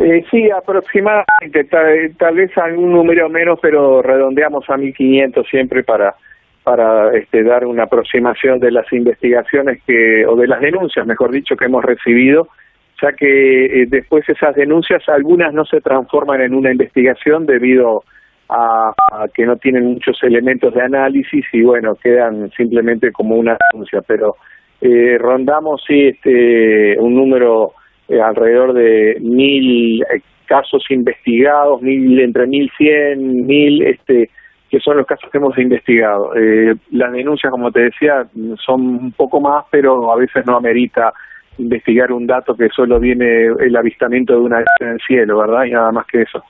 Eh, 0.00 0.24
sí, 0.30 0.50
aproximadamente, 0.50 1.64
tal, 1.70 2.16
tal 2.16 2.34
vez 2.34 2.56
algún 2.56 2.90
número 2.90 3.28
menos, 3.28 3.58
pero 3.60 4.00
redondeamos 4.00 4.64
a 4.70 4.78
1500 4.78 5.46
siempre 5.46 5.84
para 5.84 6.14
para 6.62 7.16
este, 7.16 7.42
dar 7.42 7.66
una 7.66 7.84
aproximación 7.84 8.60
de 8.60 8.70
las 8.70 8.90
investigaciones 8.92 9.82
que 9.86 10.24
o 10.26 10.36
de 10.36 10.46
las 10.46 10.60
denuncias, 10.60 11.06
mejor 11.06 11.32
dicho, 11.32 11.56
que 11.56 11.64
hemos 11.64 11.84
recibido, 11.84 12.48
ya 13.00 13.12
que 13.12 13.82
eh, 13.82 13.86
después 13.88 14.26
esas 14.28 14.54
denuncias 14.54 15.02
algunas 15.08 15.52
no 15.52 15.64
se 15.64 15.80
transforman 15.80 16.40
en 16.42 16.54
una 16.54 16.70
investigación 16.70 17.44
debido 17.44 18.04
a, 18.48 18.92
a 19.12 19.28
que 19.34 19.44
no 19.44 19.56
tienen 19.56 19.84
muchos 19.84 20.22
elementos 20.22 20.72
de 20.74 20.82
análisis 20.82 21.44
y 21.52 21.62
bueno 21.62 21.94
quedan 21.94 22.50
simplemente 22.56 23.12
como 23.12 23.36
una 23.36 23.56
denuncia, 23.72 24.00
pero 24.06 24.36
eh, 24.80 25.18
rondamos 25.18 25.82
sí 25.86 26.08
este 26.08 26.98
un 26.98 27.14
número 27.14 27.74
eh, 28.10 28.20
alrededor 28.20 28.72
de 28.74 29.16
mil 29.20 30.02
eh, 30.02 30.20
casos 30.46 30.84
investigados, 30.90 31.80
mil 31.80 32.18
entre 32.20 32.46
mil 32.46 32.70
cien, 32.76 33.46
mil 33.46 33.82
este 33.82 34.30
que 34.70 34.78
son 34.78 34.98
los 34.98 35.06
casos 35.06 35.28
que 35.30 35.38
hemos 35.38 35.58
investigado. 35.58 36.34
Eh, 36.36 36.74
las 36.92 37.12
denuncias, 37.12 37.50
como 37.50 37.72
te 37.72 37.80
decía, 37.84 38.24
son 38.64 38.80
un 38.82 39.12
poco 39.12 39.40
más, 39.40 39.64
pero 39.70 40.12
a 40.12 40.16
veces 40.16 40.44
no 40.46 40.56
amerita 40.56 41.12
investigar 41.58 42.12
un 42.12 42.26
dato 42.26 42.54
que 42.54 42.68
solo 42.68 43.00
viene 43.00 43.46
el 43.46 43.76
avistamiento 43.76 44.34
de 44.34 44.40
una 44.40 44.64
en 44.78 44.88
el 44.88 45.00
cielo, 45.06 45.38
¿verdad? 45.38 45.64
Y 45.64 45.72
nada 45.72 45.90
más 45.90 46.06
que 46.06 46.22
eso. 46.22 46.42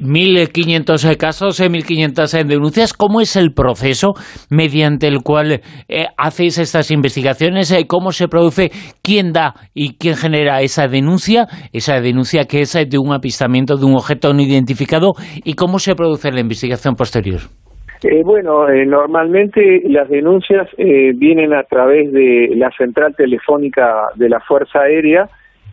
1.500 0.00 1.10
eh, 1.10 1.16
casos, 1.16 1.60
eh, 1.60 1.68
1.500 1.68 2.40
eh, 2.40 2.44
denuncias. 2.44 2.92
¿Cómo 2.92 3.20
es 3.20 3.36
el 3.36 3.52
proceso 3.52 4.14
mediante 4.50 5.06
el 5.06 5.22
cual 5.22 5.60
eh, 5.88 6.06
hacéis 6.16 6.58
estas 6.58 6.90
investigaciones? 6.90 7.70
Eh, 7.72 7.86
¿Cómo 7.86 8.10
se 8.12 8.28
produce? 8.28 8.70
¿Quién 9.02 9.32
da 9.32 9.54
y 9.72 9.96
quién 9.96 10.16
genera 10.16 10.60
esa 10.62 10.88
denuncia? 10.88 11.46
Esa 11.72 12.00
denuncia 12.00 12.44
que 12.44 12.60
es 12.60 12.74
eh, 12.74 12.86
de 12.86 12.98
un 12.98 13.12
avistamiento 13.12 13.76
de 13.76 13.86
un 13.86 13.94
objeto 13.94 14.32
no 14.32 14.42
identificado. 14.42 15.12
¿Y 15.44 15.54
cómo 15.54 15.78
se 15.78 15.94
produce 15.94 16.32
la 16.32 16.40
investigación 16.40 16.94
posterior? 16.94 17.40
Bueno, 18.24 18.68
eh, 18.68 18.84
normalmente 18.84 19.80
las 19.86 20.10
denuncias 20.10 20.68
vienen 20.76 21.54
a 21.54 21.62
través 21.62 22.12
de 22.12 22.50
la 22.54 22.70
central 22.76 23.14
telefónica 23.16 24.08
de 24.16 24.28
la 24.28 24.40
Fuerza 24.40 24.80
Aérea, 24.80 25.26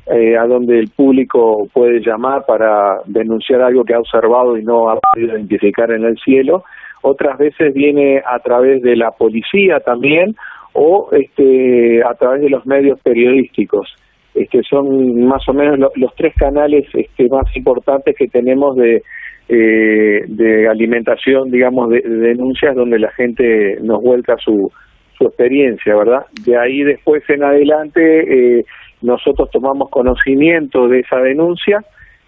eh, 0.07 0.37
a 0.37 0.45
donde 0.47 0.79
el 0.79 0.89
público 0.89 1.67
puede 1.73 1.99
llamar 1.99 2.43
para 2.47 3.01
denunciar 3.05 3.61
algo 3.61 3.83
que 3.83 3.93
ha 3.93 3.99
observado 3.99 4.57
y 4.57 4.63
no 4.63 4.89
ha 4.89 4.99
podido 4.99 5.37
identificar 5.37 5.91
en 5.91 6.03
el 6.03 6.17
cielo. 6.17 6.63
Otras 7.03 7.37
veces 7.37 7.73
viene 7.73 8.21
a 8.25 8.39
través 8.39 8.81
de 8.81 8.95
la 8.95 9.11
policía 9.11 9.79
también 9.79 10.35
o 10.73 11.09
este, 11.11 12.01
a 12.03 12.13
través 12.15 12.41
de 12.41 12.49
los 12.49 12.65
medios 12.65 12.99
periodísticos. 13.01 13.93
Este, 14.33 14.61
son 14.63 15.25
más 15.25 15.47
o 15.49 15.53
menos 15.53 15.77
lo- 15.77 15.91
los 15.95 16.15
tres 16.15 16.33
canales 16.35 16.85
este, 16.93 17.27
más 17.29 17.45
importantes 17.55 18.15
que 18.17 18.27
tenemos 18.27 18.75
de, 18.77 19.01
eh, 19.49 20.21
de 20.27 20.67
alimentación, 20.69 21.51
digamos, 21.51 21.89
de, 21.89 21.99
de 22.01 22.17
denuncias 22.29 22.73
donde 22.75 22.97
la 22.99 23.11
gente 23.11 23.77
nos 23.81 24.01
vuelca 24.01 24.37
su, 24.37 24.71
su 25.17 25.25
experiencia, 25.25 25.95
¿verdad? 25.95 26.21
De 26.45 26.57
ahí 26.57 26.83
después 26.83 27.23
en 27.29 27.43
adelante 27.43 28.59
eh, 28.59 28.63
nosotros 29.01 29.49
tomamos 29.51 29.89
conocimiento 29.89 30.87
de 30.87 30.99
esa 30.99 31.17
denuncia 31.17 31.83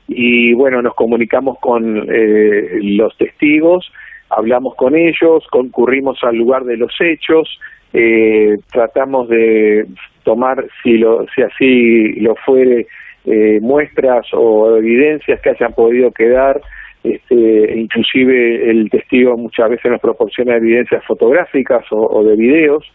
y 0.08 0.54
bueno, 0.54 0.82
nos 0.82 0.96
comunicamos 0.96 1.60
con 1.60 2.10
eh, 2.12 2.80
los 2.82 3.16
testigos, 3.18 3.92
hablamos 4.30 4.76
con 4.76 4.96
ellos, 4.96 5.46
concurrimos 5.50 6.20
al 6.24 6.36
lugar 6.36 6.64
de 6.66 6.78
los 6.78 6.94
hechos, 7.00 7.48
eh, 7.94 8.58
tratamos 8.72 9.30
de 9.30 9.86
tomar, 10.24 10.66
si, 10.82 10.98
lo, 10.98 11.26
si 11.34 11.42
así 11.42 12.20
lo 12.20 12.36
fuere, 12.36 12.88
eh, 13.26 13.60
muestras 13.62 14.28
o 14.34 14.76
evidencias 14.76 15.40
que 15.42 15.52
hayan 15.52 15.74
podido 15.74 16.12
quedar 16.12 16.60
este, 17.04 17.80
inclusive 17.80 18.70
el 18.70 18.90
testigo 18.90 19.36
muchas 19.38 19.70
veces 19.70 19.92
nos 19.92 20.00
proporciona 20.00 20.56
evidencias 20.56 21.04
fotográficas 21.06 21.84
o, 21.92 21.98
o 21.98 22.24
de 22.24 22.36
videos 22.38 22.86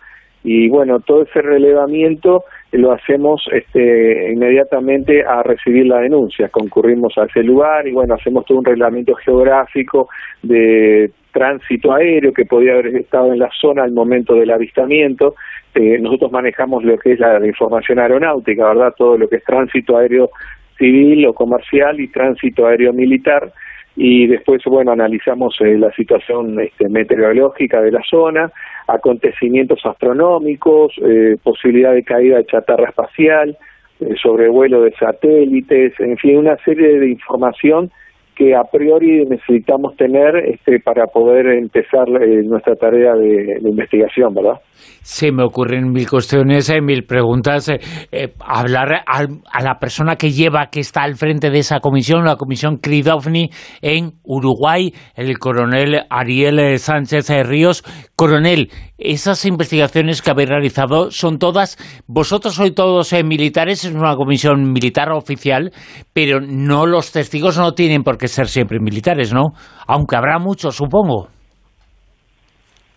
y 0.44 0.68
bueno, 0.68 1.00
todo 1.00 1.22
ese 1.22 1.42
relevamiento 1.42 2.44
lo 2.72 2.92
hacemos 2.92 3.42
este, 3.52 4.32
inmediatamente 4.32 5.24
a 5.24 5.42
recibir 5.42 5.86
la 5.86 6.00
denuncia. 6.00 6.48
Concurrimos 6.48 7.16
a 7.18 7.24
ese 7.24 7.42
lugar 7.42 7.86
y 7.88 7.92
bueno, 7.92 8.14
hacemos 8.14 8.44
todo 8.44 8.58
un 8.58 8.64
reglamento 8.64 9.14
geográfico 9.14 10.08
de 10.42 11.10
tránsito 11.32 11.92
aéreo 11.92 12.32
que 12.32 12.44
podía 12.44 12.72
haber 12.72 12.96
estado 12.96 13.32
en 13.32 13.38
la 13.38 13.50
zona 13.60 13.84
al 13.84 13.92
momento 13.92 14.34
del 14.34 14.50
avistamiento. 14.50 15.34
Eh, 15.74 15.98
nosotros 15.98 16.30
manejamos 16.32 16.84
lo 16.84 16.98
que 16.98 17.12
es 17.12 17.20
la, 17.20 17.44
información 17.46 17.98
aeronáutica, 17.98 18.68
¿verdad? 18.68 18.94
Todo 18.96 19.16
lo 19.18 19.28
que 19.28 19.36
es 19.36 19.44
tránsito 19.44 19.96
aéreo 19.96 20.30
civil 20.76 21.26
o 21.26 21.34
comercial 21.34 22.00
y 22.00 22.08
tránsito 22.08 22.66
aéreo 22.66 22.92
militar 22.92 23.52
y 24.00 24.28
después, 24.28 24.62
bueno, 24.64 24.92
analizamos 24.92 25.56
eh, 25.60 25.76
la 25.76 25.90
situación 25.92 26.60
este, 26.60 26.88
meteorológica 26.88 27.80
de 27.80 27.90
la 27.90 28.00
zona, 28.08 28.52
acontecimientos 28.88 29.84
astronómicos, 29.84 30.94
eh, 31.04 31.36
posibilidad 31.42 31.92
de 31.92 32.02
caída 32.02 32.38
de 32.38 32.46
chatarra 32.46 32.88
espacial, 32.88 33.56
eh, 34.00 34.14
sobrevuelo 34.20 34.82
de 34.82 34.92
satélites, 34.92 35.92
en 36.00 36.16
fin, 36.16 36.38
una 36.38 36.56
serie 36.64 36.98
de 36.98 37.10
información 37.10 37.90
que 38.38 38.54
a 38.54 38.62
priori 38.62 39.24
necesitamos 39.24 39.96
tener 39.96 40.36
este, 40.36 40.78
para 40.78 41.06
poder 41.06 41.46
empezar 41.58 42.06
eh, 42.22 42.42
nuestra 42.44 42.76
tarea 42.76 43.14
de, 43.14 43.58
investigación, 43.68 44.32
¿verdad? 44.32 44.60
Se 45.02 45.32
me 45.32 45.42
ocurren 45.42 45.90
mil 45.90 46.08
cuestiones, 46.08 46.70
eh, 46.70 46.80
mil 46.80 47.04
preguntas. 47.04 47.68
Eh, 47.68 48.32
hablar 48.38 49.02
a 49.06 49.62
la 49.62 49.78
persona 49.80 50.14
que 50.14 50.30
lleva, 50.30 50.68
que 50.70 50.78
está 50.78 51.02
al 51.02 51.16
frente 51.16 51.50
de 51.50 51.58
esa 51.58 51.80
comisión, 51.80 52.24
la 52.24 52.36
comisión 52.36 52.76
Cridovni 52.76 53.50
en 53.82 54.12
Uruguay, 54.22 54.92
el 55.16 55.36
coronel 55.38 56.02
Ariel 56.08 56.78
Sánchez 56.78 57.28
Ríos. 57.44 57.82
Coronel, 58.14 58.70
esas 58.98 59.44
investigaciones 59.46 60.22
que 60.22 60.30
habéis 60.30 60.48
realizado 60.48 61.10
son 61.10 61.38
todas, 61.38 61.76
vosotros 62.06 62.54
sois 62.54 62.74
todos 62.74 63.12
militares, 63.24 63.84
es 63.84 63.94
una 63.94 64.14
comisión 64.14 64.72
militar 64.72 65.10
oficial, 65.10 65.72
pero 66.12 66.40
no 66.40 66.86
los 66.86 67.12
testigos 67.12 67.58
no 67.58 67.72
tienen 67.72 68.02
por 68.02 68.18
qué 68.18 68.27
ser 68.28 68.46
siempre 68.46 68.78
militares, 68.78 69.32
¿no? 69.32 69.52
Aunque 69.86 70.16
habrá 70.16 70.38
muchos, 70.38 70.76
supongo. 70.76 71.28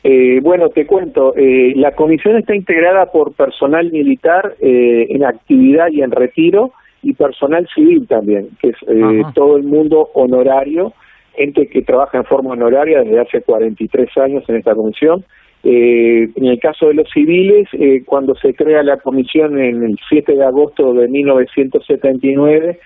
Eh, 0.03 0.39
bueno, 0.41 0.69
te 0.69 0.87
cuento, 0.87 1.35
eh, 1.35 1.73
la 1.75 1.91
comisión 1.91 2.35
está 2.37 2.55
integrada 2.55 3.05
por 3.11 3.35
personal 3.35 3.91
militar 3.91 4.55
eh, 4.59 5.05
en 5.09 5.23
actividad 5.23 5.87
y 5.91 6.01
en 6.01 6.09
retiro 6.09 6.71
y 7.03 7.13
personal 7.13 7.67
civil 7.73 8.07
también, 8.07 8.49
que 8.59 8.69
es 8.69 9.33
todo 9.35 9.57
el 9.57 9.63
mundo 9.63 10.07
honorario, 10.13 10.93
gente 11.35 11.67
que 11.67 11.81
trabaja 11.81 12.17
en 12.17 12.25
forma 12.25 12.51
honoraria 12.51 13.01
desde 13.01 13.19
hace 13.19 13.41
43 13.41 14.09
años 14.17 14.43
en 14.47 14.57
esta 14.57 14.75
comisión. 14.75 15.23
en 15.63 16.45
el 16.45 16.59
caso 16.59 16.87
de 16.87 16.93
los 16.95 17.09
civiles, 17.11 17.67
cuando 18.05 18.35
se 18.35 18.53
crea 18.53 18.83
la 18.83 18.97
comisión 18.97 19.59
en 19.59 19.83
el 19.83 19.97
7 20.09 20.31
de 20.35 20.45
agosto 20.45 20.93
de 20.93 21.07
1979, 21.07 22.77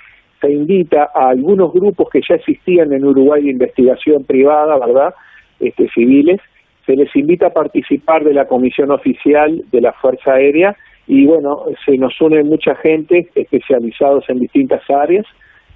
se 0.45 0.53
invita 0.53 1.09
a 1.13 1.29
algunos 1.29 1.73
grupos 1.73 2.09
que 2.11 2.21
ya 2.27 2.35
existían 2.35 2.93
en 2.93 3.05
Uruguay 3.05 3.43
de 3.43 3.51
investigación 3.51 4.23
privada, 4.23 4.77
¿verdad? 4.77 5.13
Este, 5.59 5.87
civiles, 5.89 6.39
se 6.85 6.95
les 6.95 7.13
invita 7.15 7.47
a 7.47 7.53
participar 7.53 8.23
de 8.23 8.33
la 8.33 8.45
comisión 8.45 8.91
oficial 8.91 9.63
de 9.71 9.81
la 9.81 9.93
Fuerza 9.93 10.33
Aérea 10.33 10.75
y 11.07 11.25
bueno, 11.25 11.63
se 11.85 11.97
nos 11.97 12.19
une 12.21 12.43
mucha 12.43 12.75
gente 12.75 13.27
especializados 13.33 14.25
en 14.29 14.39
distintas 14.39 14.81
áreas 14.89 15.25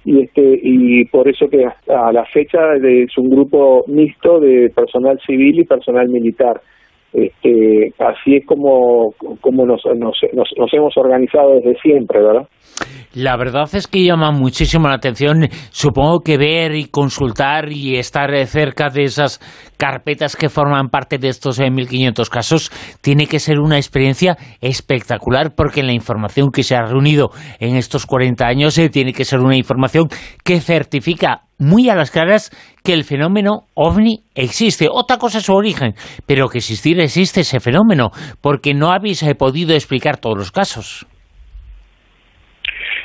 y 0.04 0.22
este 0.22 0.60
y 0.62 1.04
por 1.06 1.28
eso 1.28 1.48
que 1.48 1.66
hasta 1.66 2.12
la 2.12 2.24
fecha 2.26 2.74
es 2.76 3.16
un 3.18 3.30
grupo 3.30 3.84
mixto 3.86 4.40
de 4.40 4.70
personal 4.74 5.18
civil 5.26 5.60
y 5.60 5.64
personal 5.64 6.08
militar. 6.08 6.60
Este, 7.12 7.92
así 7.98 8.36
es 8.36 8.46
como, 8.46 9.12
como 9.40 9.66
nos, 9.66 9.82
nos, 9.96 10.16
nos, 10.32 10.72
hemos 10.72 10.96
organizado 10.96 11.54
desde 11.54 11.76
siempre, 11.80 12.22
¿verdad? 12.22 12.46
La 13.14 13.36
verdad 13.36 13.68
es 13.72 13.88
que 13.88 14.04
llama 14.04 14.30
muchísimo 14.30 14.86
la 14.86 14.94
atención, 14.94 15.48
supongo 15.70 16.20
que 16.20 16.38
ver 16.38 16.76
y 16.76 16.84
consultar 16.84 17.72
y 17.72 17.96
estar 17.96 18.30
cerca 18.46 18.90
de 18.90 19.02
esas 19.02 19.40
carpetas 19.76 20.36
que 20.36 20.48
forman 20.48 20.88
parte 20.88 21.18
de 21.18 21.28
estos 21.28 21.60
1.500 21.60 22.26
eh, 22.26 22.30
casos 22.30 22.70
tiene 23.02 23.26
que 23.26 23.40
ser 23.40 23.58
una 23.58 23.76
experiencia 23.76 24.36
espectacular 24.60 25.52
porque 25.56 25.82
la 25.82 25.92
información 25.92 26.50
que 26.52 26.62
se 26.62 26.76
ha 26.76 26.82
reunido 26.82 27.30
en 27.58 27.74
estos 27.74 28.06
40 28.06 28.46
años 28.46 28.78
eh, 28.78 28.88
tiene 28.88 29.12
que 29.12 29.24
ser 29.24 29.40
una 29.40 29.56
información 29.56 30.06
que 30.44 30.60
certifica 30.60 31.49
muy 31.60 31.88
a 31.90 31.94
las 31.94 32.10
claras 32.10 32.50
que 32.82 32.94
el 32.94 33.04
fenómeno 33.04 33.66
ovni 33.74 34.24
existe. 34.34 34.86
Otra 34.90 35.18
cosa 35.18 35.38
es 35.38 35.44
su 35.44 35.54
origen, 35.54 35.92
pero 36.26 36.48
que 36.48 36.58
existir 36.58 36.98
existe 36.98 37.40
ese 37.40 37.60
fenómeno, 37.60 38.10
porque 38.42 38.74
no 38.74 38.90
habéis 38.90 39.22
eh, 39.22 39.34
podido 39.34 39.74
explicar 39.74 40.16
todos 40.16 40.36
los 40.36 40.50
casos. 40.50 41.06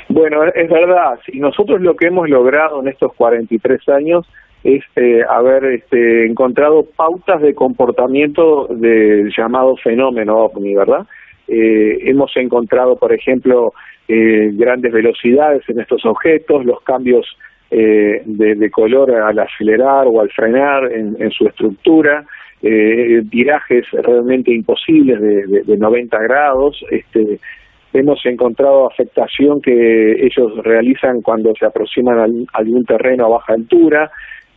Bueno, 0.08 0.44
es 0.54 0.70
verdad. 0.70 1.18
Y 1.28 1.40
nosotros 1.40 1.80
lo 1.80 1.94
que 1.94 2.06
hemos 2.06 2.28
logrado 2.28 2.80
en 2.80 2.88
estos 2.88 3.12
43 3.16 3.80
años 3.88 4.26
es 4.64 4.82
eh, 4.96 5.20
haber 5.28 5.64
este, 5.66 6.26
encontrado 6.26 6.84
pautas 6.96 7.42
de 7.42 7.54
comportamiento 7.54 8.66
del 8.70 9.30
llamado 9.36 9.76
fenómeno 9.76 10.36
ovni, 10.36 10.74
¿verdad? 10.74 11.06
Eh, 11.48 12.08
hemos 12.10 12.32
encontrado, 12.36 12.96
por 12.96 13.12
ejemplo, 13.12 13.70
grandes 14.08 14.92
velocidades 14.92 15.68
en 15.68 15.80
estos 15.80 16.06
objetos, 16.06 16.64
los 16.64 16.80
cambios 16.82 17.26
eh, 17.70 18.22
de, 18.24 18.70
color 18.70 19.10
al 19.12 19.38
acelerar 19.38 20.06
o 20.06 20.20
al 20.20 20.30
frenar 20.30 20.92
en, 20.92 21.30
su 21.30 21.46
estructura, 21.46 22.24
eh, 22.62 23.22
virajes 23.24 23.84
realmente 23.92 24.54
imposibles 24.54 25.20
de, 25.20 25.62
de, 25.64 25.76
90 25.76 26.18
grados. 26.22 26.80
Este, 26.90 27.40
hemos 27.92 28.24
encontrado 28.24 28.88
afectación 28.88 29.60
que 29.60 30.12
ellos 30.26 30.52
realizan 30.62 31.22
cuando 31.22 31.52
se 31.58 31.66
aproximan 31.66 32.18
a 32.18 32.26
algún 32.58 32.84
terreno 32.84 33.26
a 33.26 33.30
baja 33.30 33.54
altura. 33.54 34.10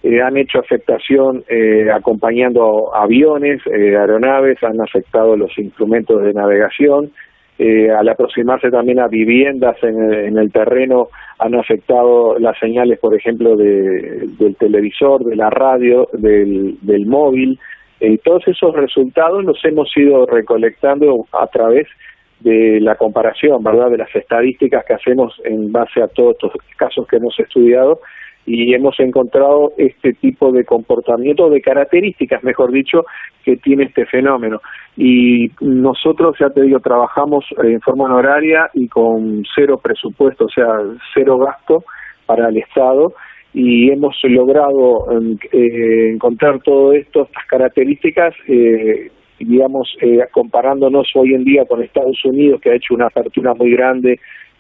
Eh, 0.04 0.22
han 0.22 0.38
hecho 0.38 0.60
afectación 0.60 1.44
eh, 1.50 1.90
acompañando 1.92 2.96
aviones, 2.96 3.62
aeronaves, 3.68 4.64
han 4.64 4.80
afectado 4.82 5.36
los 5.36 5.58
instrumentos 5.58 6.22
de 6.24 6.34
navegación. 6.34 7.12
Al 7.60 8.08
aproximarse 8.08 8.72
también 8.72 9.00
a 9.00 9.08
viviendas 9.08 9.76
en 9.84 10.38
el 10.38 10.52
terreno 10.52 11.10
han 11.40 11.56
afectado 11.56 12.38
las 12.40 12.58
señales, 12.60 13.00
por 13.00 13.16
ejemplo, 13.16 13.56
de, 13.56 14.28
del 14.40 14.56
televisor, 14.56 15.24
de 15.24 15.36
la 15.36 15.50
radio, 15.50 16.08
del, 16.14 16.78
del 16.82 17.06
móvil. 17.06 17.60
y 18.00 18.18
todos 18.20 18.48
esos 18.48 18.74
resultados 18.76 19.44
los 19.44 19.64
hemos 19.66 19.96
ido 19.98 20.26
recolectando 20.26 21.26
a 21.32 21.48
través 21.48 21.88
de 22.40 22.80
la 22.80 22.96
comparación, 22.96 23.62
¿verdad?, 23.64 23.90
de 23.90 23.98
las 23.98 24.16
estadísticas 24.16 24.86
que 24.86 24.94
hacemos 24.94 25.36
en 25.44 25.72
base 25.72 26.02
a 26.02 26.08
todos 26.08 26.36
estos 26.36 26.54
casos 26.78 27.06
que 27.08 27.18
hemos 27.18 27.38
estudiado 27.40 28.00
y 28.46 28.74
hemos 28.74 29.00
encontrado 29.00 29.74
este 29.78 30.14
tipo 30.14 30.52
de 30.52 30.66
comportamiento, 30.66 31.50
de 31.50 31.62
características, 31.62 32.44
mejor 32.44 32.72
dicho, 32.72 33.04
que 33.44 33.58
tiene 33.58 33.84
este 33.84 34.06
fenómeno. 34.06 34.60
Y 34.98 35.50
nosotros, 35.62 36.36
ya 36.40 36.50
te 36.50 36.64
digo, 36.64 36.80
trabajamos 36.80 37.46
en 37.64 37.80
forma 37.82 38.06
honoraria 38.06 38.70
y 38.74 38.88
con 38.88 39.44
cero 39.56 39.80
presupuesto, 39.82 40.46
o 40.46 40.50
sea, 40.50 40.68
cero 41.14 41.38
gasto 41.38 41.84
para 42.26 42.50
el 42.50 42.58
Estado 42.58 43.14
y 43.54 43.92
hemos 43.92 44.16
logrado 44.24 45.06
eh, 45.52 46.12
encontrar 46.14 46.62
todo 46.62 46.94
esto, 46.94 47.24
estas 47.24 47.46
características, 47.48 48.34
eh, 48.48 49.10
digamos, 49.40 49.90
eh, 50.02 50.20
comparándonos 50.32 51.08
hoy 51.16 51.34
en 51.34 51.44
día 51.44 51.66
con 51.66 51.82
Estados 51.82 52.24
Unidos, 52.26 52.62
que 52.62 52.72
ha 52.72 52.76
hecho 52.76 52.94
una 52.94 53.08
apertura 53.08 53.54
muy 53.56 53.72
grande 53.72 54.20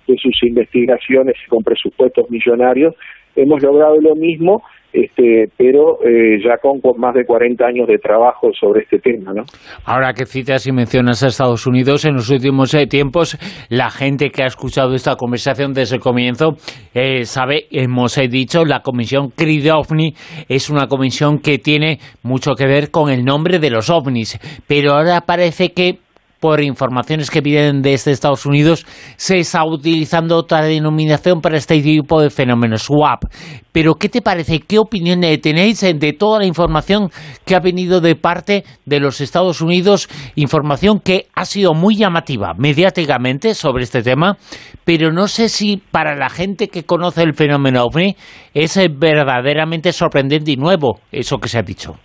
de 0.10 0.18
sus 0.18 0.36
investigaciones 0.44 1.36
con 1.48 1.64
presupuestos 1.64 2.30
millonarios, 2.30 2.96
hemos 3.36 3.62
logrado 3.62 3.96
lo 4.02 4.16
mismo, 4.16 4.64
este, 4.92 5.50
pero 5.56 6.00
eh, 6.04 6.42
ya 6.44 6.58
con, 6.58 6.82
más 6.98 7.14
de 7.14 7.24
40 7.24 7.64
años 7.64 7.88
de 7.88 8.00
trabajo 8.00 8.50
sobre 8.60 8.82
este 8.82 8.98
tema. 8.98 9.34
¿no? 9.34 9.44
Ahora 9.86 10.14
que 10.14 10.26
citas 10.26 10.66
y 10.66 10.72
mencionas 10.72 11.24
a 11.24 11.28
Estados 11.28 11.68
Unidos, 11.68 12.06
en 12.06 12.16
los 12.16 12.30
últimos 12.32 12.74
eh, 12.74 12.88
tiempos, 12.88 13.38
la 13.70 13.92
gente 13.92 14.32
que 14.32 14.44
ha 14.44 14.48
escuchado 14.48 14.96
esta 14.96 15.16
conversación 15.16 15.74
desde 15.74 15.98
el 15.98 16.02
comienzo 16.02 16.56
eh, 16.96 17.26
sabe, 17.26 17.68
hemos 17.72 18.16
dicho, 18.30 18.66
la 18.66 18.82
comisión 18.82 19.30
CRID 19.30 19.72
OVNI 19.74 20.14
es 20.50 20.70
una 20.70 20.88
comisión 20.88 21.40
que 21.40 21.60
tiene 21.60 22.00
mucho 22.24 22.56
que 22.56 22.66
ver 22.66 22.90
con 22.90 23.12
el 23.12 23.24
nombre 23.24 23.60
de 23.60 23.70
los 23.70 23.92
ovnis, 23.92 24.40
pero 24.68 24.94
ahora 24.94 25.22
parece 25.22 25.70
que 25.70 26.00
por 26.40 26.62
informaciones 26.62 27.30
que 27.30 27.42
vienen 27.42 27.82
desde 27.82 28.12
Estados 28.12 28.46
Unidos, 28.46 28.86
se 29.18 29.40
está 29.40 29.66
utilizando 29.66 30.38
otra 30.38 30.62
denominación 30.62 31.42
para 31.42 31.58
este 31.58 31.82
tipo 31.82 32.22
de 32.22 32.30
fenómenos, 32.30 32.84
SWAP. 32.84 33.24
Pero, 33.72 33.96
¿qué 33.96 34.10
te 34.10 34.22
parece? 34.22 34.60
¿Qué 34.60 34.80
opinión 34.80 35.22
tenéis 35.42 35.82
de 35.82 36.14
toda 36.14 36.40
la 36.40 36.46
información 36.46 37.12
que 37.46 37.56
ha 37.56 37.60
venido 37.60 38.02
de 38.02 38.16
parte 38.16 38.64
de 38.86 39.00
los 39.00 39.22
Estados 39.22 39.62
Unidos? 39.62 40.10
Información 40.36 41.00
que 41.00 41.28
ha 41.36 41.46
sido 41.46 41.74
muy 41.74 41.96
llamativa 41.96 42.54
mediáticamente 42.58 43.54
sobre 43.54 43.84
este 43.84 44.02
tema, 44.02 44.38
pero 44.84 45.12
no 45.12 45.28
sé 45.28 45.50
si 45.50 45.78
para 45.78 46.16
la 46.16 46.30
gente 46.30 46.70
que 46.70 46.84
conoce 46.84 47.22
el 47.22 47.36
fenómeno 47.36 47.84
OVNI 47.84 48.16
es 48.54 48.80
verdaderamente 48.98 49.94
sorprendente 49.94 50.52
y 50.52 50.56
nuevo 50.56 51.00
eso 51.12 51.38
que 51.38 51.48
se 51.50 51.60
ha 51.60 51.64
dicho. 51.64 51.96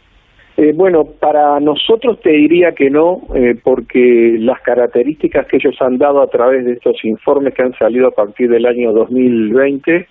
Eh, 0.56 0.72
bueno, 0.72 1.04
para 1.04 1.58
nosotros 1.58 2.20
te 2.20 2.30
diría 2.30 2.72
que 2.72 2.88
no, 2.88 3.22
eh, 3.34 3.56
porque 3.60 4.36
las 4.38 4.60
características 4.60 5.46
que 5.46 5.56
ellos 5.56 5.74
han 5.80 5.98
dado 5.98 6.22
a 6.22 6.28
través 6.28 6.64
de 6.64 6.74
estos 6.74 7.04
informes 7.04 7.54
que 7.54 7.62
han 7.62 7.76
salido 7.76 8.06
a 8.06 8.12
partir 8.12 8.48
del 8.48 8.64
año 8.66 8.92
2020 8.92 10.06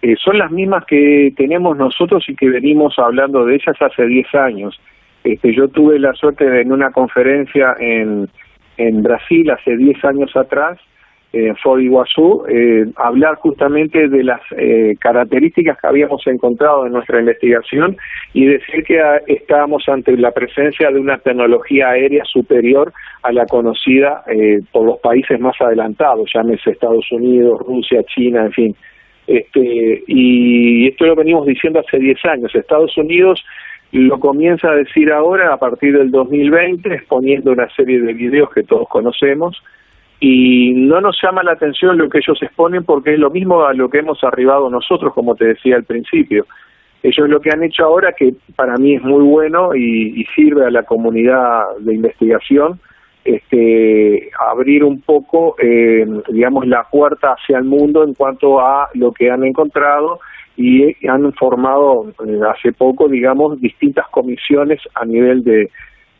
eh, 0.00 0.14
son 0.22 0.38
las 0.38 0.52
mismas 0.52 0.84
que 0.84 1.32
tenemos 1.36 1.76
nosotros 1.76 2.24
y 2.28 2.36
que 2.36 2.48
venimos 2.48 2.96
hablando 2.98 3.44
de 3.44 3.56
ellas 3.56 3.76
hace 3.80 4.06
10 4.06 4.34
años. 4.36 4.80
Este, 5.24 5.52
yo 5.52 5.66
tuve 5.66 5.98
la 5.98 6.12
suerte 6.12 6.48
de, 6.48 6.60
en 6.60 6.70
una 6.70 6.92
conferencia 6.92 7.74
en, 7.80 8.28
en 8.76 9.02
Brasil 9.02 9.50
hace 9.50 9.76
10 9.76 10.04
años 10.04 10.36
atrás 10.36 10.78
en 11.32 11.56
Foz 11.56 11.80
Iguazú, 11.80 12.44
eh, 12.48 12.86
hablar 12.96 13.34
justamente 13.36 14.08
de 14.08 14.24
las 14.24 14.40
eh, 14.56 14.96
características 14.98 15.78
que 15.78 15.86
habíamos 15.86 16.26
encontrado 16.26 16.86
en 16.86 16.92
nuestra 16.92 17.20
investigación 17.20 17.98
y 18.32 18.46
decir 18.46 18.82
que 18.84 18.98
ah, 19.00 19.20
estábamos 19.26 19.86
ante 19.88 20.16
la 20.16 20.30
presencia 20.30 20.90
de 20.90 20.98
una 20.98 21.18
tecnología 21.18 21.90
aérea 21.90 22.24
superior 22.24 22.92
a 23.22 23.32
la 23.32 23.44
conocida 23.44 24.22
eh, 24.26 24.60
por 24.72 24.86
los 24.86 25.00
países 25.00 25.38
más 25.38 25.54
adelantados, 25.60 26.30
llámese 26.32 26.70
Estados 26.70 27.06
Unidos, 27.12 27.60
Rusia, 27.60 28.02
China, 28.04 28.46
en 28.46 28.52
fin. 28.52 28.76
Este, 29.26 30.04
y 30.06 30.88
esto 30.88 31.04
lo 31.04 31.14
venimos 31.14 31.46
diciendo 31.46 31.80
hace 31.80 31.98
10 31.98 32.24
años. 32.24 32.54
Estados 32.54 32.96
Unidos 32.96 33.44
lo 33.92 34.18
comienza 34.18 34.70
a 34.70 34.74
decir 34.74 35.12
ahora 35.12 35.52
a 35.52 35.58
partir 35.58 35.96
del 35.96 36.10
2020, 36.10 36.94
exponiendo 36.94 37.52
una 37.52 37.68
serie 37.74 38.00
de 38.00 38.14
videos 38.14 38.50
que 38.50 38.62
todos 38.62 38.88
conocemos, 38.88 39.62
y 40.20 40.72
no 40.74 41.00
nos 41.00 41.16
llama 41.22 41.42
la 41.42 41.52
atención 41.52 41.96
lo 41.96 42.08
que 42.08 42.18
ellos 42.18 42.42
exponen 42.42 42.84
porque 42.84 43.14
es 43.14 43.20
lo 43.20 43.30
mismo 43.30 43.64
a 43.64 43.72
lo 43.72 43.88
que 43.88 43.98
hemos 43.98 44.22
arribado 44.24 44.68
nosotros, 44.68 45.14
como 45.14 45.36
te 45.36 45.46
decía 45.46 45.76
al 45.76 45.84
principio. 45.84 46.46
Ellos 47.02 47.28
lo 47.28 47.40
que 47.40 47.50
han 47.50 47.62
hecho 47.62 47.84
ahora, 47.84 48.12
que 48.12 48.34
para 48.56 48.76
mí 48.76 48.96
es 48.96 49.02
muy 49.02 49.22
bueno 49.22 49.74
y, 49.76 50.24
sirve 50.34 50.66
a 50.66 50.70
la 50.70 50.82
comunidad 50.82 51.76
de 51.78 51.94
investigación, 51.94 52.80
este, 53.24 54.30
abrir 54.50 54.82
un 54.82 55.00
poco, 55.02 55.54
eh, 55.62 56.04
digamos, 56.28 56.66
la 56.66 56.84
puerta 56.90 57.34
hacia 57.38 57.58
el 57.58 57.64
mundo 57.64 58.02
en 58.02 58.14
cuanto 58.14 58.60
a 58.60 58.88
lo 58.94 59.12
que 59.12 59.30
han 59.30 59.44
encontrado 59.44 60.18
y 60.56 61.06
han 61.06 61.32
formado 61.34 62.12
eh, 62.26 62.40
hace 62.52 62.72
poco, 62.72 63.08
digamos, 63.08 63.60
distintas 63.60 64.08
comisiones 64.08 64.80
a 64.94 65.04
nivel 65.04 65.44
de, 65.44 65.70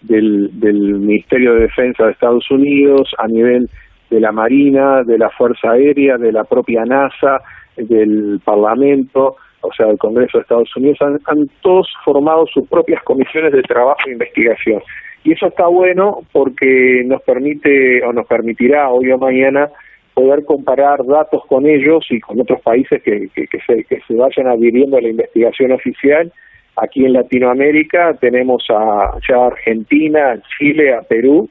del, 0.03 0.51
del 0.61 0.95
Ministerio 1.01 1.55
de 1.55 1.63
Defensa 1.63 2.05
de 2.05 2.13
Estados 2.13 2.49
Unidos, 2.53 3.13
a 3.19 3.27
nivel 3.27 3.69
de 4.11 4.21
la 4.21 4.33
Marina, 4.33 5.03
de 5.05 5.19
la 5.19 5.31
Fuerza 5.31 5.73
Aérea, 5.73 6.17
de 6.17 6.33
la 6.33 6.45
propia 6.45 6.85
NASA, 6.85 7.41
del 7.77 8.41
Parlamento, 8.45 9.37
o 9.61 9.73
sea, 9.73 9.87
del 9.87 9.99
Congreso 9.99 10.39
de 10.39 10.43
Estados 10.43 10.75
Unidos, 10.77 10.99
han, 11.03 11.49
todos 11.63 11.89
formado 12.05 12.47
sus 12.47 12.69
propias 12.69 13.03
comisiones 13.03 13.53
de 13.53 13.63
trabajo 13.63 14.01
e 14.07 14.13
investigación. 14.13 14.83
Y 15.25 15.33
eso 15.33 15.47
está 15.47 15.67
bueno 15.67 16.21
porque 16.33 17.03
nos 17.05 17.23
permite 17.23 18.03
o 18.05 18.13
nos 18.13 18.27
permitirá 18.27 18.89
hoy 18.89 19.11
o 19.11 19.19
mañana 19.19 19.69
poder 20.15 20.45
comparar 20.45 21.05
datos 21.05 21.45
con 21.47 21.67
ellos 21.67 22.07
y 22.11 22.21
con 22.21 22.41
otros 22.41 22.61
países 22.63 23.03
que, 23.03 23.29
que, 23.35 23.47
se, 23.67 23.85
que 23.85 24.01
se 24.07 24.15
vayan 24.15 24.49
adhiriendo 24.49 24.97
a 24.97 25.01
la 25.01 25.09
investigación 25.09 25.73
oficial. 25.73 26.33
Aquí 26.77 27.05
en 27.05 27.13
Latinoamérica 27.13 28.15
tenemos 28.21 28.65
a, 28.71 29.13
ya 29.29 29.37
a 29.37 29.47
Argentina, 29.49 30.41
Chile, 30.57 30.95
a 30.95 31.03
Perú, 31.03 31.49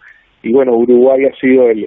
y 0.48 0.54
bueno, 0.54 0.78
Uruguay 0.78 1.26
ha 1.26 1.36
sido 1.36 1.70
el, 1.70 1.84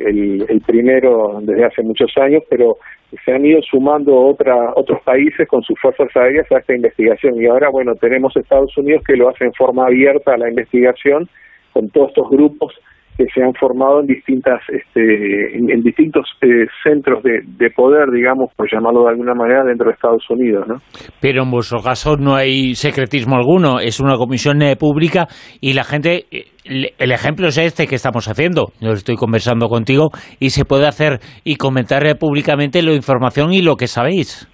el, 0.47 0.61
primero 0.67 1.41
desde 1.41 1.65
hace 1.65 1.83
muchos 1.83 2.13
años, 2.17 2.43
pero 2.51 2.77
se 3.25 3.33
han 3.33 3.45
ido 3.47 3.61
sumando 3.63 4.15
otra, 4.15 4.55
otros 4.77 5.01
países 5.03 5.49
con 5.49 5.63
sus 5.63 5.79
fuerzas 5.81 6.09
aéreas 6.15 6.47
a 6.53 6.59
esta 6.59 6.75
investigación. 6.75 7.41
Y 7.41 7.47
ahora, 7.47 7.71
bueno, 7.71 7.95
tenemos 7.95 8.37
Estados 8.37 8.77
Unidos 8.77 9.03
que 9.07 9.17
lo 9.17 9.31
hace 9.31 9.47
en 9.47 9.55
forma 9.55 9.87
abierta 9.87 10.35
a 10.35 10.37
la 10.37 10.51
investigación 10.51 11.27
con 11.73 11.89
todos 11.89 12.09
estos 12.09 12.29
grupos 12.29 12.75
que 13.17 13.27
se 13.35 13.43
han 13.43 13.53
formado 13.55 14.01
en 14.01 14.07
distintas 14.07 14.61
este, 14.69 15.57
en, 15.57 15.83
distintos 15.83 16.27
eh, 16.41 16.67
centros 16.83 17.23
de, 17.23 17.41
de, 17.45 17.71
poder, 17.71 18.11
digamos, 18.11 18.51
por 18.57 18.67
llamarlo 18.73 19.05
de 19.05 19.11
alguna 19.11 19.35
manera, 19.35 19.63
dentro 19.65 19.89
de 19.89 19.93
Estados 19.93 20.25
Unidos, 20.31 20.67
¿no? 20.67 20.77
Pero 21.21 21.43
en 21.43 21.51
vuestro 21.51 21.81
caso 21.81 22.17
no 22.17 22.35
hay 22.35 22.75
secretismo 22.75 23.37
alguno, 23.37 23.79
es 23.79 24.01
una 24.01 24.17
comisión 24.17 24.63
eh, 24.63 24.77
pública 24.77 25.27
y 25.61 25.75
la 25.75 25.85
gente, 25.85 26.25
eh, 26.31 26.45
el 26.65 27.13
ejemplo 27.13 27.49
es 27.49 27.59
este 27.59 27.87
que 27.87 27.97
estamos 27.97 28.27
haciendo, 28.27 28.73
yo 28.81 28.93
estoy 28.93 29.17
conversando 29.17 29.69
contigo 29.69 30.09
y 30.39 30.51
se 30.51 30.65
puede 30.65 30.87
hacer 30.87 31.19
y 31.45 31.57
comentar 31.57 32.01
públicamente 32.19 32.83
la 32.83 32.95
información 32.95 33.53
y 33.53 33.61
lo 33.61 33.77
que 33.77 33.87
sabéis. 33.87 34.49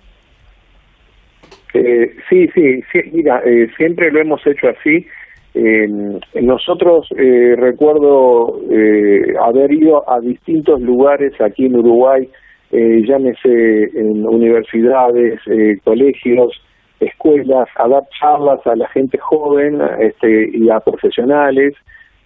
sí, 1.73 2.49
sí, 2.55 2.81
sí, 2.91 2.99
mira, 3.13 3.41
siempre 3.77 4.11
lo 4.11 4.21
hemos 4.21 4.45
hecho 4.47 4.67
así 4.69 5.07
eh, 5.59 5.89
nosotros 6.43 7.09
eh, 7.17 7.55
recuerdo 7.57 8.61
eh, 8.71 9.35
haber 9.43 9.73
ido 9.73 10.09
a 10.09 10.21
distintos 10.21 10.83
lugares 10.83 11.33
aquí 11.41 11.65
en 11.65 11.77
Uruguay, 11.77 12.29
eh, 12.73 13.03
llámese 13.07 13.85
en 13.95 14.27
universidades, 14.27 15.41
eh, 15.47 15.79
colegios, 15.83 16.53
escuelas, 17.01 17.69
a 17.77 17.89
dar 17.89 18.03
charlas 18.21 18.61
a 18.67 18.77
la 18.77 18.87
gente 18.89 19.17
joven 19.17 19.81
este, 19.99 20.51
y 20.53 20.69
a 20.69 20.81
profesionales. 20.81 21.75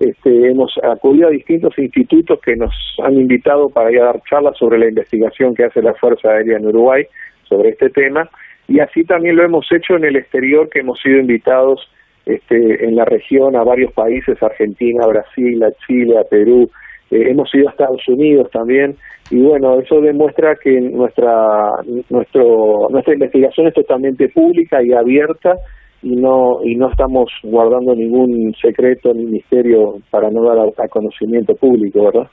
Este, 0.00 0.50
hemos 0.50 0.72
acudido 0.82 1.28
a 1.28 1.30
distintos 1.30 1.78
institutos 1.78 2.40
que 2.40 2.56
nos 2.56 2.74
han 3.04 3.14
invitado 3.14 3.68
para 3.68 3.92
ir 3.92 4.00
a 4.00 4.06
dar 4.06 4.22
charlas 4.28 4.56
sobre 4.58 4.78
la 4.78 4.88
investigación 4.88 5.54
que 5.54 5.66
hace 5.66 5.82
la 5.82 5.94
Fuerza 5.94 6.30
Aérea 6.30 6.56
en 6.56 6.66
Uruguay 6.66 7.04
sobre 7.44 7.68
este 7.68 7.90
tema 7.90 8.28
y 8.66 8.78
así 8.78 9.02
también 9.04 9.36
lo 9.36 9.44
hemos 9.44 9.66
hecho 9.72 9.96
en 9.96 10.04
el 10.04 10.16
exterior 10.16 10.68
que 10.70 10.78
hemos 10.78 11.00
sido 11.00 11.18
invitados 11.18 11.90
este, 12.26 12.84
en 12.84 12.96
la 12.96 13.04
región 13.04 13.56
a 13.56 13.64
varios 13.64 13.92
países, 13.92 14.42
Argentina, 14.42 15.06
Brasil, 15.06 15.64
Chile, 15.86 16.16
Perú, 16.30 16.70
eh, 17.10 17.30
hemos 17.30 17.52
ido 17.54 17.68
a 17.68 17.72
Estados 17.72 18.06
Unidos 18.08 18.50
también, 18.50 18.96
y 19.30 19.40
bueno, 19.40 19.78
eso 19.80 20.00
demuestra 20.00 20.56
que 20.56 20.80
nuestra, 20.80 21.70
nuestro, 22.08 22.88
nuestra 22.90 23.14
investigación 23.14 23.68
es 23.68 23.74
totalmente 23.74 24.28
pública 24.28 24.82
y 24.82 24.92
abierta, 24.92 25.54
y 26.02 26.16
no 26.16 26.62
y 26.64 26.76
no 26.76 26.90
estamos 26.90 27.30
guardando 27.42 27.94
ningún 27.94 28.54
secreto 28.60 29.12
ni 29.12 29.26
misterio 29.26 29.96
para 30.10 30.30
no 30.30 30.42
dar 30.44 30.58
a, 30.58 30.88
conocimiento 30.88 31.54
público, 31.54 32.04
¿verdad? 32.04 32.30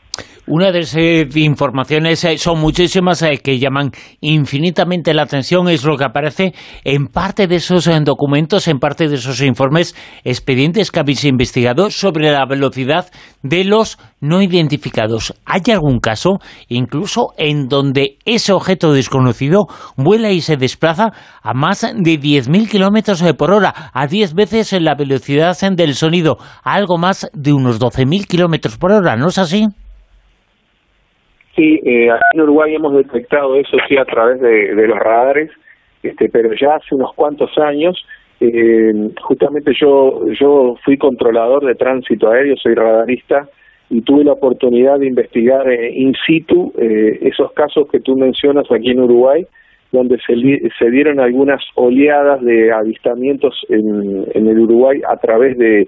Una 0.49 0.71
de 0.71 0.79
esas 0.79 1.35
informaciones 1.35 2.23
eh, 2.23 2.37
son 2.37 2.61
muchísimas 2.61 3.21
eh, 3.21 3.39
que 3.43 3.59
llaman 3.59 3.91
infinitamente 4.21 5.13
la 5.13 5.23
atención, 5.23 5.67
es 5.67 5.83
lo 5.83 5.97
que 5.97 6.05
aparece 6.05 6.53
en 6.85 7.07
parte 7.07 7.47
de 7.47 7.57
esos 7.57 7.85
eh, 7.87 7.99
documentos, 8.01 8.69
en 8.69 8.79
parte 8.79 9.09
de 9.09 9.15
esos 9.15 9.41
informes, 9.41 9.93
expedientes 10.23 10.89
que 10.89 11.01
habéis 11.01 11.25
investigado 11.25 11.89
sobre 11.89 12.31
la 12.31 12.45
velocidad 12.45 13.07
de 13.43 13.65
los 13.65 13.97
no 14.21 14.41
identificados. 14.41 15.33
¿Hay 15.45 15.61
algún 15.69 15.99
caso, 15.99 16.39
incluso 16.69 17.33
en 17.37 17.67
donde 17.67 18.17
ese 18.23 18.53
objeto 18.53 18.93
desconocido 18.93 19.67
vuela 19.97 20.31
y 20.31 20.39
se 20.39 20.55
desplaza 20.55 21.11
a 21.43 21.53
más 21.53 21.81
de 21.81 22.19
10.000 22.19 22.69
kilómetros 22.69 23.21
por 23.33 23.51
hora, 23.51 23.56
a 23.65 24.07
10 24.07 24.35
veces 24.35 24.73
la 24.81 24.95
velocidad 24.95 25.55
del 25.71 25.93
sonido, 25.93 26.37
a 26.63 26.75
algo 26.75 26.97
más 26.97 27.29
de 27.33 27.53
unos 27.53 27.79
12.000 27.79 28.27
kilómetros 28.27 28.77
por 28.77 28.91
hora, 28.91 29.15
¿no 29.15 29.27
es 29.27 29.37
así? 29.37 29.65
Sí, 31.55 31.79
eh, 31.83 32.11
aquí 32.11 32.21
en 32.35 32.41
Uruguay 32.41 32.75
hemos 32.75 32.93
detectado 32.93 33.55
eso 33.55 33.77
sí 33.87 33.97
a 33.97 34.05
través 34.05 34.39
de, 34.39 34.87
los 34.87 34.99
radares, 34.99 35.49
este, 36.03 36.29
pero 36.29 36.49
ya 36.53 36.75
hace 36.75 36.93
unos 36.93 37.13
cuantos 37.15 37.49
años, 37.57 37.97
eh, 38.39 38.93
justamente 39.21 39.71
yo 39.79 40.21
yo 40.39 40.75
fui 40.85 40.97
controlador 40.97 41.65
de 41.65 41.73
tránsito 41.73 42.29
aéreo, 42.29 42.55
soy 42.57 42.75
radarista 42.75 43.47
y 43.89 44.01
tuve 44.01 44.23
la 44.23 44.33
oportunidad 44.33 44.99
de 44.99 45.07
investigar 45.07 45.69
eh, 45.69 45.91
in 45.93 46.13
situ 46.25 46.73
eh, 46.77 47.19
esos 47.21 47.51
casos 47.53 47.87
que 47.91 47.99
tú 47.99 48.15
mencionas 48.15 48.65
aquí 48.71 48.91
en 48.91 48.99
Uruguay, 48.99 49.45
donde 49.91 50.17
se, 50.25 50.33
se 50.77 50.91
dieron 50.91 51.19
algunas 51.19 51.63
oleadas 51.75 52.41
de 52.41 52.71
avistamientos 52.71 53.53
en, 53.69 54.25
en 54.33 54.47
el 54.47 54.59
Uruguay 54.59 55.01
a 55.07 55.17
través 55.17 55.57
de 55.57 55.87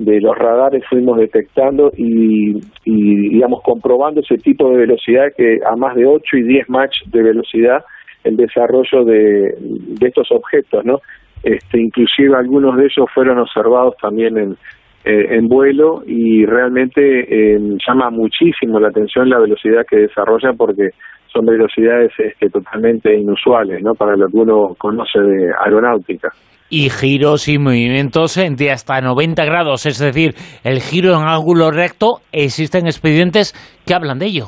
de 0.00 0.18
los 0.18 0.34
radares 0.36 0.82
fuimos 0.88 1.18
detectando 1.18 1.92
y, 1.94 2.56
y, 2.86 3.28
digamos 3.28 3.60
comprobando 3.62 4.22
ese 4.22 4.38
tipo 4.38 4.70
de 4.70 4.78
velocidad 4.78 5.26
que 5.36 5.58
a 5.70 5.76
más 5.76 5.94
de 5.94 6.06
8 6.06 6.38
y 6.38 6.42
10 6.42 6.70
match 6.70 6.96
de 7.08 7.22
velocidad 7.22 7.84
el 8.24 8.36
desarrollo 8.38 9.04
de, 9.04 9.54
de 9.60 10.08
estos 10.08 10.28
objetos, 10.32 10.84
¿no? 10.86 11.00
Este, 11.42 11.80
inclusive 11.80 12.34
algunos 12.34 12.76
de 12.78 12.84
ellos 12.84 13.06
fueron 13.14 13.38
observados 13.38 13.94
también 14.00 14.38
en, 14.38 14.56
eh, 15.04 15.36
en 15.36 15.48
vuelo 15.48 16.02
y 16.06 16.46
realmente 16.46 17.54
eh, 17.54 17.58
llama 17.86 18.10
muchísimo 18.10 18.80
la 18.80 18.88
atención 18.88 19.28
la 19.28 19.38
velocidad 19.38 19.86
que 19.88 19.96
desarrollan 19.96 20.56
porque 20.56 20.90
son 21.32 21.46
velocidades 21.46 22.12
este, 22.18 22.48
totalmente 22.50 23.14
inusuales, 23.14 23.82
¿no? 23.82 23.94
Para 23.94 24.16
lo 24.16 24.26
que 24.28 24.36
uno 24.36 24.74
conoce 24.78 25.20
de 25.20 25.50
aeronáutica 25.64 26.30
y 26.70 26.88
giros 26.88 27.48
y 27.48 27.58
movimientos 27.58 28.36
de 28.36 28.70
hasta 28.70 29.00
90 29.00 29.44
grados, 29.44 29.86
es 29.86 29.98
decir, 29.98 30.34
el 30.64 30.78
giro 30.78 31.10
en 31.10 31.26
ángulo 31.26 31.72
recto, 31.72 32.20
existen 32.32 32.86
expedientes 32.86 33.52
que 33.84 33.92
hablan 33.92 34.20
de 34.20 34.26
ello. 34.26 34.44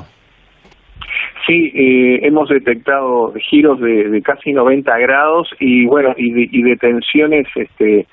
Sí, 1.45 1.71
eh, 1.75 2.25
hemos 2.25 2.47
detectado 2.47 3.33
giros 3.49 3.79
de, 3.81 4.21
casi 4.23 4.53
90 4.53 4.97
grados 4.99 5.49
y 5.59 5.85
bueno, 5.85 6.13
y 6.15 6.31
de, 6.31 6.47
y 6.49 6.61
de 6.63 6.77
tensiones 6.77 7.47
este, 7.53 8.07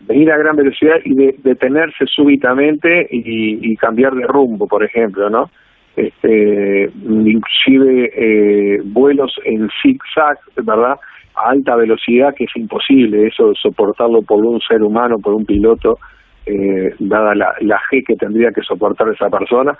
venir 0.00 0.32
a 0.32 0.36
gran 0.36 0.56
velocidad 0.56 0.96
y 1.04 1.14
de, 1.14 1.36
detenerse 1.44 2.06
súbitamente 2.06 3.06
y, 3.08 3.72
y 3.72 3.76
cambiar 3.76 4.14
de 4.14 4.26
rumbo, 4.26 4.66
por 4.66 4.82
ejemplo, 4.82 5.30
¿no? 5.30 5.50
Este, 5.96 6.90
inclusive 7.04 8.10
eh, 8.16 8.80
vuelos 8.84 9.32
en 9.44 9.68
zigzag, 9.82 10.38
¿verdad? 10.56 10.96
A 11.36 11.50
alta 11.50 11.76
velocidad, 11.76 12.34
que 12.34 12.44
es 12.44 12.56
imposible 12.56 13.26
eso 13.26 13.52
soportarlo 13.54 14.22
por 14.22 14.44
un 14.44 14.60
ser 14.60 14.82
humano, 14.82 15.18
por 15.18 15.34
un 15.34 15.44
piloto, 15.44 15.98
eh, 16.46 16.94
dada 16.98 17.34
la, 17.34 17.54
la 17.60 17.80
G 17.90 18.04
que 18.06 18.16
tendría 18.16 18.50
que 18.50 18.62
soportar 18.62 19.08
esa 19.08 19.30
persona. 19.30 19.76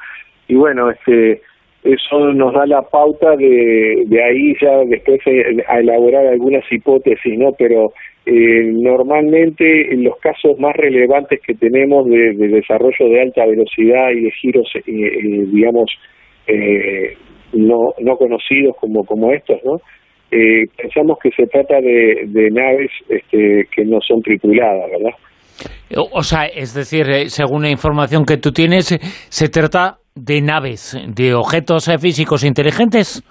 Y 0.47 0.55
bueno, 0.55 0.91
este 0.91 1.43
eso 1.85 2.33
nos 2.33 2.55
da 2.55 2.65
la 2.67 2.81
pauta 2.81 3.37
de, 3.37 4.05
de 4.07 4.25
ahí 4.25 4.55
ya 4.61 4.79
después 4.87 5.21
a 5.69 5.81
elaborar 5.81 6.27
algunas 6.27 6.65
hipótesis, 6.71 7.39
¿no? 7.39 7.51
Pero 7.59 7.93
eh, 8.25 8.71
normalmente 8.73 9.93
en 9.93 10.03
los 10.03 10.17
casos 10.17 10.59
más 10.59 10.75
relevantes 10.75 11.41
que 11.47 11.53
tenemos 11.55 12.07
de, 12.07 12.33
desarrollo 12.49 13.07
de 13.11 13.21
alta 13.21 13.45
velocidad 13.45 14.13
y 14.13 14.23
de 14.23 14.31
giros, 14.31 14.67
eh, 14.77 14.83
eh, 14.87 15.45
digamos, 15.53 15.91
eh, 16.47 17.19
no, 17.53 17.93
no 18.01 18.17
conocidos 18.17 18.77
como, 18.81 19.05
como 19.05 19.31
estos, 19.33 19.61
¿no? 19.63 19.77
Eh, 20.31 20.65
pensamos 20.75 21.19
que 21.23 21.31
se 21.33 21.47
trata 21.47 21.83
de, 21.83 22.25
de 22.29 22.51
naves 22.51 22.91
este, 23.11 23.69
que 23.71 23.85
no 23.85 23.99
son 24.01 24.23
tripuladas, 24.23 24.91
¿verdad? 24.91 25.17
O 26.13 26.23
sea, 26.23 26.47
es 26.47 26.75
decir, 26.75 27.05
según 27.29 27.63
la 27.63 27.71
información 27.71 28.25
que 28.25 28.39
tú 28.39 28.51
tienes, 28.51 28.87
se 29.29 29.49
trata 29.49 29.99
de 30.15 30.41
naves, 30.41 30.97
de 31.09 31.35
objetos 31.35 31.91
físicos 32.01 32.45
inteligentes. 32.45 33.23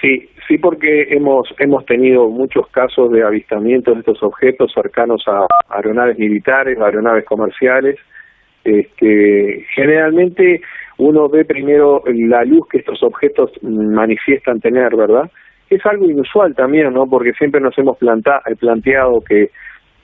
Sí, 0.00 0.28
sí, 0.48 0.58
porque 0.58 1.08
hemos 1.10 1.48
hemos 1.58 1.84
tenido 1.84 2.28
muchos 2.28 2.66
casos 2.68 3.10
de 3.12 3.22
avistamiento 3.22 3.92
de 3.92 4.00
estos 4.00 4.22
objetos 4.22 4.72
cercanos 4.74 5.22
a 5.26 5.46
aeronaves 5.68 6.18
militares, 6.18 6.78
aeronaves 6.80 7.24
comerciales. 7.26 7.96
Este, 8.64 9.64
generalmente 9.74 10.60
uno 10.98 11.28
ve 11.28 11.44
primero 11.44 12.02
la 12.06 12.44
luz 12.44 12.66
que 12.70 12.78
estos 12.78 13.02
objetos 13.02 13.50
manifiestan 13.62 14.60
tener, 14.60 14.96
¿verdad? 14.96 15.30
Es 15.68 15.84
algo 15.84 16.08
inusual 16.08 16.54
también, 16.54 16.92
¿no? 16.92 17.06
Porque 17.06 17.32
siempre 17.34 17.60
nos 17.60 17.76
hemos 17.78 17.98
planta 17.98 18.40
planteado 18.58 19.20
que 19.20 19.50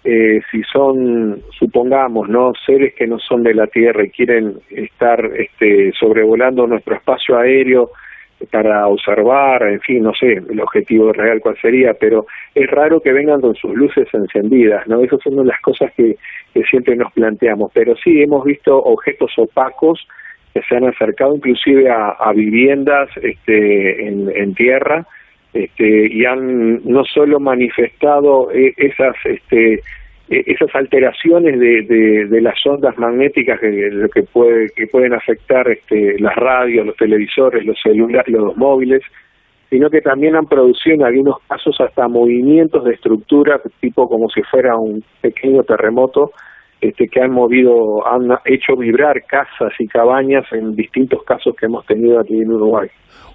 eh, 0.05 0.41
si 0.51 0.63
son, 0.65 1.41
supongamos, 1.59 2.29
no 2.29 2.53
seres 2.67 2.95
que 2.95 3.07
no 3.07 3.19
son 3.21 3.43
de 3.45 3.55
la 3.55 3.69
Tierra 3.69 4.05
y 4.05 4.11
quieren 4.11 4.59
estar 4.71 5.25
este, 5.37 5.93
sobrevolando 5.93 6.67
nuestro 6.67 6.97
espacio 6.97 7.39
aéreo 7.39 7.91
para 8.51 8.89
observar, 8.89 9.63
en 9.63 9.81
fin, 9.81 10.03
no 10.03 10.13
sé 10.15 10.33
el 10.33 10.61
objetivo 10.61 11.13
real 11.13 11.39
cuál 11.41 11.57
sería, 11.61 11.95
pero 11.95 12.27
es 12.53 12.69
raro 12.69 13.01
que 13.01 13.13
vengan 13.13 13.41
con 13.41 13.55
sus 13.55 13.73
luces 13.73 14.09
encendidas, 14.13 14.89
¿no? 14.89 15.01
Esas 15.01 15.21
son 15.23 15.47
las 15.47 15.61
cosas 15.61 15.93
que, 15.97 16.17
que 16.53 16.65
siempre 16.65 16.97
nos 16.97 17.13
planteamos, 17.13 17.71
pero 17.73 17.95
sí 18.03 18.21
hemos 18.23 18.45
visto 18.45 18.77
objetos 18.77 19.31
opacos 19.37 20.05
que 20.53 20.63
se 20.63 20.77
han 20.77 20.85
acercado 20.85 21.37
inclusive 21.37 21.89
a, 21.89 22.33
viviendas 22.35 23.09
este, 23.23 24.09
en 24.09 24.55
tierra, 24.55 25.07
este, 25.53 26.07
y 26.11 26.25
han 26.25 26.83
no 26.85 27.05
solo 27.05 27.39
manifestado 27.39 28.51
eh, 28.53 28.73
esas 28.77 29.15
este, 29.25 29.75
eh, 30.29 30.45
esas 30.47 30.75
alteraciones 30.75 31.59
de, 31.59 31.83
de, 31.83 32.27
de, 32.27 32.41
las 32.41 32.55
ondas 32.65 32.97
magnéticas 32.97 33.61
que, 33.61 34.09
que, 34.15 34.23
puede, 34.23 34.69
que 34.75 34.87
pueden 34.87 35.13
afectar 35.13 35.69
este, 35.69 36.19
las 36.21 36.35
radios, 36.37 36.87
los 36.87 36.97
televisores, 36.97 37.67
los 37.67 37.77
celulares, 37.83 38.33
los 38.33 38.57
móviles, 38.57 39.03
sino 39.69 39.91
que 39.91 40.01
también 40.01 40.37
han 40.37 40.47
producido 40.47 40.95
en 40.97 41.03
algunos 41.03 41.37
casos 41.49 41.79
hasta 41.81 42.09
movimientos 42.09 42.85
de 42.85 42.95
estructura, 42.95 43.61
tipo 43.81 44.09
como 44.09 44.29
si 44.29 44.43
fuera 44.43 44.77
un 44.77 45.03
pequeño 45.21 45.65
terremoto, 45.65 46.31
este, 46.81 47.09
que 47.09 47.21
han 47.21 47.31
movido, 47.31 48.07
han 48.07 48.29
hecho 48.45 48.77
vibrar 48.77 49.23
casas 49.27 49.73
y 49.79 49.87
cabañas 49.87 50.45
en 50.53 50.75
distintos 50.75 51.23
casos 51.25 51.55
que 51.57 51.67
hemos 51.67 51.85
tenido 51.87 52.21
aquí 52.21 52.41
en 52.41 52.53
Uruguay. 52.53 52.89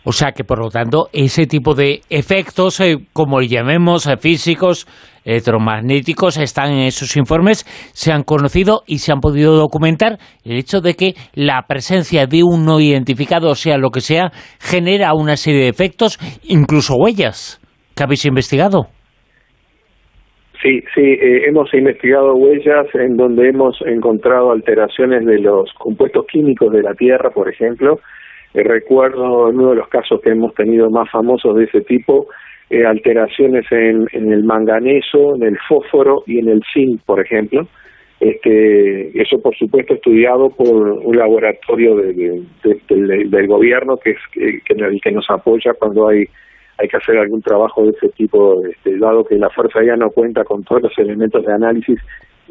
O 0.09 0.13
sea 0.13 0.31
que, 0.31 0.45
por 0.45 0.59
lo 0.59 0.69
tanto, 0.69 1.09
ese 1.11 1.47
tipo 1.47 1.75
de 1.75 1.99
efectos, 2.09 2.79
eh, 2.79 2.95
como 3.11 3.41
llamemos, 3.41 4.07
eh, 4.07 4.15
físicos, 4.15 4.87
electromagnéticos, 5.25 6.37
están 6.37 6.71
en 6.71 6.87
esos 6.87 7.17
informes, 7.17 7.65
se 7.93 8.13
han 8.13 8.23
conocido 8.23 8.83
y 8.87 8.99
se 8.99 9.11
han 9.11 9.19
podido 9.19 9.57
documentar. 9.57 10.17
El 10.45 10.55
hecho 10.55 10.79
de 10.79 10.93
que 10.93 11.15
la 11.35 11.65
presencia 11.67 12.25
de 12.25 12.41
un 12.41 12.63
no 12.63 12.79
identificado, 12.79 13.53
sea 13.53 13.77
lo 13.77 13.89
que 13.89 13.99
sea, 13.99 14.31
genera 14.61 15.11
una 15.13 15.35
serie 15.35 15.63
de 15.63 15.67
efectos, 15.67 16.17
incluso 16.47 16.95
huellas. 16.95 17.59
¿Qué 17.93 18.03
habéis 18.03 18.23
investigado? 18.23 18.87
Sí, 20.63 20.83
sí, 20.95 21.01
eh, 21.03 21.49
hemos 21.49 21.73
investigado 21.73 22.33
huellas 22.33 22.87
en 22.93 23.17
donde 23.17 23.49
hemos 23.49 23.77
encontrado 23.85 24.53
alteraciones 24.53 25.25
de 25.25 25.39
los 25.39 25.69
compuestos 25.77 26.25
químicos 26.31 26.71
de 26.71 26.81
la 26.81 26.93
Tierra, 26.93 27.29
por 27.29 27.49
ejemplo, 27.49 27.99
eh, 28.53 28.63
recuerdo 28.63 29.49
uno 29.49 29.71
de 29.71 29.75
los 29.75 29.87
casos 29.89 30.21
que 30.21 30.31
hemos 30.31 30.53
tenido 30.55 30.89
más 30.89 31.09
famosos 31.09 31.55
de 31.55 31.65
ese 31.65 31.81
tipo, 31.81 32.27
eh, 32.69 32.85
alteraciones 32.85 33.65
en, 33.71 34.07
en, 34.11 34.31
el 34.31 34.43
manganeso, 34.43 35.35
en 35.35 35.43
el 35.43 35.57
fósforo 35.67 36.23
y 36.25 36.39
en 36.39 36.49
el 36.49 36.61
zinc, 36.73 37.01
por 37.05 37.19
ejemplo. 37.19 37.67
Este, 38.19 39.21
eso, 39.21 39.39
por 39.39 39.55
supuesto, 39.55 39.93
estudiado 39.93 40.49
por 40.49 40.67
un 40.67 41.15
laboratorio 41.15 41.95
de, 41.95 42.13
de, 42.13 42.81
de, 42.89 43.25
del 43.25 43.47
gobierno 43.47 43.97
que 43.97 44.11
es 44.11 44.17
que, 44.33 45.11
nos 45.11 45.29
apoya 45.29 45.73
cuando 45.73 46.07
hay 46.07 46.25
hay 46.79 46.87
que 46.87 46.97
hacer 46.97 47.17
algún 47.17 47.41
trabajo 47.41 47.83
de 47.83 47.89
ese 47.89 48.09
tipo, 48.09 48.63
este, 48.65 48.97
dado 48.99 49.23
que 49.23 49.35
la 49.35 49.49
Fuerza 49.49 49.79
Aérea 49.79 49.95
no 49.95 50.11
cuenta 50.11 50.43
con 50.43 50.63
todos 50.63 50.83
los 50.83 50.97
elementos 50.99 51.43
de 51.43 51.51
análisis, 51.51 51.99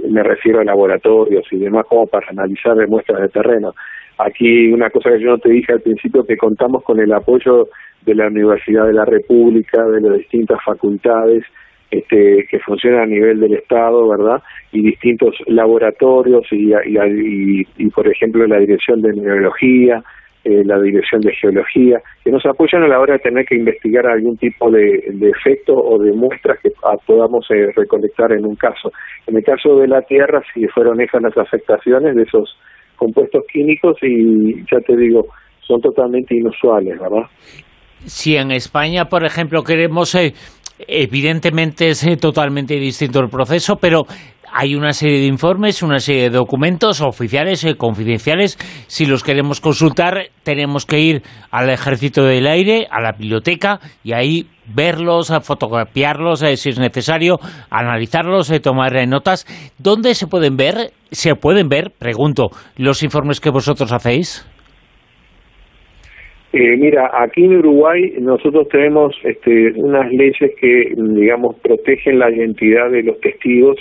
me 0.09 0.23
refiero 0.23 0.61
a 0.61 0.65
laboratorios 0.65 1.45
y 1.53 1.59
demás 1.59 1.87
como 1.89 2.07
para 2.07 2.29
analizar 2.29 2.77
muestras 2.89 3.23
de 3.23 3.29
terreno. 3.29 3.73
Aquí 4.19 4.73
una 4.73 4.91
cosa 4.91 5.11
que 5.11 5.21
yo 5.21 5.31
no 5.31 5.39
te 5.39 5.51
dije 5.51 5.73
al 5.73 5.83
principio, 5.83 6.25
que 6.25 6.37
contamos 6.37 6.83
con 6.83 7.01
el 7.01 7.13
apoyo 7.13 7.69
de 8.05 8.15
la 8.15 8.29
Universidad 8.29 8.87
de 8.87 8.95
la 8.95 9.05
República, 9.05 9.85
de 9.85 10.01
las 10.01 10.19
distintas 10.19 10.59
facultades 10.65 11.45
este, 11.91 12.47
que 12.51 12.59
funcionan 12.61 13.01
a 13.01 13.07
nivel 13.07 13.41
del 13.41 13.55
Estado, 13.55 14.09
¿verdad? 14.09 14.43
Y 14.73 14.83
distintos 14.83 15.35
laboratorios 15.47 16.45
y, 16.51 16.73
y, 16.73 17.67
y, 17.77 17.91
por 17.91 18.09
ejemplo, 18.09 18.47
la 18.47 18.59
Dirección 18.59 19.03
de 19.03 19.13
Mineralogía, 19.13 20.03
eh, 20.45 20.63
la 20.65 20.81
Dirección 20.81 21.21
de 21.21 21.35
Geología, 21.35 22.01
que 22.25 22.31
nos 22.31 22.45
apoyan 22.47 22.83
a 22.83 22.89
la 22.89 23.01
hora 23.01 23.15
de 23.15 23.21
tener 23.21 23.45
que 23.47 23.57
investigar 23.57 24.07
algún 24.07 24.37
tipo 24.37 24.71
de, 24.71 25.05
de 25.13 25.31
efecto 25.31 25.75
o 25.75 25.99
de 25.99 26.13
muestras 26.13 26.59
que 26.61 26.71
a, 26.85 26.97
podamos 27.07 27.47
eh, 27.51 27.73
recolectar 27.75 28.33
en 28.33 28.47
un 28.47 28.57
caso. 28.57 28.93
En 29.27 29.37
el 29.37 29.45
caso 29.45 29.77
de 29.79 29.89
la 29.89 30.03
Tierra, 30.03 30.43
si 30.55 30.67
fueron 30.69 31.01
esas 31.01 31.23
las 31.23 31.37
afectaciones 31.37 32.17
de 32.17 32.23
esos 32.23 32.59
compuestos 32.97 33.43
químicos 33.53 33.97
y 34.03 34.57
ya 34.71 34.81
te 34.87 34.97
digo, 34.97 35.27
son 35.67 35.81
totalmente 35.81 36.37
inusuales, 36.37 36.99
¿verdad? 36.99 37.29
Si 38.05 38.37
en 38.37 38.53
España, 38.53 39.07
por 39.07 39.25
ejemplo, 39.25 39.63
queremos, 39.63 40.15
eh, 40.15 40.33
evidentemente 40.87 41.89
es 41.89 42.07
eh, 42.07 42.17
totalmente 42.17 42.75
distinto 42.75 43.21
el 43.21 43.29
proceso, 43.29 43.77
pero 43.77 44.05
hay 44.59 44.75
una 44.75 44.95
serie 44.95 45.21
de 45.21 45.27
informes, 45.27 45.83
una 45.83 45.99
serie 45.99 46.31
de 46.31 46.31
documentos 46.31 47.03
oficiales, 47.03 47.63
eh, 47.65 47.75
confidenciales. 47.77 48.57
Si 48.89 49.05
los 49.05 49.23
queremos 49.23 49.61
consultar, 49.61 50.31
tenemos 50.45 50.87
que 50.87 50.99
ir 50.99 51.23
al 51.51 51.69
Ejército 51.69 52.25
del 52.25 52.47
Aire, 52.47 52.87
a 52.91 53.03
la 53.03 53.13
biblioteca, 53.13 53.81
y 54.03 54.15
ahí 54.15 54.47
verlos, 54.75 55.31
fotografiarlos 55.47 56.43
eh, 56.43 56.57
si 56.57 56.71
es 56.71 56.81
necesario, 56.81 57.37
analizarlos, 57.71 58.51
eh, 58.51 58.59
tomar 58.59 58.95
notas. 59.07 59.45
¿Dónde 59.79 60.15
se 60.15 60.27
pueden 60.27 60.57
ver? 60.57 60.91
¿Se 61.11 61.35
pueden 61.35 61.69
ver, 61.69 61.91
pregunto, 61.99 62.49
los 62.79 63.03
informes 63.03 63.41
que 63.41 63.51
vosotros 63.51 63.93
hacéis? 63.93 64.51
Eh, 66.55 66.77
mira, 66.79 67.11
aquí 67.13 67.45
en 67.45 67.59
Uruguay 67.59 68.15
nosotros 68.21 68.67
tenemos 68.71 69.15
este, 69.23 69.73
unas 69.77 70.11
leyes 70.11 70.51
que, 70.59 70.95
digamos, 70.97 71.57
protegen 71.63 72.19
la 72.19 72.31
identidad 72.31 72.91
de 72.91 73.03
los 73.03 73.21
testigos 73.21 73.77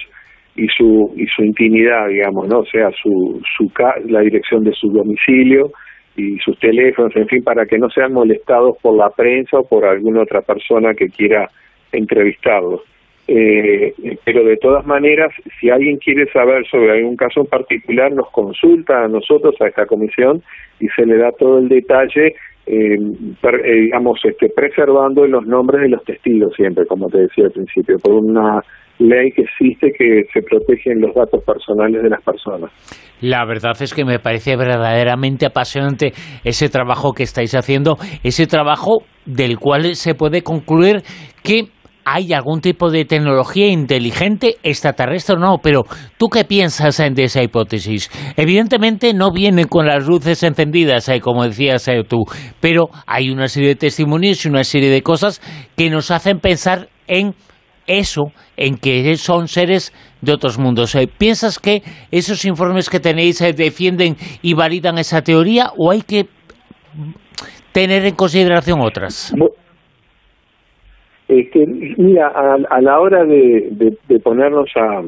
y 0.56 0.67
su 0.67 1.14
y 1.16 1.25
su 1.27 1.43
intimidad, 1.43 2.08
digamos, 2.08 2.48
¿no? 2.48 2.59
O 2.59 2.66
sea, 2.66 2.90
su, 2.92 3.42
su 3.58 3.72
la 4.06 4.22
dirección 4.22 4.64
de 4.64 4.72
su 4.74 4.90
domicilio 4.90 5.72
y 6.16 6.38
sus 6.38 6.58
teléfonos, 6.59 7.16
en 7.16 7.27
fin, 7.27 7.43
para 7.43 7.66
que 7.66 7.77
no 7.77 7.90
sean 7.90 8.14
molestados 8.14 8.77
por 8.82 8.95
la 8.95 9.09
prensa 9.09 9.59
o 9.59 9.67
por 9.67 9.85
alguna 9.85 10.22
otra 10.22 10.42
persona 10.42 10.93
que 10.93 11.08
quiera 11.09 11.50
entrevistarlos. 11.92 12.82
Eh, 13.27 13.93
pero 14.24 14.43
de 14.43 14.58
todas 14.58 14.85
maneras, 14.85 15.32
si 15.59 15.69
alguien 15.69 15.98
quiere 15.98 16.32
saber 16.32 16.66
sobre 16.67 16.92
algún 16.92 17.16
caso 17.16 17.42
en 17.42 17.48
particular, 17.48 18.11
nos 18.11 18.30
consulta 18.32 19.03
a 19.03 19.08
nosotros, 19.08 19.56
a 19.59 19.67
esta 19.67 19.88
comisión, 19.88 20.43
y 20.80 20.88
se 20.90 21.06
le 21.06 21.17
da 21.17 21.32
todo 21.32 21.58
el 21.58 21.67
detalle, 21.67 22.35
eh, 22.67 22.98
per, 23.42 23.66
eh, 23.66 23.82
digamos, 23.82 24.19
este, 24.24 24.50
preservando 24.50 25.25
los 25.25 25.45
nombres 25.48 25.82
de 25.82 25.90
los 25.90 26.03
testigos 26.03 26.53
siempre, 26.56 26.85
como 26.85 27.09
te 27.09 27.19
decía 27.19 27.45
al 27.45 27.51
principio, 27.51 27.98
por 27.98 28.14
una 28.14 28.61
ley 29.00 29.32
que 29.32 29.44
existe 29.44 29.92
que 29.98 30.24
se 30.34 30.42
protegen 30.42 31.02
los 31.02 31.14
datos 31.14 31.44
personales 31.44 32.02
de 32.02 32.10
las 32.10 32.24
personas. 32.24 32.72
La 33.22 33.46
verdad 33.46 33.76
es 33.82 33.94
que 33.94 34.06
me 34.06 34.20
parece 34.20 34.56
verdaderamente 34.56 35.46
apasionante 35.46 36.14
ese 36.44 36.70
trabajo 36.70 37.14
que 37.14 37.24
estáis 37.24 37.56
haciendo, 37.56 37.98
ese 38.24 38.48
trabajo 38.48 39.04
del 39.26 39.58
cual 39.58 39.96
se 39.96 40.16
puede 40.16 40.42
concluir 40.42 41.02
que 41.44 41.70
¿hay 42.06 42.34
algún 42.34 42.62
tipo 42.62 42.92
de 42.92 43.04
tecnología 43.04 43.68
inteligente 43.68 44.58
extraterrestre 44.64 45.36
o 45.36 45.40
no? 45.40 45.58
Pero 45.62 45.84
¿tú 46.18 46.28
qué 46.28 46.46
piensas 46.46 46.98
de 46.98 47.24
esa 47.24 47.42
hipótesis? 47.42 48.10
Evidentemente 48.38 49.14
no 49.14 49.32
viene 49.32 49.66
con 49.66 49.88
las 49.88 50.06
luces 50.06 50.44
encendidas, 50.44 51.10
eh, 51.10 51.20
como 51.20 51.44
decías 51.44 51.88
eh, 51.88 52.04
tú, 52.08 52.24
pero 52.60 52.90
hay 53.08 53.32
una 53.32 53.48
serie 53.48 53.70
de 53.70 53.76
testimonios 53.76 54.46
y 54.46 54.50
una 54.50 54.64
serie 54.64 54.90
de 54.90 55.02
cosas 55.02 55.42
que 55.76 55.90
nos 55.90 56.12
hacen 56.12 56.40
pensar 56.40 56.90
en 57.08 57.34
eso, 57.88 58.32
en 58.58 58.78
que 58.78 59.16
son 59.18 59.48
seres 59.48 59.94
de 60.22 60.34
otros 60.34 60.58
mundos. 60.58 60.96
Eh, 60.96 61.08
¿Piensas 61.08 61.60
que 61.60 61.82
esos 62.12 62.46
informes 62.46 62.90
que 62.90 63.00
tenéis 63.00 63.40
defienden 63.56 64.16
y 64.42 64.54
validan 64.54 64.98
esa 64.98 65.22
teoría 65.22 65.68
o 65.78 65.92
hay 65.92 66.02
que 66.02 66.26
tener 67.72 68.06
en 68.06 68.16
consideración 68.16 68.80
otras? 68.82 69.34
Este, 71.28 71.66
mira, 71.98 72.28
a, 72.28 72.82
la 72.82 73.00
hora 73.00 73.26
de, 73.26 73.98
ponernos 74.24 74.70
a, 74.76 75.02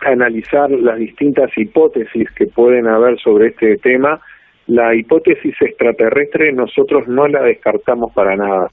analizar 0.00 0.70
las 0.70 0.98
distintas 0.98 1.50
hipótesis 1.56 2.30
que 2.36 2.46
pueden 2.46 2.86
haber 2.88 3.18
sobre 3.20 3.48
este 3.48 3.76
tema, 3.76 4.20
la 4.66 4.94
hipótesis 4.94 5.54
extraterrestre 5.60 6.52
nosotros 6.52 7.06
no 7.08 7.26
la 7.28 7.42
descartamos 7.42 8.12
para 8.12 8.36
nada. 8.36 8.68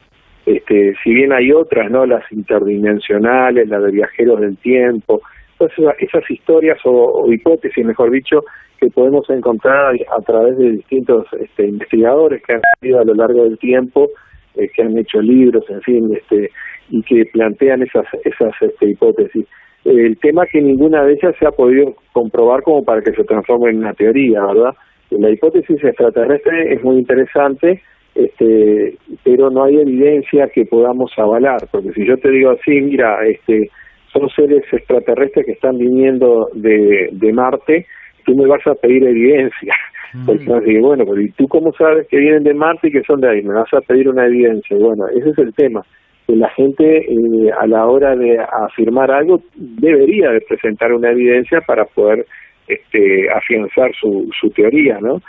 Este, 0.55 0.93
si 1.01 1.13
bien 1.13 1.31
hay 1.31 1.51
otras, 1.51 1.89
no, 1.89 2.05
las 2.05 2.29
interdimensionales, 2.31 3.69
la 3.69 3.79
de 3.79 3.91
viajeros 3.91 4.41
del 4.41 4.57
tiempo, 4.57 5.21
todas 5.57 5.73
esas, 5.99 6.29
historias 6.29 6.77
o, 6.83 7.31
hipótesis, 7.31 7.85
mejor 7.85 8.11
dicho, 8.11 8.41
que 8.77 8.87
podemos 8.87 9.29
encontrar 9.29 9.95
a 9.95 10.21
través 10.23 10.57
de 10.57 10.71
distintos 10.71 11.25
este, 11.39 11.67
investigadores 11.67 12.41
que 12.43 12.53
han 12.55 12.61
salido 12.79 12.99
a 12.99 13.05
lo 13.05 13.13
largo 13.13 13.43
del 13.43 13.57
tiempo 13.59 14.09
eh, 14.55 14.67
que 14.75 14.81
han 14.81 14.97
hecho 14.97 15.21
libros, 15.21 15.63
en 15.69 15.81
fin, 15.81 16.13
este, 16.13 16.49
y 16.89 17.01
que 17.03 17.23
plantean 17.31 17.83
esas, 17.83 18.05
esas 18.25 18.53
este, 18.59 18.89
hipótesis. 18.89 19.45
El 19.85 20.17
tema 20.17 20.45
que 20.47 20.61
ninguna 20.61 21.05
de 21.05 21.13
ellas 21.13 21.33
se 21.39 21.47
ha 21.47 21.51
podido 21.51 21.95
comprobar 22.11 22.61
como 22.63 22.83
para 22.83 23.01
que 23.01 23.13
se 23.13 23.23
transforme 23.23 23.69
en 23.69 23.77
una 23.77 23.93
teoría, 23.93 24.45
¿verdad? 24.45 24.75
La 25.11 25.29
hipótesis 25.29 25.81
extraterrestre 25.81 26.73
es 26.73 26.83
muy 26.83 26.97
interesante, 26.97 27.81
este, 28.15 28.97
pero 29.23 29.49
no 29.49 29.63
hay 29.63 29.77
evidencia 29.77 30.47
que 30.53 30.65
podamos 30.65 31.11
avalar, 31.17 31.59
porque 31.71 31.91
si 31.93 32.05
yo 32.05 32.17
te 32.17 32.29
digo 32.29 32.51
así, 32.51 32.81
mira, 32.81 33.25
este, 33.25 33.69
son 34.11 34.29
seres 34.29 34.63
extraterrestres 34.71 35.45
que 35.45 35.53
están 35.53 35.77
viniendo 35.77 36.49
de, 36.53 37.09
de 37.11 37.33
Marte, 37.33 37.85
tú 38.25 38.35
me 38.35 38.47
vas 38.47 38.65
a 38.67 38.75
pedir 38.75 39.03
evidencia. 39.03 39.73
Entonces, 40.13 40.81
bueno, 40.81 41.05
pero 41.05 41.21
¿y 41.21 41.31
tú 41.31 41.47
cómo 41.47 41.71
sabes 41.71 42.05
que 42.09 42.17
vienen 42.17 42.43
de 42.43 42.53
Marte 42.53 42.89
y 42.89 42.91
que 42.91 43.03
son 43.03 43.21
de 43.21 43.29
ahí? 43.29 43.41
Me 43.43 43.53
vas 43.53 43.73
a 43.73 43.79
pedir 43.79 44.09
una 44.09 44.25
evidencia. 44.25 44.75
Bueno, 44.77 45.07
ese 45.07 45.29
es 45.29 45.37
el 45.37 45.53
tema. 45.53 45.81
Que 46.27 46.35
la 46.35 46.49
gente 46.49 46.97
eh, 46.97 47.51
a 47.57 47.65
la 47.65 47.85
hora 47.85 48.15
de 48.15 48.37
afirmar 48.39 49.09
algo 49.09 49.41
debería 49.55 50.31
de 50.31 50.41
presentar 50.41 50.91
una 50.91 51.11
evidencia 51.11 51.61
para 51.61 51.85
poder 51.85 52.25
este, 52.67 53.29
afianzar 53.29 53.91
su, 53.99 54.29
su 54.39 54.49
teoría, 54.49 54.99
¿no? 54.99 55.21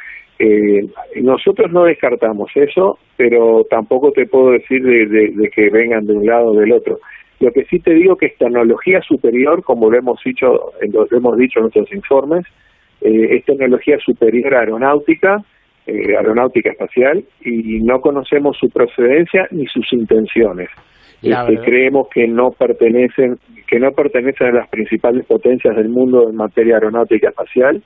Eh, 0.45 0.89
nosotros 1.23 1.71
no 1.71 1.85
descartamos 1.85 2.51
eso, 2.57 2.99
pero 3.17 3.65
tampoco 3.71 4.11
te 4.11 4.27
puedo 4.27 4.51
decir 4.51 4.83
de, 4.83 5.07
de, 5.07 5.51
que 5.51 5.71
vengan 5.71 6.05
de 6.05 6.15
un 6.15 6.27
lado 6.27 6.49
o 6.49 6.59
del 6.59 6.73
otro. 6.73 6.99
Lo 7.39 7.53
que 7.53 7.65
sí 7.67 7.79
te 7.79 7.95
digo 7.95 8.17
que 8.17 8.27
es 8.27 8.39
tecnología 8.39 9.01
superior, 9.03 9.63
como 9.63 9.89
lo 9.89 9.99
hemos 9.99 10.21
dicho, 10.25 10.73
lo 10.81 11.07
hemos 11.17 11.39
dicho 11.39 11.61
en 11.61 11.63
nuestros 11.63 11.93
informes, 11.93 12.45
eh, 13.03 13.37
es 13.37 13.45
tecnología 13.45 13.99
superior 14.05 14.53
aeronáutica, 14.53 15.45
eh, 15.87 16.17
aeronáutica 16.17 16.71
espacial, 16.71 17.23
y 17.45 17.79
no 17.85 18.01
conocemos 18.01 18.57
su 18.59 18.69
procedencia 18.69 19.47
ni 19.53 19.67
sus 19.67 19.93
intenciones. 19.93 20.71
Este, 21.23 21.57
creemos 21.59 22.09
que 22.09 22.27
no 22.27 22.51
pertenecen 22.51 23.39
que 23.69 23.79
no 23.79 23.93
pertenecen 23.93 24.49
a 24.49 24.53
las 24.53 24.69
principales 24.69 25.25
potencias 25.25 25.77
del 25.77 25.89
mundo 25.89 26.29
en 26.29 26.35
materia 26.35 26.75
aeronáutica 26.75 27.29
espacial 27.29 27.81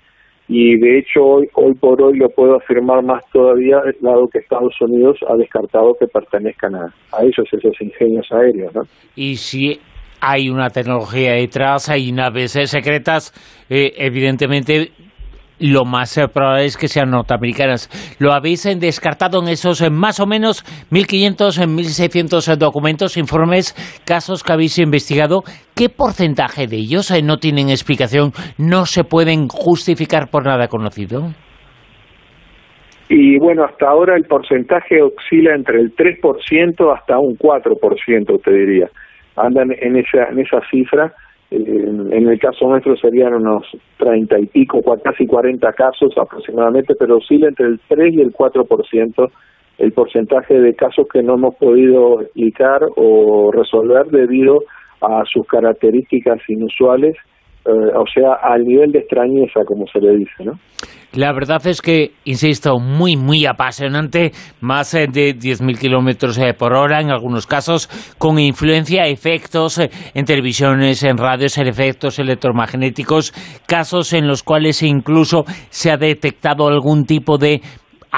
y 0.48 0.78
de 0.78 0.98
hecho 0.98 1.22
hoy 1.22 1.48
hoy 1.54 1.74
por 1.74 2.00
hoy 2.00 2.18
lo 2.18 2.28
puedo 2.28 2.56
afirmar 2.56 3.02
más 3.02 3.22
todavía 3.32 3.78
dado 4.00 4.28
que 4.32 4.38
Estados 4.38 4.74
Unidos 4.80 5.18
ha 5.28 5.36
descartado 5.36 5.94
que 5.98 6.06
pertenezcan 6.06 6.74
a, 6.76 6.94
a 7.12 7.24
esos 7.24 7.48
ingenios 7.80 8.26
aéreos 8.30 8.74
¿no? 8.74 8.82
y 9.16 9.36
si 9.36 9.80
hay 10.20 10.48
una 10.48 10.70
tecnología 10.70 11.32
detrás 11.32 11.88
hay 11.88 12.12
naves 12.12 12.52
secretas 12.52 13.32
eh, 13.68 13.92
evidentemente 13.96 14.90
lo 15.58 15.84
más 15.84 16.16
eh, 16.18 16.28
probable 16.28 16.66
es 16.66 16.76
que 16.76 16.88
sean 16.88 17.10
norteamericanas. 17.10 17.88
Lo 18.18 18.32
habéis 18.32 18.66
eh, 18.66 18.76
descartado 18.78 19.40
en 19.42 19.48
esos 19.48 19.80
eh, 19.80 19.90
más 19.90 20.20
o 20.20 20.26
menos 20.26 20.64
1.500, 20.90 21.66
1.600 21.66 22.56
documentos, 22.56 23.16
informes, 23.16 23.74
casos 24.06 24.42
que 24.42 24.52
habéis 24.52 24.78
investigado. 24.78 25.42
¿Qué 25.74 25.88
porcentaje 25.88 26.66
de 26.66 26.76
ellos 26.76 27.12
no 27.22 27.36
tienen 27.38 27.68
explicación, 27.68 28.32
no 28.58 28.86
se 28.86 29.04
pueden 29.04 29.48
justificar 29.48 30.28
por 30.30 30.44
nada 30.44 30.68
conocido? 30.68 31.32
Y 33.08 33.38
bueno, 33.38 33.64
hasta 33.64 33.88
ahora 33.88 34.16
el 34.16 34.24
porcentaje 34.24 35.00
oscila 35.00 35.54
entre 35.54 35.80
el 35.80 35.94
3% 35.94 36.96
hasta 36.96 37.18
un 37.18 37.36
4%, 37.36 38.42
te 38.42 38.52
diría. 38.52 38.88
Andan 39.36 39.70
en 39.70 39.96
esa, 39.96 40.30
en 40.30 40.40
esa 40.40 40.60
cifra 40.70 41.14
en 41.56 42.28
el 42.28 42.38
caso 42.38 42.68
nuestro 42.68 42.96
serían 42.96 43.34
unos 43.34 43.64
treinta 43.96 44.38
y 44.38 44.46
pico, 44.46 44.80
casi 45.02 45.26
cuarenta 45.26 45.72
casos 45.72 46.12
aproximadamente, 46.16 46.94
pero 46.98 47.16
oscila 47.16 47.48
entre 47.48 47.66
el 47.66 47.80
3 47.88 48.14
y 48.14 48.20
el 48.20 48.32
4% 48.32 49.30
el 49.78 49.92
porcentaje 49.92 50.58
de 50.58 50.74
casos 50.74 51.06
que 51.12 51.22
no 51.22 51.34
hemos 51.34 51.54
podido 51.56 52.22
explicar 52.22 52.80
o 52.96 53.50
resolver 53.52 54.06
debido 54.06 54.62
a 55.00 55.22
sus 55.30 55.46
características 55.46 56.40
inusuales 56.48 57.14
eh, 57.66 57.92
o 57.96 58.04
sea, 58.12 58.34
al 58.42 58.62
nivel 58.62 58.92
de 58.92 59.00
extrañeza, 59.00 59.60
como 59.66 59.86
se 59.92 60.00
le 60.00 60.16
dice, 60.16 60.44
¿no? 60.44 60.52
La 61.12 61.32
verdad 61.32 61.66
es 61.66 61.80
que, 61.80 62.10
insisto, 62.24 62.78
muy, 62.78 63.16
muy 63.16 63.46
apasionante, 63.46 64.32
más 64.60 64.92
eh, 64.94 65.06
de 65.10 65.34
10.000 65.34 65.78
kilómetros 65.78 66.36
eh, 66.38 66.52
por 66.52 66.74
hora 66.74 67.00
en 67.00 67.10
algunos 67.10 67.46
casos, 67.46 67.88
con 68.18 68.38
influencia, 68.38 69.06
efectos 69.06 69.80
en 69.80 70.24
televisiones, 70.24 71.02
en 71.02 71.16
radios, 71.16 71.56
en 71.58 71.68
efectos 71.68 72.18
electromagnéticos, 72.18 73.32
casos 73.66 74.12
en 74.12 74.28
los 74.28 74.42
cuales 74.42 74.82
incluso 74.82 75.44
se 75.70 75.90
ha 75.90 75.96
detectado 75.96 76.68
algún 76.68 77.04
tipo 77.04 77.38
de 77.38 77.62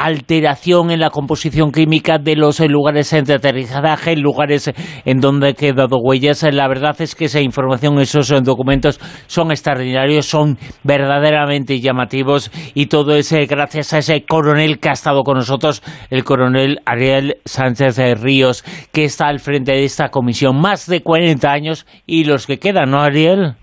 alteración 0.04 0.90
en 0.90 1.00
la 1.00 1.10
composición 1.10 1.72
química 1.72 2.18
de 2.18 2.36
los 2.36 2.60
lugares 2.60 3.10
de 3.10 3.34
aterrizaje, 3.34 4.16
lugares 4.16 4.72
en 5.04 5.18
donde 5.18 5.48
han 5.48 5.54
quedado 5.54 5.98
huellas. 5.98 6.44
La 6.44 6.68
verdad 6.68 6.94
es 7.00 7.14
que 7.14 7.24
esa 7.24 7.40
información, 7.40 7.98
esos 7.98 8.28
documentos 8.44 9.00
son 9.26 9.50
extraordinarios, 9.50 10.26
son 10.26 10.56
verdaderamente 10.84 11.80
llamativos 11.80 12.50
y 12.74 12.86
todo 12.86 13.16
es 13.16 13.32
gracias 13.48 13.92
a 13.92 13.98
ese 13.98 14.24
coronel 14.24 14.78
que 14.78 14.88
ha 14.88 14.92
estado 14.92 15.22
con 15.24 15.36
nosotros, 15.36 15.82
el 16.10 16.24
coronel 16.24 16.80
Ariel 16.86 17.38
Sánchez 17.44 17.96
de 17.96 18.14
Ríos, 18.14 18.64
que 18.92 19.04
está 19.04 19.26
al 19.26 19.40
frente 19.40 19.72
de 19.72 19.84
esta 19.84 20.10
comisión 20.10 20.60
más 20.60 20.86
de 20.86 21.02
40 21.02 21.50
años 21.50 21.86
y 22.06 22.24
los 22.24 22.46
que 22.46 22.58
quedan, 22.58 22.90
¿no, 22.90 23.00
Ariel? 23.00 23.56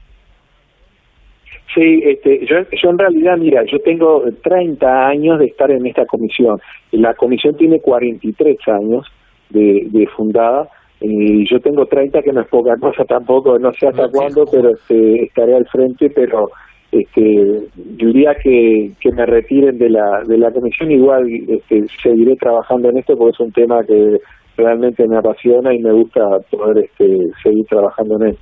Sí, 1.75 2.01
este, 2.05 2.45
yo, 2.45 2.55
yo 2.81 2.89
en 2.89 2.97
realidad, 2.97 3.37
mira, 3.37 3.63
yo 3.65 3.77
tengo 3.79 4.23
30 4.43 5.07
años 5.07 5.39
de 5.39 5.47
estar 5.47 5.69
en 5.69 5.85
esta 5.85 6.05
comisión. 6.05 6.57
La 6.91 7.13
comisión 7.13 7.55
tiene 7.57 7.81
43 7.81 8.57
años 8.67 9.05
de, 9.49 9.85
de 9.91 10.07
fundada 10.07 10.69
y 11.01 11.45
yo 11.49 11.59
tengo 11.59 11.85
30 11.85 12.21
que 12.21 12.31
no 12.31 12.41
es 12.41 12.47
poca 12.47 12.77
cosa 12.77 13.03
tampoco, 13.03 13.59
no 13.59 13.73
sé 13.73 13.87
hasta 13.87 14.07
cuándo, 14.09 14.45
pero 14.49 14.69
este, 14.69 15.23
estaré 15.23 15.55
al 15.55 15.67
frente, 15.67 16.09
pero 16.09 16.49
este, 16.93 17.67
diría 17.75 18.35
que, 18.41 18.91
que 19.01 19.11
me 19.11 19.25
retiren 19.25 19.77
de 19.77 19.89
la, 19.89 20.21
de 20.25 20.37
la 20.37 20.51
comisión, 20.51 20.91
igual 20.91 21.27
este, 21.27 21.83
seguiré 22.01 22.37
trabajando 22.37 22.89
en 22.89 22.99
esto 22.99 23.17
porque 23.17 23.33
es 23.33 23.39
un 23.41 23.51
tema 23.51 23.83
que 23.83 24.17
realmente 24.57 25.07
me 25.07 25.17
apasiona 25.17 25.73
y 25.73 25.79
me 25.79 25.91
gusta 25.91 26.21
poder 26.49 26.85
este, 26.85 27.05
seguir 27.43 27.65
trabajando 27.69 28.15
en 28.21 28.29
él. 28.29 28.37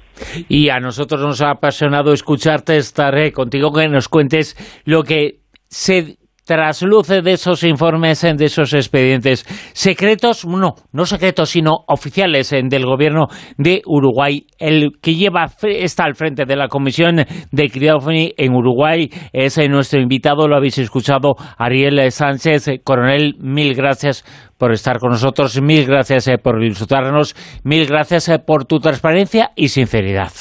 Y 0.49 0.69
a 0.69 0.79
nosotros 0.79 1.21
nos 1.21 1.41
ha 1.41 1.51
apasionado 1.51 2.13
escucharte, 2.13 2.77
estaré 2.77 3.31
contigo 3.31 3.71
que 3.71 3.87
nos 3.87 4.09
cuentes 4.09 4.55
lo 4.85 5.03
que 5.03 5.39
se 5.67 6.17
trasluce 6.45 7.21
de 7.21 7.33
esos 7.33 7.63
informes, 7.63 8.21
de 8.21 8.45
esos 8.45 8.73
expedientes 8.73 9.45
secretos, 9.73 10.45
no, 10.45 10.75
no 10.91 11.05
secretos, 11.05 11.49
sino 11.49 11.83
oficiales 11.87 12.49
del 12.51 12.85
gobierno 12.85 13.27
de 13.57 13.81
Uruguay. 13.85 14.45
El 14.59 14.91
que 15.01 15.15
lleva 15.15 15.49
está 15.61 16.05
al 16.05 16.15
frente 16.15 16.45
de 16.45 16.55
la 16.55 16.67
Comisión 16.67 17.25
de 17.51 17.69
Criofoni 17.69 18.33
en 18.37 18.53
Uruguay 18.53 19.09
es 19.31 19.57
nuestro 19.69 19.99
invitado, 19.99 20.47
lo 20.47 20.55
habéis 20.55 20.77
escuchado, 20.77 21.35
Ariel 21.57 22.11
Sánchez. 22.11 22.69
Coronel, 22.83 23.35
mil 23.39 23.73
gracias 23.75 24.23
por 24.57 24.71
estar 24.71 24.99
con 24.99 25.11
nosotros, 25.11 25.61
mil 25.61 25.85
gracias 25.85 26.27
eh, 26.27 26.37
por 26.37 26.63
insultarnos, 26.63 27.35
mil 27.63 27.85
gracias 27.85 28.29
eh, 28.29 28.39
por 28.39 28.65
tu 28.65 28.79
transparencia 28.79 29.51
y 29.55 29.69
sinceridad. 29.69 30.31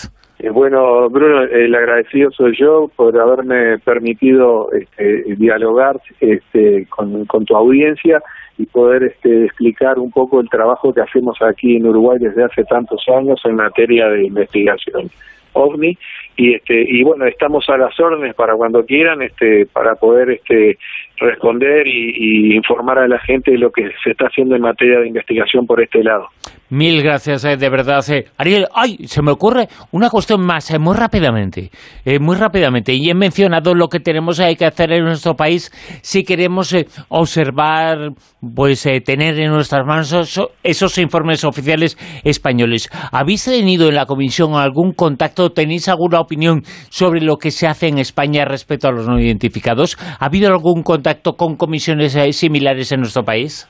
Eh, 0.42 0.50
bueno, 0.50 1.08
Bruno, 1.08 1.42
el 1.44 1.72
agradecido 1.72 2.32
soy 2.32 2.56
yo 2.58 2.90
por 2.96 3.16
haberme 3.16 3.78
permitido 3.78 4.72
este, 4.72 5.22
dialogar 5.36 6.00
este, 6.18 6.84
con, 6.88 7.26
tu 7.26 7.56
audiencia 7.56 8.20
y 8.58 8.66
poder 8.66 9.04
este, 9.04 9.44
explicar 9.44 10.00
un 10.00 10.10
poco 10.10 10.40
el 10.40 10.48
trabajo 10.48 10.92
que 10.92 11.00
hacemos 11.00 11.40
aquí 11.42 11.76
en 11.76 11.86
Uruguay 11.86 12.18
desde 12.18 12.42
hace 12.42 12.64
tantos 12.64 13.04
años 13.16 13.40
en 13.44 13.54
materia 13.54 14.08
de 14.08 14.26
investigación 14.26 15.08
ovni. 15.52 15.96
Y 16.36 16.54
este 16.54 16.82
y 16.88 17.04
bueno 17.04 17.26
estamos 17.26 17.68
a 17.68 17.76
las 17.76 17.98
órdenes 18.00 18.34
para 18.34 18.56
cuando 18.56 18.84
quieran 18.84 19.22
este 19.22 19.66
para 19.66 19.94
poder 19.94 20.30
este 20.30 20.78
responder 21.18 21.86
y, 21.86 22.14
y 22.16 22.56
informar 22.56 22.98
a 22.98 23.06
la 23.06 23.18
gente 23.18 23.52
de 23.52 23.58
lo 23.58 23.70
que 23.70 23.90
se 24.02 24.10
está 24.10 24.26
haciendo 24.26 24.56
en 24.56 24.62
materia 24.62 24.98
de 25.00 25.08
investigación 25.08 25.66
por 25.66 25.80
este 25.80 26.02
lado 26.02 26.28
Mil 26.74 27.02
gracias, 27.02 27.44
eh, 27.44 27.58
de 27.58 27.68
verdad. 27.68 28.02
eh. 28.10 28.24
Ariel, 28.38 28.66
ay, 28.74 28.96
se 29.04 29.20
me 29.20 29.30
ocurre 29.30 29.68
una 29.90 30.08
cuestión 30.08 30.40
más, 30.40 30.70
eh, 30.70 30.78
muy 30.78 30.96
rápidamente, 30.96 31.70
muy 32.18 32.34
rápidamente. 32.34 32.94
Y 32.94 33.10
he 33.10 33.14
mencionado 33.14 33.74
lo 33.74 33.88
que 33.88 34.00
tenemos 34.00 34.40
que 34.58 34.64
hacer 34.64 34.90
en 34.90 35.04
nuestro 35.04 35.34
país 35.34 35.70
si 36.00 36.24
queremos 36.24 36.72
eh, 36.72 36.86
observar, 37.10 38.12
pues 38.56 38.86
eh, 38.86 39.02
tener 39.02 39.38
en 39.38 39.50
nuestras 39.50 39.84
manos 39.86 40.10
eso- 40.14 40.52
esos 40.62 40.96
informes 40.96 41.44
oficiales 41.44 41.98
españoles. 42.24 42.88
¿Habéis 43.12 43.44
tenido 43.44 43.90
en 43.90 43.94
la 43.94 44.06
comisión 44.06 44.54
algún 44.54 44.92
contacto, 44.94 45.50
tenéis 45.50 45.88
alguna 45.90 46.20
opinión 46.20 46.62
sobre 46.88 47.20
lo 47.20 47.36
que 47.36 47.50
se 47.50 47.66
hace 47.66 47.88
en 47.88 47.98
España 47.98 48.46
respecto 48.46 48.88
a 48.88 48.92
los 48.92 49.06
no 49.06 49.20
identificados? 49.20 49.98
¿Ha 50.18 50.24
habido 50.24 50.48
algún 50.48 50.82
contacto 50.82 51.34
con 51.34 51.56
comisiones 51.56 52.16
similares 52.34 52.92
en 52.92 53.00
nuestro 53.00 53.24
país? 53.24 53.68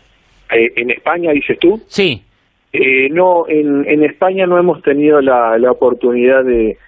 En 0.50 0.88
España 0.92 1.32
dices 1.32 1.58
tú 1.60 1.82
Sí. 1.88 2.22
Eh, 2.72 3.10
no, 3.10 3.46
en, 3.48 3.86
en 3.86 4.02
España 4.02 4.46
no 4.46 4.58
hemos 4.58 4.82
tenido 4.82 5.20
la, 5.20 5.58
la 5.58 5.70
oportunidad 5.70 6.42
de, 6.44 6.78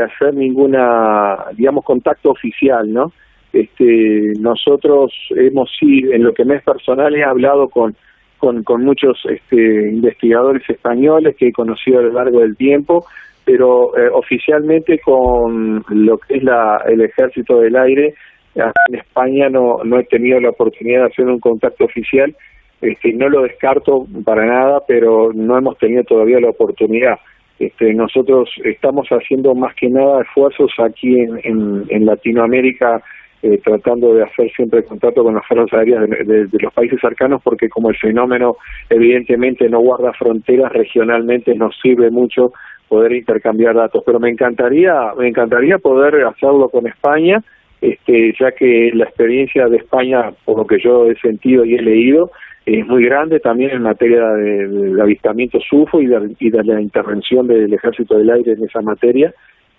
hacer 0.00 0.34
ninguna, 0.34 1.36
digamos, 1.54 1.84
contacto 1.84 2.30
oficial, 2.30 2.90
¿no? 2.92 3.12
Este, 3.52 4.32
nosotros 4.40 5.12
hemos 5.30 5.70
sí, 5.78 6.00
en 6.10 6.24
lo 6.24 6.32
que 6.32 6.44
me 6.44 6.56
es 6.56 6.62
personal, 6.62 7.14
he 7.14 7.22
hablado 7.22 7.68
con, 7.68 7.94
con, 8.38 8.64
con 8.64 8.82
muchos 8.82 9.18
este, 9.28 9.90
investigadores 9.90 10.68
españoles 10.68 11.36
que 11.36 11.48
he 11.48 11.52
conocido 11.52 12.00
a 12.00 12.02
lo 12.02 12.12
largo 12.12 12.40
del 12.40 12.56
tiempo, 12.56 13.06
pero 13.44 13.96
eh, 13.96 14.08
oficialmente 14.12 14.98
con 14.98 15.84
lo 15.88 16.18
que 16.18 16.36
es 16.38 16.42
la, 16.42 16.82
el 16.86 17.02
Ejército 17.02 17.60
del 17.60 17.76
Aire, 17.76 18.14
en 18.54 18.94
España 18.94 19.50
no, 19.50 19.84
no 19.84 19.98
he 19.98 20.04
tenido 20.04 20.40
la 20.40 20.50
oportunidad 20.50 21.00
de 21.00 21.06
hacer 21.06 21.26
un 21.26 21.40
contacto 21.40 21.84
oficial 21.84 22.34
este, 22.80 23.12
no 23.12 23.28
lo 23.28 23.42
descarto 23.42 24.06
para 24.24 24.44
nada, 24.46 24.80
pero 24.86 25.30
no 25.34 25.56
hemos 25.58 25.78
tenido 25.78 26.04
todavía 26.04 26.40
la 26.40 26.50
oportunidad. 26.50 27.18
Este, 27.58 27.94
nosotros 27.94 28.50
estamos 28.64 29.08
haciendo 29.08 29.54
más 29.54 29.74
que 29.76 29.88
nada 29.88 30.22
esfuerzos 30.22 30.70
aquí 30.78 31.18
en, 31.20 31.40
en, 31.88 32.04
Latinoamérica, 32.04 33.02
eh, 33.42 33.58
tratando 33.64 34.12
de 34.14 34.24
hacer 34.24 34.50
siempre 34.52 34.82
contacto 34.84 35.22
con 35.22 35.34
las 35.34 35.46
fuerzas 35.46 35.72
aéreas 35.78 36.08
de, 36.08 36.24
de- 36.24 36.46
de 36.46 36.58
los 36.60 36.72
países 36.74 36.98
cercanos, 37.00 37.40
porque 37.42 37.68
como 37.68 37.88
el 37.90 37.96
fenómeno 37.96 38.56
evidentemente 38.90 39.68
no 39.68 39.80
guarda 39.80 40.12
fronteras, 40.12 40.72
regionalmente 40.72 41.54
nos 41.54 41.74
sirve 41.80 42.10
mucho 42.10 42.52
poder 42.88 43.12
intercambiar 43.12 43.74
datos. 43.74 44.02
Pero 44.04 44.20
me 44.20 44.30
encantaría, 44.30 44.94
me 45.18 45.28
encantaría 45.28 45.78
poder 45.78 46.24
hacerlo 46.24 46.68
con 46.68 46.86
España, 46.86 47.42
este, 47.80 48.34
ya 48.38 48.52
que 48.52 48.90
la 48.94 49.04
experiencia 49.04 49.66
de 49.68 49.78
España, 49.78 50.30
por 50.44 50.58
lo 50.58 50.66
que 50.66 50.78
yo 50.78 51.06
he 51.10 51.14
sentido 51.20 51.64
y 51.64 51.74
he 51.74 51.82
leído, 51.82 52.30
es 52.66 52.86
muy 52.86 53.04
grande 53.04 53.38
también 53.40 53.70
en 53.70 53.82
materia 53.82 54.22
de, 54.32 54.66
de 54.68 55.00
avistamiento 55.00 55.58
SUFO 55.60 56.00
y 56.00 56.06
de, 56.06 56.34
y 56.40 56.50
de 56.50 56.64
la 56.64 56.80
intervención 56.80 57.46
del 57.46 57.72
Ejército 57.72 58.18
del 58.18 58.28
Aire 58.30 58.52
en 58.52 58.64
esa 58.64 58.80
materia. 58.82 59.32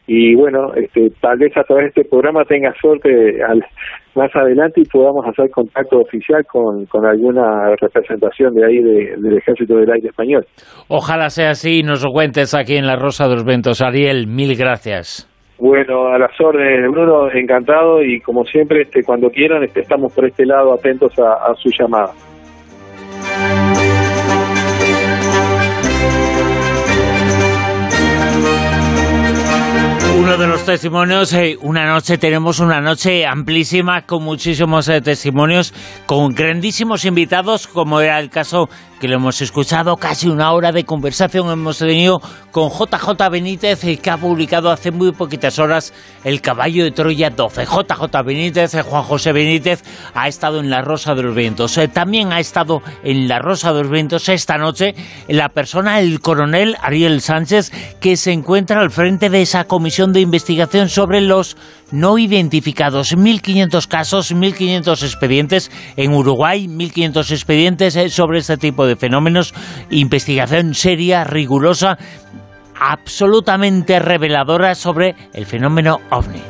Y 0.09 0.35
bueno, 0.35 0.73
este, 0.73 1.09
tal 1.19 1.37
vez 1.37 1.51
a 1.57 1.63
través 1.63 1.83
de 1.93 2.01
este 2.01 2.05
programa 2.09 2.45
tenga 2.45 2.73
suerte 2.79 3.43
al- 3.43 3.65
más 4.15 4.33
adelante 4.35 4.79
y 4.79 4.85
podamos 4.85 5.25
hacer 5.27 5.49
contacto 5.51 5.99
oficial 5.99 6.45
con, 6.45 6.85
con 6.85 7.05
alguna 7.05 7.75
representación 7.75 8.53
de 8.55 8.65
ahí 8.65 8.77
de- 8.81 9.15
del 9.17 9.37
Ejército 9.37 9.75
del 9.75 9.91
Aire 9.91 10.07
español. 10.07 10.45
Ojalá 10.87 11.29
sea 11.29 11.49
así 11.49 11.79
y 11.79 11.83
nos 11.83 12.03
lo 12.05 12.11
cuentes 12.11 12.55
aquí 12.55 12.77
en 12.77 12.87
La 12.87 12.95
Rosa 12.95 13.27
de 13.27 13.33
los 13.35 13.43
Ventos. 13.43 13.81
Ariel, 13.81 14.27
mil 14.27 14.55
gracias. 14.57 15.29
Bueno, 15.59 16.07
a 16.07 16.17
las 16.19 16.39
órdenes, 16.39 16.89
Bruno, 16.89 17.29
encantado 17.33 18.01
y 18.01 18.21
como 18.21 18.45
siempre, 18.45 18.83
este, 18.83 19.03
cuando 19.03 19.29
quieran, 19.29 19.63
este, 19.63 19.81
estamos 19.81 20.13
por 20.15 20.25
este 20.25 20.45
lado 20.45 20.71
atentos 20.73 21.11
a, 21.19 21.51
a 21.51 21.53
su 21.55 21.69
llamada. 21.77 22.13
Uno 30.19 30.37
de 30.37 30.47
los 30.47 30.65
testimonios, 30.65 31.31
eh, 31.33 31.57
una 31.61 31.85
noche, 31.87 32.17
tenemos 32.17 32.59
una 32.59 32.81
noche 32.81 33.25
amplísima 33.25 34.01
con 34.05 34.23
muchísimos 34.23 34.89
eh, 34.89 34.99
testimonios, 34.99 35.73
con 36.05 36.33
grandísimos 36.33 37.05
invitados, 37.05 37.67
como 37.67 38.01
era 38.01 38.19
el 38.19 38.29
caso 38.29 38.69
que 38.99 39.07
lo 39.07 39.15
hemos 39.15 39.41
escuchado, 39.41 39.97
casi 39.97 40.27
una 40.27 40.51
hora 40.51 40.71
de 40.71 40.83
conversación 40.83 41.49
hemos 41.49 41.77
tenido 41.77 42.19
con 42.51 42.69
JJ 42.69 43.29
Benítez, 43.31 43.81
que 44.01 44.09
ha 44.09 44.17
publicado 44.17 44.71
hace 44.71 44.91
muy 44.91 45.11
poquitas 45.11 45.59
horas 45.59 45.93
El 46.23 46.41
caballo 46.41 46.83
de 46.83 46.91
Troya 46.91 47.29
12. 47.29 47.65
JJ 47.65 48.23
Benítez, 48.25 48.75
Juan 48.83 49.03
José 49.03 49.31
Benítez, 49.31 49.83
ha 50.13 50.27
estado 50.27 50.59
en 50.59 50.69
La 50.69 50.81
Rosa 50.81 51.13
de 51.13 51.23
los 51.23 51.35
Vientos. 51.35 51.77
Eh, 51.77 51.87
también 51.87 52.33
ha 52.33 52.39
estado 52.39 52.81
en 53.03 53.27
La 53.27 53.39
Rosa 53.39 53.73
de 53.73 53.83
los 53.83 53.91
Vientos 53.91 54.29
esta 54.29 54.57
noche 54.57 54.95
la 55.27 55.49
persona, 55.49 55.99
el 55.99 56.19
coronel 56.19 56.75
Ariel 56.81 57.21
Sánchez, 57.21 57.71
que 57.99 58.17
se 58.17 58.31
encuentra 58.31 58.79
al 58.79 58.91
frente 58.91 59.29
de 59.29 59.41
esa 59.41 59.65
comisión 59.65 60.13
de 60.13 60.21
investigación 60.21 60.89
sobre 60.89 61.21
los 61.21 61.57
no 61.91 62.17
identificados. 62.17 63.15
1.500 63.15 63.87
casos, 63.87 64.33
1.500 64.33 65.03
expedientes 65.03 65.71
en 65.95 66.13
Uruguay, 66.13 66.67
1.500 66.67 67.31
expedientes 67.31 67.95
eh, 67.95 68.09
sobre 68.09 68.39
este 68.39 68.57
tipo 68.57 68.85
de 68.85 68.86
fenómenos. 68.95 69.53
Investigación 69.89 70.73
seria, 70.73 71.23
rigurosa, 71.23 71.97
absolutamente 72.79 73.99
reveladora 73.99 74.75
sobre 74.75 75.15
el 75.33 75.45
fenómeno 75.45 75.99
ovni. 76.09 76.41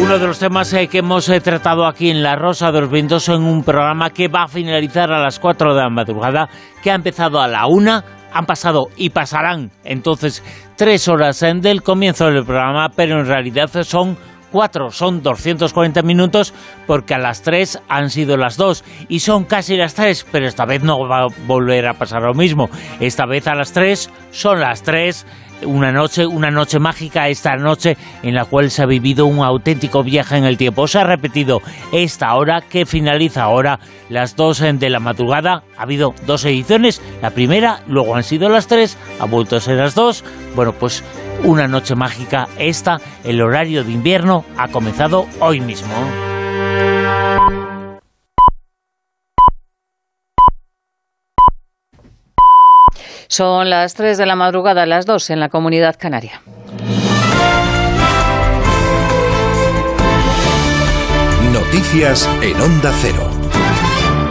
Uno 0.00 0.18
de 0.18 0.26
los 0.26 0.38
temas 0.38 0.72
eh, 0.72 0.88
que 0.88 0.98
hemos 0.98 1.28
eh, 1.28 1.40
tratado 1.40 1.86
aquí 1.86 2.10
en 2.10 2.22
La 2.22 2.36
Rosa 2.36 2.70
de 2.72 2.80
los 2.80 2.90
Vientos 2.90 3.28
en 3.28 3.42
un 3.42 3.62
programa 3.62 4.10
que 4.10 4.28
va 4.28 4.44
a 4.44 4.48
finalizar 4.48 5.12
a 5.12 5.22
las 5.22 5.38
4 5.38 5.74
de 5.74 5.80
la 5.80 5.88
madrugada, 5.88 6.48
que 6.82 6.90
ha 6.90 6.94
empezado 6.94 7.40
a 7.40 7.48
la 7.48 7.66
1, 7.66 8.02
han 8.32 8.46
pasado 8.46 8.88
y 8.96 9.10
pasarán 9.10 9.70
entonces 9.84 10.42
tres 10.76 11.08
horas 11.08 11.42
eh, 11.42 11.52
del 11.54 11.82
comienzo 11.82 12.26
del 12.26 12.44
programa, 12.44 12.88
pero 12.94 13.20
en 13.20 13.26
realidad 13.26 13.70
son 13.84 14.18
cuatro, 14.52 14.92
son 14.92 15.22
240 15.22 16.02
minutos 16.02 16.54
porque 16.86 17.14
a 17.14 17.18
las 17.18 17.42
3 17.42 17.80
han 17.88 18.10
sido 18.10 18.36
las 18.36 18.56
2 18.56 18.84
y 19.08 19.20
son 19.20 19.44
casi 19.44 19.76
las 19.76 19.94
3, 19.94 20.26
pero 20.30 20.46
esta 20.46 20.66
vez 20.66 20.82
no 20.82 21.00
va 21.08 21.24
a 21.24 21.28
volver 21.46 21.88
a 21.88 21.94
pasar 21.94 22.22
lo 22.22 22.34
mismo. 22.34 22.70
Esta 23.00 23.26
vez 23.26 23.48
a 23.48 23.54
las 23.54 23.72
3 23.72 24.10
son 24.30 24.60
las 24.60 24.82
3 24.82 25.26
una 25.64 25.92
noche, 25.92 26.26
una 26.26 26.50
noche 26.50 26.78
mágica, 26.78 27.28
esta 27.28 27.56
noche 27.56 27.96
en 28.22 28.34
la 28.34 28.44
cual 28.44 28.70
se 28.70 28.82
ha 28.82 28.86
vivido 28.86 29.26
un 29.26 29.40
auténtico 29.40 30.02
viaje 30.02 30.36
en 30.36 30.44
el 30.44 30.56
tiempo. 30.56 30.86
Se 30.88 30.98
ha 30.98 31.04
repetido 31.04 31.60
esta 31.92 32.34
hora 32.34 32.60
que 32.60 32.86
finaliza 32.86 33.42
ahora 33.42 33.78
las 34.08 34.36
dos 34.36 34.60
de 34.60 34.90
la 34.90 35.00
madrugada. 35.00 35.62
Ha 35.76 35.82
habido 35.82 36.14
dos 36.26 36.44
ediciones, 36.44 37.00
la 37.20 37.30
primera, 37.30 37.80
luego 37.86 38.14
han 38.16 38.24
sido 38.24 38.48
las 38.48 38.66
tres, 38.66 38.96
ha 39.20 39.26
vuelto 39.26 39.56
a 39.56 39.60
ser 39.60 39.76
las 39.76 39.94
dos. 39.94 40.24
Bueno, 40.54 40.72
pues 40.72 41.02
una 41.44 41.68
noche 41.68 41.94
mágica 41.94 42.48
esta, 42.58 43.00
el 43.24 43.40
horario 43.40 43.84
de 43.84 43.92
invierno 43.92 44.44
ha 44.56 44.68
comenzado 44.68 45.26
hoy 45.40 45.60
mismo. 45.60 45.92
Son 53.28 53.70
las 53.70 53.94
3 53.94 54.18
de 54.18 54.26
la 54.26 54.36
madrugada, 54.36 54.84
las 54.84 55.06
2 55.06 55.30
en 55.30 55.40
la 55.40 55.48
comunidad 55.48 55.96
canaria. 55.98 56.42
Noticias 61.50 62.28
en 62.42 62.60
Onda 62.60 62.92
Cero. 63.00 63.31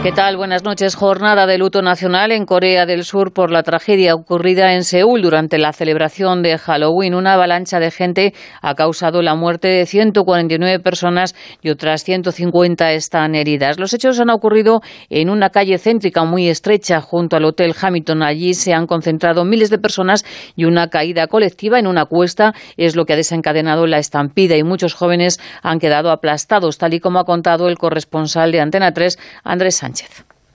¿Qué 0.03 0.11
tal? 0.11 0.35
Buenas 0.35 0.63
noches. 0.63 0.95
Jornada 0.95 1.45
de 1.45 1.59
luto 1.59 1.83
nacional 1.83 2.31
en 2.31 2.47
Corea 2.47 2.87
del 2.87 3.03
Sur 3.03 3.33
por 3.33 3.51
la 3.51 3.61
tragedia 3.61 4.15
ocurrida 4.15 4.73
en 4.73 4.83
Seúl 4.83 5.21
durante 5.21 5.59
la 5.59 5.73
celebración 5.73 6.41
de 6.41 6.57
Halloween. 6.57 7.13
Una 7.13 7.33
avalancha 7.33 7.79
de 7.79 7.91
gente 7.91 8.33
ha 8.63 8.73
causado 8.73 9.21
la 9.21 9.35
muerte 9.35 9.67
de 9.67 9.85
149 9.85 10.79
personas 10.79 11.35
y 11.61 11.69
otras 11.69 12.03
150 12.03 12.93
están 12.93 13.35
heridas. 13.35 13.77
Los 13.79 13.93
hechos 13.93 14.19
han 14.19 14.31
ocurrido 14.31 14.81
en 15.11 15.29
una 15.29 15.51
calle 15.51 15.77
céntrica 15.77 16.23
muy 16.23 16.49
estrecha 16.49 16.99
junto 16.99 17.35
al 17.35 17.45
Hotel 17.45 17.75
Hamilton. 17.79 18.23
Allí 18.23 18.55
se 18.55 18.73
han 18.73 18.87
concentrado 18.87 19.45
miles 19.45 19.69
de 19.69 19.77
personas 19.77 20.25
y 20.55 20.65
una 20.65 20.89
caída 20.89 21.27
colectiva 21.27 21.77
en 21.77 21.85
una 21.85 22.05
cuesta 22.05 22.55
es 22.75 22.95
lo 22.95 23.05
que 23.05 23.13
ha 23.13 23.17
desencadenado 23.17 23.85
la 23.85 23.99
estampida 23.99 24.57
y 24.57 24.63
muchos 24.63 24.95
jóvenes 24.95 25.39
han 25.61 25.77
quedado 25.77 26.09
aplastados, 26.09 26.79
tal 26.79 26.95
y 26.95 26.99
como 26.99 27.19
ha 27.19 27.25
contado 27.25 27.69
el 27.69 27.77
corresponsal 27.77 28.51
de 28.51 28.61
Antena 28.61 28.95
3, 28.95 29.19
Andrés 29.43 29.75
Sánchez. 29.75 29.90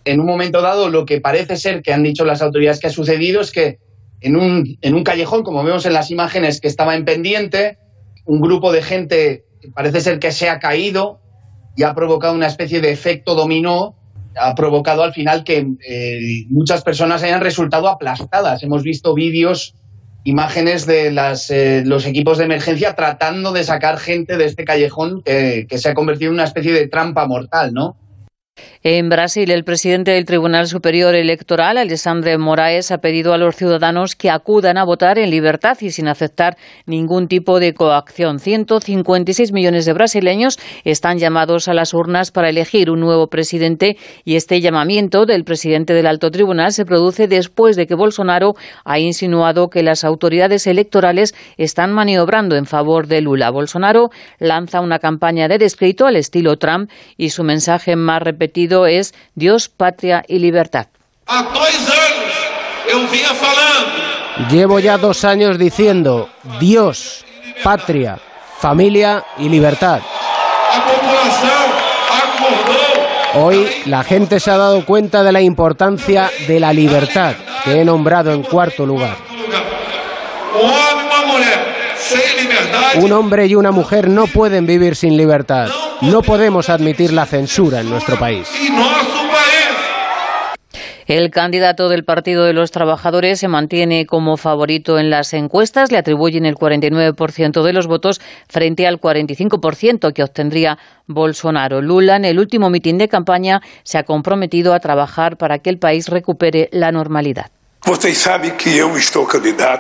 En 0.04 0.20
un 0.20 0.26
momento 0.26 0.60
dado, 0.60 0.88
lo 0.88 1.04
que 1.04 1.20
parece 1.20 1.56
ser 1.56 1.82
que 1.82 1.92
han 1.92 2.02
dicho 2.02 2.24
las 2.24 2.42
autoridades 2.42 2.80
que 2.80 2.86
ha 2.86 2.90
sucedido 2.90 3.40
es 3.40 3.50
que 3.50 3.78
en 4.20 4.36
un, 4.36 4.78
en 4.80 4.94
un 4.94 5.04
callejón, 5.04 5.42
como 5.42 5.64
vemos 5.64 5.84
en 5.86 5.92
las 5.92 6.10
imágenes 6.10 6.60
que 6.60 6.68
estaba 6.68 6.94
en 6.94 7.04
pendiente, 7.04 7.78
un 8.24 8.40
grupo 8.40 8.72
de 8.72 8.82
gente 8.82 9.44
parece 9.74 10.00
ser 10.00 10.18
que 10.18 10.32
se 10.32 10.48
ha 10.48 10.58
caído 10.58 11.20
y 11.76 11.82
ha 11.82 11.94
provocado 11.94 12.34
una 12.34 12.46
especie 12.46 12.80
de 12.80 12.90
efecto 12.90 13.34
dominó, 13.34 13.96
ha 14.38 14.54
provocado 14.54 15.02
al 15.02 15.12
final 15.12 15.44
que 15.44 15.66
eh, 15.86 16.44
muchas 16.48 16.82
personas 16.82 17.22
hayan 17.22 17.40
resultado 17.40 17.88
aplastadas. 17.88 18.62
Hemos 18.62 18.82
visto 18.82 19.14
vídeos, 19.14 19.74
imágenes 20.24 20.86
de 20.86 21.10
las, 21.10 21.50
eh, 21.50 21.82
los 21.84 22.06
equipos 22.06 22.38
de 22.38 22.44
emergencia 22.44 22.94
tratando 22.94 23.52
de 23.52 23.64
sacar 23.64 23.98
gente 23.98 24.36
de 24.36 24.46
este 24.46 24.64
callejón 24.64 25.22
que, 25.22 25.66
que 25.68 25.78
se 25.78 25.88
ha 25.88 25.94
convertido 25.94 26.30
en 26.30 26.34
una 26.34 26.44
especie 26.44 26.72
de 26.72 26.88
trampa 26.88 27.26
mortal, 27.26 27.72
¿no? 27.72 27.96
En 28.82 29.08
Brasil, 29.08 29.50
el 29.50 29.64
presidente 29.64 30.12
del 30.12 30.24
Tribunal 30.24 30.68
Superior 30.68 31.14
Electoral, 31.16 31.76
Alexandre 31.76 32.38
Moraes, 32.38 32.92
ha 32.92 32.98
pedido 32.98 33.32
a 33.32 33.36
los 33.36 33.56
ciudadanos 33.56 34.14
que 34.14 34.30
acudan 34.30 34.78
a 34.78 34.84
votar 34.84 35.18
en 35.18 35.30
libertad 35.30 35.76
y 35.80 35.90
sin 35.90 36.06
aceptar 36.06 36.56
ningún 36.86 37.26
tipo 37.26 37.58
de 37.58 37.74
coacción. 37.74 38.38
156 38.38 39.52
millones 39.52 39.86
de 39.86 39.92
brasileños 39.92 40.58
están 40.84 41.18
llamados 41.18 41.66
a 41.66 41.74
las 41.74 41.94
urnas 41.94 42.30
para 42.30 42.48
elegir 42.48 42.88
un 42.88 43.00
nuevo 43.00 43.26
presidente 43.26 43.96
y 44.24 44.36
este 44.36 44.60
llamamiento 44.60 45.26
del 45.26 45.42
presidente 45.42 45.92
del 45.92 46.06
Alto 46.06 46.30
Tribunal 46.30 46.72
se 46.72 46.84
produce 46.84 47.26
después 47.26 47.74
de 47.74 47.88
que 47.88 47.96
Bolsonaro 47.96 48.54
ha 48.84 49.00
insinuado 49.00 49.68
que 49.68 49.82
las 49.82 50.04
autoridades 50.04 50.66
electorales 50.68 51.34
están 51.56 51.92
maniobrando 51.92 52.54
en 52.54 52.66
favor 52.66 53.08
de 53.08 53.20
Lula. 53.20 53.50
Bolsonaro 53.50 54.10
lanza 54.38 54.80
una 54.80 55.00
campaña 55.00 55.48
de 55.48 55.58
descrito 55.58 56.06
al 56.06 56.14
estilo 56.14 56.56
Trump 56.56 56.88
y 57.16 57.30
su 57.30 57.42
mensaje 57.42 57.96
más 57.96 58.22
repetido 58.22 58.45
es 58.86 59.14
Dios, 59.34 59.68
patria 59.68 60.24
y 60.26 60.38
libertad. 60.38 60.86
Llevo 64.50 64.78
ya 64.78 64.98
dos 64.98 65.24
años 65.24 65.58
diciendo 65.58 66.28
Dios, 66.60 67.24
patria, 67.64 68.18
familia 68.58 69.24
y 69.38 69.48
libertad. 69.48 70.00
Hoy 73.34 73.68
la 73.86 74.02
gente 74.02 74.40
se 74.40 74.50
ha 74.50 74.56
dado 74.56 74.84
cuenta 74.84 75.22
de 75.22 75.32
la 75.32 75.40
importancia 75.40 76.30
de 76.46 76.60
la 76.60 76.72
libertad 76.72 77.34
que 77.64 77.80
he 77.80 77.84
nombrado 77.84 78.32
en 78.32 78.42
cuarto 78.42 78.86
lugar. 78.86 79.16
Un 82.96 83.12
hombre 83.12 83.46
y 83.46 83.54
una 83.54 83.72
mujer 83.72 84.08
no 84.08 84.26
pueden 84.26 84.66
vivir 84.66 84.96
sin 84.96 85.16
libertad. 85.16 85.68
No 86.02 86.22
podemos 86.22 86.68
admitir 86.68 87.12
la 87.12 87.26
censura 87.26 87.80
en 87.80 87.88
nuestro 87.88 88.18
país. 88.18 88.48
El 91.06 91.30
candidato 91.30 91.88
del 91.88 92.04
Partido 92.04 92.44
de 92.44 92.52
los 92.52 92.72
Trabajadores 92.72 93.38
se 93.38 93.46
mantiene 93.46 94.06
como 94.06 94.36
favorito 94.36 94.98
en 94.98 95.08
las 95.08 95.32
encuestas. 95.34 95.92
Le 95.92 95.98
atribuyen 95.98 96.44
el 96.46 96.56
49% 96.56 97.62
de 97.62 97.72
los 97.72 97.86
votos 97.86 98.20
frente 98.48 98.88
al 98.88 99.00
45% 99.00 100.12
que 100.12 100.24
obtendría 100.24 100.78
Bolsonaro. 101.06 101.80
Lula, 101.80 102.16
en 102.16 102.24
el 102.24 102.40
último 102.40 102.70
mitin 102.70 102.98
de 102.98 103.08
campaña, 103.08 103.62
se 103.84 103.98
ha 103.98 104.02
comprometido 104.02 104.74
a 104.74 104.80
trabajar 104.80 105.36
para 105.36 105.60
que 105.60 105.70
el 105.70 105.78
país 105.78 106.08
recupere 106.08 106.68
la 106.72 106.90
normalidad. 106.90 107.55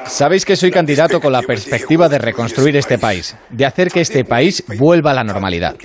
Sabéis 0.06 0.44
que 0.44 0.54
soy 0.54 0.70
candidato 0.70 1.20
con 1.20 1.32
la 1.32 1.42
perspectiva 1.42 2.08
de 2.08 2.18
reconstruir 2.18 2.76
este 2.76 2.98
país, 2.98 3.36
de 3.50 3.66
hacer 3.66 3.90
que 3.90 4.00
este 4.00 4.24
país 4.24 4.62
vuelva 4.78 5.10
a 5.10 5.14
la 5.14 5.24
normalidad. 5.24 5.76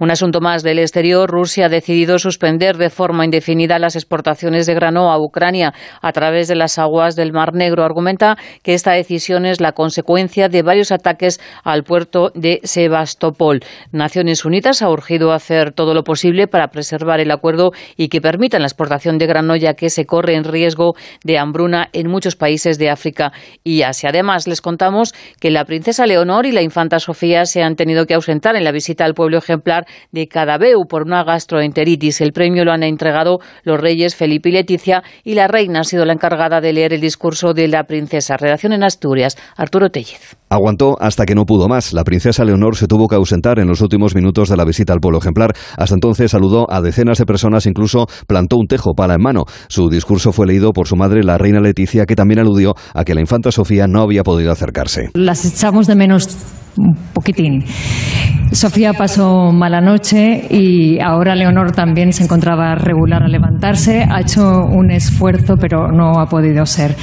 Un 0.00 0.12
asunto 0.12 0.40
más 0.40 0.62
del 0.62 0.78
exterior. 0.78 1.28
Rusia 1.28 1.66
ha 1.66 1.68
decidido 1.68 2.20
suspender 2.20 2.76
de 2.76 2.88
forma 2.88 3.24
indefinida 3.24 3.80
las 3.80 3.96
exportaciones 3.96 4.64
de 4.66 4.74
grano 4.74 5.10
a 5.10 5.20
Ucrania 5.20 5.74
a 6.00 6.12
través 6.12 6.46
de 6.46 6.54
las 6.54 6.78
aguas 6.78 7.16
del 7.16 7.32
Mar 7.32 7.52
Negro. 7.52 7.82
Argumenta 7.82 8.36
que 8.62 8.74
esta 8.74 8.92
decisión 8.92 9.44
es 9.44 9.60
la 9.60 9.72
consecuencia 9.72 10.48
de 10.48 10.62
varios 10.62 10.92
ataques 10.92 11.40
al 11.64 11.82
puerto 11.82 12.30
de 12.36 12.60
Sebastopol. 12.62 13.58
Naciones 13.90 14.44
Unidas 14.44 14.82
ha 14.82 14.88
urgido 14.88 15.32
hacer 15.32 15.72
todo 15.72 15.94
lo 15.94 16.04
posible 16.04 16.46
para 16.46 16.68
preservar 16.68 17.18
el 17.18 17.32
acuerdo 17.32 17.72
y 17.96 18.08
que 18.08 18.20
permitan 18.20 18.62
la 18.62 18.68
exportación 18.68 19.18
de 19.18 19.26
grano, 19.26 19.56
ya 19.56 19.74
que 19.74 19.90
se 19.90 20.06
corre 20.06 20.36
en 20.36 20.44
riesgo 20.44 20.94
de 21.24 21.38
hambruna 21.38 21.88
en 21.92 22.08
muchos 22.08 22.36
países 22.36 22.78
de 22.78 22.88
África 22.88 23.32
y 23.64 23.82
Asia. 23.82 24.10
Además, 24.10 24.46
les 24.46 24.60
contamos 24.60 25.12
que 25.40 25.50
la 25.50 25.64
princesa 25.64 26.06
Leonor 26.06 26.46
y 26.46 26.52
la 26.52 26.62
infanta 26.62 27.00
Sofía 27.00 27.46
se 27.46 27.64
han 27.64 27.74
tenido 27.74 28.06
que 28.06 28.14
ausentar 28.14 28.54
en 28.54 28.62
la 28.62 28.70
visita 28.70 29.04
al 29.04 29.14
pueblo 29.14 29.38
ejemplar 29.38 29.87
de 30.12 30.28
Cadabeu 30.28 30.86
por 30.88 31.02
una 31.02 31.24
gastroenteritis. 31.24 32.20
El 32.20 32.32
premio 32.32 32.64
lo 32.64 32.72
han 32.72 32.82
entregado 32.82 33.38
los 33.62 33.80
reyes 33.80 34.16
Felipe 34.16 34.48
y 34.48 34.52
Leticia 34.52 35.02
y 35.24 35.34
la 35.34 35.48
reina 35.48 35.80
ha 35.80 35.84
sido 35.84 36.04
la 36.04 36.12
encargada 36.12 36.60
de 36.60 36.72
leer 36.72 36.92
el 36.92 37.00
discurso 37.00 37.52
de 37.54 37.68
la 37.68 37.84
princesa. 37.84 38.36
Redacción 38.36 38.72
en 38.72 38.82
Asturias, 38.82 39.36
Arturo 39.56 39.90
Tellez. 39.90 40.36
Aguantó 40.50 40.96
hasta 41.00 41.26
que 41.26 41.34
no 41.34 41.44
pudo 41.44 41.68
más. 41.68 41.92
La 41.92 42.04
princesa 42.04 42.44
Leonor 42.44 42.76
se 42.76 42.86
tuvo 42.86 43.06
que 43.06 43.16
ausentar 43.16 43.58
en 43.58 43.68
los 43.68 43.80
últimos 43.80 44.14
minutos 44.14 44.48
de 44.48 44.56
la 44.56 44.64
visita 44.64 44.92
al 44.92 45.00
pueblo 45.00 45.18
ejemplar. 45.18 45.52
Hasta 45.76 45.94
entonces 45.94 46.30
saludó 46.30 46.66
a 46.70 46.80
decenas 46.80 47.18
de 47.18 47.26
personas, 47.26 47.66
incluso 47.66 48.06
plantó 48.26 48.56
un 48.56 48.66
tejo 48.66 48.94
pala 48.94 49.14
en 49.14 49.22
mano. 49.22 49.44
Su 49.68 49.88
discurso 49.88 50.32
fue 50.32 50.46
leído 50.46 50.72
por 50.72 50.86
su 50.86 50.96
madre, 50.96 51.22
la 51.22 51.38
reina 51.38 51.60
Leticia, 51.60 52.06
que 52.06 52.16
también 52.16 52.40
aludió 52.40 52.74
a 52.94 53.04
que 53.04 53.14
la 53.14 53.20
infanta 53.20 53.52
Sofía 53.52 53.86
no 53.86 54.00
había 54.00 54.22
podido 54.22 54.50
acercarse. 54.50 55.10
Las 55.14 55.44
echamos 55.44 55.86
de 55.86 55.94
menos 55.94 56.28
un 56.78 56.94
poquitín. 57.12 57.64
Sofía 58.52 58.94
pasó 58.94 59.52
mala 59.52 59.80
noche 59.80 60.46
y 60.50 60.98
ahora 61.00 61.34
Leonor 61.34 61.72
también 61.72 62.12
se 62.12 62.24
encontraba 62.24 62.74
regular 62.76 63.22
a 63.22 63.28
levantarse. 63.28 64.04
Ha 64.10 64.22
hecho 64.22 64.64
un 64.64 64.90
esfuerzo, 64.90 65.56
pero 65.60 65.92
no 65.92 66.18
ha 66.18 66.26
podido 66.26 66.64
ser. 66.64 66.96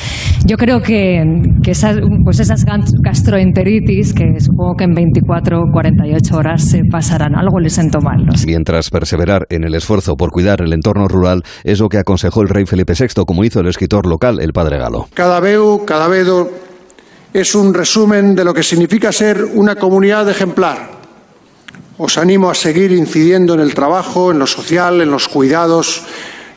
Yo 0.46 0.58
creo 0.58 0.82
que, 0.82 1.24
esas, 1.66 1.98
pues 2.24 2.40
esas 2.40 2.66
gastroenteritis, 2.66 4.14
que 4.14 4.40
supongo 4.40 4.76
que 4.76 4.86
en 4.86 4.94
24 4.94 5.62
o 5.62 5.72
48 5.72 6.36
horas 6.36 6.64
se 6.64 6.82
pasarán, 6.90 7.36
algo 7.36 7.60
les 7.60 7.74
sentó 7.74 8.02
mal. 8.02 8.26
Mientras 8.46 8.90
perseverar 8.90 9.46
en 9.50 9.64
el 9.64 9.76
esfuerzo 9.76 10.16
por 10.16 10.32
cuidar 10.32 10.62
el 10.62 10.74
entorno 10.74 11.08
rural 11.08 11.44
es 11.64 11.80
lo 11.80 11.90
que 11.90 12.00
aconsejó 12.00 12.42
el 12.42 12.50
rey 12.50 12.66
Felipe 12.66 12.94
VI, 13.00 13.24
como 13.26 13.44
hizo 13.44 13.60
el 13.60 13.68
escritor 13.68 14.08
local, 14.08 14.40
el 14.42 14.52
padre 14.52 14.80
Galo. 14.80 15.08
Cada 15.14 15.40
veu, 15.40 15.86
cada 15.86 16.08
vedo 16.08 16.50
es 17.36 17.54
un 17.54 17.74
resumen 17.74 18.34
de 18.34 18.46
lo 18.46 18.54
que 18.54 18.64
significa 18.64 19.12
ser 19.12 19.44
una 19.44 19.76
comunidad 19.76 20.30
ejemplar. 20.30 20.90
Os 21.98 22.18
animo 22.18 22.50
a 22.50 22.56
seguir 22.56 22.94
incidiendo 22.94 23.56
en 23.56 23.60
el 23.60 23.74
trabajo, 23.74 24.32
en 24.32 24.40
lo 24.40 24.48
social, 24.48 25.02
en 25.02 25.12
los 25.12 25.28
cuidados 25.28 26.04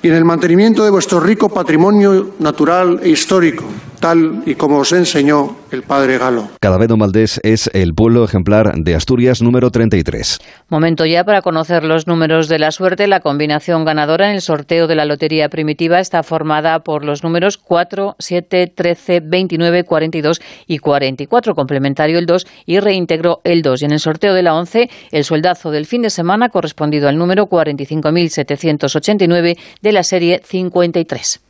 y 0.01 0.07
en 0.07 0.15
el 0.15 0.25
mantenimiento 0.25 0.85
de 0.85 0.91
vuestro 0.91 1.19
rico 1.19 1.49
patrimonio 1.49 2.35
natural 2.39 3.01
e 3.03 3.09
histórico, 3.09 3.65
tal 3.99 4.45
y 4.47 4.55
como 4.55 4.79
os 4.79 4.93
enseñó 4.93 5.67
el 5.71 5.83
padre 5.83 6.19
Galo. 6.19 6.49
Cadavedo 6.61 6.97
Maldés 6.97 7.41
es 7.43 7.71
el 7.73 7.95
pueblo 7.95 8.25
ejemplar 8.25 8.75
de 8.77 8.95
Asturias 8.95 9.43
número 9.43 9.71
33. 9.71 10.41
Momento 10.69 11.07
ya 11.07 11.25
para 11.25 11.43
conocer 11.43 11.85
los 11.85 12.07
números 12.07 12.49
de 12.49 12.59
la 12.59 12.71
suerte. 12.71 13.07
La 13.07 13.21
combinación 13.21 13.85
ganadora 13.85 14.29
en 14.29 14.37
el 14.37 14.41
sorteo 14.41 14.87
de 14.87 14.95
la 14.95 15.05
Lotería 15.05 15.49
Primitiva 15.49 16.01
está 16.01 16.23
formada 16.23 16.81
por 16.81 17.05
los 17.05 17.23
números 17.23 17.59
4, 17.59 18.17
7, 18.19 18.73
13, 18.75 19.21
29, 19.21 19.85
42 19.85 20.41
y 20.67 20.79
44. 20.79 21.55
Complementario 21.55 22.19
el 22.19 22.27
2 22.27 22.47
y 22.67 22.81
reintegró 22.81 23.41
el 23.45 23.63
2. 23.63 23.83
Y 23.83 23.85
en 23.85 23.93
el 23.93 24.01
sorteo 24.01 24.35
de 24.35 24.43
la 24.43 24.55
11, 24.55 24.91
el 25.11 25.25
sueldazo 25.25 25.71
del 25.71 25.87
fin 25.87 26.03
de 26.03 26.11
semana 26.11 26.49
correspondido 26.49 27.09
al 27.09 27.19
número 27.19 27.49
45.789 27.49 29.59
de 29.83 29.93
la 29.93 30.03
serie 30.03 30.41
53. 30.45 31.41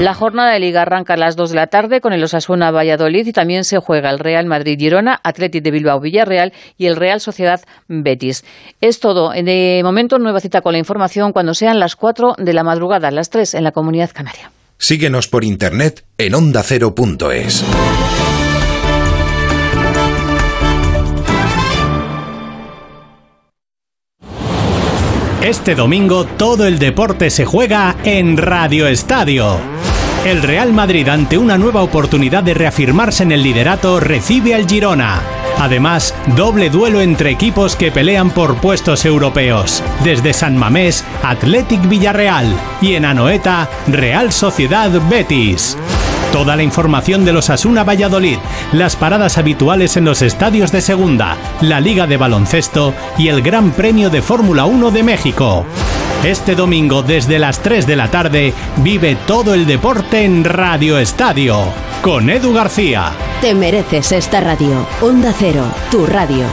La 0.00 0.14
jornada 0.14 0.52
de 0.52 0.60
Liga 0.60 0.80
arranca 0.80 1.12
a 1.12 1.16
las 1.18 1.36
2 1.36 1.50
de 1.50 1.56
la 1.56 1.66
tarde 1.66 2.00
con 2.00 2.14
el 2.14 2.24
Osasuna 2.24 2.70
Valladolid 2.70 3.26
y 3.26 3.32
también 3.34 3.64
se 3.64 3.78
juega 3.78 4.08
el 4.08 4.18
Real 4.18 4.46
Madrid 4.46 4.78
Girona, 4.78 5.20
Atlético 5.22 5.64
de 5.64 5.70
Bilbao 5.72 6.00
Villarreal 6.00 6.54
y 6.78 6.86
el 6.86 6.96
Real 6.96 7.20
Sociedad 7.20 7.60
Betis. 7.86 8.42
Es 8.80 8.98
todo. 8.98 9.32
De 9.32 9.82
momento, 9.84 10.18
nueva 10.18 10.40
cita 10.40 10.62
con 10.62 10.72
la 10.72 10.78
información 10.78 11.34
cuando 11.34 11.52
sean 11.52 11.78
las 11.78 11.96
4 11.96 12.36
de 12.38 12.52
la 12.54 12.64
madrugada, 12.64 13.10
las 13.10 13.28
3 13.28 13.52
en 13.52 13.64
la 13.64 13.72
Comunidad 13.72 14.10
Canaria. 14.14 14.50
Síguenos 14.78 15.28
por 15.28 15.44
internet 15.44 16.02
en 16.16 16.34
ondacero.es. 16.34 17.62
Este 25.42 25.74
domingo 25.74 26.24
todo 26.24 26.66
el 26.66 26.78
deporte 26.78 27.28
se 27.28 27.44
juega 27.44 27.96
en 28.04 28.38
Radio 28.38 28.86
Estadio. 28.86 29.58
El 30.24 30.42
Real 30.42 30.74
Madrid, 30.74 31.08
ante 31.08 31.38
una 31.38 31.56
nueva 31.56 31.82
oportunidad 31.82 32.42
de 32.42 32.52
reafirmarse 32.52 33.22
en 33.22 33.32
el 33.32 33.42
liderato, 33.42 34.00
recibe 34.00 34.54
al 34.54 34.68
Girona. 34.68 35.22
Además, 35.58 36.14
doble 36.36 36.68
duelo 36.68 37.00
entre 37.00 37.30
equipos 37.30 37.74
que 37.74 37.90
pelean 37.90 38.30
por 38.30 38.56
puestos 38.56 39.06
europeos. 39.06 39.82
Desde 40.04 40.34
San 40.34 40.58
Mamés, 40.58 41.06
Athletic 41.22 41.88
Villarreal 41.88 42.54
y 42.82 42.96
en 42.96 43.06
Anoeta, 43.06 43.70
Real 43.88 44.30
Sociedad 44.30 44.90
Betis. 45.08 45.78
Toda 46.32 46.54
la 46.54 46.62
información 46.62 47.24
de 47.24 47.32
los 47.32 47.50
Asuna 47.50 47.82
Valladolid, 47.82 48.38
las 48.72 48.94
paradas 48.94 49.36
habituales 49.36 49.96
en 49.96 50.04
los 50.04 50.22
estadios 50.22 50.70
de 50.70 50.80
segunda, 50.80 51.36
la 51.60 51.80
Liga 51.80 52.06
de 52.06 52.16
Baloncesto 52.16 52.94
y 53.18 53.28
el 53.28 53.42
Gran 53.42 53.72
Premio 53.72 54.10
de 54.10 54.22
Fórmula 54.22 54.64
1 54.64 54.92
de 54.92 55.02
México. 55.02 55.66
Este 56.22 56.54
domingo 56.54 57.02
desde 57.02 57.40
las 57.40 57.60
3 57.62 57.84
de 57.86 57.96
la 57.96 58.10
tarde 58.12 58.54
vive 58.76 59.16
todo 59.26 59.54
el 59.54 59.66
deporte 59.66 60.24
en 60.24 60.44
Radio 60.44 60.98
Estadio 60.98 61.64
con 62.00 62.30
Edu 62.30 62.52
García. 62.52 63.10
Te 63.40 63.54
mereces 63.54 64.12
esta 64.12 64.40
radio. 64.40 64.86
Onda 65.00 65.34
Cero, 65.36 65.64
tu 65.90 66.06
radio. 66.06 66.44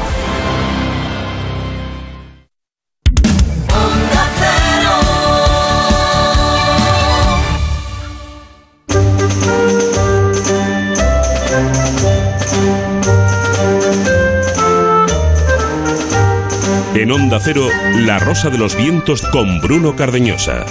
En 17.08 17.14
Onda 17.14 17.40
Cero, 17.40 17.70
La 18.00 18.20
Rosa 18.20 18.50
de 18.50 18.58
los 18.58 18.76
Vientos 18.76 19.22
con 19.32 19.62
Bruno 19.62 19.96
Cardeñosa. 19.96 20.66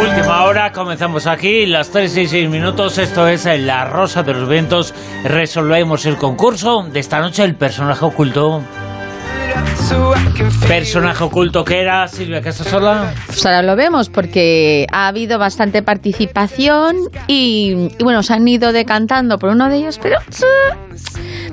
Última 0.00 0.44
hora, 0.44 0.72
comenzamos 0.72 1.26
aquí, 1.26 1.66
las 1.66 1.90
3 1.90 2.16
y 2.16 2.26
6 2.26 2.48
minutos. 2.48 2.96
Esto 2.96 3.28
es 3.28 3.44
La 3.44 3.84
Rosa 3.84 4.22
de 4.22 4.32
los 4.32 4.48
Vientos. 4.48 4.94
Resolvemos 5.24 6.06
el 6.06 6.16
concurso 6.16 6.84
de 6.90 7.00
esta 7.00 7.20
noche, 7.20 7.44
el 7.44 7.54
personaje 7.54 8.02
oculto. 8.02 8.62
Personaje 10.66 11.22
oculto 11.24 11.64
que 11.64 11.80
era 11.80 12.08
Silvia 12.08 12.40
Casasola. 12.40 13.14
Pues 13.26 13.44
ahora 13.44 13.62
lo 13.62 13.76
vemos 13.76 14.08
porque 14.08 14.86
ha 14.90 15.08
habido 15.08 15.38
bastante 15.38 15.82
participación 15.82 16.96
y, 17.26 17.90
bueno, 18.00 18.22
se 18.22 18.32
han 18.32 18.48
ido 18.48 18.72
decantando 18.72 19.38
por 19.38 19.50
uno 19.50 19.68
de 19.68 19.76
ellos, 19.76 19.98
pero 20.02 20.18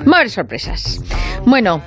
más 0.04 0.32
sorpresas. 0.32 1.00
Bueno, 1.44 1.82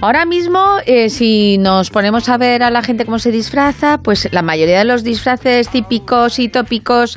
Ahora 0.00 0.26
mismo, 0.26 0.76
eh, 0.84 1.08
si 1.08 1.56
nos 1.56 1.88
ponemos 1.88 2.28
a 2.28 2.36
ver 2.36 2.62
a 2.62 2.70
la 2.70 2.82
gente 2.82 3.06
cómo 3.06 3.18
se 3.18 3.30
disfraza, 3.30 3.98
pues 4.02 4.28
la 4.32 4.42
mayoría 4.42 4.78
de 4.78 4.84
los 4.84 5.02
disfraces 5.02 5.70
típicos 5.70 6.38
y 6.38 6.48
tópicos 6.48 7.16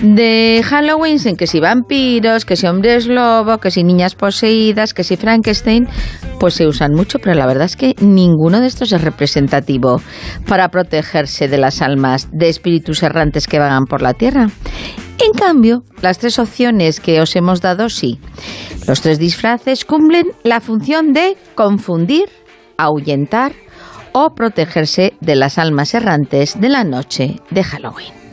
de 0.00 0.62
Halloween, 0.64 1.18
en 1.24 1.36
que 1.36 1.46
si 1.46 1.60
vampiros, 1.60 2.44
que 2.44 2.56
si 2.56 2.66
hombres 2.66 3.06
lobo, 3.06 3.58
que 3.58 3.70
si 3.70 3.82
niñas 3.82 4.14
poseídas, 4.14 4.92
que 4.92 5.04
si 5.04 5.16
Frankenstein, 5.16 5.88
pues 6.38 6.54
se 6.54 6.66
usan 6.66 6.92
mucho, 6.92 7.18
pero 7.18 7.34
la 7.34 7.46
verdad 7.46 7.64
es 7.64 7.76
que 7.76 7.94
ninguno 8.00 8.60
de 8.60 8.66
estos 8.66 8.92
es 8.92 9.00
representativo 9.00 10.00
para 10.46 10.68
protegerse 10.68 11.48
de 11.48 11.58
las 11.58 11.80
almas 11.80 12.28
de 12.30 12.48
espíritus 12.48 13.02
errantes 13.02 13.46
que 13.46 13.58
vagan 13.58 13.84
por 13.84 14.02
la 14.02 14.12
tierra. 14.12 14.48
En 15.18 15.32
cambio, 15.32 15.82
las 16.02 16.18
tres 16.18 16.38
opciones 16.38 17.00
que 17.00 17.20
os 17.20 17.34
hemos 17.36 17.62
dado 17.62 17.88
sí. 17.88 18.20
Los 18.86 19.00
tres 19.00 19.18
disfraces 19.18 19.84
cumplen 19.84 20.26
la 20.44 20.60
función 20.60 21.12
de 21.14 21.36
confundir, 21.54 22.28
ahuyentar 22.76 23.52
o 24.12 24.34
protegerse 24.34 25.14
de 25.20 25.36
las 25.36 25.58
almas 25.58 25.94
errantes 25.94 26.60
de 26.60 26.68
la 26.68 26.84
noche 26.84 27.36
de 27.50 27.64
Halloween. 27.64 28.25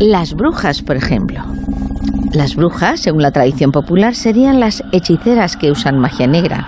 Las 0.00 0.34
brujas, 0.34 0.82
por 0.82 0.96
ejemplo. 0.96 1.42
Las 2.32 2.54
brujas, 2.54 3.00
según 3.00 3.22
la 3.22 3.32
tradición 3.32 3.72
popular, 3.72 4.14
serían 4.14 4.60
las 4.60 4.82
hechiceras 4.92 5.56
que 5.56 5.70
usan 5.70 5.98
magia 5.98 6.26
negra. 6.26 6.66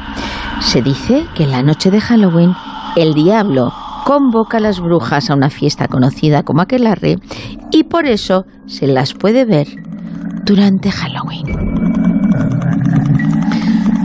Se 0.61 0.83
dice 0.83 1.27
que 1.35 1.45
en 1.45 1.51
la 1.51 1.63
noche 1.63 1.91
de 1.91 2.01
Halloween 2.01 2.55
el 2.97 3.15
diablo 3.15 3.73
convoca 4.05 4.57
a 4.57 4.61
las 4.61 4.81
brujas 4.81 5.31
a 5.31 5.35
una 5.35 5.51
fiesta 5.51 5.87
conocida 5.87 6.43
como 6.43 6.63
aquelarre 6.63 7.19
y 7.71 7.85
por 7.85 8.07
eso 8.07 8.47
se 8.67 8.87
las 8.87 9.15
puede 9.15 9.45
ver 9.45 9.69
durante 10.45 10.91
Halloween. 10.91 11.45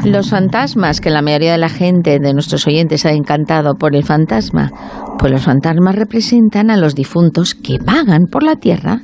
Los 0.05 0.29
fantasmas, 0.29 1.01
que 1.01 1.09
la 1.09 1.21
mayoría 1.21 1.53
de 1.53 1.57
la 1.57 1.69
gente 1.69 2.19
de 2.19 2.33
nuestros 2.33 2.67
oyentes 2.67 3.05
ha 3.05 3.11
encantado 3.11 3.75
por 3.75 3.95
el 3.95 4.03
fantasma, 4.03 4.71
pues 5.17 5.31
los 5.31 5.43
fantasmas 5.43 5.95
representan 5.95 6.69
a 6.69 6.77
los 6.77 6.95
difuntos 6.95 7.55
que 7.55 7.77
vagan 7.83 8.27
por 8.31 8.43
la 8.43 8.55
tierra 8.55 9.01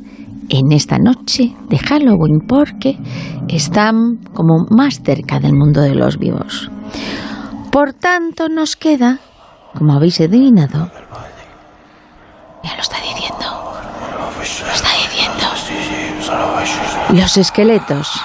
en 0.49 0.71
esta 0.71 0.97
noche 0.99 1.55
de 1.69 1.77
Halloween 1.80 2.41
porque 2.47 2.97
están 3.47 4.17
como 4.33 4.65
más 4.69 5.01
cerca 5.03 5.39
del 5.39 5.53
mundo 5.53 5.81
de 5.81 5.95
los 5.95 6.17
vivos. 6.17 6.69
Por 7.71 7.93
tanto, 7.93 8.49
nos 8.49 8.75
queda 8.75 9.19
como 9.73 9.93
habéis 9.93 10.19
adivinado, 10.19 10.91
ya 12.63 12.75
lo 12.75 12.81
está 12.81 12.97
diciendo. 12.97 13.45
Lo 14.38 14.43
está 14.43 14.89
diciendo. 14.97 15.45
Los 17.13 17.38
esqueletos. 17.38 18.21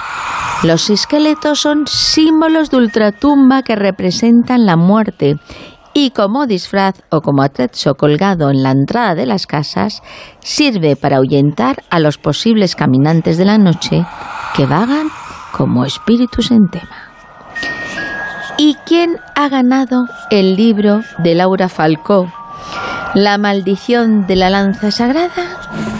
Los 0.63 0.91
esqueletos 0.91 1.61
son 1.61 1.87
símbolos 1.87 2.71
de 2.71 2.79
ultratumba 2.79 3.63
que 3.63 3.77
representan 3.77 4.67
la 4.67 4.77
muerte 4.77 5.37
y 5.93 6.11
como 6.11 6.47
disfraz 6.47 7.03
o 7.11 7.21
como 7.23 7.43
atrecho 7.43 7.95
colgado 7.95 8.51
en 8.51 8.63
la 8.63 8.71
entrada 8.71 9.15
de 9.15 9.25
las 9.25 9.47
casas, 9.47 10.03
sirve 10.41 10.95
para 10.95 11.17
ahuyentar 11.17 11.83
a 11.89 12.01
los 12.01 12.19
posibles 12.19 12.75
caminantes 12.77 13.39
de 13.39 13.47
la 13.47 13.57
noche 13.57 14.05
que 14.55 14.67
vagan 14.67 15.09
como 15.53 15.85
espíritus 15.85 16.51
en 16.51 16.69
tema. 16.69 17.13
¿Y 18.59 18.77
quién 18.87 19.17
ha 19.35 19.49
ganado 19.49 20.07
el 20.31 20.57
libro 20.57 21.03
de 21.19 21.35
Laura 21.35 21.69
Falcó? 21.69 22.31
La 23.15 23.39
maldición 23.39 24.27
de 24.27 24.37
la 24.37 24.51
lanza 24.51 24.91
sagrada. 24.91 25.96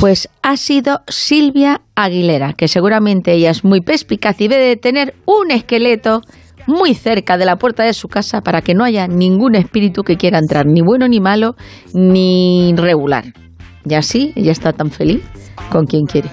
Pues 0.00 0.28
ha 0.42 0.56
sido 0.56 1.00
Silvia 1.08 1.80
Aguilera, 1.96 2.52
que 2.52 2.68
seguramente 2.68 3.32
ella 3.32 3.50
es 3.50 3.64
muy 3.64 3.80
perspicaz 3.80 4.40
y 4.40 4.46
debe 4.46 4.64
de 4.64 4.76
tener 4.76 5.14
un 5.26 5.50
esqueleto 5.50 6.22
muy 6.68 6.94
cerca 6.94 7.36
de 7.36 7.44
la 7.44 7.56
puerta 7.56 7.82
de 7.82 7.92
su 7.94 8.06
casa 8.06 8.40
para 8.40 8.60
que 8.60 8.74
no 8.74 8.84
haya 8.84 9.08
ningún 9.08 9.56
espíritu 9.56 10.02
que 10.04 10.16
quiera 10.16 10.38
entrar, 10.38 10.66
ni 10.66 10.82
bueno 10.82 11.08
ni 11.08 11.18
malo, 11.18 11.56
ni 11.94 12.72
regular. 12.76 13.24
Y 13.84 13.94
así 13.94 14.32
ella 14.36 14.52
está 14.52 14.72
tan 14.72 14.90
feliz 14.90 15.22
con 15.70 15.86
quien 15.86 16.04
quiere. 16.06 16.28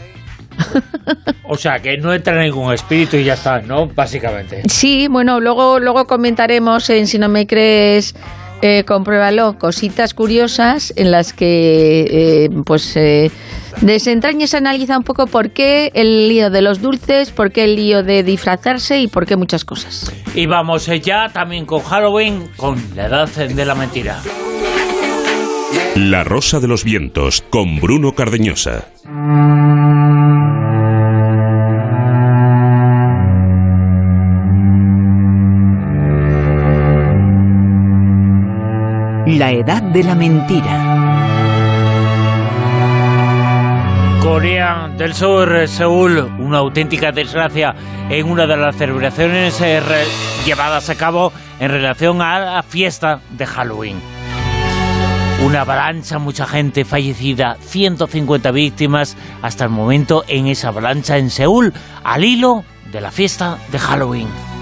O 1.48 1.58
sea, 1.58 1.80
que 1.80 1.98
no 1.98 2.12
entra 2.12 2.42
ningún 2.42 2.74
espíritu 2.74 3.18
y 3.18 3.24
ya 3.24 3.36
está, 3.36 3.60
¿no? 3.60 3.88
Básicamente. 3.88 4.64
Sí, 4.68 5.08
bueno, 5.08 5.40
luego, 5.40 5.80
luego 5.80 6.06
comentaremos 6.06 6.90
en 6.90 7.06
Si 7.06 7.20
no 7.20 7.30
me 7.30 7.46
crees, 7.46 8.16
eh, 8.62 8.84
compruébalo, 8.86 9.58
cositas 9.58 10.14
curiosas 10.14 10.94
en 10.96 11.12
las 11.12 11.34
que, 11.34 12.46
eh, 12.46 12.50
pues, 12.66 12.96
eh, 12.96 13.32
desentraña 13.82 14.48
se 14.48 14.58
analiza 14.58 14.98
un 14.98 15.04
poco 15.04 15.28
por 15.28 15.52
qué 15.52 15.92
el 15.94 16.30
lío 16.30 16.50
de 16.50 16.62
los 16.62 16.82
dulces, 16.82 17.32
por 17.32 17.52
qué 17.52 17.66
el 17.66 17.76
lío 17.76 18.04
de 18.04 18.24
disfrazarse 18.24 19.00
y 19.00 19.08
por 19.08 19.26
qué 19.26 19.36
muchas 19.36 19.66
cosas. 19.66 20.12
Y 20.34 20.46
vamos 20.46 20.88
eh, 20.88 21.00
ya 21.00 21.30
también 21.30 21.66
con 21.66 21.82
Halloween, 21.82 22.50
con 22.58 22.82
la 22.96 23.08
edad 23.08 23.30
de 23.30 23.66
la 23.66 23.76
mentira. 23.76 24.22
La 25.96 26.24
Rosa 26.24 26.60
de 26.60 26.68
los 26.68 26.84
Vientos 26.84 27.44
con 27.50 27.80
Bruno 27.80 28.14
Cardeñosa. 28.14 28.88
La 39.36 39.52
edad 39.52 39.84
de 39.84 40.02
la 40.02 40.16
mentira. 40.16 40.96
Corea 44.22 44.90
del 44.98 45.14
Sur, 45.14 45.68
Seúl, 45.68 46.20
una 46.40 46.60
auténtica 46.60 47.12
desgracia 47.12 47.76
en 48.10 48.32
una 48.32 48.48
de 48.48 48.56
las 48.56 48.78
celebraciones 48.78 49.60
eh, 49.60 49.82
llevadas 50.46 50.90
a 50.90 50.96
cabo 50.96 51.34
en 51.60 51.70
relación 51.70 52.22
a 52.22 52.40
la 52.40 52.64
fiesta 52.64 53.20
de 53.32 53.46
Halloween. 53.46 53.98
Una 55.46 55.62
avalancha, 55.62 56.18
mucha 56.18 56.46
gente 56.46 56.86
fallecida, 56.86 57.58
150 57.60 58.52
víctimas 58.52 59.18
hasta 59.42 59.66
el 59.66 59.70
momento 59.70 60.24
en 60.30 60.48
esa 60.48 60.70
avalancha 60.70 61.18
en 61.18 61.30
Seúl, 61.30 61.74
al 62.06 62.24
hilo 62.24 62.64
de 62.90 63.02
la 63.02 63.12
fiesta 63.12 63.58
de 63.70 63.80
Halloween. 63.80 64.55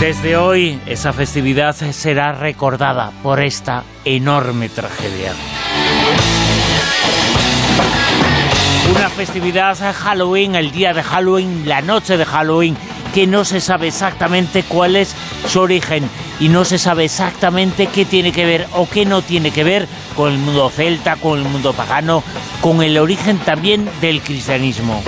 Desde 0.00 0.34
hoy, 0.38 0.80
esa 0.86 1.12
festividad 1.12 1.76
será 1.76 2.32
recordada 2.32 3.12
por 3.22 3.38
esta 3.38 3.84
enorme 4.06 4.70
tragedia. 4.70 5.34
Una 8.96 9.10
festividad 9.10 9.76
Halloween, 9.92 10.54
el 10.54 10.70
día 10.70 10.94
de 10.94 11.02
Halloween, 11.02 11.68
la 11.68 11.82
noche 11.82 12.16
de 12.16 12.24
Halloween, 12.24 12.78
que 13.12 13.26
no 13.26 13.44
se 13.44 13.60
sabe 13.60 13.88
exactamente 13.88 14.62
cuál 14.62 14.96
es 14.96 15.14
su 15.46 15.60
origen 15.60 16.08
y 16.40 16.48
no 16.48 16.64
se 16.64 16.78
sabe 16.78 17.04
exactamente 17.04 17.88
qué 17.88 18.06
tiene 18.06 18.32
que 18.32 18.46
ver 18.46 18.68
o 18.72 18.88
qué 18.88 19.04
no 19.04 19.20
tiene 19.20 19.50
que 19.50 19.64
ver 19.64 19.86
con 20.16 20.32
el 20.32 20.38
mundo 20.38 20.70
celta, 20.70 21.16
con 21.16 21.38
el 21.40 21.44
mundo 21.44 21.74
pagano, 21.74 22.24
con 22.62 22.82
el 22.82 22.96
origen 22.96 23.36
también 23.40 23.86
del 24.00 24.22
cristianismo. 24.22 25.02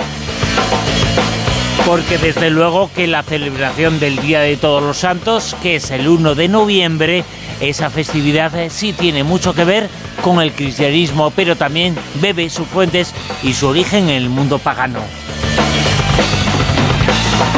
Porque 1.85 2.17
desde 2.17 2.49
luego 2.49 2.89
que 2.95 3.07
la 3.07 3.23
celebración 3.23 3.99
del 3.99 4.17
Día 4.17 4.39
de 4.39 4.55
Todos 4.55 4.81
los 4.81 4.97
Santos, 4.97 5.55
que 5.61 5.75
es 5.75 5.91
el 5.91 6.07
1 6.07 6.33
de 6.33 6.47
noviembre, 6.47 7.25
esa 7.59 7.89
festividad 7.89 8.55
eh, 8.55 8.69
sí 8.69 8.93
tiene 8.93 9.23
mucho 9.23 9.53
que 9.53 9.65
ver 9.65 9.89
con 10.21 10.41
el 10.41 10.53
cristianismo, 10.53 11.31
pero 11.31 11.55
también 11.57 11.95
bebe 12.21 12.49
sus 12.49 12.67
fuentes 12.67 13.13
y 13.43 13.53
su 13.53 13.67
origen 13.67 14.05
en 14.05 14.15
el 14.15 14.29
mundo 14.29 14.59
pagano. 14.59 14.99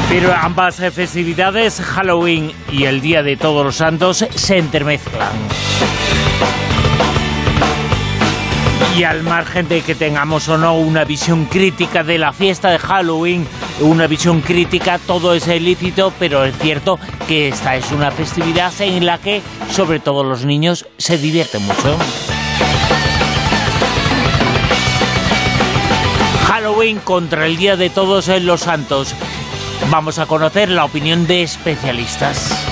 Pero 0.10 0.34
ambas 0.34 0.80
eh, 0.80 0.92
festividades, 0.92 1.82
Halloween 1.82 2.52
y 2.72 2.86
el 2.86 3.02
Día 3.02 3.22
de 3.22 3.38
Todos 3.38 3.64
los 3.64 3.76
Santos, 3.76 4.26
se 4.34 4.58
entremezclan. 4.58 5.34
Y 8.96 9.04
al 9.04 9.24
margen 9.24 9.68
de 9.68 9.82
que 9.82 9.94
tengamos 9.94 10.48
o 10.48 10.58
no 10.58 10.76
una 10.76 11.04
visión 11.04 11.46
crítica 11.46 12.04
de 12.04 12.18
la 12.18 12.32
fiesta 12.32 12.70
de 12.70 12.80
Halloween, 12.80 13.46
una 13.82 14.08
visión 14.08 14.40
crítica, 14.40 15.00
todo 15.00 15.34
es 15.34 15.50
ilícito, 15.50 16.14
pero 16.18 16.46
es 16.46 16.58
cierto 16.58 16.98
que 17.28 17.50
esta 17.50 17.76
es 17.76 17.92
una 17.92 18.10
festividad 18.12 18.72
en 18.80 19.06
la 19.06 19.18
que, 19.18 19.42
sobre 19.70 20.00
todo 20.00 20.24
los 20.24 20.46
niños, 20.46 20.88
se 20.98 21.18
divierten 21.18 21.64
mucho. 21.64 21.98
Halloween 26.48 27.00
contra 27.00 27.48
el 27.48 27.58
Día 27.58 27.76
de 27.76 27.90
Todos 27.90 28.30
en 28.30 28.46
los 28.46 28.62
Santos. 28.62 29.14
Vamos 29.90 30.20
a 30.20 30.26
conocer 30.26 30.70
la 30.70 30.86
opinión 30.86 31.28
de 31.28 31.44
especialistas. 31.44 32.65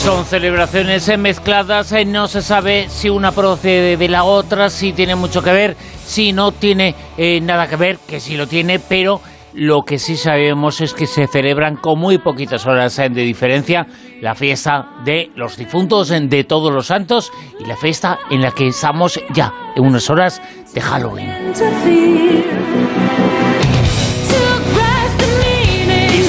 Son 0.00 0.24
celebraciones 0.24 1.06
eh, 1.10 1.18
mezcladas, 1.18 1.92
eh, 1.92 2.06
no 2.06 2.26
se 2.26 2.40
sabe 2.40 2.88
si 2.88 3.10
una 3.10 3.32
procede 3.32 3.98
de 3.98 4.08
la 4.08 4.24
otra, 4.24 4.70
si 4.70 4.94
tiene 4.94 5.14
mucho 5.14 5.42
que 5.42 5.52
ver, 5.52 5.76
si 6.06 6.32
no 6.32 6.52
tiene 6.52 6.94
eh, 7.18 7.38
nada 7.42 7.68
que 7.68 7.76
ver, 7.76 7.98
que 8.08 8.18
sí 8.18 8.34
lo 8.34 8.46
tiene, 8.46 8.78
pero 8.78 9.20
lo 9.52 9.82
que 9.82 9.98
sí 9.98 10.16
sabemos 10.16 10.80
es 10.80 10.94
que 10.94 11.06
se 11.06 11.26
celebran 11.26 11.76
con 11.76 11.98
muy 11.98 12.16
poquitas 12.16 12.66
horas 12.66 12.96
de 12.96 13.10
diferencia 13.10 13.86
la 14.22 14.34
fiesta 14.34 14.88
de 15.04 15.32
los 15.36 15.58
difuntos 15.58 16.08
de 16.08 16.44
todos 16.44 16.72
los 16.72 16.86
santos 16.86 17.30
y 17.58 17.66
la 17.66 17.76
fiesta 17.76 18.20
en 18.30 18.40
la 18.40 18.52
que 18.52 18.68
estamos 18.68 19.20
ya 19.34 19.52
en 19.76 19.84
unas 19.84 20.08
horas 20.08 20.40
de 20.72 20.80
Halloween. 20.80 21.52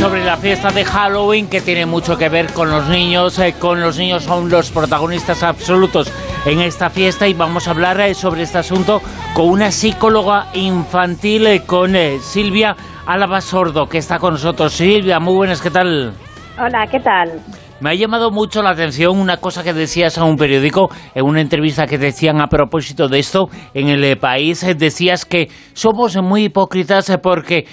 Sobre 0.01 0.25
la 0.25 0.35
fiesta 0.35 0.71
de 0.71 0.83
Halloween 0.83 1.47
que 1.47 1.61
tiene 1.61 1.85
mucho 1.85 2.17
que 2.17 2.27
ver 2.27 2.51
con 2.53 2.71
los 2.71 2.89
niños. 2.89 3.37
Eh, 3.37 3.53
con 3.59 3.79
los 3.79 3.99
niños 3.99 4.23
son 4.23 4.49
los 4.49 4.71
protagonistas 4.71 5.43
absolutos 5.43 6.11
en 6.47 6.59
esta 6.59 6.89
fiesta 6.89 7.27
y 7.27 7.35
vamos 7.35 7.67
a 7.67 7.71
hablar 7.71 8.01
eh, 8.01 8.15
sobre 8.15 8.41
este 8.41 8.57
asunto 8.57 8.99
con 9.35 9.47
una 9.47 9.69
psicóloga 9.69 10.47
infantil, 10.55 11.45
eh, 11.45 11.61
con 11.67 11.93
Silvia 12.19 12.75
Álava 13.05 13.41
Sordo, 13.41 13.85
que 13.85 13.99
está 13.99 14.17
con 14.17 14.33
nosotros. 14.33 14.73
Silvia, 14.73 15.19
muy 15.19 15.35
buenas, 15.35 15.61
¿qué 15.61 15.69
tal? 15.69 16.13
Hola, 16.57 16.87
¿qué 16.89 16.99
tal? 16.99 17.39
Me 17.79 17.91
ha 17.91 17.93
llamado 17.93 18.31
mucho 18.31 18.63
la 18.63 18.71
atención 18.71 19.19
una 19.19 19.37
cosa 19.37 19.63
que 19.63 19.73
decías 19.73 20.17
a 20.17 20.23
un 20.23 20.35
periódico 20.35 20.89
en 21.13 21.25
una 21.25 21.41
entrevista 21.41 21.85
que 21.85 21.99
decían 21.99 22.41
a 22.41 22.47
propósito 22.47 23.07
de 23.07 23.19
esto 23.19 23.49
en 23.75 23.89
el 23.89 24.17
país. 24.17 24.65
Decías 24.77 25.25
que 25.25 25.47
somos 25.73 26.15
muy 26.23 26.45
hipócritas 26.45 27.11
porque 27.21 27.65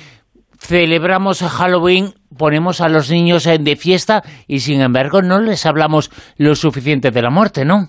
celebramos 0.58 1.42
Halloween, 1.42 2.14
ponemos 2.36 2.80
a 2.80 2.88
los 2.88 3.10
niños 3.10 3.44
de 3.44 3.76
fiesta 3.76 4.22
y 4.46 4.58
sin 4.58 4.80
embargo 4.80 5.22
no 5.22 5.38
les 5.40 5.64
hablamos 5.66 6.10
lo 6.36 6.54
suficiente 6.54 7.10
de 7.10 7.22
la 7.22 7.30
muerte, 7.30 7.64
¿no? 7.64 7.88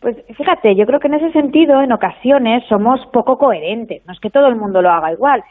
Pues 0.00 0.16
fíjate, 0.36 0.74
yo 0.74 0.84
creo 0.84 0.98
que 0.98 1.06
en 1.06 1.14
ese 1.14 1.30
sentido 1.30 1.80
en 1.80 1.92
ocasiones 1.92 2.64
somos 2.68 3.00
poco 3.12 3.38
coherentes, 3.38 4.04
no 4.04 4.12
es 4.12 4.20
que 4.20 4.30
todo 4.30 4.48
el 4.48 4.56
mundo 4.56 4.82
lo 4.82 4.90
haga 4.90 5.12
igual, 5.12 5.44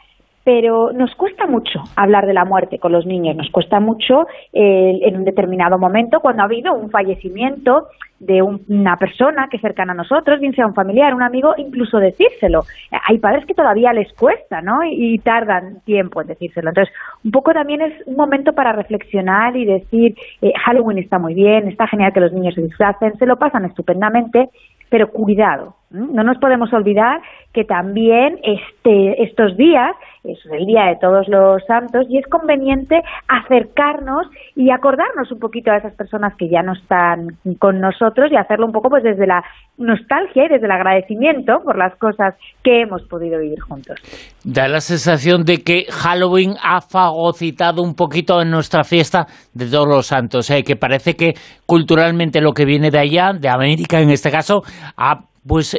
pero 0.44 0.92
nos 0.92 1.14
cuesta 1.14 1.46
mucho 1.46 1.80
hablar 1.96 2.26
de 2.26 2.34
la 2.34 2.44
muerte 2.44 2.78
con 2.78 2.92
los 2.92 3.06
niños, 3.06 3.34
nos 3.34 3.50
cuesta 3.50 3.80
mucho 3.80 4.26
eh, 4.52 4.98
en 5.02 5.16
un 5.16 5.24
determinado 5.24 5.78
momento 5.78 6.20
cuando 6.20 6.42
ha 6.42 6.46
habido 6.46 6.74
un 6.74 6.90
fallecimiento 6.90 7.86
de 8.22 8.40
una 8.40 8.96
persona 8.96 9.48
que 9.50 9.56
es 9.56 9.62
cercana 9.62 9.92
a 9.92 9.96
nosotros, 9.96 10.40
bien 10.40 10.54
sea 10.54 10.66
un 10.66 10.74
familiar, 10.74 11.12
un 11.14 11.22
amigo, 11.22 11.54
incluso 11.56 11.98
decírselo. 11.98 12.60
Hay 13.08 13.18
padres 13.18 13.44
que 13.46 13.54
todavía 13.54 13.92
les 13.92 14.12
cuesta, 14.12 14.62
¿no? 14.62 14.84
Y, 14.84 15.18
tardan 15.18 15.80
tiempo 15.84 16.20
en 16.20 16.28
decírselo. 16.28 16.70
Entonces, 16.70 16.94
un 17.24 17.32
poco 17.32 17.52
también 17.52 17.82
es 17.82 18.06
un 18.06 18.16
momento 18.16 18.52
para 18.52 18.72
reflexionar 18.72 19.56
y 19.56 19.64
decir, 19.64 20.14
eh, 20.40 20.52
Halloween 20.64 20.98
está 20.98 21.18
muy 21.18 21.34
bien, 21.34 21.68
está 21.68 21.86
genial 21.88 22.12
que 22.12 22.20
los 22.20 22.32
niños 22.32 22.54
se 22.54 22.62
disfracen, 22.62 23.16
se 23.18 23.26
lo 23.26 23.36
pasan 23.36 23.64
estupendamente, 23.64 24.48
pero 24.88 25.10
cuidado, 25.10 25.74
no 25.90 26.22
nos 26.22 26.38
podemos 26.38 26.72
olvidar 26.72 27.20
que 27.52 27.64
también 27.64 28.38
este, 28.42 29.22
estos 29.22 29.56
días 29.56 29.92
es 30.24 30.38
el 30.46 30.66
Día 30.66 30.84
de 30.84 30.96
Todos 31.00 31.26
los 31.28 31.62
Santos 31.66 32.06
y 32.08 32.18
es 32.18 32.26
conveniente 32.26 33.02
acercarnos 33.28 34.26
y 34.54 34.70
acordarnos 34.70 35.30
un 35.32 35.38
poquito 35.38 35.70
a 35.70 35.78
esas 35.78 35.94
personas 35.94 36.34
que 36.36 36.48
ya 36.48 36.62
no 36.62 36.74
están 36.74 37.38
con 37.58 37.80
nosotros 37.80 38.30
y 38.30 38.36
hacerlo 38.36 38.66
un 38.66 38.72
poco 38.72 38.88
pues 38.88 39.02
desde 39.02 39.26
la 39.26 39.42
nostalgia 39.78 40.46
y 40.46 40.48
desde 40.48 40.66
el 40.66 40.70
agradecimiento 40.70 41.60
por 41.64 41.76
las 41.76 41.96
cosas 41.96 42.34
que 42.62 42.82
hemos 42.82 43.02
podido 43.08 43.40
vivir 43.40 43.60
juntos. 43.60 43.96
Da 44.44 44.68
la 44.68 44.80
sensación 44.80 45.44
de 45.44 45.58
que 45.58 45.86
Halloween 45.90 46.54
ha 46.62 46.80
fagocitado 46.80 47.82
un 47.82 47.94
poquito 47.94 48.40
en 48.40 48.50
nuestra 48.50 48.84
fiesta 48.84 49.26
de 49.54 49.66
Todos 49.66 49.88
los 49.88 50.06
Santos, 50.06 50.50
¿eh? 50.50 50.62
que 50.62 50.76
parece 50.76 51.14
que 51.14 51.34
culturalmente 51.66 52.40
lo 52.40 52.52
que 52.52 52.64
viene 52.64 52.90
de 52.90 52.98
allá, 52.98 53.32
de 53.32 53.48
América 53.48 54.00
en 54.00 54.10
este 54.10 54.30
caso, 54.30 54.62
ha 54.96 55.24
pues 55.46 55.76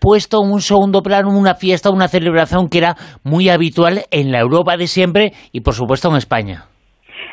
puesto 0.00 0.40
un 0.40 0.60
segundo 0.60 1.02
plano 1.02 1.28
una 1.30 1.54
fiesta, 1.54 1.90
una 1.90 2.08
celebración 2.08 2.68
que 2.68 2.78
era 2.78 2.94
muy 3.24 3.48
habitual 3.48 4.00
en 4.10 4.32
la 4.32 4.40
Europa 4.40 4.76
de 4.76 4.86
siempre 4.86 5.32
y 5.52 5.60
por 5.60 5.74
supuesto 5.74 6.08
en 6.10 6.16
España. 6.16 6.64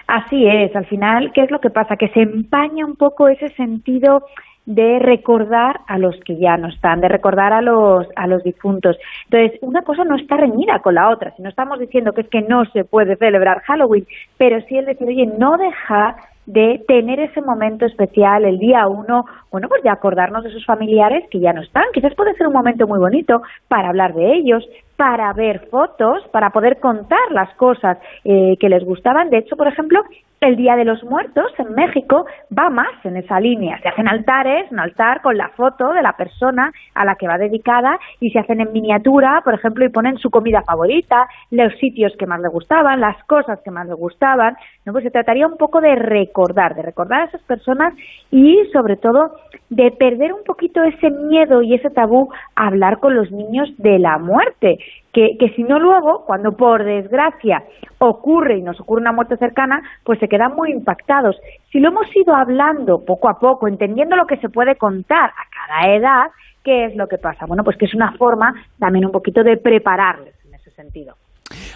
Así 0.08 0.45
es, 0.45 0.75
al 0.75 0.85
final, 0.85 1.32
¿qué 1.33 1.42
es 1.42 1.51
lo 1.51 1.59
que 1.59 1.69
pasa? 1.69 1.95
Que 1.95 2.09
se 2.09 2.22
empaña 2.22 2.85
un 2.85 2.95
poco 2.95 3.30
ese 3.30 3.50
sentido 3.56 4.24
de 4.66 5.00
recordar 5.00 5.82
a 5.88 5.98
los 5.98 6.16
que 6.25 6.38
ya 6.38 6.56
no 6.58 6.69
están, 6.69 7.01
de 7.01 7.09
recordar 7.09 7.51
a 7.51 7.61
los, 7.61 8.08
a 8.16 8.27
los 8.27 8.43
difuntos. 8.43 8.98
Entonces, 9.25 9.59
una 9.61 9.82
cosa 9.82 10.03
no 10.06 10.16
está 10.16 10.38
reñida 10.38 10.80
con 10.80 10.95
la 10.95 11.09
otra. 11.09 11.32
Si 11.35 11.42
no 11.42 11.50
estamos 11.50 11.80
diciendo 11.80 12.14
que 12.14 12.22
es 12.22 12.30
que 12.30 12.42
no 12.42 12.64
se 12.66 12.85
puede 12.85 13.17
celebrar 13.17 13.61
Halloween, 13.64 14.06
pero 14.38 14.61
sí 14.67 14.77
el 14.77 14.85
decir, 14.85 15.08
oye, 15.08 15.25
no 15.38 15.58
dejar 15.58 16.16
de 16.45 16.83
tener 16.88 17.19
ese 17.19 17.41
momento 17.41 17.85
especial 17.85 18.45
el 18.45 18.59
día 18.59 18.88
uno, 18.88 19.25
bueno, 19.51 19.69
pues 19.69 19.83
de 19.83 19.89
acordarnos 19.89 20.43
de 20.43 20.51
sus 20.51 20.65
familiares 20.65 21.23
que 21.30 21.39
ya 21.39 21.53
no 21.53 21.61
están. 21.61 21.85
Quizás 21.93 22.13
puede 22.15 22.35
ser 22.35 22.47
un 22.47 22.53
momento 22.53 22.88
muy 22.88 22.99
bonito 22.99 23.41
para 23.67 23.89
hablar 23.89 24.13
de 24.13 24.33
ellos, 24.33 24.67
para 25.03 25.33
ver 25.33 25.67
fotos, 25.69 26.23
para 26.32 26.51
poder 26.51 26.80
contar 26.80 27.19
las 27.32 27.53
cosas 27.56 27.98
eh, 28.23 28.56
que 28.57 28.69
les 28.69 28.85
gustaban. 28.85 29.30
De 29.30 29.40
hecho, 29.40 29.57
por 29.57 29.67
ejemplo, 29.67 30.01
el 30.40 30.56
Día 30.56 30.75
de 30.75 30.85
los 30.85 31.03
Muertos 31.03 31.51
en 31.57 31.73
México 31.73 32.25
va 32.57 32.69
más 32.69 32.93
en 33.03 33.17
esa 33.17 33.40
línea. 33.40 33.80
Se 33.82 33.90
hacen 33.90 34.07
altares, 34.07 34.72
un 34.72 34.80
altar 34.80 35.22
con 35.22 35.38
la 35.38 35.49
foto 35.49 35.93
de 35.93 36.01
la 36.01 36.14
persona 36.14 36.72
a 36.95 37.06
la 37.06 37.15
que 37.15 37.27
va 37.27 37.38
dedicada 37.38 37.98
y 38.19 38.30
se 38.32 38.40
hacen 38.40 38.61
en 38.61 38.72
miniatura, 38.72 39.41
por 39.43 39.53
ejemplo, 39.53 39.85
y 39.85 39.90
ponen 39.90 40.17
su 40.17 40.30
comida 40.30 40.61
favorita, 40.61 41.27
los 41.51 41.73
sitios 41.80 42.14
que 42.17 42.25
más 42.25 42.41
le 42.41 42.49
gustaban, 42.49 42.99
las 42.99 43.22
cosas 43.25 43.59
que 43.64 43.72
más 43.72 43.88
le 43.88 43.93
gustaban. 43.93 44.56
¿no? 44.85 44.91
Pues 44.91 45.03
se 45.03 45.11
trataría 45.11 45.48
un 45.48 45.57
poco 45.57 45.80
de 45.82 45.95
recordar, 45.95 46.75
de 46.75 46.82
recordar 46.82 47.22
a 47.22 47.25
esas 47.25 47.43
personas 47.43 47.93
y 48.32 48.57
sobre 48.73 48.98
todo 48.98 49.35
de 49.69 49.91
perder 49.91 50.33
un 50.33 50.43
poquito 50.43 50.83
ese 50.83 51.09
miedo 51.09 51.61
y 51.61 51.73
ese 51.73 51.90
tabú 51.90 52.30
a 52.56 52.67
hablar 52.67 52.99
con 52.99 53.15
los 53.15 53.32
niños 53.32 53.69
de 53.77 53.98
la 53.98 54.17
muerte 54.17 54.77
que, 55.13 55.38
que 55.39 55.49
si 55.49 55.63
no 55.63 55.80
luego, 55.80 56.25
cuando 56.25 56.53
por 56.53 56.83
desgracia 56.83 57.63
ocurre 57.99 58.57
y 58.57 58.61
nos 58.61 58.80
ocurre 58.80 59.01
una 59.01 59.11
muerte 59.11 59.38
cercana, 59.38 59.81
pues 60.03 60.19
se 60.19 60.27
quedan 60.27 60.55
muy 60.55 60.72
impactados. 60.72 61.38
Si 61.72 61.80
lo 61.80 61.89
hemos 61.89 62.07
ido 62.15 62.35
hablando 62.35 63.05
poco 63.05 63.30
a 63.30 63.39
poco, 63.39 63.67
entendiendo 63.67 64.15
lo 64.15 64.25
que 64.25 64.38
se 64.38 64.49
puede 64.49 64.75
contar 64.75 65.30
a 65.30 65.77
cada 65.80 65.95
edad, 65.95 66.31
¿qué 66.63 66.85
es 66.85 66.95
lo 66.95 67.07
que 67.07 67.17
pasa? 67.17 67.45
Bueno, 67.45 67.63
pues 67.63 67.77
que 67.77 67.85
es 67.85 67.93
una 67.93 68.13
forma 68.13 68.53
también 68.80 69.05
un 69.05 69.11
poquito 69.11 69.43
de 69.43 69.57
prepararles 69.57 70.33
en 70.45 70.55
ese 70.55 70.72
sentido. 70.72 71.15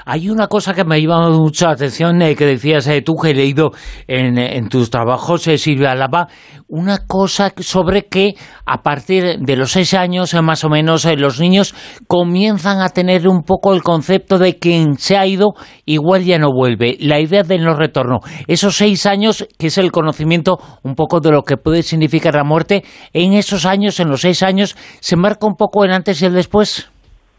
Hay 0.06 0.30
una 0.30 0.48
cosa 0.48 0.74
que 0.74 0.84
me 0.84 1.02
llamado 1.02 1.40
mucho 1.40 1.66
la 1.66 1.74
atención 1.74 2.22
eh, 2.22 2.36
que 2.36 2.46
decías 2.46 2.88
eh, 2.88 3.02
tú, 3.02 3.16
que 3.16 3.32
he 3.32 3.34
leído 3.34 3.72
en, 4.08 4.70
tus 4.70 4.90
trabajos, 4.90 5.48
eh, 5.48 5.58
Silvia 5.58 5.96
Lava, 5.96 6.28
una 6.68 7.06
cosa 7.06 7.54
sobre 7.58 8.08
que 8.08 8.36
a 8.66 8.82
partir 8.82 9.40
de 9.40 9.56
los 9.56 9.72
seis 9.72 9.94
años, 9.94 10.34
más 10.42 10.64
o 10.64 10.70
menos, 10.70 11.06
los 11.18 11.40
niños 11.40 11.74
comienzan 12.08 12.82
a 12.82 12.90
tener 12.90 13.28
un 13.28 13.44
poco 13.44 13.74
el 13.74 13.84
concepto 13.84 14.38
de 14.38 14.58
quien 14.58 14.98
se 14.98 15.18
ha 15.18 15.26
ido, 15.26 15.54
igual 15.86 16.24
ya 16.24 16.38
no 16.38 16.52
vuelve. 16.52 16.98
La 17.00 17.20
idea 17.20 17.44
del 17.44 17.64
no 17.64 17.74
retorno. 17.76 18.20
Esos 18.48 18.76
seis 18.76 19.06
años, 19.06 19.48
que 19.58 19.68
es 19.68 19.78
el 19.78 19.92
conocimiento 19.92 20.60
un 20.84 20.96
poco 20.96 21.20
de 21.20 21.32
lo 21.32 21.44
que 21.44 21.58
puede 21.58 21.84
significar 21.84 22.36
la 22.36 22.44
muerte, 22.44 22.84
en 23.14 23.34
esos 23.34 23.66
años, 23.66 24.00
en 24.00 24.10
los 24.10 24.22
seis 24.22 24.44
años, 24.44 24.76
¿se 25.00 25.16
marca 25.16 25.48
un 25.48 25.56
poco 25.56 25.84
el 25.86 25.92
antes 25.92 26.22
y 26.22 26.26
el 26.26 26.34
después? 26.34 26.90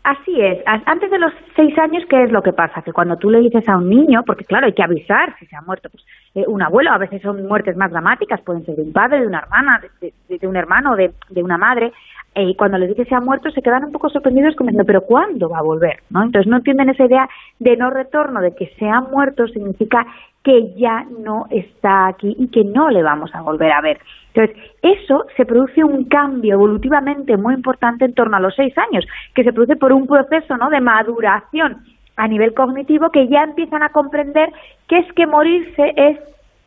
Así 0.08 0.40
es. 0.40 0.62
Antes 0.64 1.10
de 1.10 1.18
los 1.18 1.30
seis 1.54 1.78
años, 1.78 2.02
¿qué 2.08 2.22
es 2.22 2.32
lo 2.32 2.42
que 2.42 2.54
pasa? 2.54 2.80
Que 2.80 2.94
cuando 2.94 3.18
tú 3.18 3.28
le 3.28 3.40
dices 3.40 3.68
a 3.68 3.76
un 3.76 3.90
niño, 3.90 4.22
porque 4.24 4.46
claro, 4.46 4.64
hay 4.64 4.72
que 4.72 4.82
avisar 4.82 5.36
si 5.38 5.44
se 5.44 5.54
ha 5.54 5.60
muerto 5.60 5.90
pues, 5.90 6.02
eh, 6.34 6.44
un 6.48 6.62
abuelo, 6.62 6.92
a 6.92 6.96
veces 6.96 7.20
son 7.20 7.46
muertes 7.46 7.76
más 7.76 7.90
dramáticas, 7.90 8.40
pueden 8.40 8.64
ser 8.64 8.76
de 8.76 8.84
un 8.84 8.92
padre, 8.94 9.20
de 9.20 9.26
una 9.26 9.40
hermana, 9.40 9.82
de, 10.00 10.46
un 10.46 10.56
hermano, 10.56 10.96
de, 10.96 11.12
de 11.28 11.42
una 11.42 11.58
madre, 11.58 11.92
eh, 12.34 12.44
y 12.44 12.54
cuando 12.54 12.78
les 12.78 12.88
dices 12.88 13.06
se 13.08 13.14
ha 13.14 13.20
muerto 13.20 13.50
se 13.50 13.60
quedan 13.60 13.84
un 13.84 13.92
poco 13.92 14.08
sorprendidos 14.08 14.54
como 14.56 14.68
diciendo, 14.68 14.86
pero 14.86 15.02
¿cuándo 15.02 15.50
va 15.50 15.58
a 15.58 15.62
volver? 15.62 16.00
¿no? 16.08 16.22
Entonces 16.22 16.48
no 16.48 16.56
entienden 16.56 16.88
esa 16.88 17.04
idea 17.04 17.28
de 17.58 17.76
no 17.76 17.90
retorno, 17.90 18.40
de 18.40 18.54
que 18.54 18.72
se 18.78 18.88
ha 18.88 19.00
muerto 19.00 19.46
significa 19.48 20.06
que 20.42 20.74
ya 20.76 21.04
no 21.18 21.46
está 21.50 22.06
aquí 22.06 22.34
y 22.38 22.48
que 22.48 22.64
no 22.64 22.90
le 22.90 23.02
vamos 23.02 23.34
a 23.34 23.42
volver 23.42 23.72
a 23.72 23.80
ver. 23.80 23.98
Entonces, 24.32 24.56
eso 24.82 25.26
se 25.36 25.44
produce 25.44 25.82
un 25.82 26.04
cambio 26.04 26.54
evolutivamente 26.54 27.36
muy 27.36 27.54
importante 27.54 28.04
en 28.04 28.14
torno 28.14 28.36
a 28.36 28.40
los 28.40 28.54
seis 28.54 28.72
años, 28.78 29.04
que 29.34 29.44
se 29.44 29.52
produce 29.52 29.76
por 29.76 29.92
un 29.92 30.06
proceso 30.06 30.56
¿no? 30.56 30.70
de 30.70 30.80
maduración 30.80 31.82
a 32.16 32.28
nivel 32.28 32.54
cognitivo 32.54 33.10
que 33.10 33.28
ya 33.28 33.44
empiezan 33.44 33.82
a 33.82 33.90
comprender 33.90 34.50
que 34.88 34.98
es 34.98 35.12
que 35.12 35.26
morirse 35.26 35.92
es 35.96 36.18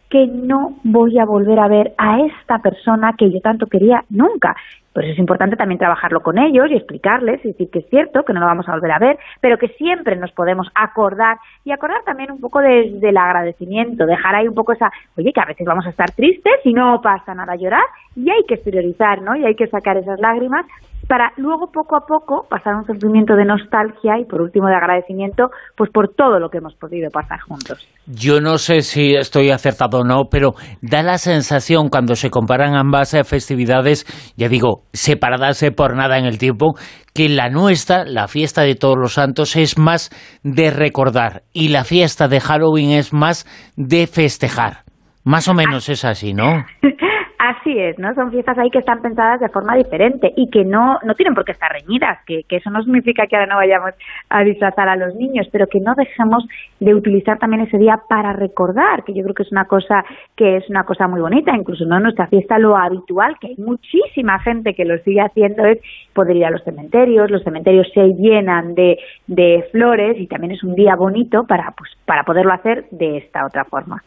que 0.10 0.28
no 0.28 0.76
voy 0.84 1.18
a 1.18 1.26
volver 1.26 1.60
a 1.60 1.68
ver 1.68 1.94
a 1.98 2.20
esta 2.20 2.60
persona 2.60 3.14
que 3.18 3.32
yo 3.32 3.40
tanto 3.40 3.68
quería 3.68 4.04
nunca, 4.10 4.56
Por 4.94 5.04
eso 5.04 5.14
es 5.14 5.20
importante 5.20 5.56
también 5.56 5.80
trabajarlo 5.80 6.22
con 6.22 6.38
ellos 6.38 6.70
y 6.70 6.76
explicarles 6.76 7.44
y 7.46 7.50
decir 7.50 7.70
que 7.70 7.80
es 7.80 7.90
cierto, 7.90 8.24
que 8.24 8.34
no 8.34 8.42
lo 8.42 8.46
vamos 8.46 8.68
a 8.68 8.74
volver 8.74 8.92
a 8.92 9.00
ver, 9.00 9.18
pero 9.40 9.58
que 9.58 9.70
siempre 9.70 10.16
nos 10.16 10.32
podemos 10.32 10.68
acordar 10.76 11.38
y 11.64 11.72
acordar 11.72 12.04
también 12.04 12.32
un 12.32 12.42
poco 12.42 12.60
desde 12.60 13.10
el 13.10 13.18
agradecimiento, 13.18 14.06
dejar 14.06 14.36
ahí 14.36 14.48
un 14.48 14.56
poco 14.56 14.74
esa, 14.74 14.92
oye, 15.18 15.32
que 15.32 15.40
a 15.40 15.46
veces 15.46 15.66
vamos 15.66 15.86
a 15.86 15.92
estar 15.92 16.12
tristes 16.12 16.60
y 16.66 16.74
no 16.74 17.02
pasa 17.02 17.34
nada 17.34 17.56
llorar 17.56 17.86
y 18.16 18.30
hay 18.30 18.44
que 18.48 18.56
exteriorizar, 18.56 19.22
¿no? 19.22 19.36
Y 19.36 19.46
hay 19.46 19.56
que 19.56 19.68
sacar 19.68 19.98
esas 19.98 20.20
lágrimas 20.20 20.66
para 21.12 21.34
luego 21.36 21.70
poco 21.74 21.98
a 21.98 22.06
poco 22.08 22.48
pasar 22.50 22.74
un 22.74 22.86
sentimiento 22.86 23.36
de 23.36 23.44
nostalgia 23.44 24.18
y 24.18 24.24
por 24.24 24.42
último 24.42 24.70
de 24.70 24.76
agradecimiento 24.76 25.50
pues 25.76 25.92
por 25.92 26.16
todo 26.16 26.40
lo 26.40 26.48
que 26.48 26.60
hemos 26.60 26.74
podido 26.76 27.10
pasar 27.12 27.42
juntos. 27.42 27.86
Yo 28.06 28.40
no 28.40 28.58
sé 28.58 28.80
si 28.80 29.16
estoy 29.16 29.50
acertado 29.50 30.00
o 30.00 30.04
no, 30.06 30.30
pero 30.32 30.54
da 30.82 31.04
la 31.04 31.18
sensación 31.18 31.90
cuando 31.90 32.16
se 32.16 32.30
comparan 32.30 32.76
ambas 32.76 33.14
eh, 33.14 33.26
festividades, 33.26 34.06
ya 34.38 34.48
digo, 34.48 34.84
separadas 34.94 35.62
eh, 35.64 35.74
por 35.74 35.98
nada 35.98 36.18
en 36.18 36.24
el 36.24 36.38
tiempo, 36.38 36.76
que 37.14 37.28
la 37.28 37.50
nuestra, 37.50 38.06
la 38.06 38.30
fiesta 38.30 38.62
de 38.62 38.76
todos 38.76 38.96
los 38.98 39.16
santos, 39.16 39.58
es 39.58 39.78
más 39.78 40.12
de 40.44 40.72
recordar 40.72 41.42
y 41.52 41.68
la 41.68 41.84
fiesta 41.84 42.30
de 42.30 42.40
Halloween 42.40 42.92
es 42.92 43.12
más 43.12 43.46
de 43.76 44.08
festejar. 44.08 44.86
Más 45.26 45.50
o 45.50 45.54
menos 45.54 45.90
es 45.90 46.06
así, 46.06 46.34
¿no? 46.34 46.64
Así 47.52 47.78
es, 47.78 48.00
¿no? 48.00 48.14
Son 48.14 48.32
fiestas 48.32 48.58
ahí 48.58 48.70
que 48.70 48.80
están 48.80 49.02
pensadas 49.02 49.42
de 49.42 49.50
forma 49.50 49.76
diferente 49.76 50.32
y 50.38 50.50
que 50.50 50.64
no, 50.64 51.00
no 51.04 51.16
tienen 51.16 51.34
por 51.34 51.44
qué 51.44 51.52
estar 51.52 51.70
reñidas, 51.70 52.20
que, 52.26 52.44
que 52.44 52.58
eso 52.58 52.70
no 52.70 52.82
significa 52.82 53.28
que 53.28 53.36
ahora 53.36 53.48
no 53.48 53.58
vayamos 53.58 53.92
a 54.30 54.44
disfrazar 54.44 54.88
a 54.88 54.96
los 54.96 55.16
niños, 55.16 55.50
pero 55.52 55.68
que 55.68 55.82
no 55.82 55.94
dejemos 55.96 56.48
de 56.80 56.96
utilizar 56.96 57.40
también 57.40 57.64
ese 57.64 57.78
día 57.78 58.00
para 58.08 58.32
recordar, 58.32 59.04
que 59.04 59.14
yo 59.14 59.24
creo 59.24 59.36
que 59.36 59.44
es 59.44 59.52
una 59.52 59.66
cosa 59.66 60.06
que 60.38 60.58
es 60.58 60.70
una 60.70 60.86
cosa 60.86 61.10
muy 61.10 61.20
bonita, 61.20 61.54
incluso 61.54 61.84
no 61.84 62.00
nuestra 62.00 62.28
fiesta 62.28 62.58
lo 62.58 62.78
habitual, 62.78 63.36
que 63.42 63.48
hay 63.48 63.58
muchísima 63.58 64.40
gente 64.40 64.74
que 64.74 64.86
lo 64.86 64.98
sigue 65.00 65.20
haciendo 65.20 65.66
es 65.66 65.80
poder 66.14 66.38
ir 66.38 66.46
a 66.46 66.52
los 66.52 66.64
cementerios, 66.64 67.30
los 67.30 67.44
cementerios 67.44 67.88
se 67.94 68.14
llenan 68.14 68.76
de, 68.76 68.98
de 69.28 69.68
flores 69.72 70.18
y 70.18 70.28
también 70.28 70.54
es 70.54 70.64
un 70.64 70.76
día 70.76 70.96
bonito 70.96 71.44
para, 71.46 71.72
pues, 71.72 71.92
para 72.12 72.24
poderlo 72.24 72.52
hacer 72.52 72.90
de 72.92 73.20
esta 73.20 73.46
otra 73.46 73.64
forma. 73.64 74.02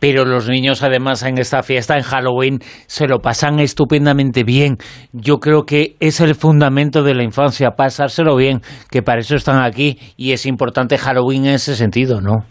Pero 0.00 0.24
los 0.24 0.48
niños 0.48 0.82
además 0.82 1.22
en 1.22 1.36
esta 1.36 1.62
fiesta, 1.62 1.98
en 1.98 2.02
Halloween, 2.02 2.60
se 2.86 3.06
lo 3.06 3.18
pasan 3.18 3.58
estupendamente 3.58 4.42
bien. 4.42 4.78
Yo 5.12 5.36
creo 5.36 5.64
que 5.64 5.96
es 6.00 6.22
el 6.22 6.34
fundamento 6.34 7.02
de 7.02 7.14
la 7.14 7.24
infancia, 7.24 7.72
pasárselo 7.76 8.36
bien, 8.36 8.60
que 8.90 9.02
para 9.02 9.18
eso 9.18 9.36
están 9.36 9.62
aquí 9.62 9.98
y 10.16 10.32
es 10.32 10.46
importante 10.46 10.96
Halloween 10.96 11.44
en 11.44 11.56
ese 11.56 11.74
sentido, 11.74 12.22
¿no? 12.22 12.46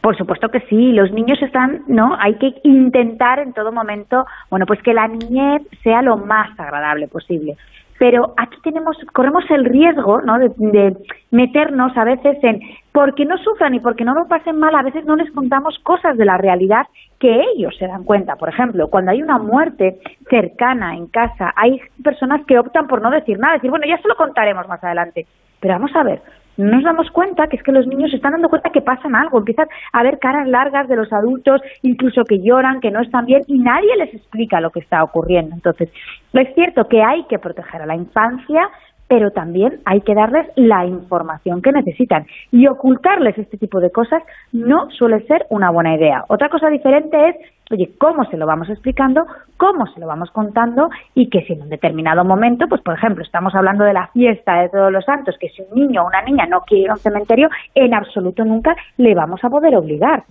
Por 0.00 0.16
supuesto 0.16 0.48
que 0.48 0.60
sí, 0.70 0.92
los 0.92 1.12
niños 1.12 1.38
están, 1.42 1.82
¿no? 1.86 2.16
Hay 2.18 2.38
que 2.38 2.48
intentar 2.64 3.40
en 3.40 3.52
todo 3.52 3.72
momento, 3.72 4.24
bueno, 4.48 4.64
pues 4.64 4.80
que 4.82 4.94
la 4.94 5.06
niñez 5.06 5.60
sea 5.84 6.00
lo 6.00 6.16
más 6.16 6.58
agradable 6.58 7.08
posible 7.08 7.58
pero 8.00 8.32
aquí 8.38 8.56
tenemos 8.64 8.96
corremos 9.12 9.44
el 9.50 9.66
riesgo 9.66 10.22
¿no? 10.22 10.38
de, 10.38 10.96
meternos 11.30 11.92
a 11.96 12.04
veces 12.04 12.38
en 12.42 12.58
porque 12.92 13.24
no 13.24 13.38
sufran 13.38 13.74
y 13.74 13.80
porque 13.80 14.04
no 14.04 14.14
lo 14.14 14.26
pasen 14.26 14.58
mal 14.58 14.74
a 14.74 14.82
veces 14.82 15.04
no 15.04 15.16
les 15.16 15.30
contamos 15.32 15.78
cosas 15.82 16.16
de 16.16 16.24
la 16.24 16.36
realidad 16.36 16.86
que 17.18 17.42
ellos 17.54 17.76
se 17.78 17.86
dan 17.86 18.04
cuenta 18.04 18.36
por 18.36 18.48
ejemplo 18.48 18.88
cuando 18.88 19.12
hay 19.12 19.22
una 19.22 19.38
muerte 19.38 20.00
cercana 20.28 20.94
en 20.96 21.06
casa 21.06 21.52
hay 21.56 21.80
personas 22.02 22.44
que 22.46 22.58
optan 22.58 22.86
por 22.86 23.02
no 23.02 23.10
decir 23.10 23.38
nada 23.38 23.54
decir 23.54 23.70
bueno 23.70 23.86
ya 23.86 23.98
se 23.98 24.08
lo 24.08 24.16
contaremos 24.16 24.66
más 24.68 24.82
adelante 24.82 25.26
pero 25.60 25.74
vamos 25.74 25.94
a 25.94 26.02
ver 26.02 26.22
no 26.60 26.72
nos 26.72 26.84
damos 26.84 27.10
cuenta 27.10 27.46
que 27.46 27.56
es 27.56 27.62
que 27.62 27.72
los 27.72 27.86
niños 27.86 28.10
se 28.10 28.16
están 28.16 28.32
dando 28.32 28.50
cuenta 28.50 28.70
que 28.70 28.82
pasan 28.82 29.14
algo, 29.16 29.38
empiezan 29.38 29.66
a 29.92 30.02
ver 30.02 30.18
caras 30.18 30.46
largas 30.46 30.88
de 30.88 30.96
los 30.96 31.10
adultos, 31.10 31.62
incluso 31.82 32.24
que 32.24 32.42
lloran, 32.42 32.80
que 32.80 32.90
no 32.90 33.00
están 33.00 33.24
bien, 33.24 33.42
y 33.46 33.58
nadie 33.58 33.96
les 33.96 34.12
explica 34.12 34.60
lo 34.60 34.70
que 34.70 34.80
está 34.80 35.02
ocurriendo. 35.02 35.54
Entonces, 35.54 35.90
es 36.34 36.54
cierto 36.54 36.86
que 36.86 37.02
hay 37.02 37.24
que 37.24 37.38
proteger 37.38 37.80
a 37.80 37.86
la 37.86 37.96
infancia, 37.96 38.68
pero 39.10 39.32
también 39.32 39.80
hay 39.86 40.02
que 40.02 40.14
darles 40.14 40.46
la 40.54 40.86
información 40.86 41.62
que 41.62 41.72
necesitan. 41.72 42.26
Y 42.52 42.68
ocultarles 42.68 43.36
este 43.36 43.58
tipo 43.58 43.80
de 43.80 43.90
cosas 43.90 44.22
no 44.52 44.88
suele 44.92 45.26
ser 45.26 45.46
una 45.50 45.72
buena 45.72 45.96
idea. 45.96 46.24
Otra 46.28 46.48
cosa 46.48 46.68
diferente 46.68 47.28
es 47.28 47.36
oye, 47.72 47.90
cómo 47.98 48.24
se 48.26 48.36
lo 48.36 48.46
vamos 48.46 48.68
explicando, 48.68 49.22
cómo 49.56 49.86
se 49.88 49.98
lo 49.98 50.06
vamos 50.06 50.30
contando 50.30 50.90
y 51.14 51.28
que 51.28 51.42
si 51.42 51.54
en 51.54 51.62
un 51.62 51.68
determinado 51.68 52.24
momento, 52.24 52.66
pues 52.68 52.82
por 52.82 52.94
ejemplo, 52.94 53.24
estamos 53.24 53.52
hablando 53.56 53.84
de 53.84 53.94
la 53.94 54.06
fiesta 54.12 54.62
de 54.62 54.68
todos 54.68 54.92
los 54.92 55.04
santos, 55.04 55.36
que 55.40 55.48
si 55.48 55.62
un 55.62 55.80
niño 55.80 56.02
o 56.02 56.06
una 56.06 56.22
niña 56.22 56.46
no 56.46 56.60
quiere 56.60 56.84
ir 56.84 56.90
a 56.90 56.94
un 56.94 56.98
cementerio, 57.00 57.48
en 57.74 57.94
absoluto 57.94 58.44
nunca 58.44 58.76
le 58.96 59.14
vamos 59.16 59.42
a 59.42 59.50
poder 59.50 59.74
obligar. 59.74 60.22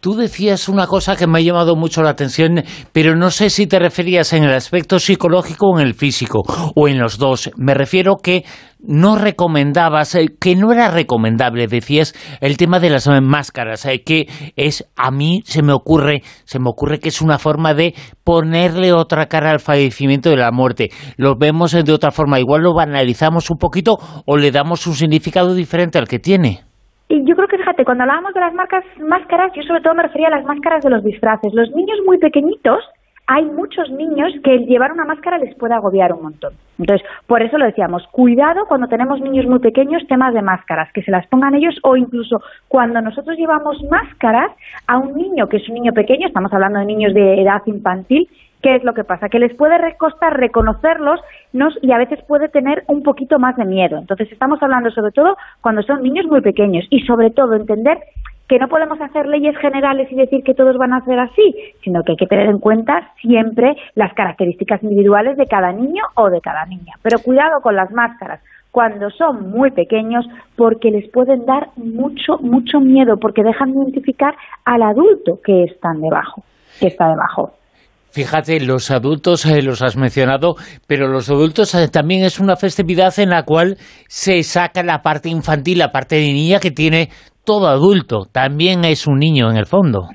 Tú 0.00 0.14
decías 0.14 0.68
una 0.68 0.86
cosa 0.86 1.16
que 1.16 1.26
me 1.26 1.38
ha 1.38 1.42
llamado 1.42 1.76
mucho 1.76 2.02
la 2.02 2.10
atención, 2.10 2.62
pero 2.92 3.16
no 3.16 3.30
sé 3.30 3.50
si 3.50 3.66
te 3.66 3.78
referías 3.78 4.32
en 4.32 4.44
el 4.44 4.52
aspecto 4.52 4.98
psicológico 4.98 5.68
o 5.68 5.78
en 5.78 5.86
el 5.86 5.94
físico, 5.94 6.42
o 6.74 6.88
en 6.88 6.98
los 6.98 7.18
dos. 7.18 7.50
Me 7.56 7.74
refiero 7.74 8.16
que 8.22 8.44
no 8.86 9.16
recomendabas, 9.16 10.14
eh, 10.14 10.28
que 10.38 10.56
no 10.56 10.72
era 10.72 10.90
recomendable, 10.90 11.66
decías, 11.66 12.14
el 12.40 12.56
tema 12.56 12.80
de 12.80 12.90
las 12.90 13.08
máscaras, 13.22 13.86
eh, 13.86 14.02
que 14.02 14.26
es, 14.56 14.84
a 14.96 15.10
mí 15.10 15.42
se 15.46 15.62
me 15.62 15.72
ocurre, 15.72 16.22
se 16.44 16.58
me 16.58 16.68
ocurre 16.68 17.00
que 17.00 17.08
es 17.08 17.20
una 17.20 17.38
forma 17.38 17.74
de 17.74 17.94
ponerle 18.24 18.92
otra 18.92 19.26
cara 19.26 19.50
al 19.50 19.60
fallecimiento 19.60 20.30
de 20.30 20.36
la 20.36 20.52
muerte. 20.52 20.90
Lo 21.16 21.36
vemos 21.36 21.72
de 21.72 21.92
otra 21.92 22.10
forma, 22.10 22.40
igual 22.40 22.62
lo 22.62 22.74
banalizamos 22.74 23.50
un 23.50 23.58
poquito 23.58 23.98
o 24.26 24.36
le 24.36 24.50
damos 24.50 24.86
un 24.86 24.94
significado 24.94 25.54
diferente 25.54 25.98
al 25.98 26.08
que 26.08 26.18
tiene. 26.18 26.73
Y 27.08 27.24
yo 27.24 27.36
creo 27.36 27.48
que, 27.48 27.58
fíjate, 27.58 27.84
cuando 27.84 28.04
hablábamos 28.04 28.34
de 28.34 28.40
las 28.40 28.54
máscaras, 28.98 29.52
yo 29.54 29.62
sobre 29.62 29.82
todo 29.82 29.94
me 29.94 30.04
refería 30.04 30.28
a 30.28 30.36
las 30.38 30.44
máscaras 30.44 30.82
de 30.82 30.90
los 30.90 31.04
disfraces. 31.04 31.52
Los 31.52 31.70
niños 31.72 31.98
muy 32.06 32.18
pequeñitos, 32.18 32.82
hay 33.26 33.44
muchos 33.44 33.90
niños 33.90 34.32
que 34.42 34.58
llevar 34.60 34.92
una 34.92 35.04
máscara 35.04 35.38
les 35.38 35.54
puede 35.54 35.74
agobiar 35.74 36.12
un 36.12 36.22
montón. 36.22 36.54
Entonces, 36.78 37.06
por 37.26 37.42
eso 37.42 37.56
lo 37.56 37.66
decíamos, 37.66 38.06
cuidado 38.08 38.66
cuando 38.66 38.88
tenemos 38.88 39.20
niños 39.20 39.46
muy 39.46 39.60
pequeños, 39.60 40.06
temas 40.08 40.34
de 40.34 40.42
máscaras, 40.42 40.92
que 40.92 41.02
se 41.02 41.10
las 41.10 41.26
pongan 41.28 41.54
ellos 41.54 41.78
o 41.82 41.96
incluso 41.96 42.42
cuando 42.68 43.00
nosotros 43.00 43.36
llevamos 43.38 43.82
máscaras 43.90 44.50
a 44.86 44.98
un 44.98 45.16
niño 45.16 45.48
que 45.48 45.58
es 45.58 45.68
un 45.68 45.74
niño 45.74 45.92
pequeño, 45.92 46.26
estamos 46.26 46.52
hablando 46.52 46.80
de 46.80 46.86
niños 46.86 47.14
de 47.14 47.40
edad 47.40 47.62
infantil, 47.66 48.28
¿Qué 48.64 48.76
es 48.76 48.82
lo 48.82 48.94
que 48.94 49.04
pasa? 49.04 49.28
Que 49.28 49.38
les 49.38 49.54
puede 49.54 49.76
costar 49.98 50.40
reconocerlos 50.40 51.20
y 51.82 51.92
a 51.92 51.98
veces 51.98 52.20
puede 52.26 52.48
tener 52.48 52.82
un 52.88 53.02
poquito 53.02 53.38
más 53.38 53.56
de 53.56 53.64
miedo. 53.64 53.96
Entonces 53.98 54.30
estamos 54.32 54.62
hablando 54.62 54.90
sobre 54.90 55.12
todo 55.12 55.36
cuando 55.60 55.82
son 55.82 56.02
niños 56.02 56.26
muy 56.26 56.40
pequeños 56.40 56.84
y 56.90 57.00
sobre 57.00 57.30
todo 57.30 57.54
entender 57.54 57.98
que 58.48 58.58
no 58.58 58.68
podemos 58.68 59.00
hacer 59.00 59.26
leyes 59.26 59.56
generales 59.56 60.10
y 60.10 60.16
decir 60.16 60.42
que 60.42 60.54
todos 60.54 60.76
van 60.76 60.92
a 60.92 61.04
ser 61.04 61.18
así, 61.18 61.54
sino 61.82 62.02
que 62.02 62.12
hay 62.12 62.16
que 62.16 62.26
tener 62.26 62.48
en 62.48 62.58
cuenta 62.58 63.12
siempre 63.22 63.74
las 63.94 64.12
características 64.12 64.82
individuales 64.82 65.36
de 65.38 65.46
cada 65.46 65.72
niño 65.72 66.02
o 66.14 66.28
de 66.28 66.40
cada 66.40 66.66
niña. 66.66 66.94
Pero 67.02 67.20
cuidado 67.20 67.60
con 67.62 67.74
las 67.74 67.90
máscaras 67.90 68.40
cuando 68.70 69.08
son 69.10 69.50
muy 69.50 69.70
pequeños 69.70 70.26
porque 70.56 70.90
les 70.90 71.08
pueden 71.10 71.46
dar 71.46 71.68
mucho, 71.76 72.38
mucho 72.40 72.80
miedo 72.80 73.16
porque 73.18 73.44
dejan 73.44 73.72
de 73.72 73.78
identificar 73.78 74.34
al 74.64 74.82
adulto 74.82 75.38
que 75.42 75.62
están 75.62 76.00
debajo, 76.00 76.42
que 76.80 76.88
está 76.88 77.08
debajo. 77.08 77.52
Fíjate, 78.14 78.60
los 78.60 78.92
adultos 78.92 79.44
eh, 79.44 79.60
los 79.60 79.82
has 79.82 79.96
mencionado, 79.96 80.54
pero 80.86 81.08
los 81.08 81.28
adultos 81.30 81.74
eh, 81.74 81.88
también 81.88 82.24
es 82.24 82.38
una 82.38 82.54
festividad 82.54 83.12
en 83.18 83.30
la 83.30 83.42
cual 83.42 83.76
se 84.06 84.40
saca 84.44 84.84
la 84.84 85.02
parte 85.02 85.28
infantil, 85.28 85.78
la 85.78 85.90
parte 85.90 86.14
de 86.14 86.32
niña 86.32 86.60
que 86.60 86.70
tiene 86.70 87.10
todo 87.42 87.66
adulto. 87.66 88.28
También 88.30 88.84
es 88.84 89.08
un 89.08 89.18
niño 89.18 89.50
en 89.50 89.56
el 89.56 89.66
fondo. 89.66 90.10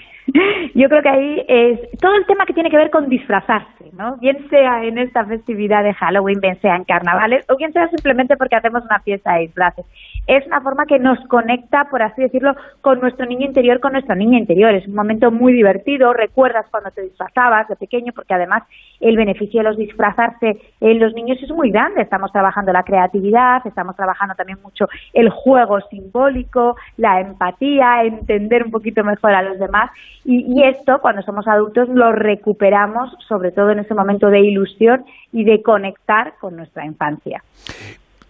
Yo 0.75 0.89
creo 0.89 1.01
que 1.01 1.09
ahí 1.09 1.45
es 1.47 1.99
todo 1.99 2.15
el 2.15 2.25
tema 2.25 2.45
que 2.45 2.53
tiene 2.53 2.69
que 2.69 2.77
ver 2.77 2.91
con 2.91 3.09
disfrazarse, 3.09 3.91
¿no? 3.93 4.17
Bien 4.17 4.49
sea 4.49 4.83
en 4.83 4.97
esta 4.97 5.25
festividad 5.25 5.83
de 5.83 5.93
Halloween, 5.93 6.39
bien 6.39 6.59
sea 6.61 6.75
en 6.75 6.83
carnavales, 6.83 7.45
o 7.49 7.57
bien 7.57 7.73
sea 7.73 7.87
simplemente 7.89 8.37
porque 8.37 8.55
hacemos 8.55 8.83
una 8.83 8.99
fiesta 8.99 9.33
de 9.33 9.41
disfraces 9.41 9.85
es 10.29 10.45
una 10.45 10.61
forma 10.61 10.85
que 10.85 10.99
nos 10.99 11.17
conecta, 11.27 11.87
por 11.89 12.03
así 12.03 12.21
decirlo, 12.21 12.55
con 12.81 12.99
nuestro 12.99 13.25
niño 13.25 13.47
interior, 13.47 13.79
con 13.79 13.93
nuestra 13.93 14.13
niña 14.13 14.37
interior. 14.37 14.75
Es 14.75 14.87
un 14.87 14.93
momento 14.93 15.31
muy 15.31 15.53
divertido, 15.53 16.13
recuerdas 16.13 16.67
cuando 16.69 16.91
te 16.91 17.01
disfrazabas 17.01 17.67
de 17.67 17.75
pequeño, 17.75 18.13
porque 18.13 18.35
además 18.35 18.61
el 18.99 19.15
beneficio 19.15 19.61
de 19.61 19.69
los 19.69 19.77
disfrazarse 19.77 20.59
en 20.81 20.99
los 20.99 21.13
niños 21.13 21.37
es 21.41 21.49
muy 21.51 21.71
grande. 21.71 22.01
Estamos 22.01 22.31
trabajando 22.31 22.71
la 22.71 22.83
creatividad, 22.83 23.65
estamos 23.65 23.95
trabajando 23.95 24.35
también 24.35 24.59
mucho 24.61 24.87
el 25.13 25.29
juego 25.29 25.79
simbólico, 25.89 26.75
la 26.97 27.21
empatía, 27.21 28.03
entender 28.03 28.63
un 28.63 28.71
poquito 28.71 29.03
mejor 29.03 29.33
a 29.33 29.41
los 29.41 29.59
demás. 29.59 29.91
Y, 30.25 30.45
y 30.53 30.63
esto, 30.63 30.99
cuando 31.01 31.21
somos 31.21 31.47
adultos, 31.47 31.89
lo 31.89 32.11
recuperamos, 32.11 33.15
sobre 33.27 33.51
todo 33.51 33.71
en 33.71 33.79
ese 33.79 33.93
momento 33.93 34.29
de 34.29 34.39
ilusión 34.39 35.05
y 35.31 35.43
de 35.43 35.61
conectar 35.61 36.33
con 36.39 36.55
nuestra 36.55 36.85
infancia. 36.85 37.41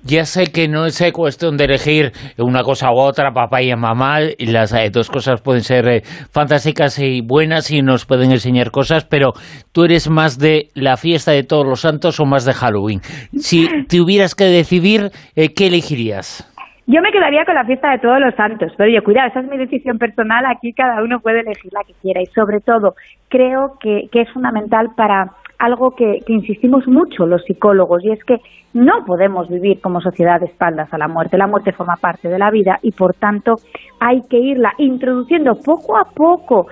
Ya 0.03 0.23
sé 0.23 0.51
que 0.53 0.69
no 0.69 0.85
es 0.85 1.03
cuestión 1.11 1.57
de 1.57 1.65
elegir 1.65 2.11
una 2.37 2.63
cosa 2.63 2.89
u 2.91 2.97
otra, 2.97 3.31
papá 3.31 3.61
y 3.61 3.75
mamá, 3.75 4.19
y 4.37 4.45
las 4.45 4.73
eh, 4.73 4.89
dos 4.91 5.09
cosas 5.09 5.41
pueden 5.41 5.61
ser 5.61 5.87
eh, 5.89 6.01
fantásticas 6.31 6.99
y 6.99 7.21
buenas 7.21 7.69
y 7.69 7.81
nos 7.81 8.05
pueden 8.05 8.31
enseñar 8.31 8.71
cosas, 8.71 9.03
pero 9.03 9.33
tú 9.73 9.83
eres 9.83 10.09
más 10.09 10.39
de 10.39 10.69
la 10.73 10.95
fiesta 10.95 11.31
de 11.31 11.43
todos 11.43 11.65
los 11.65 11.81
santos 11.81 12.19
o 12.21 12.25
más 12.25 12.45
de 12.45 12.53
Halloween. 12.53 13.01
Si 13.37 13.67
te 13.87 13.99
hubieras 13.99 14.35
que 14.35 14.45
decidir, 14.45 15.11
eh, 15.35 15.53
¿qué 15.53 15.67
elegirías? 15.67 16.45
Yo 16.87 17.01
me 17.01 17.11
quedaría 17.11 17.43
con 17.43 17.55
la 17.55 17.65
fiesta 17.65 17.91
de 17.91 17.99
todos 17.99 18.19
los 18.19 18.33
santos, 18.35 18.71
pero 18.77 18.89
yo, 18.89 19.03
cuidado, 19.03 19.27
esa 19.27 19.41
es 19.41 19.47
mi 19.47 19.57
decisión 19.57 19.97
personal, 19.97 20.45
aquí 20.45 20.71
cada 20.71 21.03
uno 21.03 21.19
puede 21.19 21.41
elegir 21.41 21.71
la 21.73 21.83
que 21.83 21.93
quiera 22.01 22.21
y 22.21 22.25
sobre 22.27 22.61
todo 22.61 22.95
creo 23.27 23.77
que 23.81 24.07
es 24.11 24.31
fundamental 24.31 24.87
para 24.95 25.33
algo 25.59 25.91
que, 25.91 26.19
que, 26.25 26.33
insistimos 26.33 26.87
mucho 26.87 27.25
los 27.25 27.43
psicólogos 27.43 28.03
y 28.03 28.11
es 28.11 28.23
que 28.23 28.37
no 28.73 29.03
podemos 29.05 29.49
vivir 29.49 29.81
como 29.81 29.99
sociedad 29.99 30.39
de 30.39 30.45
espaldas 30.45 30.93
a 30.93 30.97
la 30.97 31.07
muerte. 31.07 31.37
La 31.37 31.47
muerte 31.47 31.73
forma 31.73 31.95
parte 31.97 32.29
de 32.29 32.39
la 32.39 32.49
vida 32.49 32.79
y 32.81 32.91
por 32.91 33.13
tanto 33.13 33.55
hay 33.99 34.21
que 34.29 34.39
irla 34.39 34.73
introduciendo 34.77 35.55
poco 35.55 35.97
a 35.97 36.05
poco, 36.05 36.67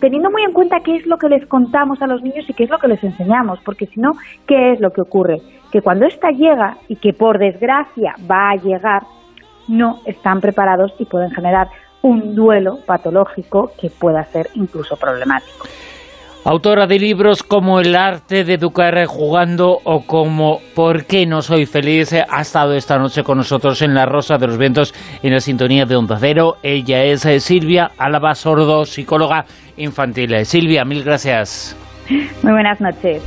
teniendo 0.00 0.30
muy 0.30 0.42
en 0.42 0.52
cuenta 0.52 0.80
qué 0.80 0.96
es 0.96 1.06
lo 1.06 1.18
que 1.18 1.28
les 1.28 1.46
contamos 1.46 2.00
a 2.00 2.06
los 2.06 2.22
niños 2.22 2.48
y 2.48 2.54
qué 2.54 2.64
es 2.64 2.70
lo 2.70 2.78
que 2.78 2.88
les 2.88 3.02
enseñamos, 3.02 3.58
porque 3.64 3.86
si 3.86 4.00
no, 4.00 4.12
¿qué 4.46 4.72
es 4.72 4.80
lo 4.80 4.90
que 4.90 5.00
ocurre? 5.00 5.38
Que 5.72 5.82
cuando 5.82 6.06
ésta 6.06 6.30
llega 6.30 6.76
y 6.88 6.96
que 6.96 7.12
por 7.12 7.38
desgracia 7.38 8.14
va 8.30 8.50
a 8.50 8.56
llegar, 8.56 9.02
no 9.68 9.98
están 10.06 10.40
preparados 10.40 10.94
y 10.98 11.06
pueden 11.06 11.30
generar 11.30 11.68
un 12.02 12.34
duelo 12.34 12.78
patológico 12.86 13.72
que 13.80 13.90
pueda 13.90 14.24
ser 14.24 14.48
incluso 14.54 14.96
problemático. 14.96 15.66
Autora 16.50 16.88
de 16.88 16.98
libros 16.98 17.44
como 17.44 17.78
El 17.78 17.94
arte 17.94 18.42
de 18.42 18.54
educar 18.54 19.06
jugando 19.06 19.78
o 19.84 20.04
como 20.04 20.58
¿Por 20.74 21.04
qué 21.04 21.24
no 21.24 21.42
soy 21.42 21.64
feliz? 21.64 22.12
Ha 22.12 22.40
estado 22.40 22.74
esta 22.74 22.98
noche 22.98 23.22
con 23.22 23.38
nosotros 23.38 23.80
en 23.82 23.94
La 23.94 24.04
Rosa 24.04 24.36
de 24.36 24.48
los 24.48 24.58
Vientos 24.58 24.92
en 25.22 25.32
la 25.32 25.38
sintonía 25.38 25.84
de 25.86 25.94
Onda 25.94 26.16
Cero. 26.18 26.56
Ella 26.64 27.04
es 27.04 27.24
eh, 27.24 27.38
Silvia 27.38 27.92
Álava 27.96 28.34
Sordo, 28.34 28.84
psicóloga 28.84 29.44
infantil. 29.76 30.34
Eh, 30.34 30.44
Silvia, 30.44 30.84
mil 30.84 31.04
gracias. 31.04 31.76
Muy 32.42 32.50
buenas 32.50 32.80
noches. 32.80 33.22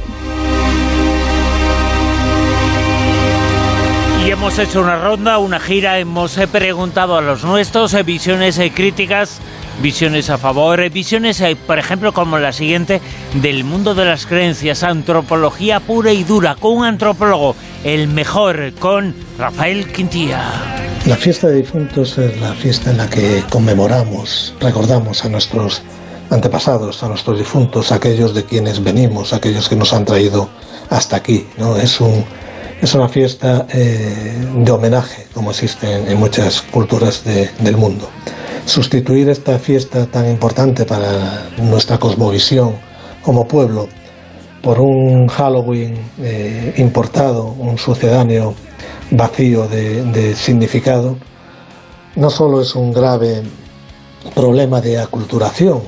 Y 4.26 4.32
hemos 4.32 4.60
hecho 4.60 4.82
una 4.82 4.98
ronda, 4.98 5.38
una 5.38 5.61
gira, 5.61 5.98
hemos 5.98 6.38
eh, 6.38 6.45
preguntado 6.45 7.16
a 7.16 7.22
los 7.22 7.45
nuestros 7.45 7.95
visiones 8.06 8.60
críticas 8.76 9.42
visiones 9.82 10.30
a 10.30 10.38
favor, 10.38 10.90
visiones, 10.90 11.42
eh, 11.42 11.56
por 11.56 11.80
ejemplo, 11.80 12.14
como 12.14 12.38
la 12.38 12.53
siguiente, 12.53 13.02
del 13.42 13.64
mundo 13.64 13.95
de 13.95 14.06
las 14.06 14.26
creencias, 14.26 14.84
antropología 14.84 15.80
pura 15.80 16.14
y 16.14 16.24
dura, 16.24 16.56
con 16.56 16.77
un 16.77 16.85
antropólogo, 16.85 17.56
el 17.84 18.08
mejor, 18.08 18.74
con 18.80 19.16
Rafael 19.38 19.92
Quintía. 19.92 20.42
La 21.06 21.18
fiesta 21.18 21.48
de 21.48 21.56
difuntos 21.56 22.18
es 22.18 22.40
la 22.40 22.53
fiesta 22.53 22.92
en 22.92 22.98
la 22.98 23.10
que 23.10 23.43
conmemoramos, 23.50 24.53
recordamos 24.60 25.26
a 25.26 25.30
nuestros 25.30 25.82
antepasados, 26.30 27.03
a 27.03 27.10
nuestros 27.10 27.38
difuntos, 27.38 27.92
aquellos 27.92 28.34
de 28.34 28.45
quienes 28.45 28.84
venimos, 28.84 29.34
aquellos 29.34 29.69
que 29.69 29.76
nos 29.76 29.93
han 29.93 30.06
traído 30.06 30.50
hasta 30.90 31.18
aquí. 31.18 31.45
¿no? 31.58 31.77
Es, 31.77 32.00
un, 32.00 32.26
es 32.84 32.94
una 32.95 33.08
fiesta 33.08 33.66
eh, 33.74 34.36
de 34.58 34.72
homenaje, 34.72 35.26
como 35.34 35.52
existe 35.52 35.90
en, 35.90 36.20
muchas 36.20 36.62
culturas 36.62 37.24
del 37.24 37.78
mundo. 37.78 38.10
Sustituir 38.66 39.30
esta 39.30 39.58
fiesta 39.58 40.06
tan 40.06 40.30
importante 40.30 40.84
para 40.84 41.48
nuestra 41.58 41.98
cosmovisión 41.98 42.76
como 43.24 43.48
pueblo 43.48 43.88
por 44.62 44.82
un 44.82 45.30
Halloween 45.30 45.98
eh, 46.20 46.74
importado, 46.76 47.56
un 47.58 47.78
sucedáneo 47.78 48.53
vacío 49.12 49.66
de, 49.70 50.36
significado, 50.36 51.16
no 52.18 52.30
solo 52.30 52.62
es 52.62 52.76
un 52.76 52.92
grave 52.92 53.44
problema 54.36 54.82
de 54.82 55.00
aculturación, 55.00 55.84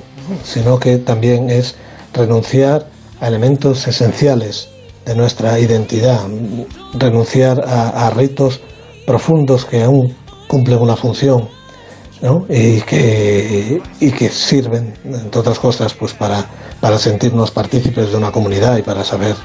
sino 0.45 0.80
que 0.80 0.98
también 0.98 1.49
es 1.49 1.75
renunciar 2.14 2.88
a 3.19 3.27
elementos 3.27 3.85
esenciales 3.85 4.69
de 5.06 5.16
nuestra 5.16 5.59
identidad, 5.59 6.22
renunciar 6.93 7.64
a 7.67 8.09
ritos 8.09 8.59
profundos 9.06 9.66
que 9.66 9.84
aún 9.84 10.16
cumplen 10.48 10.80
una 10.80 10.95
función 10.95 11.48
y, 12.50 12.82
que, 12.82 13.82
y 14.00 14.11
que 14.11 14.30
sirven, 14.30 14.93
entre 15.03 15.40
otras 15.40 15.59
cosas, 15.59 15.93
pues 15.93 16.14
para, 16.14 16.45
para 16.80 16.98
sentirnos 16.98 17.51
partícipes 17.51 18.11
de 18.11 18.17
una 18.17 18.32
comunidad 18.32 18.77
y 18.77 18.82
para 18.82 19.03
saber 19.03 19.35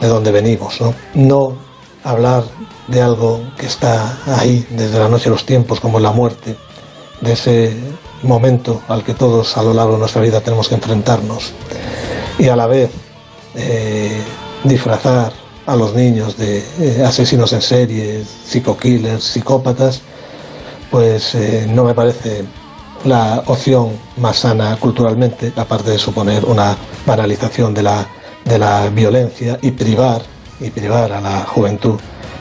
de 0.00 0.08
dónde 0.08 0.30
venimos. 0.30 0.80
¿no? 0.80 0.94
no 1.14 1.56
hablar 2.04 2.44
de 2.88 3.02
algo 3.02 3.40
que 3.58 3.66
está 3.66 4.18
ahí 4.26 4.66
desde 4.70 4.98
la 4.98 5.08
noche 5.08 5.24
de 5.24 5.30
los 5.30 5.44
tiempos, 5.44 5.80
como 5.80 6.00
la 6.00 6.12
muerte, 6.12 6.56
de 7.20 7.32
ese 7.32 7.76
momento 8.22 8.80
al 8.88 9.04
que 9.04 9.14
todos 9.14 9.56
a 9.56 9.62
lo 9.62 9.74
largo 9.74 9.94
de 9.94 9.98
nuestra 9.98 10.22
vida 10.22 10.40
tenemos 10.40 10.68
que 10.68 10.76
enfrentarnos, 10.76 11.52
y 12.38 12.48
a 12.48 12.56
la 12.56 12.66
vez 12.66 12.90
eh, 13.54 14.22
disfrazar 14.64 15.32
a 15.66 15.76
los 15.76 15.94
niños 15.94 16.36
de 16.36 16.64
eh, 16.80 17.04
asesinos 17.04 17.52
en 17.52 17.62
serie, 17.62 18.24
psico-killers, 18.24 19.22
psicópatas, 19.22 20.02
pues 20.90 21.34
eh, 21.34 21.66
no 21.68 21.84
me 21.84 21.94
parece 21.94 22.44
la 23.04 23.42
opción 23.46 23.92
más 24.16 24.38
sana 24.40 24.76
culturalmente, 24.76 25.52
aparte 25.56 25.92
de 25.92 25.98
suponer 25.98 26.44
una 26.44 26.76
banalización 27.06 27.72
de 27.72 27.82
la, 27.82 28.06
de 28.44 28.58
la 28.58 28.88
violencia 28.88 29.58
y 29.62 29.70
privar, 29.70 30.22
y 30.60 30.70
privar 30.70 31.12
a 31.12 31.20
la 31.20 31.40
juventud 31.44 31.98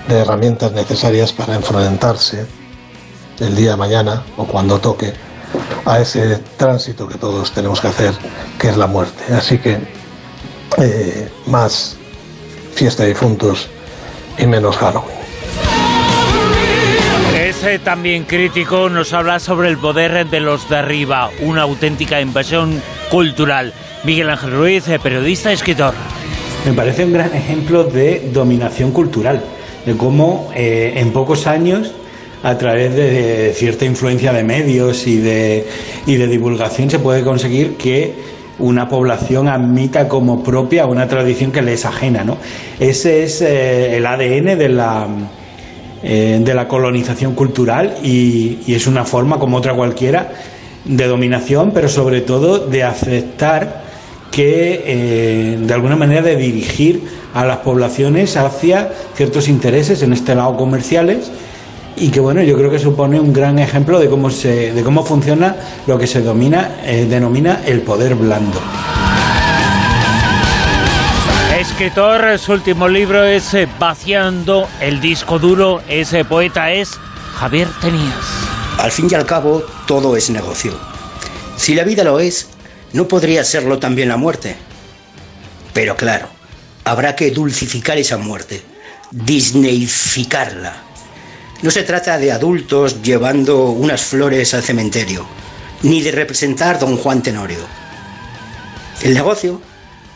de 0.08 0.20
herramientas 0.20 0.72
necesarias 0.72 1.32
para 1.32 1.56
enfrentarse 1.56 2.46
el 3.40 3.56
día 3.56 3.72
de 3.72 3.78
mañana 3.78 4.24
o 4.38 4.46
cuando 4.46 4.80
toque 4.80 5.14
a 5.86 6.00
ese 6.00 6.38
tránsito 6.58 7.08
que 7.08 7.18
todos 7.18 7.52
tenemos 7.52 7.80
que 7.80 7.88
hacer, 7.88 8.14
que 8.58 8.70
es 8.70 8.78
la 8.78 8.88
muerte. 8.88 9.34
Así 9.34 9.58
que 9.60 9.80
eh, 10.78 11.32
más 11.48 11.99
fiesta 12.74 13.04
de 13.04 13.10
difuntos 13.10 13.70
y 14.38 14.46
menos 14.48 14.78
Halloween 14.78 15.20
también 17.84 18.24
crítico 18.24 18.90
nos 18.90 19.14
habla 19.14 19.40
sobre 19.40 19.68
el 19.68 19.78
poder 19.78 20.26
de 20.28 20.40
los 20.40 20.70
de 20.70 20.78
arriba, 20.78 21.30
una 21.42 21.64
auténtica 21.64 22.22
invasión 22.22 22.82
cultural. 23.12 23.74
Miguel 24.04 24.30
Ángel 24.30 24.52
Ruiz, 24.52 24.88
eh, 24.88 24.98
periodista 24.98 25.52
y 25.52 25.56
escritor. 25.56 25.94
Me 26.66 26.74
parece 26.74 27.06
un 27.06 27.14
gran 27.14 27.36
ejemplo 27.36 27.84
de 27.84 28.30
dominación 28.34 28.92
cultural, 28.92 29.44
de 29.86 29.96
cómo 29.98 30.52
eh, 30.56 30.94
en 30.96 31.12
pocos 31.12 31.48
años 31.48 31.92
a 32.44 32.58
través 32.58 32.96
de, 32.96 33.54
cierta 33.54 33.86
influencia 33.86 34.32
de 34.32 34.44
medios 34.44 35.06
y 35.06 35.18
de, 35.18 35.68
y 36.06 36.16
de 36.16 36.28
divulgación 36.28 36.90
se 36.90 37.00
puede 37.00 37.24
conseguir 37.24 37.76
que 37.76 38.14
una 38.60 38.88
población 38.88 39.48
admita 39.48 40.08
como 40.08 40.44
propia 40.44 40.86
una 40.86 41.08
tradición 41.08 41.52
que 41.52 41.62
le 41.62 41.74
es 41.74 41.86
ajena. 41.86 42.24
¿no? 42.24 42.38
Ese 42.80 43.24
es 43.24 43.42
eh, 43.42 43.98
el 43.98 44.06
ADN 44.06 44.58
de 44.58 44.70
la, 44.70 45.08
eh, 46.04 46.40
de 46.44 46.54
la 46.54 46.68
colonización 46.68 47.36
cultural 47.36 47.96
y, 48.04 48.60
es 48.68 48.88
una 48.88 49.06
forma 49.06 49.40
como 49.40 49.58
otra 49.58 49.74
cualquiera 49.74 50.32
de 50.86 51.08
dominación, 51.08 51.72
pero 51.74 51.90
sobre 51.90 52.22
todo 52.22 52.68
de 52.68 52.84
aceptar 52.84 53.84
que 54.32 54.84
eh, 54.86 55.58
de 55.60 55.74
alguna 55.74 55.96
manera 55.96 56.22
de 56.22 56.36
dirigir 56.36 57.02
a 57.34 57.46
las 57.46 57.58
poblaciones 57.58 58.38
hacia 58.38 58.90
ciertos 59.16 59.48
intereses, 59.48 60.02
en 60.04 60.14
este 60.14 60.36
lado 60.36 60.56
comerciales, 60.56 61.32
y 62.00 62.10
que 62.10 62.20
bueno, 62.20 62.42
yo 62.42 62.58
creo 62.58 62.72
que 62.72 62.80
supone 62.80 63.20
un 63.20 63.34
gran 63.34 63.60
ejemplo 63.60 64.00
de 64.00 64.10
cómo 64.10 64.30
se, 64.30 64.74
de 64.74 64.84
cómo 64.84 65.04
funciona 65.04 65.56
lo 65.88 65.98
que 65.98 66.08
se 66.08 66.22
domina, 66.22 66.78
eh, 66.84 67.06
denomina 67.10 67.62
el 67.66 67.82
poder 67.82 68.16
blando 68.16 68.60
escritor, 71.80 72.40
su 72.40 72.54
último 72.54 72.88
libro 72.88 73.24
es 73.24 73.54
eh, 73.54 73.68
Vaciando 73.80 74.68
el 74.82 75.00
disco 75.00 75.40
duro. 75.40 75.82
Ese 75.88 76.26
poeta 76.26 76.72
es 76.72 76.92
Javier 77.36 77.68
Tenías. 77.82 78.16
Al 78.78 78.92
fin 78.92 79.08
y 79.10 79.16
al 79.16 79.26
cabo, 79.26 79.64
todo 79.86 80.18
es 80.18 80.30
negocio. 80.30 80.74
Si 81.58 81.76
la 81.76 81.84
vida 81.84 82.04
lo 82.04 82.20
es, 82.20 82.50
¿no 82.94 83.08
podría 83.08 83.44
serlo 83.44 83.78
también 83.78 84.10
la 84.10 84.18
muerte? 84.18 84.56
Pero 85.74 85.96
claro, 85.96 86.28
habrá 86.84 87.16
que 87.16 87.32
dulcificar 87.32 87.98
esa 87.98 88.18
muerte, 88.18 88.62
disneyficarla. 89.12 90.89
No 91.62 91.72
se 91.72 91.84
trata 91.84 92.18
de 92.18 92.32
adultos 92.32 93.02
llevando 93.02 93.66
unas 93.66 94.02
flores 94.02 94.54
al 94.54 94.64
cementerio, 94.64 95.26
ni 95.84 96.02
de 96.02 96.12
representar 96.12 96.80
don 96.80 96.98
Juan 96.98 97.22
Tenorio. 97.22 97.60
El 99.02 99.14
negocio 99.14 99.62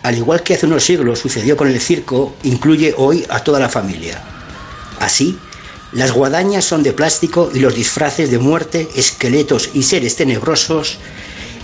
al 0.03 0.17
igual 0.17 0.43
que 0.43 0.53
hace 0.53 0.65
unos 0.65 0.83
siglos 0.83 1.19
sucedió 1.19 1.55
con 1.55 1.69
el 1.69 1.79
circo, 1.79 2.35
incluye 2.43 2.93
hoy 2.97 3.25
a 3.29 3.39
toda 3.39 3.59
la 3.59 3.69
familia. 3.69 4.21
Así, 4.99 5.39
las 5.93 6.11
guadañas 6.11 6.65
son 6.65 6.83
de 6.83 6.91
plástico 6.91 7.49
y 7.53 7.59
los 7.59 7.73
disfraces 7.73 8.29
de 8.29 8.37
muerte, 8.37 8.89
esqueletos 8.95 9.69
y 9.73 9.83
seres 9.83 10.17
tenebrosos, 10.17 10.97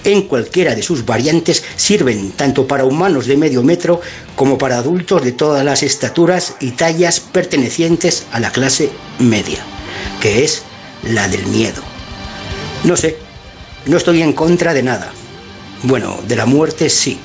en 0.03 0.23
cualquiera 0.23 0.75
de 0.75 0.83
sus 0.83 1.05
variantes, 1.05 1.63
sirven 1.75 2.31
tanto 2.31 2.67
para 2.67 2.85
humanos 2.85 3.25
de 3.25 3.37
medio 3.37 3.63
metro 3.63 4.01
como 4.35 4.57
para 4.57 4.77
adultos 4.77 5.23
de 5.23 5.31
todas 5.31 5.63
las 5.65 5.83
estaturas 5.83 6.55
y 6.59 6.71
tallas 6.71 7.19
pertenecientes 7.19 8.25
a 8.31 8.39
la 8.39 8.51
clase 8.51 8.89
media, 9.19 9.59
que 10.21 10.43
es 10.43 10.63
la 11.03 11.27
del 11.27 11.45
miedo. 11.47 11.81
No 12.83 12.95
sé, 12.95 13.17
no 13.85 13.97
estoy 13.97 14.21
en 14.21 14.33
contra 14.33 14.73
de 14.73 14.83
nada. 14.83 15.11
Bueno, 15.83 16.19
de 16.27 16.35
la 16.35 16.45
muerte 16.45 16.89
sí 16.89 17.19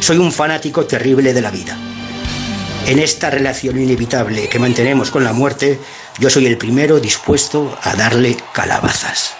soy 0.00 0.18
un 0.18 0.32
fanático 0.32 0.84
terrible 0.84 1.32
de 1.32 1.40
la 1.40 1.50
vida. 1.50 1.76
En 2.86 2.98
esta 2.98 3.30
relación 3.30 3.80
inevitable 3.80 4.48
que 4.48 4.58
mantenemos 4.58 5.10
con 5.10 5.22
la 5.22 5.32
muerte, 5.32 5.78
yo 6.18 6.28
soy 6.28 6.46
el 6.46 6.58
primero 6.58 6.98
dispuesto 6.98 7.78
a 7.82 7.94
darle 7.94 8.36
calabazas. 8.52 9.34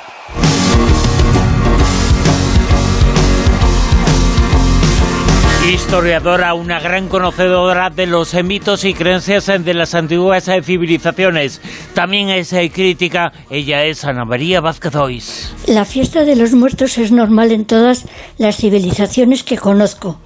Historiadora, 5.70 6.54
una 6.54 6.80
gran 6.80 7.08
conocedora 7.08 7.88
de 7.88 8.06
los 8.06 8.34
mitos 8.42 8.84
y 8.84 8.94
creencias 8.94 9.46
de 9.46 9.74
las 9.74 9.94
antiguas 9.94 10.50
civilizaciones. 10.64 11.60
También 11.94 12.30
es 12.30 12.52
eh, 12.52 12.70
crítica, 12.74 13.32
ella 13.48 13.84
es 13.84 14.04
Ana 14.04 14.24
María 14.24 14.60
Vázquez 14.60 14.96
Ois. 14.96 15.54
La 15.68 15.84
fiesta 15.84 16.24
de 16.24 16.34
los 16.34 16.52
muertos 16.52 16.98
es 16.98 17.12
normal 17.12 17.52
en 17.52 17.64
todas 17.64 18.06
las 18.38 18.56
civilizaciones 18.56 19.44
que 19.44 19.56
conozco 19.56 20.18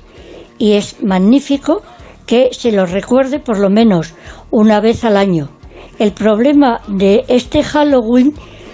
y 0.58 0.73
es 0.73 1.02
magnífico 1.02 1.82
que 2.26 2.48
se 2.52 2.73
lo 2.73 2.86
recuerde 2.86 3.39
por 3.39 3.58
lo 3.58 3.68
menos 3.68 4.15
una 4.50 4.81
vez 4.81 5.05
al 5.05 5.18
año. 5.18 5.50
El 5.98 6.12
problema 6.12 6.81
de 6.89 7.24
este 7.28 7.62
Halloween 7.62 8.32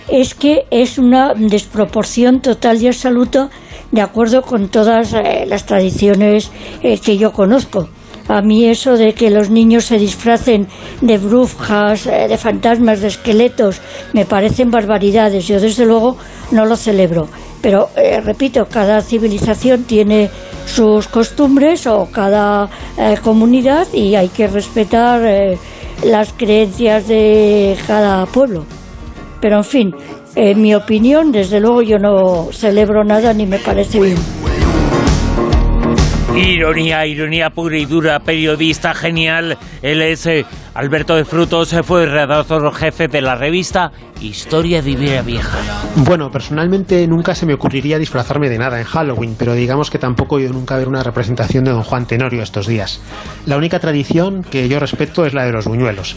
es 0.09 0.35
que 0.35 0.65
es 0.71 0.99
una 0.99 1.35
desproporción 1.35 2.41
total 2.41 2.81
y 2.81 2.87
absoluta 2.87 3.51
de 3.93 4.01
acuerdo 4.01 4.43
con 4.43 4.69
todas 4.69 5.13
eh, 5.13 5.45
las 5.47 5.67
tradiciones 5.67 6.51
eh, 6.83 6.99
que 6.99 7.17
yo 7.19 7.33
conozco. 7.33 7.89
A 8.29 8.41
mí 8.41 8.65
eso 8.65 8.97
de 8.97 9.15
que 9.15 9.31
los 9.31 9.51
niños 9.51 9.85
se 9.85 9.99
disfracen 9.99 10.67
de 11.01 11.19
brujas, 11.19 12.07
eh, 12.07 12.27
de 12.29 12.39
fantasmas, 12.39 13.01
de 13.01 13.09
esqueletos, 13.09 13.81
me 14.15 14.25
parecen 14.25 14.71
barbaridades. 14.71 15.47
Yo 15.47 15.61
desde 15.61 15.85
luego 15.85 16.17
no 16.51 16.65
lo 16.65 16.77
celebro. 16.77 17.29
Pero, 17.61 17.91
repito, 18.25 18.67
cada 18.67 19.01
civilización 19.03 19.85
tiene 19.85 20.31
sus 20.67 21.07
costumbres 21.07 21.87
o 21.87 22.09
cada 22.11 22.69
comunidad 23.23 23.87
y 23.93 24.17
hay 24.17 24.29
que 24.31 24.49
respetar 24.49 25.57
las 26.03 26.33
creencias 26.33 27.07
de 27.07 27.77
cada 27.87 28.27
pueblo. 28.27 28.65
Pero, 29.41 29.59
en 29.59 29.65
fin, 29.65 29.95
en 30.35 30.63
mi 30.63 30.75
opinión, 30.75 31.33
desde 31.33 31.61
luego 31.61 31.83
yo 31.83 31.99
no 31.99 32.49
celebro 32.53 33.05
nada 33.05 33.33
ni 33.33 33.47
me 33.47 33.59
parece 33.59 34.01
bien. 34.01 34.19
Ironía, 36.35 37.07
ironía 37.07 37.51
pura 37.51 37.77
y 37.77 37.85
dura, 37.85 38.19
periodista 38.21 38.95
genial. 38.95 39.59
Él 39.83 40.01
es 40.01 40.25
eh, 40.25 40.47
Alberto 40.73 41.15
de 41.15 41.27
Frutos, 41.27 41.75
eh, 41.75 41.83
fue 41.83 42.07
redactor 42.07 42.73
jefe 42.75 43.07
de 43.07 43.21
la 43.21 43.35
revista 43.35 43.93
Historia 44.23 44.81
de 44.81 44.93
Iberia 44.93 45.21
Vieja. 45.21 45.59
Bueno, 45.97 46.31
personalmente 46.31 47.07
nunca 47.07 47.35
se 47.35 47.45
me 47.45 47.53
ocurriría 47.53 47.99
disfrazarme 47.99 48.49
de 48.49 48.57
nada 48.57 48.79
en 48.79 48.85
Halloween, 48.85 49.37
pero 49.39 49.53
digamos 49.53 49.91
que 49.91 49.99
tampoco 49.99 50.39
he 50.39 50.45
ido 50.45 50.55
nunca 50.55 50.75
a 50.75 50.79
ver 50.79 50.89
una 50.89 51.03
representación 51.03 51.65
de 51.65 51.73
Don 51.73 51.83
Juan 51.83 52.07
Tenorio 52.07 52.43
estos 52.43 52.67
días. 52.67 53.03
La 53.45 53.59
única 53.59 53.79
tradición 53.79 54.43
que 54.43 54.69
yo 54.69 54.79
respeto 54.79 55.27
es 55.27 55.35
la 55.35 55.45
de 55.45 55.53
los 55.53 55.67
buñuelos. 55.67 56.17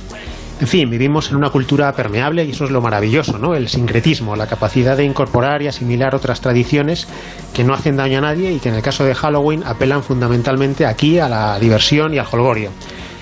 En 0.61 0.67
fin, 0.67 0.89
vivimos 0.89 1.29
en 1.29 1.35
una 1.35 1.49
cultura 1.49 1.91
permeable 1.91 2.45
y 2.45 2.51
eso 2.51 2.63
es 2.63 2.71
lo 2.71 2.81
maravilloso, 2.81 3.37
¿no? 3.37 3.55
El 3.55 3.67
sincretismo, 3.67 4.37
la 4.37 4.47
capacidad 4.47 4.95
de 4.95 5.03
incorporar 5.03 5.61
y 5.61 5.67
asimilar 5.67 6.15
otras 6.15 6.39
tradiciones 6.39 7.07
que 7.53 7.65
no 7.65 7.73
hacen 7.73 7.97
daño 7.97 8.19
a 8.19 8.21
nadie 8.21 8.53
y 8.53 8.59
que 8.59 8.69
en 8.69 8.75
el 8.75 8.81
caso 8.81 9.03
de 9.03 9.15
Halloween 9.15 9.63
apelan 9.65 10.01
fundamentalmente 10.01 10.85
aquí 10.85 11.19
a 11.19 11.27
la 11.27 11.59
diversión 11.59 12.13
y 12.13 12.19
al 12.19 12.27
holgorio. 12.31 12.71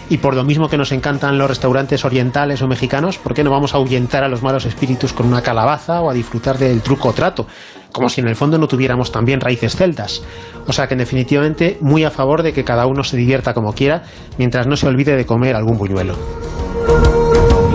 Y 0.09 0.17
por 0.17 0.35
lo 0.35 0.43
mismo 0.43 0.69
que 0.69 0.77
nos 0.77 0.91
encantan 0.91 1.39
los 1.39 1.49
restaurantes 1.49 2.05
orientales 2.05 2.61
o 2.61 2.67
mexicanos, 2.67 3.17
¿por 3.17 3.33
qué 3.33 3.43
no 3.43 3.49
vamos 3.49 3.73
a 3.73 3.77
ahuyentar 3.77 4.23
a 4.23 4.27
los 4.27 4.43
malos 4.43 4.65
espíritus 4.65 5.11
con 5.11 5.25
una 5.25 5.41
calabaza 5.41 6.01
o 6.01 6.11
a 6.11 6.13
disfrutar 6.13 6.59
del 6.59 6.81
truco 6.81 7.09
o 7.09 7.13
trato? 7.13 7.47
Como 7.93 8.09
si 8.09 8.19
en 8.19 8.27
el 8.27 8.35
fondo 8.35 8.57
no 8.57 8.67
tuviéramos 8.67 9.11
también 9.11 9.39
raíces 9.39 9.75
celtas. 9.75 10.23
O 10.67 10.73
sea 10.73 10.87
que 10.87 10.95
definitivamente 10.95 11.77
muy 11.79 12.03
a 12.03 12.11
favor 12.11 12.43
de 12.43 12.51
que 12.51 12.63
cada 12.63 12.87
uno 12.87 13.03
se 13.03 13.15
divierta 13.15 13.53
como 13.53 13.71
quiera, 13.73 14.03
mientras 14.37 14.67
no 14.67 14.75
se 14.75 14.87
olvide 14.87 15.15
de 15.15 15.25
comer 15.25 15.55
algún 15.55 15.77
buñuelo. 15.77 16.15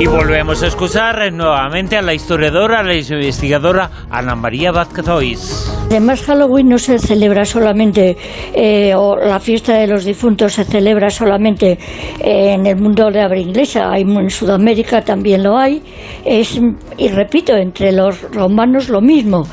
Y 0.00 0.06
volvemos 0.06 0.62
a 0.62 0.66
excusar 0.66 1.32
nuevamente 1.32 1.96
a 1.96 2.02
la 2.02 2.14
historiadora, 2.14 2.78
a 2.78 2.82
la 2.84 2.94
investigadora 2.94 3.90
Ana 4.08 4.36
María 4.36 4.70
Vázquez 4.70 5.08
Ois. 5.08 5.72
Además, 5.90 6.22
Halloween 6.22 6.68
no 6.68 6.78
se 6.78 7.00
celebra 7.00 7.44
solamente, 7.44 8.16
eh, 8.54 8.94
o 8.94 9.16
la 9.16 9.40
fiesta 9.40 9.74
de 9.74 9.88
los 9.88 10.04
difuntos 10.04 10.52
se 10.52 10.64
celebra 10.64 11.10
solamente 11.10 11.72
eh, 12.20 12.52
en 12.52 12.66
el 12.66 12.76
mundo 12.76 13.10
de 13.10 13.20
habla 13.20 13.40
inglesa, 13.40 13.90
en 13.96 14.30
Sudamérica 14.30 15.02
también 15.02 15.42
lo 15.42 15.58
hay, 15.58 15.82
es, 16.24 16.60
y 16.96 17.08
repito, 17.08 17.56
entre 17.56 17.90
los 17.90 18.22
romanos 18.30 18.90
lo 18.90 19.00
mismo, 19.00 19.48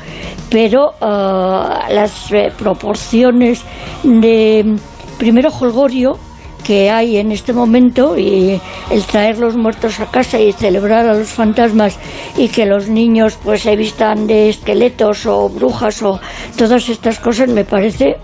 pero 0.48 0.92
ah, 1.00 1.88
las 1.90 2.30
eh, 2.30 2.52
proporciones 2.56 3.64
de, 4.04 4.76
primero, 5.18 5.50
Holgorio, 5.50 6.18
que 6.66 6.90
hay 6.90 7.16
en 7.18 7.30
este 7.30 7.52
momento 7.52 8.18
y 8.18 8.60
el 8.90 9.04
traer 9.04 9.38
los 9.38 9.56
muertos 9.56 10.00
a 10.00 10.06
casa 10.06 10.40
y 10.40 10.52
celebrar 10.52 11.06
a 11.06 11.14
los 11.14 11.28
fantasmas 11.28 11.96
y 12.36 12.48
que 12.48 12.66
los 12.66 12.88
niños 12.88 13.38
pues 13.44 13.62
se 13.62 13.76
vistan 13.76 14.26
de 14.26 14.48
esqueletos 14.48 15.26
o 15.26 15.48
brujas 15.48 16.02
o 16.02 16.18
todas 16.58 16.88
estas 16.88 17.20
cosas 17.20 17.48
me 17.50 17.64
parece 17.64 18.16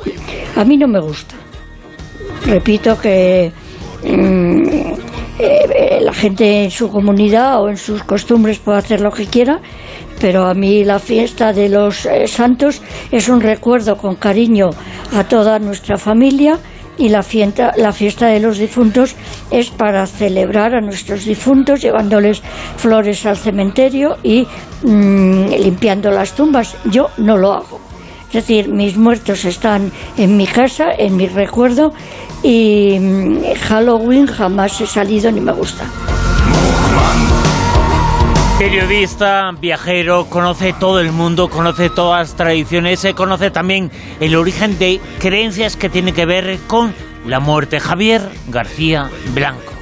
a 0.56 0.64
mí 0.64 0.76
no 0.76 0.88
me 0.88 1.00
gusta. 1.00 1.36
Repito 2.44 2.98
que 2.98 3.52
mm, 4.02 4.62
eh, 5.38 6.00
la 6.00 6.12
gente 6.12 6.64
en 6.64 6.70
su 6.72 6.90
comunidad 6.90 7.62
o 7.62 7.68
en 7.68 7.76
sus 7.76 8.02
costumbres 8.02 8.58
puede 8.58 8.78
hacer 8.78 9.00
lo 9.00 9.12
que 9.12 9.26
quiera 9.26 9.60
pero 10.20 10.46
a 10.46 10.54
mí 10.54 10.84
la 10.84 10.98
fiesta 10.98 11.52
de 11.52 11.68
los 11.68 12.06
eh, 12.06 12.26
santos 12.26 12.82
es 13.10 13.28
un 13.28 13.40
recuerdo 13.40 13.96
con 13.96 14.16
cariño 14.16 14.70
a 15.12 15.24
toda 15.24 15.58
nuestra 15.58 15.96
familia 15.96 16.58
y 16.98 17.08
la 17.08 17.22
fiesta, 17.22 17.72
la 17.76 17.92
fiesta 17.92 18.26
de 18.26 18.40
los 18.40 18.58
difuntos 18.58 19.16
es 19.50 19.70
para 19.70 20.06
celebrar 20.06 20.74
a 20.74 20.80
nuestros 20.80 21.24
difuntos 21.24 21.80
llevándoles 21.80 22.42
flores 22.76 23.24
al 23.26 23.36
cementerio 23.36 24.16
y 24.22 24.46
mm, 24.82 25.48
limpiando 25.48 26.10
las 26.10 26.32
tumbas. 26.32 26.76
Yo 26.84 27.08
no 27.18 27.36
lo 27.36 27.52
hago. 27.52 27.80
Es 28.28 28.34
decir, 28.34 28.68
mis 28.68 28.96
muertos 28.96 29.44
están 29.44 29.92
en 30.16 30.36
mi 30.36 30.46
casa, 30.46 30.86
en 30.96 31.16
mi 31.16 31.26
recuerdo 31.26 31.92
y 32.42 32.98
mm, 32.98 33.54
Halloween 33.68 34.26
jamás 34.26 34.80
he 34.80 34.86
salido 34.86 35.30
ni 35.30 35.40
me 35.40 35.52
gusta. 35.52 35.84
Periodista, 38.62 39.50
viajero, 39.60 40.26
conoce 40.26 40.72
todo 40.72 41.00
el 41.00 41.10
mundo, 41.10 41.50
conoce 41.50 41.90
todas 41.90 42.28
las 42.28 42.36
tradiciones, 42.36 43.00
se 43.00 43.12
conoce 43.12 43.50
también 43.50 43.90
el 44.20 44.36
origen 44.36 44.78
de 44.78 45.00
creencias 45.18 45.74
que 45.74 45.88
tienen 45.88 46.14
que 46.14 46.26
ver 46.26 46.60
con 46.68 46.94
la 47.26 47.40
muerte. 47.40 47.80
Javier 47.80 48.22
García 48.46 49.10
Blanco. 49.34 49.72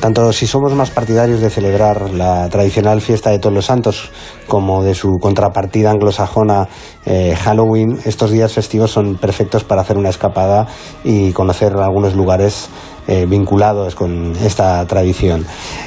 Tanto 0.00 0.32
si 0.32 0.46
somos 0.46 0.72
más 0.72 0.90
partidarios 0.90 1.42
de 1.42 1.50
celebrar 1.50 2.08
la 2.14 2.48
tradicional 2.48 3.02
fiesta 3.02 3.28
de 3.28 3.38
todos 3.38 3.54
los 3.54 3.66
santos 3.66 4.10
como 4.46 4.82
de 4.82 4.94
su 4.94 5.18
contrapartida 5.20 5.90
anglosajona 5.90 6.66
eh, 7.04 7.36
Halloween, 7.36 7.98
estos 8.06 8.30
días 8.30 8.54
festivos 8.54 8.90
son 8.90 9.16
perfectos 9.16 9.64
para 9.64 9.82
hacer 9.82 9.98
una 9.98 10.08
escapada 10.08 10.66
y 11.04 11.32
conocer 11.32 11.76
algunos 11.76 12.14
lugares 12.14 12.70
eh, 13.10 13.26
vinculados 13.26 13.96
con 13.96 14.36
esta 14.36 14.86
tradición. 14.86 15.44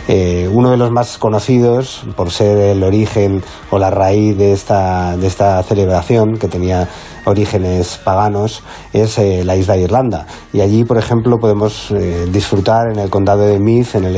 Eh, 0.09 0.49
uno 0.51 0.71
de 0.71 0.77
los 0.77 0.91
más 0.91 1.17
conocidos, 1.17 2.03
por 2.17 2.31
ser 2.31 2.57
el 2.57 2.83
origen 2.83 3.41
o 3.71 3.79
la 3.79 3.89
raíz 3.89 4.37
de 4.37 4.51
esta, 4.51 5.15
de 5.15 5.27
esta 5.27 5.63
celebración, 5.63 6.37
que 6.37 6.49
tenía 6.49 6.89
orígenes 7.25 7.99
paganos, 8.03 8.63
es 8.93 9.17
eh, 9.17 9.43
la 9.43 9.55
isla 9.55 9.75
de 9.75 9.81
Irlanda. 9.81 10.25
Y 10.51 10.61
allí, 10.61 10.83
por 10.83 10.97
ejemplo, 10.97 11.37
podemos 11.39 11.93
disfrutar 12.31 12.91
en 12.91 12.99
el 12.99 13.09
condado 13.09 13.43
de 13.45 13.59
Meath, 13.59 13.95
en 13.95 14.05
el, 14.05 14.15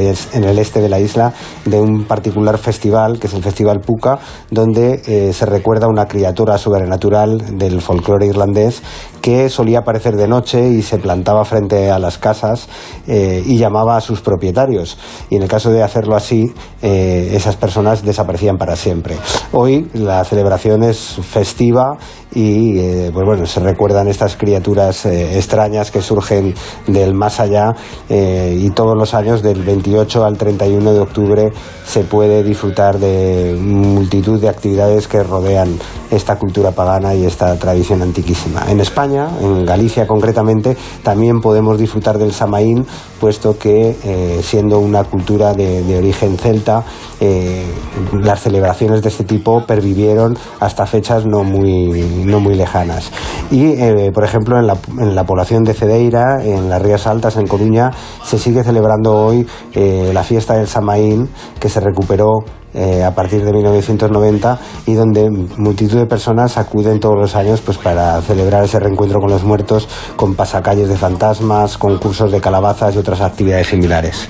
este 0.60 0.82
de 0.82 0.90
la 0.90 1.00
isla, 1.00 1.34
de 1.66 1.80
un 1.80 2.06
particular 2.06 2.58
festival, 2.58 3.20
que 3.20 3.28
es 3.28 3.34
el 3.34 3.44
Festival 3.44 3.80
Puka, 3.80 4.20
donde 4.52 5.34
se 5.34 5.46
recuerda 5.46 5.88
una 5.88 6.08
criatura 6.08 6.58
sobrenatural 6.58 7.58
del 7.58 7.82
folclore 7.82 8.26
irlandés 8.26 8.82
que 9.26 9.50
solía 9.50 9.80
aparecer 9.80 10.16
de 10.18 10.28
noche 10.28 10.70
y 10.70 10.84
se 10.84 11.00
plantaba 11.00 11.46
frente 11.46 11.90
a 11.90 11.98
las 11.98 12.20
casas 12.20 12.68
eh, 13.08 13.42
y 13.44 13.58
llamaba 13.58 13.98
a 13.98 14.02
sus 14.02 14.22
propietarios. 14.22 15.00
Y 15.32 15.38
en 15.38 15.42
el 15.42 15.48
caso 15.48 15.72
de 15.72 15.82
hacerlo 15.82 16.16
así, 16.16 16.54
eh, 16.84 17.32
esas 17.34 17.56
personas 17.56 18.04
desaparecían 18.04 18.60
para 18.60 18.76
siempre. 18.76 19.16
Hoy 19.52 19.90
la 19.94 20.24
celebración 20.26 20.84
es 20.84 21.18
festiva 21.28 21.98
y 22.36 22.78
eh, 22.96 23.12
pues 23.14 23.26
bueno, 23.26 23.46
se 23.46 23.60
recuerdan 23.60 24.08
estas 24.08 24.36
criaturas 24.36 25.06
extrañas 25.06 25.92
que 25.92 26.02
surgen 26.02 26.54
del 26.88 27.14
más 27.14 27.40
allá 27.40 27.76
y 28.10 28.70
todos 28.72 28.98
los 28.98 29.14
años 29.14 29.42
del 29.42 29.64
28 29.64 30.24
al 30.24 30.38
31 30.38 30.94
de 30.94 31.00
octubre 31.00 31.54
se 31.86 32.04
puede 32.04 32.44
disfrutar 32.44 33.00
de 33.00 33.58
multitud 33.60 34.40
de 34.40 34.50
actividades 34.50 35.08
que 35.08 35.24
rodean 35.24 35.78
esta 36.12 36.38
cultura 36.38 36.72
pagana 36.72 37.16
y 37.16 37.26
esta 37.26 37.58
tradición 37.58 38.02
antiquísima. 38.02 38.66
En 38.70 38.80
España, 38.80 39.30
en 39.42 39.66
Galicia 39.66 40.08
concretamente, 40.08 40.78
también 41.04 41.42
podemos 41.42 41.78
disfrutar 41.78 42.18
del 42.18 42.34
Samaín 42.34 42.86
puesto 43.20 43.58
que 43.58 43.96
eh, 44.04 44.40
siendo 44.44 44.80
una 44.80 45.04
cultura 45.04 45.54
de, 45.54 45.98
origen 45.98 46.38
celta, 46.38 46.84
eh, 47.20 47.66
las 48.14 48.42
celebraciones 48.42 49.02
de 49.02 49.10
este 49.10 49.24
tipo 49.24 49.66
pervivieron 49.66 50.38
hasta 50.60 50.86
fechas 50.86 51.26
no 51.26 51.44
muy, 51.44 52.24
no 52.26 52.40
muy 52.40 52.56
lejanas. 52.56 53.12
Y, 53.50 53.72
eh, 53.72 54.12
por 54.14 54.24
ejemplo, 54.24 54.60
en 54.60 54.68
la, 54.68 54.78
en 55.00 55.16
la, 55.16 55.24
población 55.24 55.64
de 55.64 55.74
Cedeira, 55.74 56.44
en 56.44 56.70
las 56.70 56.82
Rías 56.82 57.08
Altas, 57.08 57.38
en 57.38 57.48
Coruña, 57.48 57.92
se 58.24 58.38
sigue 58.38 58.64
celebrando 58.64 59.16
hoy 59.16 59.48
la 59.74 60.24
fiesta 60.24 60.56
del 60.56 60.68
Samaín, 60.68 61.30
que 61.60 61.70
se 61.70 61.80
recuperó 61.80 62.44
eh, 62.76 63.04
a 63.04 63.16
partir 63.16 63.44
de 63.46 63.54
1990 63.54 64.60
y 64.86 64.96
donde 64.96 65.30
multitud 65.30 65.98
de 65.98 66.06
personas 66.06 66.58
acuden 66.58 67.00
todos 67.00 67.16
los 67.18 67.36
años 67.36 67.62
pues 67.62 67.78
para 67.78 68.22
celebrar 68.22 68.66
ese 68.66 68.82
reencuentro 68.82 69.22
con 69.22 69.30
los 69.30 69.46
muertos 69.46 69.88
con 70.18 70.36
pasacalles 70.36 70.90
de 70.90 70.98
fantasmas, 70.98 71.78
concursos 71.78 72.34
de 72.34 72.42
calabazas 72.42 72.94
y 72.96 72.98
otras 72.98 73.22
actividades 73.22 73.68
similares. 73.68 74.28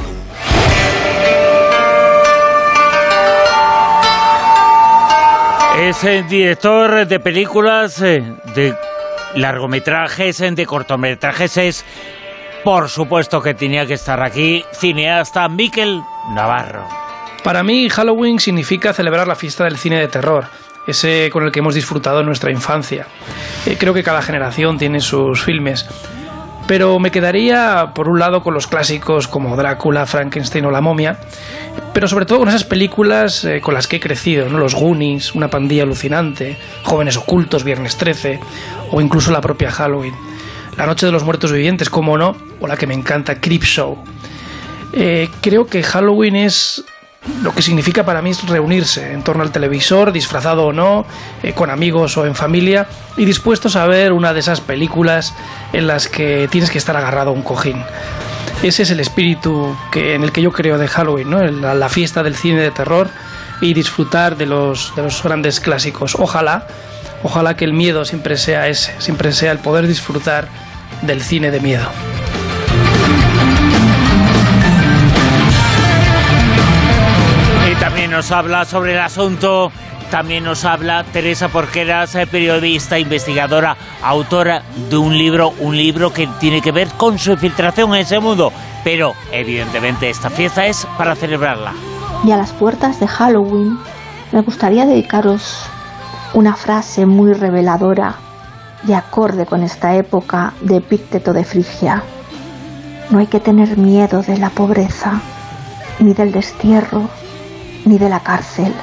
Es 5.79 6.03
el 6.03 6.27
director 6.27 7.07
de 7.07 7.19
películas, 7.19 8.01
eh, 8.01 8.23
de 8.55 8.75
largometrajes, 9.35 10.37
de 10.37 10.65
cortometrajes. 10.65 11.57
Es, 11.57 11.85
por 12.63 12.89
supuesto, 12.89 13.41
que 13.41 13.53
tenía 13.53 13.85
que 13.85 13.95
estar 13.95 14.21
aquí, 14.23 14.63
cineasta 14.73 15.47
Miquel 15.49 16.01
Navarro. 16.33 17.04
Para 17.45 17.61
mí, 17.61 17.89
Halloween 17.89 18.39
significa 18.39 18.91
celebrar 18.91 19.27
la 19.27 19.35
fiesta 19.35 19.65
del 19.65 19.77
cine 19.77 19.99
de 19.99 20.07
terror, 20.07 20.45
ese 20.87 21.29
con 21.31 21.43
el 21.43 21.51
que 21.51 21.59
hemos 21.59 21.75
disfrutado 21.75 22.21
en 22.21 22.25
nuestra 22.25 22.49
infancia. 22.49 23.05
Eh, 23.67 23.77
creo 23.77 23.93
que 23.93 24.01
cada 24.01 24.23
generación 24.23 24.79
tiene 24.79 24.99
sus 24.99 25.43
filmes. 25.43 25.85
Pero 26.67 26.97
me 26.97 27.11
quedaría, 27.11 27.91
por 27.93 28.09
un 28.09 28.17
lado, 28.17 28.41
con 28.41 28.55
los 28.55 28.65
clásicos 28.65 29.27
como 29.27 29.55
Drácula, 29.55 30.07
Frankenstein 30.07 30.65
o 30.65 30.71
La 30.71 30.81
momia, 30.81 31.19
pero 31.93 32.07
sobre 32.07 32.25
todo 32.25 32.39
con 32.39 32.49
esas 32.49 32.63
películas 32.63 33.45
eh, 33.45 33.61
con 33.61 33.75
las 33.75 33.85
que 33.85 33.97
he 33.97 33.99
crecido, 33.99 34.49
¿no? 34.49 34.57
Los 34.57 34.73
Goonies, 34.73 35.35
Una 35.35 35.47
pandilla 35.47 35.83
alucinante, 35.83 36.57
Jóvenes 36.81 37.15
ocultos, 37.15 37.63
Viernes 37.63 37.95
13, 37.95 38.39
o 38.89 39.01
incluso 39.01 39.29
la 39.31 39.41
propia 39.41 39.69
Halloween. 39.69 40.15
La 40.77 40.87
noche 40.87 41.05
de 41.05 41.11
los 41.11 41.23
muertos 41.23 41.51
vivientes, 41.51 41.91
como 41.91 42.17
no, 42.17 42.35
o 42.59 42.65
la 42.65 42.75
que 42.75 42.87
me 42.87 42.95
encanta, 42.95 43.39
Creepshow. 43.39 44.03
Eh, 44.93 45.29
creo 45.41 45.67
que 45.67 45.83
Halloween 45.83 46.37
es 46.37 46.83
lo 47.41 47.53
que 47.53 47.61
significa 47.61 48.05
para 48.05 48.21
mí 48.21 48.31
es 48.31 48.47
reunirse 48.47 49.13
en 49.13 49.23
torno 49.23 49.43
al 49.43 49.51
televisor, 49.51 50.11
disfrazado 50.11 50.65
o 50.67 50.73
no, 50.73 51.05
eh, 51.43 51.53
con 51.53 51.69
amigos 51.69 52.17
o 52.17 52.25
en 52.25 52.35
familia, 52.35 52.87
y 53.17 53.25
dispuestos 53.25 53.75
a 53.75 53.85
ver 53.87 54.13
una 54.13 54.33
de 54.33 54.39
esas 54.39 54.61
películas 54.61 55.33
en 55.73 55.87
las 55.87 56.07
que 56.07 56.47
tienes 56.51 56.69
que 56.69 56.77
estar 56.77 56.95
agarrado 56.95 57.31
a 57.31 57.33
un 57.33 57.41
cojín. 57.41 57.83
Ese 58.63 58.83
es 58.83 58.91
el 58.91 58.99
espíritu 58.99 59.75
que, 59.91 60.15
en 60.15 60.23
el 60.23 60.31
que 60.31 60.41
yo 60.41 60.51
creo 60.51 60.77
de 60.77 60.87
Halloween, 60.87 61.61
la, 61.61 61.73
la 61.73 61.89
fiesta 61.89 62.23
del 62.23 62.35
cine 62.35 62.61
de 62.61 62.71
terror 62.71 63.09
y 63.61 63.73
disfrutar 63.73 64.37
de 64.37 64.45
los, 64.45 64.93
de 64.95 65.03
los 65.03 65.21
grandes 65.23 65.59
clásicos. 65.59 66.15
Ojalá, 66.15 66.67
ojalá 67.23 67.55
que 67.55 67.65
el 67.65 67.73
miedo 67.73 68.05
siempre 68.05 68.37
sea 68.37 68.67
ese, 68.67 68.93
siempre 68.99 69.31
sea 69.33 69.51
el 69.51 69.59
poder 69.59 69.87
disfrutar 69.87 70.47
del 71.01 71.21
cine 71.21 71.51
de 71.51 71.59
miedo. 71.59 71.87
Nos 78.15 78.31
habla 78.31 78.63
sobre 78.63 78.93
el 78.93 78.99
asunto, 78.99 79.73
también 80.09 80.45
nos 80.45 80.63
habla 80.63 81.03
Teresa 81.03 81.49
Porqueras, 81.49 82.15
eh, 82.15 82.25
periodista, 82.25 82.97
investigadora, 82.97 83.75
autora 84.01 84.63
de 84.89 84.95
un 84.95 85.17
libro, 85.17 85.53
un 85.59 85.75
libro 85.75 86.13
que 86.13 86.25
tiene 86.39 86.61
que 86.61 86.71
ver 86.71 86.87
con 86.91 87.19
su 87.19 87.33
infiltración 87.33 87.93
en 87.93 88.01
ese 88.01 88.21
mundo. 88.21 88.53
Pero 88.85 89.15
evidentemente 89.33 90.09
esta 90.09 90.29
fiesta 90.29 90.65
es 90.65 90.87
para 90.97 91.13
celebrarla. 91.13 91.73
Y 92.23 92.31
a 92.31 92.37
las 92.37 92.53
puertas 92.53 93.01
de 93.01 93.07
Halloween 93.07 93.77
me 94.31 94.39
gustaría 94.43 94.85
dedicaros 94.85 95.65
una 96.33 96.55
frase 96.55 97.05
muy 97.05 97.33
reveladora 97.33 98.15
y 98.87 98.93
acorde 98.93 99.45
con 99.45 99.61
esta 99.61 99.93
época 99.95 100.53
de 100.61 100.77
Epícteto 100.77 101.33
de 101.33 101.43
Frigia. 101.43 102.01
No 103.09 103.19
hay 103.19 103.27
que 103.27 103.41
tener 103.41 103.77
miedo 103.77 104.21
de 104.21 104.37
la 104.37 104.51
pobreza, 104.51 105.19
ni 105.99 106.13
del 106.13 106.31
destierro, 106.31 107.09
ni 107.85 107.97
de 107.97 108.09
la 108.09 108.19
cárcel, 108.19 108.73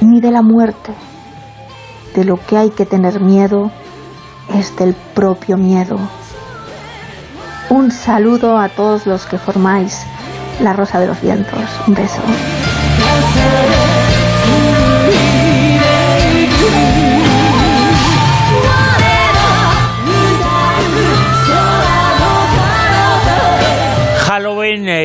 ni 0.00 0.20
de 0.20 0.30
la 0.30 0.42
muerte. 0.42 0.92
De 2.14 2.24
lo 2.24 2.36
que 2.36 2.56
hay 2.56 2.70
que 2.70 2.86
tener 2.86 3.20
miedo 3.20 3.70
es 4.54 4.74
del 4.76 4.94
propio 5.14 5.56
miedo. 5.56 5.98
Un 7.68 7.90
saludo 7.90 8.58
a 8.58 8.68
todos 8.68 9.06
los 9.06 9.26
que 9.26 9.38
formáis 9.38 10.06
la 10.60 10.72
Rosa 10.72 11.00
de 11.00 11.08
los 11.08 11.20
Vientos. 11.20 11.60
Un 11.86 11.94
beso. 11.94 12.22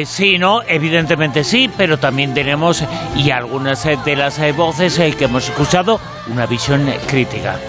Eh, 0.01 0.05
sí, 0.05 0.38
¿no? 0.38 0.61
Evidentemente 0.67 1.43
sí, 1.43 1.69
pero 1.75 1.97
también 1.97 2.33
tenemos, 2.33 2.83
y 3.15 3.31
algunas 3.31 3.85
eh, 3.85 3.97
de 4.03 4.15
las 4.15 4.39
eh, 4.39 4.51
voces 4.51 4.99
que 5.17 5.25
hemos 5.25 5.47
escuchado, 5.47 5.99
una 6.27 6.45
visión 6.45 6.91
crítica. 7.07 7.59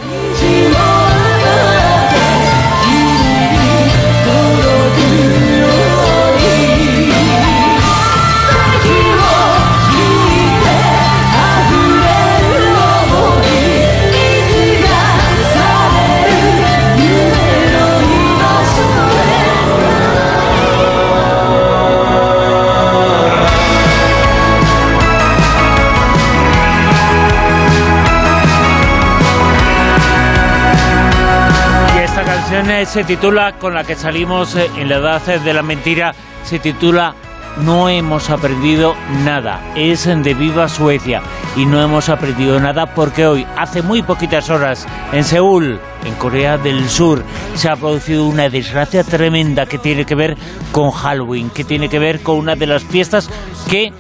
Canción 32.63 32.81
eh, 32.81 32.87
se 32.87 33.05
titula, 33.05 33.53
con 33.59 33.75
la 33.75 33.83
que 33.83 33.97
salimos 33.97 34.55
eh, 34.55 34.71
en 34.77 34.89
la 34.89 34.97
edad 34.97 35.29
eh, 35.29 35.39
de 35.41 35.53
la 35.53 35.63
mentira, 35.63 36.15
se 36.45 36.61
titula 36.61 37.15
No 37.59 37.89
hemos 37.89 38.31
aprendido 38.31 38.95
nada. 39.25 39.61
Es 39.75 40.05
de 40.05 40.35
Viva 40.35 40.69
Suecia. 40.69 41.23
Y 41.57 41.67
no 41.67 41.83
hemos 41.83 42.09
aprendido 42.09 42.61
nada 42.61 42.95
porque 42.95 43.27
hoy, 43.27 43.47
hace 43.57 43.83
muy 43.83 44.03
poquitas 44.03 44.49
horas, 44.49 44.87
en 45.13 45.25
Seúl, 45.25 45.81
en 46.05 46.15
Corea 46.15 46.57
del 46.57 46.89
Sur, 46.89 47.25
se 47.55 47.69
ha 47.69 47.77
producido 47.77 48.27
una 48.27 48.49
desgracia 48.49 49.03
tremenda 49.03 49.67
que 49.67 49.79
tiene 49.79 50.05
que 50.05 50.15
ver 50.15 50.37
con 50.71 50.91
Halloween, 50.93 51.51
que 51.51 51.65
tiene 51.65 51.89
que 51.89 51.99
ver 51.99 52.23
con 52.23 52.37
una 52.37 52.55
de 52.55 52.67
las 52.67 52.85
fiestas 52.85 53.29
que 53.69 53.93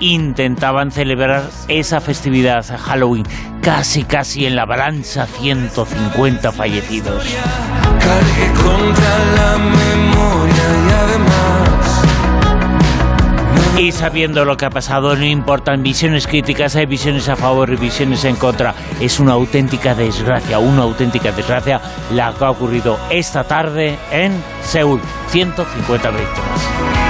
intentaban 0.00 0.90
celebrar 0.90 1.44
esa 1.68 2.00
festividad 2.00 2.64
Halloween. 2.78 3.24
Casi, 3.62 4.04
casi 4.04 4.46
en 4.46 4.56
la 4.56 4.64
balanza 4.64 5.26
150 5.26 6.50
fallecidos. 6.52 7.24
Cargué 8.00 8.52
contra 8.62 9.18
la 9.36 9.58
memoria 9.58 10.64
y 10.86 10.92
además 10.92 12.02
Y 13.78 13.92
sabiendo 13.92 14.44
lo 14.44 14.56
que 14.56 14.66
ha 14.66 14.70
pasado, 14.70 15.16
no 15.16 15.24
importan 15.24 15.82
visiones 15.82 16.26
críticas, 16.26 16.76
hay 16.76 16.86
visiones 16.86 17.28
a 17.28 17.36
favor 17.36 17.70
y 17.70 17.76
visiones 17.76 18.24
en 18.24 18.36
contra. 18.36 18.74
Es 19.00 19.20
una 19.20 19.32
auténtica 19.32 19.94
desgracia, 19.94 20.58
una 20.58 20.82
auténtica 20.82 21.32
desgracia 21.32 21.80
la 22.12 22.32
que 22.32 22.44
ha 22.44 22.50
ocurrido 22.50 22.98
esta 23.10 23.44
tarde 23.44 23.98
en 24.10 24.32
Seúl. 24.62 25.00
150 25.28 26.10
víctimas. 26.10 27.09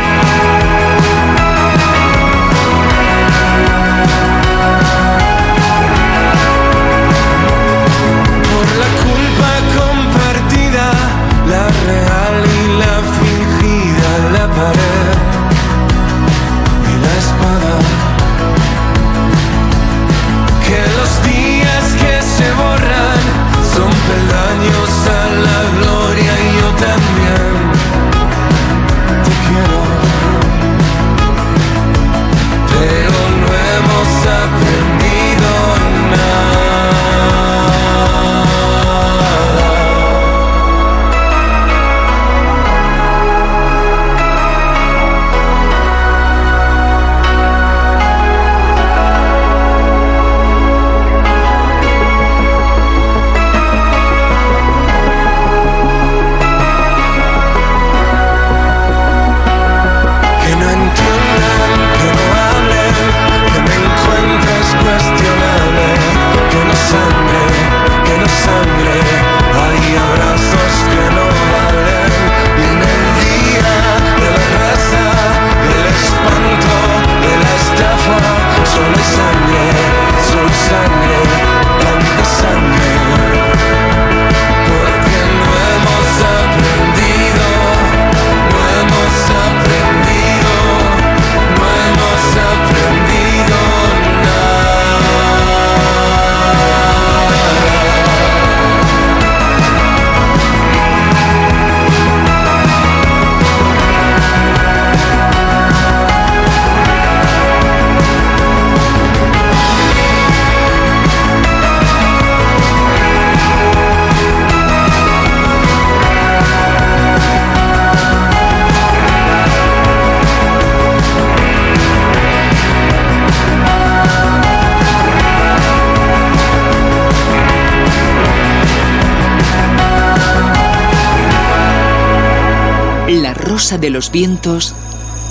De 133.80 133.88
los 133.88 134.12
vientos 134.12 134.74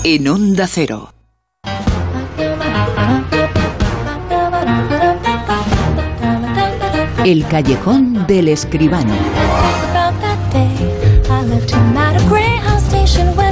en 0.02 0.26
Onda 0.26 0.66
Cero. 0.66 1.12
El 7.24 7.46
callejón 7.46 8.26
del 8.26 8.48
escribano. 8.48 9.14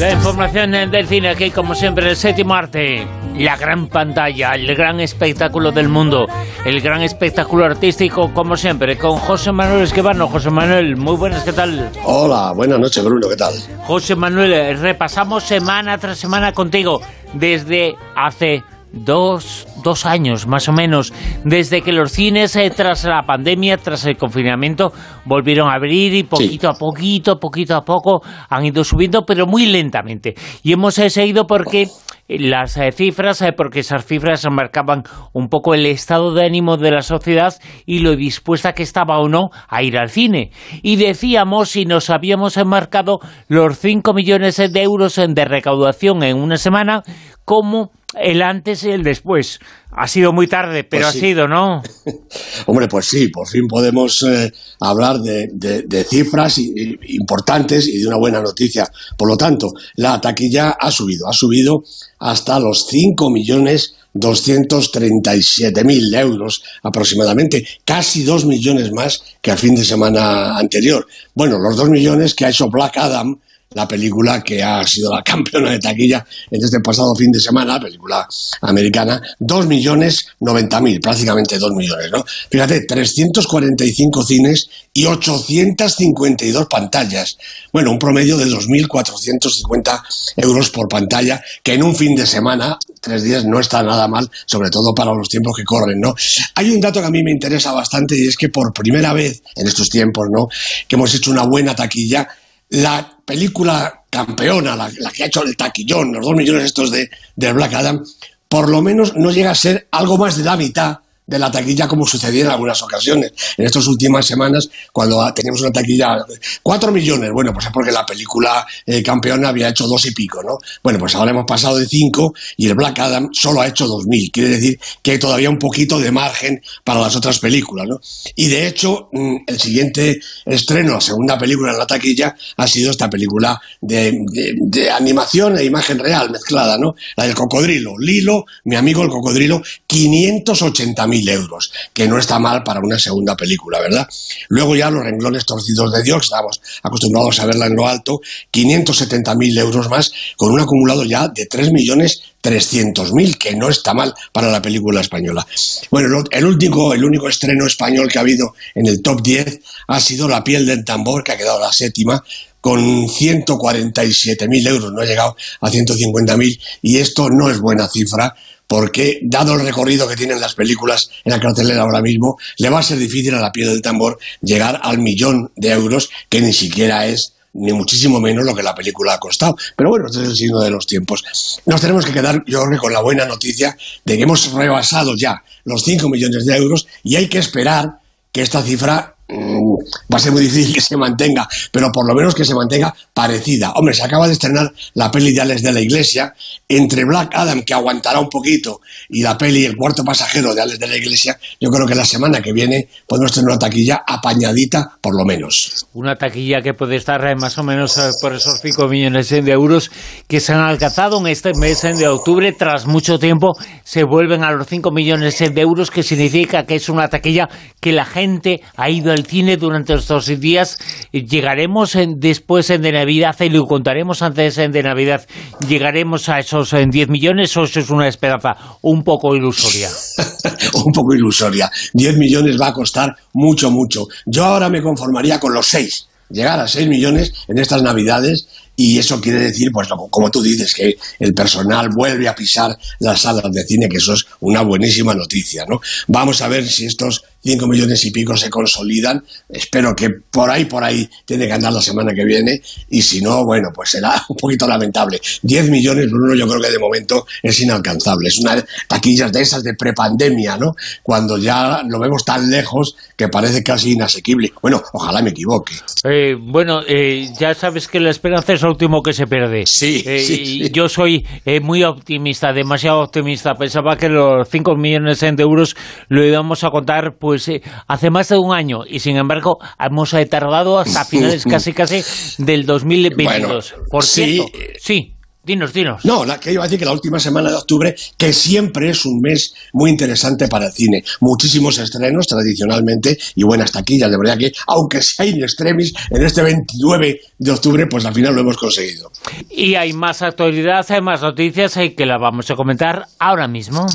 La 0.01 0.13
información 0.13 0.73
del 0.73 1.07
cine 1.07 1.29
aquí, 1.29 1.51
como 1.51 1.75
siempre, 1.75 2.11
el 2.11 2.17
séptimo 2.17 2.55
arte, 2.55 3.07
la 3.37 3.57
gran 3.57 3.87
pantalla, 3.87 4.53
el 4.55 4.75
gran 4.75 4.99
espectáculo 5.01 5.71
del 5.71 5.89
mundo, 5.89 6.27
el 6.65 6.81
gran 6.81 7.03
espectáculo 7.03 7.65
artístico, 7.65 8.33
como 8.35 8.57
siempre, 8.57 8.97
con 8.99 9.17
José 9.19 9.53
Manuel 9.53 9.83
Esquivano. 9.83 10.29
José 10.29 10.51
Manuel, 10.51 10.97
muy 10.97 11.17
buenas, 11.17 11.45
¿qué 11.45 11.53
tal? 11.53 11.91
Hola, 12.05 12.53
buenas 12.55 12.79
noches, 12.79 13.05
Bruno, 13.05 13.29
¿qué 13.29 13.37
tal? 13.37 13.55
José 13.85 14.17
Manuel, 14.17 14.79
repasamos 14.79 15.45
semana 15.45 15.99
tras 15.99 16.19
semana 16.19 16.53
contigo 16.53 17.01
desde 17.35 17.95
hace 18.17 18.63
dos, 18.93 19.67
dos 19.85 20.07
años 20.07 20.47
más 20.47 20.69
o 20.69 20.73
menos, 20.73 21.13
desde 21.45 21.83
que 21.83 21.93
los 21.93 22.13
cines 22.13 22.57
eh, 22.57 22.71
tras 22.75 23.05
la 23.05 23.23
pandemia, 23.23 23.77
tras 23.77 24.05
el 24.07 24.17
confinamiento, 24.17 24.93
volvieron 25.25 25.69
a 25.69 25.75
abrir 25.75 26.15
y 26.15 26.23
poquito 26.25 26.69
a 26.69 26.75
poquito, 26.75 27.39
poquito 27.39 27.77
a 27.77 27.83
poco 27.83 28.23
han 28.49 28.65
ido 28.65 28.85
subiendo, 28.85 29.25
pero 29.27 29.47
muy 29.47 29.67
lentamente. 29.67 30.35
Y 30.63 30.73
hemos 30.73 30.99
eh, 30.99 31.11
seguido 31.11 31.47
porque 31.47 31.89
las 32.29 32.77
eh, 32.77 32.93
cifras, 32.93 33.41
eh, 33.43 33.53
porque 33.53 33.81
esas 33.81 34.05
cifras 34.05 34.47
marcaban 34.51 35.03
un 35.33 35.49
poco 35.49 35.75
el 35.75 35.87
estado 35.87 36.35
de 36.35 36.45
ánimo 36.45 36.77
de 36.77 36.91
la 36.91 37.03
sociedad 37.03 37.55
y 37.87 38.01
lo 38.01 38.15
dispuesta 38.17 38.75
que 38.75 38.83
estaba 38.83 39.19
o 39.19 39.29
no 39.29 39.51
a 39.69 39.83
ir 39.83 39.97
al 39.99 40.11
cine. 40.11 40.51
Y 40.83 40.97
decíamos, 40.97 41.71
si 41.71 41.87
nos 41.87 42.11
habíamos 42.11 42.57
enmarcado 42.57 43.21
los 43.49 43.79
5 43.79 44.13
millones 44.13 44.57
de 44.57 44.83
euros 44.83 45.17
de 45.17 45.45
recaudación 45.45 46.23
en 46.23 46.37
una 46.37 46.59
semana, 46.59 47.03
como 47.45 47.93
el 48.15 48.43
antes 48.43 48.85
y 48.85 48.91
el 48.91 49.03
después. 49.03 49.59
Ha 49.91 50.07
sido 50.07 50.33
muy 50.33 50.47
tarde, 50.47 50.85
pero 50.85 51.07
Pues 51.07 51.17
ha 51.17 51.19
sido, 51.19 51.49
¿no? 51.49 51.83
Hombre, 52.67 52.89
pues 52.89 53.07
sí, 53.07 53.29
por 53.29 53.49
fin 53.49 53.67
podemos 53.67 54.23
eh, 54.23 54.53
hablar 54.81 55.19
de, 55.19 55.49
de- 55.53 55.83
de 55.83 56.05
cifras 56.05 56.59
importantes 56.59 57.87
y 57.89 57.99
de 57.99 58.07
una 58.07 58.17
buena 58.19 58.41
noticia. 58.41 58.89
Por 59.17 59.29
lo 59.29 59.37
tanto, 59.37 59.69
la 59.97 60.21
taquilla 60.21 60.71
ha 60.71 60.91
subido, 60.91 61.27
ha 61.29 61.33
subido 61.33 61.83
hasta 62.19 62.59
los 62.61 62.87
5 62.89 63.31
millones 63.31 63.95
237 64.15 65.85
mil 65.85 66.13
euros 66.15 66.63
aproximadamente, 66.83 67.67
casi 67.85 68.25
2 68.25 68.47
millones 68.47 68.93
más 68.93 69.23
que 69.41 69.51
al 69.51 69.59
fin 69.59 69.75
de 69.75 69.85
semana 69.85 70.57
anterior. 70.59 71.07
Bueno, 71.35 71.59
los 71.59 71.77
2 71.77 71.91
millones 71.91 72.35
que 72.35 72.45
ha 72.47 72.51
hecho 72.51 72.69
Black 72.69 72.97
Adam, 72.97 73.39
la 73.73 73.87
película 73.87 74.43
que 74.43 74.63
ha 74.63 74.87
sido 74.87 75.15
la 75.15 75.23
campeona 75.25 75.71
de 75.71 75.79
taquilla 75.79 76.25
en 76.51 76.65
este 76.65 76.81
pasado 76.81 77.15
fin 77.15 77.31
de 77.31 77.41
semana, 77.41 77.81
película 77.81 78.27
americana, 78.63 79.21
2 79.39 79.67
millones 79.67 80.27
90 80.41 80.81
mil, 80.81 81.01
prácticamente 81.01 81.59
2 81.59 81.73
millones, 81.73 82.11
¿no? 82.11 82.25
Fíjate, 82.51 82.87
345 82.87 84.25
cines 84.25 84.69
y 84.93 85.05
852 85.05 86.67
pantallas. 86.67 87.37
Bueno, 87.73 87.91
un 87.91 87.99
promedio 87.99 88.37
de 88.37 88.47
2.450 88.47 90.03
euros 90.37 90.71
por 90.71 90.89
pantalla, 90.89 91.43
que 91.63 91.75
en 91.75 91.83
un 91.83 91.95
fin 91.95 92.15
de 92.15 92.27
semana, 92.27 92.79
tres 93.01 93.23
días, 93.23 93.45
no 93.45 93.61
está 93.61 93.83
nada 93.83 94.09
mal, 94.09 94.31
sobre 94.47 94.71
todo 94.71 94.95
para 94.95 95.13
los 95.13 95.29
tiempos 95.29 95.57
que 95.57 95.65
corren, 95.65 96.01
¿no? 96.01 96.15
Hay 96.55 96.71
un 96.71 96.81
dato 96.81 97.01
que 97.01 97.07
a 97.07 97.11
mí 97.11 97.23
me 97.23 97.31
interesa 97.31 97.73
bastante 97.73 98.17
y 98.17 98.27
es 98.27 98.37
que 98.37 98.49
por 98.49 98.73
primera 98.73 99.13
vez 99.13 99.43
en 99.57 99.67
estos 99.67 99.89
tiempos, 99.89 100.27
¿no? 100.31 100.49
Que 100.87 100.97
hemos 100.97 101.15
hecho 101.15 101.31
una 101.31 101.45
buena 101.45 101.75
taquilla, 101.75 102.29
la 102.71 103.19
película 103.25 104.05
campeona, 104.11 104.77
la, 104.77 104.91
que 105.13 105.25
ha 105.25 105.27
hecho 105.27 105.43
el 105.43 105.57
taquillón, 105.57 106.13
los 106.13 106.25
dos 106.25 106.35
millones 106.35 106.65
estos 106.65 106.91
de, 106.91 107.11
de 107.37 107.53
Black 107.53 107.75
Adam, 107.75 108.05
por 108.49 108.69
lo 108.69 108.83
menos 108.83 109.17
no 109.17 109.31
llega 109.31 109.51
a 109.51 109.55
ser 109.55 109.89
algo 109.91 110.17
más 110.17 110.37
de 110.37 110.45
la 110.45 110.57
mitad 110.57 110.99
de 111.29 111.39
la 111.39 111.51
taquilla 111.51 111.87
como 111.87 112.07
sucedía 112.07 112.45
en 112.47 112.51
algunas 112.51 112.83
ocasiones. 112.83 113.33
En 113.57 113.67
estas 113.67 113.87
últimas 113.87 114.27
semanas, 114.27 114.69
cuando 114.93 115.33
teníamos 115.35 115.61
una 115.61 115.71
taquilla, 115.71 116.17
cuatro 116.63 116.91
millones, 116.91 117.31
bueno, 117.33 117.53
pues 117.53 117.67
es 117.67 117.73
porque 117.73 117.93
la 117.93 118.05
película 118.05 118.67
eh, 118.87 119.03
campeona 119.03 119.51
había 119.51 119.69
hecho 119.69 119.87
dos 119.87 120.05
y 120.07 120.13
pico, 120.13 120.43
¿no? 120.43 120.59
Bueno, 120.83 120.99
pues 120.99 121.15
ahora 121.15 121.31
hemos 121.31 121.45
pasado 121.47 121.77
de 121.79 121.87
cinco 121.87 122.35
y 122.57 122.67
el 122.67 122.75
Black 122.75 122.99
Adam 122.99 123.29
solo 123.33 123.61
ha 123.61 123.69
hecho 123.69 123.87
dos 123.87 124.07
mil. 124.07 124.31
Quiere 124.33 124.49
decir 124.49 124.81
que 125.03 125.13
hay 125.13 125.19
todavía 125.19 125.51
un 125.51 125.59
poquito 125.59 125.99
de 126.01 126.11
margen 126.11 126.63
para 126.83 127.01
las 127.01 127.15
otras 127.15 127.39
películas, 127.39 127.87
¿no? 127.89 128.01
Y 128.35 128.49
de 128.49 128.67
hecho, 128.67 129.09
mm, 129.13 129.37
el 129.47 129.61
siguiente 129.61 130.19
estreno, 130.47 130.95
la 130.95 131.01
segunda 131.03 131.37
película 131.39 131.73
en 131.73 131.79
la 131.79 131.87
taquilla, 131.87 132.35
ha 132.57 132.67
sido 132.67 132.91
esta 132.91 133.11
película 133.11 133.61
de, 133.83 134.13
de- 134.33 134.55
de 134.59 134.91
animación 134.91 135.59
e 135.59 135.65
imagen 135.65 135.99
real 135.99 136.31
mezclada, 136.31 136.79
¿no? 136.79 136.95
La 137.17 137.25
del 137.25 137.35
cocodrilo. 137.35 137.99
Lilo, 137.99 138.47
mi 138.65 138.77
amigo 138.77 139.03
el 139.03 139.11
cocodrilo, 139.11 139.61
580 139.87 141.07
mil 141.19 141.29
euros, 141.29 141.71
que 141.93 142.07
no 142.07 142.19
está 142.19 142.39
mal 142.39 142.63
para 142.63 142.81
una 142.81 142.99
segunda 142.99 143.37
película, 143.37 143.81
¿verdad? 143.81 144.07
Luego 144.49 144.77
ya 144.77 144.91
los 144.91 145.03
renglones 145.03 145.45
torcidos 145.45 145.93
de 145.93 146.03
Dios, 146.03 146.25
estamos 146.25 146.61
acostumbrados 146.83 147.41
a 147.41 147.47
verla 147.47 147.67
en 147.67 147.75
lo 147.75 147.87
alto, 147.87 148.21
570 148.51 149.35
mil 149.35 149.57
euros 149.59 149.89
más, 149.89 150.13
con 150.37 150.53
un 150.53 150.61
acumulado 150.61 151.05
ya 151.05 151.29
de 151.29 151.47
3 151.47 151.73
millones 151.73 152.23
300.000, 152.43 153.37
que 153.37 153.57
no 153.57 153.69
está 153.69 153.95
mal 153.95 154.15
para 154.33 154.51
la 154.51 154.63
película 154.63 155.01
española. 155.01 155.47
Bueno, 155.91 156.23
el 156.31 156.45
último, 156.45 156.95
el 156.95 157.05
único 157.05 157.29
estreno 157.29 157.67
español 157.67 158.09
que 158.09 158.19
ha 158.19 158.23
habido 158.23 158.55
en 158.75 158.87
el 158.87 159.03
top 159.03 159.23
10 159.23 159.61
ha 159.89 160.01
sido 160.01 160.29
La 160.29 160.45
piel 160.45 160.65
del 160.65 160.85
tambor, 160.85 161.25
que 161.25 161.33
ha 161.33 161.37
quedado 161.37 161.59
la 161.59 161.73
séptima, 161.73 162.23
con 162.61 163.09
147.000 163.09 164.69
euros, 164.69 164.93
no 164.93 165.01
ha 165.01 165.05
llegado 165.05 165.37
a 165.61 165.71
150.000, 165.71 166.61
y 166.83 166.99
esto 166.99 167.29
no 167.31 167.51
es 167.51 167.61
buena 167.61 167.89
cifra, 167.89 168.35
porque 168.69 169.19
dado 169.23 169.55
el 169.55 169.65
recorrido 169.65 170.07
que 170.07 170.15
tienen 170.15 170.41
las 170.41 170.55
películas 170.55 171.11
en 171.25 171.33
la 171.33 171.41
cartelera 171.41 171.83
ahora 171.83 172.03
mismo, 172.03 172.39
le 172.59 172.69
va 172.69 172.79
a 172.79 172.83
ser 172.85 172.99
difícil 172.99 173.35
a 173.35 173.41
la 173.41 173.51
piel 173.51 173.69
del 173.69 173.83
tambor 173.83 174.19
llegar 174.43 174.79
al 174.83 174.99
millón 174.99 175.51
de 175.57 175.71
euros, 175.71 176.11
que 176.29 176.41
ni 176.41 176.53
siquiera 176.53 177.07
es 177.07 177.33
ni 177.55 177.73
muchísimo 177.73 178.21
menos 178.21 178.45
lo 178.45 178.55
que 178.55 178.63
la 178.63 178.75
película 178.75 179.15
ha 179.15 179.19
costado. 179.19 179.57
Pero 179.75 179.91
bueno, 179.91 180.07
este 180.07 180.23
es 180.23 180.29
el 180.29 180.37
signo 180.37 180.61
de 180.61 180.71
los 180.71 180.87
tiempos. 180.87 181.25
Nos 181.67 181.81
tenemos 181.81 182.05
que 182.05 182.13
quedar, 182.13 182.45
yo 182.47 182.63
creo, 182.65 182.79
con 182.79 182.93
la 182.93 183.01
buena 183.01 183.25
noticia 183.25 183.77
de 184.05 184.17
que 184.17 184.23
hemos 184.23 184.53
rebasado 184.53 185.17
ya 185.17 185.43
los 185.65 185.83
5 185.83 186.09
millones 186.09 186.45
de 186.45 186.57
euros 186.57 186.87
y 187.03 187.17
hay 187.17 187.29
que 187.29 187.39
esperar 187.39 187.99
que 188.31 188.43
esta 188.43 188.63
cifra 188.63 189.17
va 189.31 190.17
a 190.17 190.19
ser 190.19 190.33
muy 190.33 190.43
difícil 190.43 190.75
que 190.75 190.81
se 190.81 190.97
mantenga, 190.97 191.47
pero 191.71 191.91
por 191.93 192.07
lo 192.07 192.15
menos 192.15 192.35
que 192.35 192.45
se 192.45 192.55
mantenga 192.55 192.95
parecida. 193.13 193.73
Hombre, 193.73 193.95
se 193.95 194.03
acaba 194.03 194.27
de 194.27 194.33
estrenar 194.33 194.73
la 194.95 195.11
peli 195.11 195.33
de 195.33 195.41
Alex 195.41 195.63
de 195.63 195.73
la 195.73 195.81
Iglesia, 195.81 196.35
entre 196.69 197.05
Black 197.05 197.33
Adam, 197.35 197.63
que 197.63 197.75
aguantará 197.75 198.21
un 198.21 198.29
poquito, 198.29 198.81
y 199.09 199.23
la 199.23 199.37
peli 199.37 199.65
El 199.65 199.77
cuarto 199.77 200.03
pasajero 200.05 200.55
de 200.55 200.63
Alex 200.63 200.79
de 200.79 200.87
la 200.87 200.97
Iglesia, 200.97 201.39
yo 201.61 201.71
creo 201.71 201.87
que 201.87 201.95
la 201.95 202.05
semana 202.05 202.41
que 202.41 202.53
viene 202.53 202.89
podemos 203.07 203.33
tener 203.33 203.49
una 203.49 203.59
taquilla 203.59 204.03
apañadita, 204.07 204.99
por 205.01 205.17
lo 205.17 205.25
menos. 205.25 205.87
Una 205.95 206.17
taquilla 206.17 206.61
que 206.63 206.75
puede 206.75 206.97
estar 206.97 207.25
eh, 207.27 207.35
más 207.35 207.59
o 207.59 207.63
menos 207.63 207.99
eh, 207.99 208.11
por 208.21 208.35
esos 208.35 208.61
5 208.61 208.89
millones 208.89 209.29
de 209.29 209.51
euros 209.51 209.91
que 210.27 210.41
se 210.41 210.53
han 210.53 210.61
alcanzado 210.61 211.19
en 211.21 211.27
este 211.27 211.53
mes 211.55 211.85
eh, 211.85 211.93
de 211.95 212.09
octubre. 212.09 212.53
Tras 212.53 212.87
mucho 212.87 213.19
tiempo 213.19 213.57
se 213.85 214.05
vuelven 214.05 214.45
a 214.45 214.53
los 214.53 214.67
5 214.67 214.91
millones 214.91 215.39
de 215.39 215.61
euros, 215.61 215.91
que 215.91 216.03
significa 216.03 216.65
que 216.65 216.77
es 216.77 216.89
una 216.89 217.09
taquilla 217.09 217.49
que 217.81 217.93
la 217.93 218.05
gente 218.05 218.61
ha 218.77 218.91
ido 218.91 219.13
al 219.19 219.27
cine 219.27 219.57
durante 219.57 219.95
estos 219.95 220.27
días. 220.41 220.79
Llegaremos 221.13 221.95
eh, 221.97 222.07
después 222.17 222.71
eh, 222.71 222.79
de 222.79 222.93
Navidad 222.93 223.37
y 223.41 223.49
lo 223.49 223.67
contaremos 223.67 224.23
antes 224.23 224.59
eh, 224.59 224.69
de 224.69 224.83
Navidad. 224.83 225.27
¿Llegaremos 225.69 226.29
a 226.29 226.39
esos 226.39 226.73
eh, 226.73 226.87
10 226.89 227.09
millones 227.09 227.57
o 227.57 227.65
eso 227.65 227.81
es 227.81 227.91
una 227.91 228.09
esperanza 228.09 228.57
un 228.83 229.03
poco 229.03 229.35
ilusoria? 229.35 229.89
un 230.75 230.93
poco 230.93 231.15
ilusoria. 231.15 231.71
10 231.93 232.17
millones 232.17 232.61
va 232.61 232.69
a 232.69 232.73
costar 232.73 233.15
mucho, 233.35 233.71
mucho. 233.71 234.07
Yo 234.25 234.45
ahora 234.45 234.69
me 234.69 234.83
conformaría 234.83 235.41
con 235.41 235.53
los 235.53 235.67
6. 235.67 236.09
Llegar 236.31 236.61
a 236.61 236.69
6 236.69 236.89
millones 236.89 237.33
en 237.49 237.59
estas 237.59 237.83
navidades 237.83 238.47
y 238.81 238.97
eso 238.97 239.21
quiere 239.21 239.41
decir, 239.41 239.71
pues 239.73 239.89
como 240.09 240.31
tú 240.31 240.41
dices, 240.41 240.73
que 240.73 240.97
el 241.19 241.35
personal 241.35 241.89
vuelve 241.93 242.29
a 242.29 242.35
pisar 242.35 242.79
las 243.01 243.23
salas 243.23 243.51
de 243.51 243.65
cine, 243.65 243.89
que 243.89 243.97
eso 243.97 244.13
es 244.13 244.25
una 244.39 244.63
buenísima 244.63 245.15
noticia, 245.15 245.65
¿no? 245.69 245.81
Vamos 246.07 246.41
a 246.43 246.49
ver 246.49 246.65
si 246.65 246.87
estos 246.87 247.25
5 247.43 247.67
millones 247.67 248.05
y 248.05 248.11
pico 248.11 248.37
se 248.37 248.51
consolidan. 248.51 249.25
Espero 249.49 249.95
que 249.95 250.11
por 250.31 250.51
ahí, 250.51 250.65
por 250.67 250.85
ahí 250.85 251.09
tiene 251.25 251.47
que 251.47 251.53
andar 251.53 251.73
la 251.73 251.81
semana 251.81 252.13
que 252.15 252.25
viene 252.25 252.61
y 252.91 253.03
si 253.03 253.21
no, 253.21 253.45
bueno, 253.45 253.69
pues 253.75 253.91
será 253.91 254.23
un 254.29 254.37
poquito 254.37 254.67
lamentable. 254.67 255.21
10 255.43 255.71
millones, 255.71 256.07
Bruno, 256.11 256.35
yo 256.35 256.47
creo 256.47 256.61
que 256.61 256.71
de 256.71 256.79
momento 256.79 257.27
es 257.43 257.61
inalcanzable. 257.61 258.29
Es 258.29 258.39
una 258.39 258.65
taquillas 258.87 259.33
de 259.33 259.43
esas 259.43 259.63
de 259.63 259.75
prepandemia, 259.75 260.57
¿no? 260.57 260.75
Cuando 261.03 261.39
ya 261.39 261.83
lo 261.89 261.99
vemos 261.99 262.25
tan 262.25 262.51
lejos 262.51 262.97
que 263.17 263.29
parece 263.29 263.63
casi 263.63 263.93
inasequible. 263.93 264.53
Bueno, 264.63 264.83
ojalá 264.93 265.23
me 265.23 265.31
equivoque. 265.31 265.75
Eh, 266.05 266.35
bueno, 266.39 266.81
eh, 266.87 267.29
ya 267.39 267.55
sabes 267.55 267.89
que 267.89 268.01
la 268.01 268.11
esperanza 268.11 268.53
es 268.53 268.63
lo 268.69 268.73
último 268.73 269.03
que 269.03 269.13
se 269.13 269.27
pierde. 269.27 269.65
Sí, 269.67 270.03
Eh, 270.07 270.19
sí. 270.21 270.71
Yo 270.71 270.89
soy 270.89 271.27
eh, 271.45 271.61
muy 271.61 271.83
optimista, 271.85 272.53
demasiado 272.53 273.01
optimista. 273.01 273.55
Pensaba 273.55 273.97
que 273.97 274.09
los 274.09 274.49
5 274.49 274.77
millones 274.77 275.21
de 275.21 275.43
euros 275.43 275.75
lo 276.09 276.25
íbamos 276.25 276.65
a 276.65 276.71
contar 276.71 277.17
pues 277.19 277.49
eh, 277.49 277.63
hace 277.87 278.11
más 278.11 278.29
de 278.29 278.39
un 278.39 278.55
año 278.55 278.81
y 278.87 278.99
sin 279.01 279.17
embargo 279.17 279.59
hemos 279.79 280.13
eh, 280.15 280.27
tardado 280.27 280.79
hasta 280.79 281.05
finales 281.07 281.45
casi 281.45 281.73
casi 281.73 282.03
del 282.43 282.67
2022. 282.67 283.73
Bueno, 283.73 283.85
Por 283.91 284.05
sí. 284.05 284.25
cierto, 284.37 284.59
sí, 284.79 285.15
dinos, 285.49 285.73
dinos. 285.73 286.05
No, 286.05 286.25
la 286.27 286.39
que 286.39 286.53
iba 286.53 286.63
a 286.63 286.67
decir 286.67 286.79
que 286.79 286.85
la 286.85 286.93
última 286.93 287.19
semana 287.19 287.49
de 287.49 287.57
octubre, 287.57 287.97
que 288.17 288.33
siempre 288.33 288.91
es 288.91 289.05
un 289.07 289.21
mes 289.21 289.55
muy 289.73 289.91
interesante 289.91 290.47
para 290.47 290.67
el 290.67 290.73
cine. 290.73 291.03
Muchísimos 291.21 291.79
estrenos 291.79 292.27
tradicionalmente 292.27 293.19
y 293.35 293.43
buenas 293.43 293.73
taquillas. 293.73 294.11
De 294.11 294.19
verdad 294.19 294.39
que, 294.39 294.53
aunque 294.67 295.03
sea 295.03 295.25
in 295.25 295.43
extremis, 295.43 295.95
en 296.11 296.23
este 296.23 296.43
29 296.43 297.21
de 297.39 297.51
octubre, 297.51 297.87
pues 297.87 298.05
al 298.05 298.15
final 298.15 298.35
lo 298.35 298.43
hemos 298.43 298.59
conseguido. 298.59 299.11
Y 299.51 299.75
hay 299.75 299.95
más 299.95 300.21
actualidad, 300.21 300.85
hay 300.91 301.01
más 301.01 301.23
noticias 301.23 301.77
eh, 301.79 301.95
que 301.95 302.05
la 302.05 302.19
vamos 302.19 302.51
a 302.51 302.55
comentar 302.55 303.07
ahora 303.19 303.49
mismo. 303.49 303.87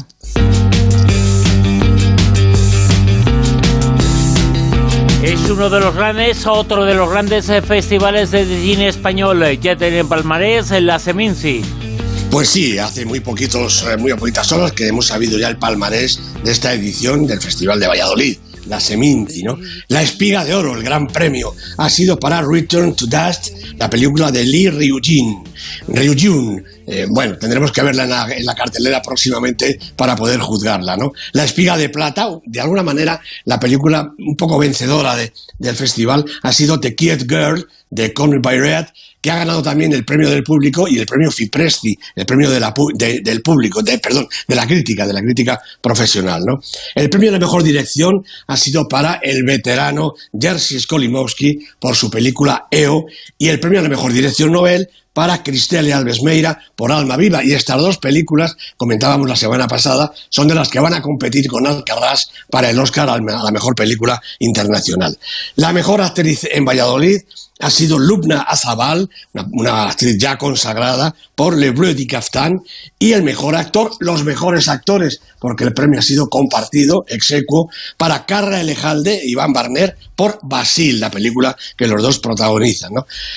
Es 5.24 5.50
uno 5.50 5.70
de 5.70 5.80
los 5.80 5.96
grandes, 5.96 6.46
otro 6.46 6.84
de 6.84 6.96
los 6.96 7.10
grandes 7.10 7.48
eh, 7.50 7.62
festivales 7.62 8.32
de 8.32 8.46
cine 8.46 8.90
español. 8.90 9.42
eh, 9.44 9.58
Ya 9.62 9.76
tienen 9.76 10.08
palmarés 10.08 10.72
en 10.72 10.86
la 10.86 11.00
Seminci. 11.00 11.62
Pues 12.30 12.50
sí, 12.50 12.78
hace 12.78 13.06
muy 13.06 13.22
poquitos, 13.22 13.86
eh, 13.90 13.96
muy 13.96 14.14
poquitas 14.16 14.52
horas 14.52 14.74
que 14.74 14.88
hemos 14.88 15.08
sabido 15.08 15.40
ya 15.40 15.48
el 15.48 15.58
palmarés 15.58 16.20
de 16.44 16.52
esta 16.52 16.74
edición 16.74 17.26
del 17.26 17.40
Festival 17.40 17.80
de 17.80 17.88
Valladolid, 17.88 18.38
la 18.68 18.80
Seminci, 18.82 19.44
¿no? 19.44 19.58
La 19.88 20.02
espiga 20.02 20.44
de 20.44 20.56
oro, 20.56 20.76
el 20.76 20.84
gran 20.84 21.08
premio, 21.08 21.56
ha 21.78 21.90
sido 21.90 22.20
para 22.20 22.42
Return 22.42 22.94
to 22.96 23.06
Dust, 23.06 23.50
la 23.78 23.90
película 23.90 24.30
de 24.32 24.44
Lee 24.44 24.70
Ryujin. 24.72 25.44
Ryujin, 25.88 26.64
eh, 26.88 27.06
bueno, 27.10 27.38
tendremos 27.38 27.72
que 27.72 27.82
verla 27.82 28.04
en 28.36 28.46
la, 28.46 28.56
cartelera 28.56 29.02
próximamente 29.02 29.80
para 29.96 30.16
poder 30.16 30.40
juzgarla, 30.40 30.98
¿no? 30.98 31.12
La 31.34 31.44
espiga 31.46 31.78
de 31.78 31.90
plata, 31.90 32.28
de 32.46 32.60
alguna 32.62 32.84
manera, 32.84 33.22
la 33.46 33.60
película 33.60 34.12
un 34.18 34.36
poco 34.36 34.58
vencedora 34.60 35.16
de- 35.16 35.32
del 35.60 35.76
festival 35.76 36.26
ha 36.42 36.52
sido 36.54 36.80
The 36.80 36.96
Kid 36.96 37.22
Girl 37.28 37.68
de 37.90 38.14
Conor 38.14 38.42
Bayret, 38.42 38.88
que 39.22 39.32
ha 39.32 39.38
ganado 39.38 39.62
también 39.64 39.94
el 39.94 40.04
premio 40.04 40.30
del 40.30 40.44
público 40.44 40.86
y 40.88 40.98
el 41.00 41.06
premio 41.06 41.32
Fipresti, 41.32 41.98
el 42.16 42.26
premio 42.26 42.50
de 42.50 42.60
la 42.60 42.74
de- 42.96 43.22
del 43.22 43.42
público, 43.42 43.82
de, 43.82 43.98
perdón, 44.00 44.28
de 44.48 44.56
la 44.56 44.68
crítica, 44.68 45.08
de 45.08 45.14
la 45.14 45.22
crítica 45.22 45.62
profesional, 45.82 46.42
¿no? 46.46 46.60
El 46.96 47.10
premio 47.10 47.30
de 47.32 47.40
la 47.40 47.46
mejor 47.46 47.64
dirección 47.64 48.26
ha 48.48 48.58
sido 48.58 48.88
para 48.88 49.20
el 49.24 49.44
veterano 49.46 50.14
Jerzy 50.38 50.80
Skolimowski 50.80 51.60
por 51.80 51.96
su 51.96 52.10
película 52.10 52.68
EO 52.72 53.06
y 53.38 53.48
el 53.48 53.60
premio 53.60 53.80
a 53.80 53.84
la 53.84 53.90
mejor 53.90 54.12
dirección 54.12 54.52
Nobel 54.52 54.90
para 55.14 55.44
Cristelle 55.44 55.94
Alves 55.94 56.22
Meira 56.24 56.60
por 56.76 56.92
Alma 56.92 57.16
Viva. 57.16 57.44
Y 57.44 57.54
estas 57.54 57.78
dos 57.78 57.98
películas, 57.98 58.58
comentábamos 58.78 59.30
la 59.30 59.36
semana 59.36 59.68
pasada, 59.68 60.12
son 60.30 60.48
de 60.48 60.56
las 60.56 60.70
que 60.70 60.80
van 60.80 60.94
a 60.94 61.02
competir 61.02 61.48
con 61.48 61.66
Alcarrás 61.66 62.32
para 62.50 62.70
el 62.70 62.80
Oscar 62.80 63.10
a 63.10 63.18
la 63.18 63.52
mejor 63.52 63.76
película 63.76 64.22
internacional. 64.40 65.18
La 65.56 65.72
mejor 65.72 66.02
actriz 66.02 66.48
en 66.52 66.66
Valladolid 66.66 67.22
ha 67.64 67.70
sido 67.70 67.98
Lubna 67.98 68.42
Azabal, 68.42 69.10
una, 69.54 69.88
actriz 69.88 70.18
ya 70.20 70.38
consagrada 70.38 71.16
por 71.34 71.58
Le 71.58 71.72
Bleu 71.72 71.94
du 71.94 72.06
Caftan, 72.06 72.60
y 73.00 73.14
el 73.14 73.24
mejor 73.24 73.56
actor, 73.56 73.92
los 74.00 74.26
mejores 74.26 74.68
actores, 74.68 75.22
porque 75.40 75.64
el 75.64 75.74
premio 75.74 76.00
ha 76.00 76.04
sido 76.04 76.28
compartido, 76.28 77.06
execuo, 77.08 77.70
para 77.98 78.26
Carra 78.26 78.60
Elejalde 78.60 79.16
e 79.16 79.30
Iván 79.30 79.54
Barner 79.54 79.96
por 80.16 80.40
Basil, 80.44 81.00
la 81.00 81.10
película 81.10 81.56
que 81.78 81.88
los 81.88 82.02
dos 82.02 82.20
protagonizan. 82.20 82.92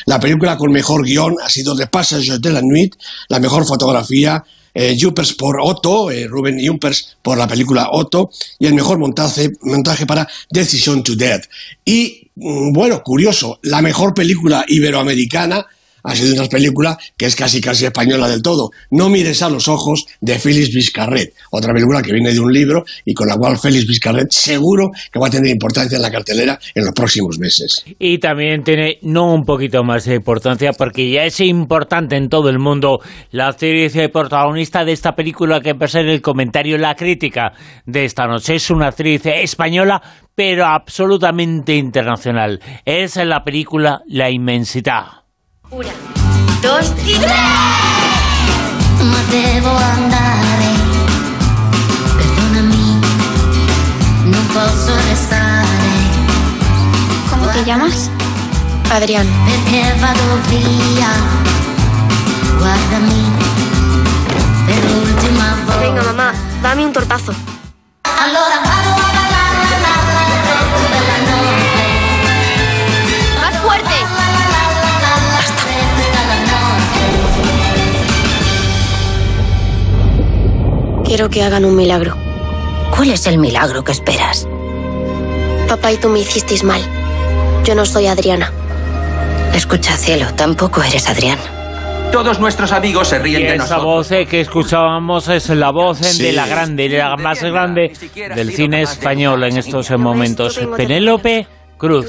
La 0.06 0.18
película 0.18 0.56
con 0.56 0.72
mejor 0.72 1.04
guion 1.04 1.36
ha 1.42 1.48
sido 1.48 1.76
The 1.76 1.86
Passage 1.86 2.38
de 2.40 2.50
la 2.50 2.62
Nuit, 2.62 2.96
la 3.28 3.38
mejor 3.38 3.64
fotografía 3.64 4.44
eh, 4.78 4.94
Juppers 5.00 5.32
por 5.32 5.58
Otto, 5.58 6.10
eh, 6.10 6.26
Ruben 6.26 6.58
Juppers 6.62 7.16
por 7.22 7.38
la 7.38 7.48
película 7.48 7.88
Otto, 7.92 8.30
y 8.58 8.66
el 8.66 8.74
mejor 8.74 8.98
montaje, 8.98 9.50
montaje 9.62 10.04
para 10.04 10.28
Decision 10.50 11.02
to 11.02 11.16
Death. 11.16 11.44
Y, 11.82 12.30
mm, 12.34 12.72
bueno, 12.74 13.02
curioso, 13.02 13.58
la 13.62 13.80
mejor 13.80 14.12
película 14.12 14.66
iberoamericana 14.68 15.66
ha 16.06 16.14
sido 16.14 16.34
una 16.34 16.48
película 16.48 16.96
que 17.16 17.26
es 17.26 17.34
casi 17.34 17.60
casi 17.60 17.84
española 17.84 18.28
del 18.28 18.42
todo. 18.42 18.70
No 18.90 19.08
mires 19.08 19.42
a 19.42 19.50
los 19.50 19.68
ojos 19.68 20.06
de 20.20 20.38
Félix 20.38 20.72
Vizcarret, 20.72 21.34
otra 21.50 21.72
película 21.72 22.00
que 22.00 22.12
viene 22.12 22.32
de 22.32 22.40
un 22.40 22.52
libro 22.52 22.84
y 23.04 23.12
con 23.12 23.28
la 23.28 23.36
cual 23.36 23.58
Félix 23.58 23.86
Vizcarret 23.86 24.30
seguro 24.30 24.90
que 25.12 25.18
va 25.18 25.26
a 25.26 25.30
tener 25.30 25.50
importancia 25.50 25.96
en 25.96 26.02
la 26.02 26.10
cartelera 26.10 26.58
en 26.74 26.84
los 26.84 26.94
próximos 26.94 27.38
meses. 27.38 27.84
Y 27.98 28.18
también 28.18 28.62
tiene 28.62 28.98
no 29.02 29.34
un 29.34 29.44
poquito 29.44 29.82
más 29.82 30.04
de 30.04 30.14
importancia 30.14 30.72
porque 30.72 31.10
ya 31.10 31.24
es 31.24 31.40
importante 31.40 32.16
en 32.16 32.28
todo 32.28 32.48
el 32.48 32.58
mundo 32.58 33.00
la 33.32 33.48
actriz 33.48 33.96
y 33.96 34.08
protagonista 34.08 34.84
de 34.84 34.92
esta 34.92 35.14
película 35.14 35.60
que 35.60 35.74
a 35.78 35.88
ser 35.88 36.06
el 36.06 36.22
comentario, 36.22 36.78
la 36.78 36.94
crítica 36.94 37.52
de 37.84 38.04
esta 38.04 38.26
noche. 38.26 38.54
Es 38.54 38.70
una 38.70 38.88
actriz 38.88 39.26
española 39.26 40.00
pero 40.34 40.66
absolutamente 40.66 41.74
internacional. 41.74 42.60
Es 42.84 43.16
en 43.16 43.30
la 43.30 43.42
película 43.42 44.02
La 44.06 44.30
Inmensidad. 44.30 45.25
Una, 45.70 45.90
dos 46.62 46.92
y 47.04 47.18
tres. 47.18 47.32
Ma 49.02 49.18
devo 49.30 49.70
andare, 49.70 50.70
perdonami, 52.16 53.00
non 54.26 54.46
posso 54.52 54.94
restare. 55.08 55.66
¿Cómo 57.30 57.46
te 57.48 57.64
llamas? 57.64 58.10
Adrián. 58.92 59.26
Perché 59.44 59.92
vado 60.00 60.38
via, 60.48 61.10
guardami, 62.58 63.24
per 64.66 64.84
l'ultima 64.84 65.56
volta. 65.66 65.80
Venga, 65.80 66.02
mamá, 66.04 66.32
dame 66.62 66.84
un 66.84 66.92
tortazo. 66.92 67.34
Allora 68.04 68.60
Quiero 81.06 81.28
que 81.30 81.42
hagan 81.42 81.64
un 81.64 81.76
milagro. 81.76 82.16
¿Cuál 82.94 83.10
es 83.10 83.26
el 83.26 83.38
milagro 83.38 83.84
que 83.84 83.92
esperas? 83.92 84.46
Papá 85.68 85.92
y 85.92 85.96
tú 85.96 86.08
me 86.08 86.20
hicisteis 86.20 86.64
mal. 86.64 86.80
Yo 87.64 87.74
no 87.74 87.84
soy 87.84 88.06
Adriana. 88.06 88.52
Escucha, 89.54 89.96
cielo, 89.96 90.26
tampoco 90.36 90.82
eres 90.82 91.08
Adrián. 91.08 91.38
Todos 92.12 92.38
nuestros 92.38 92.72
amigos 92.72 93.08
se 93.08 93.16
Y 93.16 93.20
ríen 93.20 93.42
de 93.42 93.48
esa 93.54 93.56
nosotros. 93.64 93.84
voz 93.84 94.12
eh, 94.12 94.26
que 94.26 94.40
escuchábamos 94.40 95.28
es 95.28 95.48
la 95.50 95.70
voz 95.70 96.00
eh, 96.00 96.04
Sí. 96.04 96.22
de 96.22 96.32
la 96.32 96.46
grande, 96.46 96.88
la 96.88 97.16
más 97.16 97.42
grande 97.42 97.92
del 98.34 98.52
cine 98.52 98.82
español 98.82 99.42
en 99.44 99.56
estos 99.58 99.90
momentos. 99.98 100.58
Penélope 100.76 101.46
Cruz. 101.78 102.06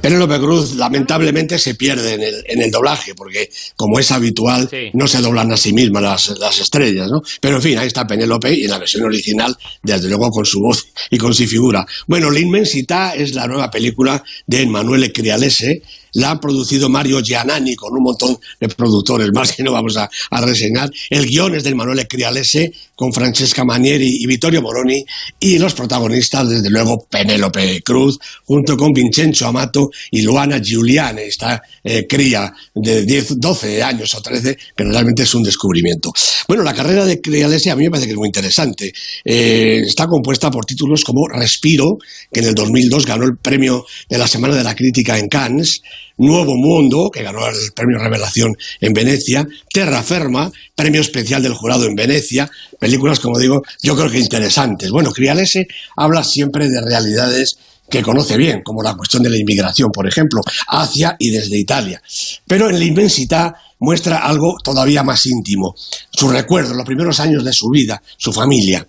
Penélope 0.00 0.38
Cruz 0.38 0.74
lamentablemente 0.74 1.58
se 1.58 1.74
pierde 1.74 2.14
en 2.14 2.22
el, 2.22 2.44
en 2.46 2.62
el 2.62 2.70
doblaje, 2.70 3.14
porque 3.14 3.50
como 3.76 3.98
es 3.98 4.10
habitual, 4.10 4.68
no 4.94 5.06
se 5.06 5.20
doblan 5.20 5.52
a 5.52 5.56
sí 5.56 5.72
mismas 5.72 6.02
las, 6.02 6.38
las 6.38 6.58
estrellas, 6.58 7.08
¿no? 7.10 7.20
Pero 7.40 7.56
en 7.56 7.62
fin, 7.62 7.78
ahí 7.78 7.86
está 7.86 8.06
Penélope 8.06 8.52
y 8.54 8.64
en 8.64 8.70
la 8.70 8.78
versión 8.78 9.04
original, 9.04 9.56
desde 9.82 10.08
luego 10.08 10.30
con 10.30 10.44
su 10.44 10.60
voz 10.60 10.86
y 11.10 11.18
con 11.18 11.34
su 11.34 11.46
figura. 11.46 11.84
Bueno, 12.06 12.30
La 12.30 12.40
Inmensità 12.40 13.14
es 13.14 13.34
la 13.34 13.46
nueva 13.46 13.70
película 13.70 14.22
de 14.46 14.62
Emanuele 14.62 15.12
Crialese, 15.12 15.82
la 16.16 16.32
ha 16.32 16.40
producido 16.40 16.88
Mario 16.88 17.20
Giannani 17.20 17.74
con 17.74 17.92
un 17.92 18.02
montón 18.02 18.38
de 18.60 18.68
productores 18.68 19.30
más 19.32 19.52
que 19.52 19.62
no 19.62 19.72
vamos 19.72 19.96
a, 19.96 20.08
a 20.30 20.40
reseñar. 20.40 20.90
El 21.10 21.26
guion 21.26 21.54
es 21.54 21.64
de 21.64 21.70
Emanuele 21.70 22.06
Crialese 22.06 22.72
con 22.94 23.12
Francesca 23.12 23.64
Manieri 23.64 24.08
y 24.22 24.26
Vittorio 24.26 24.62
Moroni 24.62 25.04
y 25.38 25.58
los 25.58 25.74
protagonistas, 25.74 26.48
desde 26.48 26.70
luego, 26.70 27.06
Penélope 27.08 27.82
Cruz, 27.82 28.18
junto 28.44 28.76
con 28.76 28.92
Vincenzo 28.92 29.46
Amato 29.46 29.90
y 30.10 30.22
Luana 30.22 30.58
Giuliani, 30.58 31.22
esta 31.22 31.62
eh, 31.84 32.06
cría 32.08 32.52
de 32.74 33.04
10, 33.04 33.38
12 33.38 33.82
años 33.82 34.14
o 34.14 34.22
13, 34.22 34.56
que 34.74 34.84
realmente 34.84 35.24
es 35.24 35.34
un 35.34 35.42
descubrimiento. 35.42 36.10
Bueno, 36.48 36.62
la 36.62 36.72
carrera 36.72 37.04
de 37.04 37.20
Crialese 37.20 37.70
a 37.70 37.76
mí 37.76 37.84
me 37.84 37.90
parece 37.90 38.06
que 38.06 38.12
es 38.12 38.18
muy 38.18 38.28
interesante. 38.28 38.92
Eh, 39.24 39.82
está 39.84 40.06
compuesta 40.06 40.50
por 40.50 40.64
títulos 40.64 41.04
como 41.04 41.28
Respiro, 41.28 41.98
que 42.32 42.40
en 42.40 42.46
el 42.46 42.54
2002 42.54 43.04
ganó 43.04 43.26
el 43.26 43.36
premio 43.36 43.84
de 44.08 44.16
la 44.18 44.26
Semana 44.26 44.54
de 44.54 44.64
la 44.64 44.74
Crítica 44.74 45.18
en 45.18 45.28
Cannes, 45.28 45.82
Nuevo 46.18 46.54
Mundo, 46.56 47.10
que 47.12 47.22
ganó 47.22 47.46
el 47.46 47.54
premio 47.74 47.98
Revelación 47.98 48.56
en 48.80 48.92
Venecia, 48.92 49.46
Terra 49.72 50.02
Ferma, 50.02 50.50
premio 50.74 51.00
especial 51.00 51.42
del 51.42 51.54
jurado 51.54 51.86
en 51.86 51.94
Venecia, 51.94 52.50
películas, 52.78 53.20
como 53.20 53.38
digo, 53.38 53.62
yo 53.82 53.96
creo 53.96 54.10
que 54.10 54.18
interesantes. 54.18 54.90
Bueno, 54.90 55.12
Crialese 55.12 55.66
habla 55.96 56.24
siempre 56.24 56.68
de 56.68 56.80
realidades 56.80 57.58
que 57.88 58.02
conoce 58.02 58.36
bien, 58.36 58.62
como 58.64 58.82
la 58.82 58.94
cuestión 58.94 59.22
de 59.22 59.30
la 59.30 59.38
inmigración, 59.38 59.90
por 59.92 60.08
ejemplo, 60.08 60.40
hacia 60.68 61.16
y 61.18 61.30
desde 61.30 61.58
Italia. 61.58 62.02
Pero 62.46 62.68
en 62.68 62.78
la 62.78 62.84
inmensidad 62.84 63.52
muestra 63.78 64.18
algo 64.18 64.56
todavía 64.62 65.02
más 65.02 65.26
íntimo, 65.26 65.74
sus 66.10 66.32
recuerdos, 66.32 66.76
los 66.76 66.86
primeros 66.86 67.20
años 67.20 67.44
de 67.44 67.52
su 67.52 67.68
vida, 67.68 68.02
su 68.16 68.32
familia 68.32 68.86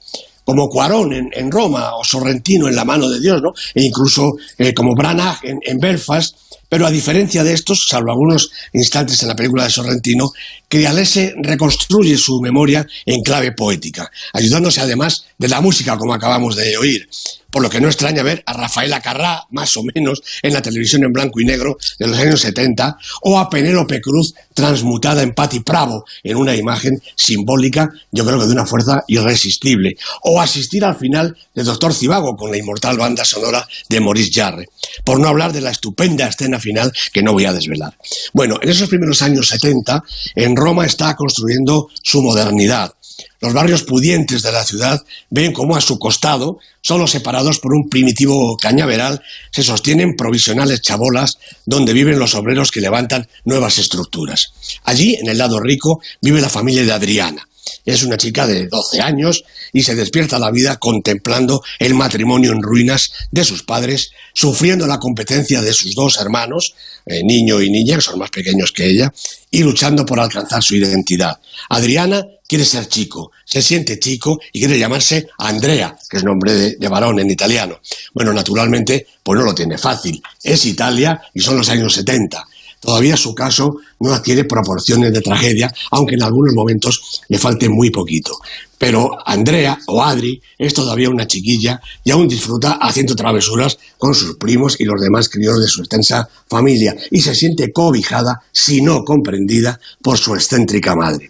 como 0.47 0.69
Cuarón 0.69 1.11
en, 1.11 1.51
Roma 1.51 1.97
o 1.97 2.05
Sorrentino 2.05 2.69
en 2.69 2.75
La 2.77 2.85
mano 2.85 3.09
de 3.09 3.19
Dios, 3.19 3.41
¿no? 3.41 3.51
E 3.75 3.83
incluso 3.83 4.31
eh, 4.57 4.73
como 4.73 4.95
Branagh 4.95 5.39
en, 5.43 5.77
Belfast, 5.77 6.37
Pero 6.69 6.85
a 6.85 6.91
diferencia 6.91 7.43
de 7.43 7.53
estos, 7.53 7.87
salvo 7.87 8.11
algunos 8.11 8.51
instantes 8.73 9.21
en 9.21 9.29
la 9.29 9.35
película 9.35 9.63
de 9.63 9.69
Sorrentino, 9.69 10.31
Crialese 10.69 11.33
reconstruye 11.37 12.17
su 12.17 12.41
memoria 12.41 12.85
en 13.05 13.21
clave 13.21 13.53
poética, 13.53 14.11
ayudándose 14.33 14.81
además 14.81 15.25
de 15.37 15.47
la 15.47 15.61
música, 15.61 15.97
como 15.97 16.13
acabamos 16.13 16.55
de 16.55 16.77
oír. 16.77 17.07
Por 17.49 17.63
lo 17.63 17.69
que 17.69 17.79
no 17.79 17.87
extraña 17.87 18.23
ver 18.23 18.43
a 18.45 18.53
Rafaela 18.53 18.99
Carrá, 18.99 19.45
más 19.51 19.77
o 19.77 19.83
menos, 19.83 20.21
en 20.41 20.53
la 20.53 20.61
televisión 20.61 21.03
en 21.05 21.13
blanco 21.13 21.39
y 21.39 21.45
negro 21.45 21.77
de 21.97 22.07
los 22.07 22.19
años 22.19 22.41
70, 22.41 22.97
o 23.21 23.39
a 23.39 23.49
Penélope 23.49 24.01
Cruz 24.01 24.33
transmutada 24.53 25.23
en 25.23 25.33
Patti 25.33 25.59
Bravo, 25.59 26.03
en 26.23 26.35
una 26.35 26.55
imagen 26.55 27.01
simbólica, 27.15 27.89
yo 28.11 28.25
creo 28.25 28.37
que 28.37 28.47
de 28.47 28.51
una 28.51 28.65
fuerza 28.65 29.03
irresistible, 29.07 29.95
o 30.23 30.41
asistir 30.41 30.83
al 30.83 30.97
final 30.97 31.37
de 31.55 31.63
Doctor 31.63 31.93
Cibago 31.93 32.35
con 32.35 32.51
la 32.51 32.57
inmortal 32.57 32.97
banda 32.97 33.23
sonora 33.23 33.65
de 33.87 33.99
Maurice 34.01 34.31
Jarre, 34.33 34.65
por 35.05 35.19
no 35.19 35.29
hablar 35.29 35.53
de 35.53 35.61
la 35.61 35.71
estupenda 35.71 36.27
escena 36.27 36.56
final 36.59 36.91
que 37.13 37.23
no 37.23 37.33
voy 37.33 37.45
a 37.45 37.53
desvelar. 37.53 37.97
Bueno, 38.33 38.59
en 38.61 38.69
esos 38.69 38.89
primeros 38.89 39.21
años 39.21 39.47
70, 39.47 40.03
en 40.35 40.55
Roma 40.55 40.85
está 40.85 41.15
construyendo 41.15 41.89
su 42.01 42.21
modernidad. 42.21 42.93
Los 43.39 43.53
barrios 43.53 43.83
pudientes 43.83 44.41
de 44.41 44.51
la 44.51 44.63
ciudad 44.63 45.03
ven 45.29 45.53
cómo 45.53 45.75
a 45.75 45.81
su 45.81 45.99
costado, 45.99 46.59
solo 46.81 47.07
separados 47.07 47.59
por 47.59 47.73
un 47.73 47.89
primitivo 47.89 48.57
cañaveral, 48.57 49.21
se 49.51 49.63
sostienen 49.63 50.15
provisionales 50.15 50.81
chabolas 50.81 51.37
donde 51.65 51.93
viven 51.93 52.19
los 52.19 52.35
obreros 52.35 52.71
que 52.71 52.81
levantan 52.81 53.27
nuevas 53.45 53.77
estructuras. 53.77 54.53
Allí, 54.83 55.15
en 55.15 55.29
el 55.29 55.37
lado 55.37 55.59
rico, 55.59 56.01
vive 56.21 56.41
la 56.41 56.49
familia 56.49 56.83
de 56.83 56.91
Adriana. 56.91 57.47
Es 57.85 58.03
una 58.03 58.17
chica 58.17 58.47
de 58.47 58.67
12 58.67 59.01
años 59.01 59.43
y 59.73 59.83
se 59.83 59.95
despierta 59.95 60.39
la 60.39 60.51
vida 60.51 60.77
contemplando 60.77 61.61
el 61.79 61.93
matrimonio 61.93 62.51
en 62.51 62.61
ruinas 62.61 63.11
de 63.31 63.43
sus 63.43 63.63
padres, 63.63 64.11
sufriendo 64.33 64.87
la 64.87 64.99
competencia 64.99 65.61
de 65.61 65.73
sus 65.73 65.95
dos 65.95 66.17
hermanos, 66.19 66.73
eh, 67.05 67.23
niño 67.23 67.61
y 67.61 67.69
niña, 67.69 67.95
que 67.95 68.01
son 68.01 68.19
más 68.19 68.29
pequeños 68.29 68.71
que 68.71 68.87
ella, 68.87 69.13
y 69.51 69.63
luchando 69.63 70.05
por 70.05 70.19
alcanzar 70.19 70.61
su 70.61 70.75
identidad. 70.75 71.39
Adriana 71.69 72.25
quiere 72.47 72.65
ser 72.65 72.87
chico, 72.87 73.31
se 73.45 73.61
siente 73.61 73.99
chico 73.99 74.39
y 74.53 74.59
quiere 74.59 74.79
llamarse 74.79 75.27
Andrea, 75.37 75.97
que 76.09 76.17
es 76.17 76.23
nombre 76.23 76.53
de, 76.53 76.75
de 76.75 76.87
varón 76.87 77.19
en 77.19 77.29
italiano. 77.29 77.79
Bueno, 78.13 78.33
naturalmente, 78.33 79.07
pues 79.23 79.39
no 79.39 79.45
lo 79.45 79.55
tiene 79.55 79.77
fácil. 79.77 80.21
Es 80.43 80.65
Italia 80.65 81.21
y 81.33 81.41
son 81.41 81.57
los 81.57 81.69
años 81.69 81.93
70. 81.93 82.45
Todavía 82.79 83.17
su 83.17 83.33
caso 83.33 83.77
no 83.99 84.13
adquiere 84.13 84.43
proporciones 84.43 85.11
de 85.11 85.21
tragedia, 85.21 85.73
aunque 85.91 86.15
en 86.15 86.23
algunos 86.23 86.53
momentos 86.53 87.21
le 87.27 87.39
falte 87.39 87.69
muy 87.69 87.89
poquito. 87.89 88.33
Pero 88.77 89.17
Andrea 89.25 89.77
o 89.87 90.03
Adri 90.03 90.39
es 90.57 90.73
todavía 90.73 91.09
una 91.09 91.25
chiquilla 91.25 91.81
y 92.03 92.11
aún 92.11 92.27
disfruta 92.27 92.77
haciendo 92.79 93.15
travesuras 93.15 93.77
con 93.97 94.13
sus 94.13 94.35
primos 94.35 94.79
y 94.79 94.85
los 94.85 95.01
demás 95.01 95.29
críos 95.29 95.59
de 95.59 95.67
su 95.67 95.81
extensa 95.81 96.29
familia 96.47 96.95
y 97.09 97.21
se 97.21 97.33
siente 97.33 97.71
cobijada, 97.71 98.41
si 98.51 98.81
no 98.81 99.03
comprendida, 99.03 99.79
por 100.01 100.17
su 100.17 100.35
excéntrica 100.35 100.95
madre. 100.95 101.29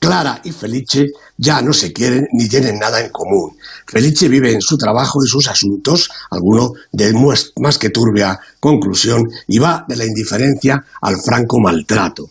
Clara 0.00 0.40
y 0.44 0.50
Felice 0.50 1.06
ya 1.36 1.60
no 1.60 1.72
se 1.72 1.92
quieren 1.92 2.26
ni 2.32 2.48
tienen 2.48 2.78
nada 2.78 3.00
en 3.00 3.10
común. 3.10 3.56
Felice 3.86 4.28
vive 4.28 4.52
en 4.52 4.60
su 4.60 4.76
trabajo 4.76 5.24
y 5.24 5.28
sus 5.28 5.48
asuntos, 5.48 6.08
alguno 6.30 6.72
de 6.92 7.12
más 7.56 7.78
que 7.78 7.90
turbia 7.90 8.38
conclusión, 8.58 9.28
y 9.48 9.58
va 9.58 9.84
de 9.88 9.96
la 9.96 10.04
indiferencia 10.04 10.84
al 11.00 11.16
franco 11.20 11.58
maltrato. 11.60 12.30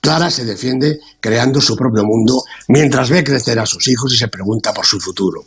Clara 0.00 0.30
se 0.30 0.44
defiende 0.44 1.00
creando 1.20 1.60
su 1.60 1.76
propio 1.76 2.04
mundo 2.04 2.42
mientras 2.68 3.10
ve 3.10 3.24
crecer 3.24 3.58
a 3.58 3.66
sus 3.66 3.88
hijos 3.88 4.14
y 4.14 4.16
se 4.16 4.28
pregunta 4.28 4.72
por 4.72 4.86
su 4.86 5.00
futuro. 5.00 5.44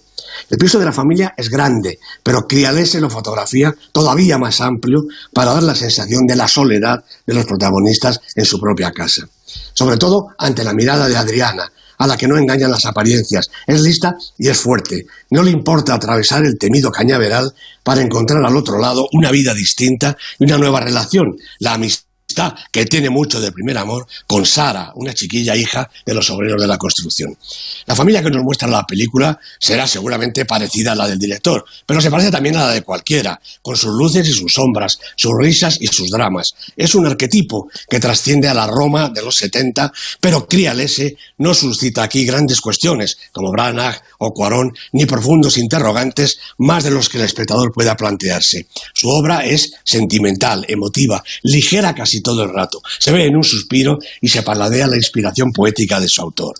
El 0.49 0.57
piso 0.57 0.77
de 0.77 0.85
la 0.85 0.91
familia 0.91 1.33
es 1.37 1.49
grande, 1.49 1.99
pero 2.21 2.47
Crialese 2.47 2.99
lo 2.99 3.09
fotografía 3.09 3.73
todavía 3.91 4.37
más 4.37 4.59
amplio 4.61 5.03
para 5.33 5.53
dar 5.53 5.63
la 5.63 5.75
sensación 5.75 6.25
de 6.27 6.35
la 6.35 6.47
soledad 6.47 7.03
de 7.25 7.33
los 7.33 7.45
protagonistas 7.45 8.19
en 8.35 8.45
su 8.45 8.59
propia 8.59 8.91
casa. 8.91 9.27
Sobre 9.73 9.97
todo 9.97 10.27
ante 10.37 10.63
la 10.63 10.73
mirada 10.73 11.07
de 11.07 11.17
Adriana, 11.17 11.71
a 11.97 12.07
la 12.07 12.17
que 12.17 12.27
no 12.27 12.37
engañan 12.37 12.71
las 12.71 12.85
apariencias. 12.85 13.49
Es 13.67 13.81
lista 13.81 14.15
y 14.37 14.49
es 14.49 14.59
fuerte. 14.59 15.05
No 15.29 15.43
le 15.43 15.51
importa 15.51 15.93
atravesar 15.93 16.45
el 16.45 16.57
temido 16.57 16.91
cañaveral 16.91 17.53
para 17.83 18.01
encontrar 18.01 18.43
al 18.45 18.57
otro 18.57 18.79
lado 18.79 19.07
una 19.13 19.31
vida 19.31 19.53
distinta 19.53 20.17
y 20.39 20.45
una 20.45 20.57
nueva 20.57 20.79
relación, 20.79 21.35
la 21.59 21.73
amistad 21.73 22.10
que 22.71 22.85
tiene 22.85 23.09
mucho 23.09 23.39
de 23.39 23.51
primer 23.51 23.77
amor 23.77 24.07
con 24.27 24.45
Sara, 24.45 24.91
una 24.95 25.13
chiquilla 25.13 25.55
hija 25.55 25.89
de 26.05 26.13
los 26.13 26.29
obreros 26.29 26.61
de 26.61 26.67
la 26.67 26.77
construcción. 26.77 27.37
La 27.85 27.95
familia 27.95 28.23
que 28.23 28.29
nos 28.29 28.43
muestra 28.43 28.67
la 28.67 28.85
película 28.85 29.39
será 29.59 29.87
seguramente 29.87 30.45
parecida 30.45 30.93
a 30.93 30.95
la 30.95 31.07
del 31.07 31.19
director, 31.19 31.65
pero 31.85 32.01
se 32.01 32.11
parece 32.11 32.31
también 32.31 32.55
a 32.55 32.67
la 32.67 32.71
de 32.71 32.83
cualquiera, 32.83 33.39
con 33.61 33.75
sus 33.75 33.91
luces 33.93 34.27
y 34.27 34.33
sus 34.33 34.53
sombras, 34.53 34.99
sus 35.15 35.31
risas 35.37 35.77
y 35.79 35.87
sus 35.87 36.09
dramas. 36.09 36.53
Es 36.75 36.95
un 36.95 37.05
arquetipo 37.05 37.69
que 37.89 37.99
trasciende 37.99 38.47
a 38.47 38.53
la 38.53 38.67
Roma 38.67 39.09
de 39.09 39.21
los 39.21 39.35
70, 39.35 39.91
pero 40.19 40.47
Crialese 40.47 41.17
no 41.37 41.53
suscita 41.53 42.03
aquí 42.03 42.25
grandes 42.25 42.61
cuestiones, 42.61 43.17
como 43.31 43.51
Branagh 43.51 44.01
o 44.19 44.33
Cuarón, 44.33 44.73
ni 44.91 45.05
profundos 45.05 45.57
interrogantes 45.57 46.39
más 46.57 46.83
de 46.83 46.91
los 46.91 47.09
que 47.09 47.17
el 47.17 47.25
espectador 47.25 47.71
pueda 47.71 47.95
plantearse. 47.95 48.67
Su 48.93 49.09
obra 49.09 49.45
es 49.45 49.73
sentimental, 49.83 50.65
emotiva, 50.67 51.23
ligera 51.43 51.93
casi 51.95 52.20
todo 52.21 52.43
el 52.43 52.53
rato. 52.53 52.81
Se 52.99 53.11
ve 53.11 53.25
en 53.25 53.35
un 53.35 53.43
suspiro 53.43 53.99
y 54.21 54.29
se 54.29 54.43
paladea 54.43 54.87
la 54.87 54.95
inspiración 54.95 55.51
poética 55.51 55.99
de 55.99 56.07
su 56.07 56.21
autor. 56.21 56.55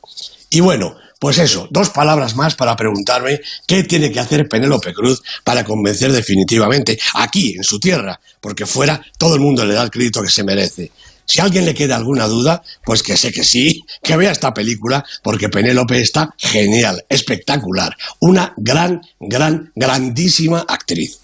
Y 0.50 0.60
bueno, 0.60 0.96
pues 1.22 1.38
eso, 1.38 1.68
dos 1.70 1.92
palabras 1.92 2.36
más 2.36 2.56
para 2.56 2.76
preguntarme 2.76 3.40
qué 3.68 3.84
tiene 3.84 4.12
que 4.12 4.20
hacer 4.20 4.50
Penélope 4.50 4.92
Cruz 4.92 5.22
para 5.44 5.64
convencer 5.64 6.12
definitivamente 6.12 7.00
aquí, 7.14 7.54
en 7.56 7.64
su 7.64 7.80
tierra, 7.80 8.20
porque 8.40 8.66
fuera 8.66 9.06
todo 9.20 9.36
el 9.36 9.42
mundo 9.42 9.64
le 9.64 9.76
da 9.76 9.84
el 9.84 9.92
crédito 9.92 10.24
que 10.24 10.32
se 10.32 10.44
merece. 10.44 10.92
Si 11.26 11.40
a 11.40 11.44
alguien 11.44 11.66
le 11.66 11.76
queda 11.76 11.96
alguna 11.96 12.28
duda, 12.28 12.64
pues 12.84 13.04
que 13.04 13.16
sé 13.16 13.32
que 13.32 13.44
sí, 13.44 13.84
que 14.04 14.18
vea 14.18 14.32
esta 14.32 14.54
película, 14.54 15.06
porque 15.22 15.48
Penélope 15.48 16.02
está 16.02 16.34
genial, 16.38 17.06
espectacular, 17.08 17.96
una 18.20 18.54
gran, 18.58 19.02
gran, 19.20 19.72
grandísima 19.76 20.66
actriz. 20.68 21.20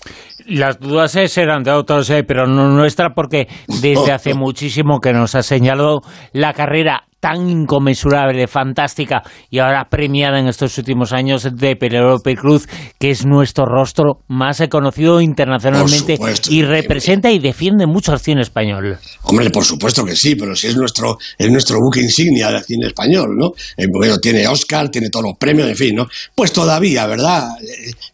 Las 0.47 0.79
dudas 0.79 1.15
eh, 1.15 1.27
serán 1.27 1.63
de 1.63 1.71
otros, 1.71 2.09
eh, 2.09 2.23
pero 2.23 2.47
no 2.47 2.69
nuestra, 2.69 3.13
porque 3.13 3.47
desde 3.67 4.11
hace 4.11 4.33
muchísimo 4.35 4.99
que 4.99 5.13
nos 5.13 5.35
ha 5.35 5.43
señalado 5.43 6.01
la 6.31 6.53
carrera 6.53 7.07
tan 7.19 7.49
inconmensurable, 7.49 8.47
fantástica 8.47 9.23
y 9.49 9.59
ahora 9.59 9.87
premiada 9.89 10.39
en 10.39 10.47
estos 10.47 10.77
últimos 10.77 11.13
años 11.13 11.47
de 11.51 11.75
Penélope 11.75 12.35
Cruz, 12.35 12.67
que 12.99 13.09
es 13.09 13.25
nuestro 13.25 13.65
rostro 13.65 14.19
más 14.27 14.61
conocido 14.69 15.19
internacionalmente 15.19 16.17
supuesto, 16.17 16.51
y 16.51 16.63
representa 16.63 17.31
y 17.31 17.39
defiende 17.39 17.87
mucho 17.87 18.11
al 18.11 18.19
cine 18.19 18.41
español. 18.41 18.97
Hombre, 19.23 19.49
por 19.49 19.65
supuesto 19.65 20.05
que 20.05 20.15
sí, 20.15 20.35
pero 20.35 20.55
si 20.55 20.67
es 20.67 20.77
nuestro, 20.77 21.17
es 21.37 21.49
nuestro 21.49 21.77
buque 21.79 22.01
insignia 22.01 22.51
del 22.51 22.63
cine 22.63 22.87
español, 22.87 23.35
¿no? 23.35 23.51
Eh, 23.75 23.87
bueno, 23.91 24.19
tiene 24.19 24.47
Oscar, 24.47 24.89
tiene 24.89 25.09
todos 25.09 25.25
los 25.25 25.37
premios, 25.37 25.67
en 25.67 25.75
fin, 25.75 25.95
¿no? 25.95 26.07
Pues 26.35 26.51
todavía, 26.51 27.07
¿verdad? 27.07 27.49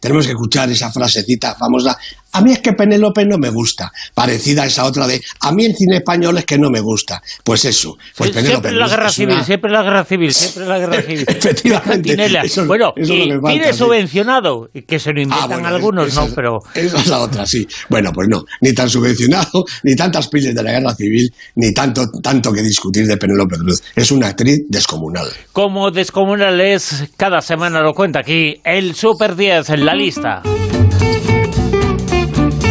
Tenemos 0.00 0.26
que 0.26 0.32
escuchar 0.32 0.70
esa 0.70 0.90
frasecita 0.90 1.54
famosa. 1.54 1.98
A 2.34 2.40
mí 2.42 2.52
es 2.52 2.58
que 2.60 2.72
Penélope 2.72 3.24
no 3.24 3.38
me 3.38 3.48
gusta, 3.50 3.90
parecida 4.14 4.64
a 4.64 4.66
esa 4.66 4.84
otra 4.84 5.06
de 5.06 5.20
a 5.40 5.52
mí 5.52 5.64
el 5.64 5.74
cine 5.74 5.96
español 5.96 6.36
es 6.38 6.44
que 6.44 6.58
no 6.58 6.68
me 6.70 6.80
gusta. 6.80 7.22
Pues 7.42 7.64
eso, 7.64 7.96
pues 8.16 8.30
Sie- 8.30 8.34
Penélope 8.34 8.68
siempre 8.68 8.72
la 8.72 8.88
guerra 8.88 9.08
es 9.08 9.14
civil, 9.14 9.34
una- 9.36 9.44
siempre 9.44 9.70
la 9.70 9.82
guerra 9.82 10.04
civil, 10.04 10.34
siempre 10.34 10.66
la 10.66 10.78
guerra 10.78 11.02
civil. 11.06 11.24
Efectivamente, 11.28 12.16
eso- 12.44 12.66
bueno, 12.66 12.92
eso 12.96 13.14
y 13.14 13.30
cine 13.52 13.72
subvencionado, 13.72 14.68
que 14.86 14.98
se 14.98 15.12
lo 15.12 15.20
inventan 15.22 15.50
Ah, 15.52 15.54
bueno, 15.54 15.68
algunos, 15.68 16.08
esa 16.08 16.26
¿no? 16.26 16.34
Pero 16.34 16.58
Esa 16.74 16.98
es 16.98 17.06
la 17.06 17.20
otra, 17.20 17.46
sí. 17.46 17.66
Bueno, 17.88 18.10
pues 18.12 18.28
no, 18.28 18.44
ni 18.60 18.72
tan 18.74 18.88
subvencionado, 18.90 19.64
ni 19.82 19.94
tantas 19.96 20.28
piles 20.28 20.54
de 20.54 20.62
la 20.62 20.72
guerra 20.72 20.94
civil, 20.94 21.32
ni 21.56 21.72
tanto, 21.72 22.10
tanto 22.22 22.52
que 22.52 22.62
discutir 22.62 23.06
de 23.06 23.16
Penélope 23.16 23.56
Cruz. 23.58 23.82
Es 23.94 24.10
una 24.10 24.28
actriz 24.28 24.62
descomunal. 24.68 25.28
como 25.52 25.90
descomunal 25.90 26.60
es, 26.60 27.04
cada 27.16 27.40
semana 27.40 27.80
lo 27.80 27.94
cuenta 27.94 28.20
aquí, 28.20 28.60
el 28.64 28.94
Super 28.94 29.36
10 29.36 29.70
en 29.70 29.84
la 29.86 29.94
lista. 29.94 30.42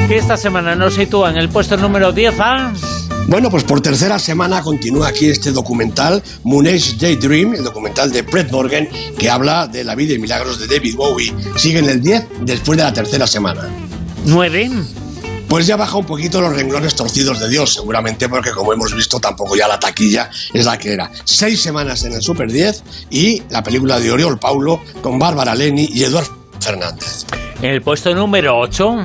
Que 0.08 0.18
esta 0.18 0.36
semana 0.38 0.76
nos 0.76 0.96
sitúa 0.96 1.32
en 1.32 1.38
el 1.38 1.50
puesto 1.50 1.78
número 1.78 2.12
10 2.12 2.40
a... 2.40 2.74
Bueno, 3.28 3.50
pues 3.50 3.64
por 3.64 3.80
tercera 3.80 4.20
semana 4.20 4.62
continúa 4.62 5.08
aquí 5.08 5.28
este 5.30 5.52
documental, 5.52 6.22
Moonage 6.44 6.98
Daydream, 7.00 7.54
el 7.54 7.64
documental 7.64 8.12
de 8.12 8.22
Brett 8.22 8.52
Morgan, 8.52 8.88
que 9.18 9.30
habla 9.30 9.66
de 9.66 9.84
la 9.86 9.96
vida 9.96 10.14
y 10.14 10.20
milagros 10.20 10.60
de 10.60 10.68
David 10.68 10.96
Bowie. 10.96 11.34
Sigue 11.56 11.80
en 11.80 11.90
el 11.90 12.02
10 12.02 12.26
después 12.42 12.78
de 12.78 12.84
la 12.84 12.94
tercera 12.94 13.26
semana. 13.26 13.70
9. 14.26 14.72
Pues 15.48 15.68
ya 15.68 15.78
baja 15.78 15.98
un 15.98 16.06
poquito 16.06 16.42
los 16.42 16.54
renglones 16.54 16.96
torcidos 16.96 17.40
de 17.40 17.48
Dios, 17.48 17.74
seguramente 17.74 18.28
porque 18.28 18.52
como 18.52 18.74
hemos 18.74 18.94
visto 18.94 19.20
tampoco 19.20 19.56
ya 19.56 19.68
la 19.68 19.80
taquilla 19.80 20.30
es 20.54 20.66
la 20.66 20.78
que 20.78 20.94
era. 20.94 21.10
Seis 21.24 21.62
semanas 21.62 22.04
en 22.04 22.14
el 22.14 22.22
Super 22.22 22.52
10 22.52 22.84
y 23.10 23.42
la 23.50 23.64
película 23.64 24.00
de 24.00 24.12
Oriol 24.12 24.38
Paulo 24.38 24.82
con 25.02 25.18
Bárbara 25.18 25.56
Leni 25.56 25.88
y 25.94 26.04
Eduard 26.04 26.28
Fernández. 26.60 27.26
En 27.62 27.70
el 27.70 27.82
puesto 27.82 28.14
número 28.14 28.60
8. 28.60 28.98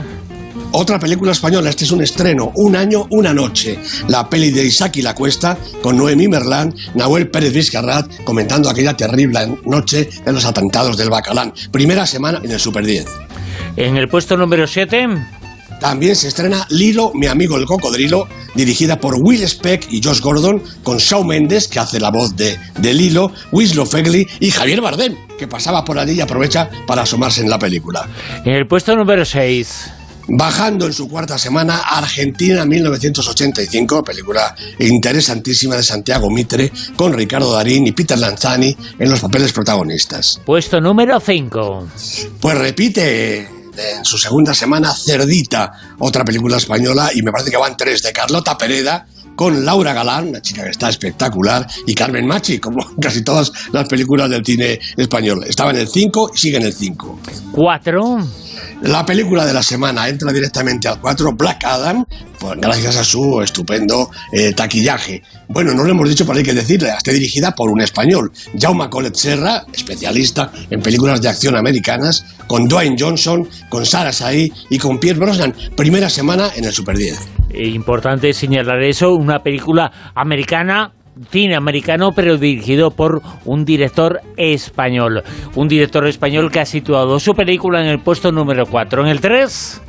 Otra 0.72 0.98
película 0.98 1.32
española, 1.32 1.70
este 1.70 1.84
es 1.84 1.92
un 1.92 2.02
estreno, 2.02 2.52
Un 2.54 2.76
año, 2.76 3.06
una 3.10 3.32
noche. 3.32 3.78
La 4.06 4.28
peli 4.28 4.50
de 4.50 4.64
Isaac 4.64 4.96
y 4.96 5.02
la 5.02 5.14
Cuesta, 5.14 5.56
con 5.82 5.96
Noemí 5.96 6.28
Merlán, 6.28 6.74
Nahuel 6.94 7.30
Pérez 7.30 7.52
Vizcarrat, 7.54 8.06
comentando 8.24 8.68
aquella 8.68 8.94
terrible 8.96 9.48
noche 9.64 10.08
de 10.24 10.32
los 10.32 10.44
atentados 10.44 10.96
del 10.98 11.08
Bacalán. 11.08 11.52
Primera 11.72 12.06
semana 12.06 12.40
en 12.44 12.50
el 12.50 12.60
Super 12.60 12.84
10. 12.84 13.06
En 13.76 13.96
el 13.96 14.08
puesto 14.08 14.36
número 14.36 14.66
7. 14.66 15.08
también 15.80 16.14
se 16.16 16.28
estrena 16.28 16.66
Lilo, 16.70 17.12
mi 17.14 17.26
amigo 17.28 17.56
el 17.56 17.64
cocodrilo, 17.64 18.28
dirigida 18.54 19.00
por 19.00 19.14
Will 19.14 19.46
Speck 19.48 19.90
y 19.90 20.02
Josh 20.02 20.20
Gordon, 20.20 20.62
con 20.82 20.98
Shawn 20.98 21.26
Mendes, 21.26 21.66
que 21.68 21.78
hace 21.78 21.98
la 21.98 22.10
voz 22.10 22.36
de, 22.36 22.58
de 22.78 22.92
Lilo, 22.94 23.32
Winslow 23.52 23.86
Fegley 23.86 24.26
y 24.40 24.50
Javier 24.50 24.80
Bardem, 24.80 25.16
que 25.38 25.48
pasaba 25.48 25.84
por 25.84 25.98
allí 25.98 26.12
y 26.12 26.20
aprovecha 26.20 26.68
para 26.86 27.02
asomarse 27.02 27.40
en 27.40 27.48
la 27.48 27.58
película. 27.58 28.06
En 28.44 28.52
el 28.52 28.66
puesto 28.66 28.94
número 28.96 29.24
6. 29.24 29.92
Bajando 30.30 30.84
en 30.84 30.92
su 30.92 31.08
cuarta 31.08 31.38
semana, 31.38 31.78
Argentina 31.78 32.66
1985, 32.66 34.04
película 34.04 34.54
interesantísima 34.78 35.74
de 35.74 35.82
Santiago 35.82 36.30
Mitre, 36.30 36.70
con 36.96 37.14
Ricardo 37.14 37.52
Darín 37.54 37.86
y 37.86 37.92
Peter 37.92 38.18
Lanzani 38.18 38.76
en 38.98 39.10
los 39.10 39.20
papeles 39.20 39.54
protagonistas. 39.54 40.40
Puesto 40.44 40.82
número 40.82 41.18
5. 41.18 41.88
Pues 42.40 42.58
repite 42.58 43.48
en 43.78 44.04
su 44.04 44.18
segunda 44.18 44.52
semana 44.54 44.92
Cerdita, 44.92 45.72
otra 45.98 46.24
película 46.24 46.58
española, 46.58 47.10
y 47.14 47.22
me 47.22 47.32
parece 47.32 47.50
que 47.50 47.56
van 47.56 47.76
tres, 47.76 48.02
de 48.02 48.12
Carlota 48.12 48.58
Pereda, 48.58 49.06
con 49.38 49.64
Laura 49.64 49.92
Galán, 49.92 50.30
una 50.30 50.42
chica 50.42 50.64
que 50.64 50.70
está 50.70 50.88
espectacular, 50.88 51.64
y 51.86 51.94
Carmen 51.94 52.26
Machi, 52.26 52.58
como 52.58 52.84
casi 53.00 53.22
todas 53.22 53.52
las 53.70 53.88
películas 53.88 54.28
del 54.28 54.44
cine 54.44 54.80
español. 54.96 55.44
Estaba 55.46 55.70
en 55.70 55.76
el 55.76 55.86
5 55.86 56.32
y 56.34 56.36
sigue 56.36 56.56
en 56.56 56.64
el 56.64 56.72
5. 56.72 57.20
4. 57.52 58.18
La 58.82 59.06
película 59.06 59.46
de 59.46 59.52
la 59.52 59.62
semana 59.62 60.08
entra 60.08 60.32
directamente 60.32 60.88
al 60.88 61.00
4, 61.00 61.34
Black 61.34 61.64
Adam, 61.64 62.04
pues, 62.40 62.58
gracias 62.60 62.96
a 62.96 63.04
su 63.04 63.40
estupendo 63.40 64.10
eh, 64.32 64.54
taquillaje. 64.54 65.22
Bueno, 65.46 65.72
no 65.72 65.84
lo 65.84 65.90
hemos 65.92 66.08
dicho, 66.08 66.26
pero 66.26 66.38
hay 66.38 66.44
que 66.44 66.52
decirle, 66.52 66.88
está 66.88 67.12
dirigida 67.12 67.54
por 67.54 67.70
un 67.70 67.80
español, 67.80 68.32
Jaume 68.58 68.90
Collet 68.90 69.14
Serra, 69.14 69.64
especialista 69.72 70.50
en 70.68 70.82
películas 70.82 71.22
de 71.22 71.28
acción 71.28 71.56
americanas, 71.56 72.24
con 72.48 72.66
Dwayne 72.66 72.96
Johnson, 72.98 73.48
con 73.68 73.86
Sarah 73.86 74.12
Sahi 74.12 74.52
y 74.68 74.78
con 74.78 74.98
Pierre 74.98 75.20
Brosnan. 75.20 75.54
Primera 75.76 76.10
semana 76.10 76.50
en 76.56 76.64
el 76.64 76.72
Super 76.72 76.96
10. 76.96 77.37
Eh, 77.58 77.68
Importante 77.70 78.32
señalar 78.32 78.80
eso, 78.84 79.14
una 79.14 79.40
película 79.40 79.90
americana 80.14 80.92
cine 81.32 81.56
americano 81.56 82.12
pero 82.14 82.38
dirigido 82.38 82.92
por 82.92 83.20
un 83.44 83.64
director 83.64 84.20
español. 84.36 85.24
Un 85.56 85.66
director 85.66 86.06
español 86.06 86.52
que 86.52 86.60
ha 86.60 86.64
situado 86.64 87.18
su 87.18 87.34
película 87.34 87.80
en 87.80 87.88
el 87.88 87.98
puesto 87.98 88.30
número 88.30 88.64
4 88.66 89.02
en 89.02 89.08
el 89.08 89.20
3 89.20 89.82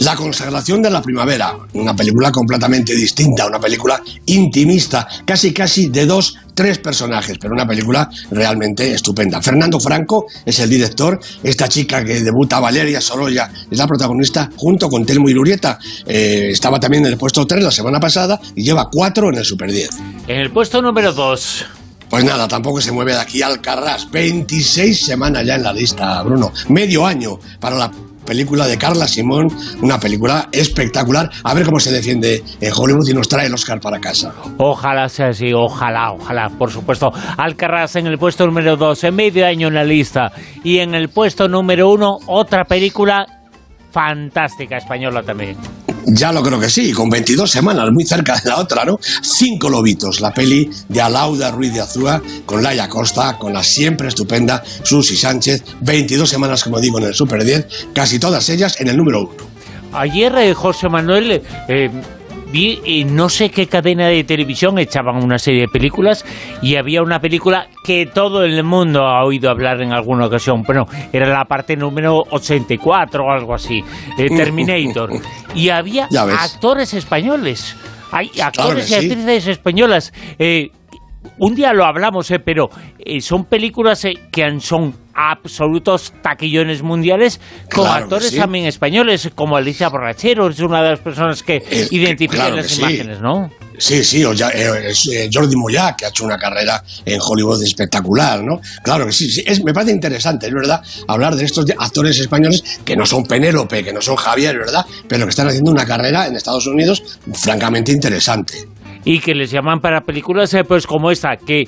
La 0.00 0.14
consagración 0.14 0.82
de 0.82 0.90
la 0.90 1.00
primavera, 1.00 1.56
una 1.72 1.96
película 1.96 2.30
completamente 2.30 2.94
distinta, 2.94 3.46
una 3.46 3.58
película 3.58 4.02
intimista, 4.26 5.08
casi 5.24 5.54
casi 5.54 5.88
de 5.88 6.04
dos, 6.04 6.36
tres 6.54 6.78
personajes, 6.78 7.36
pero 7.40 7.52
una 7.54 7.66
película 7.66 8.08
realmente 8.30 8.92
estupenda. 8.94 9.42
Fernando 9.42 9.78
Franco 9.80 10.26
es 10.44 10.58
el 10.60 10.70
director, 10.70 11.18
esta 11.42 11.68
chica 11.68 12.04
que 12.04 12.20
debuta, 12.20 12.60
Valeria 12.60 13.00
Sorolla, 13.00 13.50
es 13.70 13.76
la 13.76 13.86
protagonista 13.86 14.50
junto 14.56 14.88
con 14.88 15.04
Telmo 15.04 15.28
Irurieta. 15.28 15.78
Eh, 16.06 16.48
estaba 16.50 16.78
también 16.80 17.04
en 17.04 17.12
el 17.12 17.18
puesto 17.18 17.46
3 17.46 17.62
la 17.62 17.70
semana 17.70 18.00
pasada 18.00 18.40
y 18.54 18.62
lleva 18.62 18.88
4 18.90 19.28
en 19.30 19.34
el 19.36 19.44
Super 19.44 19.70
10. 19.72 19.90
en 20.28 20.40
el 20.40 20.50
puesto 20.50 20.80
número 20.80 21.12
2 21.12 21.66
Pues 22.08 22.24
nada, 22.24 22.46
tampoco 22.46 22.80
se 22.80 22.92
mueve 22.92 23.12
de 23.12 23.18
aquí 23.20 23.42
al 23.42 23.60
Carras. 23.60 24.08
26 24.10 25.04
semanas 25.04 25.44
ya 25.44 25.56
en 25.56 25.64
la 25.64 25.72
lista, 25.72 26.22
Bruno. 26.22 26.52
Medio 26.68 27.04
año 27.06 27.38
para 27.58 27.76
la 27.76 27.90
película 28.24 28.66
de 28.66 28.78
Carla 28.78 29.06
Simón, 29.06 29.48
una 29.82 29.98
película 29.98 30.48
espectacular. 30.52 31.30
A 31.42 31.54
ver 31.54 31.64
cómo 31.64 31.78
se 31.78 31.92
defiende 31.92 32.42
en 32.60 32.72
Hollywood 32.72 33.08
y 33.08 33.14
nos 33.14 33.28
trae 33.28 33.46
el 33.46 33.54
Oscar 33.54 33.80
para 33.80 34.00
casa. 34.00 34.34
Ojalá 34.58 35.08
sea 35.08 35.28
así, 35.28 35.52
ojalá, 35.52 36.12
ojalá, 36.12 36.48
por 36.50 36.70
supuesto. 36.70 37.12
Alcarraz 37.36 37.96
en 37.96 38.06
el 38.06 38.18
puesto 38.18 38.46
número 38.46 38.76
2, 38.76 39.04
en 39.04 39.14
medio 39.14 39.46
año 39.46 39.68
en 39.68 39.74
la 39.74 39.84
lista. 39.84 40.32
Y 40.62 40.78
en 40.78 40.94
el 40.94 41.08
puesto 41.08 41.48
número 41.48 41.90
1, 41.90 42.18
otra 42.26 42.64
película 42.64 43.26
fantástica 43.90 44.76
española 44.76 45.22
también. 45.22 45.56
Ya 46.06 46.32
lo 46.32 46.42
creo 46.42 46.60
que 46.60 46.68
sí, 46.68 46.92
con 46.92 47.08
22 47.08 47.50
semanas, 47.50 47.90
muy 47.90 48.04
cerca 48.04 48.36
de 48.36 48.50
la 48.50 48.58
otra, 48.58 48.84
¿no? 48.84 48.98
Cinco 49.22 49.68
lobitos, 49.68 50.20
la 50.20 50.32
peli 50.32 50.70
de 50.88 51.00
Alauda 51.00 51.50
Ruiz 51.50 51.72
de 51.72 51.80
Azúa, 51.80 52.20
con 52.44 52.62
Laia 52.62 52.88
Costa, 52.88 53.38
con 53.38 53.52
la 53.52 53.62
siempre 53.62 54.08
estupenda 54.08 54.62
Susi 54.82 55.16
Sánchez, 55.16 55.62
22 55.80 56.28
semanas, 56.28 56.64
como 56.64 56.80
digo, 56.80 56.98
en 56.98 57.06
el 57.06 57.14
Super 57.14 57.44
10, 57.44 57.66
casi 57.94 58.18
todas 58.18 58.48
ellas 58.48 58.80
en 58.80 58.88
el 58.88 58.96
número 58.96 59.22
1. 59.22 59.30
Ayer 59.94 60.34
eh, 60.36 60.54
José 60.54 60.88
Manuel 60.88 61.42
eh, 61.68 61.90
vi 62.54 62.80
eh, 62.84 63.04
no 63.04 63.28
sé 63.28 63.50
qué 63.50 63.66
cadena 63.66 64.06
de 64.06 64.22
televisión 64.22 64.78
echaban 64.78 65.16
una 65.24 65.38
serie 65.38 65.62
de 65.62 65.68
películas 65.68 66.24
y 66.62 66.76
había 66.76 67.02
una 67.02 67.18
película 67.18 67.66
que 67.84 68.06
todo 68.06 68.44
el 68.44 68.62
mundo 68.62 69.00
ha 69.08 69.24
oído 69.24 69.50
hablar 69.50 69.82
en 69.82 69.92
alguna 69.92 70.26
ocasión. 70.26 70.62
Bueno, 70.62 70.86
era 71.12 71.26
la 71.28 71.44
parte 71.46 71.76
número 71.76 72.22
84 72.30 73.24
o 73.24 73.30
algo 73.32 73.54
así, 73.54 73.82
eh, 74.18 74.28
Terminator. 74.36 75.10
y 75.54 75.68
había 75.70 76.06
actores 76.38 76.94
españoles. 76.94 77.76
Hay 78.12 78.30
actores 78.40 78.86
y 78.88 78.94
sí. 78.94 78.94
actrices 78.94 79.48
españolas. 79.48 80.12
Eh, 80.38 80.70
un 81.38 81.56
día 81.56 81.72
lo 81.72 81.84
hablamos, 81.84 82.30
eh, 82.30 82.38
pero 82.38 82.68
eh, 83.00 83.20
son 83.20 83.46
películas 83.46 84.04
eh, 84.04 84.14
que 84.30 84.44
han- 84.44 84.60
son 84.60 84.94
absolutos 85.14 86.12
taquillones 86.22 86.82
mundiales 86.82 87.40
con 87.72 87.84
Claro 87.84 88.04
actores 88.04 88.30
sí. 88.30 88.38
también 88.38 88.66
españoles, 88.66 89.30
como 89.34 89.56
Alicia 89.56 89.88
Borrachero, 89.88 90.48
es 90.48 90.60
una 90.60 90.82
de 90.82 90.90
las 90.90 91.00
personas 91.00 91.42
que 91.42 91.56
Eh, 91.70 91.88
identifican 91.90 92.46
claro 92.46 92.56
las 92.56 92.66
que 92.68 92.74
sí. 92.74 92.80
imágenes, 92.80 93.20
¿no? 93.20 93.50
Sí, 93.76 94.04
sí, 94.04 94.24
o 94.24 94.32
ya, 94.32 94.50
eh, 94.50 94.92
eh, 95.12 95.28
Jordi 95.32 95.56
Moya, 95.56 95.96
que 95.98 96.06
ha 96.06 96.08
hecho 96.08 96.24
una 96.24 96.38
carrera 96.38 96.80
en 97.04 97.18
Hollywood 97.20 97.60
espectacular, 97.64 98.40
¿no? 98.44 98.60
Claro 98.84 99.04
que 99.06 99.12
sí, 99.12 99.28
sí, 99.28 99.42
es, 99.44 99.64
me 99.64 99.72
parece 99.74 99.90
interesante, 99.90 100.46
es 100.46 100.52
verdad, 100.54 100.80
hablar 101.08 101.34
de 101.34 101.44
estos 101.44 101.64
actores 101.76 102.16
españoles 102.20 102.62
que 102.84 102.94
no 102.94 103.04
son 103.04 103.24
Penélope, 103.24 103.82
que 103.82 103.92
no 103.92 104.00
son 104.00 104.14
Javier, 104.14 104.56
¿verdad? 104.58 104.86
Pero 105.08 105.24
que 105.24 105.30
están 105.30 105.48
haciendo 105.48 105.72
una 105.72 105.84
carrera 105.84 106.28
en 106.28 106.36
Estados 106.36 106.68
Unidos 106.68 107.02
francamente 107.32 107.90
interesante. 107.90 108.64
Y 109.04 109.18
que 109.18 109.34
les 109.34 109.50
llaman 109.50 109.80
para 109.80 110.02
películas 110.02 110.54
eh, 110.54 110.62
pues 110.62 110.86
como 110.86 111.10
esta, 111.10 111.36
que 111.36 111.64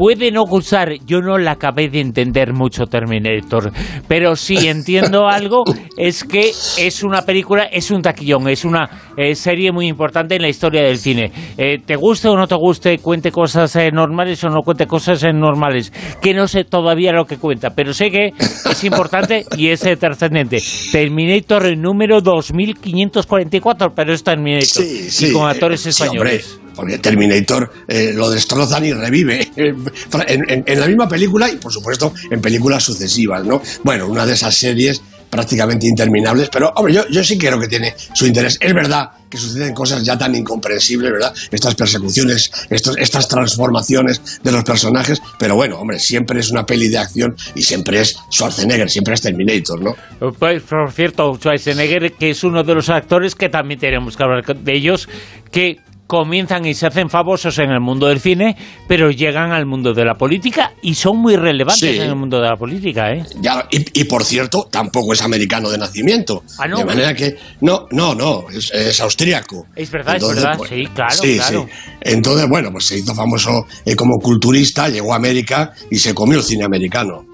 puede 0.00 0.32
no 0.32 0.46
gustar, 0.46 0.94
yo 1.04 1.20
no 1.20 1.36
la 1.36 1.52
acabé 1.52 1.90
de 1.90 2.00
entender 2.00 2.54
mucho 2.54 2.86
Terminator, 2.86 3.70
pero 4.08 4.34
sí 4.34 4.66
entiendo 4.66 5.28
algo, 5.28 5.62
es 5.98 6.24
que 6.24 6.52
es 6.78 7.02
una 7.02 7.20
película, 7.20 7.64
es 7.64 7.90
un 7.90 8.00
taquillón, 8.00 8.48
es 8.48 8.64
una 8.64 8.88
eh, 9.18 9.34
serie 9.34 9.72
muy 9.72 9.88
importante 9.88 10.36
en 10.36 10.40
la 10.40 10.48
historia 10.48 10.84
del 10.84 10.96
cine. 10.96 11.30
Eh, 11.58 11.80
te 11.84 11.96
guste 11.96 12.28
o 12.28 12.34
no 12.34 12.46
te 12.46 12.54
guste, 12.54 12.96
cuente 13.00 13.30
cosas 13.30 13.76
eh, 13.76 13.90
normales 13.92 14.42
o 14.42 14.48
no 14.48 14.62
cuente 14.62 14.86
cosas 14.86 15.22
eh, 15.22 15.34
normales, 15.34 15.92
que 16.22 16.32
no 16.32 16.48
sé 16.48 16.64
todavía 16.64 17.12
lo 17.12 17.26
que 17.26 17.36
cuenta, 17.36 17.74
pero 17.74 17.92
sé 17.92 18.10
que 18.10 18.28
es 18.38 18.84
importante 18.84 19.44
y 19.58 19.68
es 19.68 19.80
trascendente. 19.98 20.62
Terminator 20.92 21.76
número 21.76 22.22
2544, 22.22 23.92
pero 23.94 24.14
es 24.14 24.24
Terminator, 24.24 24.82
y 24.82 25.32
con 25.34 25.46
actores 25.46 25.82
sí, 25.82 25.90
españoles. 25.90 26.59
Porque 26.74 26.98
Terminator 26.98 27.70
eh, 27.88 28.12
lo 28.14 28.30
destrozan 28.30 28.84
y 28.84 28.92
revive 28.92 29.50
en, 29.56 30.80
la 30.80 30.86
misma 30.86 31.08
película 31.08 31.50
y, 31.50 31.56
por 31.56 31.72
supuesto, 31.72 32.12
en 32.30 32.40
películas 32.40 32.82
sucesivas, 32.82 33.44
¿no? 33.44 33.62
Bueno, 33.82 34.06
una 34.06 34.26
de 34.26 34.34
esas 34.34 34.56
series 34.56 35.02
prácticamente 35.30 35.86
interminables, 35.86 36.48
pero, 36.48 36.72
hombre, 36.74 36.92
yo, 36.92 37.08
yo 37.08 37.22
sí 37.22 37.38
creo 37.38 37.58
que 37.60 37.68
tiene 37.68 37.94
su 38.14 38.26
interés. 38.26 38.58
Es 38.60 38.74
verdad 38.74 39.10
que 39.30 39.38
suceden 39.38 39.72
cosas 39.72 40.04
ya 40.04 40.18
tan 40.18 40.34
incomprensibles, 40.34 41.12
¿verdad? 41.12 41.32
Estas 41.50 41.76
persecuciones, 41.76 42.50
estas 42.68 43.28
transformaciones 43.28 44.40
de 44.42 44.52
los 44.52 44.64
personajes, 44.64 45.22
pero 45.38 45.54
bueno, 45.54 45.78
hombre, 45.78 46.00
siempre 46.00 46.40
es 46.40 46.50
una 46.50 46.66
peli 46.66 46.88
de 46.88 46.98
acción 46.98 47.36
y 47.54 47.62
siempre 47.62 48.00
es 48.00 48.16
Schwarzenegger, 48.30 48.90
siempre 48.90 49.14
es 49.14 49.20
Terminator, 49.20 49.80
¿no? 49.80 49.94
Pues, 50.36 50.62
por 50.64 50.90
cierto, 50.90 51.36
Schwarzenegger, 51.36 52.12
que 52.14 52.30
es 52.30 52.42
uno 52.42 52.64
de 52.64 52.74
los 52.74 52.88
actores 52.88 53.36
que 53.36 53.48
también 53.48 53.78
tenemos 53.78 54.16
que 54.16 54.22
hablar 54.24 54.44
de 54.44 54.74
ellos, 54.74 55.08
que 55.52 55.78
comienzan 56.10 56.66
y 56.66 56.74
se 56.74 56.88
hacen 56.88 57.08
famosos 57.08 57.56
en 57.60 57.70
el 57.70 57.78
mundo 57.80 58.08
del 58.08 58.18
cine, 58.18 58.56
pero 58.88 59.10
llegan 59.12 59.52
al 59.52 59.64
mundo 59.64 59.94
de 59.94 60.04
la 60.04 60.14
política 60.14 60.72
y 60.82 60.94
son 60.94 61.18
muy 61.18 61.36
relevantes 61.36 61.78
Sí. 61.78 61.96
en 62.00 62.02
el 62.08 62.16
mundo 62.16 62.40
de 62.40 62.48
la 62.48 62.56
política, 62.56 63.12
¿eh? 63.12 63.22
Ya, 63.40 63.64
y, 63.70 64.00
y, 64.00 64.04
por 64.04 64.24
cierto, 64.24 64.66
tampoco 64.70 65.12
es 65.12 65.22
americano 65.22 65.70
de 65.70 65.78
nacimiento. 65.78 66.42
Ah, 66.58 66.66
¿no? 66.66 66.78
De 66.78 66.84
manera 66.84 67.14
que. 67.14 67.36
No, 67.60 67.86
no, 67.92 68.14
no, 68.16 68.50
es, 68.50 68.72
es 68.74 69.00
austríaco. 69.00 69.66
Es 69.76 69.90
verdad, 69.92 70.14
Entonces, 70.16 70.38
es 70.38 70.44
verdad, 70.44 70.58
bueno, 70.58 70.74
sí, 70.76 70.86
claro, 70.92 71.12
sí, 71.14 71.36
claro. 71.36 71.66
sí. 71.68 71.94
Entonces, 72.00 72.48
bueno, 72.48 72.70
pues 72.72 72.86
se 72.86 72.98
hizo 72.98 73.14
famoso 73.14 73.66
eh, 73.86 73.94
como 73.94 74.18
culturista, 74.18 74.88
llegó 74.88 75.12
a 75.12 75.16
América 75.16 75.72
y 75.90 75.98
se 75.98 76.12
comió 76.12 76.38
el 76.38 76.44
cine 76.44 76.64
americano. 76.64 77.24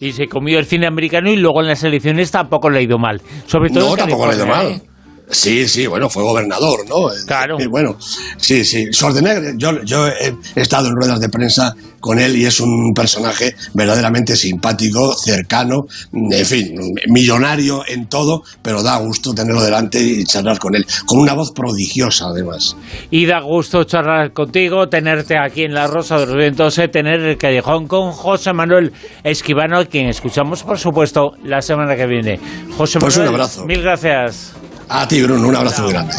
Y 0.00 0.12
se 0.12 0.28
comió 0.28 0.60
el 0.60 0.66
cine 0.66 0.86
americano 0.86 1.28
y 1.28 1.36
luego 1.36 1.60
en 1.60 1.66
las 1.68 1.82
elecciones 1.82 2.30
tampoco 2.30 2.70
le 2.70 2.78
ha 2.78 2.82
ido 2.82 2.98
mal. 2.98 3.20
Sobre 3.46 3.70
todo 3.70 3.90
No, 3.90 3.96
tampoco 3.96 4.26
le 4.26 4.32
ha 4.32 4.36
ido 4.36 4.46
mal. 4.46 4.66
¿eh? 4.68 4.82
Sí, 5.30 5.68
sí, 5.68 5.86
bueno, 5.86 6.08
fue 6.08 6.22
gobernador, 6.22 6.88
¿no? 6.88 7.08
Claro. 7.26 7.58
Eh, 7.60 7.66
bueno, 7.68 7.96
sí, 8.38 8.64
sí. 8.64 8.86
Schwarzenegger, 8.92 9.54
yo, 9.56 9.82
yo 9.84 10.06
he 10.08 10.34
estado 10.56 10.88
en 10.88 10.94
ruedas 10.96 11.20
de 11.20 11.28
prensa 11.28 11.74
con 12.00 12.18
él 12.18 12.36
y 12.36 12.46
es 12.46 12.60
un 12.60 12.92
personaje 12.94 13.54
verdaderamente 13.74 14.36
simpático, 14.36 15.14
cercano, 15.14 15.86
en 16.12 16.46
fin, 16.46 16.74
millonario 17.08 17.82
en 17.86 18.06
todo, 18.06 18.42
pero 18.62 18.82
da 18.82 18.96
gusto 18.98 19.34
tenerlo 19.34 19.62
delante 19.62 20.00
y 20.00 20.24
charlar 20.24 20.58
con 20.58 20.74
él, 20.76 20.86
con 21.06 21.18
una 21.18 21.34
voz 21.34 21.52
prodigiosa 21.52 22.26
además. 22.28 22.76
Y 23.10 23.26
da 23.26 23.40
gusto 23.40 23.84
charlar 23.84 24.32
contigo, 24.32 24.88
tenerte 24.88 25.36
aquí 25.38 25.64
en 25.64 25.74
La 25.74 25.86
Rosa 25.88 26.18
de 26.18 26.26
los 26.26 26.36
Vientos, 26.36 26.78
eh, 26.78 26.88
tener 26.88 27.20
el 27.20 27.36
callejón 27.36 27.86
con 27.88 28.12
José 28.12 28.52
Manuel 28.52 28.92
Esquivano, 29.24 29.78
a 29.78 29.84
quien 29.84 30.08
escuchamos, 30.08 30.62
por 30.62 30.78
supuesto, 30.78 31.32
la 31.44 31.60
semana 31.60 31.96
que 31.96 32.06
viene. 32.06 32.38
José 32.76 32.98
Pues 32.98 33.16
un 33.16 33.24
Manuel, 33.24 33.40
abrazo. 33.40 33.66
Mil 33.66 33.82
gracias. 33.82 34.54
A 34.90 35.06
ti, 35.06 35.22
Bruno, 35.22 35.48
un 35.48 35.54
abrazo 35.54 35.82
muy 35.82 35.92
grande. 35.92 36.14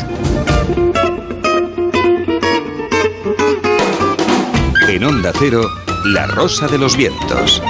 En 4.87 5.03
Onda 5.03 5.31
Cero, 5.37 5.63
La 6.05 6.27
Rosa 6.27 6.67
de 6.67 6.77
los 6.77 6.95
Vientos. 6.95 7.61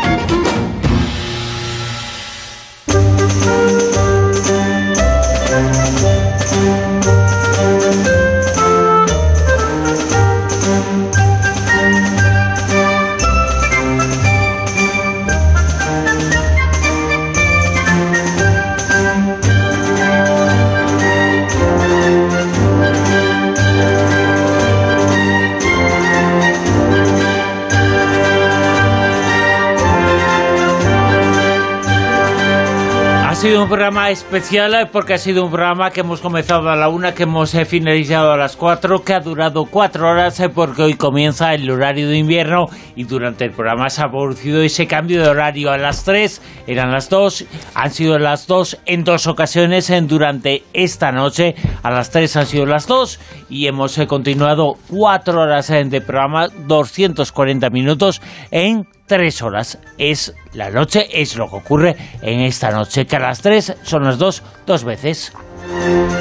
Programa 33.70 34.10
especial 34.10 34.74
eh, 34.74 34.88
porque 34.92 35.14
ha 35.14 35.18
sido 35.20 35.46
un 35.46 35.52
programa 35.52 35.92
que 35.92 36.00
hemos 36.00 36.22
comenzado 36.22 36.68
a 36.70 36.76
la 36.76 36.90
una, 36.90 37.14
que 37.14 37.24
hemos 37.24 37.54
eh, 37.54 37.66
finalizado 37.66 38.32
a 38.32 38.38
las 38.38 38.56
cuatro, 38.56 39.04
que 39.04 39.14
ha 39.14 39.20
durado 39.20 39.66
cuatro 39.66 40.10
horas 40.10 40.40
eh, 40.40 40.50
porque 40.50 40.82
hoy 40.82 40.96
comienza 40.96 41.54
el 41.54 41.70
horario 41.70 42.10
de 42.10 42.18
invierno 42.18 42.66
y 42.96 43.04
durante 43.04 43.46
el 43.46 43.52
programa 43.52 43.92
se 43.92 44.02
ha 44.02 44.10
producido 44.10 44.64
ese 44.64 44.88
cambio 44.88 45.22
de 45.22 45.30
horario 45.30 45.70
a 45.70 45.78
las 45.78 46.04
tres, 46.04 46.42
eran 46.66 46.92
las 46.92 47.10
dos, 47.10 47.46
han 47.76 47.92
sido 47.92 48.18
las 48.18 48.48
dos 48.48 48.80
en 48.88 49.04
dos 49.04 49.28
ocasiones 49.28 49.92
en, 49.92 50.08
durante 50.08 50.64
esta 50.74 51.12
noche, 51.12 51.54
a 51.84 51.92
las 51.92 52.10
tres 52.10 52.36
han 52.38 52.48
sido 52.48 52.66
las 52.66 52.88
dos 52.88 53.20
y 53.52 53.68
hemos 53.68 54.00
continuado 54.08 54.78
cuatro 54.90 55.42
horas 55.42 55.68
de 55.68 56.02
programa, 56.02 56.48
240 56.66 57.70
minutos 57.70 58.20
en 58.50 58.88
tres 59.10 59.42
horas. 59.42 59.80
Es 59.98 60.34
la 60.54 60.70
noche, 60.70 61.08
es 61.12 61.36
lo 61.36 61.50
que 61.50 61.58
ocurre 61.58 61.96
en 62.22 62.42
esta 62.42 62.72
noche, 62.72 63.06
que 63.06 63.18
a 63.18 63.20
las 63.20 63.42
tres 63.42 63.76
son 63.84 64.04
las 64.04 64.18
dos, 64.18 64.42
dos 64.66 64.86
veces. 64.86 65.34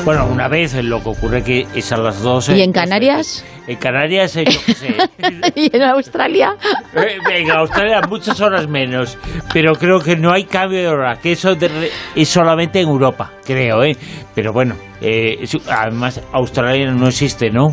Bueno, 0.05 0.27
una 0.27 0.49
vez 0.49 0.75
lo 0.83 1.03
que 1.03 1.11
ocurre 1.11 1.43
que 1.45 1.67
es 1.75 1.93
a 1.93 1.97
las 1.99 2.23
dos. 2.23 2.49
¿Y 2.49 2.61
eh, 2.61 2.65
en 2.65 2.73
dos 2.73 2.73
Canarias? 2.73 3.45
En 3.67 3.77
Canarias, 3.77 4.37
eh, 4.37 4.45
yo 4.47 4.59
qué 4.67 4.75
sé. 4.75 4.97
¿Y 5.55 5.77
en 5.77 5.83
Australia? 5.83 6.57
Eh, 6.95 7.19
En 7.31 7.51
Australia 7.51 8.01
muchas 8.09 8.41
horas 8.41 8.67
menos, 8.67 9.17
pero 9.53 9.75
creo 9.75 10.01
que 10.01 10.17
no 10.17 10.33
hay 10.33 10.45
cambio 10.45 10.81
de 10.81 10.89
hora, 10.89 11.19
que 11.19 11.33
eso 11.33 11.55
de 11.55 11.91
es 12.17 12.29
solamente 12.29 12.81
en 12.81 12.89
Europa, 12.89 13.31
creo, 13.45 13.85
¿eh? 13.85 13.97
Pero 14.35 14.53
bueno, 14.53 14.75
eh, 15.01 15.45
además 15.71 16.21
Australia 16.33 16.91
no 16.91 17.09
existe, 17.09 17.51
¿no? 17.51 17.69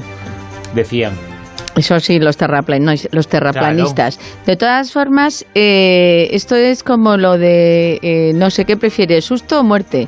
Decían. 0.73 1.34
Eso 1.75 1.99
sí, 1.99 2.19
los, 2.19 2.37
terraplan- 2.39 2.79
no, 2.81 2.93
los 3.11 3.27
terraplanistas. 3.27 4.19
De 4.45 4.55
todas 4.55 4.91
formas, 4.93 5.45
eh, 5.55 6.29
esto 6.31 6.55
es 6.55 6.83
como 6.83 7.17
lo 7.17 7.37
de 7.37 7.99
eh, 8.01 8.31
no 8.33 8.49
sé 8.49 8.63
qué 8.65 8.77
prefieres, 8.77 9.25
susto 9.25 9.59
o 9.59 9.63
muerte. 9.63 10.07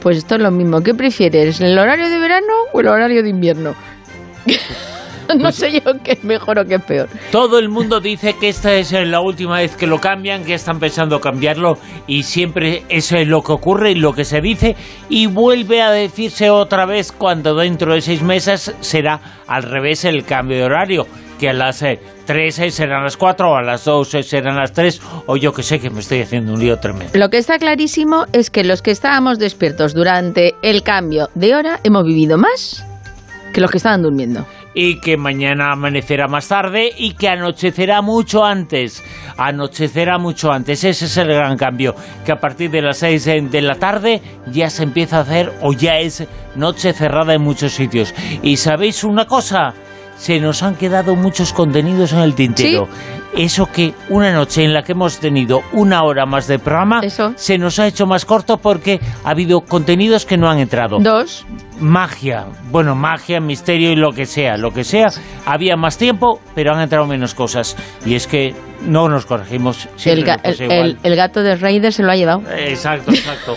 Pues 0.00 0.18
esto 0.18 0.36
es 0.36 0.40
lo 0.40 0.50
mismo. 0.52 0.80
¿Qué 0.82 0.94
prefieres, 0.94 1.60
el 1.60 1.76
horario 1.76 2.08
de 2.08 2.18
verano 2.18 2.46
o 2.72 2.80
el 2.80 2.86
horario 2.86 3.22
de 3.24 3.30
invierno? 3.30 3.74
no 5.38 5.52
sé 5.52 5.72
yo 5.72 5.92
qué 6.02 6.12
es 6.12 6.24
mejor 6.24 6.58
o 6.58 6.64
qué 6.64 6.76
es 6.76 6.82
peor. 6.82 7.08
Todo 7.30 7.58
el 7.58 7.68
mundo 7.68 8.00
dice 8.00 8.36
que 8.38 8.48
esta 8.48 8.74
es 8.74 8.92
eh, 8.92 9.04
la 9.04 9.20
última 9.20 9.58
vez 9.58 9.76
que 9.76 9.86
lo 9.86 10.00
cambian, 10.00 10.44
que 10.44 10.54
están 10.54 10.78
pensando 10.78 11.20
cambiarlo 11.20 11.78
y 12.06 12.22
siempre 12.22 12.84
eso 12.88 13.16
es 13.16 13.26
lo 13.26 13.42
que 13.42 13.52
ocurre 13.52 13.92
y 13.92 13.94
lo 13.94 14.12
que 14.12 14.24
se 14.24 14.40
dice 14.40 14.76
y 15.08 15.26
vuelve 15.26 15.82
a 15.82 15.90
decirse 15.90 16.50
otra 16.50 16.86
vez 16.86 17.12
cuando 17.12 17.54
dentro 17.54 17.94
de 17.94 18.00
seis 18.00 18.22
meses 18.22 18.74
será 18.80 19.20
al 19.46 19.62
revés 19.62 20.04
el 20.04 20.24
cambio 20.24 20.58
de 20.58 20.64
horario, 20.64 21.06
que 21.38 21.48
a 21.48 21.52
las 21.52 21.82
eh, 21.82 21.98
tres 22.26 22.58
eh, 22.58 22.70
serán 22.70 23.04
las 23.04 23.16
cuatro 23.16 23.52
o 23.52 23.56
a 23.56 23.62
las 23.62 23.84
dos 23.84 24.14
eh, 24.14 24.22
serán 24.22 24.56
las 24.56 24.72
tres 24.72 25.00
o 25.26 25.36
yo 25.36 25.52
que 25.52 25.62
sé 25.62 25.80
que 25.80 25.90
me 25.90 26.00
estoy 26.00 26.20
haciendo 26.20 26.52
un 26.52 26.60
lío 26.60 26.78
tremendo. 26.78 27.18
Lo 27.18 27.30
que 27.30 27.38
está 27.38 27.58
clarísimo 27.58 28.26
es 28.32 28.50
que 28.50 28.64
los 28.64 28.82
que 28.82 28.90
estábamos 28.90 29.38
despiertos 29.38 29.94
durante 29.94 30.54
el 30.62 30.82
cambio 30.82 31.28
de 31.34 31.54
hora 31.54 31.80
hemos 31.84 32.04
vivido 32.04 32.36
más 32.38 32.84
que 33.52 33.60
los 33.60 33.70
que 33.70 33.78
estaban 33.78 34.02
durmiendo. 34.02 34.46
Y 34.80 35.00
que 35.00 35.16
mañana 35.16 35.72
amanecerá 35.72 36.28
más 36.28 36.46
tarde 36.46 36.92
y 36.96 37.14
que 37.14 37.28
anochecerá 37.28 38.00
mucho 38.00 38.44
antes. 38.44 39.02
Anochecerá 39.36 40.18
mucho 40.18 40.52
antes. 40.52 40.84
Ese 40.84 41.06
es 41.06 41.16
el 41.16 41.26
gran 41.26 41.56
cambio. 41.56 41.96
Que 42.24 42.30
a 42.30 42.38
partir 42.38 42.70
de 42.70 42.80
las 42.80 42.98
6 42.98 43.50
de 43.50 43.60
la 43.60 43.74
tarde 43.74 44.22
ya 44.52 44.70
se 44.70 44.84
empieza 44.84 45.18
a 45.18 45.22
hacer 45.22 45.52
o 45.62 45.72
ya 45.72 45.98
es 45.98 46.28
noche 46.54 46.92
cerrada 46.92 47.34
en 47.34 47.42
muchos 47.42 47.72
sitios. 47.72 48.14
Y 48.40 48.58
sabéis 48.58 49.02
una 49.02 49.26
cosa, 49.26 49.74
se 50.16 50.38
nos 50.38 50.62
han 50.62 50.76
quedado 50.76 51.16
muchos 51.16 51.52
contenidos 51.52 52.12
en 52.12 52.20
el 52.20 52.36
tintero. 52.36 52.86
Eso 53.38 53.66
que 53.72 53.94
una 54.08 54.32
noche 54.32 54.64
en 54.64 54.74
la 54.74 54.82
que 54.82 54.92
hemos 54.92 55.20
tenido 55.20 55.62
una 55.72 56.02
hora 56.02 56.26
más 56.26 56.48
de 56.48 56.58
programa, 56.58 57.00
se 57.36 57.56
nos 57.56 57.78
ha 57.78 57.86
hecho 57.86 58.04
más 58.04 58.24
corto 58.24 58.58
porque 58.58 58.98
ha 59.24 59.30
habido 59.30 59.60
contenidos 59.60 60.26
que 60.26 60.36
no 60.36 60.50
han 60.50 60.58
entrado. 60.58 60.98
Dos. 60.98 61.46
Magia, 61.78 62.46
bueno, 62.72 62.96
magia, 62.96 63.38
misterio 63.40 63.92
y 63.92 63.96
lo 63.96 64.10
que 64.10 64.26
sea, 64.26 64.56
lo 64.56 64.72
que 64.72 64.82
sea. 64.82 65.10
Había 65.46 65.76
más 65.76 65.96
tiempo, 65.96 66.40
pero 66.56 66.74
han 66.74 66.80
entrado 66.80 67.06
menos 67.06 67.34
cosas. 67.34 67.76
Y 68.04 68.16
es 68.16 68.26
que 68.26 68.56
no 68.84 69.08
nos 69.08 69.24
corregimos. 69.24 69.88
El, 70.04 70.24
ga- 70.26 70.40
el- 70.42 70.72
el- 70.72 70.98
el 71.04 71.16
gato 71.16 71.40
de 71.44 71.54
Raider 71.54 71.92
se 71.92 72.02
lo 72.02 72.10
ha 72.10 72.16
llevado. 72.16 72.42
Exacto, 72.56 73.12
exacto. 73.12 73.56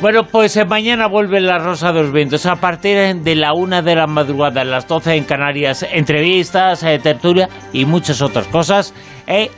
Bueno, 0.00 0.24
pues 0.24 0.56
eh, 0.56 0.64
mañana 0.64 1.06
vuelve 1.08 1.40
la 1.40 1.58
Rosa 1.58 1.92
de 1.92 2.02
los 2.02 2.12
Vientos 2.12 2.46
a 2.46 2.56
partir 2.56 3.16
de 3.16 3.34
la 3.34 3.52
una 3.52 3.82
de 3.82 3.94
la 3.96 4.06
madrugada, 4.06 4.64
las 4.64 4.86
12 4.86 5.14
en 5.16 5.24
Canarias, 5.24 5.84
entrevistas, 5.90 6.82
eh, 6.82 6.98
tertulia 7.02 7.48
y 7.72 7.84
muchas 7.84 8.22
otras 8.22 8.46
cosas. 8.46 8.94
eh, 9.26 9.50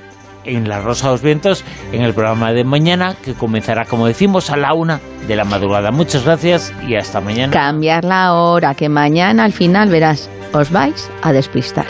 en 0.44 0.68
la 0.68 0.80
Rosa 0.80 1.08
de 1.08 1.12
los 1.12 1.22
Vientos, 1.22 1.64
en 1.92 2.02
el 2.02 2.14
programa 2.14 2.52
de 2.52 2.64
mañana, 2.64 3.14
que 3.22 3.34
comenzará, 3.34 3.84
como 3.84 4.06
decimos, 4.06 4.50
a 4.50 4.56
la 4.56 4.72
una 4.72 4.98
de 5.28 5.36
la 5.36 5.44
madrugada. 5.44 5.90
Muchas 5.90 6.24
gracias 6.24 6.72
y 6.88 6.94
hasta 6.96 7.20
mañana. 7.20 7.52
Cambiar 7.52 8.04
la 8.04 8.32
hora, 8.32 8.74
que 8.74 8.88
mañana 8.88 9.44
al 9.44 9.52
final 9.52 9.90
verás, 9.90 10.30
os 10.52 10.70
vais 10.70 11.10
a 11.22 11.32
despistar. 11.32 11.86